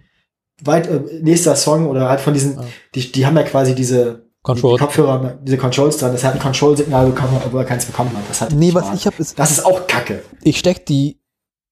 weit, 0.63 0.87
äh, 0.87 0.99
nächster 1.21 1.55
Song 1.55 1.87
oder 1.87 2.09
halt 2.09 2.19
von 2.21 2.33
diesen, 2.33 2.55
Ja. 2.57 2.65
die, 2.95 3.11
die 3.11 3.25
haben 3.25 3.35
ja 3.37 3.43
quasi 3.43 3.75
diese 3.75 4.27
Control. 4.43 4.77
Die 4.77 4.83
Kopfhörer, 4.85 5.37
diese 5.43 5.57
Controls 5.57 5.97
dran, 5.97 6.13
das 6.13 6.23
hat 6.23 6.33
ein 6.33 6.39
Control-Signal 6.39 7.07
bekommen, 7.07 7.41
obwohl 7.45 7.61
er 7.61 7.65
keins 7.65 7.85
bekommen 7.85 8.11
hat. 8.15 8.23
Das 8.29 8.39
hat 8.41 8.51
Nee, 8.53 8.73
was 8.73 8.85
Spaß. 8.85 8.97
ich 8.99 9.05
habe, 9.05 9.15
ist, 9.19 9.37
Das 9.37 9.51
ist 9.51 9.65
auch 9.65 9.87
Kacke. 9.87 10.23
ich 10.41 10.57
steck 10.57 10.85
die, 10.85 11.19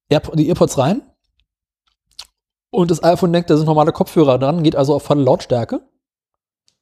Airpo 0.10 0.36
die 0.36 0.48
Earpods 0.50 0.78
rein 0.78 1.02
und 2.76 2.92
das 2.92 3.04
iPhone 3.04 3.34
denkt, 3.34 3.50
da 3.50 3.58
sind 3.58 3.66
normale 3.66 3.92
Kopfhörer 3.92 4.38
dran, 4.38 4.64
geht 4.64 4.76
also 4.76 4.96
auf 4.96 5.04
volle 5.04 5.24
Lautstärke, 5.24 5.82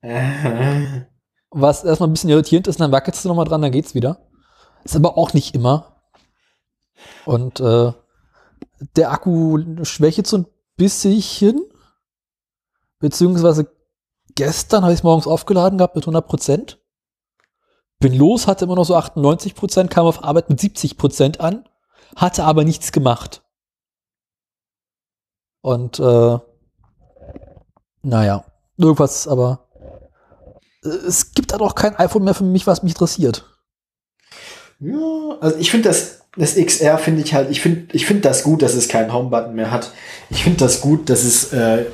was 1.51 1.83
erstmal 1.83 2.09
ein 2.09 2.13
bisschen 2.13 2.29
irritierend 2.29 2.67
ist, 2.67 2.79
dann 2.79 2.91
wackelst 2.91 3.23
du 3.23 3.29
nochmal 3.29 3.45
dran, 3.45 3.61
dann 3.61 3.71
geht's 3.71 3.95
wieder. 3.95 4.27
Ist 4.83 4.95
aber 4.95 5.17
auch 5.17 5.33
nicht 5.33 5.55
immer. 5.55 6.01
Und 7.25 7.59
äh, 7.59 7.93
der 8.95 9.11
Akku 9.11 9.59
schwächt 9.83 10.27
so 10.27 10.39
ein 10.39 10.47
bisschen. 10.75 11.61
Beziehungsweise 12.99 13.67
gestern 14.35 14.83
habe 14.83 14.93
ich 14.93 14.99
es 14.99 15.03
morgens 15.03 15.27
aufgeladen 15.27 15.77
gehabt 15.77 15.95
mit 15.95 16.03
100 16.03 16.27
Prozent. 16.27 16.79
Bin 17.99 18.13
los, 18.13 18.47
hatte 18.47 18.65
immer 18.65 18.75
noch 18.75 18.85
so 18.85 18.95
98 18.95 19.55
Prozent, 19.55 19.89
kam 19.89 20.05
auf 20.05 20.23
Arbeit 20.23 20.49
mit 20.49 20.59
70 20.59 20.97
Prozent 20.97 21.39
an, 21.39 21.67
hatte 22.15 22.43
aber 22.43 22.65
nichts 22.65 22.91
gemacht. 22.91 23.42
Und 25.63 25.97
äh, 25.99 26.37
naja, 28.01 28.43
irgendwas, 28.77 29.27
aber 29.29 29.59
äh, 30.83 30.89
es 30.89 31.31
gibt 31.31 31.53
halt 31.53 31.61
auch 31.61 31.73
kein 31.73 31.95
iPhone 31.95 32.25
mehr 32.25 32.33
für 32.33 32.43
mich, 32.43 32.67
was 32.67 32.83
mich 32.83 32.91
interessiert. 32.93 33.45
ja, 34.79 34.97
also 35.39 35.57
ich 35.57 35.71
finde 35.71 35.87
das, 35.87 36.19
das 36.35 36.55
XR 36.55 36.97
finde 36.97 37.21
ich 37.21 37.33
halt, 37.33 37.49
ich 37.49 37.61
finde 37.61 37.95
ich 37.95 38.05
finde 38.05 38.23
das 38.23 38.43
gut, 38.43 38.61
dass 38.61 38.73
es 38.73 38.89
keinen 38.89 39.13
Home-Button 39.13 39.55
mehr 39.55 39.71
hat. 39.71 39.91
Ich 40.29 40.43
finde 40.43 40.59
das 40.59 40.81
gut, 40.81 41.09
dass 41.09 41.23
es, 41.23 41.53
äh, 41.53 41.85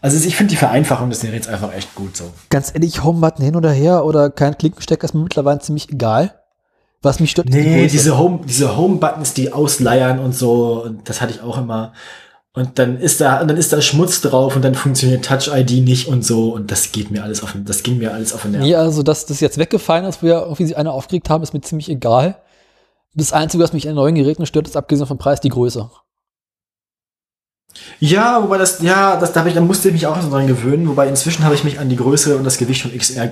also 0.00 0.16
ich 0.26 0.34
finde 0.34 0.52
die 0.52 0.56
Vereinfachung 0.56 1.10
des 1.10 1.20
Geräts 1.20 1.46
einfach 1.46 1.74
echt 1.74 1.94
gut 1.94 2.16
so. 2.16 2.24
Ganz 2.48 2.72
ehrlich, 2.72 3.04
Homebutton 3.04 3.44
hin 3.44 3.54
oder 3.56 3.70
her 3.70 4.06
oder 4.06 4.30
kein 4.30 4.56
Klinkenstecker 4.56 5.04
ist 5.04 5.12
mir 5.14 5.22
mittlerweile 5.24 5.58
ziemlich 5.58 5.90
egal. 5.90 6.34
Was 7.02 7.20
mich 7.20 7.32
stört, 7.32 7.48
die 7.48 7.52
Nee, 7.52 7.82
Größe. 7.82 7.92
diese 7.92 8.16
Home, 8.18 8.40
diese 8.48 8.76
Home-Buttons, 8.78 9.34
die 9.34 9.52
ausleiern 9.52 10.18
und 10.20 10.32
so, 10.34 10.82
und 10.84 11.06
das 11.08 11.20
hatte 11.20 11.32
ich 11.32 11.42
auch 11.42 11.58
immer. 11.58 11.92
Und 12.58 12.78
dann 12.78 12.98
ist 13.00 13.20
da, 13.20 13.44
dann 13.44 13.56
ist 13.56 13.72
da 13.72 13.80
Schmutz 13.80 14.20
drauf 14.20 14.56
und 14.56 14.62
dann 14.62 14.74
funktioniert 14.74 15.24
Touch 15.24 15.48
ID 15.54 15.84
nicht 15.84 16.08
und 16.08 16.24
so, 16.24 16.52
und 16.54 16.70
das 16.70 16.92
geht 16.92 17.10
mir 17.10 17.22
alles 17.22 17.42
auf, 17.42 17.52
den- 17.52 17.64
das 17.64 17.82
ging 17.82 17.98
mir 17.98 18.12
alles 18.12 18.32
auf 18.32 18.42
den 18.42 18.52
Nerv. 18.52 18.64
Nee, 18.64 18.74
also, 18.74 19.02
dass 19.02 19.26
das 19.26 19.40
jetzt 19.40 19.58
weggefallen 19.58 20.04
ist, 20.04 20.22
wo 20.22 20.26
wir 20.26 20.40
irgendwie 20.42 20.66
sich 20.66 20.76
einer 20.76 20.92
aufgeregt 20.92 21.30
haben, 21.30 21.42
ist 21.42 21.54
mir 21.54 21.60
ziemlich 21.60 21.88
egal. 21.88 22.36
Das 23.14 23.32
Einzige, 23.32 23.62
was 23.62 23.72
mich 23.72 23.88
an 23.88 23.94
neuen 23.94 24.14
Geräten 24.14 24.44
stört, 24.46 24.66
ist 24.68 24.76
abgesehen 24.76 25.06
vom 25.06 25.18
Preis 25.18 25.40
die 25.40 25.48
Größe. 25.48 25.88
Ja, 28.00 28.42
wobei 28.42 28.58
das, 28.58 28.80
ja, 28.80 29.18
das, 29.18 29.32
da, 29.32 29.44
ich, 29.46 29.54
da 29.54 29.60
musste 29.60 29.88
ich 29.88 29.94
mich 29.94 30.06
auch 30.06 30.20
so 30.20 30.30
dran 30.30 30.46
gewöhnen, 30.46 30.88
wobei 30.88 31.08
inzwischen 31.08 31.44
habe 31.44 31.54
ich 31.54 31.64
mich 31.64 31.78
an 31.78 31.88
die 31.88 31.96
Größe 31.96 32.36
und 32.36 32.44
das 32.44 32.58
Gewicht 32.58 32.82
von 32.82 32.92
XR, 32.96 33.30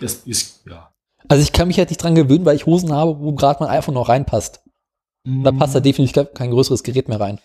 das 0.00 0.14
ist, 0.24 0.62
ja. 0.68 0.90
Also 1.28 1.42
ich 1.42 1.52
kann 1.52 1.68
mich 1.68 1.78
halt 1.78 1.90
nicht 1.90 2.02
dran 2.02 2.14
gewöhnen, 2.14 2.44
weil 2.44 2.56
ich 2.56 2.66
Hosen 2.66 2.92
habe, 2.92 3.18
wo 3.20 3.32
gerade 3.32 3.62
mein 3.62 3.70
iPhone 3.76 3.94
noch 3.94 4.08
reinpasst. 4.08 4.60
Da 5.26 5.52
passt 5.52 5.74
da 5.74 5.80
definitiv 5.80 6.28
kein 6.34 6.50
größeres 6.50 6.82
Gerät 6.82 7.08
mehr 7.08 7.18
rein. 7.18 7.40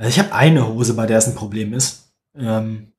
Also 0.00 0.08
ich 0.08 0.18
habe 0.18 0.32
eine 0.32 0.66
Hose, 0.66 0.94
bei 0.94 1.04
der 1.04 1.18
es 1.18 1.26
ein 1.28 1.34
Problem 1.34 1.74
ist. 1.74 2.10
Ähm, 2.34 2.94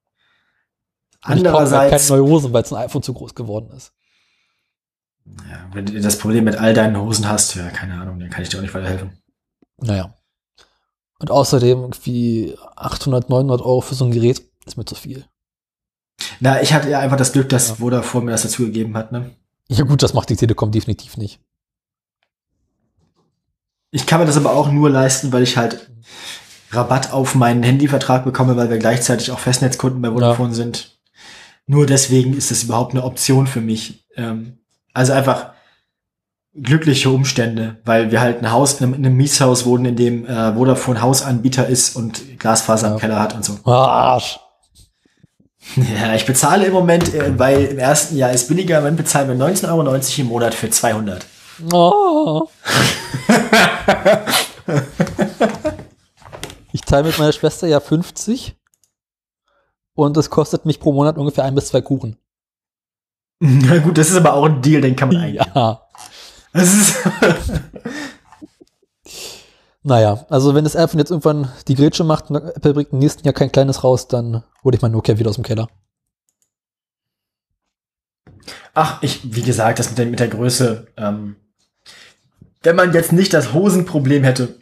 Und 1.25 1.37
ich 1.37 1.47
andererseits, 1.47 2.07
keine 2.07 2.21
neue 2.21 2.29
Hosen, 2.31 2.53
weil 2.53 2.61
es 2.61 2.71
ein 2.71 2.77
iPhone 2.83 3.01
zu 3.01 3.13
groß 3.15 3.33
geworden 3.33 3.71
ist. 3.75 3.91
ja, 5.49 5.67
wenn 5.73 5.87
du 5.87 5.99
das 5.99 6.19
Problem 6.19 6.43
mit 6.43 6.57
all 6.57 6.75
deinen 6.75 6.95
Hosen 7.01 7.27
hast, 7.27 7.55
ja, 7.55 7.69
keine 7.71 7.99
Ahnung, 7.99 8.19
dann 8.19 8.29
kann 8.29 8.43
ich 8.43 8.49
dir 8.49 8.57
auch 8.57 8.61
nicht 8.61 8.75
weiterhelfen. 8.75 9.17
Naja. 9.77 10.13
Und 11.17 11.31
außerdem 11.31 11.79
irgendwie 11.81 12.55
800, 12.75 13.31
900 13.31 13.61
Euro 13.61 13.81
für 13.81 13.95
so 13.95 14.05
ein 14.05 14.11
Gerät 14.11 14.43
ist 14.67 14.77
mir 14.77 14.85
zu 14.85 14.93
viel. 14.93 15.25
Na, 16.39 16.61
ich 16.61 16.71
hatte 16.71 16.87
ja 16.87 16.99
einfach 16.99 17.17
das 17.17 17.31
Glück, 17.33 17.49
dass 17.49 17.69
Ja. 17.69 17.75
Vodafone 17.75 18.25
mir 18.25 18.31
das 18.31 18.43
dazu 18.43 18.63
gegeben 18.63 18.95
hat, 18.95 19.11
ne? 19.11 19.31
Ja 19.69 19.85
gut, 19.85 20.03
das 20.03 20.13
macht 20.13 20.29
die 20.29 20.35
Telekom 20.35 20.71
definitiv 20.71 21.17
nicht. 21.17 21.39
Ich 23.89 24.05
kann 24.05 24.19
mir 24.19 24.27
das 24.27 24.37
aber 24.37 24.51
auch 24.53 24.71
nur 24.71 24.89
leisten, 24.89 25.31
weil 25.31 25.43
ich 25.43 25.57
halt 25.57 25.91
Rabatt 26.71 27.11
auf 27.13 27.35
meinen 27.35 27.63
Handyvertrag 27.63 28.23
bekomme, 28.23 28.55
weil 28.57 28.69
wir 28.69 28.77
gleichzeitig 28.77 29.31
auch 29.31 29.39
Festnetzkunden 29.39 30.01
bei 30.01 30.09
Vodafone 30.11 30.53
sind. 30.53 30.97
Nur 31.67 31.85
deswegen 31.85 32.33
ist 32.35 32.51
das 32.51 32.63
überhaupt 32.63 32.93
eine 32.93 33.03
Option 33.03 33.47
für 33.47 33.61
mich. 33.61 34.05
Ähm, 34.15 34.57
also 34.93 35.13
einfach 35.13 35.51
glückliche 36.53 37.09
Umstände, 37.09 37.77
weil 37.85 38.11
wir 38.11 38.19
halt 38.19 38.41
ein 38.41 38.51
Haus, 38.51 38.73
in 38.79 38.83
einem, 38.85 38.93
in 38.95 39.05
einem 39.05 39.15
Mietshaus 39.17 39.65
wohnen, 39.65 39.85
in 39.85 39.95
dem 39.95 40.25
äh, 40.25 40.53
Vodafone 40.53 41.01
Hausanbieter 41.01 41.67
ist 41.67 41.95
und 41.95 42.39
Glasfaser 42.39 42.87
Ja. 42.87 42.93
im 42.93 42.99
Keller 42.99 43.19
hat 43.19 43.35
und 43.35 43.45
so. 43.45 43.57
Arsch. 43.65 44.39
Ja, 45.75 46.15
ich 46.15 46.25
bezahle 46.25 46.65
im 46.65 46.73
Moment, 46.73 47.13
äh, 47.13 47.37
weil 47.37 47.65
im 47.65 47.77
ersten 47.77 48.17
Jahr 48.17 48.31
ist 48.31 48.47
billiger, 48.47 48.79
im 48.79 48.83
Moment 48.83 48.97
bezahlen 48.97 49.27
wir 49.29 49.35
19,90 49.47 49.69
Euro 49.69 49.99
im 50.17 50.25
Monat 50.27 50.55
für 50.55 50.71
200. 50.71 51.23
Oh. 51.71 52.47
ich 56.73 56.81
teile 56.81 57.07
mit 57.07 57.17
meiner 57.17 57.31
Schwester 57.31 57.67
ja 57.67 57.79
50 57.79 58.55
und 59.93 60.17
es 60.17 60.29
kostet 60.29 60.65
mich 60.65 60.79
pro 60.79 60.93
Monat 60.93 61.17
ungefähr 61.17 61.43
ein 61.43 61.55
bis 61.55 61.67
zwei 61.67 61.81
Kuchen. 61.81 62.17
Na 63.39 63.79
gut, 63.79 63.97
das 63.97 64.09
ist 64.09 64.17
aber 64.17 64.33
auch 64.33 64.45
ein 64.45 64.61
Deal, 64.61 64.81
den 64.81 64.95
kann 64.95 65.09
man 65.09 65.17
eingehen. 65.17 65.45
Ja. 65.53 65.81
Das 66.53 66.73
ist 66.73 66.95
Naja, 69.83 70.25
also 70.29 70.53
wenn 70.53 70.63
das 70.63 70.75
iPhone 70.75 70.99
jetzt 70.99 71.09
irgendwann 71.09 71.51
die 71.67 71.75
Grätsche 71.75 72.03
macht 72.03 72.29
und 72.29 72.35
Apple 72.35 72.73
bringt 72.73 72.93
im 72.93 72.99
nächsten 72.99 73.25
Jahr 73.25 73.33
kein 73.33 73.51
kleines 73.51 73.83
raus, 73.83 74.07
dann 74.07 74.43
hole 74.63 74.75
ich 74.75 74.81
mein 74.81 74.91
Nokia 74.91 75.17
wieder 75.17 75.29
aus 75.29 75.35
dem 75.35 75.43
Keller. 75.43 75.69
Ach, 78.73 79.01
ich, 79.01 79.35
wie 79.35 79.41
gesagt, 79.41 79.79
das 79.79 79.89
mit 79.89 79.97
der, 79.97 80.05
mit 80.05 80.19
der 80.19 80.27
Größe, 80.27 80.87
ähm, 80.97 81.35
wenn 82.61 82.75
man 82.75 82.93
jetzt 82.93 83.11
nicht 83.11 83.33
das 83.33 83.53
Hosenproblem 83.53 84.23
hätte, 84.23 84.59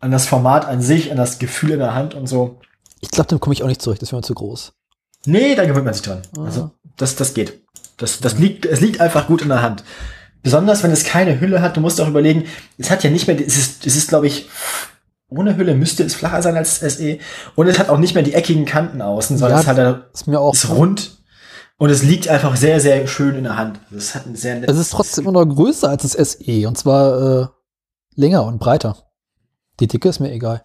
an 0.00 0.10
das 0.10 0.26
Format 0.26 0.64
an 0.66 0.80
sich, 0.80 1.10
an 1.10 1.16
das 1.16 1.38
Gefühl 1.38 1.70
in 1.72 1.78
der 1.78 1.94
Hand 1.94 2.14
und 2.14 2.26
so, 2.26 2.60
Ich 3.00 3.10
glaube, 3.10 3.28
dann 3.28 3.40
komme 3.40 3.52
ich 3.54 3.62
auch 3.62 3.68
nicht 3.68 3.82
zurecht, 3.82 4.02
das 4.02 4.12
wäre 4.12 4.22
zu 4.22 4.34
groß. 4.34 4.72
nee, 5.26 5.54
da 5.54 5.64
gewöhnt 5.64 5.84
man 5.84 5.94
sich 5.94 6.02
dran. 6.02 6.22
Ah. 6.36 6.44
Also, 6.44 6.70
das, 6.96 7.16
das 7.16 7.34
geht. 7.34 7.60
Das, 7.96 8.20
das 8.20 8.38
liegt, 8.38 8.64
es 8.66 8.80
liegt 8.80 9.00
einfach 9.00 9.26
gut 9.26 9.42
in 9.42 9.48
der 9.48 9.62
Hand. 9.62 9.82
Besonders, 10.42 10.82
wenn 10.84 10.92
es 10.92 11.04
keine 11.04 11.40
Hülle 11.40 11.60
hat, 11.62 11.76
du 11.76 11.80
musst 11.80 12.00
auch 12.00 12.06
überlegen, 12.08 12.44
es 12.78 12.90
hat 12.90 13.02
ja 13.02 13.10
nicht 13.10 13.26
mehr, 13.26 13.36
es 13.40 13.56
ist, 13.56 13.86
es 13.86 13.96
ist, 13.96 14.08
glaube 14.08 14.28
ich, 14.28 14.48
ohne 15.28 15.56
Hülle 15.56 15.74
müsste 15.74 16.04
es 16.04 16.14
flacher 16.14 16.40
sein 16.42 16.56
als 16.56 16.78
das 16.80 16.94
SE. 16.94 17.18
Und 17.56 17.66
es 17.66 17.78
hat 17.78 17.88
auch 17.88 17.98
nicht 17.98 18.14
mehr 18.14 18.22
die 18.22 18.34
eckigen 18.34 18.64
Kanten 18.64 19.02
außen, 19.02 19.36
sondern 19.36 19.58
Ja, 19.58 19.62
es 19.62 19.66
hat 19.66 19.78
ja, 19.78 20.06
Ist 20.14 20.26
mir 20.28 20.40
auch 20.40 20.54
ist 20.54 20.68
rund. 20.70 21.18
Und 21.76 21.90
es 21.90 22.02
liegt 22.02 22.28
einfach 22.28 22.56
sehr, 22.56 22.80
sehr 22.80 23.06
schön 23.06 23.34
in 23.36 23.44
der 23.44 23.56
Hand. 23.56 23.80
Das 23.90 24.14
hat 24.14 24.26
einen 24.26 24.36
sehr 24.36 24.54
netten. 24.56 24.74
Es 24.74 24.80
ist 24.80 24.90
trotzdem 24.90 25.24
immer 25.26 25.44
noch 25.44 25.54
größer 25.54 25.88
als 25.88 26.02
das 26.02 26.12
SE 26.12 26.66
und 26.66 26.78
zwar 26.78 27.42
äh, 27.42 27.46
länger 28.14 28.44
und 28.44 28.58
breiter. 28.58 28.96
Die 29.80 29.86
Dicke 29.86 30.08
ist 30.08 30.18
mir 30.18 30.32
egal. 30.32 30.64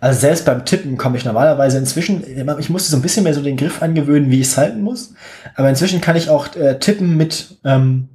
Also 0.00 0.20
selbst 0.20 0.46
beim 0.46 0.64
Tippen 0.64 0.96
komme 0.96 1.16
ich 1.16 1.24
normalerweise 1.24 1.76
inzwischen, 1.78 2.24
ich 2.58 2.70
musste 2.70 2.90
so 2.90 2.96
ein 2.96 3.02
bisschen 3.02 3.24
mehr 3.24 3.34
so 3.34 3.42
den 3.42 3.56
Griff 3.56 3.82
angewöhnen, 3.82 4.30
wie 4.30 4.40
ich 4.40 4.48
es 4.48 4.56
halten 4.56 4.82
muss. 4.82 5.12
Aber 5.54 5.68
inzwischen 5.68 6.00
kann 6.00 6.16
ich 6.16 6.30
auch 6.30 6.54
äh, 6.56 6.78
tippen 6.78 7.16
mit, 7.16 7.58
ähm, 7.64 8.08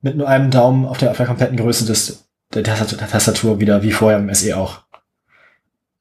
mit 0.00 0.16
nur 0.16 0.28
einem 0.28 0.50
Daumen 0.50 0.86
auf 0.86 0.98
der, 0.98 1.10
auf 1.10 1.16
der 1.16 1.26
kompletten 1.26 1.56
Größe 1.56 1.86
des, 1.86 2.28
der 2.52 2.62
Tastatur, 2.62 2.98
der 2.98 3.08
Tastatur 3.08 3.58
wieder, 3.58 3.82
wie 3.82 3.92
vorher 3.92 4.18
im 4.18 4.32
SE 4.32 4.56
auch. 4.56 4.82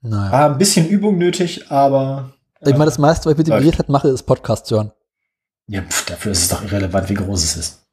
Naja. 0.01 0.31
War 0.31 0.49
ein 0.51 0.57
bisschen 0.57 0.87
Übung 0.87 1.17
nötig, 1.17 1.71
aber. 1.71 2.33
Ich 2.59 2.73
meine, 2.73 2.85
das 2.85 2.97
meiste, 2.97 3.25
was 3.25 3.31
ich 3.31 3.37
mit 3.37 3.47
dem. 3.47 3.57
Gerät 3.57 3.79
halt 3.79 3.89
mache, 3.89 4.09
ist 4.09 4.23
Podcast 4.23 4.69
hören. 4.69 4.91
Ja, 5.67 5.81
pf, 5.81 6.05
dafür 6.05 6.33
ist 6.33 6.41
es 6.41 6.49
doch 6.49 6.61
irrelevant, 6.63 7.09
wie 7.09 7.13
groß 7.13 7.43
es 7.43 7.55
ist. 7.55 7.87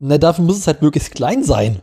Na, 0.00 0.18
dafür 0.18 0.44
muss 0.44 0.58
es 0.58 0.66
halt 0.66 0.82
möglichst 0.82 1.14
klein 1.14 1.44
sein. 1.44 1.80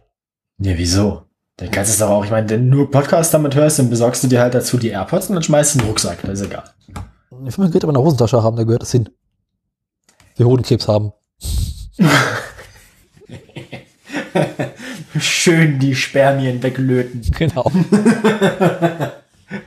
Ja, 0.58 0.78
wieso? 0.78 1.29
Dann 1.60 1.72
kannst 1.72 1.92
du 1.92 1.94
es 1.94 2.00
doch 2.00 2.10
auch, 2.10 2.24
ich 2.24 2.32
meine, 2.32 2.50
wenn 2.50 2.70
du 2.70 2.78
nur 2.78 2.90
Podcast 2.90 3.34
damit 3.34 3.54
hörst, 3.54 3.80
dann 3.80 3.90
besorgst 3.90 4.24
du 4.24 4.30
dir 4.30 4.40
halt 4.40 4.54
dazu 4.54 4.78
die 4.78 4.88
AirPods 4.90 5.28
und 5.28 5.36
dann 5.36 5.44
schmeißt 5.44 5.76
du 5.76 5.80
in 5.80 5.84
den 5.84 5.90
Rucksack. 5.90 6.22
Das 6.22 6.40
ist 6.40 6.46
egal. 6.46 6.64
Ich 7.46 7.58
will 7.58 7.66
mein 7.66 7.72
Gerät 7.72 7.84
aber 7.84 7.92
in 7.92 7.96
der 7.96 8.04
Hosentasche 8.04 8.42
haben, 8.42 8.56
da 8.56 8.64
gehört 8.64 8.84
es 8.84 8.94
hin. 8.94 9.10
Wir 10.38 10.46
Hodenkrebs 10.46 10.88
haben. 10.88 11.12
Schön 15.20 15.80
die 15.80 15.96
Spermien 15.96 16.64
weglöten. 16.64 17.24
Genau. 17.38 17.66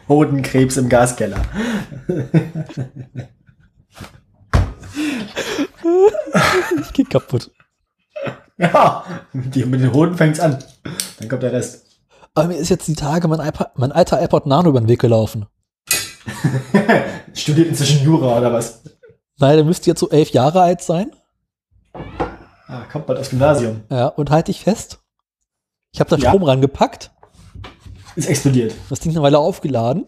Hodenkrebs 0.09 0.79
im 0.79 0.89
Gaskeller. 0.89 1.43
ich 6.81 6.93
geh 6.95 7.05
kaputt. 7.05 7.51
Ja, 8.63 9.05
die, 9.33 9.65
mit 9.65 9.81
den 9.81 9.93
Hoden 9.93 10.17
fängt's 10.17 10.39
an. 10.41 10.63
Dann 11.19 11.29
kommt 11.29 11.43
der 11.43 11.53
Rest. 11.53 11.85
Aber 12.35 12.49
mir 12.49 12.57
ist 12.57 12.69
jetzt 12.69 12.87
die 12.87 12.95
Tage 12.95 13.27
mein, 13.29 13.41
iPad, 13.41 13.77
mein 13.79 13.93
alter 13.93 14.23
iPod 14.23 14.47
Nano 14.47 14.69
über 14.71 14.81
den 14.81 14.89
Weg 14.89 15.01
gelaufen. 15.01 15.47
Studiert 17.35 17.69
inzwischen 17.69 18.05
Jura 18.05 18.39
oder 18.39 18.53
was? 18.53 18.83
Nein, 19.39 19.57
der 19.57 19.65
müsste 19.65 19.91
jetzt 19.91 20.01
so 20.01 20.09
elf 20.11 20.31
Jahre 20.31 20.63
alt 20.63 20.81
sein. 20.81 21.11
Ah, 22.69 22.85
kommt 22.91 23.07
bald 23.07 23.19
aufs 23.19 23.31
Gymnasium. 23.31 23.83
Ja, 23.91 24.07
und 24.07 24.31
halte 24.31 24.51
ich 24.51 24.61
fest. 24.61 25.01
Ich 25.93 26.01
habe 26.01 26.09
da 26.11 26.17
Ja. 26.17 26.31
Strom 26.31 26.45
rangepackt. 26.45 27.11
Ist 28.15 28.29
explodiert. 28.29 28.75
Das 28.89 29.01
Ding 29.01 29.13
eine 29.13 29.23
Weile 29.23 29.39
aufgeladen. 29.39 30.05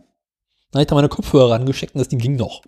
Dann 0.70 0.78
habe 0.78 0.82
ich 0.82 0.86
da 0.88 0.94
meine 0.94 1.08
Kopfhörer 1.08 1.50
rangesteckt 1.52 1.94
und 1.94 1.98
das 1.98 2.08
Ding 2.08 2.18
ging 2.20 2.36
noch. 2.36 2.62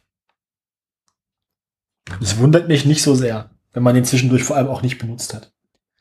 Das 2.20 2.38
wundert 2.38 2.68
mich 2.68 2.84
nicht 2.84 3.02
so 3.02 3.14
sehr, 3.14 3.50
wenn 3.72 3.82
man 3.82 3.94
den 3.94 4.04
zwischendurch 4.04 4.44
vor 4.44 4.56
allem 4.56 4.68
auch 4.68 4.82
nicht 4.82 4.98
benutzt 4.98 5.34
hat. 5.34 5.52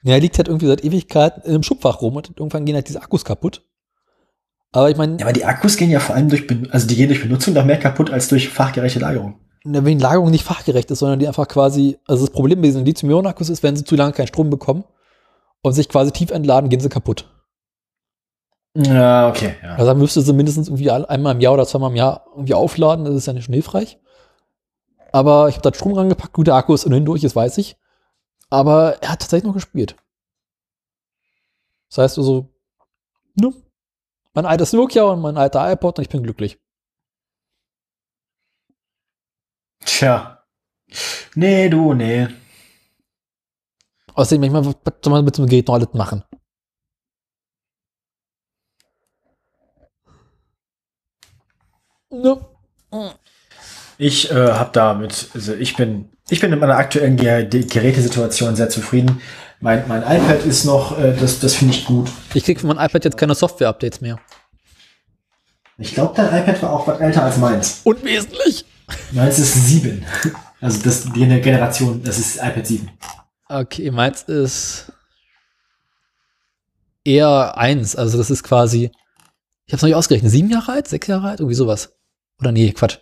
Ja, 0.06 0.14
er 0.14 0.20
liegt 0.20 0.38
halt 0.38 0.48
irgendwie 0.48 0.68
seit 0.68 0.84
Ewigkeiten 0.84 1.42
in 1.46 1.50
einem 1.50 1.64
Schubfach 1.64 2.00
rum 2.00 2.16
und 2.16 2.30
irgendwann 2.38 2.64
gehen 2.64 2.76
halt 2.76 2.88
diese 2.88 3.02
Akkus 3.02 3.26
kaputt. 3.26 3.64
Aber 4.72 4.92
ich 4.92 4.98
meine, 4.98 5.18
Ja, 5.18 5.26
aber 5.26 5.34
die 5.34 5.46
Akkus 5.46 5.78
gehen 5.78 5.90
ja 5.90 6.00
vor 6.00 6.14
allem 6.14 6.30
durch, 6.30 6.46
also 6.70 6.88
die 6.88 6.96
gehen 6.96 7.08
durch 7.08 7.24
Benutzung 7.24 7.56
noch 7.56 7.66
mehr 7.66 7.80
kaputt 7.80 8.12
als 8.12 8.28
durch 8.28 8.50
fachgerechte 8.50 9.00
Lagerung. 9.00 9.40
wenn 9.64 9.84
die 9.84 10.04
Lagerung 10.04 10.30
nicht 10.30 10.44
fachgerecht 10.44 10.92
ist, 10.92 11.00
sondern 11.00 11.18
die 11.18 11.28
einfach 11.28 11.48
quasi, 11.48 11.98
also 12.06 12.24
das 12.24 12.32
Problem 12.32 12.62
bei 12.62 12.68
diesen 12.68 12.86
Lithium-Ionen-Akkus 12.86 13.50
ist, 13.50 13.64
wenn 13.64 13.76
sie 13.76 13.84
zu 13.84 13.96
lange 13.96 14.12
keinen 14.14 14.28
Strom 14.28 14.52
bekommen 14.52 14.84
und 15.64 15.74
sich 15.74 15.90
quasi 15.90 16.12
tief 16.12 16.30
entladen, 16.30 16.70
gehen 16.70 16.82
sie 16.82 16.90
kaputt. 16.90 17.28
Ja, 18.76 19.28
okay. 19.30 19.56
Ja. 19.64 19.72
Also 19.72 19.86
dann 19.88 19.98
müsste 19.98 20.22
sie 20.22 20.34
mindestens 20.34 20.68
irgendwie 20.68 20.92
einmal 20.92 21.34
im 21.34 21.42
Jahr 21.42 21.54
oder 21.54 21.66
zweimal 21.66 21.90
im 21.90 21.96
Jahr 21.96 22.28
irgendwie 22.36 22.54
aufladen, 22.54 23.06
das 23.06 23.16
ist 23.16 23.26
ja 23.26 23.34
nicht 23.34 23.46
schon 23.46 23.54
hilfreich. 23.54 23.98
Aber 25.12 25.50
ich 25.50 25.56
habe 25.56 25.68
da 25.68 25.76
Strom 25.76 25.94
rangepackt, 25.94 26.34
gute 26.34 26.54
Akkus 26.54 26.86
und 26.86 26.94
hindurch, 26.94 27.22
das 27.22 27.36
weiß 27.36 27.58
ich. 27.58 27.76
Aber 28.50 29.02
er 29.02 29.12
hat 29.12 29.22
tatsächlich 29.22 29.48
noch 29.48 29.54
gespielt. 29.54 29.96
Das 31.90 31.98
heißt 32.00 32.18
also, 32.18 32.54
ne? 33.36 33.54
Mein 34.34 34.46
altes 34.46 34.74
Nokia 34.74 35.04
und 35.04 35.22
mein 35.22 35.38
alter 35.38 35.72
iPod 35.72 35.98
und 35.98 36.04
ich 36.04 36.10
bin 36.10 36.24
glücklich. 36.24 36.60
Tja. 39.86 40.44
Nee, 41.36 41.70
du, 41.70 41.94
nee. 41.94 42.28
Außerdem, 44.14 44.44
ich 44.44 44.52
meine, 44.52 44.66
was 44.66 44.76
soll 45.04 45.14
man 45.14 45.26
mit 45.26 45.38
einem 45.38 45.48
Gerät 45.48 45.68
noch 45.68 45.76
alles 45.76 45.94
machen? 45.94 46.24
Ne? 52.10 52.46
Ich 53.98 54.32
äh, 54.32 54.52
habe 54.54 54.72
damit, 54.72 55.30
also 55.34 55.54
ich 55.54 55.76
bin, 55.76 56.15
ich 56.30 56.40
bin 56.40 56.52
in 56.52 56.60
meiner 56.60 56.78
aktuellen 56.78 57.18
Gerätesituation 57.18 58.56
sehr 58.56 58.70
zufrieden. 58.70 59.22
Mein, 59.60 59.88
mein 59.88 60.02
iPad 60.02 60.46
ist 60.46 60.66
noch, 60.66 60.98
äh, 61.00 61.16
das, 61.16 61.40
das 61.40 61.56
finde 61.56 61.74
ich 61.74 61.86
gut. 61.86 62.10
Ich 62.34 62.44
krieg 62.44 62.60
für 62.60 62.68
mein 62.68 62.78
iPad 62.78 63.06
jetzt 63.06 63.18
keine 63.18 63.36
Software-Updates 63.36 64.02
mehr. 64.02 64.20
Ich 65.78 65.94
glaube, 65.94 66.14
dein 66.16 66.44
iPad 66.44 66.62
war 66.64 66.74
auch 66.74 66.88
was 66.88 67.00
älter 67.00 67.24
als 67.24 67.38
meins. 67.38 67.82
Unwesentlich. 67.84 68.66
Meins 69.12 69.40
ist 69.40 69.54
sieben. 69.68 70.06
Also 70.62 70.82
das 70.84 71.04
die 71.04 71.42
Generation, 71.42 72.02
das 72.04 72.18
ist 72.18 72.38
iPad 72.38 72.66
7. 72.66 72.90
Okay, 73.50 73.92
meins 73.92 74.24
ist 74.24 74.92
eher 77.04 77.58
eins. 77.58 77.96
Also 77.96 78.18
das 78.18 78.30
ist 78.30 78.44
quasi, 78.44 78.92
ich 79.66 79.74
habe 79.74 79.78
es 79.78 79.82
noch 79.82 79.88
nicht 79.88 79.96
ausgerechnet, 79.96 80.32
sieben 80.32 80.50
Jahre 80.50 80.72
alt, 80.72 80.88
sechs 80.88 81.08
Jahre 81.08 81.30
alt, 81.30 81.40
irgendwie 81.40 81.56
sowas. 81.56 81.94
Oder 82.40 82.52
nee, 82.52 82.72
Quatsch. 82.72 83.00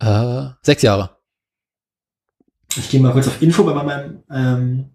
Äh, 0.00 0.50
sechs 0.62 0.82
Jahre. 0.82 1.17
Ich 2.76 2.90
gehe 2.90 3.00
mal 3.00 3.12
kurz 3.12 3.26
auf 3.28 3.40
Info 3.42 3.64
bei 3.64 3.74
meinem 3.74 4.22
ähm, 4.30 4.90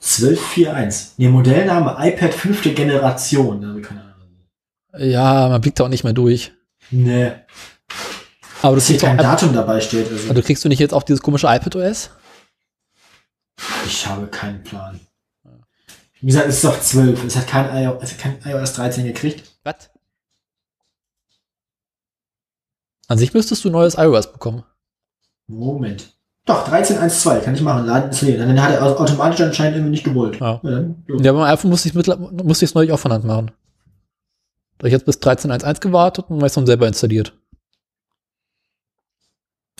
1241. 0.00 1.18
Nee, 1.18 1.28
Modellname 1.28 1.96
iPad 1.98 2.34
fünfte 2.34 2.72
Generation. 2.72 3.84
Ja, 4.96 5.48
man 5.48 5.60
blickt 5.60 5.80
da 5.80 5.84
auch 5.84 5.88
nicht 5.88 6.04
mehr 6.04 6.12
durch. 6.12 6.52
Nee, 6.90 7.32
Aber 8.62 8.76
du 8.76 8.82
kriegst, 8.82 9.02
auch, 9.02 9.08
kein 9.08 9.18
aber 9.18 9.28
Datum 9.28 9.52
dabei 9.54 9.80
steht. 9.80 10.10
Also 10.10 10.32
du 10.34 10.42
kriegst 10.42 10.64
du 10.64 10.68
nicht 10.68 10.78
jetzt 10.78 10.94
auch 10.94 11.02
dieses 11.02 11.22
komische 11.22 11.46
iPad 11.46 11.76
OS? 11.76 12.10
ich 13.86 14.06
habe 14.06 14.26
keinen 14.26 14.62
Plan. 14.62 15.00
Wie 16.20 16.26
gesagt, 16.26 16.48
es 16.48 16.56
ist 16.56 16.64
doch 16.64 16.80
12. 16.80 17.24
Es 17.24 17.36
hat 17.36 17.46
kein, 17.46 17.84
iO 17.84 17.98
es 18.00 18.12
hat 18.12 18.18
kein 18.18 18.40
iOS 18.44 18.72
13 18.74 19.04
gekriegt. 19.04 19.50
Was? 19.62 19.90
An 23.08 23.18
sich 23.18 23.34
müsstest 23.34 23.64
du 23.64 23.70
neues 23.70 23.94
iOS 23.96 24.32
bekommen. 24.32 24.64
Moment. 25.46 26.13
Doch, 26.46 26.68
13.1.2 26.68 27.40
kann 27.40 27.54
ich 27.54 27.62
machen. 27.62 27.86
Laden 27.86 28.08
installieren. 28.10 28.46
Dann 28.46 28.62
hat 28.62 28.72
er 28.74 28.82
au- 28.82 28.96
automatisch 28.98 29.40
anscheinend 29.40 29.76
irgendwie 29.76 29.92
nicht 29.92 30.04
gewollt. 30.04 30.38
Ja. 30.40 30.60
dann, 30.62 31.02
jo. 31.08 31.16
Ja, 31.18 31.32
beim 31.32 31.42
iPhone 31.42 31.70
musste 31.70 31.88
ich 31.88 31.96
es 32.62 32.74
neulich 32.74 32.92
auch 32.92 32.98
von 32.98 33.12
Hand 33.12 33.24
machen. 33.24 33.50
Da 34.78 34.86
ich 34.86 34.92
jetzt 34.92 35.06
bis 35.06 35.16
13.1.1 35.18 35.80
gewartet 35.80 36.26
und 36.28 36.38
meist 36.40 36.56
dann 36.56 36.66
selber 36.66 36.86
installiert. 36.86 37.32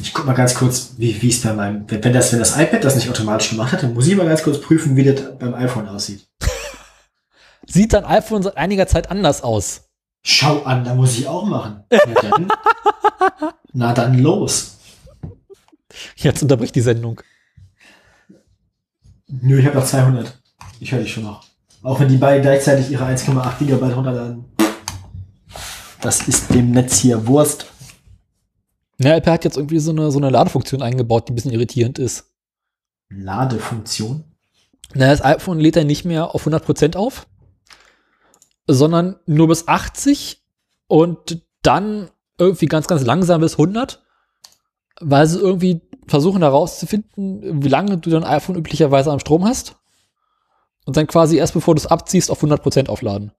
Ich 0.01 0.13
guck 0.13 0.25
mal 0.27 0.33
ganz 0.35 0.55
kurz, 0.55 0.95
wie 0.97 1.29
es 1.29 1.43
bei 1.43 1.53
meinem, 1.53 1.85
wenn 1.89 2.03
wenn 2.03 2.13
das, 2.13 2.33
wenn 2.33 2.39
das 2.41 2.59
iPad 2.59 2.83
das 2.83 2.97
nicht 2.97 3.09
automatisch 3.09 3.51
gemacht 3.51 3.73
hat, 3.73 3.83
dann 3.83 3.95
muss 3.95 4.07
ich 4.07 4.17
mal 4.17 4.27
ganz 4.27 4.43
kurz 4.43 4.61
prüfen, 4.61 4.97
wie 4.97 5.05
das 5.05 5.39
beim 5.39 5.55
iPhone 5.55 5.87
aussieht. 5.89 6.27
Sieht 7.67 7.93
dein 7.93 8.05
iPhone 8.05 8.43
seit 8.43 8.57
einiger 8.57 8.87
Zeit 8.87 9.11
anders 9.11 9.43
aus. 9.43 9.83
Schau 10.27 10.63
an, 10.65 10.85
da 10.85 10.95
muss 10.95 11.17
ich 11.19 11.29
auch 11.29 11.45
machen. 11.45 11.85
Na 11.91 12.15
dann, 12.23 12.49
na 13.73 13.93
dann 13.93 14.19
los. 14.19 14.79
Jetzt 16.17 16.43
unterbricht 16.43 16.75
die 16.75 16.81
Sendung. 16.81 17.21
Nö, 19.27 19.59
ich 19.59 19.67
habe 19.67 19.77
noch 19.77 19.87
200. 19.87 20.39
Ich 20.81 20.93
höre 20.93 21.01
dich 21.01 21.13
schon 21.13 21.25
noch. 21.25 21.45
Auch 21.83 22.01
wenn 22.01 22.09
die 22.09 22.17
beiden 22.17 22.43
gleichzeitig 22.43 22.91
ihre 22.91 23.05
1,8 23.05 23.59
Gigabyte 23.59 23.97
runterladen. 23.97 24.45
Das 26.01 26.29
ist 26.29 26.53
dem 26.55 26.71
Netz 26.71 26.99
hier 26.99 27.27
Wurst. 27.27 27.67
Ja, 28.99 29.17
Apple 29.17 29.33
hat 29.33 29.45
jetzt 29.45 29.57
irgendwie 29.57 29.79
so 29.79 29.91
eine, 29.91 30.11
so 30.11 30.19
eine 30.19 30.31
Ladefunktion 30.31 30.83
eingebaut, 30.83 31.29
die 31.29 31.33
ein 31.33 31.35
bisschen 31.35 31.53
irritierend 31.53 31.99
ist. 31.99 32.31
Ladefunktion. 33.11 34.25
Na, 34.95 35.09
das 35.09 35.25
iPhone 35.25 35.59
lädt 35.59 35.77
er 35.77 35.85
nicht 35.85 36.05
mehr 36.05 36.35
auf 36.35 36.47
100% 36.47 36.97
auf, 36.97 37.27
sondern 38.67 39.17
nur 39.27 39.49
bis 39.49 39.67
80 39.67 40.43
und 40.87 41.43
dann 41.63 42.11
irgendwie 42.39 42.67
ganz, 42.67 42.87
ganz 42.87 43.03
langsam 43.03 43.41
bis 43.41 43.55
100, 43.55 44.04
weil 45.01 45.27
sie 45.27 45.39
irgendwie 45.39 45.81
versuchen 46.07 46.43
herauszufinden, 46.43 47.63
wie 47.63 47.69
lange 47.69 47.99
du 47.99 48.11
dein 48.11 48.25
iPhone 48.25 48.57
üblicherweise 48.57 49.11
am 49.11 49.21
Strom 49.21 49.45
hast 49.45 49.77
und 50.85 50.97
dann 50.97 51.07
quasi 51.07 51.37
erst 51.37 51.55
bevor 51.55 51.75
du 51.75 51.81
es 51.81 51.87
abziehst 51.87 52.31
auf 52.31 52.43
100% 52.43 52.89
aufladen. 52.89 53.33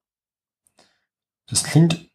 Das 1.48 1.64
klingt. 1.64 2.10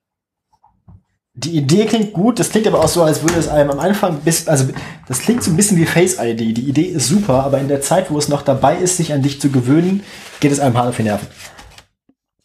Die 1.34 1.56
Idee 1.56 1.86
klingt 1.86 2.12
gut, 2.12 2.38
das 2.38 2.50
klingt 2.50 2.66
aber 2.66 2.80
auch 2.80 2.88
so, 2.88 3.02
als 3.02 3.22
würde 3.22 3.38
es 3.38 3.48
einem 3.48 3.70
am 3.70 3.78
Anfang 3.78 4.20
bis, 4.20 4.48
also 4.48 4.68
das 5.06 5.20
klingt 5.20 5.42
so 5.42 5.50
ein 5.50 5.56
bisschen 5.56 5.78
wie 5.78 5.86
Face 5.86 6.18
ID. 6.18 6.40
Die 6.40 6.68
Idee 6.68 6.82
ist 6.82 7.06
super, 7.06 7.44
aber 7.44 7.58
in 7.60 7.68
der 7.68 7.80
Zeit, 7.80 8.10
wo 8.10 8.18
es 8.18 8.28
noch 8.28 8.42
dabei 8.42 8.76
ist, 8.76 8.96
sich 8.96 9.12
an 9.12 9.22
dich 9.22 9.40
zu 9.40 9.48
gewöhnen, 9.48 10.02
geht 10.40 10.50
es 10.52 10.60
einem 10.60 10.76
hart 10.76 10.88
auf 10.88 10.96
die 10.96 11.04
Nerven. 11.04 11.28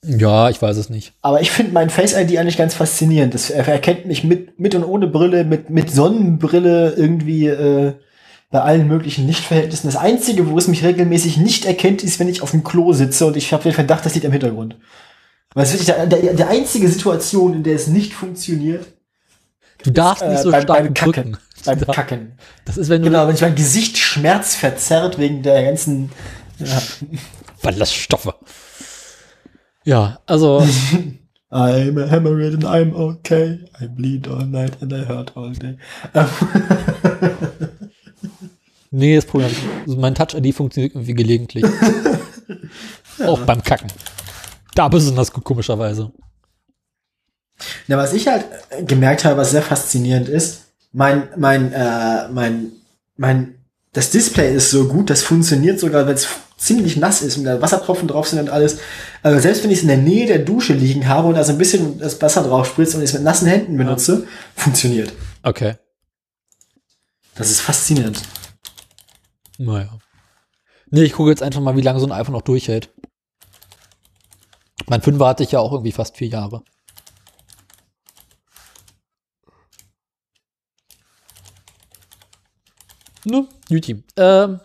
Ja, 0.07 0.49
ich 0.49 0.61
weiß 0.61 0.77
es 0.77 0.90
nicht. 0.90 1.14
Aber 1.22 1.41
ich 1.41 1.52
finde 1.52 1.73
mein 1.73 1.90
Face 1.90 2.14
ID 2.14 2.38
eigentlich 2.38 2.57
ganz 2.57 2.73
faszinierend. 2.73 3.34
Das, 3.34 3.49
er 3.49 3.68
erkennt 3.68 4.06
mich 4.06 4.23
mit, 4.23 4.60
mit 4.60 4.76
und 4.76 4.84
ohne 4.84 5.07
Brille, 5.07 5.44
mit, 5.44 5.69
mit 5.69 5.91
Sonnenbrille 5.91 6.94
irgendwie 6.95 7.48
äh, 7.48 7.94
bei 8.52 8.61
allen 8.61 8.88
möglichen 8.88 9.26
Lichtverhältnissen. 9.27 9.88
Das 9.88 9.95
Einzige, 9.99 10.49
wo 10.49 10.57
es 10.57 10.68
mich 10.68 10.84
regelmäßig 10.84 11.38
nicht 11.38 11.65
erkennt, 11.65 12.03
ist, 12.03 12.19
wenn 12.19 12.30
ich 12.30 12.41
auf 12.41 12.52
dem 12.52 12.64
Klo 12.64 12.94
sitze 12.94 13.26
und 13.26 13.36
ich 13.38 13.52
habe 13.53 13.64
den 13.64 13.73
Verdacht, 13.73 14.06
das 14.06 14.14
liegt 14.14 14.26
am 14.26 14.32
Hintergrund. 14.32 14.77
Weil 15.53 15.64
es 15.64 15.73
ist 15.73 15.88
wirklich 15.88 15.95
der, 16.10 16.22
der, 16.22 16.34
der 16.34 16.49
einzige 16.49 16.88
Situation, 16.88 17.53
in 17.56 17.64
der 17.64 17.76
es 17.76 17.88
nicht 17.88 18.14
funktioniert, 18.14 18.86
Du 19.84 19.91
darfst 19.91 20.23
nicht 20.26 20.40
äh, 20.40 20.44
so 20.44 20.52
beim, 20.52 20.61
stark 20.64 20.80
beim 20.84 20.94
Kacken. 20.94 21.14
drücken. 21.14 21.38
Beim 21.65 21.80
Da- 21.80 21.86
Kacken. 21.94 22.32
Das 22.65 22.77
ist, 22.77 22.90
wenn 22.90 23.02
du 23.03 23.10
Genau, 23.10 23.27
wenn 23.27 23.36
ich 23.36 23.41
mein 23.41 23.56
Gesicht 23.56 23.98
schmerzverzerrt 23.98 25.19
wegen 25.19 25.44
der 25.44 25.64
ganzen. 25.64 26.11
Ja. 26.60 26.82
Ballaststoffe. 27.61 28.34
Ja, 29.86 30.20
also 30.26 30.60
I'm 31.52 31.98
a 31.98 32.07
hemorrhoid 32.07 32.56
and 32.56 32.66
I'm 32.66 32.94
okay. 32.94 33.60
I 33.80 33.88
bleed 33.88 34.28
all 34.28 34.45
night 34.45 34.82
and 34.82 34.91
I 34.91 35.06
hurt 35.06 35.38
all 35.38 35.52
day. 35.52 35.78
Nee, 38.98 39.16
das 39.16 39.26
Problem 39.26 39.52
also 39.86 39.99
mein 39.99 40.16
Touch-ID 40.16 40.56
funktioniert 40.56 40.95
irgendwie 40.95 41.16
gelegentlich. 41.16 41.66
Auch 43.26 43.41
beim 43.41 43.62
Kacken. 43.62 43.91
Da 44.74 44.88
besonders 44.88 45.34
gut, 45.34 45.44
komischerweise. 45.44 46.14
Na, 47.88 47.98
was 47.98 48.14
ich 48.14 48.30
halt 48.30 48.45
äh, 48.70 48.84
gemerkt 48.84 49.26
habe, 49.26 49.36
was 49.36 49.52
sehr 49.52 49.62
faszinierend 49.62 50.30
ist, 50.30 50.68
mein, 50.94 51.28
mein, 51.36 51.74
äh, 51.74 52.30
mein, 52.30 52.72
mein, 53.18 53.56
das 53.91 54.12
Display 54.12 54.56
ist 54.56 54.72
so 54.72 54.88
gut, 54.88 55.10
das 55.10 55.24
funktioniert 55.24 55.78
sogar, 55.78 56.07
wenn 56.07 56.16
es 56.16 56.28
ziemlich 56.57 56.98
nass 56.98 57.22
ist 57.22 57.38
und 57.38 57.44
da 57.44 57.61
Wassertropfen 57.61 58.07
drauf 58.07 58.27
sind 58.27 58.40
und 58.40 58.49
alles. 58.49 58.80
Also 59.23 59.40
selbst 59.40 59.64
wenn 59.64 59.72
ich 59.72 59.77
es 59.77 59.84
in 59.84 59.90
der 59.90 59.98
Nähe 59.98 60.26
der 60.27 60.40
Dusche 60.40 60.73
liegen 60.73 61.07
habe 61.07 61.27
und 61.27 61.36
da 61.36 61.44
so 61.44 61.52
ein 61.52 61.57
bisschen 61.57 61.99
das 61.99 62.22
Wasser 62.22 62.44
drauf 62.44 62.68
spritzt 62.68 62.95
und 62.95 63.02
ich 63.02 63.10
es 63.10 63.14
mit 63.14 63.23
nassen 63.23 63.48
Händen 63.48 63.77
benutze, 63.77 64.27
funktioniert. 64.56 65.11
Okay. 65.44 65.76
Das 67.36 67.52
ist 67.52 67.61
faszinierend. 67.61 68.22
Naja. 69.57 69.99
Nee, 70.90 71.03
ich 71.03 71.14
gucke 71.14 71.30
jetzt 71.30 71.44
einfach 71.44 71.61
mal, 71.61 71.76
wie 71.76 71.82
lange 71.82 71.99
so 71.99 72.06
ein 72.06 72.11
iPhone 72.11 72.34
noch 72.34 72.41
durchhält. 72.41 72.90
Mein 74.88 75.02
5 75.02 75.19
hatte 75.22 75.44
ich 75.44 75.52
ja 75.52 75.60
auch 75.60 75.72
irgendwie 75.72 75.91
fast 75.91 76.15
vier 76.15 76.27
Jahre. 76.27 76.64
Ne, 83.26 83.48
Juti. 83.69 84.03
Ähm, 84.18 84.60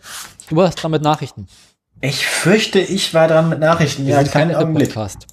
du 0.47 0.55
warst 0.55 0.81
dran 0.81 0.91
mit 0.91 1.01
Nachrichten. 1.01 1.47
Ich 2.01 2.25
fürchte, 2.25 2.79
ich 2.79 3.13
war 3.13 3.27
dran 3.27 3.49
mit 3.49 3.59
Nachrichten. 3.59 4.05
Wir 4.07 4.15
Ja, 4.15 4.23
keinen 4.23 4.55
Augenblick. 4.55 4.89
Podcast. 4.93 5.27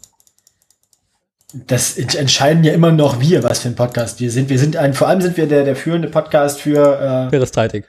Das 1.55 1.97
ent- 1.97 2.15
entscheiden 2.15 2.63
ja 2.63 2.75
immer 2.75 2.93
noch 2.93 3.21
wir, 3.21 3.43
was 3.43 3.61
für 3.61 3.69
ein 3.69 3.75
Podcast 3.75 4.21
wir 4.21 4.31
sind. 4.31 4.51
Wir 4.51 4.59
sind 4.59 4.77
ein, 4.77 4.93
vor 4.93 5.09
allem 5.09 5.23
sind 5.23 5.39
wir 5.39 5.47
der, 5.49 5.65
der 5.65 5.77
führende 5.77 6.09
Podcast 6.09 6.61
für, 6.61 7.27
äh, 7.27 7.31
Peristaltik. 7.31 7.89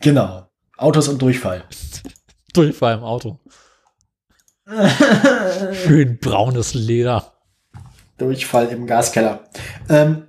genau, 0.00 0.46
Autos 0.76 1.08
und 1.08 1.20
Durchfall. 1.20 1.64
Durchfall 2.52 2.98
im 2.98 3.02
Auto. 3.02 3.40
Schön 5.84 6.18
braunes 6.18 6.74
Leder. 6.74 7.32
Durchfall 8.18 8.68
im 8.68 8.86
Gaskeller. 8.86 9.42
Ähm, 9.88 10.22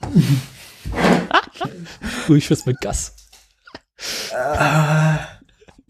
Durchschuss 2.26 2.64
mit 2.64 2.80
Gas. 2.80 3.14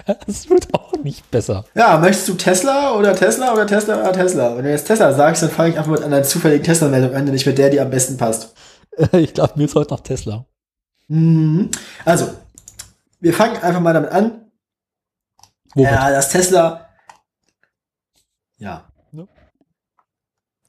Das 0.27 0.49
wird 0.49 0.73
auch 0.73 0.93
nicht 1.03 1.31
besser. 1.31 1.65
ja, 1.75 1.99
möchtest 1.99 2.29
du 2.29 2.35
Tesla 2.35 2.93
oder 2.93 3.15
Tesla 3.15 3.53
oder 3.53 3.67
Tesla 3.67 4.01
oder 4.01 4.13
Tesla? 4.13 4.57
Wenn 4.57 4.65
du 4.65 4.71
jetzt 4.71 4.87
Tesla 4.87 5.13
sagst, 5.13 5.43
dann 5.43 5.51
fange 5.51 5.71
ich 5.71 5.79
einfach 5.79 5.91
mit 5.91 6.03
einer 6.03 6.23
zufälligen 6.23 6.65
Tesla-Meldung 6.65 7.15
an, 7.15 7.25
nicht 7.25 7.47
mit 7.47 7.59
der, 7.59 7.71
die 7.71 7.81
am 7.81 7.91
besten 7.91 8.17
passt. 8.17 8.55
Ich 9.13 9.35
glaube, 9.35 9.53
mir 9.57 9.65
ist 9.65 9.75
heute 9.75 9.93
noch 9.93 10.01
Tesla. 10.01 10.47
Mhm. 11.09 11.71
Also, 12.07 12.31
wir 13.21 13.35
fangen 13.35 13.57
einfach 13.63 13.81
mal 13.81 13.93
damit 13.93 14.11
an. 14.11 14.51
Womit? 15.75 15.91
Ja, 15.91 16.11
das 16.11 16.31
Tesla. 16.31 16.89
Ja. 18.57 18.91
Ne? 19.13 19.29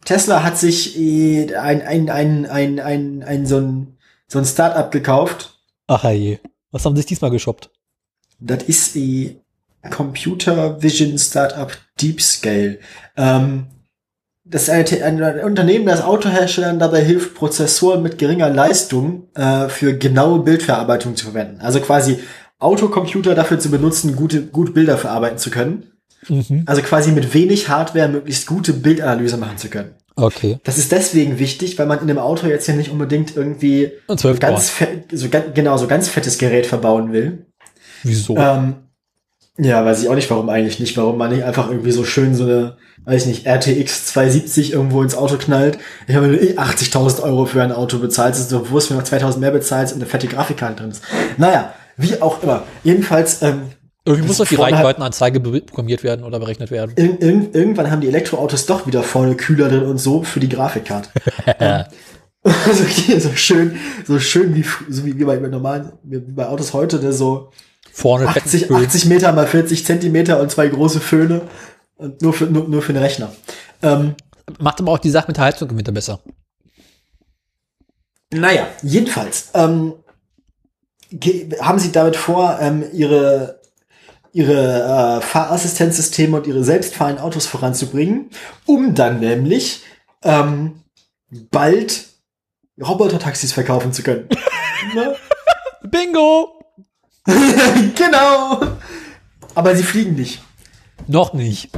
Tesla 0.04 0.44
hat 0.44 0.58
sich 0.58 1.00
äh, 1.00 1.56
ein, 1.56 1.82
ein, 1.82 2.10
ein, 2.10 2.46
ein, 2.46 2.80
ein, 2.82 3.24
ein, 3.24 3.46
so 3.46 3.60
ein, 3.60 3.98
so 4.28 4.40
ein 4.40 4.46
Start-up 4.46 4.92
gekauft. 4.92 5.58
Ach 5.88 6.04
je. 6.04 6.40
Was 6.72 6.84
haben 6.84 6.98
sie 6.98 7.04
sich 7.04 7.08
diesmal 7.08 7.32
geshoppt? 7.32 7.72
Das 8.40 8.64
ist 8.64 8.96
die 8.96 9.38
Computer 9.90 10.82
Vision 10.82 11.18
Startup 11.18 11.72
Deepscale. 12.02 12.80
Ähm, 13.16 13.68
das 14.44 14.64
ist 14.64 14.70
ein, 14.70 15.22
ein 15.22 15.44
Unternehmen, 15.44 15.86
das 15.86 16.02
Autoherstellern 16.02 16.80
dabei 16.80 17.04
hilft, 17.04 17.36
Prozessoren 17.36 18.02
mit 18.02 18.18
geringer 18.18 18.50
Leistung 18.50 19.28
äh, 19.36 19.68
für 19.68 19.98
genaue 19.98 20.40
Bildverarbeitung 20.40 21.16
zu 21.16 21.26
verwenden. 21.26 21.60
Also 21.60 21.80
quasi 21.82 22.20
Autocomputer 22.60 23.36
dafür 23.36 23.60
zu 23.60 23.70
benutzen, 23.70 24.16
gute, 24.16 24.44
gut 24.44 24.74
Bilder 24.74 24.98
verarbeiten 24.98 25.38
zu 25.38 25.50
können. 25.50 25.92
Mhm. 26.30 26.64
Also 26.66 26.82
quasi 26.82 27.12
mit 27.12 27.34
wenig 27.34 27.70
Hardware 27.70 28.08
möglichst 28.08 28.48
gute 28.48 28.74
Bildanalyse 28.74 29.38
machen 29.38 29.58
zu 29.58 29.68
können. 29.70 29.96
Okay. 30.16 30.58
Das 30.64 30.78
ist 30.80 30.92
deswegen 30.92 31.38
wichtig, 31.38 31.78
weil 31.78 31.86
man 31.86 32.00
in 32.02 32.10
einem 32.10 32.18
Auto 32.18 32.48
jetzt 32.48 32.68
ja 32.68 32.74
nicht 32.76 32.90
unbedingt 32.90 33.36
irgendwie 33.36 33.92
Und 34.08 34.20
so 34.20 34.30
12 34.30 34.40
ganz, 34.40 34.70
fe- 34.70 35.04
so 35.12 35.28
genau, 35.30 35.78
so 35.78 35.88
ganz 35.88 36.08
fettes 36.10 36.38
Gerät 36.40 36.66
verbauen 36.66 37.14
will. 37.14 37.46
Wieso? 38.04 38.36
Ähm, 38.38 38.76
ja, 39.60 39.84
weiß 39.84 40.04
ich 40.04 40.10
auch 40.10 40.16
nicht, 40.16 40.30
warum 40.30 40.50
eigentlich 40.50 40.80
nicht. 40.80 40.96
Warum 40.98 41.18
man 41.18 41.32
nicht 41.32 41.44
einfach 41.44 41.70
irgendwie 41.70 41.92
so 41.92 42.04
schön 42.04 42.36
so 42.36 42.44
eine, 42.44 42.78
weiß 43.06 43.26
ich 43.26 43.28
nicht, 43.28 43.48
RTX 43.48 44.06
270 44.08 44.74
irgendwo 44.74 45.02
ins 45.02 45.16
Auto 45.16 45.38
knallt. 45.38 45.80
Ich 46.08 46.16
habe 46.16 46.28
nur 46.28 46.40
eh 46.40 46.58
80.000 46.58 47.24
Euro 47.24 47.46
für 47.46 47.64
ein 47.64 47.72
Auto 47.72 47.98
bezahlt. 47.98 48.36
Es 48.36 48.42
ist 48.42 48.50
so 48.50 48.70
Wurst, 48.70 48.92
wenn 48.92 48.98
du 48.98 49.04
noch 49.04 49.10
2.000 49.10 49.40
mehr 49.40 49.52
bezahlst 49.52 49.94
und 49.94 50.02
eine 50.02 50.10
fette 50.10 50.28
Grafikkarte 50.28 50.82
drin 50.82 50.92
ist. 50.92 51.04
Naja, 51.38 51.74
wie 51.98 52.22
auch 52.22 52.44
immer. 52.44 52.64
Jedenfalls, 52.84 53.42
ähm, 53.42 53.72
Irgendwie 54.06 54.28
muss 54.28 54.38
doch 54.38 54.46
die 54.46 54.56
Reichweitenanzeige 54.56 55.40
programmiert 55.40 56.04
werden 56.04 56.24
oder 56.24 56.40
berechnet 56.40 56.70
werden. 56.70 56.92
Ir 56.96 57.20
ir 57.20 57.56
irgendwann 57.56 57.90
haben 57.90 58.02
die 58.02 58.08
Elektroautos 58.10 58.68
doch 58.68 58.86
wieder 58.86 59.02
vorne 59.02 59.36
Kühler 59.36 59.70
drin 59.70 59.86
und 59.86 59.98
so 59.98 60.22
für 60.22 60.40
die 60.40 60.50
Grafikkarte. 60.50 61.10
Ähm, 61.60 61.86
so, 62.44 62.84
hier, 62.86 63.20
so 63.20 63.30
schön, 63.36 63.78
so 64.06 64.20
schön 64.20 64.56
wie, 64.56 64.64
so 64.90 65.06
wie, 65.06 65.18
wie 65.18 65.24
bei, 65.26 65.38
bei 65.38 65.48
normalen, 65.48 65.94
wie 66.04 66.20
bei 66.20 66.48
Autos 66.48 66.74
heute, 66.74 67.00
ne, 67.00 67.12
so 67.12 67.50
Vorne 67.98 68.28
80, 68.28 68.62
Fettenföhn. 68.62 68.86
80 68.86 69.06
Meter 69.06 69.32
mal 69.32 69.48
40 69.48 69.84
Zentimeter 69.84 70.40
und 70.40 70.52
zwei 70.52 70.68
große 70.68 71.00
Föhne. 71.00 71.42
Und 71.96 72.22
nur 72.22 72.32
für, 72.32 72.46
nur, 72.46 72.68
nur 72.68 72.84
für 72.84 72.94
den 72.94 73.02
Rechner. 73.02 73.34
Ähm, 73.82 74.14
Macht 74.60 74.80
aber 74.80 74.92
auch 74.92 75.00
die 75.00 75.10
Sache 75.10 75.26
mit 75.28 75.38
der 75.38 75.46
Heizung 75.46 75.68
im 75.72 75.78
Winter 75.80 75.92
besser. 75.92 76.20
naja, 78.32 78.68
jedenfalls 78.84 79.50
ähm, 79.56 79.94
haben 81.60 81.80
sie 81.80 81.92
damit 81.92 82.18
vor, 82.18 82.60
ähm, 82.62 82.86
ihre, 82.94 83.62
ihre 84.32 85.18
äh, 85.18 85.22
Fahrassistenzsysteme 85.22 86.38
und 86.38 86.46
ihre 86.46 86.64
selbstfahrenden 86.64 87.24
Autos 87.24 87.48
voranzubringen, 87.48 88.30
um 88.68 88.94
dann 88.94 89.22
nämlich 89.22 89.82
ähm, 90.22 90.84
bald 91.50 92.06
Roboter-Taxis 92.80 93.54
verkaufen 93.54 93.92
zu 93.92 94.04
können. 94.04 94.30
Ne? 94.94 95.16
Bingo! 95.90 96.57
genau. 97.96 98.62
Aber 99.56 99.76
sie 99.76 99.84
fliegen 99.84 100.16
nicht. 100.16 100.42
Noch 101.08 101.34
nicht. 101.34 101.70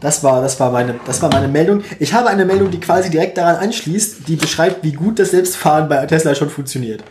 Das 0.00 0.22
war, 0.22 0.42
das 0.42 0.60
war 0.60 0.70
meine, 0.70 1.00
das 1.06 1.22
war 1.22 1.30
meine 1.30 1.48
Meldung. 1.48 1.82
Ich 1.98 2.12
habe 2.12 2.28
eine 2.28 2.44
Meldung, 2.44 2.70
die 2.70 2.80
quasi 2.80 3.10
direkt 3.10 3.38
daran 3.38 3.56
anschließt, 3.56 4.28
die 4.28 4.36
beschreibt, 4.36 4.84
wie 4.84 4.92
gut 4.92 5.18
das 5.18 5.30
Selbstfahren 5.30 5.88
bei 5.88 6.04
Tesla 6.06 6.34
schon 6.34 6.50
funktioniert. 6.50 7.02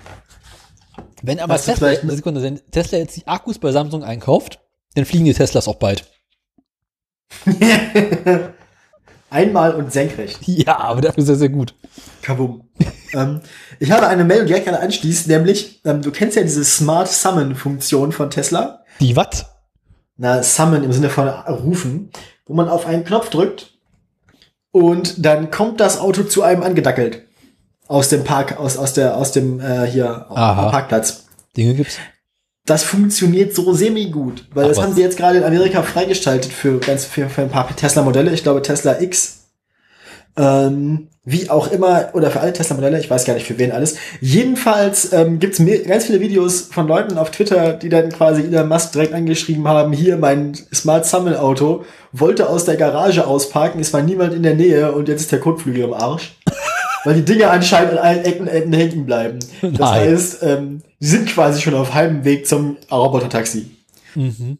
Wenn 1.24 1.40
aber 1.40 1.56
Hast 1.56 1.66
Tesla, 1.66 1.96
Sekunde, 1.96 2.44
wenn 2.44 2.62
Tesla 2.72 3.00
jetzt 3.00 3.18
die 3.18 3.26
Akkus 3.26 3.58
bei 3.58 3.72
Samsung 3.72 4.04
einkauft, 4.04 4.60
dann 4.94 5.06
fliegen 5.06 5.26
die 5.26 5.34
Teslas 5.34 5.68
auch 5.68 5.76
bald. 5.76 6.06
Einmal 9.30 9.74
und 9.74 9.92
senkrecht. 9.92 10.40
Ja, 10.48 10.78
aber 10.78 11.02
dafür 11.02 11.24
sehr, 11.24 11.36
sehr 11.36 11.50
gut. 11.50 11.74
Kabum. 12.22 12.70
ähm, 13.14 13.42
ich 13.80 13.92
habe 13.92 14.08
eine 14.08 14.24
Meldung, 14.24 14.48
die 14.48 14.54
direkt 14.54 14.68
daran 14.68 14.82
anschließt, 14.82 15.28
nämlich, 15.28 15.82
ähm, 15.86 16.02
du 16.02 16.12
kennst 16.12 16.36
ja 16.36 16.44
diese 16.44 16.64
Smart 16.64 17.08
Summon 17.08 17.56
Funktion 17.56 18.12
von 18.12 18.30
Tesla. 18.30 18.84
Die 19.00 19.16
was? 19.16 19.46
Na, 20.18 20.42
Summon 20.44 20.84
im 20.84 20.94
Sinne 20.94 21.10
von 21.10 21.28
rufen, 21.28 22.12
wo 22.46 22.54
man 22.54 22.70
auf 22.70 22.86
einen 22.86 23.04
Knopf 23.04 23.30
drückt 23.30 23.76
und 24.72 25.26
dann 25.26 25.52
kommt 25.52 25.80
das 25.80 26.00
Auto 26.00 26.24
zu 26.24 26.44
einem 26.44 26.64
angedackelt. 26.64 27.24
Aus 27.88 28.10
dem 28.10 28.24
Park, 28.24 28.58
aus, 28.60 28.78
aus 28.78 28.94
der, 28.94 29.16
aus 29.16 29.32
dem, 29.32 29.60
äh, 29.60 29.86
hier, 29.86 30.26
Aha. 30.30 30.70
Parkplatz. 30.70 31.26
Dinge 31.56 31.76
gibt's. 31.76 31.98
Das 32.66 32.84
funktioniert 32.84 33.54
so 33.54 33.74
semi-gut, 33.74 34.50
weil 34.54 34.66
Ach, 34.66 34.70
das 34.70 34.82
haben 34.82 34.94
sie 34.94 35.02
jetzt 35.02 35.18
gerade 35.18 35.38
in 35.38 35.44
Amerika 35.44 35.84
freigestaltet 35.84 36.52
für 36.52 36.80
ganz 36.80 37.06
für, 37.06 37.30
für 37.30 37.44
ein 37.44 37.50
paar 37.50 37.74
Tesla-Modelle. 37.76 38.32
Ich 38.32 38.42
glaube 38.42 38.64
Tesla 38.64 39.00
X, 39.00 39.45
ähm, 40.38 41.08
wie 41.24 41.50
auch 41.50 41.72
immer, 41.72 42.10
oder 42.14 42.30
für 42.30 42.40
alle 42.40 42.54
Tesla-Modelle, 42.54 43.00
ich 43.00 43.10
weiß 43.10 43.26
gar 43.26 43.34
nicht 43.34 43.48
für 43.48 43.58
wen 43.58 43.72
alles. 43.72 43.96
Jedenfalls 44.22 45.12
ähm, 45.12 45.40
gibt's 45.40 45.60
es 45.60 45.88
ganz 45.88 46.06
viele 46.06 46.20
Videos 46.20 46.62
von 46.62 46.88
Leuten 46.88 47.18
auf 47.18 47.32
Twitter, 47.32 47.74
die 47.74 47.90
dann 47.90 48.12
quasi 48.12 48.44
Elon 48.44 48.68
Musk 48.68 48.92
direkt 48.92 49.14
angeschrieben 49.14 49.68
haben, 49.68 49.92
hier 49.92 50.18
mein 50.18 50.54
Smart 50.74 51.06
Summon-Auto, 51.06 51.86
wollte 52.12 52.48
aus 52.48 52.66
der 52.66 52.76
Garage 52.76 53.26
ausparken, 53.26 53.82
es 53.82 53.92
war 53.92 54.04
niemand 54.04 54.34
in 54.34 54.44
der 54.44 54.54
Nähe 54.54 54.92
und 54.92 55.08
jetzt 55.08 55.22
ist 55.22 55.32
der 55.32 55.40
Kotflügel 55.40 55.86
im 55.86 55.94
Arsch. 55.94 56.36
weil 57.06 57.16
die 57.16 57.26
Dinge 57.26 57.50
anscheinend 57.50 57.94
an 57.94 57.98
allen 58.00 58.26
Ecken 58.26 58.48
Enden 58.48 58.74
hängen 58.74 59.06
bleiben. 59.06 59.40
Das 59.62 59.72
Nein. 59.72 59.82
heißt, 59.82 60.44
ähm, 60.44 60.82
sie 61.00 61.10
sind 61.10 61.30
quasi 61.30 61.62
schon 61.62 61.76
auf 61.76 61.94
halbem 61.94 62.26
Weg 62.26 62.48
zum 62.48 62.78
Roboter-Taxi. 62.92 63.72
Mhm. 64.16 64.58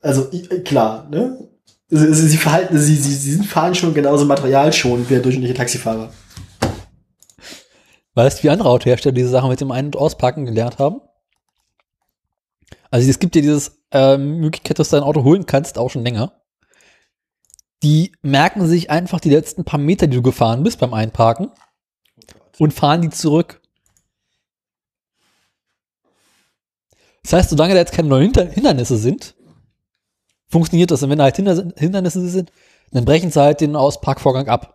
Also 0.00 0.28
äh, 0.30 0.60
klar, 0.60 1.08
ne? 1.10 1.47
Sie, 1.90 2.14
sie, 2.14 2.28
sie 2.28 2.36
verhalten, 2.36 2.78
sie, 2.78 2.96
sie, 2.96 3.14
sie 3.14 3.42
fahren 3.42 3.74
schon 3.74 3.94
genauso 3.94 4.26
materialschonend 4.26 5.08
wie 5.08 5.14
der 5.14 5.22
durchschnittliche 5.22 5.54
Taxifahrer. 5.54 6.12
Weißt 8.14 8.38
du, 8.38 8.42
wie 8.42 8.50
andere 8.50 8.68
Autohersteller 8.68 9.14
diese 9.14 9.30
Sache 9.30 9.48
mit 9.48 9.60
dem 9.60 9.70
Ein- 9.70 9.86
und 9.86 9.96
Ausparken 9.96 10.44
gelernt 10.44 10.78
haben? 10.78 11.00
Also 12.90 13.08
es 13.08 13.18
gibt 13.18 13.36
ja 13.36 13.42
dieses 13.42 13.80
ähm, 13.90 14.40
Möglichkeit, 14.40 14.78
dass 14.78 14.90
du 14.90 14.96
dein 14.96 15.04
Auto 15.04 15.24
holen 15.24 15.46
kannst, 15.46 15.78
auch 15.78 15.88
schon 15.88 16.04
länger. 16.04 16.42
Die 17.82 18.12
merken 18.22 18.66
sich 18.66 18.90
einfach 18.90 19.20
die 19.20 19.30
letzten 19.30 19.64
paar 19.64 19.78
Meter, 19.78 20.08
die 20.08 20.16
du 20.16 20.22
gefahren 20.22 20.64
bist 20.64 20.80
beim 20.80 20.92
Einparken 20.92 21.52
und 22.58 22.74
fahren 22.74 23.02
die 23.02 23.10
zurück. 23.10 23.62
Das 27.22 27.32
heißt, 27.34 27.50
solange 27.50 27.74
da 27.74 27.80
jetzt 27.80 27.92
keine 27.92 28.08
neuen 28.08 28.32
Hindernisse 28.34 28.96
sind, 28.96 29.36
funktioniert 30.48 30.90
das. 30.90 31.02
Und 31.02 31.10
wenn 31.10 31.18
da 31.18 31.24
halt 31.24 31.36
Hinder 31.36 31.72
Hindernisse 31.76 32.26
sind, 32.28 32.50
dann 32.92 33.04
brechen 33.04 33.30
sie 33.30 33.40
halt 33.40 33.60
den 33.60 33.76
Ausparkvorgang 33.76 34.48
ab. 34.48 34.74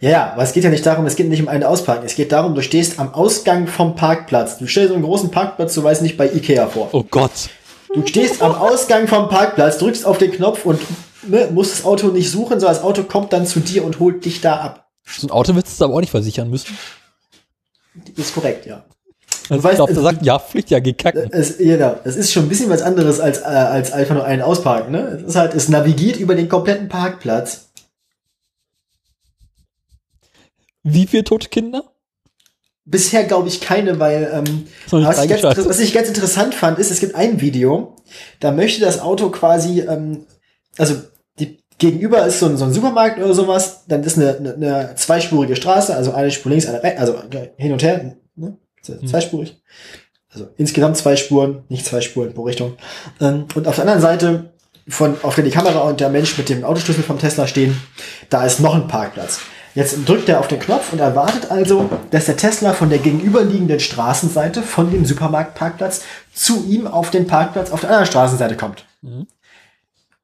Ja, 0.00 0.10
ja, 0.10 0.32
aber 0.32 0.42
es 0.42 0.52
geht 0.52 0.64
ja 0.64 0.70
nicht 0.70 0.84
darum, 0.84 1.06
es 1.06 1.16
geht 1.16 1.28
nicht 1.28 1.42
um 1.42 1.48
einen 1.48 1.62
Ausparken. 1.62 2.04
Es 2.04 2.14
geht 2.14 2.32
darum, 2.32 2.54
du 2.54 2.62
stehst 2.62 2.98
am 2.98 3.14
Ausgang 3.14 3.66
vom 3.66 3.94
Parkplatz. 3.94 4.58
Du 4.58 4.66
stellst 4.66 4.88
so 4.88 4.94
einen 4.94 5.04
großen 5.04 5.30
Parkplatz, 5.30 5.74
du 5.74 5.82
weißt 5.82 6.02
nicht, 6.02 6.16
bei 6.16 6.30
Ikea 6.32 6.68
vor. 6.68 6.88
Oh 6.92 7.04
Gott. 7.04 7.50
Du 7.94 8.06
stehst 8.06 8.42
am 8.42 8.54
Ausgang 8.54 9.08
vom 9.08 9.28
Parkplatz, 9.28 9.78
drückst 9.78 10.06
auf 10.06 10.18
den 10.18 10.30
Knopf 10.32 10.64
und 10.64 10.80
ne, 11.22 11.48
musst 11.52 11.72
das 11.72 11.84
Auto 11.84 12.08
nicht 12.08 12.30
suchen, 12.30 12.60
sondern 12.60 12.76
das 12.76 12.82
Auto 12.82 13.02
kommt 13.02 13.32
dann 13.32 13.46
zu 13.46 13.60
dir 13.60 13.84
und 13.84 13.98
holt 14.00 14.24
dich 14.24 14.40
da 14.40 14.56
ab. 14.56 14.88
So 15.04 15.26
ein 15.26 15.30
Auto 15.30 15.54
willst 15.54 15.80
du 15.80 15.84
aber 15.84 15.94
auch 15.94 16.00
nicht 16.00 16.10
versichern 16.10 16.50
müssen. 16.50 16.76
Ist 18.16 18.34
korrekt, 18.34 18.66
ja. 18.66 18.84
Also 19.50 19.64
weißt, 19.64 19.80
der 19.80 19.94
sagt, 19.94 20.24
ja, 20.24 20.38
Pflicht, 20.38 20.70
ja, 20.70 20.78
geh 20.78 20.92
kacken. 20.92 21.28
Es, 21.32 21.58
genau, 21.58 21.96
es 22.04 22.14
ist 22.14 22.32
schon 22.32 22.44
ein 22.44 22.48
bisschen 22.48 22.70
was 22.70 22.82
anderes 22.82 23.18
als, 23.18 23.40
äh, 23.40 23.44
als 23.44 23.92
einfach 23.92 24.14
nur 24.14 24.24
einen 24.24 24.42
Ausparken. 24.42 24.92
Ne? 24.92 25.18
Es 25.22 25.30
ist 25.30 25.36
halt, 25.36 25.54
es 25.54 25.68
navigiert 25.68 26.18
über 26.18 26.36
den 26.36 26.48
kompletten 26.48 26.88
Parkplatz. 26.88 27.70
Wie 30.84 31.06
viele 31.08 31.24
tote 31.24 31.48
Kinder? 31.48 31.82
Bisher 32.84 33.24
glaube 33.24 33.48
ich 33.48 33.60
keine, 33.60 33.98
weil 33.98 34.30
ähm, 34.32 34.66
was, 34.90 35.22
ich 35.22 35.28
ganz, 35.28 35.42
was 35.42 35.80
ich 35.80 35.92
ganz 35.92 36.08
interessant 36.08 36.54
fand, 36.54 36.78
ist, 36.78 36.90
es 36.90 37.00
gibt 37.00 37.14
ein 37.14 37.40
Video, 37.40 37.96
da 38.38 38.52
möchte 38.52 38.80
das 38.80 39.00
Auto 39.00 39.30
quasi, 39.30 39.80
ähm, 39.80 40.26
also 40.78 40.94
die, 41.38 41.58
gegenüber 41.78 42.24
ist 42.24 42.40
so 42.40 42.46
ein, 42.46 42.56
so 42.56 42.64
ein 42.64 42.72
Supermarkt 42.72 43.18
oder 43.18 43.34
sowas, 43.34 43.84
dann 43.86 44.02
ist 44.02 44.16
eine, 44.16 44.36
eine, 44.36 44.54
eine 44.54 44.94
zweispurige 44.96 45.56
Straße, 45.56 45.94
also 45.94 46.12
eine 46.12 46.30
Spur 46.30 46.50
links, 46.50 46.66
eine 46.66 46.82
rechts, 46.82 47.00
also 47.00 47.16
hin 47.56 47.72
und 47.72 47.82
her? 47.82 48.16
Zweispurig. 48.82 49.60
Also 50.32 50.48
insgesamt 50.56 50.96
zwei 50.96 51.16
Spuren, 51.16 51.64
nicht 51.68 51.84
zwei 51.84 52.00
Spuren 52.00 52.32
pro 52.34 52.42
Richtung. 52.42 52.76
Ähm, 53.20 53.46
und 53.54 53.66
auf 53.66 53.74
der 53.74 53.84
anderen 53.84 54.00
Seite, 54.00 54.52
von, 54.88 55.16
auf 55.22 55.34
der 55.34 55.44
die 55.44 55.50
Kamera 55.50 55.80
und 55.80 56.00
der 56.00 56.08
Mensch 56.08 56.36
mit 56.38 56.48
dem 56.48 56.64
Autoschlüssel 56.64 57.04
vom 57.04 57.18
Tesla 57.18 57.46
stehen, 57.46 57.80
da 58.28 58.44
ist 58.44 58.60
noch 58.60 58.74
ein 58.74 58.88
Parkplatz. 58.88 59.40
Jetzt 59.74 60.08
drückt 60.08 60.28
er 60.28 60.40
auf 60.40 60.48
den 60.48 60.58
Knopf 60.58 60.92
und 60.92 60.98
erwartet 60.98 61.50
also, 61.50 61.88
dass 62.10 62.26
der 62.26 62.36
Tesla 62.36 62.72
von 62.72 62.90
der 62.90 62.98
gegenüberliegenden 62.98 63.78
Straßenseite 63.78 64.62
von 64.62 64.90
dem 64.90 65.04
Supermarktparkplatz 65.04 66.02
zu 66.32 66.64
ihm 66.66 66.88
auf 66.88 67.10
den 67.10 67.26
Parkplatz 67.26 67.70
auf 67.70 67.80
der 67.80 67.90
anderen 67.90 68.06
Straßenseite 68.06 68.56
kommt. 68.56 68.84
Mhm. 69.02 69.28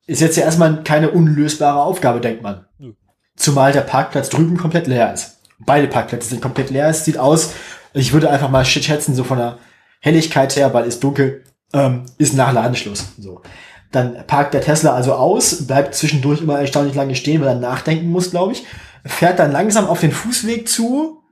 Ist 0.06 0.20
jetzt 0.20 0.36
ja 0.36 0.44
erstmal 0.44 0.82
keine 0.82 1.10
unlösbare 1.10 1.80
Aufgabe, 1.80 2.20
denkt 2.20 2.42
man. 2.42 2.64
Nö. 2.78 2.92
Zumal 3.36 3.72
der 3.72 3.82
Parkplatz 3.82 4.30
drüben 4.30 4.56
komplett 4.56 4.86
leer 4.86 5.12
ist. 5.12 5.36
Beide 5.58 5.88
Parkplätze 5.88 6.28
sind 6.28 6.42
komplett 6.42 6.70
leer. 6.70 6.88
Es 6.88 7.04
sieht 7.04 7.18
aus, 7.18 7.52
ich 7.96 8.12
würde 8.12 8.30
einfach 8.30 8.50
mal 8.50 8.64
schätzen, 8.64 9.14
so 9.14 9.24
von 9.24 9.38
der 9.38 9.58
Helligkeit 10.00 10.54
her, 10.56 10.72
weil 10.74 10.86
es 10.86 11.00
dunkel, 11.00 11.42
ähm, 11.72 12.02
ist 12.18 12.34
nach 12.34 12.52
Ladenschluss. 12.52 13.06
So. 13.18 13.42
Dann 13.90 14.26
parkt 14.26 14.54
der 14.54 14.60
Tesla 14.60 14.94
also 14.94 15.14
aus, 15.14 15.66
bleibt 15.66 15.94
zwischendurch 15.94 16.42
immer 16.42 16.60
erstaunlich 16.60 16.94
lange 16.94 17.14
stehen, 17.14 17.40
weil 17.40 17.48
er 17.48 17.54
nachdenken 17.54 18.10
muss, 18.10 18.30
glaube 18.30 18.52
ich. 18.52 18.64
Fährt 19.04 19.38
dann 19.38 19.52
langsam 19.52 19.86
auf 19.86 20.00
den 20.00 20.12
Fußweg 20.12 20.68
zu, 20.68 21.22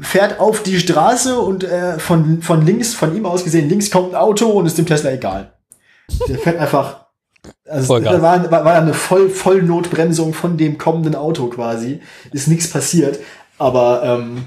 fährt 0.00 0.40
auf 0.40 0.62
die 0.62 0.80
Straße 0.80 1.38
und 1.38 1.64
äh, 1.64 1.98
von, 1.98 2.42
von 2.42 2.64
links, 2.64 2.94
von 2.94 3.14
ihm 3.16 3.26
aus 3.26 3.44
gesehen, 3.44 3.68
links 3.68 3.90
kommt 3.90 4.12
ein 4.12 4.20
Auto 4.20 4.48
und 4.48 4.66
ist 4.66 4.78
dem 4.78 4.86
Tesla 4.86 5.12
egal. 5.12 5.52
Der 6.28 6.38
fährt 6.38 6.58
einfach. 6.58 7.06
Also 7.68 7.98
da 8.00 8.20
war, 8.20 8.50
war, 8.50 8.64
war 8.64 8.74
eine 8.74 8.94
Voll, 8.94 9.30
Vollnotbremsung 9.30 10.34
von 10.34 10.56
dem 10.56 10.76
kommenden 10.76 11.14
Auto 11.14 11.46
quasi. 11.46 12.00
Ist 12.32 12.48
nichts 12.48 12.68
passiert. 12.68 13.20
Aber 13.58 14.02
ähm, 14.02 14.46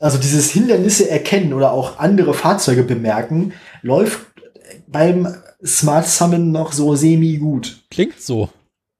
also 0.00 0.18
dieses 0.18 0.50
Hindernisse 0.50 1.08
erkennen 1.08 1.52
oder 1.52 1.72
auch 1.72 1.98
andere 1.98 2.34
Fahrzeuge 2.34 2.82
bemerken, 2.82 3.52
läuft 3.82 4.20
beim 4.88 5.36
Smart 5.64 6.08
Summon 6.08 6.50
noch 6.50 6.72
so 6.72 6.96
semi 6.96 7.36
gut. 7.36 7.82
Klingt 7.90 8.20
so. 8.20 8.48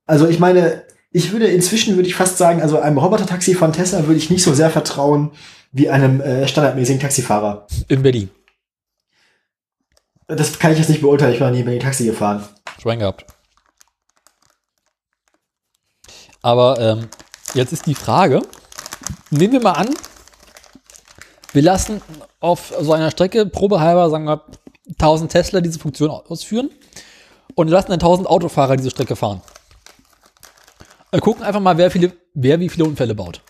Also 0.06 0.28
ich 0.28 0.38
meine, 0.38 0.84
ich 1.10 1.32
würde 1.32 1.46
inzwischen 1.46 1.96
würde 1.96 2.08
ich 2.08 2.14
fast 2.14 2.36
sagen, 2.36 2.60
also 2.62 2.78
einem 2.78 2.98
Roboter-Taxi 2.98 3.54
von 3.54 3.72
Tesla 3.72 4.06
würde 4.06 4.18
ich 4.18 4.30
nicht 4.30 4.44
so 4.44 4.52
sehr 4.52 4.70
vertrauen 4.70 5.32
wie 5.72 5.88
einem 5.88 6.20
äh, 6.20 6.46
standardmäßigen 6.46 7.00
Taxifahrer. 7.00 7.66
In 7.88 8.02
Berlin. 8.02 8.30
Das 10.26 10.58
kann 10.58 10.72
ich 10.72 10.78
jetzt 10.78 10.90
nicht 10.90 11.00
beurteilen, 11.00 11.34
ich 11.34 11.40
war 11.40 11.50
nie 11.50 11.62
Berlin 11.62 11.80
Taxi 11.80 12.04
gefahren. 12.04 12.44
Schwein 12.80 12.98
gehabt. 12.98 13.24
Aber 16.42 16.78
ähm, 16.78 17.08
jetzt 17.54 17.72
ist 17.72 17.86
die 17.86 17.94
Frage, 17.94 18.42
nehmen 19.30 19.54
wir 19.54 19.60
mal 19.60 19.72
an, 19.72 19.94
wir 21.52 21.62
lassen 21.62 22.00
auf 22.40 22.72
so 22.80 22.92
einer 22.92 23.10
Strecke 23.10 23.46
probehalber, 23.46 24.10
sagen 24.10 24.24
wir, 24.26 24.44
1000 24.92 25.30
Tesla 25.30 25.60
diese 25.60 25.78
Funktion 25.78 26.10
ausführen 26.10 26.70
und 27.54 27.68
lassen 27.68 27.88
dann 27.88 28.00
1000 28.00 28.28
Autofahrer 28.28 28.76
diese 28.76 28.90
Strecke 28.90 29.16
fahren. 29.16 29.40
Wir 31.10 31.20
gucken 31.20 31.42
einfach 31.42 31.60
mal, 31.60 31.76
wer, 31.76 31.90
viele, 31.90 32.12
wer 32.34 32.60
wie 32.60 32.68
viele 32.68 32.84
Unfälle 32.84 33.14
baut. 33.14 33.42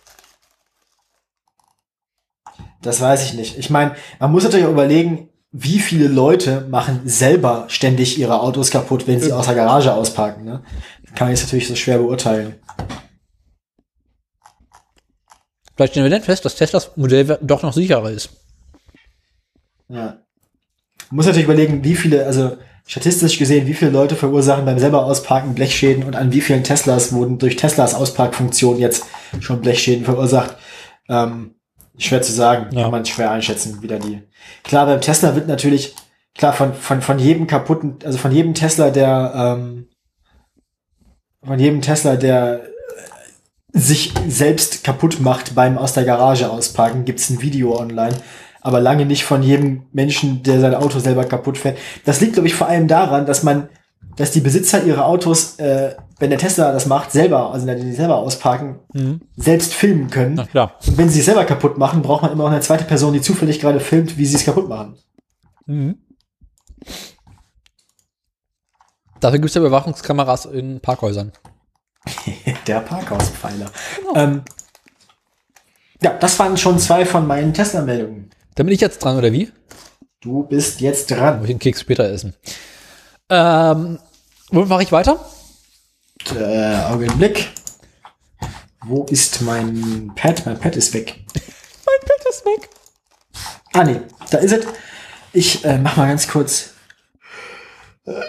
Das 2.81 2.99
weiß 2.99 3.23
ich 3.25 3.33
nicht. 3.35 3.57
Ich 3.57 3.69
meine, 3.69 3.95
man 4.19 4.31
muss 4.31 4.43
natürlich 4.43 4.65
auch 4.65 4.71
überlegen, 4.71 5.29
wie 5.51 5.79
viele 5.79 6.07
Leute 6.07 6.67
machen 6.69 7.01
selber 7.05 7.65
ständig 7.67 8.17
ihre 8.17 8.39
Autos 8.39 8.71
kaputt, 8.71 9.05
wenn 9.07 9.19
sie 9.19 9.33
aus 9.33 9.45
der 9.45 9.55
Garage 9.55 9.93
ausparken. 9.93 10.45
Ne? 10.45 10.63
Kann 11.13 11.27
man 11.27 11.35
jetzt 11.35 11.43
natürlich 11.43 11.67
so 11.67 11.75
schwer 11.75 11.97
beurteilen. 11.97 12.55
Vielleicht 15.81 15.93
stellen 15.93 16.05
wir 16.05 16.11
dann 16.11 16.21
fest, 16.21 16.45
dass 16.45 16.53
Teslas 16.53 16.91
Modell 16.95 17.39
doch 17.41 17.63
noch 17.63 17.73
sicherer 17.73 18.11
ist. 18.11 18.29
Ja. 19.89 20.19
Man 21.09 21.15
muss 21.15 21.25
natürlich 21.25 21.45
überlegen, 21.45 21.83
wie 21.83 21.95
viele, 21.95 22.23
also 22.23 22.55
statistisch 22.85 23.39
gesehen, 23.39 23.65
wie 23.65 23.73
viele 23.73 23.89
Leute 23.89 24.15
verursachen 24.15 24.63
beim 24.63 24.77
selber 24.77 25.03
Ausparken 25.03 25.55
Blechschäden 25.55 26.03
und 26.03 26.15
an 26.15 26.31
wie 26.31 26.41
vielen 26.41 26.63
Teslas 26.63 27.13
wurden 27.13 27.39
durch 27.39 27.55
Teslas 27.55 27.95
Ausparkfunktion 27.95 28.77
jetzt 28.77 29.05
schon 29.39 29.59
Blechschäden 29.61 30.05
verursacht. 30.05 30.55
Ähm, 31.09 31.55
schwer 31.97 32.21
zu 32.21 32.31
sagen, 32.31 32.75
Ja. 32.75 32.83
kann 32.83 32.91
man 32.91 33.05
schwer 33.07 33.31
einschätzen, 33.31 33.81
wieder 33.81 33.97
die. 33.97 34.21
Klar, 34.63 34.85
beim 34.85 35.01
Tesla 35.01 35.33
wird 35.33 35.47
natürlich, 35.47 35.95
klar, 36.37 36.53
von, 36.53 36.75
von, 36.75 37.01
von 37.01 37.17
jedem 37.17 37.47
kaputten, 37.47 37.97
also 38.05 38.19
von 38.19 38.31
jedem 38.31 38.53
Tesla, 38.53 38.91
der, 38.91 39.33
ähm, 39.35 39.87
von 41.43 41.57
jedem 41.57 41.81
Tesla, 41.81 42.17
der 42.17 42.70
sich 43.73 44.13
selbst 44.27 44.83
kaputt 44.83 45.21
macht 45.21 45.55
beim 45.55 45.77
aus 45.77 45.93
der 45.93 46.03
Garage 46.03 46.49
ausparken, 46.49 47.05
gibt's 47.05 47.29
ein 47.29 47.41
Video 47.41 47.77
online, 47.79 48.15
aber 48.61 48.79
lange 48.79 49.05
nicht 49.05 49.23
von 49.23 49.41
jedem 49.43 49.83
Menschen, 49.93 50.43
der 50.43 50.59
sein 50.59 50.75
Auto 50.75 50.99
selber 50.99 51.23
kaputt 51.25 51.57
fährt. 51.57 51.77
Das 52.05 52.19
liegt, 52.21 52.33
glaube 52.33 52.47
ich, 52.47 52.53
vor 52.55 52.67
allem 52.67 52.87
daran, 52.87 53.25
dass 53.25 53.43
man, 53.43 53.69
dass 54.17 54.31
die 54.31 54.41
Besitzer 54.41 54.83
ihre 54.83 55.05
Autos, 55.05 55.55
äh, 55.57 55.95
wenn 56.19 56.29
der 56.29 56.37
Tesla 56.39 56.71
das 56.71 56.85
macht, 56.85 57.11
selber, 57.11 57.51
also 57.53 57.65
wenn 57.65 57.79
die 57.81 57.93
selber 57.93 58.17
ausparken, 58.17 58.79
Mhm. 58.93 59.21
selbst 59.37 59.73
filmen 59.73 60.09
können. 60.09 60.35
Na 60.35 60.45
klar. 60.45 60.75
Und 60.85 60.97
wenn 60.97 61.09
sie 61.09 61.19
es 61.21 61.25
selber 61.25 61.45
kaputt 61.45 61.77
machen, 61.77 62.01
braucht 62.01 62.21
man 62.23 62.31
immer 62.31 62.43
noch 62.43 62.51
eine 62.51 62.61
zweite 62.61 62.83
Person, 62.83 63.13
die 63.13 63.21
zufällig 63.21 63.59
gerade 63.59 63.79
filmt, 63.79 64.17
wie 64.17 64.25
sie 64.25 64.35
es 64.35 64.45
kaputt 64.45 64.67
machen. 64.69 64.95
Mhm. 65.65 65.95
Dafür 69.19 69.39
gibt 69.39 69.49
es 69.49 69.55
ja 69.55 69.61
Überwachungskameras 69.61 70.45
in 70.45 70.79
Parkhäusern. 70.81 71.31
Der 72.67 72.79
Parkhauspfeiler. 72.81 73.71
Ähm, 74.15 74.43
ja, 76.01 76.13
das 76.17 76.37
waren 76.39 76.57
schon 76.57 76.79
zwei 76.79 77.05
von 77.05 77.27
meinen 77.27 77.53
Tesla-Meldungen. 77.53 78.29
Da 78.55 78.63
bin 78.63 78.73
ich 78.73 78.81
jetzt 78.81 78.99
dran, 78.99 79.17
oder 79.17 79.31
wie? 79.31 79.51
Du 80.19 80.43
bist 80.43 80.81
jetzt 80.81 81.11
dran. 81.11 81.37
Muss 81.37 81.45
ich 81.45 81.51
einen 81.51 81.59
Keks 81.59 81.81
später 81.81 82.03
essen. 82.09 82.35
Ähm, 83.29 83.99
womit 84.49 84.69
mache 84.69 84.83
ich 84.83 84.91
weiter? 84.91 85.23
Äh, 86.35 86.75
Augenblick. 86.91 87.49
Wo 88.83 89.03
ist 89.05 89.41
mein 89.41 90.11
Pad? 90.15 90.45
Mein 90.45 90.59
Pad 90.59 90.75
ist 90.75 90.93
weg. 90.93 91.19
Mein 91.33 91.99
Bett 92.01 92.25
ist 92.29 92.45
weg. 92.45 92.69
Ah, 93.73 93.83
nee, 93.83 94.01
da 94.29 94.39
ist 94.39 94.51
es. 94.51 94.65
Ich 95.33 95.63
äh, 95.65 95.77
mach 95.77 95.97
mal 95.97 96.07
ganz 96.07 96.27
kurz. 96.27 96.70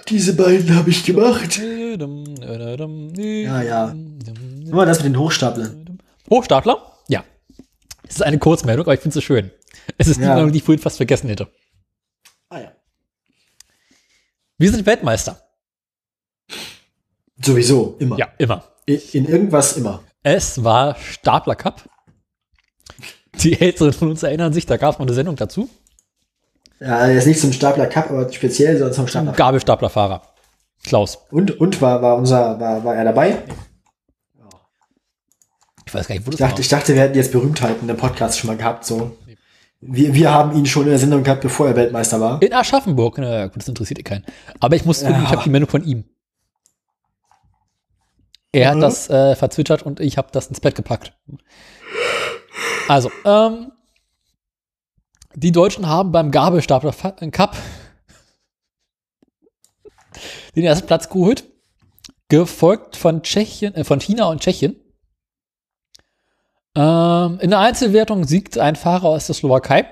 Diese 0.08 0.36
beiden 0.36 0.74
habe 0.76 0.90
ich 0.90 1.04
gemacht. 1.04 1.58
Ja, 1.58 3.62
Ja. 3.62 3.90
Immer 3.90 4.86
das 4.86 4.98
mit 4.98 5.06
den 5.06 5.18
Hochstaplern. 5.18 5.98
Hochstapler? 6.28 6.98
Ja. 7.08 7.24
Es 8.06 8.16
ist 8.16 8.22
eine 8.22 8.38
Kurzmeldung, 8.38 8.84
aber 8.86 8.94
ich 8.94 9.00
finde 9.00 9.14
sie 9.14 9.22
schön. 9.22 9.50
Es 9.98 10.08
ist 10.08 10.18
die 10.18 10.24
Ja. 10.24 10.34
Meldung, 10.34 10.52
die 10.52 10.58
ich 10.58 10.64
vorhin 10.64 10.82
fast 10.82 10.98
vergessen 10.98 11.28
hätte. 11.28 11.48
Ah 12.50 12.60
ja. 12.60 12.72
Wir 14.58 14.70
sind 14.70 14.84
Weltmeister. 14.86 15.40
Sowieso, 17.42 17.96
immer. 17.98 18.18
Ja, 18.18 18.28
immer. 18.38 18.64
In, 18.86 19.00
in 19.12 19.24
irgendwas 19.26 19.76
immer. 19.76 20.04
Es 20.22 20.62
war 20.62 20.94
Stapler 20.96 21.56
Cup. 21.56 21.88
Die 23.40 23.60
Älteren 23.60 23.92
von 23.92 24.10
uns 24.10 24.22
erinnern 24.22 24.52
sich, 24.52 24.66
da 24.66 24.76
gab 24.76 24.92
es 24.92 24.98
mal 24.98 25.06
eine 25.06 25.14
Sendung 25.14 25.36
dazu. 25.36 25.68
Ja, 26.84 27.06
jetzt 27.08 27.26
nicht 27.26 27.38
zum 27.40 27.52
Stapler 27.52 27.86
Cup, 27.86 28.10
aber 28.10 28.32
speziell 28.32 28.76
sondern 28.76 28.92
zum 28.94 29.06
Stapler. 29.06 29.32
Gabelstaplerfahrer. 29.32 30.22
Klaus. 30.84 31.18
Und, 31.30 31.60
und 31.60 31.80
war, 31.80 32.02
war 32.02 32.16
unser, 32.16 32.58
war, 32.58 32.82
war 32.82 32.96
er 32.96 33.04
dabei? 33.04 33.38
Ich 35.86 35.94
weiß 35.94 36.08
gar 36.08 36.14
nicht, 36.14 36.26
wo 36.26 36.30
das 36.30 36.40
Ich 36.40 36.46
dachte, 36.46 36.60
ich 36.62 36.68
dachte, 36.68 36.94
wir 36.94 37.02
hätten 37.02 37.16
jetzt 37.16 37.32
Berühmtheiten 37.32 37.88
im 37.88 37.96
Podcast 37.96 38.38
schon 38.38 38.48
mal 38.48 38.56
gehabt, 38.56 38.84
so. 38.84 39.16
Wir, 39.80 40.14
wir 40.14 40.32
haben 40.32 40.56
ihn 40.56 40.64
schon 40.66 40.84
in 40.84 40.90
der 40.90 40.98
Sendung 40.98 41.22
gehabt, 41.22 41.40
bevor 41.42 41.66
er 41.68 41.76
Weltmeister 41.76 42.20
war. 42.20 42.40
In 42.40 42.52
Aschaffenburg. 42.52 43.18
Na 43.18 43.46
gut, 43.46 43.56
das 43.56 43.68
interessiert 43.68 43.98
eh 43.98 44.02
keinen. 44.04 44.24
Aber 44.60 44.74
ich 44.76 44.84
muss 44.84 45.02
Ja. 45.02 45.10
ich 45.10 45.28
habe 45.30 45.42
die 45.44 45.50
Meldung 45.50 45.68
von 45.68 45.84
ihm. 45.84 46.04
Er 48.52 48.70
hat 48.70 48.76
Mhm. 48.76 48.80
das 48.80 49.08
äh, 49.10 49.34
verzwitschert 49.34 49.82
und 49.82 49.98
ich 50.00 50.18
habe 50.18 50.28
das 50.32 50.46
ins 50.48 50.60
Bett 50.60 50.74
gepackt. 50.76 51.12
Also, 52.88 53.10
ähm, 53.24 53.72
die 55.34 55.52
Deutschen 55.52 55.86
haben 55.88 56.12
beim 56.12 56.30
Gabelstapler 56.30 56.94
äh, 57.20 57.30
Cup 57.30 57.56
den 60.54 60.64
ersten 60.64 60.86
Platz 60.86 61.08
geholt, 61.08 61.44
gefolgt 62.28 62.96
von 62.96 63.22
Tschechien, 63.22 63.74
äh, 63.74 63.84
von 63.84 64.00
China 64.00 64.26
und 64.26 64.40
Tschechien. 64.40 64.76
Ähm, 66.74 67.38
in 67.40 67.50
der 67.50 67.58
Einzelwertung 67.58 68.24
siegt 68.26 68.58
ein 68.58 68.76
Fahrer 68.76 69.08
aus 69.08 69.26
der 69.26 69.34
Slowakei. 69.34 69.86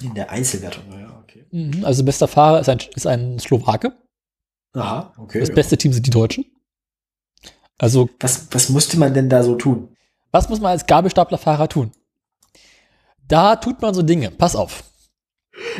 In 0.00 0.14
der 0.14 0.30
Einzelwertung, 0.30 0.84
ja, 0.98 1.20
okay. 1.22 1.46
Mhm, 1.50 1.84
Also 1.84 2.04
bester 2.04 2.28
Fahrer 2.28 2.60
ist 2.60 2.68
ein, 2.68 2.78
ist 2.94 3.06
ein 3.06 3.38
Slowake. 3.38 3.92
Aha, 4.72 5.12
okay. 5.18 5.40
Das 5.40 5.50
ja. 5.50 5.54
beste 5.54 5.78
Team 5.78 5.92
sind 5.92 6.06
die 6.06 6.10
Deutschen. 6.10 6.44
Also, 7.78 8.08
Was, 8.20 8.48
was 8.52 8.68
musste 8.68 8.98
man 8.98 9.14
denn 9.14 9.28
da 9.28 9.42
so 9.42 9.56
tun? 9.56 9.90
was 10.30 10.48
muss 10.48 10.60
man 10.60 10.72
als 10.72 10.86
Gabelstaplerfahrer 10.86 11.68
tun? 11.68 11.92
Da 13.28 13.56
tut 13.56 13.80
man 13.80 13.94
so 13.94 14.02
Dinge. 14.02 14.30
Pass 14.30 14.56
auf. 14.56 14.84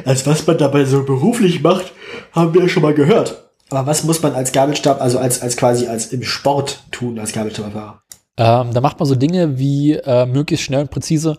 Als 0.04 0.26
was 0.26 0.46
man 0.46 0.58
dabei 0.58 0.84
so 0.84 1.04
beruflich 1.04 1.62
macht, 1.62 1.92
haben 2.32 2.54
wir 2.54 2.62
ja 2.62 2.68
schon 2.68 2.82
mal 2.82 2.94
gehört. 2.94 3.50
Aber 3.70 3.86
was 3.86 4.04
muss 4.04 4.22
man 4.22 4.34
als 4.34 4.52
Gabelstab, 4.52 5.00
also 5.00 5.18
als, 5.18 5.40
als 5.40 5.56
quasi 5.56 5.86
als 5.86 6.12
im 6.12 6.22
Sport 6.22 6.84
tun, 6.90 7.18
als 7.18 7.32
Gabelstabfahrer? 7.32 8.02
Ähm, 8.36 8.72
da 8.72 8.80
macht 8.80 8.98
man 8.98 9.08
so 9.08 9.14
Dinge 9.14 9.58
wie 9.58 9.92
äh, 9.92 10.26
möglichst 10.26 10.64
schnell 10.64 10.82
und 10.82 10.90
präzise 10.90 11.38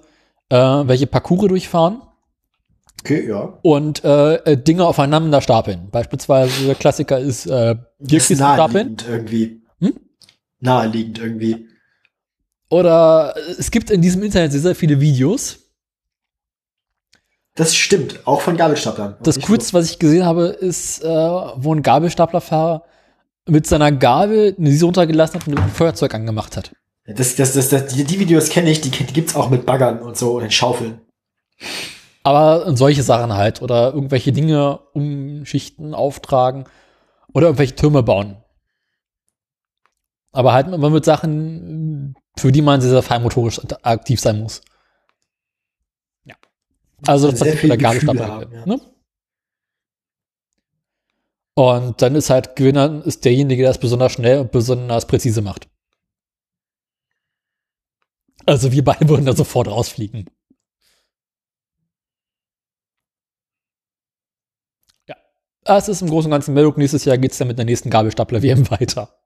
äh, 0.49 0.56
welche 0.57 1.07
Parcours 1.07 1.48
durchfahren 1.48 2.02
Okay, 3.02 3.27
ja. 3.27 3.60
und 3.61 4.03
äh, 4.03 4.36
äh, 4.36 4.57
Dinge 4.57 4.86
aufeinander 4.86 5.41
stapeln. 5.41 5.90
Beispielsweise 5.91 6.65
der 6.65 6.76
Klassiker 6.76 7.19
ist 7.19 7.45
äh, 7.45 7.76
Bierkisten 7.99 8.38
stapeln. 8.38 8.98
irgendwie. 9.07 9.61
Hm? 9.80 9.94
Naheliegend 10.60 11.19
irgendwie. 11.19 11.68
Oder 12.69 13.36
äh, 13.38 13.52
es 13.60 13.69
gibt 13.69 13.91
in 13.91 14.02
diesem 14.02 14.23
Internet 14.23 14.53
sehr, 14.53 14.61
sehr 14.61 14.76
viele 14.76 14.99
Videos. 14.99 15.60
Das 17.56 17.73
stimmt, 17.73 18.19
auch 18.27 18.41
von 18.41 18.57
Gabelstaplern. 18.57 19.15
Das 19.23 19.40
Coolste, 19.40 19.73
was 19.73 19.90
ich 19.90 19.98
gesehen 19.98 20.26
habe, 20.26 20.48
ist, 20.48 21.02
äh, 21.03 21.07
wo 21.07 21.73
ein 21.73 21.82
Gabelstaplerfahrer 21.82 22.84
mit 23.48 23.65
seiner 23.65 23.94
Gabel 23.94 24.56
eine 24.60 24.72
sie 24.72 24.84
runtergelassen 24.84 25.40
hat 25.40 25.48
und 25.48 25.57
einem 25.57 25.69
Feuerzeug 25.69 26.14
angemacht 26.14 26.57
hat. 26.57 26.72
Das, 27.06 27.36
das, 27.36 27.53
das, 27.53 27.69
das, 27.69 27.94
die, 27.94 28.03
die 28.03 28.19
Videos 28.19 28.49
kenne 28.49 28.72
ich, 28.72 28.82
die, 28.82 28.90
die 28.90 29.06
gibt's 29.06 29.36
auch 29.36 29.49
mit 29.49 29.65
Baggern 29.65 29.99
und 29.99 30.18
so 30.18 30.36
und 30.36 30.44
in 30.44 30.52
Schaufeln. 30.52 30.99
Aber 32.23 32.76
solche 32.76 33.03
Sachen 33.03 33.34
halt 33.34 33.61
oder 33.61 33.94
irgendwelche 33.94 34.34
Dinge 34.34 34.80
umschichten, 34.93 35.93
auftragen 35.93 36.66
oder 37.34 37.48
irgendwelche 37.48 37.75
Türme 37.75 38.03
bauen. 38.03 38.38
Aber 40.32 40.51
halt 40.51 40.67
immer 40.67 40.90
mit 40.90 41.06
Sachen, 41.06 42.16
für 42.35 42.51
die 42.51 42.64
man 42.64 42.82
sehr, 42.82 42.90
sehr 42.90 43.03
feinmotorisch 43.03 43.61
aktiv 43.84 44.19
sein 44.19 44.42
muss. 44.42 44.61
Also 47.08 47.30
das 47.30 47.40
Sehr 47.40 47.53
Prinzip 47.53 47.59
viel 47.59 47.69
der 47.69 47.77
Gefühl 47.77 48.14
Gabelstapler. 48.16 48.27
haben, 48.27 48.53
ja. 48.53 48.66
Ne? 48.66 48.82
Und 51.58 52.01
dann 52.01 52.16
ist 52.16 52.30
halt 52.30 52.56
Gewinner 52.56 53.06
ist 53.06 53.24
derjenige, 53.24 53.61
der 53.64 53.72
es 53.72 53.77
besonders 53.77 54.11
schnell 54.11 54.40
und 54.40 54.51
besonders 54.51 55.08
präzise 55.08 55.42
macht. 55.42 55.69
Also 58.45 58.72
wir 58.72 58.84
beide 58.84 59.08
würden 59.09 59.25
da 59.25 59.34
sofort 59.34 59.67
rausfliegen. 59.67 60.30
Ja. 65.08 65.16
Es 65.64 65.88
ist 65.88 66.01
im 66.01 66.09
Großen 66.09 66.30
und 66.30 66.35
Ganzen 66.35 66.53
Meldung. 66.53 66.74
Nächstes 66.77 67.06
Jahr 67.06 67.17
geht 67.17 67.32
es 67.32 67.38
dann 67.38 67.48
mit 67.48 67.58
der 67.58 67.66
nächsten 67.66 67.90
Gabelstapler-WM 67.90 68.69
weiter. 68.72 69.17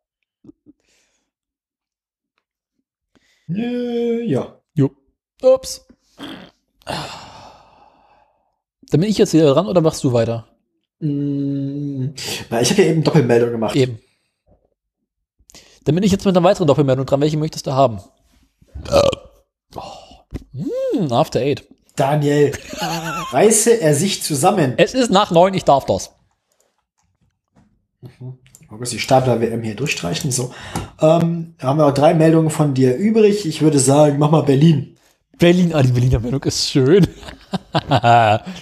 Äh, 3.50 4.24
ja. 4.24 4.62
Jo. 4.76 4.92
Ups. 5.42 5.88
Dann 8.90 9.02
bin 9.02 9.10
ich 9.10 9.18
jetzt 9.18 9.34
wieder 9.34 9.54
dran 9.54 9.68
oder 9.68 9.82
machst 9.82 10.04
du 10.04 10.14
weiter? 10.14 10.48
Mm, 11.00 12.08
na, 12.50 12.62
ich 12.62 12.72
habe 12.72 12.82
ja 12.82 12.90
eben 12.90 13.04
Doppelmeldung 13.04 13.52
gemacht. 13.52 13.76
Eben. 13.76 14.00
Dann 15.86 15.96
bin 15.96 16.04
ich 16.04 16.12
jetzt 16.12 16.26
mit 16.26 16.36
einer 16.36 16.44
weiteren 16.44 16.68
Doppelmeldung 16.68 17.06
dran. 17.06 17.22
Welche 17.22 17.38
möchtest 17.38 17.68
du 17.68 17.72
haben? 17.72 18.00
Oh. 19.76 19.82
Hm, 20.54 21.12
After 21.12 21.40
Eight. 21.40 21.66
Daniel, 21.96 22.52
reiße 23.32 23.82
er 23.82 23.94
sich 23.94 24.24
zusammen. 24.24 24.74
Es 24.78 24.94
ist 24.94 25.12
nach 25.12 25.32
neun, 25.32 25.54
ich 25.54 25.66
darf 25.66 25.86
das. 25.86 26.12
Mal 28.02 28.78
kurz 28.78 28.92
die 28.92 29.00
Stapler-WM 29.00 29.64
hier 29.64 29.76
durchstreichen. 29.76 30.32
So. 30.32 30.54
Ähm, 31.02 31.56
haben 31.60 31.80
wir 31.80 31.88
auch 31.88 31.94
drei 31.94 32.14
Meldungen 32.14 32.50
von 32.50 32.74
dir 32.74 32.96
übrig. 32.96 33.46
Ich 33.46 33.62
würde 33.62 33.80
sagen, 33.80 34.18
mach 34.20 34.32
mal 34.32 34.44
Berlin. 34.44 34.96
Berlin, 35.40 35.74
ah, 35.74 35.82
die 35.82 35.92
Berliner 35.92 36.20
Meldung 36.20 36.44
ist 36.44 36.70
schön. 36.70 37.08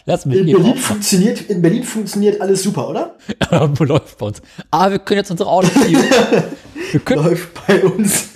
Lass 0.05 0.25
mich 0.25 0.37
In 0.39 0.45
Berlin, 0.45 0.75
funktioniert, 0.77 1.41
in 1.49 1.61
Berlin 1.61 1.83
funktioniert 1.83 2.39
alles 2.39 2.63
super, 2.63 2.87
oder? 2.89 3.17
läuft 3.79 4.17
bei 4.17 4.25
uns. 4.27 4.41
Ah, 4.71 4.89
wir 4.91 4.99
können 4.99 5.17
jetzt 5.19 5.31
unsere 5.31 5.49
Autos. 5.49 5.71
Wir 6.91 7.01
können, 7.01 7.25
Läuft 7.25 7.67
bei 7.67 7.83
uns. 7.83 8.29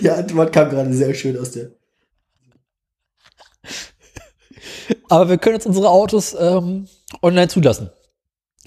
die 0.00 0.08
Antwort 0.08 0.52
kam 0.52 0.70
gerade 0.70 0.92
sehr 0.94 1.12
schön 1.12 1.36
aus 1.36 1.50
der. 1.50 1.70
aber 5.08 5.28
wir 5.28 5.38
können 5.38 5.56
jetzt 5.56 5.66
unsere 5.66 5.88
Autos 5.90 6.36
ähm, 6.38 6.86
online 7.20 7.48
zulassen. 7.48 7.90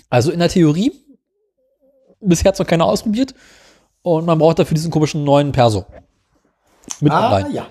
Also 0.10 0.32
in 0.32 0.40
der 0.40 0.50
Theorie, 0.50 0.92
bisher 2.20 2.50
hat 2.50 2.56
es 2.56 2.60
noch 2.60 2.68
keiner 2.68 2.84
ausprobiert. 2.86 3.34
Und 4.02 4.26
man 4.26 4.38
braucht 4.38 4.60
dafür 4.60 4.76
diesen 4.76 4.92
komischen 4.92 5.24
neuen 5.24 5.54
Perso. 5.54 5.86
Mit 7.00 7.14
Ah, 7.14 7.34
online. 7.38 7.56
ja. 7.56 7.68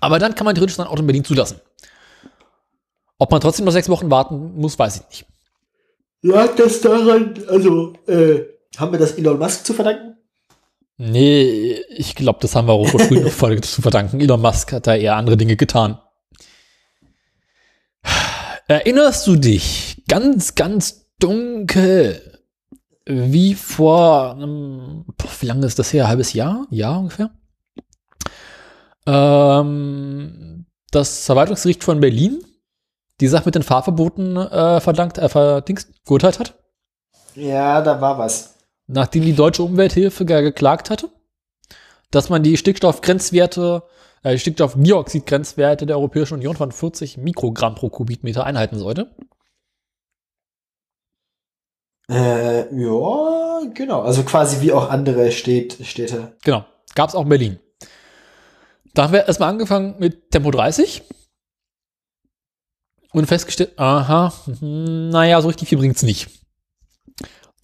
Aber 0.00 0.18
dann 0.18 0.34
kann 0.34 0.44
man 0.44 0.54
theoretisch 0.54 0.76
sein 0.76 0.86
Auto 0.86 1.00
in 1.00 1.06
Berlin 1.06 1.24
zulassen. 1.24 1.60
Ob 3.18 3.30
man 3.30 3.40
trotzdem 3.40 3.64
noch 3.64 3.72
sechs 3.72 3.88
Wochen 3.88 4.10
warten 4.10 4.54
muss, 4.56 4.78
weiß 4.78 4.96
ich 4.96 5.08
nicht. 5.08 5.26
Lag 6.22 6.54
das 6.56 6.80
daran, 6.80 7.34
also, 7.48 7.94
äh, 8.06 8.42
haben 8.76 8.92
wir 8.92 8.98
das 8.98 9.12
Elon 9.12 9.38
Musk 9.38 9.64
zu 9.64 9.74
verdanken? 9.74 10.16
Nee, 10.98 11.80
ich 11.90 12.14
glaube, 12.14 12.38
das 12.40 12.54
haben 12.54 12.68
wir 12.68 12.72
auch 12.72 12.86
früh 12.86 13.20
noch 13.20 13.30
Folge 13.32 13.60
zu 13.60 13.82
verdanken. 13.82 14.20
Elon 14.20 14.40
Musk 14.40 14.72
hat 14.72 14.86
da 14.86 14.94
eher 14.94 15.16
andere 15.16 15.36
Dinge 15.36 15.56
getan. 15.56 15.98
Erinnerst 18.68 19.26
du 19.26 19.36
dich 19.36 20.02
ganz, 20.08 20.54
ganz 20.54 21.06
dunkel, 21.18 22.40
wie 23.04 23.54
vor 23.54 24.32
einem, 24.32 25.04
boah, 25.16 25.30
wie 25.40 25.46
lange 25.46 25.66
ist 25.66 25.78
das 25.78 25.92
her? 25.92 26.04
Ein 26.04 26.08
halbes 26.08 26.32
Jahr? 26.32 26.66
Jahr 26.70 26.98
ungefähr? 26.98 27.30
Ähm, 29.06 30.66
das 30.90 31.24
Verwaltungsgericht 31.26 31.84
von 31.84 32.00
Berlin 32.00 32.44
die 33.20 33.28
Sache 33.28 33.44
mit 33.46 33.54
den 33.54 33.62
Fahrverboten 33.62 34.36
äh, 34.36 34.80
verdankt, 34.80 35.16
äh, 35.18 35.28
verdingst, 35.28 35.88
geurteilt 36.04 36.38
hat? 36.38 36.54
Ja, 37.34 37.80
da 37.82 38.00
war 38.00 38.18
was. 38.18 38.56
nachdem 38.86 39.22
die 39.22 39.32
deutsche 39.34 39.62
Umwelthilfe 39.62 40.24
ge- 40.26 40.42
geklagt 40.42 40.90
hatte, 40.90 41.08
dass 42.10 42.28
man 42.28 42.42
die 42.42 42.56
Stickstoffgrenzwerte, 42.56 43.82
äh, 44.22 44.36
Stickstoffdioxidgrenzwerte 44.38 45.86
der 45.86 45.96
Europäischen 45.96 46.34
Union 46.34 46.56
von 46.56 46.72
40 46.72 47.16
Mikrogramm 47.16 47.74
pro 47.74 47.88
Kubikmeter 47.88 48.44
einhalten 48.44 48.78
sollte. 48.78 49.14
Äh, 52.08 52.72
ja, 52.74 53.60
genau. 53.74 54.02
Also 54.02 54.22
quasi 54.22 54.60
wie 54.60 54.72
auch 54.72 54.90
andere 54.90 55.32
Städt, 55.32 55.78
Städte. 55.82 56.36
Genau. 56.44 56.64
Gab 56.94 57.08
es 57.08 57.14
auch 57.14 57.22
in 57.22 57.28
Berlin. 57.28 57.58
Da 58.96 59.02
haben 59.02 59.12
wir 59.12 59.26
erstmal 59.26 59.50
angefangen 59.50 59.96
mit 59.98 60.30
Tempo 60.30 60.50
30 60.50 61.02
und 63.12 63.26
festgestellt, 63.26 63.78
aha, 63.78 64.32
hm, 64.46 65.10
naja, 65.10 65.38
so 65.42 65.48
richtig 65.48 65.68
viel 65.68 65.76
bringt's 65.76 66.02
nicht. 66.02 66.30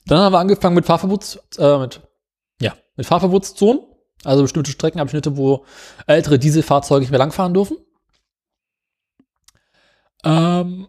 Dann 0.05 0.19
haben 0.19 0.35
wir 0.35 0.41
angefangen 0.41 0.75
mit 0.75 0.85
Fahrverbots, 0.85 1.41
äh, 1.57 1.79
mit, 1.79 2.03
ja, 2.61 2.77
mit 2.97 3.07
Fahrverbotszonen. 3.07 3.81
Also 4.25 4.43
bestimmte 4.43 4.73
Streckenabschnitte, 4.73 5.39
wo 5.39 5.65
ältere 6.07 6.39
Dieselfahrzeuge 6.39 7.01
nicht 7.01 7.11
mehr 7.11 7.19
langfahren 7.19 7.55
dürfen. 7.55 7.79
Ähm, 10.25 10.87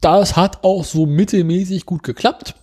das 0.00 0.36
hat 0.36 0.64
auch 0.64 0.84
so 0.84 1.06
mittelmäßig 1.06 1.86
gut 1.86 2.02
geklappt. 2.02 2.56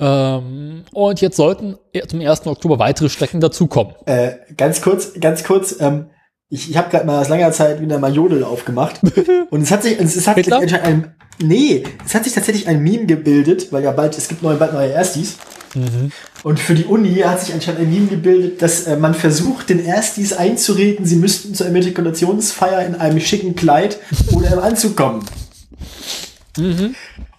Ähm, 0.00 0.84
und 0.92 1.20
jetzt 1.20 1.36
sollten 1.36 1.76
zum 2.08 2.20
1. 2.20 2.46
Oktober 2.46 2.78
weitere 2.78 3.08
Strecken 3.08 3.40
dazukommen. 3.40 3.94
Äh, 4.06 4.32
ganz 4.56 4.80
kurz, 4.80 5.12
ganz 5.20 5.44
kurz, 5.44 5.76
ähm, 5.78 6.06
ich, 6.48 6.70
ich 6.70 6.76
habe 6.76 6.90
gerade 6.90 7.06
mal 7.06 7.20
aus 7.20 7.28
langer 7.28 7.52
Zeit 7.52 7.80
wieder 7.80 7.98
mal 7.98 8.12
Jodel 8.12 8.42
aufgemacht. 8.42 9.00
und 9.50 9.62
es 9.62 9.70
hat 9.70 9.82
sich, 9.82 10.00
es, 10.00 10.16
es 10.16 10.26
hat 10.26 10.36
sich 10.36 10.52
anscheinend 10.52 10.86
ein, 10.86 11.14
nee, 11.42 11.84
es 12.04 12.14
hat 12.14 12.24
sich 12.24 12.32
tatsächlich 12.32 12.66
ein 12.66 12.82
Meme 12.82 13.06
gebildet, 13.06 13.72
weil 13.72 13.84
ja 13.84 13.92
bald, 13.92 14.16
es 14.16 14.28
gibt 14.28 14.42
neue, 14.42 14.56
bald 14.56 14.72
neue 14.72 14.90
Erstis. 14.90 15.36
Und 16.42 16.58
für 16.58 16.74
die 16.74 16.84
Uni 16.84 17.14
hat 17.16 17.40
sich 17.40 17.54
anscheinend 17.54 17.82
ein 17.82 17.90
Meme 17.92 18.08
gebildet, 18.08 18.60
dass 18.60 18.86
äh, 18.86 18.96
man 18.96 19.14
versucht, 19.14 19.68
den 19.68 19.84
Erstis 19.84 20.32
einzureden, 20.32 21.06
sie 21.06 21.16
müssten 21.16 21.54
zur 21.54 21.66
Immatrikulationsfeier 21.66 22.84
in 22.86 22.96
einem 22.96 23.20
schicken 23.20 23.54
Kleid 23.54 23.98
oder 24.32 24.52
im 24.52 24.58
Anzug 24.58 24.96
kommen. 24.96 25.24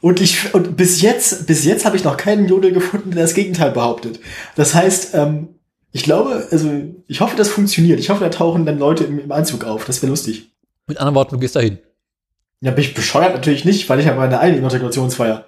Und 0.02 0.20
ich 0.20 0.54
und 0.54 0.76
bis 0.76 1.02
jetzt, 1.02 1.46
bis 1.46 1.64
jetzt 1.64 1.86
habe 1.86 1.96
ich 1.96 2.04
noch 2.04 2.18
keinen 2.18 2.48
Jodel 2.48 2.72
gefunden, 2.74 3.12
der 3.12 3.22
das 3.22 3.36
Gegenteil 3.36 3.72
behauptet. 3.72 4.20
Das 4.56 4.74
heißt, 4.74 5.14
ähm, 5.14 5.50
ich 5.92 6.04
glaube, 6.04 6.48
also 6.50 6.72
ich 7.08 7.22
hoffe, 7.22 7.38
das 7.38 7.50
funktioniert. 7.50 8.00
Ich 8.00 8.10
hoffe, 8.10 8.24
da 8.24 8.30
tauchen 8.30 8.66
dann 8.66 8.80
Leute 8.80 9.04
im, 9.04 9.20
im 9.20 9.32
Anzug 9.32 9.64
auf. 9.64 9.86
Das 9.86 10.02
wäre 10.02 10.10
lustig. 10.10 10.52
Mit 10.88 10.98
anderen 10.98 11.16
Worten, 11.16 11.36
du 11.36 11.40
gehst 11.40 11.56
dahin. 11.56 11.78
Ja, 12.62 12.72
bin 12.72 12.84
ich 12.84 12.94
bescheuert 12.94 13.34
natürlich 13.34 13.64
nicht, 13.64 13.88
weil 13.90 14.00
ich 14.00 14.08
habe 14.08 14.18
meine 14.18 14.40
eigene 14.40 14.60
Immatrikulationsfeier. 14.60 15.46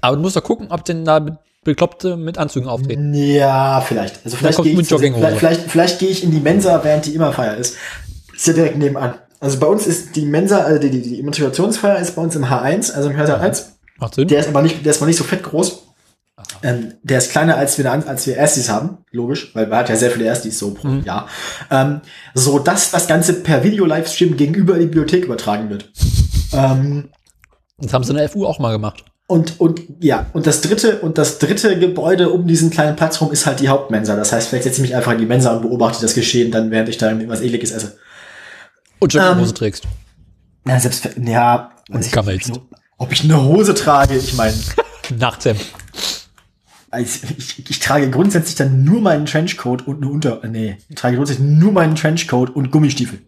Aber 0.00 0.16
du 0.16 0.22
musst 0.22 0.34
doch 0.36 0.42
gucken, 0.44 0.68
ob 0.70 0.84
denn 0.84 1.04
da 1.04 1.20
Be- 1.20 1.38
Bekloppte 1.64 2.16
mit 2.16 2.38
Anzügen 2.38 2.68
auftreten. 2.68 3.14
Ja, 3.14 3.80
vielleicht. 3.82 4.24
Also 4.24 4.36
vielleicht 4.36 4.62
gehe 4.62 4.80
ich, 4.80 4.88
vielleicht, 4.88 5.38
vielleicht, 5.38 5.60
vielleicht 5.70 5.98
gehe 6.00 6.08
ich 6.08 6.24
in 6.24 6.32
die 6.32 6.40
Mensa, 6.40 6.82
während 6.82 7.06
die 7.06 7.14
Immerfeier 7.14 7.56
ist. 7.56 7.76
Ist 8.34 8.48
ja 8.48 8.52
direkt 8.52 8.78
nebenan. 8.78 9.14
Also 9.42 9.58
bei 9.58 9.66
uns 9.66 9.88
ist 9.88 10.14
die 10.14 10.24
Mensa, 10.24 10.58
also 10.58 10.80
die, 10.80 10.88
die, 10.88 11.02
die 11.02 11.18
Immatrikulationsfeier 11.18 11.98
ist 11.98 12.14
bei 12.14 12.22
uns 12.22 12.36
im 12.36 12.44
H1, 12.44 12.92
also 12.92 13.10
im 13.10 13.16
Hörsaal 13.16 13.40
1. 13.40 13.72
Macht 13.98 14.14
Sinn? 14.14 14.28
Der 14.28 14.38
ist 14.38 14.48
aber 14.48 14.62
nicht, 14.62 14.84
der 14.84 14.92
ist 14.92 15.00
mal 15.00 15.08
nicht 15.08 15.16
so 15.16 15.24
fett 15.24 15.42
groß. 15.42 15.82
Ähm, 16.62 16.94
der 17.02 17.18
ist 17.18 17.32
kleiner, 17.32 17.56
als 17.56 17.76
wir, 17.76 17.90
als 17.90 18.24
wir 18.28 18.36
Erstis 18.36 18.68
haben, 18.68 18.98
logisch, 19.10 19.50
weil 19.54 19.66
man 19.66 19.80
hat 19.80 19.88
ja 19.88 19.96
sehr 19.96 20.12
viele 20.12 20.26
Erstis 20.26 20.60
so 20.60 20.70
pro 20.74 20.86
Jahr. 21.04 21.28
Ähm, 21.72 22.02
so 22.34 22.60
dass 22.60 22.92
das 22.92 23.08
Ganze 23.08 23.32
per 23.42 23.64
Video-Livestream 23.64 24.36
gegenüber 24.36 24.74
die 24.74 24.86
Bibliothek 24.86 25.24
übertragen 25.24 25.70
wird. 25.70 25.90
ähm, 26.52 27.08
Das 27.78 27.92
haben 27.92 28.04
sie 28.04 28.12
in 28.12 28.18
der 28.18 28.28
FU 28.28 28.46
auch 28.46 28.60
mal 28.60 28.70
gemacht. 28.70 29.04
und, 29.26 29.58
und 29.60 29.80
ja, 29.98 30.26
und 30.34 30.46
das 30.46 30.60
dritte, 30.60 31.00
und 31.00 31.18
das 31.18 31.40
dritte 31.40 31.76
Gebäude 31.80 32.30
um 32.30 32.46
diesen 32.46 32.70
kleinen 32.70 32.94
Platz 32.94 33.20
rum 33.20 33.32
ist 33.32 33.46
halt 33.46 33.58
die 33.58 33.70
Hauptmensa. 33.70 34.14
Das 34.14 34.32
heißt, 34.32 34.48
vielleicht 34.48 34.64
setze 34.64 34.76
ich 34.76 34.82
mich 34.82 34.94
einfach 34.94 35.12
in 35.12 35.18
die 35.18 35.26
Mensa 35.26 35.52
und 35.56 35.62
beobachte 35.62 36.00
das 36.00 36.14
Geschehen 36.14 36.52
dann, 36.52 36.70
während 36.70 36.88
ich 36.88 36.98
da 36.98 37.10
irgendwas 37.10 37.40
ekliges 37.40 37.72
esse. 37.72 37.98
Und 39.02 39.12
Jogginghose 39.12 39.48
Ähm, 39.48 39.54
trägst. 39.56 39.88
Ja, 40.64 40.78
selbst, 40.78 41.08
ja, 41.24 41.72
weiß 41.88 42.06
ich, 42.06 42.14
man 42.14 42.24
ob, 42.98 43.10
ich, 43.10 43.10
ich 43.10 43.24
eine 43.24 43.42
Hose 43.42 43.74
trage, 43.74 44.16
ich 44.16 44.34
meine, 44.34 44.54
Nachtshemd. 45.18 45.60
Also 46.88 47.26
ich, 47.36 47.68
ich 47.68 47.80
trage 47.80 48.08
grundsätzlich 48.10 48.54
dann 48.54 48.84
nur 48.84 49.00
meinen 49.00 49.26
Trenchcoat 49.26 49.88
und 49.88 49.96
eine 49.96 50.12
Unter... 50.12 50.40
Nee, 50.46 50.76
ich 50.88 50.94
trage 50.94 51.16
grundsätzlich 51.16 51.48
nur 51.48 51.72
meinen 51.72 51.96
Trenchcoat 51.96 52.50
und 52.50 52.70
Gummistiefel. 52.70 53.18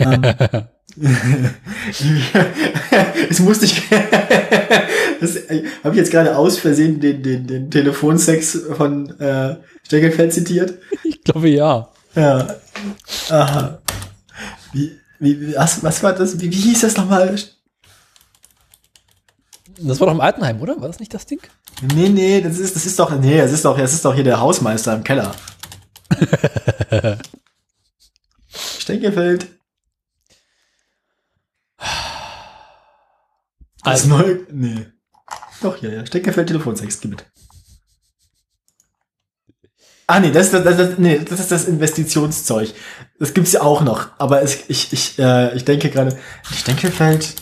ähm, 0.00 0.22
es 3.30 3.38
musste 3.38 3.64
ich... 3.64 3.88
das 3.88 5.36
habe 5.82 5.92
ich 5.92 5.96
jetzt 5.96 6.10
gerade 6.10 6.36
aus 6.36 6.58
Versehen 6.58 7.00
den, 7.00 7.22
den, 7.22 7.46
den 7.46 7.70
Telefonsex 7.70 8.58
von 8.76 9.18
äh, 9.18 9.56
Steckelfeld 9.82 10.34
zitiert. 10.34 10.74
Ich 11.04 11.24
glaube 11.24 11.48
ja. 11.48 11.88
Ja. 12.14 12.48
Aha. 13.30 13.78
Wie, 14.74 14.92
wie, 15.18 15.54
was, 15.56 15.82
was 15.82 16.02
war 16.02 16.12
das? 16.12 16.40
Wie, 16.40 16.50
wie 16.50 16.56
hieß 16.56 16.80
das 16.82 16.96
nochmal? 16.96 17.34
Das 19.78 20.00
war 20.00 20.06
doch 20.06 20.14
im 20.14 20.20
Altenheim, 20.20 20.60
oder? 20.60 20.80
War 20.80 20.88
das 20.88 21.00
nicht 21.00 21.12
das 21.12 21.26
Ding? 21.26 21.40
Nee, 21.94 22.08
nee, 22.08 22.40
das 22.40 22.58
ist, 22.58 22.74
das 22.74 22.86
ist 22.86 22.98
doch, 22.98 23.10
nee, 23.18 23.36
das 23.36 23.52
ist 23.52 23.64
doch, 23.64 23.76
das 23.76 23.92
ist 23.92 24.04
doch 24.04 24.14
hier 24.14 24.24
der 24.24 24.40
Hausmeister 24.40 24.94
im 24.94 25.04
Keller. 25.04 25.34
Stenkefeld. 28.78 29.48
Das 33.84 34.02
Also, 34.02 34.08
neue, 34.08 34.46
nee. 34.50 34.86
Doch, 35.60 35.80
ja, 35.82 35.90
ja. 35.90 36.06
Stenkefeld 36.06 36.48
Telefonsex, 36.48 37.00
gib 37.00 37.10
mit. 37.12 37.26
Ah, 40.08 40.20
nee, 40.20 40.30
das 40.30 40.46
ist 40.46 40.54
das, 40.54 40.64
das, 40.64 40.76
das, 40.76 40.98
nee, 40.98 41.18
das 41.18 41.40
ist 41.40 41.50
das 41.50 41.64
Investitionszeug. 41.66 42.72
Das 43.18 43.32
gibt's 43.32 43.52
ja 43.52 43.62
auch 43.62 43.82
noch. 43.82 44.08
Aber 44.18 44.42
es, 44.42 44.68
ich, 44.68 44.92
ich, 44.92 45.18
äh, 45.18 45.54
ich 45.56 45.64
denke 45.64 45.90
gerade, 45.90 46.18
Stenkefeld, 46.42 47.34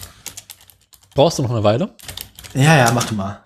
brauchst 1.15 1.39
du 1.39 1.43
noch 1.43 1.51
eine 1.51 1.65
Weile? 1.65 1.95
ja, 2.55 2.77
ja, 2.77 2.93
mach 2.93 3.05
du 3.05 3.15
mal. 3.15 3.43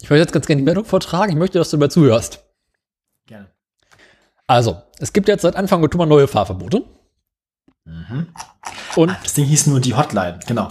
Ich 0.00 0.10
möchte 0.10 0.22
jetzt 0.22 0.32
ganz 0.32 0.46
gerne 0.46 0.60
die 0.60 0.64
Meldung 0.64 0.84
vortragen. 0.84 1.32
Ich 1.32 1.38
möchte, 1.38 1.58
dass 1.58 1.70
du 1.70 1.76
dabei 1.78 1.88
zuhörst. 1.88 2.44
Gerne. 3.26 3.50
Also, 4.46 4.80
es 4.98 5.12
gibt 5.12 5.26
jetzt 5.26 5.42
seit 5.42 5.56
Anfang 5.56 5.82
Oktober 5.82 6.06
neue 6.06 6.28
Fahrverbote. 6.28 6.84
Und 8.96 9.16
Das 9.22 9.34
Ding 9.34 9.44
hieß 9.44 9.66
nur 9.66 9.80
die 9.80 9.94
Hotline, 9.94 10.38
genau. 10.46 10.68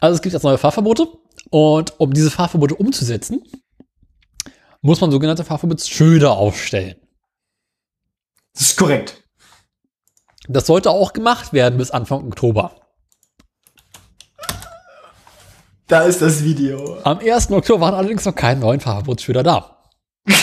Also 0.00 0.16
es 0.16 0.22
gibt 0.22 0.32
jetzt 0.32 0.42
neue 0.42 0.58
Fahrverbote 0.58 1.08
und 1.50 1.98
um 1.98 2.12
diese 2.12 2.30
Fahrverbote 2.30 2.74
umzusetzen, 2.74 3.42
muss 4.82 5.00
man 5.00 5.10
sogenannte 5.10 5.44
Fahrverbotsschilder 5.44 6.32
aufstellen. 6.32 6.96
Das 8.54 8.62
ist 8.62 8.76
korrekt. 8.76 9.22
Das 10.48 10.66
sollte 10.66 10.90
auch 10.90 11.12
gemacht 11.12 11.52
werden 11.52 11.78
bis 11.78 11.90
Anfang 11.90 12.26
Oktober. 12.26 12.72
Da 15.88 16.02
ist 16.02 16.22
das 16.22 16.42
Video. 16.42 16.98
Am 17.04 17.18
1. 17.18 17.50
Oktober 17.50 17.82
waren 17.82 17.94
allerdings 17.94 18.24
noch 18.24 18.34
keine 18.34 18.60
neuen 18.60 18.80
Fahrverbotsschilder 18.80 19.42
da. 19.42 19.84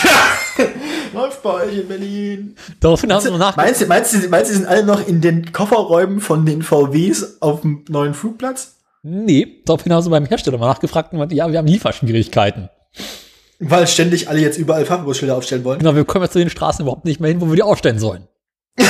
Läuft 1.12 1.42
bei 1.42 1.64
euch 1.64 1.78
in 1.78 1.88
Berlin. 1.88 2.56
Daraufhin 2.80 3.12
haben 3.12 3.20
sie 3.20 3.30
noch 3.30 3.38
nach 3.38 3.56
Meinst 3.56 3.80
du, 3.80 3.86
meinst, 3.86 4.14
du, 4.14 4.28
meinst 4.28 4.50
du, 4.50 4.54
sind 4.54 4.66
alle 4.66 4.84
noch 4.84 5.06
in 5.06 5.20
den 5.20 5.52
Kofferräumen 5.52 6.20
von 6.20 6.46
den 6.46 6.62
VWs 6.62 7.40
auf 7.40 7.62
dem 7.62 7.84
neuen 7.88 8.14
Flugplatz? 8.14 8.76
Nee, 9.02 9.62
daraufhin 9.66 9.92
haben 9.92 10.02
sie 10.02 10.10
beim 10.10 10.26
Hersteller 10.26 10.58
mal 10.58 10.68
nachgefragt 10.68 11.12
und 11.12 11.18
meinten, 11.18 11.34
ja, 11.34 11.50
wir 11.50 11.58
haben 11.58 11.66
Lieferschwierigkeiten. 11.66 12.68
Weil 13.64 13.86
ständig 13.86 14.28
alle 14.28 14.40
jetzt 14.40 14.58
überall 14.58 14.84
Fahrverbotsschilder 14.84 15.36
aufstellen 15.36 15.62
wollen. 15.62 15.78
Genau, 15.78 15.94
wir 15.94 16.04
kommen 16.04 16.24
jetzt 16.24 16.32
zu 16.32 16.40
den 16.40 16.50
Straßen 16.50 16.82
überhaupt 16.82 17.04
nicht 17.04 17.20
mehr 17.20 17.30
hin, 17.30 17.40
wo 17.40 17.48
wir 17.48 17.54
die 17.54 17.62
aufstellen 17.62 17.98
sollen. 17.98 18.26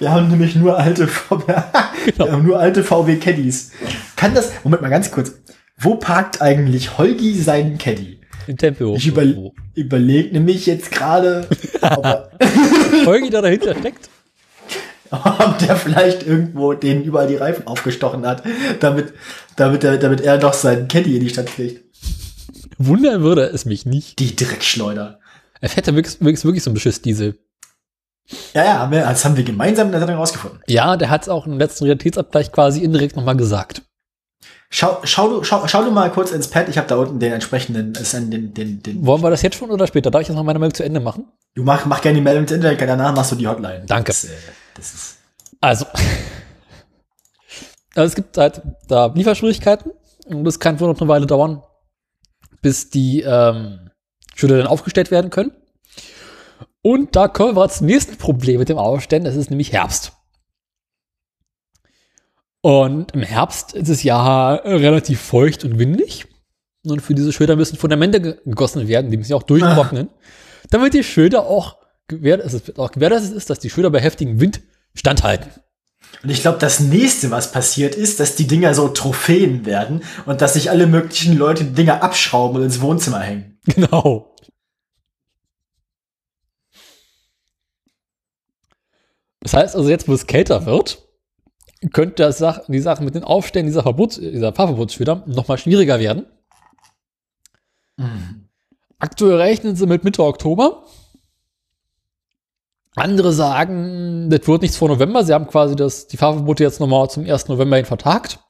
Wir 0.00 0.10
haben 0.10 0.28
nämlich 0.30 0.56
nur 0.56 0.78
alte 0.78 1.06
VW, 1.06 1.44
wir 2.16 2.32
haben 2.32 2.46
nur 2.46 2.58
alte 2.58 2.82
VW 2.82 3.16
Caddies. 3.16 3.72
Kann 4.16 4.34
das, 4.34 4.50
Moment 4.64 4.80
mal 4.80 4.88
ganz 4.88 5.10
kurz. 5.10 5.34
Wo 5.76 5.96
parkt 5.96 6.40
eigentlich 6.40 6.96
Holgi 6.96 7.34
seinen 7.38 7.76
Caddy? 7.76 8.18
Im 8.46 8.56
Tempelhof. 8.56 8.96
Ich 8.96 9.06
über, 9.06 9.24
überlege 9.74 10.32
nämlich 10.32 10.64
jetzt 10.64 10.90
gerade, 10.90 11.46
ob, 11.82 12.30
Folge, 13.04 13.28
der 13.28 13.42
dahinter 13.42 13.74
steckt. 13.78 14.08
ob 15.10 15.58
der 15.58 15.76
vielleicht 15.76 16.26
irgendwo 16.26 16.72
den 16.72 17.02
überall 17.04 17.26
die 17.26 17.36
Reifen 17.36 17.66
aufgestochen 17.66 18.26
hat, 18.26 18.42
damit, 18.80 19.12
damit, 19.56 19.84
er, 19.84 19.98
damit 19.98 20.22
er 20.22 20.38
doch 20.38 20.54
seinen 20.54 20.88
Caddy 20.88 21.16
in 21.16 21.24
die 21.24 21.28
Stadt 21.28 21.48
kriegt. 21.48 21.89
Wundern 22.82 23.22
würde 23.22 23.42
es 23.42 23.66
mich 23.66 23.84
nicht. 23.84 24.18
Die 24.18 24.34
Dreckschleuder. 24.34 25.20
Er 25.60 25.68
fährt 25.68 25.86
ja 25.86 25.94
wirklich, 25.94 26.18
wirklich, 26.20 26.44
wirklich 26.44 26.62
so 26.62 26.70
ein 26.70 26.74
Beschiss-Diesel. 26.74 27.38
Ja, 28.54 28.64
ja, 28.64 28.78
haben 28.78 28.92
wir, 28.92 29.02
das 29.02 29.24
haben 29.24 29.36
wir 29.36 29.44
gemeinsam 29.44 29.88
in 29.88 29.92
der 29.92 30.00
Sendung 30.00 30.16
rausgefunden. 30.16 30.60
Ja, 30.66 30.96
der 30.96 31.10
hat 31.10 31.22
es 31.22 31.28
auch 31.28 31.46
im 31.46 31.58
letzten 31.58 31.84
Realitätsabgleich 31.84 32.52
quasi 32.52 32.82
indirekt 32.82 33.16
nochmal 33.16 33.36
gesagt. 33.36 33.82
Schau, 34.70 34.98
schau, 35.02 35.28
du, 35.28 35.44
schau, 35.44 35.66
schau 35.66 35.82
du 35.82 35.90
mal 35.90 36.10
kurz 36.10 36.30
ins 36.30 36.48
Pad. 36.48 36.70
Ich 36.70 36.78
habe 36.78 36.88
da 36.88 36.96
unten 36.96 37.18
den 37.18 37.34
entsprechenden, 37.34 37.92
den, 37.92 38.54
den, 38.54 38.82
den. 38.82 39.04
Wollen 39.04 39.22
wir 39.22 39.28
das 39.28 39.42
jetzt 39.42 39.56
schon 39.56 39.70
oder 39.70 39.86
später? 39.86 40.10
Darf 40.10 40.22
ich 40.22 40.28
jetzt 40.28 40.36
noch 40.36 40.44
meine 40.44 40.58
Meldung 40.58 40.74
zu 40.74 40.84
Ende 40.84 41.00
machen? 41.00 41.26
Du 41.54 41.64
mach, 41.64 41.84
mach 41.84 42.00
gerne 42.00 42.16
die 42.16 42.22
Meldung 42.22 42.44
ins 42.44 42.52
Internet, 42.52 42.80
danach 42.80 43.14
machst 43.14 43.32
du 43.32 43.36
die 43.36 43.46
Hotline. 43.46 43.82
Danke. 43.86 44.06
Das, 44.06 44.24
äh, 44.24 44.28
das 44.74 44.94
ist. 44.94 45.16
Also. 45.60 45.84
also 47.94 48.08
es 48.08 48.14
gibt 48.14 48.38
halt 48.38 48.62
da 48.88 49.06
Lieferschwierigkeiten 49.06 49.92
und 50.26 50.44
das 50.44 50.58
kann 50.58 50.80
wohl 50.80 50.88
noch 50.88 51.00
eine 51.00 51.08
Weile 51.08 51.26
dauern, 51.26 51.62
bis 52.62 52.90
die 52.90 53.22
ähm, 53.22 53.90
Schilder 54.34 54.58
dann 54.58 54.66
aufgestellt 54.66 55.10
werden 55.10 55.30
können. 55.30 55.52
Und 56.82 57.14
da 57.14 57.28
kommen 57.28 57.56
wir 57.56 57.68
zum 57.68 57.86
nächsten 57.86 58.16
Problem 58.16 58.58
mit 58.58 58.68
dem 58.68 58.78
Aufstellen. 58.78 59.26
Es 59.26 59.36
ist 59.36 59.50
nämlich 59.50 59.72
Herbst. 59.72 60.12
Und 62.62 63.12
im 63.12 63.22
Herbst 63.22 63.72
ist 63.72 63.88
es 63.88 64.02
ja 64.02 64.54
relativ 64.54 65.20
feucht 65.20 65.64
und 65.64 65.78
windig. 65.78 66.26
Und 66.84 67.00
für 67.00 67.14
diese 67.14 67.32
Schilder 67.32 67.56
müssen 67.56 67.76
Fundamente 67.76 68.20
ge- 68.20 68.38
gegossen 68.44 68.88
werden, 68.88 69.10
die 69.10 69.16
müssen 69.16 69.30
ja 69.32 69.36
auch 69.36 69.42
durchtrocknen. 69.42 70.08
Damit 70.70 70.94
die 70.94 71.04
Schilder 71.04 71.46
auch, 71.46 71.76
gewähr, 72.08 72.42
es 72.44 72.54
ist 72.54 72.78
auch 72.78 72.92
gewährleistet 72.92 73.36
ist, 73.36 73.50
dass 73.50 73.58
die 73.58 73.70
Schilder 73.70 73.90
bei 73.90 74.00
heftigem 74.00 74.40
Wind 74.40 74.62
standhalten. 74.94 75.50
Und 76.22 76.30
ich 76.30 76.42
glaube, 76.42 76.58
das 76.58 76.80
nächste, 76.80 77.30
was 77.30 77.52
passiert 77.52 77.94
ist, 77.94 78.20
dass 78.20 78.36
die 78.36 78.46
Dinger 78.46 78.74
so 78.74 78.88
Trophäen 78.88 79.64
werden 79.64 80.02
und 80.26 80.40
dass 80.40 80.54
sich 80.54 80.70
alle 80.70 80.86
möglichen 80.86 81.36
Leute 81.36 81.64
die 81.64 81.72
Dinger 81.72 82.02
abschrauben 82.02 82.58
und 82.58 82.64
ins 82.64 82.80
Wohnzimmer 82.80 83.20
hängen. 83.20 83.58
Genau. 83.66 84.34
Das 89.40 89.54
heißt 89.54 89.76
also, 89.76 89.88
jetzt, 89.88 90.08
wo 90.08 90.12
es 90.12 90.26
kälter 90.26 90.66
wird, 90.66 91.06
könnte 91.92 92.22
das 92.22 92.38
Sach 92.38 92.60
die 92.68 92.80
Sache 92.80 93.02
mit 93.02 93.14
den 93.14 93.24
Aufstellen 93.24 93.66
dieser, 93.66 93.82
Verbots 93.82 94.16
dieser 94.16 94.52
Fahrverbotsschilder 94.52 95.24
nochmal 95.26 95.58
schwieriger 95.58 95.98
werden. 95.98 96.26
Aktuell 98.98 99.36
rechnen 99.36 99.76
sie 99.76 99.86
mit 99.86 100.04
Mitte 100.04 100.22
Oktober. 100.22 100.84
Andere 102.96 103.32
sagen, 103.32 104.30
das 104.30 104.46
wird 104.46 104.62
nichts 104.62 104.76
vor 104.76 104.88
November. 104.88 105.24
Sie 105.24 105.32
haben 105.32 105.46
quasi 105.46 105.76
das, 105.76 106.08
die 106.08 106.16
Fahrverbote 106.16 106.64
jetzt 106.64 106.80
nochmal 106.80 107.08
zum 107.08 107.24
1. 107.24 107.48
November 107.48 107.76
hin 107.76 107.86
vertagt. 107.86 108.40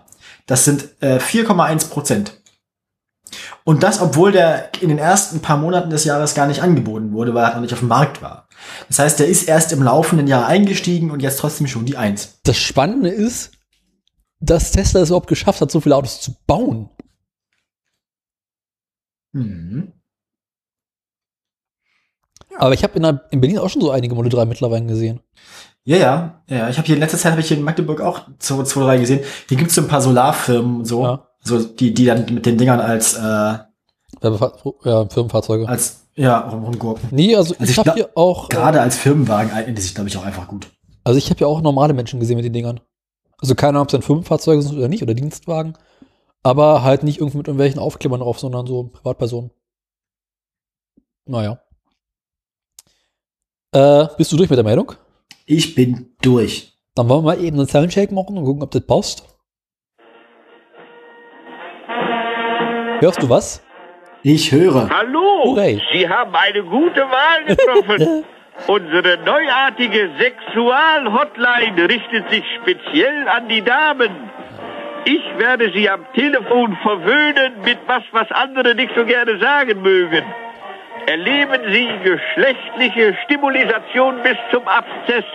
Das 0.47 0.65
sind 0.65 0.89
äh, 1.01 1.19
4,1 1.19 1.89
Prozent. 1.89 2.33
Und 3.63 3.85
das, 3.85 4.01
obwohl 4.01 4.33
der 4.33 4.71
in 4.81 4.89
den 4.89 4.99
ersten 4.99 5.39
paar 5.41 5.57
Monaten 5.57 5.91
des 5.91 6.03
Jahres 6.05 6.35
gar 6.35 6.49
nicht 6.49 6.63
angeboten 6.63 7.13
wurde, 7.13 7.33
weil 7.33 7.45
er 7.45 7.55
noch 7.55 7.61
nicht 7.61 7.73
auf 7.73 7.79
dem 7.79 7.87
Markt 7.89 8.23
war. 8.23 8.44
Das 8.89 8.99
heißt, 8.99 9.19
der 9.19 9.29
ist 9.29 9.45
erst 9.49 9.73
im 9.73 9.83
laufenden 9.83 10.27
Jahr 10.27 10.47
eingestiegen 10.47 11.11
und 11.11 11.21
jetzt 11.21 11.39
trotzdem 11.39 11.67
schon 11.67 11.85
die 11.87 11.97
Eins. 11.97 12.39
Das 12.45 12.57
Spannende 12.57 13.09
ist, 13.11 13.53
dass 14.41 14.73
Tesla 14.73 15.01
es 15.01 15.09
überhaupt 15.09 15.29
geschafft 15.29 15.61
hat, 15.61 15.71
so 15.71 15.81
viele 15.81 15.97
Autos 15.97 16.21
zu 16.21 16.35
bauen. 16.47 16.91
Mhm. 19.33 19.93
Aber 22.57 22.73
ich 22.75 22.85
habe 22.85 22.97
in, 22.99 23.21
in 23.31 23.41
Berlin 23.41 23.59
auch 23.59 23.69
schon 23.69 23.83
so 23.83 23.91
einige 23.91 24.15
Model 24.15 24.31
3 24.31 24.45
mittlerweile 24.45 24.87
gesehen. 24.87 25.21
Ja, 25.85 25.97
ja, 25.97 26.43
ja. 26.49 26.69
Ich 26.69 26.77
habe 26.79 26.87
hier 26.87 26.95
in 26.95 27.01
letzter 27.01 27.19
Zeit 27.19 27.33
habe 27.33 27.41
ich 27.41 27.49
hier 27.49 27.57
in 27.57 27.63
Magdeburg 27.65 28.01
auch 28.01 28.29
so 28.39 28.63
zwei, 28.63 28.83
drei 28.83 28.99
gesehen. 28.99 29.21
Hier 29.49 29.57
gibt's 29.59 29.75
so 29.75 29.83
ein 29.83 29.89
paar 29.89 30.01
Solarfirmen 30.01 30.77
und 30.79 30.85
so, 30.85 31.03
Ja. 31.03 31.29
so 31.41 31.63
die, 31.63 31.93
die 31.93 32.05
dann 32.07 32.33
mit 32.33 32.47
den 32.47 32.57
Dingern 32.57 32.81
als, 32.81 33.15
äh, 33.15 33.21
Ja, 33.21 33.67
Firmenfahrzeuge. 35.09 35.69
als 35.69 36.04
ja 36.17 36.39
rum, 36.41 36.65
rumgurken. 36.65 37.09
Nee, 37.13 37.35
also, 37.37 37.55
Also 37.55 37.65
ich 37.65 37.71
ich 37.71 37.79
habe 37.79 37.95
hier 37.95 38.11
auch. 38.15 38.47
äh, 38.51 38.55
Gerade 38.55 38.81
als 38.81 38.97
Firmenwagen 38.97 39.53
eignet 39.53 39.81
sich, 39.81 39.95
glaube 39.95 40.09
ich, 40.09 40.17
auch 40.17 40.25
einfach 40.25 40.49
gut. 40.49 40.69
Also 41.05 41.19
ich 41.19 41.31
habe 41.31 41.41
ja 41.41 41.47
auch 41.47 41.61
normale 41.61 41.93
Menschen 41.93 42.21
gesehen 42.21 42.37
mit 42.37 42.45
den 42.45 42.53
Dingern. 42.53 42.81
Also 43.39 43.55
keine 43.55 43.71
Ahnung, 43.71 43.83
ob 43.83 43.89
es 43.89 43.93
dann 43.93 44.03
Firmenfahrzeuge 44.03 44.63
sind 44.63 44.77
oder 44.77 44.89
nicht, 44.89 45.03
oder 45.03 45.15
Dienstwagen. 45.15 45.75
Aber 46.43 46.83
halt 46.83 47.03
nicht 47.03 47.19
irgendwie 47.19 47.39
mit 47.39 47.49
irgendwelchen 47.49 47.79
Aufklebern 47.81 48.21
drauf, 48.21 48.39
sondern 48.39 48.67
so 48.67 48.85
Privatpersonen. 48.85 49.51
Naja. 51.27 51.59
Äh, 53.73 54.07
bist 54.17 54.31
du 54.33 54.37
durch 54.37 54.51
mit 54.51 54.57
der 54.57 54.65
Meldung? 54.65 54.93
Ich 55.47 55.75
bin 55.75 56.15
durch. 56.23 56.73
Dann 56.95 57.09
wollen 57.09 57.25
wir 57.25 57.35
mal 57.35 57.43
eben 57.43 57.59
einen 57.59 57.69
Soundcheck 57.69 58.13
machen 58.13 58.39
und 58.39 58.45
gucken, 58.45 58.63
ob 58.63 58.71
das 58.71 58.87
passt. 58.87 59.25
Hörst 63.01 63.23
du 63.23 63.29
was? 63.29 63.61
Ich 64.27 64.51
höre. 64.51 64.89
Hallo, 64.89 65.45
Hooray. 65.45 65.79
Sie 65.93 66.09
haben 66.09 66.35
eine 66.35 66.63
gute 66.63 67.03
Wahl 67.03 67.45
getroffen. 67.47 68.25
Unsere 68.67 69.19
neuartige 69.19 70.09
Sexual-Hotline 70.19 71.87
richtet 71.87 72.31
sich 72.31 72.43
speziell 72.59 73.29
an 73.29 73.49
die 73.51 73.61
Damen. 73.61 74.09
Ich 75.05 75.23
werde 75.37 75.71
Sie 75.75 75.91
am 75.91 76.07
Telefon 76.15 76.75
verwöhnen 76.83 77.53
mit 77.67 77.77
was, 77.87 78.03
was 78.13 78.31
andere 78.31 78.75
nicht 78.75 78.93
so 78.97 79.05
gerne 79.05 79.39
sagen 79.39 79.83
mögen. 79.83 80.25
Erleben 81.05 81.61
Sie 81.71 81.87
geschlechtliche 82.03 83.19
Stimulisation 83.27 84.23
bis 84.23 84.39
zum 84.51 84.67
Abszess. 84.67 85.27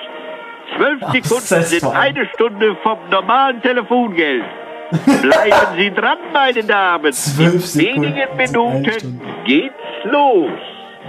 Zwölf 0.76 1.00
Sekunden 1.12 1.64
sind 1.64 1.86
eine 1.86 2.28
Stunde 2.34 2.76
vom 2.82 2.98
normalen 3.12 3.62
Telefongeld. 3.62 4.46
Bleiben 4.92 5.78
Sie 5.78 5.92
dran, 5.92 6.18
meine 6.34 6.64
Damen. 6.64 7.14
Zwölf 7.14 7.54
In 7.54 7.62
Sekunden 7.62 8.02
wenigen 8.04 8.38
Minuten 8.38 9.22
geht's 9.46 9.74
los. 10.06 10.50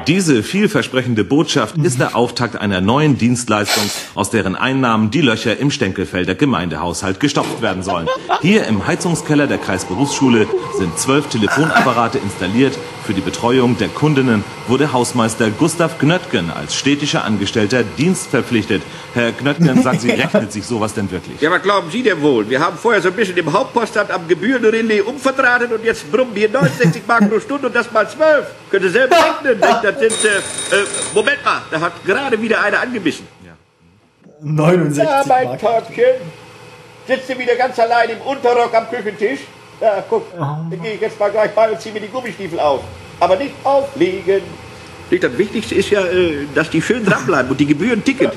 Diese 0.07 0.43
vielversprechende 0.43 1.25
Botschaft 1.25 1.77
ist 1.77 2.01
der 2.01 2.17
Auftakt 2.17 2.57
einer 2.57 2.81
neuen 2.81 3.19
Dienstleistung, 3.19 3.85
aus 4.15 4.31
deren 4.31 4.57
Einnahmen 4.57 5.11
die 5.11 5.21
Löcher 5.21 5.59
im 5.59 5.71
Stenkelfelder 5.71 6.35
Gemeindehaushalt 6.35 7.21
gestopft 7.21 7.61
werden 7.61 7.83
sollen. 7.83 8.09
Hier 8.41 8.67
im 8.67 8.87
Heizungskeller 8.87 9.47
der 9.47 9.59
Kreisberufsschule 9.59 10.47
sind 10.79 10.99
zwölf 10.99 11.29
Telefonapparate 11.29 12.19
installiert. 12.19 12.79
Für 13.11 13.15
die 13.15 13.23
Betreuung 13.23 13.77
der 13.77 13.89
Kundinnen 13.89 14.45
wurde 14.69 14.93
Hausmeister 14.93 15.51
Gustav 15.51 15.99
Gnöttgen 15.99 16.49
als 16.49 16.77
städtischer 16.77 17.25
Angestellter 17.25 17.83
dienstverpflichtet. 17.83 18.83
Herr 19.15 19.33
Gnöttgen 19.33 19.83
sagt, 19.83 20.03
Sie 20.03 20.13
rechnet 20.13 20.53
sich 20.53 20.65
sowas 20.65 20.95
denn 20.95 21.11
wirklich? 21.11 21.41
Ja, 21.41 21.51
was 21.51 21.61
glauben 21.61 21.91
Sie 21.91 22.05
denn 22.05 22.23
wohl? 22.23 22.49
Wir 22.49 22.61
haben 22.61 22.79
vorher 22.79 23.03
so 23.03 23.09
ein 23.09 23.15
bisschen 23.15 23.37
im 23.37 23.53
Hauptpostamt 23.53 24.13
am 24.13 24.29
Gebührenrelais 24.29 25.01
umverdrahtet 25.01 25.73
und 25.73 25.83
jetzt 25.83 26.09
brummen 26.13 26.37
wir 26.37 26.51
69 26.51 27.03
Mark 27.05 27.29
pro 27.29 27.41
Stunde 27.41 27.67
und 27.67 27.75
das 27.75 27.91
mal 27.91 28.09
12. 28.09 28.47
Können 28.71 28.85
Sie 28.85 28.91
selber 28.91 29.17
rechnen? 29.17 29.61
Das 29.61 29.99
sind, 29.99 30.13
äh, 30.13 30.77
äh, 30.77 30.87
Moment 31.13 31.45
mal, 31.45 31.63
da 31.69 31.81
hat 31.81 32.05
gerade 32.05 32.41
wieder 32.41 32.63
einer 32.63 32.79
angebissen. 32.79 33.27
69 34.41 35.03
Ja, 35.03 35.25
mein 35.27 35.47
Mark. 35.49 35.85
Sitzt 37.09 37.29
du 37.29 37.37
wieder 37.37 37.57
ganz 37.57 37.77
allein 37.77 38.11
im 38.11 38.21
Unterrock 38.21 38.73
am 38.73 38.89
Küchentisch? 38.89 39.41
Ja, 39.81 40.05
guck, 40.09 40.27
Oh 40.35 40.39
dann 40.39 40.83
gehe 40.83 40.95
ich 40.95 41.01
jetzt 41.01 41.19
mal 41.19 41.31
gleich 41.31 41.53
bei 41.55 41.71
und 41.71 41.81
ziehe 41.81 41.95
mir 41.95 42.01
die 42.01 42.09
Gummistiefel 42.09 42.61
auf. 42.61 42.83
Aber 43.19 43.37
nicht 43.37 43.55
auflegen. 43.65 44.43
Nicht, 45.11 45.25
das 45.25 45.37
Wichtigste 45.37 45.75
ist 45.75 45.91
ja, 45.91 46.03
äh, 46.05 46.47
dass 46.55 46.71
die 46.71 46.81
schön 46.81 47.05
dranbleiben 47.05 47.51
und 47.51 47.59
die 47.59 47.67
Gebühren 47.67 48.05
ticken. 48.05 48.31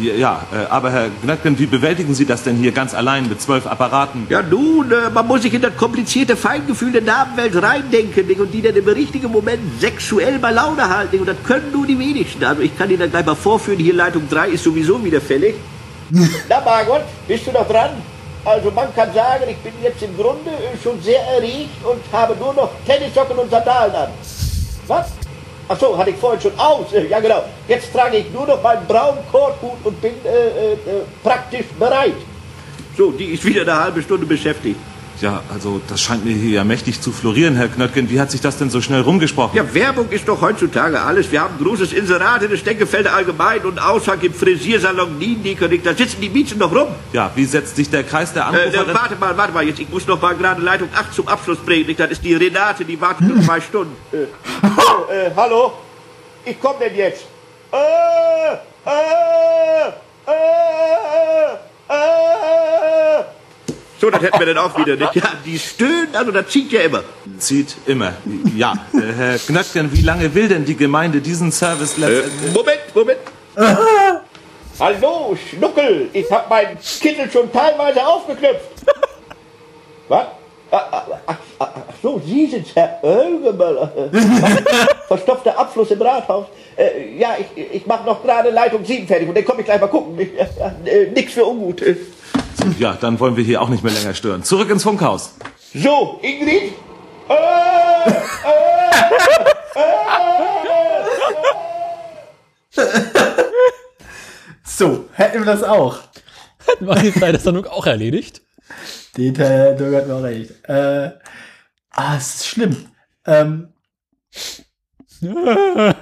Ja, 0.00 0.14
ja 0.14 0.42
äh, 0.52 0.66
aber 0.70 0.92
Herr 0.92 1.08
Gnöttgen, 1.22 1.58
wie 1.58 1.66
bewältigen 1.66 2.14
Sie 2.14 2.24
das 2.24 2.44
denn 2.44 2.56
hier 2.56 2.70
ganz 2.70 2.94
allein 2.94 3.28
mit 3.28 3.40
zwölf 3.40 3.66
Apparaten? 3.66 4.26
Ja, 4.28 4.40
nun, 4.40 4.92
äh, 4.92 5.10
man 5.12 5.26
muss 5.26 5.42
sich 5.42 5.52
in 5.52 5.62
das 5.62 5.76
komplizierte 5.76 6.36
Feingefühl 6.36 6.92
der 6.92 7.00
Damenwelt 7.00 7.60
reindenken 7.60 8.28
nicht? 8.28 8.38
und 8.38 8.52
die 8.52 8.62
dann 8.62 8.76
im 8.76 8.86
richtigen 8.86 9.32
Moment 9.32 9.60
sexuell 9.80 10.38
bei 10.38 10.52
Laune 10.52 10.88
halten. 10.88 11.10
nicht? 11.12 11.20
Und 11.20 11.28
das 11.28 11.42
können 11.44 11.72
nur 11.72 11.86
die 11.86 11.98
wenigsten. 11.98 12.44
Also 12.44 12.62
ich 12.62 12.78
kann 12.78 12.88
Ihnen 12.90 13.00
dann 13.00 13.10
gleich 13.10 13.26
mal 13.26 13.34
vorführen, 13.34 13.80
hier 13.80 13.94
Leitung 13.94 14.28
3 14.30 14.50
ist 14.50 14.62
sowieso 14.62 15.02
wieder 15.04 15.20
fällig. 15.20 15.56
Na 16.48 16.60
Margot, 16.64 17.02
bist 17.26 17.46
du 17.46 17.52
noch 17.52 17.66
dran? 17.66 17.90
Also 18.44 18.70
man 18.70 18.94
kann 18.94 19.12
sagen, 19.12 19.44
ich 19.48 19.58
bin 19.58 19.72
jetzt 19.82 20.02
im 20.02 20.16
Grunde 20.16 20.50
schon 20.82 21.00
sehr 21.02 21.20
erregt 21.22 21.84
und 21.84 22.00
habe 22.12 22.34
nur 22.36 22.54
noch 22.54 22.70
Tennissocken 22.86 23.36
und 23.38 23.50
Sandalen 23.50 23.94
an. 23.94 24.08
Was? 24.86 25.08
Ach 25.68 25.78
so, 25.78 25.96
hatte 25.96 26.10
ich 26.10 26.16
vorhin 26.16 26.40
schon 26.40 26.58
aus. 26.58 26.92
Äh, 26.92 27.06
Ja 27.08 27.20
genau. 27.20 27.44
Jetzt 27.68 27.92
trage 27.92 28.16
ich 28.16 28.32
nur 28.32 28.46
noch 28.46 28.62
meinen 28.62 28.86
braunen 28.86 29.20
Korthut 29.30 29.78
und 29.84 30.00
bin 30.00 30.14
äh, 30.24 30.28
äh, 30.28 30.72
äh, 30.72 30.76
praktisch 31.22 31.66
bereit. 31.78 32.14
So, 32.96 33.12
die 33.12 33.26
ist 33.26 33.44
wieder 33.44 33.62
eine 33.62 33.78
halbe 33.78 34.02
Stunde 34.02 34.26
beschäftigt. 34.26 34.80
Ja, 35.20 35.42
also 35.52 35.82
das 35.86 36.00
scheint 36.00 36.24
mir 36.24 36.32
hier 36.32 36.50
ja 36.50 36.64
mächtig 36.64 37.02
zu 37.02 37.12
florieren, 37.12 37.54
Herr 37.54 37.68
Knöttgen. 37.68 38.08
Wie 38.08 38.18
hat 38.18 38.30
sich 38.30 38.40
das 38.40 38.56
denn 38.56 38.70
so 38.70 38.80
schnell 38.80 39.02
rumgesprochen? 39.02 39.54
Ja, 39.54 39.74
Werbung 39.74 40.08
ist 40.08 40.26
doch 40.26 40.40
heutzutage 40.40 40.98
alles. 40.98 41.30
Wir 41.30 41.42
haben 41.42 41.56
ein 41.58 41.64
großes 41.64 41.92
Inserat 41.92 42.42
in 42.42 42.48
der 42.50 42.56
Steckefelder 42.56 43.12
Allgemein 43.12 43.60
und 43.66 43.78
Aushang 43.78 44.18
im 44.22 44.32
Frisiersalon 44.32 45.18
Niendiekerich. 45.18 45.82
Da 45.82 45.94
sitzen 45.94 46.22
die 46.22 46.30
Mieten 46.30 46.58
noch 46.58 46.74
rum. 46.74 46.88
Ja, 47.12 47.30
wie 47.34 47.44
setzt 47.44 47.76
sich 47.76 47.90
der 47.90 48.02
Kreis 48.04 48.32
der 48.32 48.44
Äh, 48.44 48.46
Anrufer 48.46 48.66
äh, 48.82 48.84
denn... 48.86 48.94
warte 48.94 49.16
mal, 49.16 49.36
warte 49.36 49.52
mal, 49.52 49.64
jetzt, 49.66 49.78
ich 49.80 49.90
muss 49.90 50.06
noch 50.06 50.20
mal 50.22 50.34
gerade 50.34 50.62
Leitung 50.62 50.88
8 50.94 51.12
zum 51.14 51.28
Abschluss 51.28 51.58
bringen. 51.58 51.86
Nicht? 51.86 52.00
Das 52.00 52.10
ist 52.10 52.24
die 52.24 52.34
Renate, 52.34 52.86
die 52.86 52.98
wartet 52.98 53.28
schon 53.28 53.42
zwei 53.42 53.60
Stunden. 53.60 53.94
Äh, 54.12 54.24
so, 54.62 55.12
äh, 55.12 55.30
hallo? 55.36 55.72
Ich 56.46 56.56
komm 56.58 56.76
denn 56.80 56.96
jetzt? 56.96 57.26
Äh, 57.72 57.76
äh, 57.76 58.90
äh, 60.26 60.32
äh. 61.88 63.24
So, 64.00 64.08
das 64.08 64.22
hätten 64.22 64.38
wir 64.38 64.46
dann 64.46 64.56
auch 64.56 64.78
wieder. 64.78 64.96
Nicht? 64.96 65.14
Ja, 65.14 65.32
die 65.44 65.58
stöhnen, 65.58 66.08
also 66.14 66.32
das 66.32 66.48
zieht 66.48 66.72
ja 66.72 66.80
immer. 66.80 67.02
Zieht 67.38 67.76
immer. 67.86 68.14
Ja, 68.56 68.72
äh, 68.94 69.12
Herr 69.14 69.38
Knöttgen, 69.38 69.92
wie 69.92 70.00
lange 70.00 70.34
will 70.34 70.48
denn 70.48 70.64
die 70.64 70.76
Gemeinde 70.76 71.20
diesen 71.20 71.52
Service 71.52 71.98
Äh, 71.98 72.00
letztendlich... 72.00 72.52
Moment, 72.54 72.80
Moment. 72.94 73.18
Hallo, 74.80 75.36
Schnuckel, 75.36 76.08
ich 76.14 76.30
hab 76.32 76.48
meinen 76.48 76.78
Kittel 76.78 77.30
schon 77.30 77.52
teilweise 77.52 78.06
aufgeknöpft. 78.06 78.70
Was? 80.08 80.26
Ah, 80.70 80.86
ah, 80.92 81.06
ah, 81.26 81.36
Ach 81.58 81.68
so, 82.00 82.22
Sie 82.24 82.46
sind 82.46 82.66
Herr 82.74 83.00
Oelgemöller. 83.02 83.92
Verstopfter 85.08 85.58
Abfluss 85.58 85.90
im 85.90 86.00
Rathaus. 86.00 86.46
Äh, 86.76 87.18
ja, 87.18 87.36
ich, 87.38 87.74
ich 87.74 87.86
mache 87.86 88.06
noch 88.06 88.22
gerade 88.22 88.48
Leitung 88.50 88.82
7 88.82 89.06
fertig 89.06 89.28
und 89.28 89.36
dann 89.36 89.44
komme 89.44 89.60
ich 89.60 89.66
gleich 89.66 89.80
mal 89.80 89.88
gucken. 89.88 90.18
Ich, 90.18 90.30
äh, 90.38 91.02
äh, 91.04 91.10
nix 91.10 91.34
für 91.34 91.44
ungut. 91.44 91.82
Äh, 92.62 92.80
Ja, 92.80 92.94
dann 93.00 93.18
wollen 93.20 93.36
wir 93.36 93.44
hier 93.44 93.60
auch 93.62 93.68
nicht 93.68 93.82
mehr 93.84 93.92
länger 93.92 94.14
stören. 94.14 94.42
Zurück 94.44 94.70
ins 94.70 94.82
Funkhaus. 94.82 95.34
So, 95.74 96.18
Ingrid? 96.22 96.72
Äh, 97.28 98.10
So, 104.64 105.08
hätten 105.12 105.40
wir 105.40 105.46
das 105.46 105.62
auch. 105.62 105.98
War 106.80 106.98
die 106.98 107.12
Zeit 107.12 107.34
der 107.34 107.40
Sendung 107.40 107.66
auch 107.66 107.86
erledigt? 107.86 108.40
Den 109.16 109.34
Teil 109.34 109.76
Dirk 109.76 109.94
hat 109.94 110.06
mir 110.06 110.22
recht. 110.22 110.52
Äh, 110.68 111.10
ah, 111.90 112.16
es 112.16 112.36
ist 112.36 112.46
schlimm. 112.46 112.86
Ähm, 113.26 113.72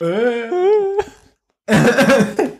äh, 0.00 0.40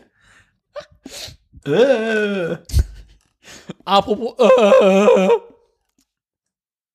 Apropos. 3.85 4.35
Äh, 4.39 5.29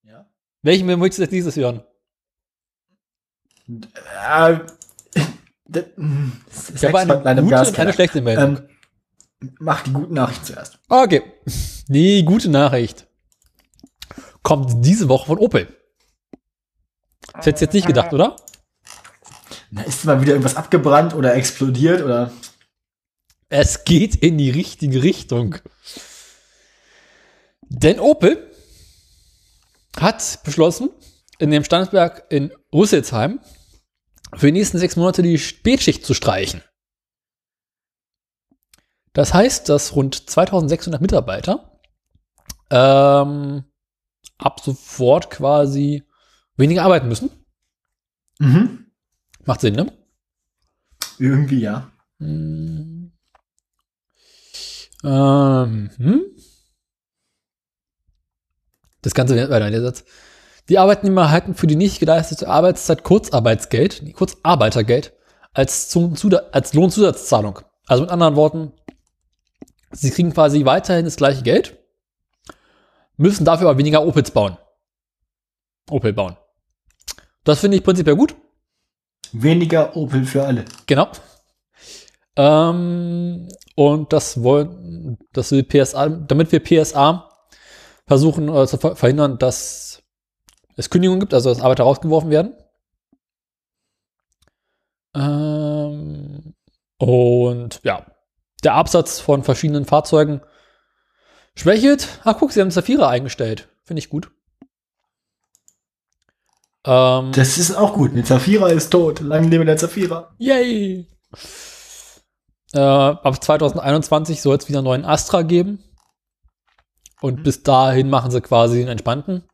ja. 0.04 0.26
welchen 0.62 0.86
Film 0.86 1.00
möchtest 1.00 1.18
du 1.18 1.22
als 1.24 1.32
nächstes 1.32 1.56
hören? 1.56 1.82
Äh, 3.68 4.58
ist 5.74 6.74
Ich 6.74 6.84
habe 6.84 6.98
eine 6.98 7.42
gute 7.42 7.42
und 7.42 7.48
Gaskeller. 7.50 7.78
eine 7.82 7.92
schlechte 7.92 8.20
Meldung. 8.20 8.56
Ähm, 8.58 8.68
mach 9.58 9.82
die 9.82 9.92
guten 9.92 10.14
Nachrichten 10.14 10.44
zuerst. 10.46 10.78
Okay. 10.88 11.22
Die 11.88 12.24
gute 12.24 12.48
Nachricht 12.50 13.06
kommt 14.42 14.84
diese 14.84 15.08
Woche 15.08 15.26
von 15.26 15.38
Opel. 15.38 15.68
Das 17.34 17.46
hättest 17.46 17.60
du 17.60 17.64
jetzt 17.66 17.74
nicht 17.74 17.86
gedacht, 17.86 18.12
oder? 18.12 18.36
Na, 19.70 19.82
ist 19.82 20.04
mal 20.04 20.20
wieder 20.20 20.32
irgendwas 20.32 20.56
abgebrannt 20.56 21.14
oder 21.14 21.34
explodiert 21.34 22.02
oder? 22.02 22.30
Es 23.54 23.84
geht 23.84 24.14
in 24.14 24.38
die 24.38 24.48
richtige 24.48 25.02
Richtung. 25.02 25.56
Denn 27.60 28.00
Opel 28.00 28.50
hat 30.00 30.42
beschlossen, 30.42 30.88
in 31.38 31.50
dem 31.50 31.62
Standesberg 31.62 32.24
in 32.30 32.50
Rüsselsheim 32.72 33.40
für 34.34 34.46
die 34.46 34.52
nächsten 34.52 34.78
sechs 34.78 34.96
Monate 34.96 35.20
die 35.20 35.36
Spätschicht 35.36 36.06
zu 36.06 36.14
streichen. 36.14 36.62
Das 39.12 39.34
heißt, 39.34 39.68
dass 39.68 39.94
rund 39.94 40.30
2600 40.30 41.02
Mitarbeiter 41.02 41.78
ähm, 42.70 43.64
ab 44.38 44.60
sofort 44.60 45.28
quasi 45.28 46.04
weniger 46.56 46.84
arbeiten 46.84 47.08
müssen. 47.08 47.28
Mhm. 48.38 48.86
Macht 49.44 49.60
Sinn, 49.60 49.74
ne? 49.74 49.92
Irgendwie 51.18 51.60
ja. 51.60 51.92
Hm. 52.18 52.91
Ähm, 55.04 55.90
hm? 55.96 56.22
Das 59.02 59.14
Ganze 59.14 59.34
wird 59.34 59.50
weiter 59.50 59.70
der 59.70 59.82
Satz. 59.82 60.04
Die 60.68 60.78
Arbeitnehmer 60.78 61.22
erhalten 61.22 61.54
für 61.54 61.66
die 61.66 61.76
nicht 61.76 61.98
geleistete 61.98 62.48
Arbeitszeit 62.48 63.02
Kurzarbeitsgeld, 63.02 64.02
nee, 64.02 64.12
Kurzarbeitergeld, 64.12 65.12
als, 65.52 65.88
zum, 65.88 66.14
als 66.52 66.72
Lohnzusatzzahlung. 66.72 67.60
Also 67.86 68.04
mit 68.04 68.12
anderen 68.12 68.36
Worten, 68.36 68.72
sie 69.90 70.10
kriegen 70.10 70.32
quasi 70.32 70.64
weiterhin 70.64 71.04
das 71.04 71.16
gleiche 71.16 71.42
Geld, 71.42 71.78
müssen 73.16 73.44
dafür 73.44 73.68
aber 73.68 73.78
weniger 73.78 74.06
Opels 74.06 74.30
bauen. 74.30 74.56
Opel 75.90 76.12
bauen. 76.12 76.36
Das 77.44 77.58
finde 77.58 77.76
ich 77.76 77.82
prinzipiell 77.82 78.16
gut. 78.16 78.36
Weniger 79.32 79.96
Opel 79.96 80.24
für 80.24 80.44
alle. 80.44 80.64
Genau. 80.86 81.10
Ähm, 82.36 83.48
und 83.74 84.12
das 84.12 84.42
wollen, 84.42 85.18
das 85.32 85.50
will 85.50 85.64
PSA, 85.64 86.08
damit 86.08 86.52
wir 86.52 86.60
PSA 86.62 87.28
versuchen 88.06 88.48
äh, 88.48 88.66
zu 88.66 88.78
ver 88.78 88.96
verhindern, 88.96 89.38
dass 89.38 90.02
es 90.76 90.90
Kündigungen 90.90 91.20
gibt, 91.20 91.34
also 91.34 91.50
dass 91.50 91.60
Arbeiter 91.60 91.84
rausgeworfen 91.84 92.30
werden. 92.30 92.54
Ähm, 95.14 96.54
und 96.98 97.80
ja, 97.84 98.06
der 98.64 98.74
Absatz 98.74 99.20
von 99.20 99.42
verschiedenen 99.44 99.84
Fahrzeugen 99.84 100.40
schwächelt. 101.54 102.08
Ach, 102.24 102.36
guck, 102.38 102.52
sie 102.52 102.60
haben 102.60 102.70
Zafira 102.70 103.08
eingestellt. 103.08 103.68
Finde 103.84 103.98
ich 103.98 104.08
gut. 104.08 104.30
Ähm, 106.84 107.32
Das 107.32 107.58
ist 107.58 107.74
auch 107.76 107.94
gut. 107.94 108.14
Der 108.16 108.24
Zafira 108.24 108.68
ist 108.68 108.90
tot. 108.90 109.20
Lang 109.20 109.50
lebe 109.50 109.64
der 109.64 109.76
Zafira. 109.76 110.34
Yay! 110.38 111.06
Äh, 112.74 112.78
ab 112.78 113.42
2021 113.42 114.40
soll 114.40 114.56
es 114.56 114.68
wieder 114.68 114.78
einen 114.78 114.86
neuen 114.86 115.04
Astra 115.04 115.42
geben. 115.42 115.82
Und 117.20 117.44
bis 117.44 117.62
dahin 117.62 118.10
machen 118.10 118.30
sie 118.30 118.40
quasi 118.40 118.78
den 118.78 118.88
entspannten 118.88 119.44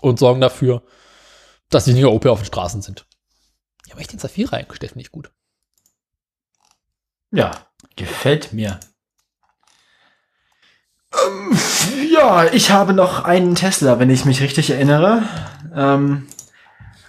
und 0.00 0.18
sorgen 0.18 0.40
dafür, 0.40 0.82
dass 1.70 1.86
weniger 1.86 2.10
Opel 2.10 2.30
auf 2.30 2.40
den 2.40 2.46
Straßen 2.46 2.82
sind. 2.82 3.06
Ja, 3.86 3.94
aber 3.94 4.00
ich 4.00 4.08
den 4.08 4.18
Zafira 4.18 4.56
eingestellt, 4.56 4.92
finde 4.92 5.02
ich 5.02 5.12
gut. 5.12 5.30
Ja, 7.30 7.52
gefällt 7.96 8.52
mir. 8.52 8.80
Ähm, 11.12 11.58
ja, 12.12 12.52
ich 12.52 12.70
habe 12.70 12.92
noch 12.92 13.24
einen 13.24 13.54
Tesla, 13.54 13.98
wenn 13.98 14.10
ich 14.10 14.24
mich 14.24 14.40
richtig 14.40 14.70
erinnere. 14.70 15.22
Ähm, 15.74 16.28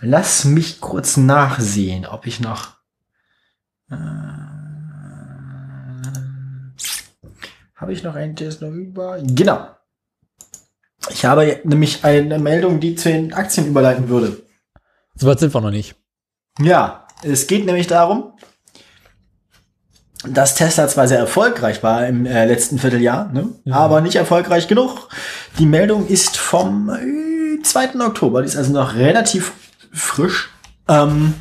lass 0.02 0.46
mich 0.46 0.82
kurz 0.82 1.18
nachsehen, 1.18 2.06
ob 2.06 2.28
ich 2.28 2.40
noch. 2.40 2.76
Äh, 3.90 4.55
habe 7.76 7.94
ich 7.94 8.04
noch 8.04 8.16
einen 8.16 8.36
Tesla 8.36 8.70
über? 8.70 9.20
Genau. 9.22 9.68
Ich 11.10 11.26
habe 11.26 11.60
nämlich 11.64 12.04
eine 12.04 12.40
Meldung, 12.40 12.80
die 12.80 12.96
zu 12.96 13.10
den 13.10 13.34
Aktien 13.34 13.68
überleiten 13.68 14.10
würde. 14.10 14.42
So 15.16 15.28
weit 15.28 15.40
sind 15.40 15.54
wir 15.54 15.62
noch 15.62 15.72
nicht. 15.72 15.96
Ja, 16.60 17.08
es 17.22 17.48
geht 17.48 17.66
nämlich 17.66 17.88
darum, 17.88 18.34
dass 20.28 20.56
Tesla 20.56 20.88
zwar 20.88 21.08
sehr 21.08 21.20
erfolgreich 21.20 21.84
war 21.84 22.08
im 22.08 22.26
äh, 22.26 22.46
letzten 22.46 22.80
Vierteljahr, 22.80 23.32
ne? 23.32 23.50
aber 23.70 24.02
nicht 24.02 24.16
erfolgreich 24.16 24.68
genug. 24.68 25.10
Die 25.60 25.66
Meldung 25.66 26.08
ist 26.08 26.38
vom 26.38 26.90
äh, 26.90 27.62
2. 27.62 28.00
Oktober, 28.00 28.42
die 28.42 28.48
ist 28.48 28.58
also 28.58 28.74
noch 28.74 28.96
relativ 28.96 29.52
frisch. 29.92 30.50
Ähm, 30.88 31.36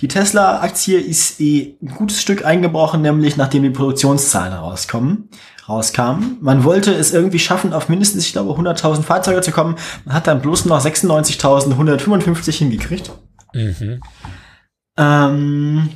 die 0.00 0.08
Tesla-Aktie 0.08 0.98
ist 0.98 1.40
eh 1.40 1.76
ein 1.80 1.88
gutes 1.88 2.20
Stück 2.20 2.44
eingebrochen, 2.44 3.02
nämlich 3.02 3.36
nachdem 3.36 3.62
die 3.62 3.70
Produktionszahlen 3.70 4.52
rauskommen, 4.52 5.30
rauskamen. 5.68 6.38
Man 6.40 6.64
wollte 6.64 6.92
es 6.94 7.12
irgendwie 7.12 7.38
schaffen, 7.38 7.72
auf 7.72 7.88
mindestens, 7.88 8.26
ich 8.26 8.32
glaube, 8.32 8.52
100.000 8.52 9.02
Fahrzeuge 9.02 9.40
zu 9.40 9.50
kommen. 9.52 9.76
Man 10.04 10.14
hat 10.14 10.26
dann 10.26 10.40
bloß 10.40 10.64
noch 10.66 10.84
96.155 10.84 12.50
hingekriegt. 12.58 13.10
Mhm. 13.54 14.00
Ähm, 14.98 15.88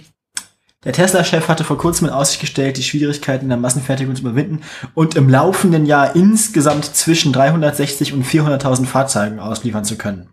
Der 0.84 0.92
Tesla-Chef 0.94 1.46
hatte 1.48 1.64
vor 1.64 1.76
kurzem 1.76 2.08
in 2.08 2.12
Aussicht 2.12 2.40
gestellt, 2.40 2.78
die 2.78 2.82
Schwierigkeiten 2.82 3.44
in 3.44 3.48
der 3.50 3.58
Massenfertigung 3.58 4.14
zu 4.14 4.22
überwinden 4.22 4.62
und 4.94 5.14
im 5.14 5.28
laufenden 5.28 5.84
Jahr 5.84 6.16
insgesamt 6.16 6.84
zwischen 6.96 7.32
360 7.32 8.14
und 8.14 8.24
400.000 8.24 8.86
Fahrzeugen 8.86 9.40
ausliefern 9.40 9.84
zu 9.84 9.96
können. 9.96 10.30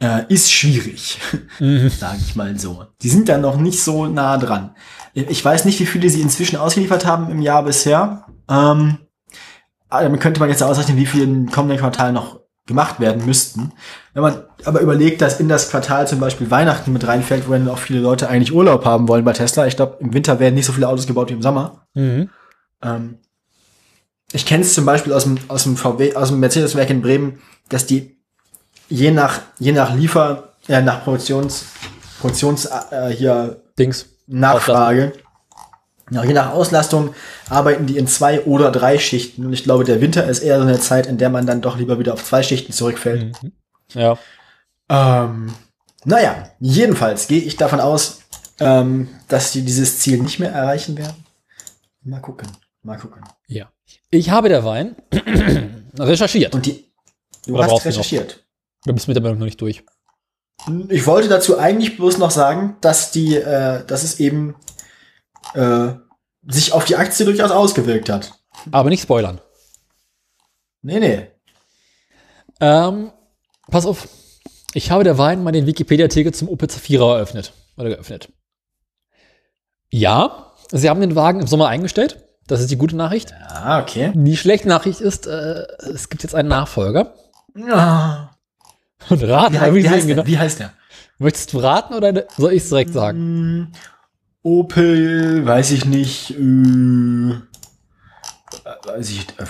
Äh, 0.00 0.22
ist 0.28 0.50
schwierig, 0.52 1.18
sage 1.58 2.18
ich 2.26 2.36
mal 2.36 2.58
so. 2.58 2.86
Die 3.02 3.08
sind 3.08 3.28
dann 3.28 3.40
noch 3.40 3.56
nicht 3.56 3.82
so 3.82 4.06
nah 4.06 4.38
dran. 4.38 4.74
Ich 5.12 5.44
weiß 5.44 5.64
nicht, 5.64 5.80
wie 5.80 5.86
viele 5.86 6.08
sie 6.08 6.20
inzwischen 6.20 6.56
ausgeliefert 6.56 7.04
haben 7.04 7.30
im 7.30 7.42
Jahr 7.42 7.64
bisher. 7.64 8.24
Ähm, 8.48 8.98
aber 9.88 10.02
damit 10.02 10.20
könnte 10.20 10.40
man 10.40 10.48
jetzt 10.48 10.62
ausrechnen, 10.62 10.96
wie 10.96 11.06
viele 11.06 11.24
im 11.24 11.50
kommenden 11.50 11.78
Quartal 11.78 12.12
noch 12.12 12.40
gemacht 12.66 13.00
werden 13.00 13.24
müssten. 13.24 13.72
Wenn 14.12 14.22
man 14.22 14.42
aber 14.64 14.80
überlegt, 14.80 15.22
dass 15.22 15.40
in 15.40 15.48
das 15.48 15.70
Quartal 15.70 16.06
zum 16.06 16.20
Beispiel 16.20 16.50
Weihnachten 16.50 16.92
mit 16.92 17.06
reinfällt, 17.06 17.48
wo 17.48 17.52
dann 17.52 17.68
auch 17.68 17.78
viele 17.78 18.00
Leute 18.00 18.28
eigentlich 18.28 18.52
Urlaub 18.52 18.84
haben 18.84 19.08
wollen 19.08 19.24
bei 19.24 19.32
Tesla. 19.32 19.66
Ich 19.66 19.76
glaube, 19.76 19.96
im 20.00 20.12
Winter 20.12 20.38
werden 20.38 20.54
nicht 20.54 20.66
so 20.66 20.72
viele 20.72 20.88
Autos 20.88 21.06
gebaut 21.06 21.30
wie 21.30 21.34
im 21.34 21.42
Sommer. 21.42 21.86
Mhm. 21.94 22.28
Ähm, 22.82 23.18
ich 24.32 24.44
kenne 24.44 24.62
es 24.62 24.74
zum 24.74 24.84
Beispiel 24.84 25.14
aus 25.14 25.24
dem, 25.24 25.38
aus 25.48 25.62
dem 25.64 25.76
VW, 25.76 26.14
aus 26.14 26.28
dem 26.28 26.40
Mercedes-Werk 26.40 26.90
in 26.90 27.00
Bremen, 27.00 27.40
dass 27.70 27.86
die 27.86 28.18
je 28.90 29.10
nach, 29.10 29.40
je 29.58 29.72
nach 29.72 29.94
Liefer, 29.94 30.52
ja, 30.66 30.82
nach 30.82 31.02
Produktions, 31.04 31.64
Produktions, 32.20 32.66
äh, 32.66 33.08
hier 33.08 33.62
Dings. 33.78 34.06
Nachfrage. 34.26 35.14
Ja, 36.10 36.24
je 36.24 36.32
nach 36.32 36.52
Auslastung 36.52 37.14
arbeiten 37.48 37.86
die 37.86 37.98
in 37.98 38.06
zwei 38.06 38.42
oder 38.42 38.70
drei 38.70 38.98
Schichten. 38.98 39.44
Und 39.46 39.52
ich 39.52 39.64
glaube, 39.64 39.84
der 39.84 40.00
Winter 40.00 40.26
ist 40.26 40.40
eher 40.40 40.56
so 40.58 40.62
eine 40.66 40.80
Zeit, 40.80 41.06
in 41.06 41.18
der 41.18 41.30
man 41.30 41.46
dann 41.46 41.60
doch 41.60 41.78
lieber 41.78 41.98
wieder 41.98 42.14
auf 42.14 42.24
zwei 42.24 42.42
Schichten 42.42 42.72
zurückfällt. 42.72 43.42
Mhm. 43.42 43.52
Ja. 43.94 44.18
Ähm, 44.88 45.52
naja, 46.04 46.50
jedenfalls 46.60 47.28
gehe 47.28 47.42
ich 47.42 47.56
davon 47.56 47.80
aus, 47.80 48.20
ähm, 48.60 49.08
dass 49.28 49.52
die 49.52 49.62
dieses 49.62 49.98
Ziel 49.98 50.22
nicht 50.22 50.38
mehr 50.38 50.52
erreichen 50.52 50.96
werden. 50.96 51.24
Mal 52.02 52.20
gucken, 52.20 52.48
mal 52.82 52.98
gucken. 52.98 53.22
Ja. 53.46 53.70
Ich 54.10 54.30
habe 54.30 54.48
der 54.48 54.64
Wein 54.64 54.96
recherchiert. 55.98 56.54
Und 56.54 56.66
die, 56.66 56.90
du 57.46 57.54
Oder 57.54 57.64
hast 57.64 57.84
recherchiert. 57.84 58.44
Du 58.84 58.92
bist 58.94 59.08
mit 59.08 59.16
der 59.16 59.22
Meldung 59.22 59.40
noch 59.40 59.46
nicht 59.46 59.60
durch. 59.60 59.84
Ich 60.88 61.06
wollte 61.06 61.28
dazu 61.28 61.58
eigentlich 61.58 61.96
bloß 61.96 62.18
noch 62.18 62.30
sagen, 62.30 62.76
dass 62.80 63.10
die, 63.10 63.36
äh, 63.36 63.84
dass 63.84 64.02
es 64.02 64.20
eben 64.20 64.54
äh, 65.54 65.88
sich 66.46 66.72
auf 66.72 66.84
die 66.84 66.96
Aktie 66.96 67.24
durchaus 67.26 67.50
ausgewirkt 67.50 68.08
hat. 68.08 68.32
Aber 68.70 68.90
nicht 68.90 69.02
spoilern. 69.02 69.40
Nee, 70.82 71.00
nee. 71.00 71.26
Ähm, 72.60 73.10
pass 73.70 73.86
auf. 73.86 74.08
Ich 74.74 74.90
habe 74.90 75.04
der 75.04 75.18
Wein 75.18 75.42
mal 75.42 75.52
den 75.52 75.66
Wikipedia-Artikel 75.66 76.32
zum 76.34 76.48
Opel 76.48 76.68
Zafira 76.68 77.16
eröffnet. 77.16 77.52
Oder 77.76 77.88
geöffnet. 77.90 78.28
Ja, 79.90 80.52
sie 80.70 80.88
haben 80.90 81.00
den 81.00 81.14
Wagen 81.14 81.40
im 81.40 81.46
Sommer 81.46 81.68
eingestellt. 81.68 82.24
Das 82.46 82.60
ist 82.60 82.70
die 82.70 82.76
gute 82.76 82.96
Nachricht. 82.96 83.32
Ah, 83.48 83.80
okay. 83.80 84.12
Die 84.14 84.36
schlechte 84.36 84.68
Nachricht 84.68 85.00
ist, 85.00 85.26
äh, 85.26 85.66
es 85.92 86.08
gibt 86.08 86.22
jetzt 86.22 86.34
einen 86.34 86.48
Nachfolger. 86.48 87.14
Ah. 87.70 88.30
Und 89.10 89.22
raten, 89.22 89.54
Wie, 89.54 89.58
mal, 89.58 89.60
hei- 89.66 89.74
wie, 89.74 89.84
wie, 89.84 89.88
heißt 89.88 90.06
genau. 90.06 90.26
wie 90.26 90.38
heißt 90.38 90.58
der? 90.60 90.72
Möchtest 91.18 91.52
du 91.52 91.58
raten 91.58 91.94
oder 91.94 92.24
soll 92.36 92.52
ich 92.52 92.62
es 92.62 92.68
direkt 92.68 92.92
sagen? 92.92 93.72
Opel, 94.42 95.44
weiß 95.44 95.72
ich 95.72 95.84
nicht. 95.84 96.30
Äh, 96.30 97.34
weiß 98.84 99.10
ich. 99.10 99.28
Äh, 99.38 99.44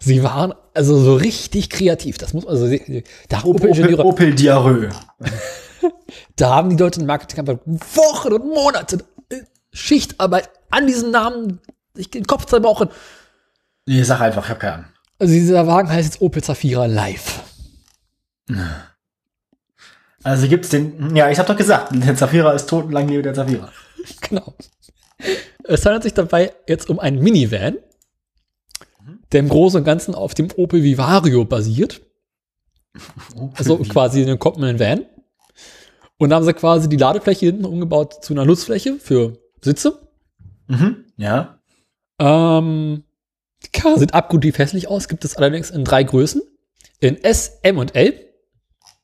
Sie 0.00 0.22
waren 0.22 0.54
also 0.74 0.98
so 0.98 1.14
richtig 1.14 1.70
kreativ. 1.70 2.18
Das 2.18 2.34
muss 2.34 2.46
also 2.46 2.68
da 3.28 3.38
haben 3.38 3.48
Opel, 3.48 3.70
Opel, 3.70 4.00
Opel 4.00 4.34
Diarrhoe. 4.34 4.90
da 6.36 6.54
haben 6.54 6.70
die 6.70 6.76
Leute 6.76 7.00
in 7.00 7.06
Marketing 7.06 7.46
Wochen 7.46 8.32
und 8.32 8.46
Monate 8.46 8.98
äh, 9.30 9.40
Schichtarbeit 9.72 10.50
an 10.70 10.86
diesem 10.86 11.10
Namen 11.10 11.60
sich 11.94 12.10
den 12.10 12.26
Kopf 12.26 12.44
zerbrochen. 12.44 12.90
Nee, 13.86 14.02
sag 14.02 14.20
einfach, 14.20 14.44
ich 14.44 14.50
hab 14.50 14.60
keine 14.60 14.74
Ahnung. 14.74 14.86
Also 15.18 15.32
dieser 15.32 15.66
Wagen 15.66 15.90
heißt 15.90 16.12
jetzt 16.12 16.22
Opel 16.22 16.42
Zafira 16.42 16.86
Live. 16.86 17.40
Also 20.22 20.48
gibt's 20.48 20.70
den. 20.70 21.14
Ja, 21.14 21.30
ich 21.30 21.38
hab 21.38 21.46
doch 21.46 21.56
gesagt, 21.56 21.92
der 21.92 22.16
Zafira 22.16 22.52
ist 22.52 22.68
tot 22.68 22.86
und 22.86 22.92
lang 22.92 23.08
lebe 23.08 23.22
der 23.22 23.34
Zafira. 23.34 23.70
Genau. 24.20 24.54
Es 25.64 25.86
handelt 25.86 26.02
sich 26.02 26.14
dabei 26.14 26.52
jetzt 26.68 26.90
um 26.90 26.98
einen 26.98 27.22
Minivan, 27.22 27.78
der 29.32 29.40
im 29.40 29.48
Großen 29.48 29.78
und 29.78 29.84
Ganzen 29.84 30.14
auf 30.14 30.34
dem 30.34 30.48
Opel 30.56 30.82
Vivario 30.82 31.44
basiert. 31.44 32.00
Also 33.54 33.78
quasi 33.78 34.22
einen 34.22 34.38
kommenden 34.38 34.78
Van. 34.78 35.04
Und 36.18 36.30
da 36.30 36.36
haben 36.36 36.44
sie 36.44 36.54
quasi 36.54 36.88
die 36.88 36.96
Ladefläche 36.96 37.46
hinten 37.46 37.64
umgebaut 37.64 38.22
zu 38.22 38.32
einer 38.34 38.44
Nutzfläche 38.44 39.00
für 39.00 39.38
Sitze. 39.60 40.08
Mhm. 40.68 41.06
Ja. 41.16 41.58
Ähm, 42.20 43.02
die 43.64 43.70
Karre 43.72 43.98
sieht 43.98 44.14
abgrundtief 44.14 44.58
hässlich 44.58 44.88
aus, 44.88 45.08
gibt 45.08 45.24
es 45.24 45.36
allerdings 45.36 45.70
in 45.70 45.84
drei 45.84 46.04
Größen. 46.04 46.42
In 47.00 47.22
S, 47.22 47.58
M 47.62 47.78
und 47.78 47.96
L. 47.96 48.14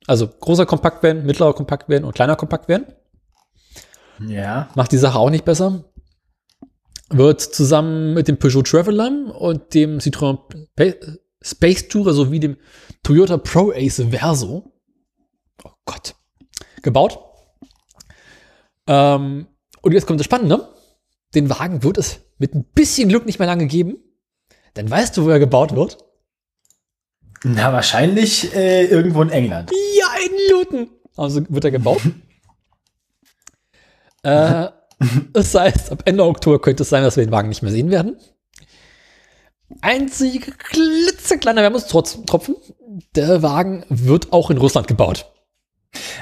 Also 0.07 0.29
großer 0.29 0.67
Kompaktvan, 0.67 1.27
mittlerer 1.27 1.55
Kompaktvan 1.55 2.05
und 2.05 2.15
kleiner 2.15 2.37
Kompaktvan. 2.37 2.87
Ja. 4.26 4.68
Macht 4.74 4.92
die 4.92 4.99
Sache 4.99 5.18
auch 5.18 5.31
nicht 5.31 5.44
besser. 5.44 5.84
Wird 7.10 7.40
zusammen 7.40 8.15
mit 8.15 8.28
dem 8.28 8.39
Peugeot 8.39 8.62
Traveler 8.62 9.34
und 9.40 9.74
dem 9.74 9.99
Citroën 9.99 10.39
Space 11.42 11.89
Tourer 11.89 12.12
sowie 12.12 12.40
dem 12.40 12.57
Toyota 13.02 13.39
Pro 13.39 13.73
Ace 13.73 14.02
Verso, 14.10 14.73
oh 15.65 15.70
Gott, 15.86 16.15
gebaut. 16.82 17.18
Ähm, 18.86 19.47
und 19.82 19.92
jetzt 19.92 20.07
kommt 20.07 20.20
das 20.20 20.26
Spannende. 20.26 20.68
Den 21.34 21.49
Wagen 21.49 21.82
wird 21.82 21.97
es 21.97 22.20
mit 22.39 22.55
ein 22.55 22.65
bisschen 22.65 23.08
Glück 23.08 23.24
nicht 23.26 23.39
mehr 23.39 23.49
lange 23.49 23.66
geben. 23.66 23.99
Denn 24.76 24.90
weißt 24.90 25.16
du, 25.16 25.24
wo 25.24 25.31
er 25.31 25.39
gebaut 25.39 25.74
wird? 25.74 25.99
Na, 27.42 27.73
wahrscheinlich 27.73 28.55
äh, 28.55 28.84
irgendwo 28.84 29.23
in 29.23 29.31
England. 29.31 29.70
Ja, 29.99 30.07
in 30.26 30.32
Luton. 30.50 30.90
Also 31.16 31.42
wird 31.49 31.65
er 31.65 31.70
gebaut. 31.70 32.02
äh, 34.23 34.68
das 35.32 35.55
heißt, 35.55 35.92
ab 35.92 36.02
Ende 36.05 36.24
Oktober 36.24 36.60
könnte 36.60 36.82
es 36.82 36.90
sein, 36.90 37.02
dass 37.02 37.16
wir 37.16 37.24
den 37.24 37.32
Wagen 37.32 37.49
nicht 37.49 37.62
mehr 37.62 37.73
sehen 37.73 37.90
werden. 37.90 38.16
Einzige 39.81 40.52
klitzekleiner 40.52 41.62
Wermutstropfen. 41.62 42.57
Der 43.15 43.42
Wagen 43.42 43.84
wird 43.89 44.32
auch 44.32 44.50
in 44.50 44.58
Russland 44.58 44.89
gebaut. 44.89 45.26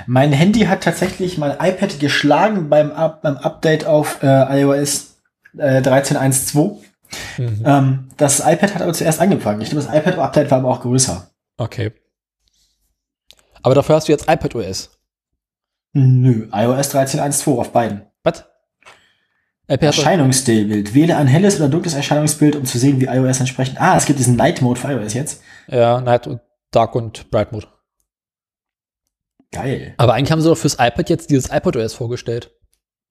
Mein 0.06 0.32
Handy 0.32 0.60
hat 0.60 0.82
tatsächlich 0.82 1.38
mein 1.38 1.52
iPad 1.52 1.98
geschlagen 2.00 2.68
beim, 2.68 2.90
Up 2.90 3.22
beim 3.22 3.36
Update 3.36 3.86
auf 3.86 4.22
äh, 4.22 4.60
iOS 4.60 5.16
äh, 5.56 5.80
13.1.2. 5.80 6.76
Mhm. 7.38 7.62
Ähm, 7.64 8.08
das 8.16 8.40
iPad 8.40 8.74
hat 8.74 8.82
aber 8.82 8.92
zuerst 8.92 9.20
angefangen. 9.20 9.60
Ich 9.60 9.70
glaube, 9.70 9.84
das 9.84 9.94
iPad-Update 9.94 10.50
war 10.50 10.58
aber 10.58 10.68
auch 10.68 10.80
größer. 10.80 11.30
Okay. 11.56 11.92
Aber 13.62 13.74
dafür 13.74 13.96
hast 13.96 14.08
du 14.08 14.12
jetzt 14.12 14.28
iPad 14.28 14.54
OS. 14.54 14.97
Nö, 15.92 16.48
iOS 16.52 16.94
13.1.2 16.94 17.58
auf 17.58 17.72
beiden. 17.72 18.02
Was? 18.22 18.44
Erscheinungsbild. 19.66 20.94
Wähle 20.94 21.16
ein 21.16 21.26
helles 21.26 21.56
oder 21.56 21.68
dunkles 21.68 21.94
Erscheinungsbild, 21.94 22.56
um 22.56 22.64
zu 22.64 22.78
sehen, 22.78 23.00
wie 23.00 23.06
iOS 23.06 23.40
entsprechend. 23.40 23.80
Ah, 23.80 23.96
es 23.96 24.06
gibt 24.06 24.18
diesen 24.18 24.36
Night 24.36 24.62
Mode 24.62 24.80
für 24.80 24.92
iOS 24.92 25.14
jetzt. 25.14 25.42
Ja, 25.66 26.00
Night 26.00 26.26
und 26.26 26.40
Dark 26.70 26.94
und 26.94 27.30
Bright 27.30 27.52
Mode. 27.52 27.66
Geil. 29.52 29.94
Aber 29.96 30.14
eigentlich 30.14 30.32
haben 30.32 30.40
sie 30.40 30.48
doch 30.48 30.56
fürs 30.58 30.74
iPad 30.74 31.08
jetzt 31.10 31.30
dieses 31.30 31.50
iPad 31.50 31.76
OS 31.76 31.94
vorgestellt. 31.94 32.50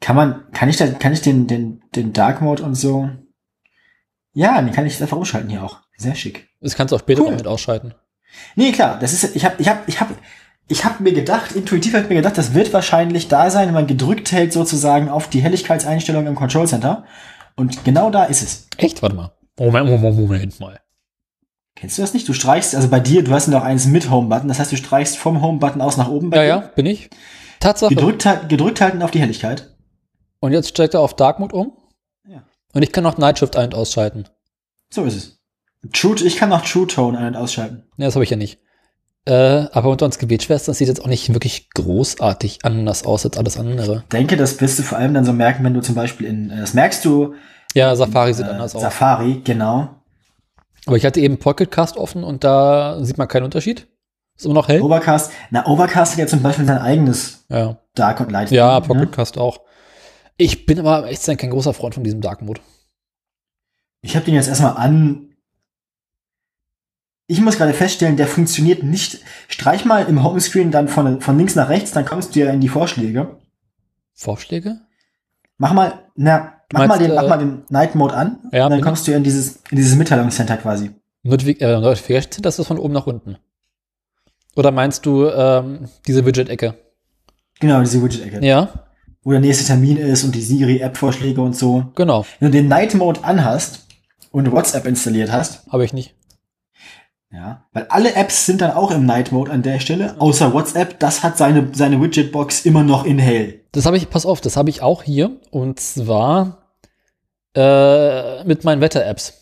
Kann 0.02 0.16
man, 0.16 0.52
kann 0.52 0.70
ich 0.70 0.78
da, 0.78 0.88
kann 0.88 1.14
ich 1.14 1.22
den, 1.22 1.48
den, 1.48 1.82
den 1.96 2.14
Dark 2.14 2.42
Mode 2.42 2.64
und 2.64 2.76
so? 2.76 3.10
Ja, 4.34 4.62
den 4.62 4.72
kann 4.72 4.86
ich 4.86 5.02
einfach 5.02 5.18
umschalten 5.18 5.50
hier 5.50 5.64
auch. 5.64 5.82
Sehr 5.98 6.14
schick. 6.14 6.48
Das 6.62 6.76
kannst 6.76 6.92
du 6.92 6.96
auch 6.96 7.00
später 7.00 7.22
Cool. 7.24 7.32
noch 7.32 7.38
mit 7.38 7.48
ausschalten. 7.48 7.96
Nee, 8.56 8.72
klar, 8.72 9.00
das 9.00 9.14
ist, 9.14 9.36
ich 9.36 9.46
habe, 9.46 9.56
ich 9.60 9.68
habe, 9.68 9.80
ich 9.88 10.00
habe, 10.00 10.14
ich 10.68 10.84
habe 10.86 11.02
mir 11.04 11.14
gedacht, 11.14 11.54
intuitiv 11.54 11.94
habe 11.94 12.04
ich 12.04 12.10
mir 12.10 12.16
gedacht, 12.16 12.38
das 12.38 12.54
wird 12.54 12.74
wahrscheinlich 12.74 13.28
da 13.28 13.50
sein, 13.50 13.68
wenn 13.68 13.74
man 13.74 13.88
gedrückt 13.88 14.32
hält 14.32 14.52
sozusagen 14.54 15.10
auf 15.10 15.30
die 15.30 15.42
Helligkeitseinstellung 15.42 16.28
im 16.28 16.36
Control 16.36 16.68
Center. 16.68 17.06
Und 17.56 17.84
genau 17.86 18.10
da 18.10 18.26
ist 18.26 18.42
es. 18.44 18.68
Echt? 18.78 19.02
Warte 19.02 19.16
mal. 19.16 19.32
Moment, 19.58 19.90
Moment, 19.90 20.18
Moment 20.20 20.60
mal. 20.60 20.80
Kennst 21.76 21.98
du 21.98 22.02
das 22.02 22.14
nicht? 22.14 22.28
Du 22.28 22.34
streichst, 22.34 22.76
also 22.76 22.88
bei 22.90 23.00
dir, 23.00 23.24
du 23.24 23.32
hast 23.32 23.48
noch 23.48 23.64
eins 23.64 23.86
mit 23.86 24.10
Home-Button, 24.10 24.48
das 24.48 24.60
heißt, 24.60 24.72
du 24.72 24.78
streichst 24.78 25.18
vom 25.18 25.42
Home-Button 25.42 25.82
aus 25.82 25.96
nach 25.98 26.10
oben. 26.10 26.30
bei 26.32 26.38
Ja, 26.38 26.44
dir. 26.60 26.66
ja, 26.66 26.72
bin 26.76 26.86
ich. 26.86 27.10
Tatsache. 27.60 27.94
Gedrückt, 27.94 28.28
gedrückt 28.50 28.82
halten 28.82 29.02
auf 29.02 29.12
die 29.12 29.20
Helligkeit. 29.20 29.76
Und 30.40 30.52
jetzt 30.54 30.70
steigt 30.70 30.94
er 30.94 31.02
auf 31.02 31.16
Dark 31.16 31.40
Mode 31.40 31.56
um. 31.56 31.72
Ja. 32.28 32.44
Und 32.74 32.84
ich 32.84 32.92
kann 32.92 33.04
noch 33.04 33.18
Night 33.18 33.40
Shift 33.40 33.56
ein- 33.56 33.66
und 33.68 33.76
ausschalten. 33.76 34.26
So 34.92 35.04
ist 35.06 35.16
es. 35.16 35.40
True, 35.94 36.16
ich 36.24 36.36
kann 36.38 36.50
noch 36.50 36.64
True 36.66 36.88
Tone 36.88 37.18
ein- 37.18 37.28
und 37.28 37.36
ausschalten. 37.36 37.84
Ne, 37.98 38.06
das 38.06 38.16
habe 38.16 38.24
ich 38.24 38.30
ja 38.32 38.38
nicht. 38.38 38.60
Äh, 39.28 39.68
aber 39.74 39.90
unter 39.90 40.06
uns 40.06 40.20
Gebetsschwestern 40.20 40.74
sieht 40.74 40.88
jetzt 40.88 41.02
auch 41.04 41.08
nicht 41.08 41.34
wirklich 41.34 41.70
großartig 41.72 42.60
anders 42.64 43.04
aus 43.06 43.26
als 43.26 43.38
alles 43.38 43.58
andere. 43.58 44.06
Denke, 44.14 44.38
das 44.38 44.62
wirst 44.62 44.80
du 44.80 44.84
vor 44.84 44.98
allem 44.98 45.14
dann 45.14 45.26
so 45.26 45.34
merken, 45.34 45.66
wenn 45.66 45.74
du 45.74 45.82
zum 45.82 45.96
Beispiel 45.96 46.28
in, 46.28 46.50
äh, 46.50 46.62
das 46.62 46.74
merkst 46.74 47.04
du, 47.04 47.34
Ja, 47.74 47.94
Safari 47.94 48.34
sieht 48.34 48.46
äh, 48.46 48.52
anders 48.52 48.74
aus. 48.74 48.82
Safari, 48.82 49.42
genau. 49.44 49.90
Aber 50.86 50.96
ich 50.96 51.06
hatte 51.06 51.20
eben 51.20 51.40
Pocket 51.40 51.70
Cast 51.70 51.98
offen 51.98 52.24
und 52.24 52.46
da 52.46 53.04
sieht 53.04 53.18
man 53.18 53.28
keinen 53.28 53.44
Unterschied. 53.44 53.88
Ist 54.38 54.46
immer 54.46 54.54
noch 54.54 54.70
hell. 54.70 54.82
Overcast, 54.82 55.32
na, 55.50 55.66
Overcast 55.68 56.14
hat 56.14 56.20
ja 56.20 56.28
zum 56.28 56.42
Beispiel 56.42 56.66
sein 56.66 56.78
eigenes 56.78 57.44
Ja, 57.50 57.80
Dark 57.96 58.22
und 58.22 58.32
Light. 58.32 58.50
ja 58.52 58.80
ne? 58.80 58.86
Pocket 58.86 59.12
Cast 59.12 59.38
auch. 59.38 59.60
Ich 60.38 60.66
bin 60.66 60.80
aber 60.80 61.08
echt 61.10 61.26
kein 61.26 61.50
großer 61.50 61.74
Freund 61.74 61.96
von 61.96 62.06
diesem 62.06 62.22
Dark 62.22 62.42
Mode. 62.42 62.62
Ich 64.02 64.16
habe 64.16 64.24
den 64.24 64.36
jetzt 64.36 64.48
erstmal 64.48 64.78
an. 64.78 65.24
Ich 67.28 67.42
muss 67.42 67.58
gerade 67.58 67.74
feststellen, 67.74 68.16
der 68.16 68.28
funktioniert 68.28 68.84
nicht. 68.84 69.20
Streich 69.50 69.84
mal 69.84 70.06
im 70.06 70.24
Homescreen 70.24 70.72
dann 70.72 70.88
von, 70.88 71.20
von 71.20 71.38
links 71.38 71.56
nach 71.56 71.68
rechts, 71.70 71.92
dann 71.92 72.06
kommst 72.06 72.36
du 72.36 72.40
ja 72.40 72.52
in 72.52 72.62
die 72.62 72.70
Vorschläge. 72.70 73.38
Vorschläge? 74.14 74.80
Mach 75.58 75.74
mal, 75.74 76.06
na, 76.16 76.54
mach 76.72 76.88
Meinst 76.88 76.90
mal 76.90 77.00
den, 77.00 77.10
du, 77.10 77.16
mach 77.16 77.24
äh, 77.24 77.30
mal 77.30 77.38
den 77.40 77.64
Night 77.70 77.96
Mode 77.96 78.14
an. 78.16 78.40
Ja, 78.54 78.66
und 78.66 78.72
dann 78.72 78.82
kommst 78.82 79.08
du 79.08 79.12
in 79.12 79.24
dieses, 79.24 79.58
in 79.72 79.78
dieses 79.78 79.96
Mitteilungscenter 79.98 80.58
quasi. 80.58 80.92
Notific 81.24 81.62
äh, 81.62 81.80
Notification, 81.80 82.42
das 82.42 82.60
ist 82.60 82.68
von 82.68 82.80
oben 82.80 82.94
nach 82.94 83.08
unten. 83.08 83.38
Oder 84.56 84.72
meinst 84.72 85.06
du 85.06 85.28
ähm, 85.28 85.90
diese 86.08 86.26
Widget-Ecke? 86.26 86.76
Genau, 87.60 87.82
diese 87.82 88.02
Widget-Ecke. 88.02 88.46
Ja, 88.46 88.70
Wo 89.24 89.32
der 89.32 89.42
nächste 89.42 89.66
Termin 89.66 89.98
ist 89.98 90.24
und 90.24 90.34
die 90.34 90.42
Siri-App-Vorschläge 90.42 91.42
und 91.42 91.56
so. 91.56 91.92
genau. 91.96 92.26
Wenn 92.40 92.52
du 92.52 92.58
den 92.58 92.68
Night 92.70 92.96
Mode 92.96 93.24
anhast 93.24 93.86
und 94.32 94.52
WhatsApp 94.52 94.86
installiert 94.86 95.32
hast, 95.32 95.68
Habe 95.70 95.84
ich 95.84 95.92
nicht. 95.92 96.16
Ja, 97.32 97.66
weil 97.74 97.86
alle 97.90 98.14
Apps 98.16 98.46
sind 98.46 98.62
dann 98.62 98.72
auch 98.72 98.92
im 98.92 99.06
Night 99.06 99.32
Mode 99.32 99.52
an 99.52 99.62
der 99.62 99.80
Stelle, 99.80 100.16
außer 100.20 100.54
WhatsApp, 100.54 101.00
das 101.00 101.24
hat 101.24 101.38
seine, 101.38 101.70
seine 101.74 102.02
Widget-Box 102.02 102.66
immer 102.66 102.84
noch 102.84 103.04
in 103.06 103.20
hell. 103.20 103.62
Das 103.74 103.86
habe 103.86 103.98
ich, 103.98 104.10
pass 104.10 104.26
auf, 104.26 104.40
das 104.42 104.56
habe 104.58 104.70
ich 104.70 104.82
auch 104.82 105.04
hier. 105.04 105.32
Und 105.52 105.80
zwar 105.80 106.60
äh, 107.56 108.44
mit 108.46 108.64
meinen 108.64 108.82
Wetter-Apps. 108.82 109.34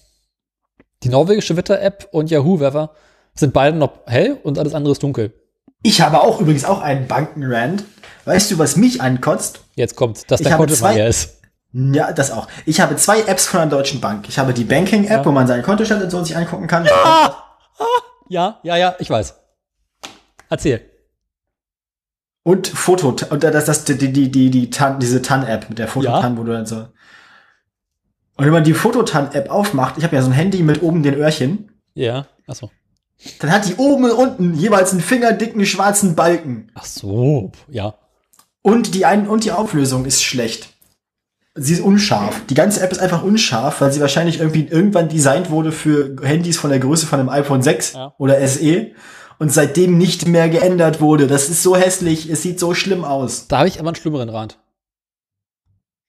Die 1.03 1.09
norwegische 1.09 1.55
Wetter-App 1.57 2.09
und 2.11 2.31
Yahoo 2.31 2.59
Weather 2.59 2.91
sind 3.35 3.53
beide 3.53 3.77
noch 3.77 3.91
hell 4.07 4.37
und 4.43 4.57
alles 4.57 4.73
andere 4.73 4.93
ist 4.93 5.03
dunkel. 5.03 5.33
Ich 5.83 6.01
habe 6.01 6.21
auch 6.21 6.39
übrigens 6.41 6.65
auch 6.65 6.81
einen 6.81 7.07
Bankenrand. 7.07 7.83
Weißt 8.25 8.49
du, 8.49 8.57
was 8.57 8.75
mich 8.75 9.01
ankotzt? 9.01 9.59
Jetzt 9.75 9.95
kommt, 9.95 10.31
dass 10.31 10.41
der 10.41 10.53
habe 10.53 10.61
Konto 10.65 10.73
mal 10.73 10.77
zwei- 10.79 10.95
leer 10.95 11.07
ist. 11.07 11.41
Ja, 11.73 12.13
das 12.13 12.31
auch. 12.31 12.47
Ich 12.65 12.79
habe 12.79 12.95
zwei 12.95 13.19
Apps 13.23 13.47
von 13.47 13.59
einer 13.59 13.69
deutschen 13.69 13.99
Bank. 13.99 14.27
Ich 14.29 14.39
habe 14.39 14.53
die 14.53 14.63
Banking-App, 14.63 15.09
Ja. 15.19 15.25
wo 15.25 15.31
man 15.31 15.45
seinen 15.45 15.61
Kontostand 15.61 16.01
und 16.01 16.09
so 16.09 16.23
sich 16.23 16.35
angucken 16.35 16.67
kann. 16.67 16.85
Ja, 16.85 17.43
ja, 18.29 18.59
ja, 18.63 18.95
ich 18.99 19.09
weiß. 19.09 19.35
Erzähl. 20.49 20.81
Und 22.43 22.67
Foto, 22.67 23.09
und 23.29 23.43
das, 23.43 23.65
das, 23.65 23.85
die, 23.85 23.97
die, 23.97 24.29
die, 24.31 24.49
die 24.51 24.69
Tan, 24.69 24.99
diese 24.99 25.21
Tan-App 25.21 25.67
mit 25.69 25.79
der 25.79 25.87
Fototan, 25.87 26.37
wo 26.37 26.43
du 26.43 26.51
dann 26.53 26.65
so. 26.67 26.75
Und 28.37 28.45
wenn 28.45 28.51
man 28.51 28.63
die 28.63 28.73
Fototan-App 28.73 29.49
aufmacht, 29.49 29.97
ich 29.97 30.03
habe 30.03 30.15
ja 30.15 30.21
so 30.21 30.29
ein 30.29 30.33
Handy 30.33 30.61
mit 30.61 30.83
oben 30.83 31.01
den 31.03 31.15
Öhrchen, 31.15 31.71
Ja, 31.95 32.27
ach 32.47 32.55
so. 32.55 32.69
dann 33.39 33.51
hat 33.51 33.67
die 33.67 33.75
oben 33.75 34.03
und 34.05 34.11
unten 34.11 34.53
jeweils 34.53 34.91
einen 34.91 35.01
fingerdicken 35.01 35.65
schwarzen 35.65 36.15
Balken. 36.15 36.71
Ach 36.75 36.85
so, 36.85 37.51
ja. 37.69 37.95
Und 38.61 38.93
die 38.93 39.05
ein 39.05 39.27
und 39.27 39.43
die 39.43 39.51
Auflösung 39.51 40.05
ist 40.05 40.23
schlecht. 40.23 40.74
Sie 41.57 41.73
ist 41.73 41.81
unscharf. 41.81 42.41
Die 42.49 42.53
ganze 42.53 42.81
App 42.81 42.91
ist 42.91 42.99
einfach 42.99 43.23
unscharf, 43.23 43.79
weil 43.79 43.91
sie 43.91 44.01
wahrscheinlich 44.01 44.39
irgendwie 44.39 44.67
irgendwann 44.67 45.07
designt 45.07 45.49
wurde 45.49 45.71
für 45.71 46.15
Handys 46.21 46.57
von 46.57 46.69
der 46.69 46.79
Größe 46.79 47.05
von 47.05 47.19
einem 47.19 47.29
iPhone 47.29 47.61
6 47.63 47.93
Ja. 47.93 48.13
oder 48.17 48.45
SE 48.45 48.91
und 49.39 49.53
seitdem 49.53 49.97
nicht 49.97 50.27
mehr 50.27 50.49
geändert 50.49 50.99
wurde. 50.99 51.27
Das 51.27 51.49
ist 51.49 51.63
so 51.63 51.77
hässlich, 51.77 52.29
es 52.29 52.41
sieht 52.41 52.59
so 52.59 52.73
schlimm 52.73 53.05
aus. 53.05 53.47
Da 53.47 53.59
habe 53.59 53.69
ich 53.69 53.79
aber 53.79 53.89
einen 53.89 53.95
schlimmeren 53.95 54.27
Rat. 54.29 54.57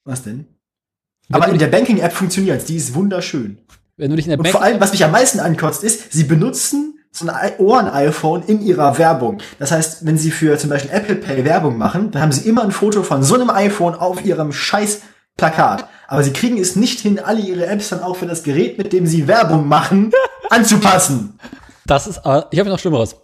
Was 0.04 0.24
denn? 0.24 0.46
Wenn 1.28 1.40
Aber 1.42 1.52
in 1.52 1.58
der 1.58 1.66
Banking-App 1.68 2.12
funktioniert 2.12 2.68
die 2.68 2.76
ist 2.76 2.94
wunderschön. 2.94 3.58
Wenn 3.96 4.10
du 4.10 4.16
dich 4.16 4.26
in 4.26 4.30
der 4.30 4.38
Und 4.38 4.44
Bank 4.44 4.52
vor 4.52 4.62
allem, 4.62 4.80
was 4.80 4.92
mich 4.92 5.04
am 5.04 5.12
meisten 5.12 5.38
ankotzt, 5.38 5.84
ist, 5.84 6.12
sie 6.12 6.24
benutzen 6.24 6.98
so 7.12 7.26
ein 7.28 7.52
Ohren-iPhone 7.58 8.42
in 8.42 8.60
ihrer 8.62 8.98
Werbung. 8.98 9.38
Das 9.58 9.70
heißt, 9.70 10.04
wenn 10.04 10.18
sie 10.18 10.30
für 10.30 10.58
zum 10.58 10.70
Beispiel 10.70 10.90
Apple 10.92 11.14
Pay 11.16 11.44
Werbung 11.44 11.78
machen, 11.78 12.10
dann 12.10 12.20
haben 12.20 12.32
sie 12.32 12.48
immer 12.48 12.62
ein 12.62 12.72
Foto 12.72 13.02
von 13.04 13.22
so 13.22 13.34
einem 13.36 13.48
iPhone 13.48 13.94
auf 13.94 14.24
ihrem 14.24 14.52
scheiß 14.52 15.00
Plakat. 15.36 15.88
Aber 16.08 16.22
sie 16.22 16.32
kriegen 16.32 16.58
es 16.58 16.76
nicht 16.76 17.00
hin, 17.00 17.18
alle 17.18 17.40
ihre 17.40 17.66
Apps 17.66 17.90
dann 17.90 18.02
auch 18.02 18.16
für 18.16 18.26
das 18.26 18.42
Gerät, 18.42 18.78
mit 18.78 18.92
dem 18.92 19.06
sie 19.06 19.28
Werbung 19.28 19.66
machen, 19.68 20.12
anzupassen. 20.50 21.38
Das 21.84 22.06
ist, 22.06 22.18
aber 22.18 22.48
ich 22.50 22.58
habe 22.58 22.70
noch 22.70 22.78
Schlimmeres. 22.78 23.16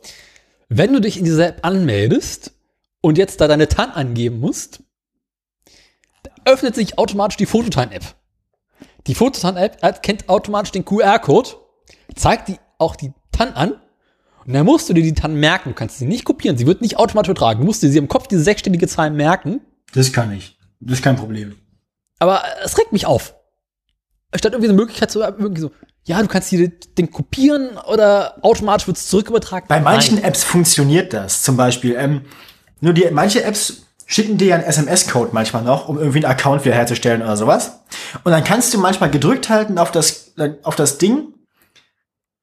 Wenn 0.69 0.93
du 0.93 1.01
dich 1.01 1.19
in 1.19 1.25
dieser 1.25 1.49
App 1.49 1.59
anmeldest 1.63 2.53
und 3.01 3.19
jetzt 3.19 3.41
da 3.41 3.49
deine 3.49 3.69
TAN 3.69 3.91
angeben 3.91 4.41
musst, 4.41 4.83
öffnet 6.45 6.75
sich 6.75 6.99
automatisch 6.99 7.37
die 7.37 7.47
Fototan-App. 7.47 8.05
Die 9.07 9.15
Fototan-App 9.15 9.83
erkennt 9.83 10.29
automatisch 10.29 10.73
den 10.73 10.85
QR-Code, 10.85 11.51
zeigt 12.15 12.49
die, 12.49 12.57
auch 12.79 12.97
die 12.97 13.13
TAN 13.33 13.53
an 13.55 13.73
und 14.45 14.53
dann 14.53 14.67
musst 14.67 14.89
du 14.89 14.93
dir 14.93 15.03
die 15.03 15.15
TAN 15.15 15.35
merken. 15.35 15.71
Du 15.71 15.75
kannst 15.75 15.99
sie 15.99 16.07
nicht 16.07 16.25
kopieren, 16.25 16.57
sie 16.57 16.67
wird 16.67 16.81
nicht 16.81 16.99
automatisch 16.99 17.31
übertragen. 17.31 17.61
Du 17.61 17.67
musst 17.67 17.83
dir 17.83 17.91
sie 17.91 17.99
im 17.99 18.09
Kopf 18.09 18.27
diese 18.27 18.43
sechsstellige 18.43 18.89
Zahl 18.89 19.11
merken, 19.11 19.61
Das 19.95 20.13
kann 20.13 20.33
ich. 20.33 20.59
Das 20.81 20.99
ist 20.99 21.05
kein 21.05 21.17
Problem. 21.17 21.55
Aber 22.23 22.45
es 22.63 22.79
regt 22.79 22.93
mich 22.93 23.05
auf. 23.05 23.35
Statt 24.33 24.53
irgendwie 24.53 24.69
eine 24.69 24.79
Möglichkeit 24.79 25.11
zu 25.11 25.25
haben, 25.25 25.43
irgendwie 25.43 25.61
so, 25.61 25.73
ja, 26.05 26.23
du 26.23 26.29
kannst 26.29 26.53
dir 26.53 26.69
den 26.69 27.11
kopieren 27.11 27.77
oder 27.77 28.37
automatisch 28.43 28.87
wird 28.87 28.97
es 28.97 29.09
zurück 29.09 29.29
übertragen. 29.29 29.67
Bei 29.69 29.81
manchen 29.81 30.15
Nein. 30.15 30.25
Apps 30.25 30.45
funktioniert 30.45 31.13
das. 31.13 31.43
Zum 31.43 31.57
Beispiel, 31.57 31.97
ähm, 31.99 32.23
nur 32.81 32.93
die, 32.93 33.11
manche 33.11 33.43
Apps 33.43 33.87
schicken 34.07 34.39
dir 34.39 34.49
ja 34.49 34.55
einen 34.55 34.65
SMS-Code 34.65 35.31
manchmal 35.33 35.65
noch, 35.65 35.89
um 35.89 35.99
irgendwie 35.99 36.19
einen 36.25 36.33
Account 36.33 36.65
wiederherzustellen 36.65 37.23
oder 37.23 37.37
sowas. 37.37 37.81
Und 38.23 38.31
dann 38.31 38.45
kannst 38.45 38.73
du 38.73 38.79
manchmal 38.79 39.11
gedrückt 39.11 39.49
halten 39.49 39.77
auf 39.79 39.91
das, 39.91 40.35
auf 40.63 40.77
das 40.77 40.99
Ding, 40.99 41.35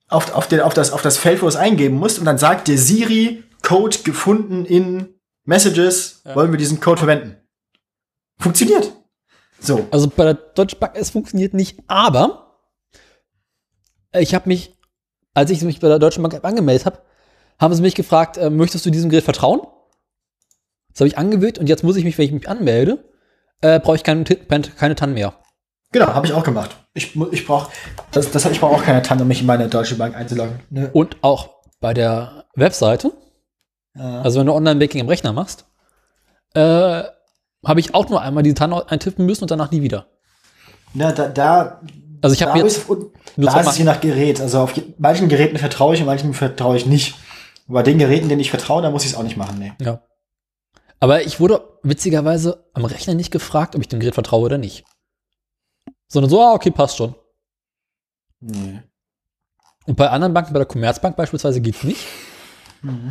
auf, 0.10 0.36
auf, 0.36 0.50
den, 0.50 0.60
auf, 0.60 0.74
das, 0.74 0.92
auf 0.92 1.02
das 1.02 1.18
Feld, 1.18 1.40
wo 1.40 1.46
du 1.46 1.50
es 1.50 1.56
eingeben 1.56 1.96
musst, 1.96 2.20
und 2.20 2.26
dann 2.26 2.38
sagt 2.38 2.68
dir 2.68 2.78
Siri, 2.78 3.46
Code 3.62 4.00
gefunden 4.04 4.66
in 4.66 5.08
Messages, 5.46 6.22
wollen 6.34 6.52
wir 6.52 6.58
diesen 6.58 6.82
Code 6.82 6.98
verwenden. 6.98 7.38
Funktioniert. 8.38 8.92
So. 9.60 9.88
Also 9.92 10.08
bei 10.10 10.24
der 10.26 10.34
Deutschen 10.36 10.80
Bank, 10.80 10.94
es 10.96 11.10
funktioniert 11.10 11.54
nicht, 11.54 11.80
aber 11.88 12.58
ich 14.14 14.34
habe 14.34 14.48
mich, 14.48 14.76
als 15.34 15.52
ich 15.52 15.62
mich 15.62 15.80
bei 15.80 15.88
der 15.88 16.00
Deutschen 16.00 16.24
Bank 16.24 16.44
angemeldet 16.44 16.86
habe, 16.86 17.00
haben 17.60 17.74
sie 17.74 17.82
mich 17.82 17.96
gefragt, 17.96 18.38
äh, 18.38 18.50
möchtest 18.50 18.86
du 18.86 18.90
diesem 18.90 19.10
Gerät 19.10 19.26
vertrauen? 19.26 19.62
Das 20.92 21.02
habe 21.02 21.08
ich 21.08 21.18
angewählt 21.18 21.60
und 21.60 21.68
jetzt 21.68 21.84
muss 21.84 21.96
ich 21.98 22.04
mich, 22.04 22.18
wenn 22.18 22.26
ich 22.26 22.32
mich 22.32 22.50
anmelde, 22.50 23.04
äh, 23.62 23.80
brauche 23.80 23.96
ich 23.98 24.04
keine, 24.04 24.24
Ti- 24.24 24.38
keine 24.38 24.96
TAN 24.96 25.14
mehr. 25.14 25.34
Genau, 25.92 26.08
habe 26.08 26.26
ich 26.26 26.34
auch 26.34 26.44
gemacht. 26.44 26.76
Ich, 26.94 27.16
ich 27.32 27.46
brauche 27.46 27.72
das, 28.12 28.32
das, 28.32 28.46
ich 28.46 28.60
brauche 28.60 28.76
auch 28.76 28.84
keine 28.84 29.02
Tanne, 29.02 29.24
um 29.24 29.28
mich 29.28 29.42
in 29.42 29.48
meine 29.48 29.68
Deutsche 29.68 29.96
Bank 29.96 30.16
einzuloggen. 30.16 30.60
Ne? 30.70 30.90
Und 30.94 31.18
auch 31.22 31.50
bei 31.80 31.94
der 31.94 32.46
Webseite, 32.56 33.12
Ja. 33.96 34.22
also 34.22 34.40
wenn 34.40 34.48
du 34.48 34.54
Online-Banking 34.54 35.02
am 35.02 35.08
Rechner 35.10 35.34
machst, 35.34 35.66
äh, 36.54 37.04
habe 37.66 37.80
ich 37.80 37.94
auch 37.94 38.10
nur 38.10 38.22
einmal 38.22 38.44
die 38.44 38.54
TAN 38.54 38.74
eintippen 38.74 39.26
müssen 39.26 39.44
und 39.44 39.52
danach 39.52 39.72
nie 39.72 39.82
wieder. 39.82 40.08
Ja, 40.94 41.12
da, 41.12 41.28
da, 41.28 41.82
Also 42.22 42.34
ich 42.34 42.44
habe 42.44 42.58
jetzt 42.60 42.86
da 43.38 43.60
ist 43.60 43.68
es 43.68 43.78
je 43.78 43.84
nach 43.84 44.02
Gerät. 44.02 44.42
Also 44.42 44.60
auf 44.60 44.74
manchen 44.98 45.30
Geräten 45.30 45.58
vertraue 45.58 45.96
ich 45.96 46.02
und 46.02 46.08
manchen 46.08 46.34
vertraue 46.34 46.78
ich 46.78 46.86
nicht. 46.86 47.16
Bei 47.68 47.84
den 47.84 48.00
Geräten, 48.00 48.30
denen 48.30 48.42
ich 48.42 48.50
vertraue, 48.50 48.82
da 48.82 48.90
muss 48.90 49.06
ich 49.06 49.12
es 49.12 49.16
auch 49.16 49.24
nicht 49.24 49.38
machen. 49.38 49.60
Nee. 49.60 49.74
Ja. 49.80 50.02
Aber 51.00 51.24
ich 51.24 51.40
wurde 51.40 51.80
witzigerweise 51.84 52.66
am 52.74 52.86
Rechner 52.86 53.14
nicht 53.14 53.32
gefragt, 53.32 53.76
ob 53.76 53.82
ich 53.82 53.88
dem 53.88 54.00
Gerät 54.00 54.16
vertraue 54.16 54.46
oder 54.46 54.58
nicht. 54.58 54.86
Sondern 56.08 56.30
so, 56.30 56.42
ah, 56.42 56.54
okay, 56.54 56.72
passt 56.72 56.98
schon. 56.98 57.16
nee. 58.40 58.82
Und 59.86 59.96
bei 59.96 60.10
anderen 60.10 60.34
Banken, 60.34 60.54
bei 60.54 60.60
der 60.60 60.68
Commerzbank 60.68 61.16
beispielsweise, 61.16 61.62
geht's 61.62 61.84
nicht. 61.84 62.06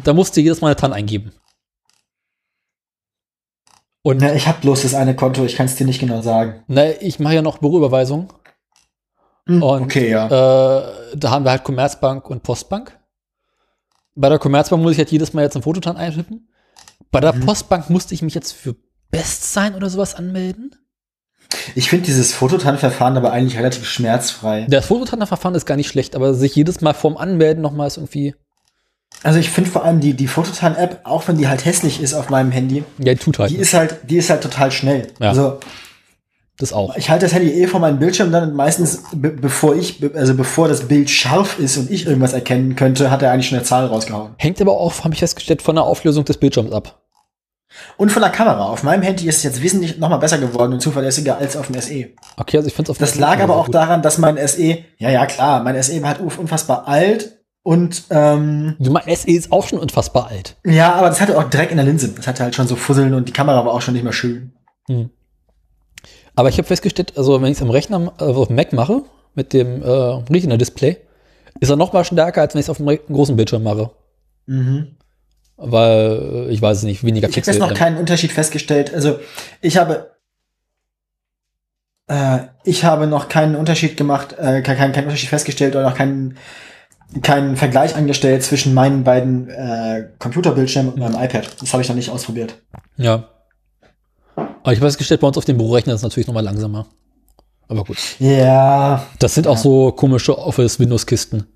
Da 0.05 0.13
musst 0.13 0.37
du 0.37 0.41
jedes 0.41 0.61
Mal 0.61 0.69
eine 0.69 0.77
TAN 0.77 0.93
eingeben. 0.93 1.33
Und 4.09 4.23
Na, 4.23 4.35
ich 4.35 4.49
habe 4.49 4.63
bloß 4.63 4.83
das 4.83 4.95
eine 4.95 5.15
Konto, 5.15 5.45
ich 5.45 5.55
kann 5.55 5.67
es 5.67 5.77
dir 5.77 5.85
nicht 5.85 6.01
genau 6.01 6.23
sagen. 6.23 6.63
na, 6.67 6.99
ich 7.03 7.19
mache 7.21 7.35
ja 7.35 7.43
noch 7.43 7.59
Büroüberweisungen. 7.59 8.29
Hm, 9.47 9.63
Und, 9.63 9.83
okay, 9.83 10.09
ja. 10.09 10.25
Äh, 10.29 10.93
da 11.15 11.31
haben 11.31 11.45
wir 11.45 11.51
halt 11.51 11.63
Commerzbank 11.63 12.31
und 12.31 12.43
Postbank. 12.43 12.99
Bei 14.15 14.31
der 14.31 14.39
Commerzbank 14.39 14.83
muss 14.83 14.93
ich 14.93 14.99
halt 14.99 15.11
jedes 15.13 15.35
Mal 15.35 15.43
jetzt 15.43 15.57
ein 15.57 15.63
Fototan 15.63 15.99
eintippen. 15.99 16.49
Bei 17.11 17.21
der 17.21 17.33
Postbank 17.33 17.91
musste 17.91 18.15
ich 18.15 18.23
mich 18.23 18.35
jetzt 18.35 18.53
für 18.53 18.77
Bestsein 19.11 19.75
oder 19.75 19.91
sowas 19.91 20.15
anmelden. 20.15 20.75
Ich 21.75 21.91
finde 21.91 22.07
dieses 22.07 22.33
Fototan-Verfahren 22.33 23.19
aber 23.19 23.33
eigentlich 23.33 23.59
relativ 23.59 23.85
schmerzfrei. 23.85 24.67
Das 24.71 24.87
Fototan-Verfahren 24.87 25.55
ist 25.55 25.67
gar 25.67 25.77
nicht 25.77 25.89
schlecht, 25.89 26.17
aber 26.17 26.33
sich 26.33 26.57
jedes 26.57 26.81
Mal 26.81 26.95
vorm 26.95 27.19
Anmelden 27.19 27.63
nochmal 27.63 27.89
ist 27.89 27.99
irgendwie, 27.99 28.35
Also 29.23 29.39
ich 29.41 29.51
finde 29.51 29.71
vor 29.71 29.85
allem 29.85 30.01
die, 30.01 30.15
die 30.15 30.29
Fototan-App, 30.29 31.01
auch 31.05 31.27
wenn 31.27 31.37
die 31.39 31.49
halt 31.49 31.65
hässlich 31.65 32.01
ist 32.01 32.15
auf 32.15 32.31
meinem 32.31 32.53
Handy, 32.53 32.85
ja, 32.99 33.15
tut 33.15 33.39
halt. 33.41 33.51
die 33.51 33.57
ist 33.57 33.75
halt, 33.75 33.97
die 34.09 34.17
ist 34.17 34.31
halt 34.31 34.43
total 34.43 34.71
schnell. 34.71 35.09
Ja. 35.19 35.31
Also 35.31 35.59
das 36.57 36.73
auch. 36.73 36.97
ich 36.97 37.09
halte 37.11 37.25
das 37.27 37.35
Handy 37.35 37.51
eh 37.53 37.67
vor 37.67 37.81
meinem 37.81 37.99
Bildschirm 37.99 38.31
dann 38.33 38.51
und 38.51 38.55
meistens, 38.57 39.03
be 39.13 39.31
bevor 39.31 39.75
ich, 39.77 40.01
be 40.01 40.11
also 40.15 40.35
bevor 40.35 40.69
das 40.69 40.87
Bild 40.89 41.09
scharf 41.11 41.59
ist 41.59 41.77
und 41.77 41.91
ich 41.91 42.07
irgendwas 42.07 42.33
erkennen 42.33 42.77
könnte, 42.77 43.11
hat 43.11 43.23
er 43.23 43.33
eigentlich 43.33 43.49
schon 43.49 43.59
eine 43.59 43.65
Zahl 43.67 43.87
rausgehauen. 43.87 44.31
Hängt 44.39 44.61
aber 44.61 44.73
auch, 44.73 45.05
habe 45.05 45.15
ich 45.15 45.21
festgestellt, 45.21 45.63
von 45.63 45.75
der 45.77 45.85
Auflösung 45.85 46.25
des 46.25 46.37
Bildschirms 46.37 46.73
ab. 46.73 47.01
Und 47.97 48.11
von 48.11 48.23
der 48.23 48.31
Kamera. 48.31 48.65
Auf 48.71 48.83
meinem 48.83 49.03
Handy 49.03 49.29
ist 49.29 49.37
es 49.39 49.43
jetzt 49.43 49.63
wesentlich 49.63 49.99
noch 49.99 50.09
mal 50.09 50.17
besser 50.17 50.39
geworden 50.39 50.73
und 50.73 50.81
zuverlässiger 50.81 51.39
als 51.39 51.57
auf 51.57 51.67
dem 51.69 51.81
SE. 51.81 52.09
Okay, 52.37 52.57
also 52.57 52.67
ich 52.69 52.75
finde 52.75 52.87
es 52.87 52.91
auf 52.91 52.99
Das 52.99 53.13
dem 53.13 53.21
lag 53.21 53.41
aber 53.41 53.57
auch 53.57 53.67
gut. 53.67 53.75
daran, 53.75 54.01
dass 54.03 54.19
mein 54.19 54.37
SE, 54.49 54.79
ja, 54.99 55.11
ja, 55.11 55.27
klar, 55.27 55.63
mein 55.63 55.81
SE 55.83 56.01
war 56.03 56.11
halt 56.11 56.21
unf- 56.21 56.39
unfassbar 56.39 56.89
alt 56.89 57.38
und, 57.69 58.05
ähm, 58.09 58.77
Du, 58.79 58.91
mein 58.91 59.15
SE 59.15 59.31
ist 59.31 59.53
auch 59.53 59.67
schon 59.67 59.79
unfassbar 59.79 60.29
alt. 60.29 60.57
ja, 60.65 60.95
aber 60.95 61.09
das 61.11 61.21
hatte 61.21 61.37
auch 61.37 61.51
Dreck 61.51 61.71
in 61.71 61.77
der 61.77 61.85
Linse. 61.85 62.09
Das 62.09 62.27
hatte 62.27 62.43
halt 62.43 62.55
schon 62.55 62.67
so 62.67 62.77
Fusseln 62.77 63.13
und 63.13 63.29
die 63.29 63.33
Kamera 63.35 63.63
war 63.67 63.75
auch 63.75 63.83
schon 63.83 63.93
nicht 63.93 64.05
mehr 64.05 64.15
schön. 64.15 64.53
Aber 66.35 66.49
ich 66.49 66.57
habe 66.57 66.67
festgestellt, 66.67 67.13
also 67.19 67.43
wenn 67.43 67.53
ich 67.53 67.59
es 67.59 67.63
am 67.63 67.69
Rechner, 67.69 68.11
also 68.17 68.41
auf 68.41 68.47
dem 68.47 68.57
Mac 68.57 68.73
mache, 68.73 69.03
mit 69.35 69.53
dem 69.53 69.83
äh, 69.83 69.87
Retina-Display, 69.87 70.97
ist 71.61 71.69
er 71.69 71.77
noch 71.77 71.93
mal 71.93 72.07
stärker, 72.07 72.41
als 72.41 72.55
wenn 72.55 72.61
ich 72.61 72.65
es 72.65 72.71
auf 72.71 72.79
dem 72.79 72.87
großen 72.87 73.37
Bildschirm 73.37 73.63
mache. 73.65 73.91
Mhm. 74.47 74.97
Weil, 75.59 76.47
äh, 76.49 76.51
ich 76.51 76.63
weiß 76.63 76.79
es 76.79 76.85
nicht, 76.85 77.05
weniger 77.05 77.29
Ich 77.29 77.37
habe 77.37 77.47
jetzt 77.47 77.61
noch 77.61 77.75
keinen 77.75 77.99
Unterschied 77.99 78.33
festgestellt. 78.33 78.95
Also 78.95 79.19
ich 79.61 79.77
habe 79.77 80.13
äh, 82.07 82.39
ich 82.65 82.85
habe 82.85 83.07
noch 83.07 83.29
keinen 83.29 83.57
Unterschied 83.57 83.99
gemacht, 83.99 84.37
äh, 84.39 84.63
keinen, 84.63 84.93
keinen 84.93 85.05
Unterschied 85.05 85.29
festgestellt 85.29 85.77
oder 85.77 85.85
noch 85.85 85.97
keinen 85.97 86.39
keinen 87.23 87.57
Vergleich 87.57 87.95
angestellt 87.97 88.43
zwischen 88.43 88.75
meinen 88.75 89.03
beiden 89.05 89.49
äh, 89.49 90.09
Computerbildschirmen 90.19 90.93
und 90.93 91.01
meinem 91.01 91.15
iPad. 91.23 91.49
Das 91.61 91.73
habe 91.73 91.83
ich 91.83 91.89
noch 91.89 91.97
nicht 91.97 92.11
ausprobiert. 92.11 92.61
Ja. 92.97 93.29
Aber 94.37 94.73
ich 94.73 94.79
habe 94.79 94.87
festgestellt, 94.87 95.21
bei 95.21 95.27
uns 95.29 95.39
auf 95.39 95.45
dem 95.45 95.57
Bürorechner 95.59 95.95
ist 95.95 96.01
es 96.01 96.05
natürlich 96.05 96.27
noch 96.27 96.35
mal 96.35 96.45
langsamer. 96.45 96.87
Aber 97.69 97.85
gut. 97.85 97.99
Ja, 98.19 99.07
Das 99.19 99.35
sind 99.35 99.47
auch 99.47 99.59
so 99.59 99.93
komische 99.93 100.39
Office-Windows-Kisten. 100.39 101.47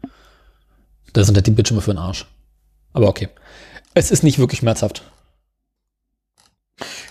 Da 1.12 1.24
sind 1.24 1.34
halt 1.36 1.46
die 1.46 1.50
Bildschirme 1.52 1.80
für 1.82 1.92
den 1.92 1.98
Arsch. 1.98 2.26
Aber 2.92 3.08
okay. 3.08 3.28
Es 3.94 4.10
ist 4.10 4.22
nicht 4.22 4.38
wirklich 4.38 4.60
schmerzhaft. 4.60 5.02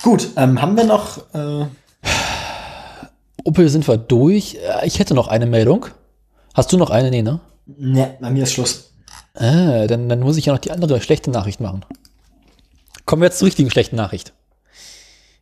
gut. 0.03 0.29
Ähm, 0.35 0.61
haben 0.61 0.75
wir 0.77 0.83
noch? 0.83 1.17
Äh, 1.33 1.65
Opel 3.43 3.69
sind 3.69 3.87
wir 3.87 3.97
durch. 3.97 4.55
Äh, 4.55 4.85
Ich 4.87 4.99
hätte 4.99 5.13
noch 5.13 5.27
eine 5.27 5.45
Meldung. 5.45 5.85
Hast 6.53 6.71
du 6.71 6.77
noch 6.77 6.89
eine? 6.89 7.09
Nee, 7.11 7.21
ne? 7.21 7.39
Ne, 7.65 8.17
bei 8.19 8.30
mir 8.30 8.43
ist 8.43 8.53
Schluss. 8.53 8.93
Äh, 9.33 9.88
dann, 9.88 10.09
dann 10.09 10.19
muss 10.19 10.38
ich 10.38 10.45
ja 10.45 10.53
noch 10.53 10.59
die 10.59 10.72
andere 10.72 11.01
schlechte 11.01 11.31
Nachricht 11.31 11.59
machen. 11.59 11.85
Kommen 13.06 13.22
wir 13.22 13.27
jetzt 13.27 13.40
zur 13.40 13.48
richtigen 13.48 13.72
schlechten 13.72 13.95
Nachricht. 13.95 14.33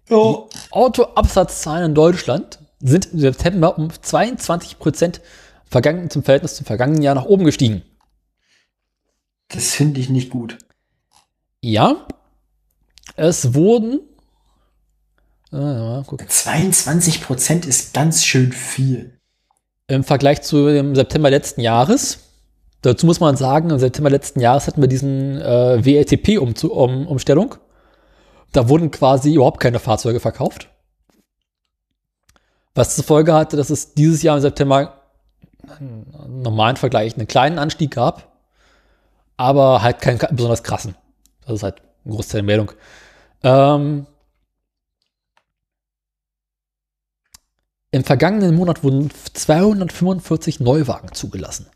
Oh. 0.09 0.49
Autoabsatzzahlen 0.71 1.85
in 1.85 1.95
Deutschland 1.95 2.59
sind 2.79 3.13
im 3.13 3.19
September 3.19 3.77
um 3.77 3.89
22 3.91 4.79
Prozent 4.79 5.21
vergangen, 5.65 6.09
zum 6.09 6.23
Verhältnis 6.23 6.55
zum 6.55 6.65
vergangenen 6.65 7.01
Jahr 7.01 7.15
nach 7.15 7.25
oben 7.25 7.45
gestiegen. 7.45 7.83
Das 9.49 9.71
finde 9.71 9.99
ich 9.99 10.09
nicht 10.09 10.29
gut. 10.29 10.57
Ja, 11.61 12.07
es 13.15 13.53
wurden. 13.53 13.99
Äh, 15.51 15.57
mal 15.57 16.03
gucken. 16.05 16.27
22 16.27 17.21
Prozent 17.21 17.65
ist 17.65 17.93
ganz 17.93 18.23
schön 18.23 18.51
viel. 18.51 19.18
Im 19.89 20.03
Vergleich 20.03 20.43
zu 20.43 20.67
dem 20.67 20.95
September 20.95 21.31
letzten 21.31 21.61
Jahres. 21.61 22.19
Dazu 22.83 23.07
muss 23.07 23.19
man 23.19 23.35
sagen, 23.35 23.71
im 23.71 23.79
September 23.79 24.11
letzten 24.11 24.39
Jahres 24.39 24.67
hatten 24.67 24.81
wir 24.81 24.87
diesen 24.87 25.41
äh, 25.41 25.83
WLTP-Umstellung. 25.83 27.55
Da 28.51 28.69
wurden 28.69 28.91
quasi 28.91 29.33
überhaupt 29.33 29.59
keine 29.59 29.79
Fahrzeuge 29.79 30.19
verkauft. 30.19 30.69
Was 32.75 32.95
zur 32.95 33.03
Folge 33.03 33.33
hatte, 33.33 33.57
dass 33.57 33.71
es 33.71 33.95
dieses 33.95 34.21
Jahr 34.21 34.37
im 34.37 34.41
September 34.41 35.01
im 35.79 36.05
normalen 36.43 36.77
Vergleich 36.77 37.15
einen 37.17 37.27
kleinen 37.27 37.57
Anstieg 37.57 37.91
gab, 37.91 38.31
aber 39.37 39.81
halt 39.81 40.01
keinen 40.01 40.19
besonders 40.35 40.61
krassen. 40.61 40.95
Das 41.45 41.55
ist 41.55 41.63
halt 41.63 41.81
ein 42.05 42.11
Großteil 42.11 42.41
der 42.41 42.45
Meldung. 42.45 42.71
Ähm, 43.43 44.05
Im 47.91 48.03
vergangenen 48.03 48.55
Monat 48.55 48.83
wurden 48.83 49.09
245 49.33 50.59
Neuwagen 50.59 51.13
zugelassen. 51.13 51.67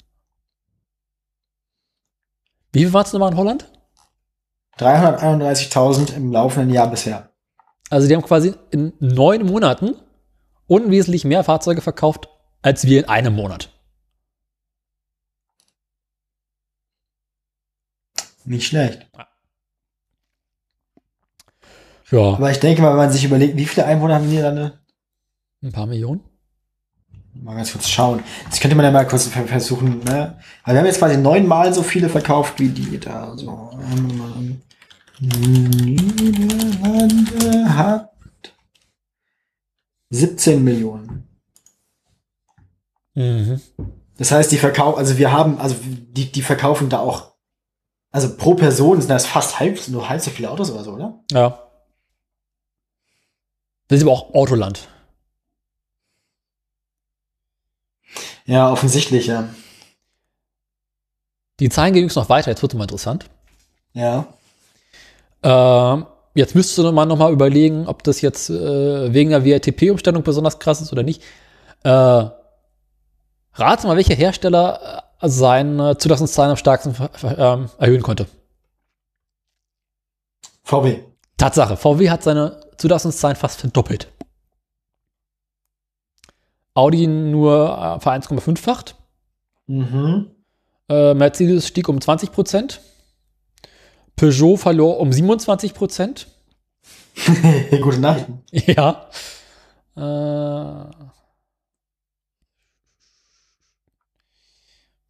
Wie 2.72 2.80
viel 2.80 2.94
waren 2.94 3.06
es 3.06 3.14
nochmal 3.14 3.32
in 3.32 3.38
Holland? 3.38 3.72
331.000 4.78 6.16
im 6.16 6.32
laufenden 6.32 6.74
Jahr 6.74 6.90
bisher. 6.90 7.30
Also 7.90 8.08
die 8.08 8.16
haben 8.16 8.24
quasi 8.24 8.56
in 8.72 8.94
neun 9.00 9.46
Monaten 9.46 9.96
unwesentlich 10.68 11.26
mehr 11.26 11.44
Fahrzeuge 11.44 11.82
verkauft 11.82 12.28
als 12.62 12.86
wir 12.86 13.00
in 13.00 13.10
einem 13.10 13.36
Monat. 13.36 13.70
Nicht 18.46 18.68
schlecht. 18.68 19.08
Ja, 22.12 22.34
Aber 22.34 22.52
ich 22.52 22.60
denke 22.60 22.82
mal, 22.82 22.92
wenn 22.92 22.98
man 22.98 23.12
sich 23.12 23.24
überlegt, 23.24 23.58
wie 23.58 23.66
viele 23.66 23.86
Einwohner 23.86 24.16
haben 24.16 24.24
die 24.30 24.36
Niederlande? 24.36 24.83
Ein 25.64 25.72
paar 25.72 25.86
Millionen. 25.88 26.22
Mal 27.36 27.56
ganz 27.56 27.72
kurz 27.72 27.88
schauen. 27.90 28.24
Jetzt 28.46 28.62
könnte 28.62 28.76
man 28.76 28.86
ja 28.86 28.92
mal 28.92 29.08
kurz 29.08 29.26
ver- 29.28 29.48
versuchen, 29.48 30.00
ne? 30.04 30.38
Also 30.64 30.74
wir 30.76 30.80
haben 30.80 30.86
jetzt 30.86 31.00
quasi 31.00 31.18
neunmal 31.18 31.74
so 31.74 31.82
viele 31.82 32.08
verkauft 32.10 32.60
wie 32.60 32.70
die 32.70 33.00
da. 33.00 33.36
So. 33.36 33.72
Niederlande 36.44 37.70
hat 37.76 38.10
17 40.10 40.64
Millionen. 40.64 41.28
Mhm. 43.16 43.60
Das 44.18 44.32
heißt, 44.32 44.52
die 44.52 44.58
verkaufen, 44.58 45.00
also 45.00 45.18
wir 45.18 45.32
haben, 45.32 45.58
also 45.60 45.76
die, 45.82 46.32
die 46.32 46.42
verkaufen 46.44 46.90
da 46.90 47.00
auch, 47.00 47.34
also 48.12 48.36
pro 48.38 48.54
Person 48.54 49.00
sind 49.02 49.10
das 49.10 49.26
fast 49.26 49.60
halb, 49.60 49.88
nur 49.88 50.08
halb 50.08 50.22
so 50.22 50.30
viele 50.30 50.52
Autos 50.52 50.70
oder 50.72 50.84
so, 50.84 50.92
oder? 50.94 51.24
Ja. 51.32 51.60
Das 53.88 53.98
ist 53.98 54.04
aber 54.04 54.12
auch 54.12 54.34
Autoland. 54.36 54.88
Ja, 58.46 58.72
offensichtlich, 58.72 59.28
ja. 59.28 59.50
Die 61.60 61.70
Zahlen 61.70 61.94
gehen 61.94 62.02
übrigens 62.04 62.16
noch 62.16 62.30
weiter, 62.30 62.50
jetzt 62.52 62.62
wird 62.62 62.74
es 62.74 62.78
mal 62.78 62.84
interessant. 62.84 63.30
Ja. 63.94 64.26
Ähm, 65.44 66.06
jetzt 66.34 66.56
müsste 66.56 66.92
man 66.92 67.08
noch 67.08 67.18
mal 67.18 67.32
überlegen, 67.32 67.88
ob 67.88 68.04
das 68.04 68.22
jetzt 68.22 68.50
äh, 68.50 69.14
wegen 69.14 69.30
der 69.30 69.46
WLTP-Umstellung 69.46 70.24
besonders 70.24 70.60
krass 70.60 70.82
ist 70.82 70.92
oder 70.92 71.04
nicht. 71.04 71.22
Äh, 71.84 71.90
rate 71.90 73.88
mal, 73.88 73.96
welcher 73.96 74.16
Hersteller 74.16 75.04
äh, 75.22 75.30
seine 75.30 75.98
Zulassungszahlen 75.98 76.52
am 76.52 76.58
stärksten 76.58 76.96
ähm, 77.24 77.70
erhöhen 77.78 78.02
konnte. 78.02 78.28
VW. 80.64 81.00
Tatsache, 81.38 81.78
VW 81.78 82.10
hat 82.10 82.24
seine 82.24 82.60
Zulassungszahlen 82.78 83.36
fast 83.36 83.60
verdoppelt. 83.60 84.08
Audi 86.74 87.08
nur 87.08 87.98
äh, 87.98 88.00
ver 88.00 88.14
1,5-facht. 88.14 88.96
Mhm. 89.68 90.32
Äh, 90.90 91.14
Mercedes 91.14 91.68
stieg 91.68 91.88
um 91.88 92.02
20 92.02 92.32
Prozent. 92.32 92.82
Peugeot 94.16 94.58
verlor 94.58 95.00
um 95.00 95.12
27 95.12 95.74
Prozent. 95.74 96.28
Gute 97.82 98.00
Nachrichten. 98.00 98.44
Ja. 98.52 99.08
Äh, 99.96 100.86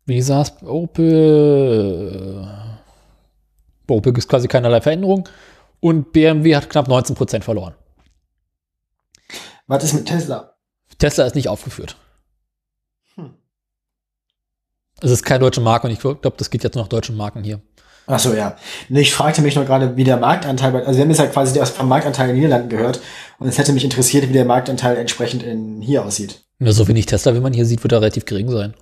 wie 0.06 0.22
saß 0.22 0.64
Opel? 0.64 2.48
Bei 3.88 3.96
Opel 3.96 4.12
gibt 4.14 4.24
es 4.24 4.28
quasi 4.28 4.48
keinerlei 4.48 4.82
Veränderung. 4.82 5.30
Und 5.80 6.14
BMW 6.14 6.56
hat 6.56 6.70
knapp 6.70 6.88
19% 6.88 7.42
verloren. 7.42 7.76
Was 9.68 9.84
ist 9.84 9.94
mit 9.94 10.06
Tesla? 10.06 10.53
Tesla 11.04 11.26
ist 11.26 11.36
nicht 11.36 11.50
aufgeführt. 11.50 11.98
Hm. 13.16 13.34
Es 15.02 15.12
ist 15.12 15.26
keine 15.26 15.40
deutsche 15.42 15.60
Marke 15.60 15.86
und 15.88 15.92
ich 15.92 16.00
glaube, 16.00 16.32
das 16.38 16.50
geht 16.50 16.64
jetzt 16.64 16.76
nur 16.76 16.86
nach 16.86 16.90
deutschen 16.90 17.18
Marken 17.18 17.44
hier. 17.44 17.60
Ach 18.08 18.20
so, 18.20 18.34
ja. 18.34 18.56
Ich 18.88 19.14
fragte 19.14 19.42
mich 19.42 19.56
noch 19.56 19.66
gerade, 19.66 19.98
wie 19.98 20.06
der 20.06 20.16
Marktanteil, 20.16 20.72
bei- 20.72 20.86
also 20.86 20.96
wir 20.98 21.02
haben 21.04 21.10
jetzt 21.10 21.20
ja 21.20 21.28
quasi 21.28 21.60
erst 21.60 21.76
vom 21.76 21.90
Marktanteil 21.90 22.30
in 22.30 22.36
den 22.36 22.44
Niederlanden 22.44 22.70
gehört 22.70 23.02
und 23.38 23.50
es 23.50 23.58
hätte 23.58 23.74
mich 23.74 23.84
interessiert, 23.84 24.30
wie 24.30 24.34
der 24.34 24.46
Marktanteil 24.46 24.96
entsprechend 24.96 25.44
in 25.44 25.82
hier 25.82 26.06
aussieht. 26.06 26.46
Ja, 26.60 26.72
so 26.72 26.88
wenig 26.88 27.06
Tesla, 27.06 27.36
wie 27.36 27.42
man 27.42 27.52
hier 27.52 27.66
sieht, 27.66 27.84
wird 27.84 27.92
er 27.92 28.00
relativ 28.00 28.24
gering 28.24 28.50
sein. 28.50 28.74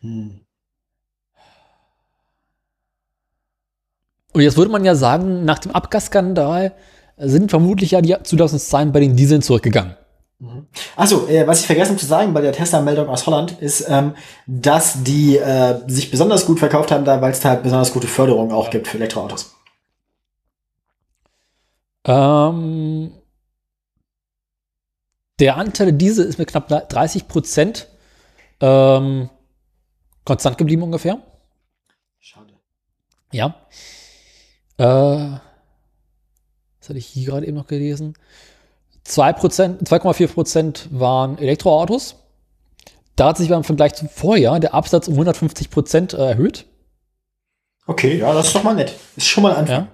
Hm. 0.00 0.40
Und 4.34 4.40
jetzt 4.42 4.58
würde 4.58 4.70
man 4.70 4.84
ja 4.84 4.96
sagen, 4.96 5.46
nach 5.46 5.60
dem 5.60 5.72
Abgasskandal 5.72 6.74
sind 7.16 7.50
vermutlich 7.50 7.92
ja 7.92 8.00
die 8.00 8.16
Zulassungszahlen 8.22 8.92
bei 8.92 9.00
den 9.00 9.16
Dieseln 9.16 9.42
zurückgegangen. 9.42 9.96
Achso, 10.96 11.26
äh, 11.28 11.46
was 11.46 11.60
ich 11.60 11.66
vergessen 11.66 11.96
zu 11.96 12.06
sagen 12.06 12.34
bei 12.34 12.40
der 12.40 12.52
Tesla-Meldung 12.52 13.08
aus 13.08 13.26
Holland 13.26 13.52
ist, 13.60 13.86
ähm, 13.88 14.14
dass 14.46 15.02
die 15.04 15.36
äh, 15.36 15.80
sich 15.86 16.10
besonders 16.10 16.44
gut 16.44 16.58
verkauft 16.58 16.90
haben, 16.90 17.04
da 17.04 17.20
weil 17.20 17.32
es 17.32 17.40
da 17.40 17.50
halt 17.50 17.62
besonders 17.62 17.92
gute 17.92 18.08
Förderung 18.08 18.52
auch 18.52 18.70
gibt 18.70 18.88
für 18.88 18.98
Elektroautos. 18.98 19.54
Ähm, 22.06 23.12
der 25.38 25.56
Anteil 25.56 25.86
der 25.86 25.96
Diesel 25.96 26.26
ist 26.26 26.38
mit 26.38 26.48
knapp 26.48 26.68
30 26.88 27.28
Prozent 27.28 27.88
ähm, 28.60 29.30
konstant 30.24 30.58
geblieben 30.58 30.82
ungefähr. 30.82 31.18
Schade. 32.18 32.54
Ja. 33.32 33.54
Äh, 34.78 35.38
was 36.84 36.90
hatte 36.90 36.98
ich 36.98 37.06
hier 37.06 37.24
gerade 37.24 37.46
eben 37.46 37.56
noch 37.56 37.66
gelesen? 37.66 38.12
2%, 39.06 39.84
2,4 39.86 40.28
Prozent 40.28 40.88
waren 40.90 41.38
Elektroautos. 41.38 42.16
Da 43.16 43.28
hat 43.28 43.38
sich 43.38 43.48
beim 43.48 43.64
Vergleich 43.64 43.94
zum 43.94 44.10
Vorjahr 44.10 44.60
der 44.60 44.74
Absatz 44.74 45.08
um 45.08 45.14
150 45.14 45.70
Prozent 45.70 46.12
erhöht. 46.12 46.66
Okay, 47.86 48.18
ja, 48.18 48.34
das 48.34 48.48
ist 48.48 48.54
doch 48.54 48.62
mal 48.62 48.74
nett. 48.74 48.94
Ist 49.16 49.28
schon 49.28 49.44
mal 49.44 49.52
ein 49.52 49.66
Anfang. 49.66 49.88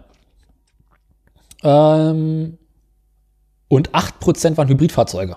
Ja. 1.62 2.10
Ähm, 2.10 2.58
Und 3.68 3.90
8% 3.90 4.56
waren 4.56 4.68
Hybridfahrzeuge. 4.68 5.36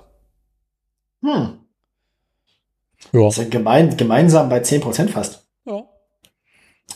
Hm. 1.22 1.30
Ja. 1.30 1.60
Das 3.12 3.38
ist 3.38 3.44
ja 3.44 3.50
gemein, 3.50 3.96
gemeinsam 3.96 4.50
bei 4.50 4.60
10% 4.60 5.10
fast. 5.10 5.46
ja. 5.66 5.84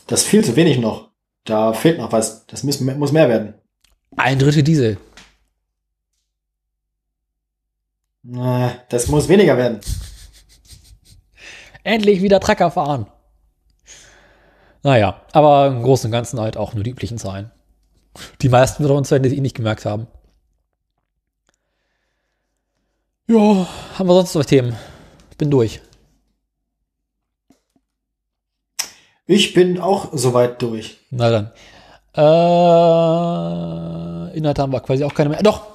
Das 0.08 0.22
ist 0.22 0.28
viel 0.28 0.44
zu 0.44 0.56
wenig 0.56 0.80
noch. 0.80 1.12
Da 1.44 1.74
fehlt 1.74 2.00
noch 2.00 2.12
was. 2.12 2.48
Das 2.48 2.64
muss, 2.64 2.80
muss 2.80 3.12
mehr 3.12 3.30
werden. 3.30 3.54
Ein 4.16 4.40
Drittel 4.40 4.64
Diesel. 4.64 4.98
Äh, 8.34 8.70
Das 8.90 9.08
muss 9.08 9.28
weniger 9.28 9.58
werden. 9.58 9.80
Endlich 11.84 12.22
wieder 12.22 12.40
Trecker 12.40 12.72
fahren. 12.72 13.08
Naja, 14.84 15.22
aber 15.32 15.68
im 15.68 15.84
Großen 15.84 16.08
und 16.08 16.12
Ganzen 16.12 16.40
halt 16.40 16.58
auch 16.58 16.74
nur 16.74 16.84
die 16.84 16.92
üblichen 16.92 17.18
Zahlen. 17.18 17.52
Die 18.42 18.50
meisten 18.50 18.84
von 18.84 18.96
uns 18.96 19.12
werden 19.12 19.24
das 19.24 19.32
eh 19.34 19.42
nicht 19.42 19.56
gemerkt 19.56 19.86
haben. 19.86 20.08
Ja, 23.28 23.68
haben 23.98 24.08
wir 24.08 24.14
sonst 24.14 24.36
noch 24.36 24.46
Themen? 24.46 24.76
Bin 25.38 25.52
durch. 25.52 25.82
Ich 29.26 29.54
bin 29.54 29.80
auch 29.80 30.10
soweit 30.14 30.62
durch. 30.62 30.98
Na 31.12 31.30
dann. 31.30 31.52
Äh, 32.18 32.22
Inhalte 34.38 34.62
haben 34.62 34.72
wir 34.72 34.80
quasi 34.80 35.04
auch 35.04 35.14
keine 35.14 35.30
mehr. 35.30 35.44
Doch, 35.44 35.68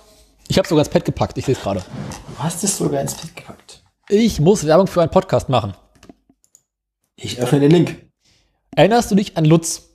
ich 0.49 0.59
habe 0.59 0.67
sogar 0.67 0.85
ins 0.85 0.93
Pad 0.93 1.05
gepackt. 1.05 1.39
Ich 1.39 1.45
sehe 1.45 1.55
es 1.55 1.61
gerade. 1.61 1.81
Du 1.81 2.43
hast 2.43 2.65
es 2.65 2.77
sogar 2.77 3.01
ins 3.01 3.15
Pad 3.15 3.37
gepackt. 3.37 3.83
Ich 4.09 4.41
muss 4.41 4.67
Werbung 4.67 4.89
für 4.89 5.03
einen 5.03 5.11
Podcast 5.11 5.49
machen. 5.49 5.75
Ich 7.17 7.41
öffne 7.41 7.61
den 7.61 7.71
Link. 7.71 8.11
Erinnerst 8.75 9.11
du 9.11 9.15
dich 9.15 9.37
an 9.37 9.45
Lutz? 9.45 9.91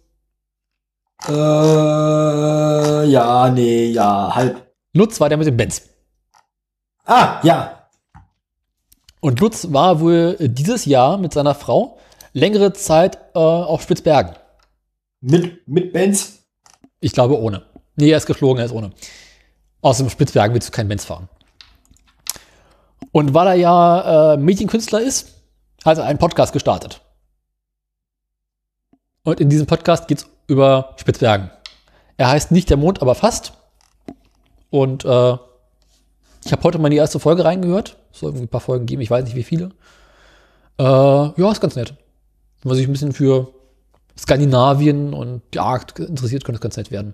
Äh, 1.27 1.31
ja, 1.31 3.49
nee, 3.53 3.87
ja, 3.87 4.33
halb. 4.33 4.71
Lutz 4.93 5.19
war 5.19 5.29
der 5.29 5.37
mit 5.37 5.47
dem 5.47 5.57
Benz. 5.57 5.81
Ah, 7.03 7.39
ja. 7.43 7.89
Und 9.19 9.39
Lutz 9.39 9.73
war 9.73 9.99
wohl 9.99 10.37
dieses 10.39 10.85
Jahr 10.85 11.17
mit 11.17 11.33
seiner 11.33 11.55
Frau 11.55 11.97
längere 12.33 12.71
Zeit 12.73 13.17
äh, 13.33 13.39
auf 13.39 13.81
Spitzbergen. 13.81 14.35
Mit, 15.21 15.67
mit 15.67 15.91
Benz. 15.91 16.36
Ich 16.99 17.11
glaube 17.11 17.39
ohne. 17.39 17.63
Nee, 17.95 18.11
er 18.11 18.17
ist 18.17 18.25
geflogen, 18.25 18.59
er 18.59 18.65
ist 18.65 18.71
ohne. 18.71 18.91
Aus 19.81 19.97
dem 19.97 20.09
Spitzbergen 20.09 20.53
willst 20.53 20.69
du 20.69 20.71
keinen 20.71 20.87
Benz 20.87 21.05
fahren. 21.05 21.29
Und 23.11 23.33
weil 23.33 23.47
er 23.47 23.53
ja 23.53 24.33
äh, 24.33 24.37
Medienkünstler 24.37 25.01
ist, 25.01 25.41
hat 25.85 25.97
er 25.97 26.05
einen 26.05 26.19
Podcast 26.19 26.53
gestartet. 26.53 27.01
Und 29.23 29.39
in 29.39 29.49
diesem 29.49 29.67
Podcast 29.67 30.07
geht 30.07 30.19
es 30.19 30.27
über 30.47 30.95
Spitzbergen. 30.97 31.51
Er 32.17 32.29
heißt 32.29 32.51
nicht 32.51 32.69
der 32.69 32.77
Mond, 32.77 33.01
aber 33.01 33.13
fast. 33.13 33.53
Und 34.69 35.05
äh, 35.05 35.37
ich 36.45 36.51
habe 36.51 36.63
heute 36.63 36.79
mal 36.79 36.89
die 36.89 36.97
erste 36.97 37.19
Folge 37.19 37.45
reingehört. 37.45 37.97
Es 38.11 38.19
soll 38.19 38.29
irgendwie 38.29 38.45
ein 38.45 38.49
paar 38.49 38.61
Folgen 38.61 38.85
geben, 38.85 39.01
ich 39.01 39.11
weiß 39.11 39.25
nicht 39.25 39.35
wie 39.35 39.43
viele. 39.43 39.71
Äh, 40.79 40.83
ja, 40.83 41.51
ist 41.51 41.61
ganz 41.61 41.75
nett. 41.75 41.93
Wenn 42.61 42.69
man 42.69 42.77
sich 42.77 42.87
ein 42.87 42.91
bisschen 42.91 43.13
für 43.13 43.53
Skandinavien 44.17 45.13
und 45.13 45.43
Jagd 45.53 45.99
interessiert, 45.99 46.43
könnte 46.43 46.57
es 46.57 46.61
ganz 46.61 46.77
nett 46.77 46.91
werden. 46.91 47.13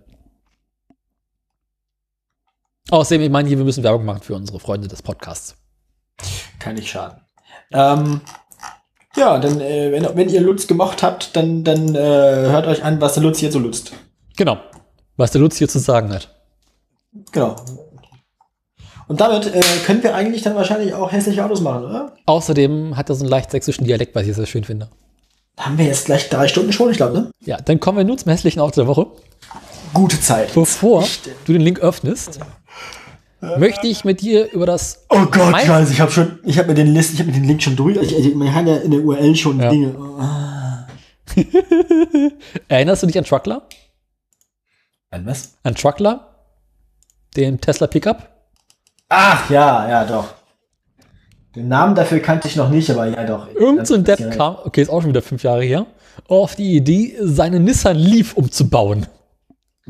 Außerdem, 2.89 3.21
ich 3.21 3.29
meine, 3.29 3.47
hier, 3.47 3.57
wir 3.57 3.65
müssen 3.65 3.83
Werbung 3.83 4.05
machen 4.05 4.21
für 4.21 4.35
unsere 4.35 4.59
Freunde 4.59 4.87
des 4.87 5.01
Podcasts. 5.01 5.55
Kann 6.59 6.75
nicht 6.75 6.89
schaden. 6.89 7.21
Ähm, 7.71 8.21
ja, 9.15 9.37
dann, 9.39 9.59
äh, 9.61 9.91
wenn, 9.91 10.15
wenn 10.15 10.29
ihr 10.29 10.41
Lutz 10.41 10.67
gemocht 10.67 11.03
habt, 11.03 11.35
dann, 11.35 11.63
dann 11.63 11.95
äh, 11.95 11.99
hört 11.99 12.67
euch 12.67 12.83
an, 12.83 12.99
was 12.99 13.13
der 13.13 13.23
Lutz 13.23 13.39
hier 13.39 13.51
so 13.51 13.59
lutzt. 13.59 13.93
Genau. 14.35 14.57
Was 15.17 15.31
der 15.31 15.41
Lutz 15.41 15.57
hier 15.57 15.69
zu 15.69 15.79
sagen 15.79 16.11
hat. 16.11 16.29
Genau. 17.31 17.55
Und 19.07 19.21
damit 19.21 19.53
äh, 19.53 19.61
können 19.85 20.01
wir 20.01 20.15
eigentlich 20.15 20.41
dann 20.41 20.55
wahrscheinlich 20.55 20.93
auch 20.93 21.11
hässliche 21.11 21.43
Autos 21.43 21.61
machen, 21.61 21.85
oder? 21.85 22.15
Außerdem 22.25 22.97
hat 22.97 23.09
er 23.09 23.15
so 23.15 23.23
einen 23.23 23.29
leicht 23.29 23.51
sächsischen 23.51 23.85
Dialekt, 23.85 24.15
was 24.15 24.25
ich 24.25 24.35
sehr 24.35 24.45
schön 24.45 24.63
finde. 24.63 24.89
Haben 25.57 25.77
wir 25.77 25.85
jetzt 25.85 26.05
gleich 26.05 26.29
drei 26.29 26.47
Stunden 26.47 26.73
schon, 26.73 26.89
ich 26.91 26.97
glaube, 26.97 27.13
ne? 27.13 27.31
Ja, 27.41 27.57
dann 27.57 27.79
kommen 27.79 27.97
wir 27.99 28.05
nun 28.05 28.17
zum 28.17 28.31
hässlichen 28.31 28.59
Auto 28.61 28.81
der 28.81 28.87
Woche. 28.87 29.07
Gute 29.93 30.19
Zeit. 30.19 30.53
Bevor 30.53 31.05
du 31.45 31.53
den 31.53 31.61
Link 31.61 31.79
öffnest, 31.79 32.39
möchte 33.57 33.85
ich 33.87 34.03
mit 34.03 34.21
dir 34.21 34.51
über 34.51 34.65
das. 34.65 35.05
Oh 35.09 35.25
Gott, 35.25 35.51
Mein- 35.51 35.65
Scheiße, 35.67 35.93
ich 35.93 36.01
habe 36.01 36.11
schon, 36.11 36.39
ich 36.43 36.57
habe 36.57 36.69
mir 36.69 36.73
den 36.73 36.87
List, 36.93 37.13
ich 37.13 37.19
habe 37.19 37.29
mir 37.29 37.35
den 37.37 37.43
Link 37.43 37.61
schon 37.61 37.75
durch. 37.75 37.97
Ich, 37.97 38.17
ich, 38.17 38.33
man 38.35 38.53
hat 38.53 38.65
ja 38.65 38.77
in 38.77 38.89
der 38.91 39.01
URL 39.01 39.35
schon 39.35 39.59
Ja. 39.59 39.69
Dinge. 39.69 39.93
Erinnerst 42.67 43.03
du 43.03 43.07
dich 43.07 43.17
an 43.17 43.23
Truckler? 43.23 43.63
An 45.11 45.25
was? 45.25 45.53
An 45.63 45.75
Truckler? 45.75 46.29
Den 47.35 47.59
Tesla 47.61 47.87
Pickup? 47.87 48.29
Ach 49.09 49.49
ja, 49.49 49.87
ja, 49.89 50.05
doch. 50.05 50.33
Den 51.55 51.67
Namen 51.67 51.93
dafür 51.93 52.19
kannte 52.19 52.47
ich 52.47 52.55
noch 52.55 52.69
nicht, 52.69 52.89
aber 52.89 53.05
ja, 53.07 53.23
doch. 53.25 53.47
Irgend 53.53 53.85
so 53.85 53.93
ein 53.93 54.03
Depp 54.03 54.31
kam, 54.31 54.57
okay, 54.63 54.81
ist 54.81 54.89
auch 54.89 55.01
schon 55.01 55.09
wieder 55.11 55.21
fünf 55.21 55.43
Jahre 55.43 55.63
her, 55.63 55.85
auf 56.27 56.55
die 56.55 56.75
Idee, 56.75 57.15
seine 57.21 57.59
Nissan 57.59 57.95
Leaf 57.95 58.33
umzubauen. 58.33 59.05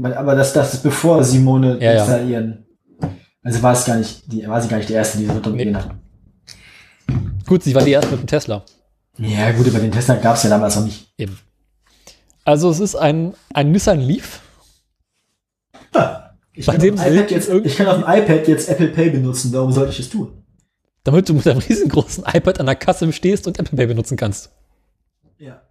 Aber 0.02 0.36
das, 0.36 0.54
das 0.54 0.74
ist 0.74 0.84
bevor 0.84 1.24
Simone 1.24 1.78
Ja, 1.80 1.94
ja. 1.94 2.00
installieren. 2.00 2.66
Also 3.44 3.62
war 3.62 3.74
es 3.74 3.86
gar 3.86 3.96
nicht, 3.98 4.32
die, 4.32 4.48
war 4.48 4.62
sie 4.62 4.68
gar 4.68 4.78
nicht 4.78 4.90
die 4.90 4.94
erste, 4.94 5.18
die 5.20 5.26
so 5.26 5.40
drum 5.40 5.56
Nee. 5.56 5.74
hat. 5.74 5.90
Gut, 7.46 7.64
sie 7.64 7.76
war 7.76 7.84
die 7.84 7.92
erste 7.92 8.12
mit 8.12 8.22
dem 8.22 8.28
Tesla. 8.28 8.64
Ja, 9.18 9.52
gut, 9.52 9.68
über 9.68 9.80
den 9.80 9.92
Tesla 9.92 10.16
gab 10.16 10.36
es 10.36 10.44
ja 10.44 10.50
damals 10.50 10.76
noch 10.76 10.86
nicht. 10.86 11.14
Eben. 11.18 11.38
Also 12.46 12.70
es 12.70 12.80
ist 12.80 12.96
ein, 12.96 13.34
ein 13.54 13.72
Nissan 13.72 14.00
Leaf. 14.00 14.42
Ich, 16.56 16.66
kann 16.68 16.80
dem 16.80 16.96
auf 16.96 17.04
dem 17.04 17.14
iPad 17.14 17.28
Bild 17.28 17.32
jetzt, 17.32 17.50
ich 17.50 17.76
kann 17.78 17.88
auf 17.88 17.96
dem 17.96 18.04
iPad 18.08 18.48
jetzt 18.48 18.70
Apple 18.70 18.88
Pay 18.90 19.10
benutzen, 19.12 19.52
warum 19.54 19.72
sollte 19.72 19.92
ich 19.92 19.98
das 19.98 20.10
tun? 20.10 20.43
Damit 21.04 21.28
du 21.28 21.34
mit 21.34 21.48
einem 21.48 21.60
riesengroßen 21.60 22.24
iPad 22.32 22.60
an 22.60 22.66
der 22.66 22.76
Kasse 22.76 23.12
stehst 23.12 23.48
und 23.48 23.60
Apple 23.60 23.78
Pay 23.78 23.88
benutzen 23.88 24.18
kannst. 24.18 24.52
Ja. 25.38 25.62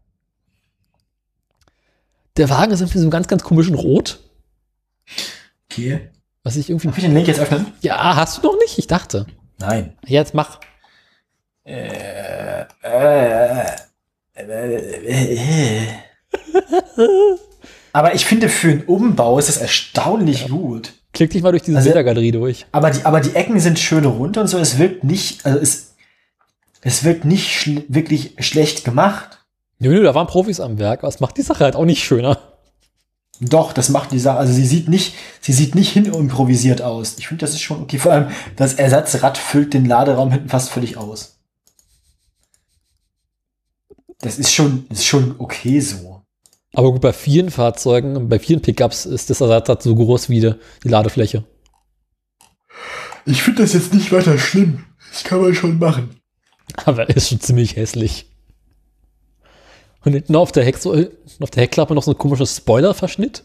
Der 2.36 2.50
Wagen 2.50 2.72
ist 2.72 2.80
irgendwie 2.80 2.98
so 2.98 3.10
ganz, 3.10 3.28
ganz 3.28 3.42
komischen 3.42 3.74
Rot. 3.74 4.20
Okay. 5.70 6.10
Was 6.42 6.56
ich 6.56 6.68
irgendwie. 6.70 6.88
Darf 6.88 6.98
ich 6.98 7.04
den 7.04 7.14
Link 7.14 7.28
jetzt 7.28 7.40
öffnen? 7.40 7.72
Ja, 7.80 8.16
hast 8.16 8.38
du 8.38 8.42
noch 8.42 8.58
nicht? 8.58 8.78
Ich 8.78 8.86
dachte. 8.86 9.26
Nein. 9.58 9.96
Jetzt 10.04 10.34
mach. 10.34 10.60
Äh, 11.64 12.64
äh, 12.82 13.66
äh. 14.34 15.86
Aber 17.92 18.14
ich 18.14 18.24
finde, 18.24 18.48
für 18.48 18.70
einen 18.70 18.84
Umbau 18.84 19.38
ist 19.38 19.48
das 19.48 19.58
erstaunlich 19.58 20.48
gut. 20.48 20.94
Klick 21.12 21.30
dich 21.30 21.42
mal 21.42 21.50
durch 21.52 21.62
diese 21.62 21.76
Also- 21.78 21.88
Bildergalerie 21.88 22.32
durch. 22.32 22.66
Aber 22.72 22.90
die, 22.90 23.04
aber 23.04 23.20
die 23.20 23.34
Ecken 23.34 23.60
sind 23.60 23.78
schön 23.78 24.04
rund 24.04 24.36
und 24.38 24.46
so. 24.46 24.58
Es 24.58 24.78
wirkt 24.78 25.04
nicht, 25.04 25.44
also 25.44 25.58
es, 25.58 25.94
es 26.80 27.04
wirkt 27.04 27.24
nicht 27.24 27.48
schl 27.52 27.84
wirklich 27.88 28.34
schlecht 28.38 28.84
gemacht. 28.84 29.38
Nö, 29.78 29.90
nö, 29.90 30.02
da 30.02 30.14
waren 30.14 30.26
Profis 30.26 30.60
am 30.60 30.78
Werk, 30.78 31.00
aber 31.00 31.08
es 31.08 31.20
macht 31.20 31.36
die 31.36 31.42
Sache 31.42 31.64
halt 31.64 31.76
auch 31.76 31.84
nicht 31.84 32.02
schöner. 32.02 32.38
Doch, 33.40 33.72
das 33.72 33.88
macht 33.88 34.12
die 34.12 34.20
Sache. 34.20 34.38
Also 34.38 34.52
sie 34.52 34.64
sieht 34.64 34.88
nicht, 34.88 35.14
sie 35.40 35.52
sieht 35.52 35.74
nicht 35.74 35.90
hinimprovisiert 35.92 36.80
aus. 36.80 37.16
Ich 37.18 37.26
finde, 37.28 37.40
das 37.40 37.50
ist 37.52 37.60
schon 37.62 37.82
okay. 37.82 37.98
Vor 37.98 38.12
allem 38.12 38.30
das 38.56 38.74
Ersatzrad 38.74 39.36
füllt 39.36 39.74
den 39.74 39.84
Laderaum 39.84 40.30
hinten 40.30 40.48
fast 40.48 40.70
völlig 40.70 40.96
aus. 40.96 41.38
Das 44.20 44.38
ist 44.38 44.52
schon, 44.52 44.86
ist 44.90 45.04
schon 45.04 45.34
okay 45.38 45.80
so. 45.80 46.11
Aber 46.74 46.92
gut, 46.92 47.00
bei 47.00 47.12
vielen 47.12 47.50
Fahrzeugen, 47.50 48.16
und 48.16 48.28
bei 48.28 48.38
vielen 48.38 48.62
Pickups 48.62 49.06
ist 49.06 49.30
das 49.30 49.40
Ersatzrad 49.40 49.82
so 49.82 49.94
groß 49.94 50.30
wie 50.30 50.40
die, 50.40 50.54
die 50.84 50.88
Ladefläche. 50.88 51.44
Ich 53.26 53.42
finde 53.42 53.62
das 53.62 53.74
jetzt 53.74 53.92
nicht 53.94 54.10
weiter 54.12 54.38
schlimm. 54.38 54.84
Das 55.10 55.24
kann 55.24 55.42
man 55.42 55.54
schon 55.54 55.78
machen. 55.78 56.20
Aber 56.84 57.08
er 57.08 57.16
ist 57.16 57.28
schon 57.28 57.40
ziemlich 57.40 57.76
hässlich. 57.76 58.30
Und 60.04 60.14
hinten 60.14 60.34
auf 60.34 60.50
der, 60.50 60.66
auf 60.66 61.50
der 61.50 61.62
Heckklappe 61.62 61.94
noch 61.94 62.02
so 62.02 62.12
ein 62.12 62.18
komisches 62.18 62.56
Spoiler-Verschnitt. 62.56 63.44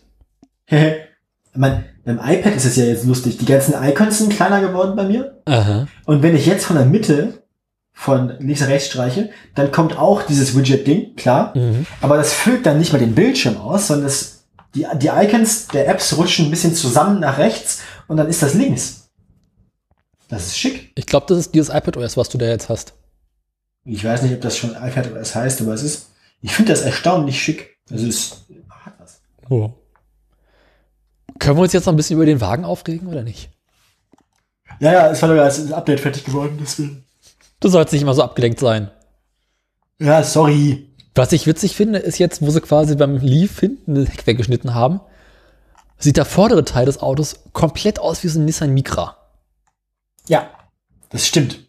mein, 1.54 1.86
beim 2.06 2.20
iPad 2.20 2.56
ist 2.56 2.66
es 2.66 2.78
ja 2.78 2.86
jetzt 2.86 3.06
lustig. 3.06 3.38
Die 3.38 3.46
ganzen 3.46 3.76
Icons 3.84 4.20
sind 4.20 4.34
kleiner 4.34 4.62
geworden 4.62 4.96
bei 4.96 5.04
mir. 5.04 5.42
Aha. 5.46 5.88
Und 6.06 6.24
wenn 6.24 6.36
ich 6.36 6.46
jetzt 6.46 6.66
von 6.66 6.78
der 6.78 6.86
Mitte 6.86 7.44
von 8.00 8.38
links 8.40 8.62
nach 8.62 8.68
rechts 8.68 8.90
streiche, 8.90 9.32
dann 9.56 9.72
kommt 9.72 9.98
auch 9.98 10.22
dieses 10.22 10.56
Widget-Ding, 10.56 11.16
klar. 11.16 11.58
Mhm. 11.58 11.88
Aber 12.00 12.16
das 12.16 12.32
füllt 12.32 12.68
dann 12.68 12.78
nicht 12.78 12.94
mal 12.94 13.00
den 13.00 13.16
Bildschirm 13.16 13.58
aus, 13.58 13.88
sondern 13.88 14.06
das, 14.06 14.44
die, 14.76 14.86
die 14.98 15.08
Icons 15.08 15.68
der 15.70 15.88
Apps 15.88 16.16
rutschen 16.16 16.46
ein 16.46 16.52
bisschen 16.52 16.76
zusammen 16.76 17.20
nach 17.20 17.40
rechts 17.40 17.82
und 18.08 18.18
dann 18.18 18.28
ist 18.28 18.44
das 18.44 18.54
links. 18.54 19.10
Das 20.28 20.46
ist 20.46 20.60
schick. 20.60 20.92
Ich 20.94 21.08
glaube, 21.08 21.26
das 21.28 21.40
ist 21.40 21.56
dieses 21.56 21.70
iPadOS, 21.74 22.18
was 22.18 22.30
du 22.30 22.38
da 22.38 22.46
jetzt 22.46 22.70
hast. 22.70 22.94
Ich 23.84 24.06
weiß 24.06 24.22
nicht, 24.22 24.36
ob 24.36 24.42
das 24.42 24.56
schon 24.56 24.76
iPad 24.76 25.08
es 25.16 25.34
heißt, 25.34 25.62
aber 25.62 25.74
es 25.74 25.82
ist, 25.82 26.12
ich 26.42 26.54
finde 26.54 26.74
das 26.74 26.82
erstaunlich 26.82 27.42
schick. 27.42 27.80
Also 27.90 28.06
es 28.06 28.46
hat 28.70 28.94
was. 29.00 29.22
Oh. 29.50 29.72
Können 31.40 31.58
wir 31.58 31.64
uns 31.64 31.74
jetzt 31.74 31.88
noch 31.88 31.94
ein 31.94 31.98
bisschen 31.98 32.18
über 32.18 32.28
den 32.28 32.42
Wagen 32.42 32.64
aufregen 32.64 33.08
oder 33.08 33.24
nicht? 33.24 33.50
Ja, 34.80 34.94
ja, 34.94 35.10
es 35.10 35.20
war 35.24 35.30
sogar 35.30 35.46
das 35.46 35.72
Update 35.72 36.00
fertig 36.00 36.26
geworden, 36.26 36.60
deswegen. 36.62 37.07
Du 37.60 37.70
sollst 37.70 37.94
nicht 37.94 38.02
immer 38.02 38.14
so 38.14 38.24
abgelenkt 38.24 38.60
sein. 38.60 38.92
Ja, 40.00 40.24
sorry. 40.24 40.90
Was 41.16 41.32
ich 41.32 41.48
witzig 41.48 41.76
finde, 41.76 42.00
ist 42.00 42.20
jetzt, 42.20 42.42
wo 42.42 42.52
sie 42.52 42.62
quasi 42.62 42.96
beim 42.96 43.18
Leaf 43.18 43.60
hinten 43.60 43.96
das 43.96 44.10
Heck 44.10 44.28
weggeschnitten 44.28 44.76
haben, 44.76 45.02
sieht 45.98 46.18
der 46.18 46.26
vordere 46.26 46.64
Teil 46.64 46.86
des 46.86 47.00
Autos 47.00 47.40
komplett 47.54 48.00
aus 48.00 48.24
wie 48.24 48.28
so 48.28 48.40
ein 48.40 48.46
Nissan 48.46 48.74
Micra. 48.74 49.18
Ja, 50.28 50.50
das 51.10 51.26
stimmt. 51.26 51.68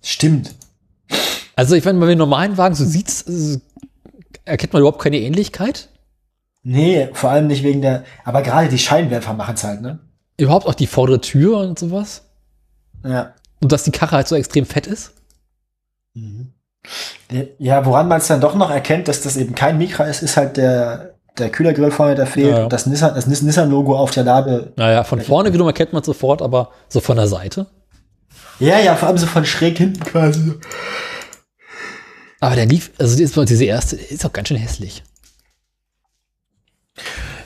Stimmt. 0.00 0.54
Also 1.56 1.74
ich 1.74 1.84
meine, 1.84 1.98
bei 1.98 2.06
den 2.06 2.18
normalen 2.18 2.56
Wagen, 2.56 2.74
so 2.76 2.84
sieht's, 2.84 3.22
äh, 3.22 3.58
erkennt 4.44 4.72
man 4.72 4.80
überhaupt 4.80 5.02
keine 5.02 5.18
Ähnlichkeit. 5.18 5.88
Nee, 6.62 7.08
vor 7.12 7.30
allem 7.30 7.48
nicht 7.48 7.62
wegen 7.62 7.82
der, 7.82 8.04
aber 8.24 8.42
gerade 8.42 8.68
die 8.68 8.78
Scheinwerfer 8.78 9.34
machen 9.34 9.54
es 9.54 9.64
halt, 9.64 9.82
ne? 9.82 9.98
Überhaupt 10.36 10.66
auch 10.66 10.74
die 10.74 10.86
vordere 10.86 11.20
Tür 11.20 11.58
und 11.58 11.78
sowas. 11.78 12.22
Ja. 13.04 13.34
Und 13.60 13.72
dass 13.72 13.84
die 13.84 13.92
Karre 13.92 14.16
halt 14.16 14.28
so 14.28 14.34
extrem 14.36 14.66
fett 14.66 14.86
ist. 14.86 15.13
Ja, 17.58 17.84
woran 17.86 18.08
man 18.08 18.18
es 18.18 18.26
dann 18.28 18.40
doch 18.40 18.54
noch 18.54 18.70
erkennt, 18.70 19.08
dass 19.08 19.22
das 19.22 19.36
eben 19.36 19.54
kein 19.54 19.78
Micra 19.78 20.04
ist, 20.04 20.22
ist 20.22 20.36
halt 20.36 20.56
der, 20.56 21.14
der 21.38 21.50
Kühlergrill 21.50 21.90
vorne, 21.90 22.14
der 22.14 22.26
fehlt. 22.26 22.50
Ja, 22.50 22.56
ja. 22.58 22.64
Und 22.64 22.72
das 22.72 22.86
Nissan, 22.86 23.14
das 23.14 23.26
Nis- 23.26 23.42
Nissan-Logo 23.42 23.96
auf 23.96 24.10
der 24.12 24.24
Lade. 24.24 24.72
Naja, 24.76 25.02
von 25.04 25.20
vorne 25.20 25.52
wiederum 25.52 25.68
erkennt 25.68 25.92
man 25.92 26.02
sofort, 26.04 26.42
aber 26.42 26.70
so 26.88 27.00
von 27.00 27.16
der 27.16 27.26
Seite. 27.26 27.66
Ja, 28.60 28.78
ja, 28.78 28.94
vor 28.94 29.08
allem 29.08 29.18
so 29.18 29.26
von 29.26 29.44
schräg 29.44 29.78
hinten 29.78 30.04
quasi. 30.04 30.52
Aber 32.40 32.54
der 32.54 32.66
lief, 32.66 32.92
also 32.98 33.44
diese 33.44 33.64
erste 33.64 33.96
ist 33.96 34.24
auch 34.26 34.32
ganz 34.32 34.48
schön 34.48 34.56
hässlich. 34.58 35.02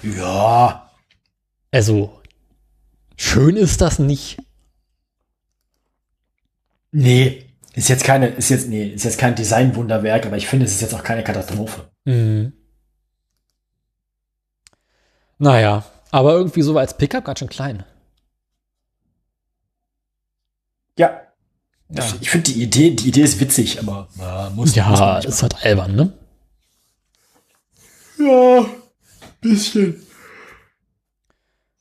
Ja. 0.03 0.91
Also, 1.71 2.21
schön 3.17 3.57
ist 3.57 3.81
das 3.81 3.99
nicht. 3.99 4.39
Nee. 6.91 7.45
Ist 7.79 7.89
jetzt 7.89 8.03
keine, 8.03 8.27
ist 8.27 8.49
jetzt, 8.49 8.69
nee, 8.69 8.89
ist 8.89 9.05
jetzt 9.05 9.19
kein 9.19 9.37
Designwunderwerk, 9.37 10.27
aber 10.27 10.37
ich 10.37 10.49
finde, 10.49 10.67
es 10.67 10.73
ist 10.73 10.81
jetzt 10.81 10.95
auch 10.95 11.05
keine 11.05 11.23
Katastrophe. 11.23 11.89
Mhm. 12.07 12.53
Naja, 15.39 15.85
aber 16.11 16.33
irgendwie 16.33 16.63
so 16.63 16.77
als 16.77 16.97
Pickup 16.97 17.25
ganz 17.25 17.39
schön 17.39 17.49
klein. 17.49 17.85
Ja. 20.99 21.21
Ja. 21.91 22.15
Ich 22.21 22.31
finde 22.31 22.51
die 22.51 22.65
Idee, 22.65 22.97
die 22.97 23.11
Idee 23.11 23.23
ist 23.23 23.39
witzig, 23.39 23.79
aber 23.79 24.09
äh, 24.19 24.51
muss, 24.51 24.57
muss 24.57 24.75
Ja, 24.75 24.89
man 24.89 25.17
nicht 25.19 25.27
ist 25.27 25.43
halt 25.45 25.65
albern, 25.65 25.95
ne? 25.95 26.13
Ja, 28.19 28.67
bisschen. 29.41 30.05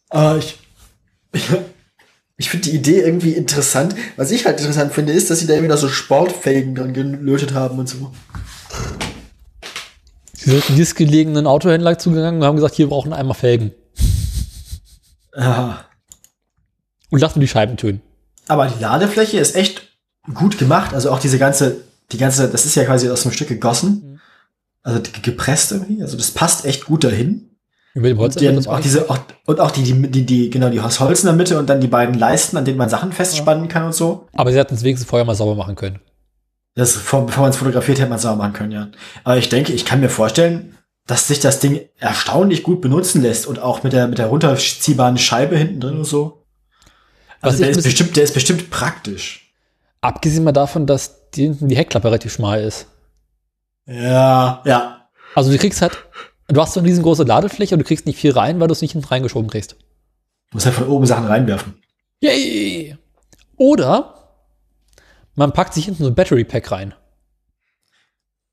Aber 0.09 0.37
ich, 0.37 0.59
ich, 1.31 1.49
ich 2.37 2.49
finde 2.49 2.69
die 2.69 2.75
Idee 2.75 2.99
irgendwie 3.01 3.31
interessant. 3.33 3.95
Was 4.15 4.29
ich 4.31 4.45
halt 4.45 4.59
interessant 4.59 4.93
finde, 4.93 5.11
ist, 5.13 5.29
dass 5.29 5.39
sie 5.39 5.47
da 5.47 5.53
irgendwie 5.53 5.71
noch 5.71 5.79
so 5.79 5.89
Sportfelgen 5.89 6.75
dran 6.75 6.93
gelötet 6.93 7.53
haben 7.53 7.79
und 7.79 7.89
so. 7.89 8.11
Sie 10.33 10.51
sind 10.51 10.69
in 10.69 10.95
gelegenen 10.95 11.47
Autohändler 11.47 11.97
zugegangen 11.97 12.39
und 12.41 12.47
haben 12.47 12.55
gesagt, 12.55 12.75
hier 12.75 12.87
brauchen 12.87 13.11
einmal 13.11 13.35
Felgen. 13.35 13.71
Ja. 15.35 15.85
Und 17.09 17.19
lassen 17.19 17.39
die 17.39 17.47
Scheiben 17.47 17.75
tönen. 17.75 18.01
Aber 18.47 18.67
die 18.67 18.81
Ladefläche 18.81 19.39
ist 19.39 19.55
echt 19.55 19.89
gut 20.33 20.59
gemacht. 20.59 20.93
Also 20.93 21.09
auch 21.11 21.19
diese 21.19 21.39
ganze, 21.39 21.77
die 22.11 22.17
ganze, 22.17 22.49
das 22.49 22.65
ist 22.65 22.75
ja 22.75 22.85
quasi 22.85 23.09
aus 23.09 23.25
einem 23.25 23.33
Stück 23.33 23.47
gegossen. 23.47 24.21
Also 24.83 24.99
die- 24.99 25.21
gepresst 25.23 25.71
irgendwie. 25.71 26.01
Also 26.03 26.17
das 26.17 26.31
passt 26.31 26.65
echt 26.65 26.85
gut 26.85 27.03
dahin. 27.03 27.46
Über 27.97 28.09
dem 28.09 28.19
Holz 28.19 28.35
Und, 28.35 28.67
auch 28.67 28.79
diese, 28.79 29.09
auch, 29.09 29.17
und 29.47 29.59
auch 29.59 29.71
die, 29.71 29.81
die, 29.81 30.11
die, 30.11 30.23
die, 30.23 30.49
genau, 30.51 30.69
die 30.69 30.79
Holz 30.79 30.99
in 30.99 31.25
der 31.25 31.33
Mitte 31.33 31.57
und 31.57 31.67
dann 31.67 31.81
die 31.81 31.87
beiden 31.87 32.13
Leisten, 32.13 32.55
an 32.55 32.63
denen 32.63 32.77
man 32.77 32.89
Sachen 32.89 33.11
festspannen 33.11 33.67
kann 33.69 33.85
und 33.85 33.95
so. 33.95 34.27
Aber 34.33 34.51
sie 34.51 34.59
hätten 34.59 34.75
es 34.75 34.83
wenigstens 34.83 35.09
vorher 35.09 35.25
mal 35.25 35.33
sauber 35.33 35.55
machen 35.55 35.75
können. 35.75 35.99
Das, 36.75 36.91
vor, 36.91 37.25
bevor 37.25 37.41
man 37.41 37.49
es 37.49 37.57
fotografiert, 37.57 37.97
hätte 37.97 38.09
man 38.09 38.17
es 38.17 38.21
sauber 38.21 38.35
machen 38.35 38.53
können, 38.53 38.71
ja. 38.71 38.89
Aber 39.23 39.37
ich 39.37 39.49
denke, 39.49 39.73
ich 39.73 39.83
kann 39.83 39.99
mir 39.99 40.09
vorstellen, 40.09 40.77
dass 41.07 41.27
sich 41.27 41.39
das 41.39 41.59
Ding 41.59 41.89
erstaunlich 41.97 42.61
gut 42.61 42.81
benutzen 42.81 43.23
lässt 43.23 43.47
und 43.47 43.57
auch 43.57 43.81
mit 43.81 43.93
der, 43.93 44.07
mit 44.07 44.19
der 44.19 44.27
runterziehbaren 44.27 45.17
Scheibe 45.17 45.57
hinten 45.57 45.79
drin 45.79 45.97
und 45.97 46.05
so. 46.05 46.43
Was 47.41 47.53
Also 47.53 47.63
der 47.63 47.71
ist 47.71 47.83
bestimmt, 47.83 48.15
der 48.15 48.25
ist 48.25 48.35
bestimmt 48.35 48.69
praktisch. 48.69 49.51
Abgesehen 50.01 50.43
mal 50.43 50.51
davon, 50.51 50.85
dass 50.85 51.31
die, 51.31 51.45
hinten 51.45 51.67
die 51.67 51.75
Heckklappe 51.75 52.05
relativ 52.05 52.33
schmal 52.33 52.61
ist. 52.61 52.85
Ja, 53.87 54.61
ja. 54.65 55.09
Also 55.33 55.51
du 55.51 55.57
kriegst 55.57 55.81
halt, 55.81 55.97
du 56.47 56.61
hast 56.61 56.73
so 56.73 56.79
eine 56.79 56.89
riesengroße 56.89 57.23
Ladefläche 57.23 57.75
und 57.75 57.79
du 57.79 57.85
kriegst 57.85 58.05
nicht 58.05 58.19
viel 58.19 58.31
rein, 58.31 58.59
weil 58.59 58.67
du 58.67 58.71
es 58.73 58.81
nicht 58.81 58.93
hinten 58.93 59.07
reingeschoben 59.07 59.49
kriegst. 59.49 59.73
Du 59.73 59.77
musst 60.55 60.65
halt 60.65 60.75
von 60.75 60.87
oben 60.87 61.05
Sachen 61.05 61.25
reinwerfen. 61.25 61.75
Yay! 62.21 62.97
Oder 63.57 64.13
man 65.35 65.51
packt 65.51 65.73
sich 65.73 65.85
hinten 65.85 66.03
so 66.03 66.09
ein 66.09 66.15
Battery 66.15 66.43
Pack 66.43 66.71
rein. 66.71 66.93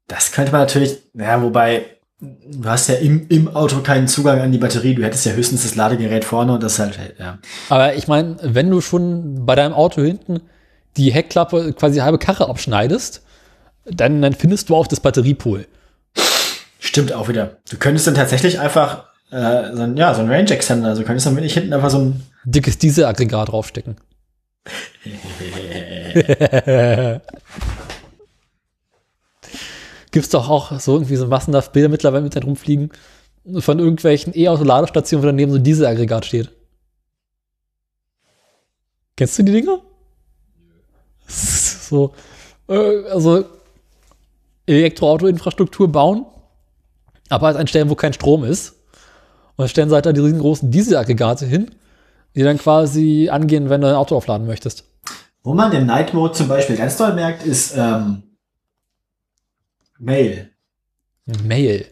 Das 0.07 0.33
könnte 0.33 0.53
man 0.53 0.61
natürlich, 0.61 0.99
naja, 1.15 1.41
wobei, 1.43 1.87
du 2.21 2.69
hast 2.69 2.89
ja 2.89 2.97
im, 2.97 3.27
im 3.29 3.49
Auto 3.55 3.81
keinen 3.81 4.07
Zugang 4.07 4.41
an 4.41 4.53
die 4.53 4.59
Batterie. 4.59 4.95
Du 4.95 5.03
hättest 5.03 5.25
ja 5.25 5.33
höchstens 5.33 5.63
das 5.63 5.77
Ladegerät 5.77 6.25
vorne 6.25 6.53
und 6.53 6.63
das 6.63 6.79
halt, 6.79 6.99
ja. 7.19 7.39
Aber 7.71 7.95
ich 7.95 8.07
meine, 8.07 8.37
wenn 8.43 8.71
du 8.71 8.81
schon 8.81 9.47
bei 9.47 9.55
deinem 9.55 9.73
Auto 9.73 10.03
hinten 10.03 10.43
die 10.97 11.13
Heckklappe 11.13 11.73
quasi 11.73 12.01
halbe 12.01 12.19
Karre 12.19 12.49
abschneidest, 12.49 13.23
dann, 13.87 14.21
dann 14.21 14.35
findest 14.35 14.69
du 14.69 14.77
auch 14.77 14.87
das 14.87 15.01
Batteriepool. 15.01 15.67
Stimmt 16.85 17.13
auch 17.15 17.29
wieder. 17.29 17.57
Du 17.71 17.79
könntest 17.79 18.07
dann 18.07 18.15
tatsächlich 18.15 18.61
einfach, 18.61 19.07
äh, 19.31 19.75
so 19.75 19.85
ein, 19.85 19.97
ja, 19.97 20.13
so 20.13 20.21
ein 20.21 20.29
Range 20.29 20.51
Extender, 20.51 20.89
also 20.89 21.03
könntest 21.03 21.27
dann 21.27 21.35
wirklich 21.35 21.55
hinten 21.55 21.73
einfach 21.73 21.89
so 21.89 21.99
ein, 21.99 22.23
Dickes 22.45 22.77
Dieselaggregat 22.77 23.49
draufstecken. 23.49 23.97
Gibt's 30.11 30.29
doch 30.29 30.51
auch 30.51 30.79
so 30.79 30.93
irgendwie 30.93 31.17
so 31.17 31.27
massenhaft 31.27 31.73
Bilder 31.73 31.89
mittlerweile 31.89 32.23
mit 32.23 32.35
denen 32.35 32.45
rumfliegen 32.45 32.93
von 33.61 33.79
irgendwelchen 33.79 34.37
E-Auto-Ladestationen, 34.37 35.23
wo 35.23 35.27
daneben 35.27 35.53
so 35.53 35.57
ein 35.57 35.65
Dieselaggregat 35.65 36.27
steht. 36.27 36.51
Kennst 39.17 39.39
du 39.39 39.43
die 39.43 39.53
Dinger? 39.53 39.81
So, 41.27 42.13
äh, 42.69 43.09
also 43.09 43.47
Elektroauto-Infrastruktur 44.67 45.91
bauen, 45.91 46.27
aber 47.29 47.47
halt 47.47 47.57
an 47.57 47.67
Stellen, 47.67 47.91
wo 47.91 47.95
kein 47.95 48.13
Strom 48.13 48.45
ist. 48.45 48.71
Und 49.57 49.63
dann 49.63 49.69
stellen 49.69 49.89
sie 49.89 49.95
halt 49.95 50.07
da 50.07 50.13
die 50.13 50.21
riesengroßen 50.21 50.71
Dieselaggregate 50.71 51.47
hin, 51.47 51.71
die 52.35 52.43
dann 52.43 52.59
quasi 52.59 53.29
angehen, 53.31 53.71
wenn 53.71 53.81
du 53.81 53.89
ein 53.89 53.95
Auto 53.95 54.17
aufladen 54.17 54.47
möchtest. 54.47 54.85
Wo 55.43 55.55
man 55.55 55.71
den 55.71 55.87
Night 55.87 56.15
Mode 56.15 56.33
zum 56.33 56.49
Beispiel 56.49 56.77
ganz 56.77 56.97
doll 56.97 57.15
merkt, 57.15 57.45
ist 57.45 57.75
ähm, 57.77 58.23
Mail. 59.99 60.51
Mail. 61.45 61.87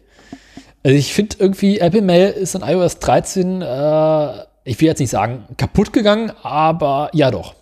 Also 0.83 0.97
ich 0.97 1.15
finde 1.15 1.37
irgendwie, 1.39 1.79
Apple 1.79 2.03
Mail 2.03 2.31
ist 2.31 2.55
in 2.55 2.63
iOS 2.63 2.99
13, 2.99 3.63
äh, 3.63 4.45
ich 4.65 4.81
will 4.81 4.89
jetzt 4.89 4.99
nicht 4.99 5.11
sagen 5.11 5.45
kaputt 5.57 5.93
gegangen, 5.93 6.33
aber 6.43 7.11
ja 7.13 7.31
doch. 7.31 7.55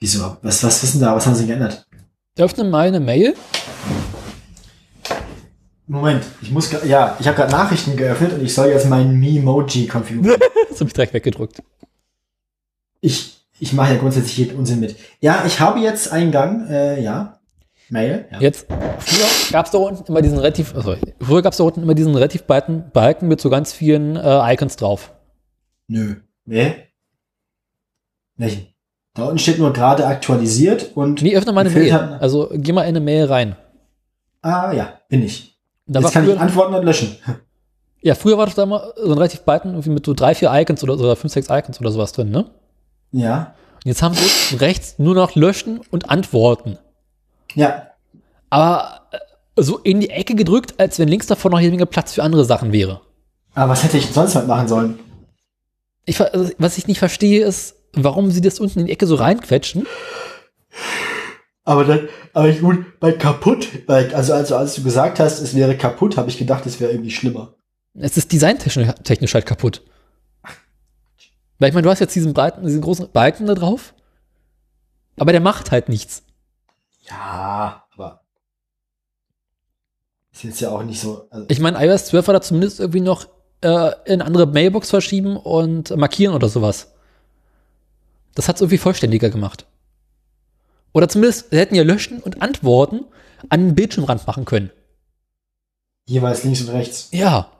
Wieso? 0.00 0.36
Was, 0.42 0.62
was 0.64 0.82
wissen 0.82 1.00
da? 1.00 1.14
Was 1.14 1.26
haben 1.26 1.36
sie 1.36 1.46
geändert? 1.46 1.86
Öffne 2.36 2.64
mal 2.64 2.88
eine 2.88 3.00
Mail. 3.00 3.34
Moment, 5.86 6.24
ich 6.40 6.50
muss, 6.50 6.70
ja, 6.84 7.16
ich 7.18 7.26
habe 7.26 7.36
gerade 7.36 7.52
Nachrichten 7.52 7.96
geöffnet 7.96 8.32
und 8.32 8.44
ich 8.44 8.54
soll 8.54 8.68
jetzt 8.68 8.88
meinen 8.88 9.18
Memoji 9.18 9.86
konfigurieren. 9.86 10.40
Das 10.68 10.80
habe 10.80 10.88
ich 10.88 10.94
direkt 10.94 11.12
weggedrückt. 11.12 11.62
ich 13.02 13.42
ich 13.62 13.72
mache 13.72 13.92
ja 13.94 14.00
grundsätzlich 14.00 14.36
jeden 14.38 14.58
Unsinn 14.58 14.80
mit. 14.80 14.96
Ja, 15.20 15.44
ich 15.46 15.60
habe 15.60 15.78
jetzt 15.78 16.10
Eingang, 16.10 16.66
äh, 16.66 17.00
ja. 17.00 17.38
Mail, 17.90 18.26
ja. 18.32 18.40
Jetzt, 18.40 18.66
früher 18.98 19.52
gab 19.52 19.66
es 19.66 19.70
da 19.70 19.78
unten 19.78 20.04
immer 20.08 20.20
diesen 20.20 20.38
relativ, 20.38 20.74
also, 20.74 20.96
früher 21.20 21.42
gab 21.42 21.52
es 21.52 21.58
da 21.58 21.64
unten 21.64 21.82
immer 21.82 21.94
diesen 21.94 22.12
relativ 22.12 22.44
breiten 22.44 22.90
Balken 22.92 23.28
mit 23.28 23.40
so 23.40 23.50
ganz 23.50 23.72
vielen 23.72 24.16
äh, 24.16 24.52
Icons 24.54 24.74
drauf. 24.74 25.12
Nö. 25.86 26.16
Nee? 26.44 26.74
Welchen? 28.36 28.66
Da 29.14 29.26
unten 29.26 29.38
steht 29.38 29.60
nur 29.60 29.72
gerade 29.72 30.08
aktualisiert 30.08 30.96
und. 30.96 31.22
Nee, 31.22 31.36
öffne 31.36 31.52
mal 31.52 31.60
eine 31.60 31.70
Mail. 31.70 31.92
Also 32.18 32.50
geh 32.52 32.72
mal 32.72 32.82
in 32.82 32.88
eine 32.88 33.00
Mail 33.00 33.26
rein. 33.26 33.56
Ah, 34.40 34.72
ja, 34.72 34.98
bin 35.08 35.22
ich. 35.22 35.51
Da 35.92 36.00
Jetzt 36.00 36.12
kann 36.12 36.24
ich 36.24 36.30
früher, 36.30 36.40
antworten 36.40 36.74
und 36.74 36.84
löschen. 36.84 37.16
ja, 38.00 38.14
früher 38.14 38.38
war 38.38 38.46
doch 38.46 38.54
da 38.54 38.66
mal 38.66 38.92
so 38.96 39.12
ein 39.12 39.12
relativ 39.12 39.42
breiten, 39.44 39.70
irgendwie 39.70 39.90
mit 39.90 40.06
so 40.06 40.14
drei, 40.14 40.34
vier 40.34 40.50
Icons 40.52 40.82
oder, 40.82 40.96
so, 40.96 41.04
oder 41.04 41.16
fünf, 41.16 41.32
sechs 41.32 41.48
Icons 41.50 41.80
oder 41.80 41.90
sowas 41.90 42.12
drin, 42.12 42.30
ne? 42.30 42.50
Ja. 43.12 43.54
Und 43.84 43.88
jetzt 43.88 44.02
haben 44.02 44.14
sie 44.14 44.56
rechts 44.56 44.94
nur 44.98 45.14
noch 45.14 45.34
löschen 45.34 45.80
und 45.90 46.08
antworten. 46.08 46.78
Ja. 47.54 47.88
Aber 48.48 49.00
äh, 49.10 49.62
so 49.62 49.78
in 49.78 50.00
die 50.00 50.10
Ecke 50.10 50.34
gedrückt, 50.34 50.74
als 50.78 50.98
wenn 50.98 51.08
links 51.08 51.26
davon 51.26 51.52
noch 51.52 51.60
jede 51.60 51.72
Menge 51.72 51.86
Platz 51.86 52.12
für 52.12 52.22
andere 52.22 52.44
Sachen 52.44 52.72
wäre. 52.72 53.00
Aber 53.54 53.72
was 53.72 53.82
hätte 53.84 53.98
ich 53.98 54.10
sonst 54.10 54.34
halt 54.34 54.46
machen 54.46 54.68
sollen? 54.68 54.98
Ich, 56.04 56.20
also, 56.20 56.50
was 56.58 56.78
ich 56.78 56.86
nicht 56.86 56.98
verstehe, 56.98 57.44
ist, 57.44 57.74
warum 57.92 58.30
sie 58.30 58.40
das 58.40 58.60
unten 58.60 58.80
in 58.80 58.86
die 58.86 58.92
Ecke 58.92 59.06
so 59.06 59.16
reinquetschen. 59.16 59.86
Aber 61.64 61.84
dann, 61.84 62.08
aber 62.32 62.48
ich 62.48 62.60
gut, 62.60 62.98
bei 62.98 63.12
kaputt, 63.12 63.68
weil, 63.86 64.12
also, 64.14 64.34
also 64.34 64.56
als 64.56 64.74
du 64.74 64.82
gesagt 64.82 65.20
hast, 65.20 65.40
es 65.40 65.54
wäre 65.54 65.76
kaputt, 65.76 66.16
habe 66.16 66.28
ich 66.28 66.38
gedacht, 66.38 66.66
es 66.66 66.80
wäre 66.80 66.90
irgendwie 66.90 67.10
schlimmer. 67.12 67.54
Es 67.94 68.16
ist 68.16 68.32
designtechnisch 68.32 68.88
technisch 69.04 69.34
halt 69.34 69.46
kaputt. 69.46 69.82
Weil 71.58 71.68
ich 71.68 71.74
meine, 71.74 71.84
du 71.84 71.90
hast 71.90 72.00
jetzt 72.00 72.14
diesen 72.16 72.34
breiten, 72.34 72.64
diesen 72.66 72.80
großen 72.80 73.10
Balken 73.12 73.46
da 73.46 73.54
drauf, 73.54 73.94
aber 75.16 75.30
der 75.30 75.40
macht 75.40 75.70
halt 75.70 75.88
nichts. 75.88 76.24
Ja, 77.08 77.84
aber 77.94 78.22
ist 80.32 80.42
jetzt 80.42 80.60
ja 80.60 80.70
auch 80.70 80.82
nicht 80.82 81.00
so. 81.00 81.28
Also, 81.30 81.46
Ich 81.48 81.60
meine, 81.60 81.84
iOS 81.84 82.06
12 82.06 82.26
war 82.26 82.34
da 82.34 82.40
zumindest 82.40 82.80
irgendwie 82.80 83.00
noch 83.00 83.28
äh, 83.60 83.92
in 84.06 84.22
andere 84.22 84.46
Mailbox 84.46 84.90
verschieben 84.90 85.36
und 85.36 85.94
markieren 85.96 86.34
oder 86.34 86.48
sowas. 86.48 86.92
Das 88.34 88.48
hat 88.48 88.56
es 88.56 88.62
irgendwie 88.62 88.78
vollständiger 88.78 89.30
gemacht. 89.30 89.66
Oder 90.92 91.08
zumindest, 91.08 91.50
sie 91.50 91.56
hätten 91.58 91.74
ja 91.74 91.82
löschen 91.82 92.20
und 92.20 92.42
antworten 92.42 93.04
an 93.48 93.60
den 93.68 93.74
Bildschirmrand 93.74 94.26
machen 94.26 94.44
können. 94.44 94.70
Jeweils 96.06 96.44
links 96.44 96.60
und 96.62 96.68
rechts. 96.70 97.08
Ja. 97.12 97.50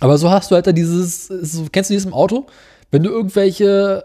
Aber 0.00 0.18
so 0.18 0.30
hast 0.30 0.50
du 0.50 0.54
halt 0.54 0.66
da 0.66 0.72
dieses, 0.72 1.26
so, 1.26 1.66
kennst 1.70 1.90
du 1.90 1.94
dieses 1.94 2.06
im 2.06 2.14
Auto? 2.14 2.46
Wenn 2.90 3.02
du 3.02 3.10
irgendwelche 3.10 4.04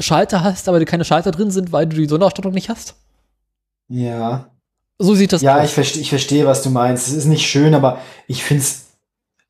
Schalter 0.00 0.42
hast, 0.42 0.68
aber 0.68 0.84
keine 0.84 1.04
Schalter 1.04 1.30
drin 1.30 1.50
sind, 1.50 1.72
weil 1.72 1.86
du 1.86 1.96
die 1.96 2.06
Sonderausstattung 2.08 2.52
nicht 2.52 2.68
hast. 2.68 2.94
Ja. 3.88 4.50
So 4.98 5.14
sieht 5.14 5.32
das 5.32 5.42
Ja, 5.42 5.58
aus. 5.58 5.66
ich 5.68 5.74
verstehe, 5.74 6.02
ich 6.02 6.08
verstehe, 6.08 6.46
was 6.46 6.62
du 6.62 6.70
meinst. 6.70 7.08
Es 7.08 7.14
ist 7.14 7.24
nicht 7.26 7.46
schön, 7.46 7.74
aber 7.74 8.00
ich 8.26 8.42
find's. 8.44 8.86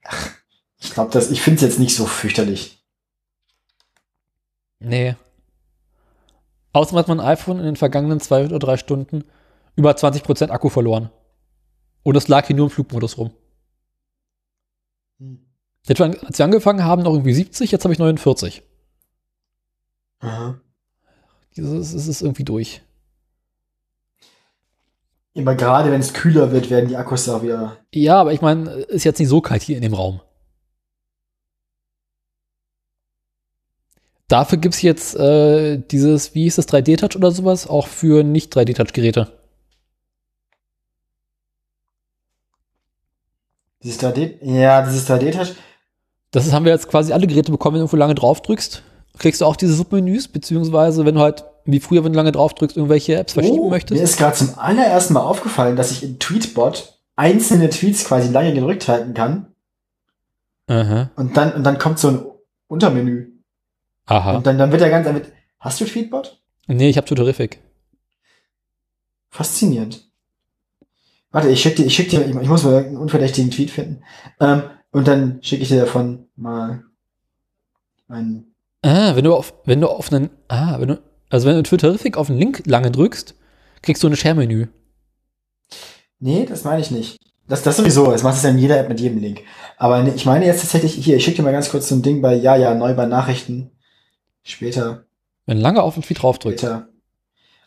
Ach, 0.05 0.31
ich 0.79 0.93
glaube, 0.93 1.17
ich 1.31 1.41
find's 1.43 1.63
jetzt 1.63 1.79
nicht 1.79 1.95
so 1.95 2.07
fürchterlich. 2.07 2.83
Nee. 4.81 5.15
Außerdem 6.73 6.99
hat 6.99 7.09
mein 7.09 7.21
iPhone 7.21 7.59
in 7.59 7.65
den 7.65 7.77
vergangenen 7.77 8.21
zwei 8.21 8.45
oder 8.45 8.59
drei 8.59 8.77
Stunden 8.77 9.25
über 9.77 9.91
20% 9.93 10.51
Akku 10.51 10.69
verloren. 10.69 11.11
Und 12.03 12.17
es 12.17 12.29
lag 12.29 12.47
hier 12.47 12.57
nur 12.57 12.67
im 12.67 12.71
Flugmodus 12.71 13.19
rum. 13.19 13.31
Jetzt, 15.87 16.01
als 16.01 16.39
wir 16.39 16.45
angefangen 16.45 16.85
haben, 16.85 17.03
noch 17.03 17.13
irgendwie 17.13 17.35
70, 17.35 17.71
jetzt 17.71 17.85
habe 17.85 17.93
ich 17.93 17.99
49. 17.99 18.63
Aha. 20.21 20.61
Dieses 21.57 21.93
es 21.93 22.07
ist 22.07 22.23
irgendwie 22.23 22.45
durch. 22.45 22.83
Aber 25.37 25.55
gerade 25.55 25.91
wenn 25.91 26.01
es 26.01 26.13
kühler 26.13 26.53
wird, 26.53 26.71
werden 26.71 26.89
die 26.89 26.97
Akkus 26.97 27.29
auch 27.29 27.43
wieder. 27.43 27.79
Ja, 27.93 28.21
aber 28.21 28.33
ich 28.33 28.43
meine, 28.43 28.71
ist 28.71 29.05
jetzt 29.05 29.19
nicht 29.19 29.29
so 29.29 29.41
kalt 29.41 29.63
hier 29.63 29.77
in 29.77 29.83
dem 29.83 29.95
Raum. 29.95 30.21
Dafür 34.33 34.57
gibt 34.57 34.75
es 34.75 34.81
jetzt 34.81 35.15
äh, 35.15 35.77
dieses, 35.77 36.35
wie 36.35 36.45
hieß 36.45 36.57
das, 36.57 36.67
3D-Touch 36.67 37.17
oder 37.17 37.33
sowas, 37.33 37.67
auch 37.67 37.87
für 37.87 38.25
nicht 38.25 38.57
3D-Touch-Geräte. 38.57 39.31
Dieses 43.83 44.01
3D, 44.01 44.43
ja, 44.43 44.87
dieses 44.87 45.07
3D-Touch. 45.07 45.55
Das 46.31 46.47
ist, 46.47 46.55
haben 46.55 46.65
wir 46.65 46.73
jetzt 46.73 46.89
quasi 46.89 47.13
alle 47.13 47.27
Geräte 47.27 47.53
bekommen, 47.53 47.75
wenn 47.75 47.81
du 47.81 47.83
irgendwo 47.83 47.99
lange 47.99 48.15
drauf 48.15 48.41
drückst. 48.41 48.83
Kriegst 49.19 49.43
du 49.43 49.45
auch 49.45 49.55
diese 49.55 49.75
Submenüs, 49.75 50.29
beziehungsweise 50.29 51.05
wenn 51.05 51.17
du 51.17 51.21
halt, 51.21 51.45
wie 51.67 51.81
früher, 51.81 52.03
wenn 52.03 52.15
du 52.15 52.17
lange 52.17 52.33
drauf 52.33 52.55
drückst, 52.55 52.79
irgendwelche 52.79 53.17
Apps 53.17 53.35
verschieben 53.35 53.59
Oh, 53.59 53.69
möchtest. 53.69 53.99
Mir 53.99 54.05
ist 54.05 54.17
gerade 54.17 54.35
zum 54.35 54.59
allerersten 54.59 55.13
Mal 55.13 55.21
aufgefallen, 55.21 55.77
dass 55.77 55.91
ich 55.91 56.03
in 56.03 56.19
Tweetbot 56.19 56.99
einzelne 57.17 57.69
Tweets 57.69 58.07
quasi 58.07 58.33
lange 58.33 58.55
gedrückt 58.55 58.89
halten 58.89 59.13
kann. 59.13 59.49
Aha. 60.69 61.11
Und 61.17 61.37
dann, 61.37 61.53
und 61.53 61.65
dann 61.65 61.77
kommt 61.77 61.99
so 61.99 62.09
ein 62.09 62.25
Untermenü. 62.69 63.32
Aha. 64.13 64.37
Und 64.37 64.47
dann, 64.47 64.59
dann 64.59 64.71
wird 64.71 64.83
er 64.83 64.91
ganz, 64.91 65.07
wird, 65.07 65.33
hast 65.59 65.81
du 65.81 65.87
Tweetbot? 65.87 66.39
Nee, 66.67 66.91
ich 66.91 66.99
hab 66.99 67.07
Tutorific. 67.07 67.61
Faszinierend. 69.31 70.07
Warte, 71.31 71.49
ich 71.49 71.63
schick 71.63 71.77
dir, 71.77 71.87
ich 71.87 71.95
schick 71.95 72.11
dir, 72.11 72.27
ich, 72.27 72.49
muss 72.49 72.63
mal 72.63 72.85
einen 72.85 72.99
unverdächtigen 72.99 73.51
Tweet 73.51 73.71
finden. 73.71 74.03
Ähm, 74.39 74.65
und 74.91 75.09
dann 75.09 75.39
schicke 75.43 75.63
ich 75.63 75.69
dir 75.69 75.81
davon 75.81 76.27
mal 76.37 76.85
einen. 78.09 78.55
Ah, 78.83 79.17
wenn 79.17 79.25
du 79.25 79.35
auf, 79.35 79.55
wenn 79.65 79.81
du 79.81 79.89
auf 79.89 80.13
einen, 80.13 80.29
ah, 80.49 80.79
wenn 80.79 80.89
du, 80.89 81.03
also 81.31 81.49
wenn 81.49 81.57
du 81.57 81.63
Twitterific 81.63 82.19
auf 82.19 82.29
einen 82.29 82.39
Link 82.39 82.65
lange 82.67 82.91
drückst, 82.91 83.35
kriegst 83.81 84.03
du 84.03 84.09
ein 84.09 84.17
Share-Menü. 84.17 84.67
Nee, 86.19 86.45
das 86.47 86.65
meine 86.65 86.83
ich 86.83 86.91
nicht. 86.91 87.19
Das, 87.49 87.63
das 87.63 87.79
sowieso, 87.79 88.11
das 88.11 88.23
macht 88.23 88.37
es 88.37 88.43
ja 88.43 88.51
in 88.51 88.59
jeder 88.59 88.79
App 88.79 88.91
mit 88.91 89.01
jedem 89.01 89.19
Link. 89.19 89.41
Aber 89.79 90.03
nee, 90.03 90.13
ich 90.15 90.27
meine 90.27 90.45
jetzt 90.45 90.61
tatsächlich, 90.61 90.95
hier, 90.95 91.17
ich 91.17 91.25
schicke 91.25 91.39
dir 91.39 91.43
mal 91.43 91.53
ganz 91.53 91.71
kurz 91.71 91.89
so 91.89 91.95
ein 91.95 92.03
Ding 92.03 92.21
bei, 92.21 92.35
ja, 92.35 92.57
ja, 92.57 92.75
neu 92.75 92.93
bei 92.95 93.07
Nachrichten. 93.07 93.72
Später, 94.43 95.05
Wenn 95.47 95.59
lange 95.59 95.83
auf 95.83 95.95
den 95.95 96.03
Tweet 96.03 96.23
drauf 96.23 96.39
drückst. 96.39 96.61
später. 96.61 96.89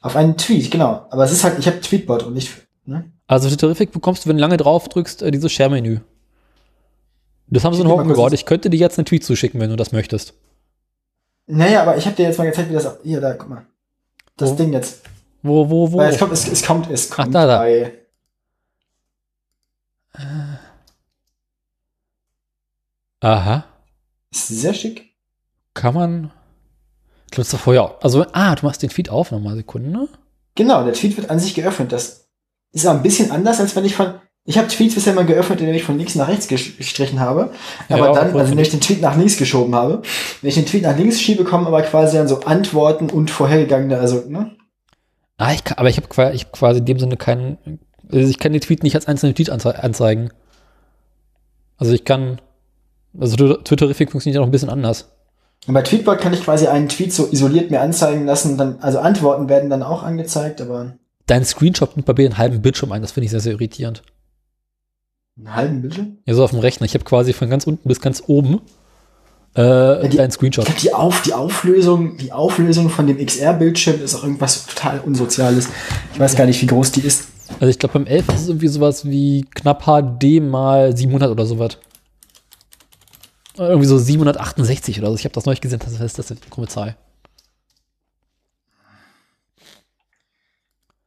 Auf 0.02 0.16
einen 0.16 0.38
Tweet, 0.38 0.70
genau. 0.72 1.08
Aber 1.10 1.24
es 1.24 1.32
ist 1.32 1.44
halt, 1.44 1.58
ich 1.58 1.68
habe 1.68 1.82
Tweetbot 1.82 2.24
und 2.24 2.34
nicht, 2.34 2.52
ne? 2.86 3.12
Also 3.28 3.48
Twitterific 3.50 3.92
bekommst 3.92 4.24
du, 4.26 4.30
wenn 4.30 4.38
du 4.38 4.42
lange 4.42 4.58
drauf 4.58 4.88
drückst, 4.88 5.24
äh, 5.24 5.32
dieses 5.32 5.52
Share-Menü. 5.52 6.00
Das 7.48 7.64
haben 7.64 7.74
sie 7.74 7.82
in 7.82 7.88
Hocken 7.88 8.08
gebaut. 8.08 8.34
Ich 8.34 8.46
könnte 8.46 8.70
dir 8.70 8.78
jetzt 8.78 9.00
einen 9.00 9.06
Tweet 9.06 9.24
zuschicken, 9.24 9.60
wenn 9.60 9.70
du 9.70 9.76
das 9.76 9.92
möchtest. 9.92 10.34
Naja, 11.48 11.82
aber 11.82 11.98
ich 11.98 12.06
habe 12.06 12.16
dir 12.16 12.24
jetzt 12.24 12.38
mal 12.38 12.46
gezeigt, 12.46 12.70
wie 12.70 12.74
das, 12.74 12.98
hier, 13.04 13.22
da, 13.22 13.34
guck 13.34 13.50
mal. 13.50 13.66
Das 14.38 14.52
Wo? 14.52 14.56
Ding 14.56 14.74
jetzt. 14.74 15.02
Wo, 15.42 15.70
wo, 15.70 15.92
wo? 15.92 15.98
Weil 15.98 16.12
es 16.12 16.20
kommt, 16.20 16.34
es, 16.34 16.48
es 16.48 16.64
kommt, 16.64 16.90
es 16.90 17.10
kommt 17.10 17.34
da, 17.34 17.46
da. 17.46 17.60
bei, 17.60 17.94
Aha. 23.20 23.66
ist 24.32 24.48
sehr 24.48 24.74
schick. 24.74 25.12
Kann 25.74 25.94
man. 25.94 26.32
Ich 27.26 27.32
glaube, 27.32 27.50
das 27.50 27.60
vorher. 27.60 27.96
Also, 28.02 28.26
ah, 28.32 28.56
du 28.56 28.66
machst 28.66 28.84
den 28.84 28.90
Feed 28.90 29.10
auf, 29.10 29.32
nochmal 29.32 29.56
Sekunde. 29.56 30.08
Genau, 30.56 30.84
der 30.84 30.94
Tweet 30.94 31.18
wird 31.18 31.30
an 31.30 31.40
sich 31.40 31.54
geöffnet. 31.54 31.92
Das 31.92 32.28
ist 32.72 32.86
aber 32.86 33.00
ein 33.00 33.04
bisschen 33.04 33.32
anders, 33.32 33.60
als 33.60 33.76
wenn 33.76 33.86
ich 33.86 33.96
von. 33.96 34.16
Ich 34.48 34.60
habe 34.60 34.68
Tweets 34.68 34.94
bisher 34.94 35.14
mal 35.14 35.26
geöffnet, 35.26 35.60
indem 35.60 35.74
ich 35.74 35.84
von 35.84 35.98
links 35.98 36.14
nach 36.14 36.28
rechts 36.28 36.48
gestrichen 36.48 37.20
habe. 37.20 37.52
Ja, 37.90 37.96
Aber 37.96 38.12
auch 38.12 38.16
dann, 38.16 38.38
also 38.38 38.52
wenn 38.52 38.60
ich 38.60 38.70
den 38.70 38.80
Tweet 38.80 39.02
nach 39.02 39.18
links 39.18 39.38
geschoben 39.38 39.74
habe, 39.74 40.04
wenn 40.42 40.50
ich 40.50 40.54
den 40.54 40.68
Tweet 40.68 40.84
nach 40.84 40.96
links 40.96 41.20
schiebe, 41.20 41.44
kommen 41.44 41.66
aber 41.66 41.82
quasi 41.82 42.18
dann 42.18 42.28
so 42.28 42.42
Antworten 42.42 43.10
und 43.10 43.32
vorhergegangene, 43.32 43.98
also, 43.98 44.24
ne? 44.28 44.56
Ah, 45.38 45.52
ich 45.52 45.64
kann, 45.64 45.80
aber 45.80 45.90
ich 45.90 45.98
habe 45.98 46.34
ich 46.36 46.44
hab 46.44 46.52
quasi 46.54 46.80
in 46.80 46.86
dem 46.86 47.00
Sinne 47.00 47.18
keinen. 47.18 47.80
Also 48.12 48.30
ich 48.30 48.38
kann 48.38 48.54
den 48.54 48.62
Tweet 48.62 48.84
nicht 48.84 48.96
als 48.96 49.08
einzelnen 49.08 49.34
Tweet 49.34 49.50
anzei 49.50 49.72
anzeigen. 49.72 50.30
Also 51.78 51.94
ich 51.94 52.06
kann. 52.06 52.40
Also 53.20 53.36
Twitterific 53.36 54.12
funktioniert 54.12 54.36
ja 54.36 54.42
noch 54.42 54.48
ein 54.48 54.52
bisschen 54.52 54.70
anders. 54.70 55.15
Und 55.68 55.74
bei 55.74 55.82
Tweetbot 55.82 56.20
kann 56.20 56.34
ich 56.34 56.44
quasi 56.44 56.68
einen 56.68 56.90
Tweet 56.90 57.12
so 57.14 57.28
isoliert 57.32 57.72
mir 57.72 57.82
anzeigen 57.82 58.26
lassen, 58.26 58.58
dann, 58.58 58.78
also 58.82 59.00
Antworten 59.00 59.50
werden 59.50 59.70
dann 59.70 59.82
auch 59.84 60.04
angezeigt, 60.04 60.62
aber 60.62 60.94
Dein 61.28 61.44
Screenshot 61.44 61.96
nimmt 61.96 62.06
bei 62.06 62.14
mir 62.14 62.26
einen 62.28 62.38
halben 62.38 62.62
Bildschirm 62.62 62.92
ein. 62.92 63.02
Das 63.02 63.12
finde 63.12 63.26
ich 63.26 63.32
sehr, 63.32 63.40
sehr 63.40 63.54
irritierend. 63.54 64.04
einen 65.38 65.56
halben 65.56 65.82
Bildschirm? 65.82 66.18
Ja, 66.26 66.34
so 66.36 66.44
auf 66.44 66.52
dem 66.52 66.60
Rechner. 66.60 66.86
Ich 66.86 66.94
habe 66.94 67.04
quasi 67.04 67.34
von 67.34 67.50
ganz 67.50 67.66
unten 67.66 67.88
bis 67.88 68.00
ganz 68.00 68.22
oben 68.28 68.62
äh, 69.56 70.08
die- 70.08 70.18
deinen 70.18 70.30
Screenshot. 70.32 70.68
Ich 70.70 70.76
glaube, 70.76 70.82
die, 70.82 70.94
Auf, 70.94 71.22
die 71.24 71.34
Auflösung, 71.34 72.18
die 72.18 72.32
Auflösung 72.32 72.90
von 72.90 73.08
dem 73.08 73.18
XR-Bildschirm 73.26 74.02
ist 74.04 74.14
auch 74.14 74.24
irgendwas 74.24 74.68
total 74.68 75.00
Unsoziales. 75.00 75.70
Ich 76.14 76.20
weiß 76.20 76.36
gar 76.36 76.46
nicht, 76.46 76.62
wie 76.62 76.68
groß 76.68 76.92
die 76.92 77.02
ist. 77.02 77.24
Also 77.60 77.68
ich 77.68 77.80
glaube, 77.80 77.94
beim 77.94 78.06
11 78.06 78.30
ist 78.30 78.42
es 78.42 78.48
irgendwie 78.50 78.68
sowas 78.68 79.06
wie 79.06 79.46
knapp 79.56 79.84
HD 79.86 80.42
mal 80.42 80.96
700 80.96 81.32
oder 81.32 81.46
sowas. 81.46 81.78
Irgendwie 83.58 83.88
so 83.88 83.98
768 83.98 85.00
oder 85.00 85.10
so. 85.10 85.16
Ich 85.16 85.24
habe 85.24 85.34
das 85.34 85.46
neulich 85.46 85.62
gesehen, 85.62 85.80
das 85.80 86.00
heißt, 86.00 86.20
das 86.20 86.32
ist 86.32 86.42
eine 86.42 86.50
krumme 86.50 86.68
Zahl. 86.68 86.98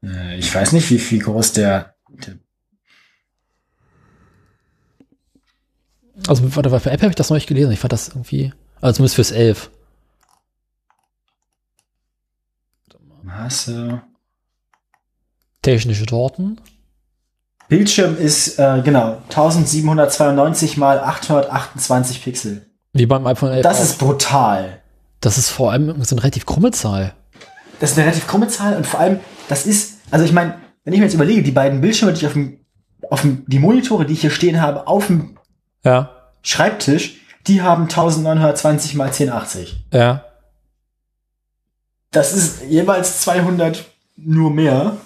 Äh, 0.02 0.38
Ich 0.38 0.54
weiß 0.54 0.72
nicht, 0.72 0.90
wie, 0.90 1.10
wie 1.10 1.18
groß 1.18 1.52
der, 1.52 1.94
der 2.08 2.38
Also 6.26 6.54
warte, 6.56 6.80
für 6.80 6.90
App 6.90 7.00
habe 7.02 7.10
ich 7.10 7.16
das 7.16 7.30
neulich 7.30 7.46
gelesen. 7.46 7.72
Ich 7.72 7.78
fand 7.78 7.92
das 7.92 8.08
irgendwie, 8.08 8.52
also 8.80 8.96
zumindest 8.96 9.14
fürs 9.14 9.30
11. 9.30 9.70
Maße. 13.22 14.02
Technische 15.62 16.06
Daten. 16.06 16.60
Bildschirm 17.68 18.16
ist, 18.16 18.58
äh, 18.58 18.80
genau, 18.82 19.18
1792 19.28 20.76
mal 20.76 21.00
828 21.00 22.22
Pixel. 22.24 22.66
Wie 22.92 23.06
beim 23.06 23.26
iPhone 23.26 23.50
11. 23.52 23.62
Das 23.62 23.82
ist 23.82 23.98
brutal. 23.98 24.80
das 25.20 25.36
ist 25.36 25.50
vor 25.50 25.72
allem 25.72 26.02
so 26.04 26.14
eine 26.14 26.22
relativ 26.22 26.46
krumme 26.46 26.70
Zahl. 26.70 27.14
Das 27.80 27.90
ist 27.90 27.98
eine 27.98 28.06
relativ 28.06 28.26
krumme 28.26 28.48
Zahl 28.48 28.76
und 28.76 28.86
vor 28.86 29.00
allem, 29.00 29.20
das 29.48 29.66
ist, 29.66 29.98
also 30.10 30.24
ich 30.24 30.32
meine, 30.32 30.54
wenn 30.84 30.92
ich 30.94 30.98
mir 31.00 31.04
jetzt 31.06 31.14
überlege, 31.14 31.42
die 31.42 31.50
beiden 31.50 31.80
Bildschirme, 31.80 32.12
die 32.12 32.20
ich 32.20 32.26
auf 32.26 32.32
dem, 32.32 32.60
auf 33.10 33.20
dem, 33.20 33.44
die 33.46 33.58
Monitore, 33.58 34.06
die 34.06 34.14
ich 34.14 34.22
hier 34.22 34.30
stehen 34.30 34.60
habe, 34.62 34.86
auf 34.86 35.06
dem 35.08 35.38
Ja. 35.84 36.10
Schreibtisch, 36.42 37.20
die 37.46 37.62
haben 37.62 37.82
1920 37.84 38.94
mal 38.94 39.08
1080. 39.08 39.84
Ja. 39.92 40.24
Das 42.10 42.32
ist 42.32 42.62
jeweils 42.68 43.20
200 43.20 43.84
nur 44.16 44.50
mehr 44.50 44.96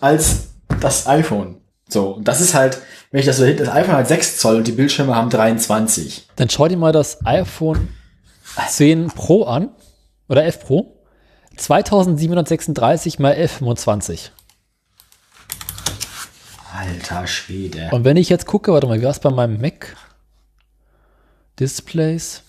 als 0.00 0.48
das 0.80 1.06
iPhone. 1.06 1.57
So, 1.88 2.10
und 2.10 2.28
das 2.28 2.40
ist 2.40 2.54
halt, 2.54 2.78
wenn 3.10 3.20
ich 3.20 3.26
das 3.26 3.38
so 3.38 3.44
hinter, 3.44 3.64
das 3.64 3.74
iPhone 3.74 3.96
hat 3.96 4.08
6 4.08 4.38
Zoll 4.38 4.56
und 4.56 4.66
die 4.66 4.72
Bildschirme 4.72 5.14
haben 5.14 5.30
23. 5.30 6.28
Dann 6.36 6.50
schau 6.50 6.68
dir 6.68 6.76
mal 6.76 6.92
das 6.92 7.24
iPhone 7.24 7.88
10 8.68 9.08
Pro 9.08 9.44
an. 9.44 9.70
Oder 10.28 10.44
11 10.44 10.60
Pro. 10.60 10.94
2736 11.56 13.18
mal 13.18 13.32
1125. 13.32 14.32
Alter 16.72 17.26
Schwede. 17.26 17.88
Und 17.90 18.04
wenn 18.04 18.16
ich 18.16 18.28
jetzt 18.28 18.46
gucke, 18.46 18.72
warte 18.72 18.86
mal, 18.86 19.00
wie 19.00 19.04
war 19.04 19.10
es 19.10 19.20
bei 19.20 19.30
meinem 19.30 19.60
Mac? 19.60 19.96
Displays. 21.58 22.42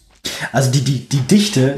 Also 0.51 0.69
die, 0.71 0.81
die, 0.81 1.09
die 1.09 1.21
Dichte, 1.21 1.77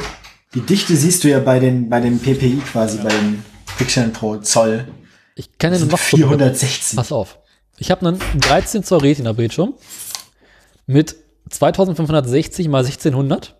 die 0.53 0.61
Dichte 0.61 0.95
siehst 0.95 1.23
du 1.23 1.29
ja 1.29 1.39
bei 1.39 1.59
den, 1.59 1.89
bei 1.89 2.01
dem 2.01 2.19
PPI 2.19 2.61
quasi, 2.71 2.97
bei 2.97 3.09
den 3.09 3.45
Pixeln 3.77 4.11
pro 4.11 4.37
Zoll. 4.37 4.87
Ich 5.35 5.49
sind 5.61 5.91
noch 5.91 5.99
460. 5.99 6.97
Pass 6.97 7.11
auf. 7.11 7.37
Ich 7.81 7.89
habe 7.89 8.07
einen 8.07 8.19
13 8.39 8.83
Zoll 8.83 8.99
Retina 8.99 9.33
Bildschirm 9.33 9.73
mit 10.85 11.15
2560 11.49 12.67
mal 12.67 12.85
1600 12.85 13.55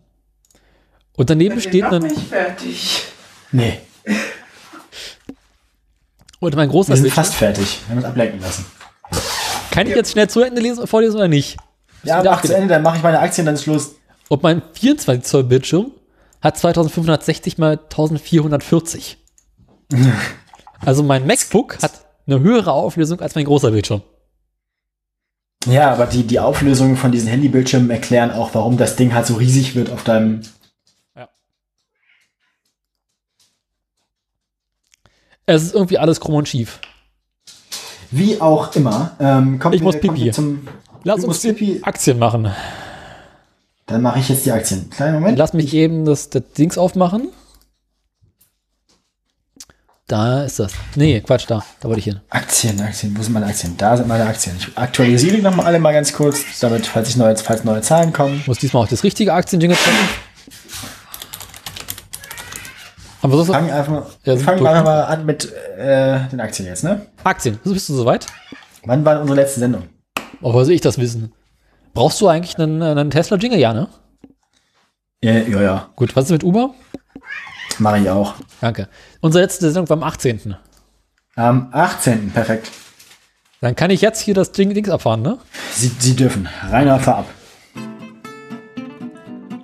Und 1.18 1.30
daneben 1.30 1.60
steht 1.60 1.84
noch 1.84 1.94
ein, 1.94 2.04
nicht 2.04 2.20
fertig. 2.30 3.04
Nee, 3.52 3.80
und 6.40 6.56
mein 6.56 6.70
großer 6.70 6.90
wir 6.90 6.96
sind 6.98 7.04
Bildschirm. 7.04 7.24
fast 7.24 7.36
fertig. 7.36 7.80
Wir 7.86 7.90
haben 7.90 7.98
uns 7.98 8.06
ablenken 8.06 8.42
lassen. 8.42 8.66
Kann 9.70 9.88
ich 9.88 9.96
jetzt 9.96 10.12
schnell 10.12 10.30
zu 10.30 10.42
Ende 10.42 10.60
lesen, 10.60 10.86
vorlesen 10.88 11.18
oder 11.18 11.28
nicht? 11.28 11.58
Ja, 12.04 12.24
mach 12.24 12.42
zu 12.42 12.56
Ende, 12.56 12.68
dann 12.68 12.82
mache 12.82 12.98
ich 12.98 13.04
meine 13.04 13.20
Aktien, 13.20 13.46
dann 13.46 13.56
ist 13.56 13.64
Schluss. 13.64 13.96
Und 14.28 14.44
mein 14.44 14.62
24 14.74 15.24
Zoll 15.24 15.44
Bildschirm 15.44 15.92
hat 16.42 16.58
2560 16.58 17.58
mal 17.60 17.78
1440. 17.78 19.18
also 20.80 21.04
mein 21.04 21.28
MacBook 21.28 21.78
hat 21.82 22.06
eine 22.26 22.40
höhere 22.40 22.72
Auflösung 22.72 23.20
als 23.22 23.36
mein 23.36 23.46
großer 23.46 23.72
Bildschirm. 23.72 24.02
Ja, 25.68 25.92
aber 25.92 26.08
die, 26.08 26.26
die 26.26 26.40
Auflösungen 26.40 26.98
von 26.98 27.12
diesen 27.12 27.28
Handybildschirmen 27.28 27.90
erklären 27.92 28.32
auch, 28.32 28.50
warum 28.54 28.78
das 28.78 28.96
Ding 28.96 29.14
halt 29.14 29.28
so 29.28 29.36
riesig 29.36 29.76
wird 29.76 29.92
auf 29.92 30.04
deinem. 30.04 30.42
Es 35.46 35.64
ist 35.64 35.74
irgendwie 35.76 35.98
alles 35.98 36.20
krumm 36.20 36.36
und 36.36 36.48
schief. 36.48 36.80
Wie 38.10 38.40
auch 38.42 38.76
immer. 38.76 39.12
Ähm, 39.20 39.60
kommt 39.60 39.76
Ich 39.76 39.82
muss 39.82 40.00
kommt 40.00 40.14
Pipi. 40.16 40.32
Zum, 40.32 40.68
Lass 41.04 41.24
uns 41.24 41.42
Pipi. 41.42 41.80
Aktien 41.84 42.20
machen. 42.20 42.52
dann 43.86 44.02
mache 44.02 44.20
ich 44.20 44.30
jetzt 44.30 44.46
die 44.46 44.52
Aktien. 44.52 44.90
Kleinen 44.90 45.16
Moment. 45.16 45.38
Lass 45.38 45.54
mich 45.54 45.74
eben 45.74 46.06
das, 46.06 46.30
das 46.30 46.44
Dings 46.58 46.78
aufmachen. 46.78 47.30
Da 50.12 50.44
ist 50.44 50.60
das. 50.60 50.74
Nee, 50.96 51.22
Quatsch, 51.22 51.46
da. 51.48 51.64
Da 51.80 51.88
wollte 51.88 52.00
ich 52.00 52.04
hin. 52.04 52.20
Aktien, 52.30 52.82
Aktien, 52.82 53.18
wo 53.18 53.24
sind 53.24 53.32
meine 53.32 53.46
Aktien? 53.46 53.78
Da 53.78 53.96
sind 53.96 54.10
meine 54.10 54.26
Aktien. 54.26 54.58
Ich 54.60 54.78
aktualisiere 54.78 55.38
die 55.38 55.42
nochmal 55.42 55.68
alle 55.68 55.80
mal 55.80 55.94
ganz 55.94 56.12
kurz, 56.12 56.60
damit, 56.60 56.86
falls, 56.86 57.08
ich 57.08 57.16
neue, 57.16 57.38
falls 57.38 57.64
neue 57.64 57.80
Zahlen 57.80 58.12
kommen. 58.12 58.44
Muss 58.46 58.58
diesmal 58.58 58.84
auch 58.84 58.90
das 58.90 59.06
richtige 59.06 59.32
Aktien-Jingle 59.32 59.78
treffen. 59.78 60.10
Aber 63.22 63.38
so 63.38 63.54
Fangen 63.54 63.72
einfach, 63.72 64.04
Ja, 64.26 64.36
fangen 64.36 64.62
wir 64.62 64.70
einfach 64.72 64.84
mal 64.84 65.04
an 65.04 65.26
mit 65.26 65.50
äh, 65.78 66.28
den 66.30 66.42
Aktien 66.42 66.68
jetzt, 66.68 66.84
ne? 66.84 67.06
Aktien. 67.24 67.58
Bist 67.64 67.88
du 67.88 67.94
soweit? 67.94 68.26
Wann 68.84 69.06
war 69.06 69.22
unsere 69.22 69.40
letzte 69.40 69.62
Sendung? 69.62 69.84
Oh, 70.42 70.54
woher 70.54 70.66
soll 70.66 70.74
ich 70.74 70.82
das 70.82 70.98
wissen? 70.98 71.32
Brauchst 71.94 72.20
du 72.20 72.28
eigentlich 72.28 72.58
einen, 72.60 72.82
einen 72.82 73.12
Tesla-Jingle? 73.12 73.60
Ja, 73.60 73.74
ne? 73.74 73.88
Ja, 75.24 75.32
ja, 75.32 75.62
ja. 75.62 75.90
Gut, 75.96 76.18
was 76.18 76.26
ist 76.26 76.32
mit 76.32 76.44
Uber? 76.44 76.74
Mache 77.80 78.00
ich 78.00 78.10
auch. 78.10 78.36
Danke. 78.60 78.88
Unsere 79.22 79.44
letzte 79.44 79.72
Sendung 79.72 79.90
war 79.90 79.98
am 79.98 80.04
18. 80.04 80.56
Am 81.36 81.70
18. 81.72 82.32
Perfekt. 82.32 82.70
Dann 83.62 83.76
kann 83.76 83.92
ich 83.92 84.02
jetzt 84.02 84.22
hier 84.22 84.34
das 84.34 84.52
Ding 84.52 84.74
Dings 84.74 84.90
abfahren, 84.90 85.22
ne? 85.22 85.38
Sie, 85.74 85.92
Sie 86.00 86.16
dürfen. 86.16 86.50
Reiner 86.70 87.00
Farb. 87.00 87.26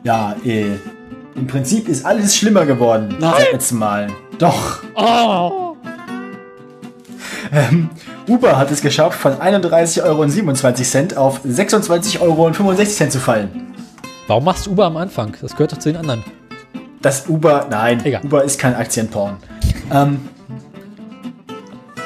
Ja, 0.03 0.35
äh, 0.45 0.75
im 1.35 1.47
Prinzip 1.47 1.87
ist 1.87 2.05
alles 2.05 2.35
schlimmer 2.35 2.65
geworden 2.65 3.15
Nein. 3.19 3.33
seit 3.37 3.51
letztem 3.53 3.79
Mal. 3.79 4.07
Doch. 4.37 4.83
Oh. 4.95 5.75
Uber 8.27 8.57
hat 8.57 8.71
es 8.71 8.81
geschafft, 8.81 9.19
von 9.19 9.33
31,27 9.33 10.03
Euro 10.03 11.27
auf 11.27 11.45
26,65 11.45 12.21
Euro 12.21 12.51
zu 12.51 13.19
fallen. 13.19 13.73
Warum 14.27 14.43
machst 14.43 14.65
du 14.65 14.71
Uber 14.71 14.85
am 14.85 14.97
Anfang? 14.97 15.35
Das 15.41 15.51
gehört 15.53 15.71
doch 15.71 15.79
zu 15.79 15.89
den 15.91 15.97
anderen. 15.97 16.23
Das 17.01 17.27
Uber, 17.27 17.67
nein, 17.69 18.03
Egal. 18.03 18.23
Uber 18.23 18.43
ist 18.43 18.59
kein 18.59 18.75
Aktienporn. 18.75 19.37
Ähm, 19.91 20.19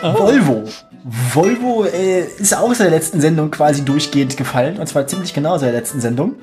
Volvo. 0.01 0.63
Volvo 1.03 1.85
äh, 1.85 2.25
ist 2.37 2.55
auch 2.55 2.73
seit 2.73 2.87
der 2.87 2.97
letzten 2.97 3.21
Sendung 3.21 3.49
quasi 3.49 3.83
durchgehend 3.83 4.37
gefallen, 4.37 4.77
und 4.77 4.87
zwar 4.87 5.07
ziemlich 5.07 5.33
genau 5.33 5.57
seit 5.57 5.73
der 5.73 5.79
letzten 5.79 5.99
Sendung. 5.99 6.35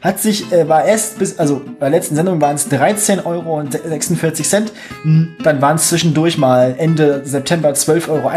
Hat 0.00 0.18
sich, 0.18 0.50
äh, 0.52 0.68
war 0.68 0.84
erst 0.84 1.20
bis, 1.20 1.38
also 1.38 1.62
bei 1.78 1.88
der 1.88 1.98
letzten 1.98 2.16
Sendung 2.16 2.40
waren 2.40 2.56
es 2.56 2.68
13,46 2.68 3.24
Euro. 3.26 3.62
Hm, 5.02 5.36
Dann 5.44 5.62
waren 5.62 5.76
es 5.76 5.88
zwischendurch 5.88 6.36
mal 6.36 6.74
Ende 6.78 7.22
September 7.24 7.70
12,41 7.70 8.08
Euro. 8.08 8.30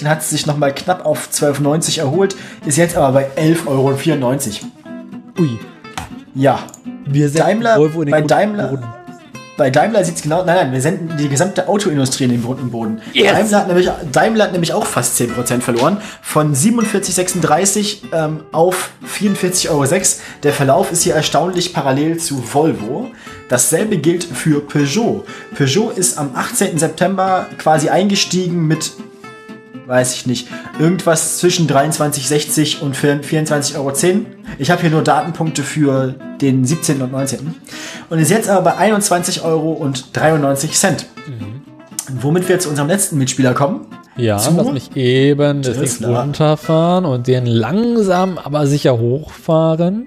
Dann 0.00 0.08
hat 0.08 0.20
es 0.22 0.30
sich 0.30 0.46
nochmal 0.46 0.74
knapp 0.74 1.04
auf 1.04 1.28
12,90 1.30 1.98
erholt, 1.98 2.34
ist 2.64 2.78
jetzt 2.78 2.96
aber 2.96 3.12
bei 3.12 3.28
11,94 3.36 3.66
Euro. 3.66 3.98
Ui. 5.38 5.58
Ja, 6.34 6.64
Wir 7.06 7.28
sind 7.28 7.40
Daimler- 7.40 7.76
Volvo 7.78 8.00
in 8.02 8.06
den 8.06 8.10
bei 8.12 8.20
Daimler- 8.22 8.68
Boden. 8.68 8.84
bei 9.56 9.70
Daimler 9.70 10.04
sieht 10.04 10.16
es 10.16 10.22
genau, 10.22 10.44
nein, 10.44 10.56
nein, 10.56 10.72
wir 10.72 10.80
senden 10.80 11.16
die 11.16 11.28
gesamte 11.28 11.68
Autoindustrie 11.68 12.24
in 12.24 12.30
den 12.30 12.44
und 12.44 12.70
Boden. 12.72 13.00
Yes! 13.12 13.32
Daimler, 13.32 13.58
hat 13.60 13.68
nämlich, 13.68 13.90
Daimler 14.10 14.44
hat 14.44 14.52
nämlich 14.52 14.72
auch 14.72 14.84
fast 14.84 15.14
10% 15.20 15.60
verloren. 15.62 15.98
Von 16.22 16.52
47,36 16.54 17.98
ähm, 18.12 18.40
auf 18.50 18.90
44,06 19.06 19.70
Euro. 19.70 19.86
Der 20.42 20.52
Verlauf 20.52 20.90
ist 20.90 21.02
hier 21.04 21.14
erstaunlich 21.14 21.72
parallel 21.72 22.16
zu 22.18 22.42
Volvo. 22.52 23.10
Dasselbe 23.48 23.98
gilt 23.98 24.24
für 24.24 24.60
Peugeot. 24.60 25.24
Peugeot 25.56 25.90
ist 25.94 26.18
am 26.18 26.30
18. 26.34 26.78
September 26.78 27.46
quasi 27.58 27.90
eingestiegen 27.90 28.66
mit 28.66 28.90
weiß 29.86 30.14
ich 30.14 30.26
nicht, 30.26 30.48
irgendwas 30.78 31.38
zwischen 31.38 31.68
23,60 31.68 32.80
und 32.80 32.96
24,10 32.96 33.76
Euro. 33.76 33.92
Ich 34.58 34.70
habe 34.70 34.80
hier 34.80 34.90
nur 34.90 35.02
Datenpunkte 35.02 35.62
für 35.62 36.14
den 36.40 36.64
17. 36.64 37.02
und 37.02 37.12
19. 37.12 37.54
Und 38.10 38.18
ist 38.18 38.30
jetzt 38.30 38.48
aber 38.48 38.70
bei 38.70 38.76
21 38.76 39.42
Euro 39.42 39.72
und 39.72 40.16
93 40.16 40.72
Cent. 40.72 41.06
Womit 42.20 42.48
wir 42.48 42.58
zu 42.58 42.68
unserem 42.68 42.88
letzten 42.88 43.18
Mitspieler 43.18 43.54
kommen. 43.54 43.86
Ja, 44.16 44.38
Zu 44.38 44.52
lass 44.56 44.70
mich 44.70 44.96
eben 44.96 45.62
das 45.62 45.98
Ding 45.98 46.08
runterfahren 46.08 47.04
und 47.04 47.26
den 47.26 47.46
langsam, 47.46 48.38
aber 48.38 48.66
sicher 48.66 48.98
hochfahren. 48.98 50.06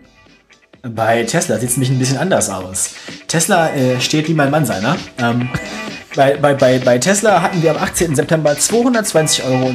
Bei 0.84 1.24
Tesla 1.24 1.58
sieht 1.58 1.70
es 1.70 1.78
nämlich 1.78 1.90
ein 1.90 2.00
bisschen 2.00 2.18
anders 2.18 2.50
aus. 2.50 2.92
Tesla 3.28 3.70
äh, 3.72 4.00
steht 4.00 4.30
wie 4.30 4.34
mein 4.34 4.52
Mann 4.52 4.66
seiner. 4.66 4.96
Ähm, 5.18 5.50
bei, 6.18 6.36
bei, 6.36 6.56
bei, 6.56 6.80
bei 6.80 6.98
Tesla 6.98 7.42
hatten 7.42 7.62
wir 7.62 7.72
am 7.72 7.78
18. 7.78 8.16
September 8.16 8.52
220,40 8.52 9.46
Euro. 9.46 9.72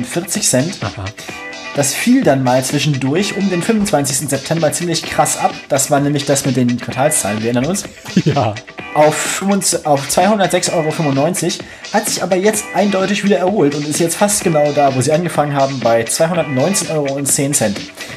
Das 1.75 1.95
fiel 1.95 2.23
dann 2.23 2.43
mal 2.43 2.63
zwischendurch 2.63 3.35
um 3.37 3.49
den 3.49 3.63
25. 3.63 4.29
September 4.29 4.73
ziemlich 4.73 5.05
krass 5.05 5.39
ab. 5.39 5.55
Das 5.71 5.91
war 5.91 6.01
nämlich 6.01 6.27
das 6.27 6.45
mit 6.45 6.57
den 6.57 6.79
Quartalszahlen, 6.79 7.39
wir 7.39 7.47
erinnern 7.47 7.67
uns. 7.67 7.85
Ja. 8.27 8.55
Auf, 8.95 9.15
25 9.15 9.87
auf 9.87 10.07
206,95 10.07 10.75
Euro, 10.75 11.65
hat 11.95 12.09
sich 12.09 12.23
aber 12.23 12.37
jetzt 12.37 12.65
eindeutig 12.75 13.25
wieder 13.25 13.39
erholt 13.39 13.75
und 13.75 13.89
ist 13.89 14.01
jetzt 14.01 14.17
fast 14.17 14.45
genau 14.45 14.71
da, 14.73 14.95
wo 14.95 15.01
sie 15.01 15.13
angefangen 15.13 15.55
haben, 15.55 15.81
bei 15.81 16.03
219,10 16.03 16.91
Euro. 16.91 17.23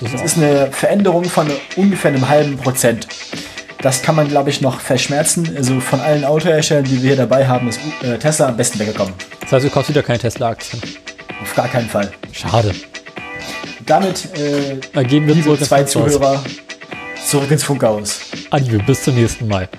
Das 0.02 0.22
ist 0.22 0.36
eine 0.38 0.70
Veränderung 0.72 1.24
von 1.24 1.50
ungefähr 1.78 2.12
einem 2.12 2.28
halben 2.28 2.58
Prozent. 2.58 3.08
Das 3.86 4.02
kann 4.02 4.16
man, 4.16 4.28
glaube 4.28 4.50
ich, 4.50 4.62
noch 4.62 4.80
verschmerzen. 4.80 5.56
Also 5.56 5.80
von 5.80 6.00
allen 6.00 6.26
Autoherstellern, 6.26 6.86
die 6.86 7.04
wir 7.04 7.10
hier 7.10 7.16
dabei 7.16 7.48
haben, 7.48 7.68
ist 7.68 7.80
äh, 8.02 8.18
Tesla 8.18 8.48
am 8.48 8.58
besten 8.58 8.80
weggekommen. 8.80 9.14
Das 9.42 9.52
heißt, 9.52 9.64
du 9.64 9.70
kaufst 9.70 9.92
wieder 9.92 10.02
keine 10.02 10.18
Tesla-Aktien. 10.18 10.82
Auf 11.44 11.54
gar 11.54 11.68
keinen 11.68 11.88
Fall. 11.88 12.12
Schade. 12.32 12.74
Damit 13.86 14.26
äh, 14.40 14.78
Da 14.92 15.04
gehen 15.04 15.28
wir 15.28 15.36
ins 15.36 15.68
zwei. 15.68 15.84
Zuhörer 15.84 16.44
zurück 17.28 17.52
ins 17.52 17.64
Funkhaus. 17.64 18.22
Adieu, 18.50 18.80
bis 18.88 19.04
zum 19.04 19.14
nächsten 19.14 19.48
Mal. 19.48 19.70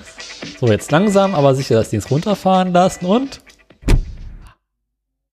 So, 0.57 0.67
jetzt 0.67 0.89
langsam, 0.89 1.35
aber 1.35 1.53
sicher 1.53 1.75
das 1.75 1.89
Ding 1.89 2.01
runterfahren 2.09 2.71
lassen 2.71 3.05
und 3.05 3.41